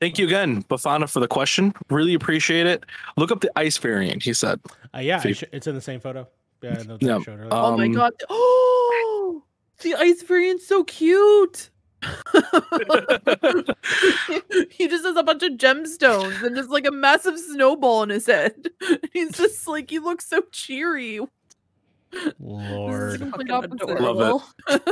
thank 0.00 0.18
you 0.18 0.26
again, 0.26 0.62
Bafana, 0.64 1.08
for 1.08 1.20
the 1.20 1.28
question. 1.28 1.72
Really 1.90 2.14
appreciate 2.14 2.66
it. 2.66 2.84
Look 3.16 3.32
up 3.32 3.40
the 3.40 3.50
ice 3.56 3.78
variant. 3.78 4.22
He 4.22 4.32
said. 4.34 4.60
Uh, 4.94 4.98
yeah, 4.98 5.16
I 5.18 5.20
See- 5.20 5.32
sh- 5.32 5.44
it's 5.52 5.66
in 5.66 5.74
the 5.74 5.80
same 5.80 6.00
photo. 6.00 6.28
Yeah, 6.62 6.74
the 6.82 6.98
Yeah, 7.00 7.16
I 7.16 7.22
showed 7.22 7.38
earlier. 7.40 7.48
Oh 7.50 7.76
my 7.76 7.84
Um, 7.86 7.92
god. 7.92 8.12
Oh, 8.30 8.83
the 9.82 9.94
ice 9.94 10.22
variant's 10.22 10.66
so 10.66 10.84
cute. 10.84 11.70
he 14.70 14.88
just 14.88 15.04
has 15.04 15.16
a 15.16 15.22
bunch 15.22 15.42
of 15.42 15.52
gemstones 15.52 16.42
and 16.42 16.54
just 16.54 16.68
like 16.68 16.86
a 16.86 16.90
massive 16.90 17.38
snowball 17.38 18.02
in 18.02 18.10
his 18.10 18.26
head. 18.26 18.68
He's 19.12 19.32
just 19.32 19.66
like 19.66 19.88
he 19.90 19.98
looks 19.98 20.26
so 20.26 20.42
cheery. 20.52 21.20
Lord. 22.38 23.20
complete 23.20 23.48
Fucking 23.48 23.74
opposite. 23.80 24.00
Love 24.00 24.20
it. 24.20 24.22
adorable. 24.22 24.44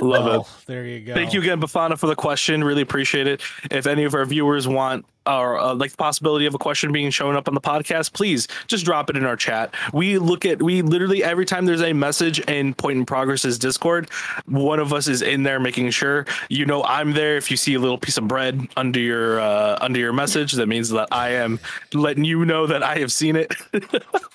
Love 0.02 0.26
it. 0.26 0.40
Oh, 0.40 0.48
there 0.66 0.84
you 0.86 1.00
go. 1.00 1.14
Thank 1.14 1.32
you 1.32 1.40
again, 1.40 1.60
Bafana, 1.60 1.98
for 1.98 2.06
the 2.06 2.16
question. 2.16 2.64
Really 2.64 2.82
appreciate 2.82 3.26
it. 3.26 3.42
If 3.70 3.86
any 3.86 4.04
of 4.04 4.14
our 4.14 4.24
viewers 4.24 4.66
want 4.66 5.06
or 5.26 5.58
uh, 5.58 5.74
like 5.74 5.90
the 5.92 5.96
possibility 5.96 6.46
of 6.46 6.54
a 6.54 6.58
question 6.58 6.92
being 6.92 7.10
shown 7.10 7.36
up 7.36 7.48
on 7.48 7.54
the 7.54 7.60
podcast, 7.60 8.12
please 8.12 8.48
just 8.66 8.84
drop 8.84 9.10
it 9.10 9.16
in 9.16 9.24
our 9.24 9.36
chat. 9.36 9.74
We 9.92 10.18
look 10.18 10.44
at 10.44 10.62
we 10.62 10.82
literally 10.82 11.22
every 11.24 11.44
time 11.46 11.66
there's 11.66 11.82
a 11.82 11.92
message 11.92 12.40
in 12.40 12.74
Point 12.74 12.98
in 12.98 13.06
Progress's 13.06 13.58
Discord, 13.58 14.10
one 14.46 14.78
of 14.78 14.92
us 14.92 15.08
is 15.08 15.22
in 15.22 15.42
there 15.42 15.60
making 15.60 15.90
sure 15.90 16.26
you 16.48 16.66
know 16.66 16.82
I'm 16.84 17.12
there. 17.12 17.36
If 17.36 17.50
you 17.50 17.56
see 17.56 17.74
a 17.74 17.78
little 17.78 17.98
piece 17.98 18.18
of 18.18 18.26
bread 18.28 18.66
under 18.76 18.98
your 19.00 19.40
uh, 19.40 19.78
under 19.80 19.98
your 19.98 20.12
message, 20.12 20.52
that 20.52 20.66
means 20.66 20.90
that 20.90 21.08
I 21.12 21.30
am 21.30 21.60
letting 21.94 22.24
you 22.24 22.44
know 22.44 22.66
that 22.66 22.82
I 22.82 22.98
have 22.98 23.12
seen 23.12 23.36
it. 23.36 23.52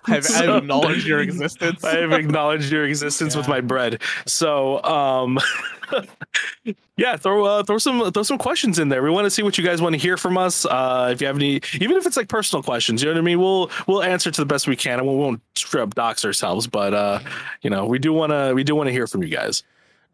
I've, 0.06 0.26
So- 0.26 0.56
I've 0.56 0.64
acknowledged 0.64 1.06
your 1.06 1.20
existence. 1.20 1.84
I 1.84 1.98
have 1.98 2.12
acknowledged 2.14 2.72
your 2.72 2.86
existence 2.86 3.36
with 3.36 3.48
my 3.48 3.62
bread. 3.62 4.02
So, 4.26 4.82
um, 4.84 5.40
yeah, 6.98 7.16
throw 7.18 7.46
uh, 7.46 7.64
throw 7.64 7.78
some 7.78 8.12
throw 8.12 8.24
some 8.24 8.38
questions 8.38 8.80
in 8.80 8.90
there. 8.90 9.02
We 9.04 9.10
want 9.10 9.26
to 9.26 9.30
see 9.32 9.44
what 9.44 9.58
you 9.58 9.64
guys 9.64 9.82
want 9.82 9.94
to 9.94 10.00
hear 10.00 10.18
from 10.18 10.38
us. 10.38 10.66
Uh, 10.66 11.10
if 11.12 11.22
you 11.22 11.28
have 11.28 11.36
any, 11.38 11.62
even 11.76 11.98
if 11.98 12.06
it's 12.06 12.18
like 12.18 12.30
personal 12.30 12.64
questions, 12.64 13.02
you 13.02 13.08
know 13.10 13.14
what 13.14 13.20
I 13.20 13.24
mean. 13.24 13.40
We'll 13.40 13.70
we'll 13.88 14.04
answer 14.04 14.32
to 14.32 14.42
the 14.42 14.46
best 14.46 14.68
we 14.68 14.76
can, 14.76 15.00
and 15.00 15.08
we 15.08 15.16
won't 15.16 15.42
straight 15.56 15.82
up 15.82 15.96
dox 15.96 16.26
ourselves. 16.26 16.68
But 16.68 16.94
uh, 16.94 17.20
you 17.62 17.70
know, 17.70 17.86
we 17.86 18.00
do 18.00 18.14
want 18.14 18.32
to 18.32 18.54
we 18.54 18.64
do 18.64 18.76
want 18.76 18.88
to 18.88 18.92
hear 18.92 19.08
from 19.08 19.24
you 19.24 19.30
guys. 19.30 19.64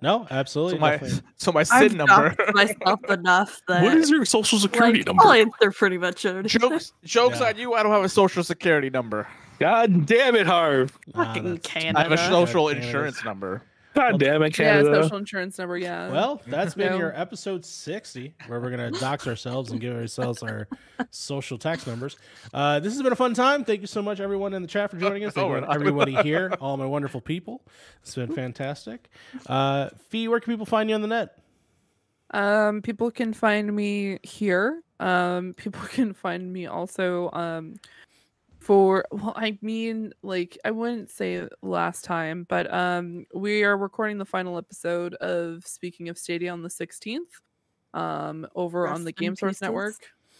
No, 0.01 0.27
absolutely. 0.29 0.73
So 0.75 0.79
my 0.81 0.91
definitely. 0.91 1.19
so 1.37 1.51
my 1.53 1.59
I've 1.61 1.67
SID 1.67 1.95
number. 1.95 2.31
doxed 2.31 2.53
myself 2.53 2.99
enough 3.09 3.61
that 3.69 3.83
What 3.83 3.95
is 3.97 4.09
your 4.09 4.25
social 4.25 4.59
security 4.59 4.99
like, 4.99 5.07
number? 5.07 5.23
I'll 5.23 5.31
answer 5.31 5.71
pretty 5.71 5.97
much 5.97 6.25
it. 6.25 6.45
jokes 6.47 6.91
jokes 7.05 7.39
Yeah. 7.39 7.47
on 7.47 7.57
you. 7.57 7.73
I 7.73 7.83
don't 7.83 7.93
have 7.93 8.03
a 8.03 8.09
social 8.09 8.43
security 8.43 8.89
number. 8.89 9.27
God 9.59 10.05
damn 10.05 10.35
it, 10.35 10.45
Harv! 10.45 10.97
Nah, 11.15 11.23
Fucking 11.23 11.43
that's- 11.45 11.61
Canada. 11.71 11.99
I 11.99 12.03
have 12.03 12.11
a 12.11 12.17
social 12.17 12.67
Canada's- 12.67 12.85
insurance 12.85 13.23
number. 13.23 13.61
God 13.93 14.19
damn 14.19 14.41
it, 14.43 14.57
Yeah, 14.57 14.73
Canada! 14.81 15.03
social 15.03 15.17
insurance 15.17 15.57
number. 15.57 15.77
Yeah. 15.77 16.09
Well, 16.11 16.41
that's 16.47 16.73
been 16.73 16.97
your 16.97 17.17
episode 17.19 17.63
60, 17.65 18.33
where 18.47 18.59
we're 18.59 18.75
going 18.75 18.93
to 18.93 18.99
dox 18.99 19.27
ourselves 19.27 19.71
and 19.71 19.79
give 19.79 19.95
ourselves 19.95 20.41
our 20.43 20.67
social 21.11 21.57
tax 21.57 21.85
numbers. 21.85 22.17
Uh, 22.53 22.79
this 22.79 22.93
has 22.93 23.01
been 23.01 23.11
a 23.13 23.15
fun 23.15 23.33
time. 23.33 23.63
Thank 23.63 23.81
you 23.81 23.87
so 23.87 24.01
much, 24.01 24.19
everyone 24.19 24.53
in 24.53 24.61
the 24.61 24.67
chat, 24.67 24.89
for 24.91 24.97
joining 24.97 25.25
us. 25.25 25.33
Thank 25.35 25.49
No, 25.49 25.57
you, 25.57 25.65
everybody 25.71 26.15
here, 26.23 26.53
all 26.59 26.77
my 26.77 26.85
wonderful 26.85 27.21
people. 27.21 27.61
It's 28.01 28.15
been 28.15 28.33
fantastic. 28.33 29.09
Uh, 29.47 29.89
Fee, 30.09 30.27
where 30.27 30.39
can 30.39 30.53
people 30.53 30.65
find 30.65 30.89
you 30.89 30.95
on 30.95 31.01
the 31.01 31.07
net? 31.07 31.37
Um, 32.31 32.81
people 32.81 33.11
can 33.11 33.31
find 33.33 33.73
me 33.75 34.17
here. 34.23 34.81
Um, 34.99 35.53
people 35.55 35.81
can 35.89 36.13
find 36.13 36.51
me 36.51 36.65
also 36.65 37.29
um 37.31 37.75
for 38.63 39.05
well, 39.11 39.33
I 39.35 39.57
mean, 39.61 40.13
like 40.23 40.57
I 40.63 40.71
wouldn't 40.71 41.09
say 41.09 41.47
last 41.61 42.03
time, 42.05 42.45
but 42.49 42.73
um, 42.73 43.25
we 43.33 43.63
are 43.63 43.77
recording 43.77 44.17
the 44.17 44.25
final 44.25 44.57
episode 44.57 45.13
of 45.15 45.67
Speaking 45.67 46.09
of 46.09 46.17
Stadia 46.17 46.51
on 46.51 46.63
the 46.63 46.69
sixteenth. 46.69 47.41
Um, 47.93 48.47
over 48.55 48.87
on 48.87 49.03
the 49.03 49.11
Game 49.11 49.35
Source. 49.35 49.61
Network. 49.61 49.95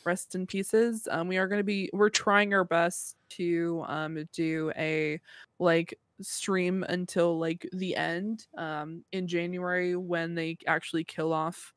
Rest 0.05 0.35
in 0.35 0.47
pieces. 0.47 1.07
Um, 1.11 1.27
we 1.27 1.37
are 1.37 1.47
going 1.47 1.59
to 1.59 1.63
be 1.63 1.89
we're 1.93 2.09
trying 2.09 2.53
our 2.53 2.63
best 2.63 3.15
to 3.29 3.83
um 3.87 4.27
do 4.33 4.71
a 4.75 5.19
like 5.59 5.97
stream 6.21 6.83
until 6.89 7.37
like 7.39 7.67
the 7.73 7.95
end 7.95 8.47
um 8.57 9.03
in 9.11 9.27
January 9.27 9.95
when 9.95 10.35
they 10.35 10.57
actually 10.67 11.03
kill 11.03 11.31
off 11.31 11.73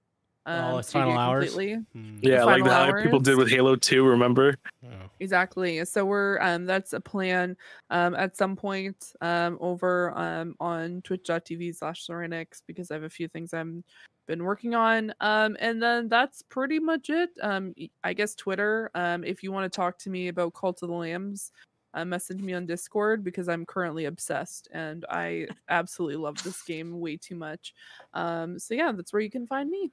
um 0.47 0.75
like 0.75 0.85
final 0.87 1.11
Stadia 1.13 1.17
hours? 1.19 1.51
completely. 1.51 1.85
Hmm. 1.93 2.19
yeah, 2.23 2.45
like 2.45 2.63
the 2.65 2.71
final 2.71 2.97
how 2.97 3.03
people 3.03 3.21
did 3.21 3.37
with 3.37 3.51
Halo 3.51 3.77
Two. 3.77 4.07
Remember? 4.07 4.57
Oh. 4.85 4.89
Exactly. 5.21 5.85
So 5.85 6.05
we're 6.05 6.39
um 6.41 6.67
that's 6.67 6.93
a 6.93 7.01
plan 7.01 7.57
um 7.91 8.15
at 8.15 8.37
some 8.37 8.57
point 8.57 9.13
um 9.21 9.59
over 9.61 10.17
um 10.17 10.55
on 10.61 11.03
twitch.tv 11.03 11.75
slash 11.75 12.07
Serenix 12.07 12.63
because 12.67 12.91
I 12.91 12.95
have 12.95 13.03
a 13.03 13.11
few 13.11 13.29
things 13.29 13.53
I'm 13.53 13.83
been 14.27 14.45
working 14.45 14.75
on. 14.75 15.15
Um 15.21 15.57
and 15.61 15.83
then 15.83 16.09
that's 16.09 16.43
pretty 16.43 16.79
much 16.79 17.11
it. 17.11 17.31
Um 17.43 17.73
y- 17.79 17.91
I 18.05 18.13
guess 18.13 18.35
Twitter. 18.35 18.91
Um 18.95 19.25
if 19.25 19.43
you 19.43 19.53
want 19.53 19.71
to 19.71 19.75
talk 19.77 19.99
to 20.01 20.11
me 20.11 20.29
about 20.29 20.55
Cult 20.55 20.83
of 20.83 20.89
the 20.89 20.95
Lambs, 20.95 21.53
uh, 21.95 22.05
message 22.05 22.43
me 22.43 22.53
on 22.53 22.67
Discord 22.67 23.25
because 23.25 23.49
I'm 23.49 23.65
currently 23.65 24.05
obsessed 24.05 24.69
and 24.73 25.07
I 25.09 25.47
absolutely 25.71 26.17
love 26.17 26.43
this 26.43 26.63
game 26.63 27.01
way 27.01 27.17
too 27.17 27.37
much. 27.37 27.73
Um 28.15 28.59
so 28.59 28.75
yeah, 28.75 28.93
that's 28.93 29.13
where 29.13 29.23
you 29.23 29.31
can 29.31 29.47
find 29.47 29.71
me. 29.71 29.91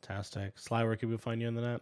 Fantastic. 0.00 0.58
Sly, 0.58 0.84
where 0.84 0.96
can 0.96 1.08
people 1.08 1.22
find 1.22 1.40
you 1.40 1.48
on 1.48 1.54
the 1.54 1.62
net? 1.62 1.80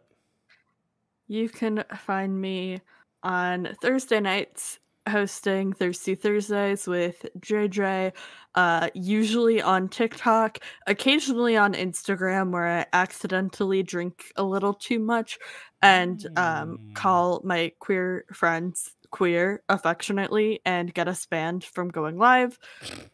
You 1.27 1.49
can 1.49 1.85
find 1.99 2.41
me 2.41 2.81
on 3.23 3.69
Thursday 3.81 4.21
nights 4.21 4.79
hosting 5.09 5.73
Thirsty 5.75 6.15
Thursdays 6.15 6.87
with 6.87 7.27
JJ, 7.39 8.13
uh, 8.55 8.89
usually 8.95 9.61
on 9.61 9.89
TikTok, 9.89 10.59
occasionally 10.87 11.57
on 11.57 11.75
Instagram 11.75 12.51
where 12.51 12.67
I 12.67 12.87
accidentally 12.95 13.83
drink 13.83 14.25
a 14.37 14.43
little 14.43 14.73
too 14.73 14.99
much 14.99 15.39
and 15.83 16.27
um, 16.37 16.79
Mm. 16.79 16.95
call 16.95 17.43
my 17.45 17.73
queer 17.79 18.25
friends 18.33 18.95
queer 19.11 19.63
affectionately 19.69 20.61
and 20.65 20.93
get 20.93 21.07
us 21.07 21.25
banned 21.27 21.63
from 21.63 21.89
going 21.89 22.19
live. 22.19 22.59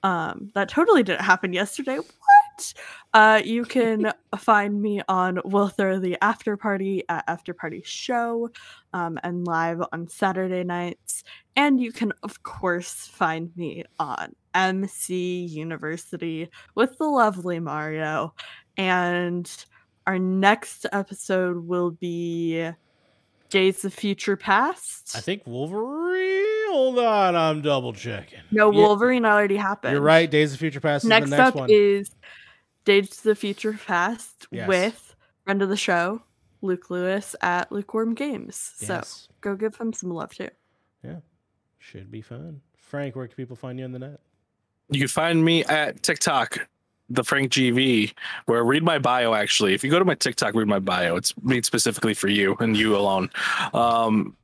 Um, 0.02 0.50
that 0.54 0.70
totally 0.70 1.02
didn't 1.02 1.20
happen 1.20 1.52
yesterday. 1.52 1.98
Uh, 3.12 3.40
you 3.44 3.64
can 3.64 4.12
find 4.38 4.80
me 4.80 5.02
on 5.08 5.40
Throw 5.42 5.98
the 5.98 6.16
After 6.22 6.56
Party 6.56 7.02
at 7.08 7.24
After 7.26 7.54
Party 7.54 7.82
Show 7.84 8.50
um, 8.92 9.18
and 9.22 9.46
live 9.46 9.82
on 9.92 10.08
Saturday 10.08 10.64
nights. 10.64 11.24
And 11.56 11.80
you 11.80 11.92
can, 11.92 12.12
of 12.22 12.42
course, 12.42 12.92
find 12.92 13.50
me 13.56 13.84
on 13.98 14.34
MC 14.54 15.44
University 15.44 16.48
with 16.74 16.96
the 16.98 17.04
lovely 17.04 17.60
Mario 17.60 18.34
and 18.76 19.66
our 20.06 20.18
next 20.18 20.86
episode 20.92 21.66
will 21.66 21.90
be 21.90 22.70
Days 23.50 23.84
of 23.84 23.92
Future 23.92 24.36
Past. 24.36 25.14
I 25.14 25.20
think 25.20 25.46
Wolverine. 25.46 26.46
Hold 26.70 26.98
on, 26.98 27.36
I'm 27.36 27.62
double 27.62 27.92
checking. 27.92 28.38
no, 28.50 28.72
Yeah, 28.72 28.78
Wolverine 28.78 29.24
already 29.24 29.56
happened. 29.56 29.92
You're 29.92 30.02
right. 30.02 30.30
Days 30.30 30.52
of 30.52 30.58
Future 30.60 30.80
Past 30.80 31.04
is 31.04 31.08
Next, 31.08 31.30
the 31.30 31.36
next 31.36 31.48
up 31.48 31.54
one. 31.56 31.68
is 31.70 32.10
Days 32.90 33.18
of 33.18 33.22
the 33.22 33.34
Future 33.36 33.78
Past 33.86 34.48
Yes. 34.50 34.66
with 34.66 35.14
friend 35.44 35.62
of 35.62 35.68
the 35.68 35.76
show, 35.76 36.22
Luke 36.60 36.90
Lewis 36.90 37.36
at 37.40 37.70
Lukewarm 37.70 38.14
Games. 38.14 38.56
So 38.78 39.02
go 39.40 39.54
give 39.54 39.76
him 39.76 39.92
some 39.92 40.10
love 40.10 40.34
too. 40.34 40.48
Yeah, 41.04 41.20
should 41.78 42.10
be 42.10 42.20
fun. 42.20 42.62
Frank, 42.76 43.14
where 43.14 43.28
can 43.28 43.36
people 43.36 43.54
find 43.54 43.78
you 43.78 43.84
on 43.84 43.92
the 43.92 44.00
net? 44.00 44.20
You 44.88 44.98
can 44.98 45.06
find 45.06 45.44
me 45.44 45.62
at 45.66 46.02
TikTok, 46.02 46.66
the 47.08 47.22
Frank 47.22 47.52
GV, 47.52 48.12
where 48.46 48.64
read 48.64 48.82
my 48.82 48.98
bio. 48.98 49.34
Actually, 49.34 49.72
if 49.74 49.84
you 49.84 49.90
go 49.92 50.00
to 50.00 50.04
my 50.04 50.16
TikTok, 50.16 50.54
read 50.54 50.66
my 50.66 50.80
bio. 50.80 51.14
It's 51.14 51.32
made 51.44 51.64
specifically 51.64 52.14
for 52.14 52.26
you 52.26 52.56
and 52.58 52.76
you 52.76 52.96
alone. 52.96 53.30
Um, 53.72 54.36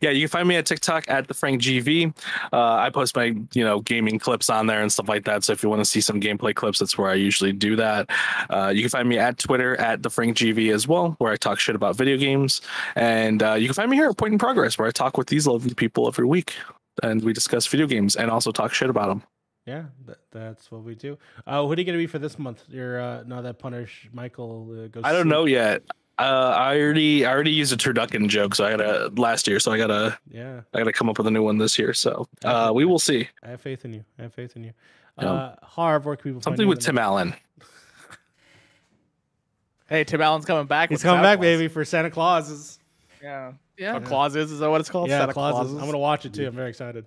yeah, 0.00 0.10
you 0.10 0.20
can 0.20 0.28
find 0.28 0.48
me 0.48 0.56
at 0.56 0.66
TikTok 0.66 1.08
at 1.08 1.28
the 1.28 1.34
Frank 1.34 1.62
GV. 1.62 2.14
Uh, 2.52 2.74
I 2.74 2.90
post 2.90 3.16
my 3.16 3.34
you 3.52 3.64
know 3.64 3.80
gaming 3.80 4.18
clips 4.18 4.50
on 4.50 4.66
there 4.66 4.82
and 4.82 4.92
stuff 4.92 5.08
like 5.08 5.24
that. 5.24 5.44
So 5.44 5.52
if 5.52 5.62
you 5.62 5.68
want 5.68 5.80
to 5.80 5.84
see 5.84 6.00
some 6.00 6.20
gameplay 6.20 6.54
clips, 6.54 6.78
that's 6.78 6.96
where 6.96 7.10
I 7.10 7.14
usually 7.14 7.52
do 7.52 7.76
that. 7.76 8.10
Uh, 8.50 8.72
you 8.74 8.82
can 8.82 8.90
find 8.90 9.08
me 9.08 9.18
at 9.18 9.38
Twitter 9.38 9.76
at 9.80 10.02
the 10.02 10.10
Frank 10.10 10.36
GV 10.36 10.72
as 10.72 10.86
well, 10.86 11.16
where 11.18 11.32
I 11.32 11.36
talk 11.36 11.58
shit 11.58 11.74
about 11.74 11.96
video 11.96 12.16
games. 12.16 12.60
And 12.96 13.42
uh, 13.42 13.54
you 13.54 13.66
can 13.66 13.74
find 13.74 13.90
me 13.90 13.96
here 13.96 14.08
at 14.08 14.16
Point 14.16 14.32
in 14.32 14.38
Progress, 14.38 14.78
where 14.78 14.88
I 14.88 14.90
talk 14.90 15.18
with 15.18 15.28
these 15.28 15.46
lovely 15.46 15.74
people 15.74 16.06
every 16.06 16.26
week, 16.26 16.54
and 17.02 17.22
we 17.22 17.32
discuss 17.32 17.66
video 17.66 17.86
games 17.86 18.16
and 18.16 18.30
also 18.30 18.52
talk 18.52 18.72
shit 18.72 18.90
about 18.90 19.08
them. 19.08 19.22
Yeah, 19.68 19.84
that, 20.06 20.18
that's 20.32 20.70
what 20.70 20.82
we 20.82 20.94
do. 20.94 21.18
Uh, 21.46 21.62
what 21.62 21.76
are 21.76 21.80
you 21.82 21.84
going 21.84 21.98
to 21.98 22.02
be 22.02 22.06
for 22.06 22.18
this 22.18 22.38
month? 22.38 22.64
Your 22.68 23.00
uh, 23.00 23.22
now 23.26 23.42
that 23.42 23.58
punish 23.58 24.08
Michael 24.14 24.84
uh, 24.84 24.86
goes. 24.88 25.04
I 25.04 25.12
don't 25.12 25.28
know 25.28 25.44
yet. 25.44 25.82
Uh, 26.18 26.52
I 26.56 26.80
already 26.80 27.24
I 27.24 27.32
already 27.32 27.52
used 27.52 27.72
a 27.72 27.76
turducken 27.76 28.28
joke, 28.28 28.54
so 28.56 28.64
I 28.64 28.70
gotta 28.76 29.12
last 29.16 29.46
year, 29.46 29.60
so 29.60 29.70
I 29.70 29.78
gotta 29.78 30.18
Yeah, 30.30 30.62
I 30.74 30.78
gotta 30.78 30.92
come 30.92 31.08
up 31.08 31.16
with 31.18 31.26
a 31.28 31.30
new 31.30 31.42
one 31.44 31.58
this 31.58 31.78
year. 31.78 31.94
So 31.94 32.26
uh, 32.44 32.72
we 32.74 32.84
will 32.84 32.98
see. 32.98 33.28
I 33.42 33.50
have 33.50 33.60
faith 33.60 33.84
in 33.84 33.92
you. 33.92 34.04
I 34.18 34.22
have 34.22 34.34
faith 34.34 34.56
in 34.56 34.64
you. 34.64 34.72
Yeah. 35.20 35.30
Uh, 35.30 35.54
Harv, 35.62 36.06
where 36.06 36.16
can 36.16 36.24
people 36.24 36.42
Something 36.42 36.62
you 36.62 36.68
with 36.68 36.80
Tim 36.80 36.96
net? 36.96 37.04
Allen. 37.04 37.34
Hey, 39.88 40.04
Tim 40.04 40.20
Allen's 40.20 40.44
coming 40.44 40.66
back. 40.66 40.90
He's 40.90 41.02
coming 41.02 41.16
Santa 41.16 41.28
back, 41.28 41.38
Claus. 41.38 41.44
baby, 41.44 41.68
for 41.68 41.82
Santa 41.82 42.10
Clauses. 42.10 42.78
Yeah. 43.22 43.52
Yeah. 43.78 43.96
Or 43.96 44.00
clauses 44.00 44.52
is 44.52 44.58
that 44.58 44.68
what 44.68 44.80
it's 44.80 44.90
called? 44.90 45.08
yeah, 45.08 45.20
Santa 45.20 45.32
Clauses. 45.32 45.70
Clauses. 45.70 45.74
I'm 45.78 45.86
gonna 45.86 45.98
watch 45.98 46.26
it 46.26 46.34
too. 46.34 46.46
I'm 46.46 46.54
very 46.54 46.68
excited. 46.68 47.06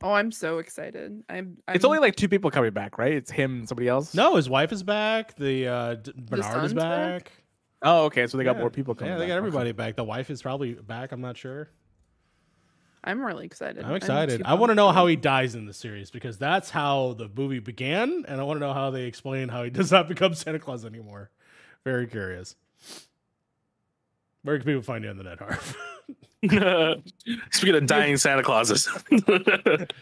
Oh, 0.00 0.12
I'm 0.12 0.30
so 0.30 0.58
excited. 0.58 1.24
I'm. 1.28 1.56
I'm 1.66 1.74
It's 1.74 1.84
only 1.84 1.98
like 1.98 2.14
two 2.14 2.28
people 2.28 2.52
coming 2.52 2.70
back, 2.70 2.98
right? 2.98 3.12
It's 3.14 3.32
him 3.32 3.60
and 3.60 3.68
somebody 3.68 3.88
else. 3.88 4.14
No, 4.14 4.36
his 4.36 4.48
wife 4.48 4.70
is 4.70 4.84
back. 4.84 5.34
The 5.34 5.66
uh, 5.66 5.94
D- 5.94 6.12
Bernard 6.16 6.64
is 6.66 6.74
back? 6.74 7.24
back. 7.24 7.32
Oh, 7.82 8.04
okay. 8.06 8.26
So 8.26 8.36
they 8.38 8.44
got 8.44 8.56
Yeah. 8.56 8.60
more 8.62 8.70
people 8.70 8.94
coming. 8.94 9.12
Yeah, 9.12 9.18
they 9.18 9.24
back. 9.24 9.28
got 9.28 9.34
Okay. 9.38 9.46
everybody 9.46 9.72
back. 9.72 9.96
The 9.96 10.04
wife 10.04 10.30
is 10.30 10.42
probably 10.42 10.74
back. 10.74 11.12
I'm 11.12 11.20
not 11.20 11.36
sure. 11.36 11.68
I'm 13.04 13.24
really 13.24 13.46
excited. 13.46 13.84
I'm 13.84 13.94
excited. 13.94 14.38
super 14.38 14.48
I 14.48 14.54
want 14.54 14.70
to 14.70 14.74
know 14.74 14.90
how 14.90 15.06
he 15.06 15.14
dies 15.14 15.54
in 15.54 15.66
the 15.66 15.72
series 15.72 16.10
because 16.10 16.36
that's 16.36 16.70
how 16.70 17.14
the 17.16 17.28
movie 17.34 17.60
began, 17.60 18.24
and 18.26 18.40
I 18.40 18.44
want 18.44 18.56
to 18.56 18.66
know 18.66 18.72
how 18.74 18.90
they 18.90 19.04
explain 19.04 19.48
how 19.48 19.62
he 19.62 19.70
does 19.80 19.92
not 19.92 20.08
become 20.08 20.34
Santa 20.34 20.58
Claus 20.58 20.84
anymore. 20.84 21.30
Very 21.84 22.06
curious. 22.08 22.56
Where 24.42 24.56
can 24.58 24.66
people 24.66 24.82
find 24.82 25.04
you 25.04 25.10
on 25.10 25.16
the 25.16 25.22
net, 25.24 25.38
Harv? 25.38 25.76
Speaking 27.50 27.74
of 27.74 27.86
dying 27.86 28.16
Santa 28.16 28.44
Clauses. 28.44 28.88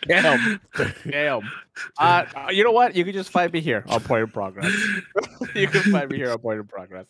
Damn. 0.06 0.60
Damn. 1.08 1.50
Uh, 1.98 2.24
you 2.50 2.62
know 2.62 2.72
what? 2.72 2.94
You 2.94 3.04
can 3.04 3.14
just 3.14 3.30
find 3.30 3.50
me 3.52 3.60
here 3.60 3.84
on 3.88 4.00
Point 4.00 4.24
of 4.24 4.32
Progress. 4.32 4.70
you 5.54 5.66
can 5.66 5.80
find 5.90 6.10
me 6.10 6.18
here 6.18 6.30
on 6.30 6.38
Point 6.38 6.60
of 6.60 6.68
Progress. 6.68 7.06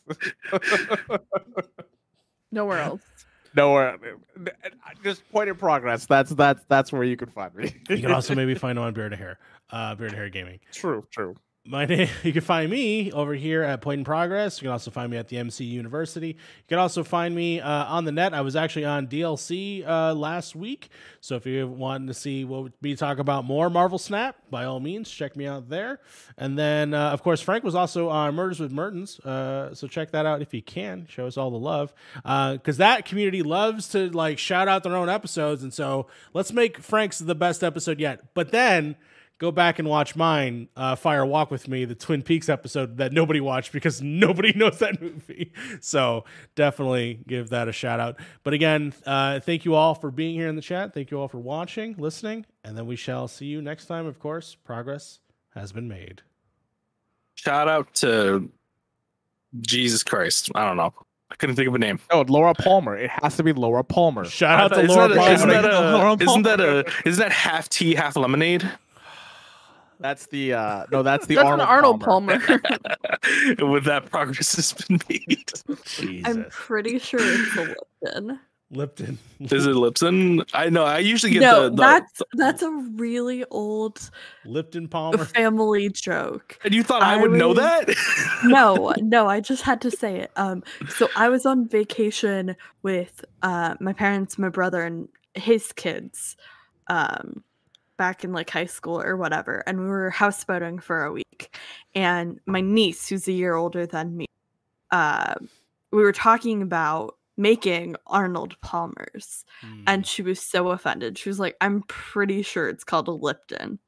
Nowhere 2.53 2.81
else. 2.81 3.03
Nowhere. 3.57 3.99
Just 5.03 5.29
Point 5.33 5.51
of 5.51 5.59
Progress. 5.59 6.07
That's 6.07 6.31
that's 6.31 6.63
that's 6.69 6.93
where 6.93 7.03
you 7.03 7.17
can 7.17 7.29
find 7.31 7.55
me. 7.55 7.75
you 7.89 7.99
can 7.99 8.13
also 8.13 8.35
maybe 8.37 8.55
find 8.55 8.79
him 8.79 8.85
on 8.85 8.93
Beard 8.95 9.13
and 9.13 9.21
Hair, 9.21 9.39
uh, 9.71 9.95
Beard 9.97 10.11
and 10.11 10.19
Hair 10.19 10.29
Gaming. 10.31 10.61
true, 10.73 11.05
true. 11.11 11.35
My 11.69 11.85
name, 11.87 12.09
you 12.23 12.33
can 12.33 12.43
find 12.43 12.71
me 12.71 13.11
over 13.11 13.35
here 13.35 13.63
at 13.63 13.81
Point 13.81 13.99
in 13.99 14.05
Progress. 14.05 14.59
You 14.59 14.67
can 14.67 14.73
also 14.73 14.91
find 14.91 15.11
me 15.11 15.17
at 15.17 15.29
the 15.29 15.39
MC 15.39 15.65
University. 15.65 16.29
You 16.29 16.69
can 16.69 16.79
also 16.79 17.03
find 17.03 17.35
me 17.35 17.61
uh, 17.61 17.87
on 17.87 18.05
the 18.05 18.13
net. 18.13 18.35
I 18.35 18.43
was 18.43 18.55
actually 18.55 18.85
on 18.85 19.09
DLC 19.09 19.87
uh, 19.87 20.15
last 20.15 20.55
week. 20.55 20.91
So 21.21 21.35
if 21.35 21.45
you 21.45 21.67
want 21.67 22.07
to 22.07 22.15
see 22.15 22.45
what 22.45 22.73
we 22.81 22.95
talk 22.95 23.19
about 23.19 23.45
more 23.45 23.69
Marvel 23.69 23.99
Snap, 23.99 24.37
by 24.49 24.65
all 24.65 24.79
means, 24.79 25.11
check 25.11 25.35
me 25.35 25.47
out 25.47 25.69
there. 25.69 26.01
And 26.39 26.57
then, 26.57 26.95
uh, 26.95 27.11
of 27.11 27.23
course, 27.23 27.41
Frank 27.41 27.65
was 27.65 27.75
also 27.75 28.11
on 28.11 28.35
Murders 28.35 28.61
with 28.61 28.71
Mertens. 28.71 29.19
Uh, 29.21 29.75
so 29.75 29.89
check 29.89 30.13
that 30.13 30.25
out 30.25 30.43
if 30.43 30.55
you 30.55 30.63
can. 30.63 31.07
Show 31.09 31.27
us 31.27 31.37
all 31.37 31.51
the 31.51 31.59
love. 31.59 31.93
Because 32.15 32.77
that 32.77 33.07
community 33.07 33.43
loves 33.43 33.89
to 33.89 34.09
like 34.11 34.39
shout 34.39 34.69
out 34.69 34.85
their 34.85 34.95
own 34.95 35.09
episodes. 35.09 35.65
And 35.65 35.75
so 35.75 36.07
let's 36.33 36.53
make 36.53 36.79
Frank's 36.79 37.19
the 37.19 37.35
best 37.35 37.65
episode 37.65 37.99
yet. 37.99 38.35
But 38.35 38.53
then 38.53 38.97
go 39.39 39.51
back 39.51 39.79
and 39.79 39.89
watch 39.89 40.17
mine, 40.17 40.69
uh, 40.77 40.97
Fire 40.97 41.25
Walk 41.27 41.51
with 41.51 41.69
Me, 41.69 41.85
the 41.85 41.95
Twin 41.95 42.23
Peaks 42.23 42.49
episode 42.49 42.97
that 42.99 43.13
nobody 43.13 43.41
watched 43.41 43.73
because 43.73 44.01
nobody 44.03 44.53
knows 44.55 44.79
that 44.79 45.01
movie. 45.01 45.53
So 45.81 46.25
definitely 46.55 47.21
give 47.27 47.51
that 47.51 47.69
a 47.69 47.73
shout 47.73 48.01
out. 48.01 48.19
But 48.43 48.55
again, 48.55 48.93
uh, 49.05 49.41
thank 49.41 49.65
you 49.65 49.75
all 49.75 49.95
for 49.95 50.11
being 50.11 50.35
here 50.35 50.49
in 50.49 50.57
the 50.57 50.63
chat. 50.63 50.95
Thank 50.95 51.11
you 51.11 51.21
all 51.21 51.29
for 51.29 51.39
watching, 51.39 51.95
listening, 51.99 52.47
and 52.65 52.77
then 52.77 52.87
we 52.87 52.97
shall 52.97 53.29
see 53.29 53.47
you 53.47 53.61
next 53.61 53.87
time. 53.87 54.07
Of 54.07 54.19
course, 54.19 54.55
progress 54.65 55.21
has 55.55 55.73
been 55.73 55.89
made. 55.89 56.23
Shout 57.35 57.69
out 57.69 57.93
to 57.97 58.51
Jesus 59.61 60.03
Christ. 60.03 60.51
I 60.55 60.67
don't 60.67 60.77
know. 60.77 60.93
I 61.31 61.35
couldn't 61.35 61.57
think 61.57 61.69
of 61.69 61.75
a 61.75 61.79
name. 61.79 61.99
Oh, 62.11 62.25
Laura 62.29 62.55
Palmer. 62.55 62.97
It 62.97 63.11
has 63.23 63.37
to 63.37 63.43
be 63.43 63.53
Laura 63.53 63.83
Palmer. 63.83 64.25
Shout 64.25 64.61
out 64.73 64.75
to 64.77 64.83
Laura 64.87 65.09
Palmer. 65.09 65.33
isn't 65.33 65.49
that 65.49 65.65
a- 65.65 65.81
Laura 65.93 66.17
isn't 66.21 66.43
that 66.45 66.61
a 66.61 66.85
isn't 67.05 67.21
that 67.21 67.33
half 67.33 67.69
tea, 67.69 67.95
half 67.95 68.17
lemonade? 68.17 68.71
That's 70.01 70.27
the 70.27 70.55
uh 70.55 70.87
no, 70.93 71.03
that's 71.03 71.27
the 71.27 71.37
That's 71.37 71.47
Arnold, 71.47 71.69
Arnold 71.69 72.01
Palmer. 72.03 72.39
Palmer. 72.39 72.61
With 73.73 73.85
that 73.85 74.09
progress 74.11 74.57
has 74.57 74.73
been 74.73 75.01
made. 75.09 75.53
Jesus. 75.85 76.27
I'm 76.27 76.47
pretty 76.51 76.99
sure 76.99 77.21
it's 77.23 77.57
a 77.57 77.75
Lipton. 78.03 78.41
Lipton. 78.71 79.19
Is 79.39 79.67
it 79.67 79.75
Lipson? 79.75 80.49
I 80.53 80.69
know. 80.69 80.85
I 80.85 80.99
usually 80.99 81.33
get 81.33 81.41
no, 81.41 81.65
the, 81.65 81.71
the 81.71 81.77
that's 81.77 82.23
that's 82.33 82.63
a 82.63 82.71
really 82.97 83.45
old 83.51 84.11
Lipton 84.45 84.89
Palmer. 84.89 85.25
family 85.25 85.89
joke. 85.89 86.59
and 86.65 86.75
you 86.75 86.83
thought 86.83 87.03
I, 87.03 87.15
I 87.15 87.17
would 87.17 87.31
know 87.31 87.55
that? 87.55 87.89
no, 88.45 88.93
no, 88.99 89.29
I 89.29 89.41
just 89.41 89.63
had 89.63 89.81
to 89.83 89.91
say 89.91 90.17
it. 90.19 90.33
Um, 90.37 90.65
so 90.89 91.09
I 91.15 91.29
was 91.29 91.47
on 91.47 91.69
vacation 91.69 92.57
with 92.83 93.25
uh 93.43 93.77
my 93.81 93.93
parents, 93.93 94.37
my 94.37 94.49
brother, 94.49 94.83
and 94.83 95.09
his 95.35 95.73
kids, 95.73 96.37
um, 96.89 97.45
back 97.97 98.25
in 98.25 98.33
like 98.33 98.51
high 98.51 98.67
school 98.67 99.01
or 99.01 99.17
whatever, 99.17 99.63
and 99.67 99.81
we 99.81 99.87
were 99.87 100.13
houseboating 100.15 100.83
for 100.83 101.05
a 101.05 101.13
week. 101.13 101.57
And 101.95 102.41
my 102.47 102.61
niece, 102.61 103.09
who's 103.09 103.27
a 103.29 103.33
year 103.33 103.55
older 103.55 103.87
than 103.87 104.17
me, 104.17 104.27
uh, 104.91 105.35
we 105.93 106.03
were 106.03 106.13
talking 106.13 106.63
about 106.63 107.17
making 107.39 107.97
Arnold 108.07 108.59
Palmers, 108.63 109.45
Hmm. 109.61 109.83
and 109.87 110.07
she 110.07 110.23
was 110.23 110.41
so 110.41 110.69
offended. 110.71 111.19
She 111.19 111.29
was 111.29 111.39
like, 111.39 111.57
"I'm 111.61 111.83
pretty 111.83 112.41
sure 112.43 112.69
it's 112.69 112.85
called 112.85 113.09
a 113.09 113.13
Lipton," 113.13 113.79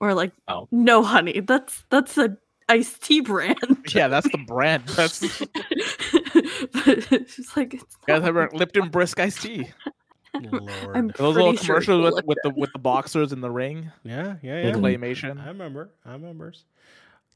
or 0.00 0.12
like, 0.14 0.32
Oh. 0.48 0.68
"No, 0.70 1.02
honey, 1.02 1.40
that's 1.40 1.84
that's 1.90 2.18
a 2.18 2.36
iced 2.68 3.02
tea 3.02 3.20
brand." 3.20 3.56
Yeah, 3.94 4.08
that's 4.08 4.30
the 4.30 4.44
brand. 4.46 4.84
That's 4.96 5.20
she's 7.34 7.56
like, 7.56 7.74
it's 7.74 7.96
ever 8.08 8.48
Lipton 8.52 8.88
Brisk 8.90 9.18
iced 9.20 9.42
tea. 9.42 9.68
Lord. 10.52 10.96
I'm 10.96 11.08
Those 11.08 11.36
little 11.36 11.52
pretty 11.52 11.64
sure 11.64 11.80
commercials 11.80 12.14
with, 12.14 12.24
with 12.26 12.38
the 12.42 12.50
with 12.50 12.72
the 12.72 12.78
boxers 12.90 13.32
in 13.32 13.40
the 13.40 13.50
ring, 13.50 13.90
yeah, 14.04 14.36
yeah, 14.42 14.66
yeah. 14.66 14.72
claymation. 14.72 15.42
I 15.42 15.48
remember. 15.48 15.90
I 16.04 16.12
remember. 16.12 16.52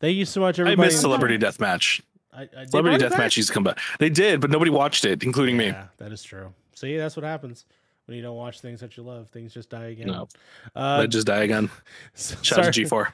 Thank 0.00 0.16
you 0.16 0.24
so 0.24 0.40
much, 0.40 0.58
I 0.58 0.62
everybody. 0.62 0.88
missed 0.88 1.00
Celebrity 1.00 1.38
Deathmatch. 1.38 2.00
I, 2.32 2.48
I 2.56 2.66
Celebrity 2.66 3.02
watch 3.02 3.10
that. 3.10 3.18
Deathmatch 3.18 3.36
used 3.36 3.48
to 3.48 3.54
come 3.54 3.64
back. 3.64 3.78
They 3.98 4.10
did, 4.10 4.40
but 4.40 4.50
nobody 4.50 4.70
watched 4.70 5.04
it, 5.04 5.22
including 5.22 5.56
me. 5.56 5.66
Yeah, 5.66 5.86
that 5.98 6.12
is 6.12 6.22
true. 6.22 6.52
See, 6.74 6.96
that's 6.96 7.16
what 7.16 7.24
happens 7.24 7.64
when 8.06 8.16
you 8.16 8.22
don't 8.22 8.36
watch 8.36 8.60
things 8.60 8.80
that 8.80 8.96
you 8.96 9.02
love. 9.02 9.28
Things 9.30 9.54
just 9.54 9.70
die 9.70 9.86
again. 9.86 10.08
No. 10.08 10.28
Uh, 10.74 11.00
I 11.02 11.06
just 11.06 11.26
die 11.26 11.42
again. 11.42 11.70
Shout 12.14 12.66
out 12.66 12.74
to. 12.74 12.82
G4. 12.82 13.12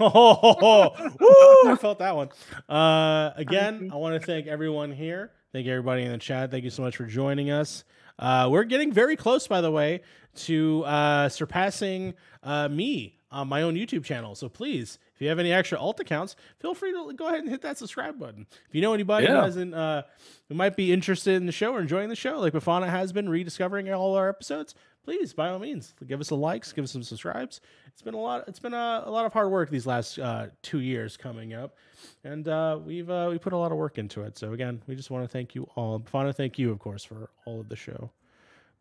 Oh, 0.00 0.94
woo, 1.20 1.72
I 1.72 1.76
felt 1.76 1.98
that 2.00 2.14
one. 2.16 2.28
Uh, 2.68 3.30
again. 3.36 3.90
I 3.92 3.96
want 3.96 4.20
to 4.20 4.26
thank 4.26 4.46
everyone 4.46 4.92
here. 4.92 5.32
Thank 5.52 5.66
everybody 5.68 6.02
in 6.02 6.12
the 6.12 6.18
chat. 6.18 6.50
Thank 6.50 6.64
you 6.64 6.70
so 6.70 6.82
much 6.82 6.96
for 6.96 7.04
joining 7.06 7.50
us. 7.50 7.84
Uh, 8.18 8.48
we're 8.50 8.64
getting 8.64 8.92
very 8.92 9.16
close, 9.16 9.46
by 9.46 9.60
the 9.60 9.70
way, 9.70 10.00
to 10.34 10.84
uh, 10.84 11.28
surpassing 11.28 12.14
uh, 12.42 12.68
me 12.68 13.18
on 13.30 13.48
my 13.48 13.62
own 13.62 13.74
YouTube 13.74 14.04
channel. 14.04 14.34
So 14.34 14.48
please, 14.48 14.98
if 15.14 15.20
you 15.20 15.28
have 15.28 15.38
any 15.38 15.52
extra 15.52 15.78
alt 15.78 15.98
accounts, 16.00 16.36
feel 16.60 16.74
free 16.74 16.92
to 16.92 17.12
go 17.14 17.26
ahead 17.26 17.40
and 17.40 17.48
hit 17.48 17.62
that 17.62 17.78
subscribe 17.78 18.18
button. 18.18 18.46
If 18.68 18.74
you 18.74 18.80
know 18.80 18.94
anybody 18.94 19.26
who 19.26 19.32
hasn't, 19.32 19.74
uh, 19.74 20.02
who 20.48 20.54
might 20.54 20.76
be 20.76 20.92
interested 20.92 21.34
in 21.34 21.46
the 21.46 21.52
show 21.52 21.72
or 21.74 21.80
enjoying 21.80 22.08
the 22.08 22.16
show, 22.16 22.38
like 22.38 22.52
Bafana 22.52 22.88
has 22.88 23.12
been 23.12 23.28
rediscovering 23.28 23.92
all 23.92 24.14
our 24.14 24.28
episodes, 24.28 24.74
please 25.06 25.32
by 25.32 25.48
all 25.48 25.58
means 25.60 25.94
give 26.06 26.20
us 26.20 26.30
a 26.30 26.34
likes, 26.34 26.72
give 26.72 26.84
us 26.84 26.90
some 26.90 27.02
subscribes. 27.02 27.60
It's 27.86 28.02
been 28.02 28.14
a 28.14 28.20
lot. 28.20 28.44
It's 28.48 28.58
been 28.58 28.74
a, 28.74 29.04
a 29.06 29.10
lot 29.10 29.24
of 29.24 29.32
hard 29.32 29.50
work 29.50 29.70
these 29.70 29.86
last 29.86 30.18
uh, 30.18 30.48
two 30.62 30.80
years 30.80 31.16
coming 31.16 31.54
up, 31.54 31.76
and 32.24 32.46
uh, 32.48 32.78
we've 32.84 33.08
uh, 33.08 33.28
we 33.30 33.38
put 33.38 33.52
a 33.52 33.56
lot 33.56 33.70
of 33.70 33.78
work 33.78 33.98
into 33.98 34.22
it. 34.22 34.36
So 34.36 34.52
again, 34.52 34.82
we 34.86 34.96
just 34.96 35.10
want 35.10 35.24
to 35.24 35.28
thank 35.28 35.54
you 35.54 35.68
all. 35.76 36.00
To 36.00 36.32
thank 36.32 36.58
you, 36.58 36.72
of 36.72 36.80
course, 36.80 37.04
for 37.04 37.30
all 37.46 37.60
of 37.60 37.68
the 37.68 37.76
show. 37.76 38.10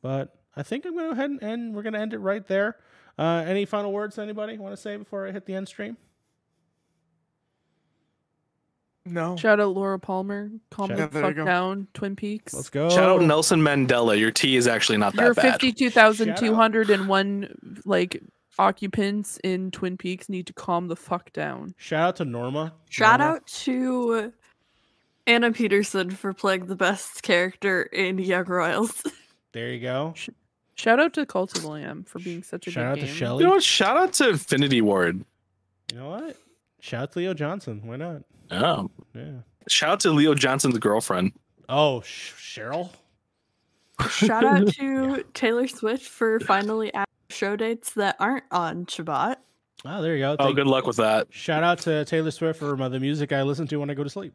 But 0.01 0.35
I 0.57 0.63
think 0.63 0.85
I'm 0.85 0.93
going 0.93 1.09
to 1.09 1.15
go 1.15 1.19
ahead 1.19 1.29
and 1.29 1.43
end, 1.43 1.75
we're 1.75 1.83
going 1.83 1.93
to 1.93 1.99
end 1.99 2.13
it 2.13 2.19
right 2.19 2.45
there. 2.47 2.77
Uh, 3.17 3.43
any 3.45 3.65
final 3.65 3.91
words 3.91 4.17
anybody 4.17 4.57
want 4.57 4.75
to 4.75 4.81
say 4.81 4.97
before 4.97 5.27
I 5.27 5.31
hit 5.31 5.45
the 5.45 5.53
end 5.53 5.67
stream? 5.67 5.97
No. 9.05 9.35
Shout 9.37 9.59
out 9.59 9.75
Laura 9.75 9.99
Palmer. 9.99 10.49
Calm 10.71 10.87
Shout 10.89 10.97
the 10.97 11.03
out- 11.03 11.11
There 11.11 11.21
you 11.21 11.27
fuck 11.29 11.35
go. 11.35 11.45
down, 11.45 11.87
Twin 11.93 12.15
Peaks. 12.15 12.53
Let's 12.53 12.69
go. 12.69 12.89
Shout 12.89 13.07
out 13.09 13.21
Nelson 13.21 13.59
Mandela. 13.61 14.17
Your 14.19 14.31
tea 14.31 14.55
is 14.55 14.67
actually 14.67 14.97
not 14.97 15.13
that 15.15 15.21
Your 15.21 15.33
bad. 15.35 15.51
fifty-two 15.51 15.89
thousand 15.91 16.35
two 16.37 16.55
hundred 16.55 16.89
and 16.89 17.07
one 17.07 17.81
like 17.85 18.21
occupants 18.57 19.37
in 19.43 19.69
Twin 19.71 19.97
Peaks 19.97 20.27
need 20.29 20.47
to 20.47 20.53
calm 20.53 20.87
the 20.87 20.95
fuck 20.95 21.31
down. 21.33 21.75
Shout 21.77 22.07
out 22.07 22.15
to 22.17 22.25
Norma. 22.25 22.73
Shout 22.89 23.19
Norma. 23.19 23.35
out 23.35 23.47
to 23.47 24.33
Anna 25.27 25.51
Peterson 25.51 26.09
for 26.11 26.33
playing 26.33 26.65
the 26.67 26.75
best 26.75 27.21
character 27.21 27.83
in 27.83 28.17
Young 28.17 28.45
Royals. 28.45 29.03
There 29.53 29.69
you 29.69 29.79
go. 29.79 30.13
Shout 30.75 30.99
out 30.99 31.13
to 31.13 31.25
Cult 31.25 31.55
of 31.55 31.61
the 31.63 31.69
Lamb 31.69 32.03
for 32.03 32.19
being 32.19 32.43
such 32.43 32.67
a 32.67 32.71
Shout 32.71 32.83
out 32.87 32.95
good 32.95 33.01
to. 33.05 33.07
Shelly. 33.07 33.43
You 33.43 33.47
know 33.47 33.55
what? 33.55 33.63
Shout 33.63 33.95
out 33.95 34.11
to 34.15 34.31
Infinity 34.31 34.81
Ward. 34.81 35.23
You 35.93 35.97
know 35.99 36.09
what? 36.09 36.35
Shout 36.85 37.01
out 37.01 37.11
to 37.13 37.19
Leo 37.19 37.33
Johnson. 37.33 37.81
Why 37.83 37.95
not? 37.95 38.21
Oh. 38.51 38.91
Yeah. 39.15 39.23
Shout 39.67 39.89
out 39.89 39.99
to 40.01 40.11
Leo 40.11 40.35
Johnson's 40.35 40.77
girlfriend. 40.77 41.31
Oh, 41.67 42.01
Sh- 42.01 42.33
Cheryl. 42.59 42.91
Shout 44.07 44.43
out 44.43 44.67
to 44.73 45.23
Taylor 45.33 45.67
Swift 45.67 46.05
for 46.07 46.39
finally 46.41 46.93
adding 46.93 47.05
show 47.31 47.55
dates 47.55 47.93
that 47.95 48.17
aren't 48.19 48.43
on 48.51 48.85
Shabbat. 48.85 49.37
Oh, 49.83 50.01
there 50.03 50.13
you 50.15 50.19
go. 50.19 50.35
Oh, 50.37 50.43
Thank- 50.45 50.57
good 50.57 50.67
luck 50.67 50.85
with 50.85 50.97
that. 50.97 51.25
Shout 51.31 51.63
out 51.63 51.79
to 51.79 52.05
Taylor 52.05 52.29
Swift 52.29 52.59
for 52.59 52.79
uh, 52.79 52.87
the 52.87 52.99
music 52.99 53.33
I 53.33 53.41
listen 53.41 53.65
to 53.69 53.77
when 53.79 53.89
I 53.89 53.95
go 53.95 54.03
to 54.03 54.09
sleep. 54.09 54.33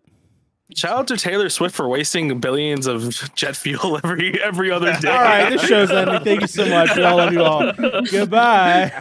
Shout 0.74 0.98
out 0.98 1.06
to 1.06 1.16
Taylor 1.16 1.48
Swift 1.50 1.76
for 1.76 1.88
wasting 1.88 2.40
billions 2.40 2.88
of 2.88 3.32
jet 3.36 3.54
fuel 3.54 3.96
every 4.04 4.42
every 4.42 4.72
other 4.72 4.92
day. 4.98 5.08
All 5.08 5.22
right, 5.22 5.50
this 5.50 5.62
show's 5.62 5.92
ending. 5.92 6.24
Thank 6.24 6.40
you 6.40 6.46
so 6.48 6.68
much. 6.68 6.96
We 6.96 7.04
all 7.04 7.16
love 7.16 7.32
you 7.32 7.44
all. 7.44 7.72
Goodbye. 8.10 9.00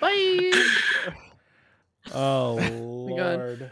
Bye. 0.00 1.14
Oh, 2.12 2.56
God. 3.16 3.16
Uh, 3.16 3.36
Lord. 3.36 3.70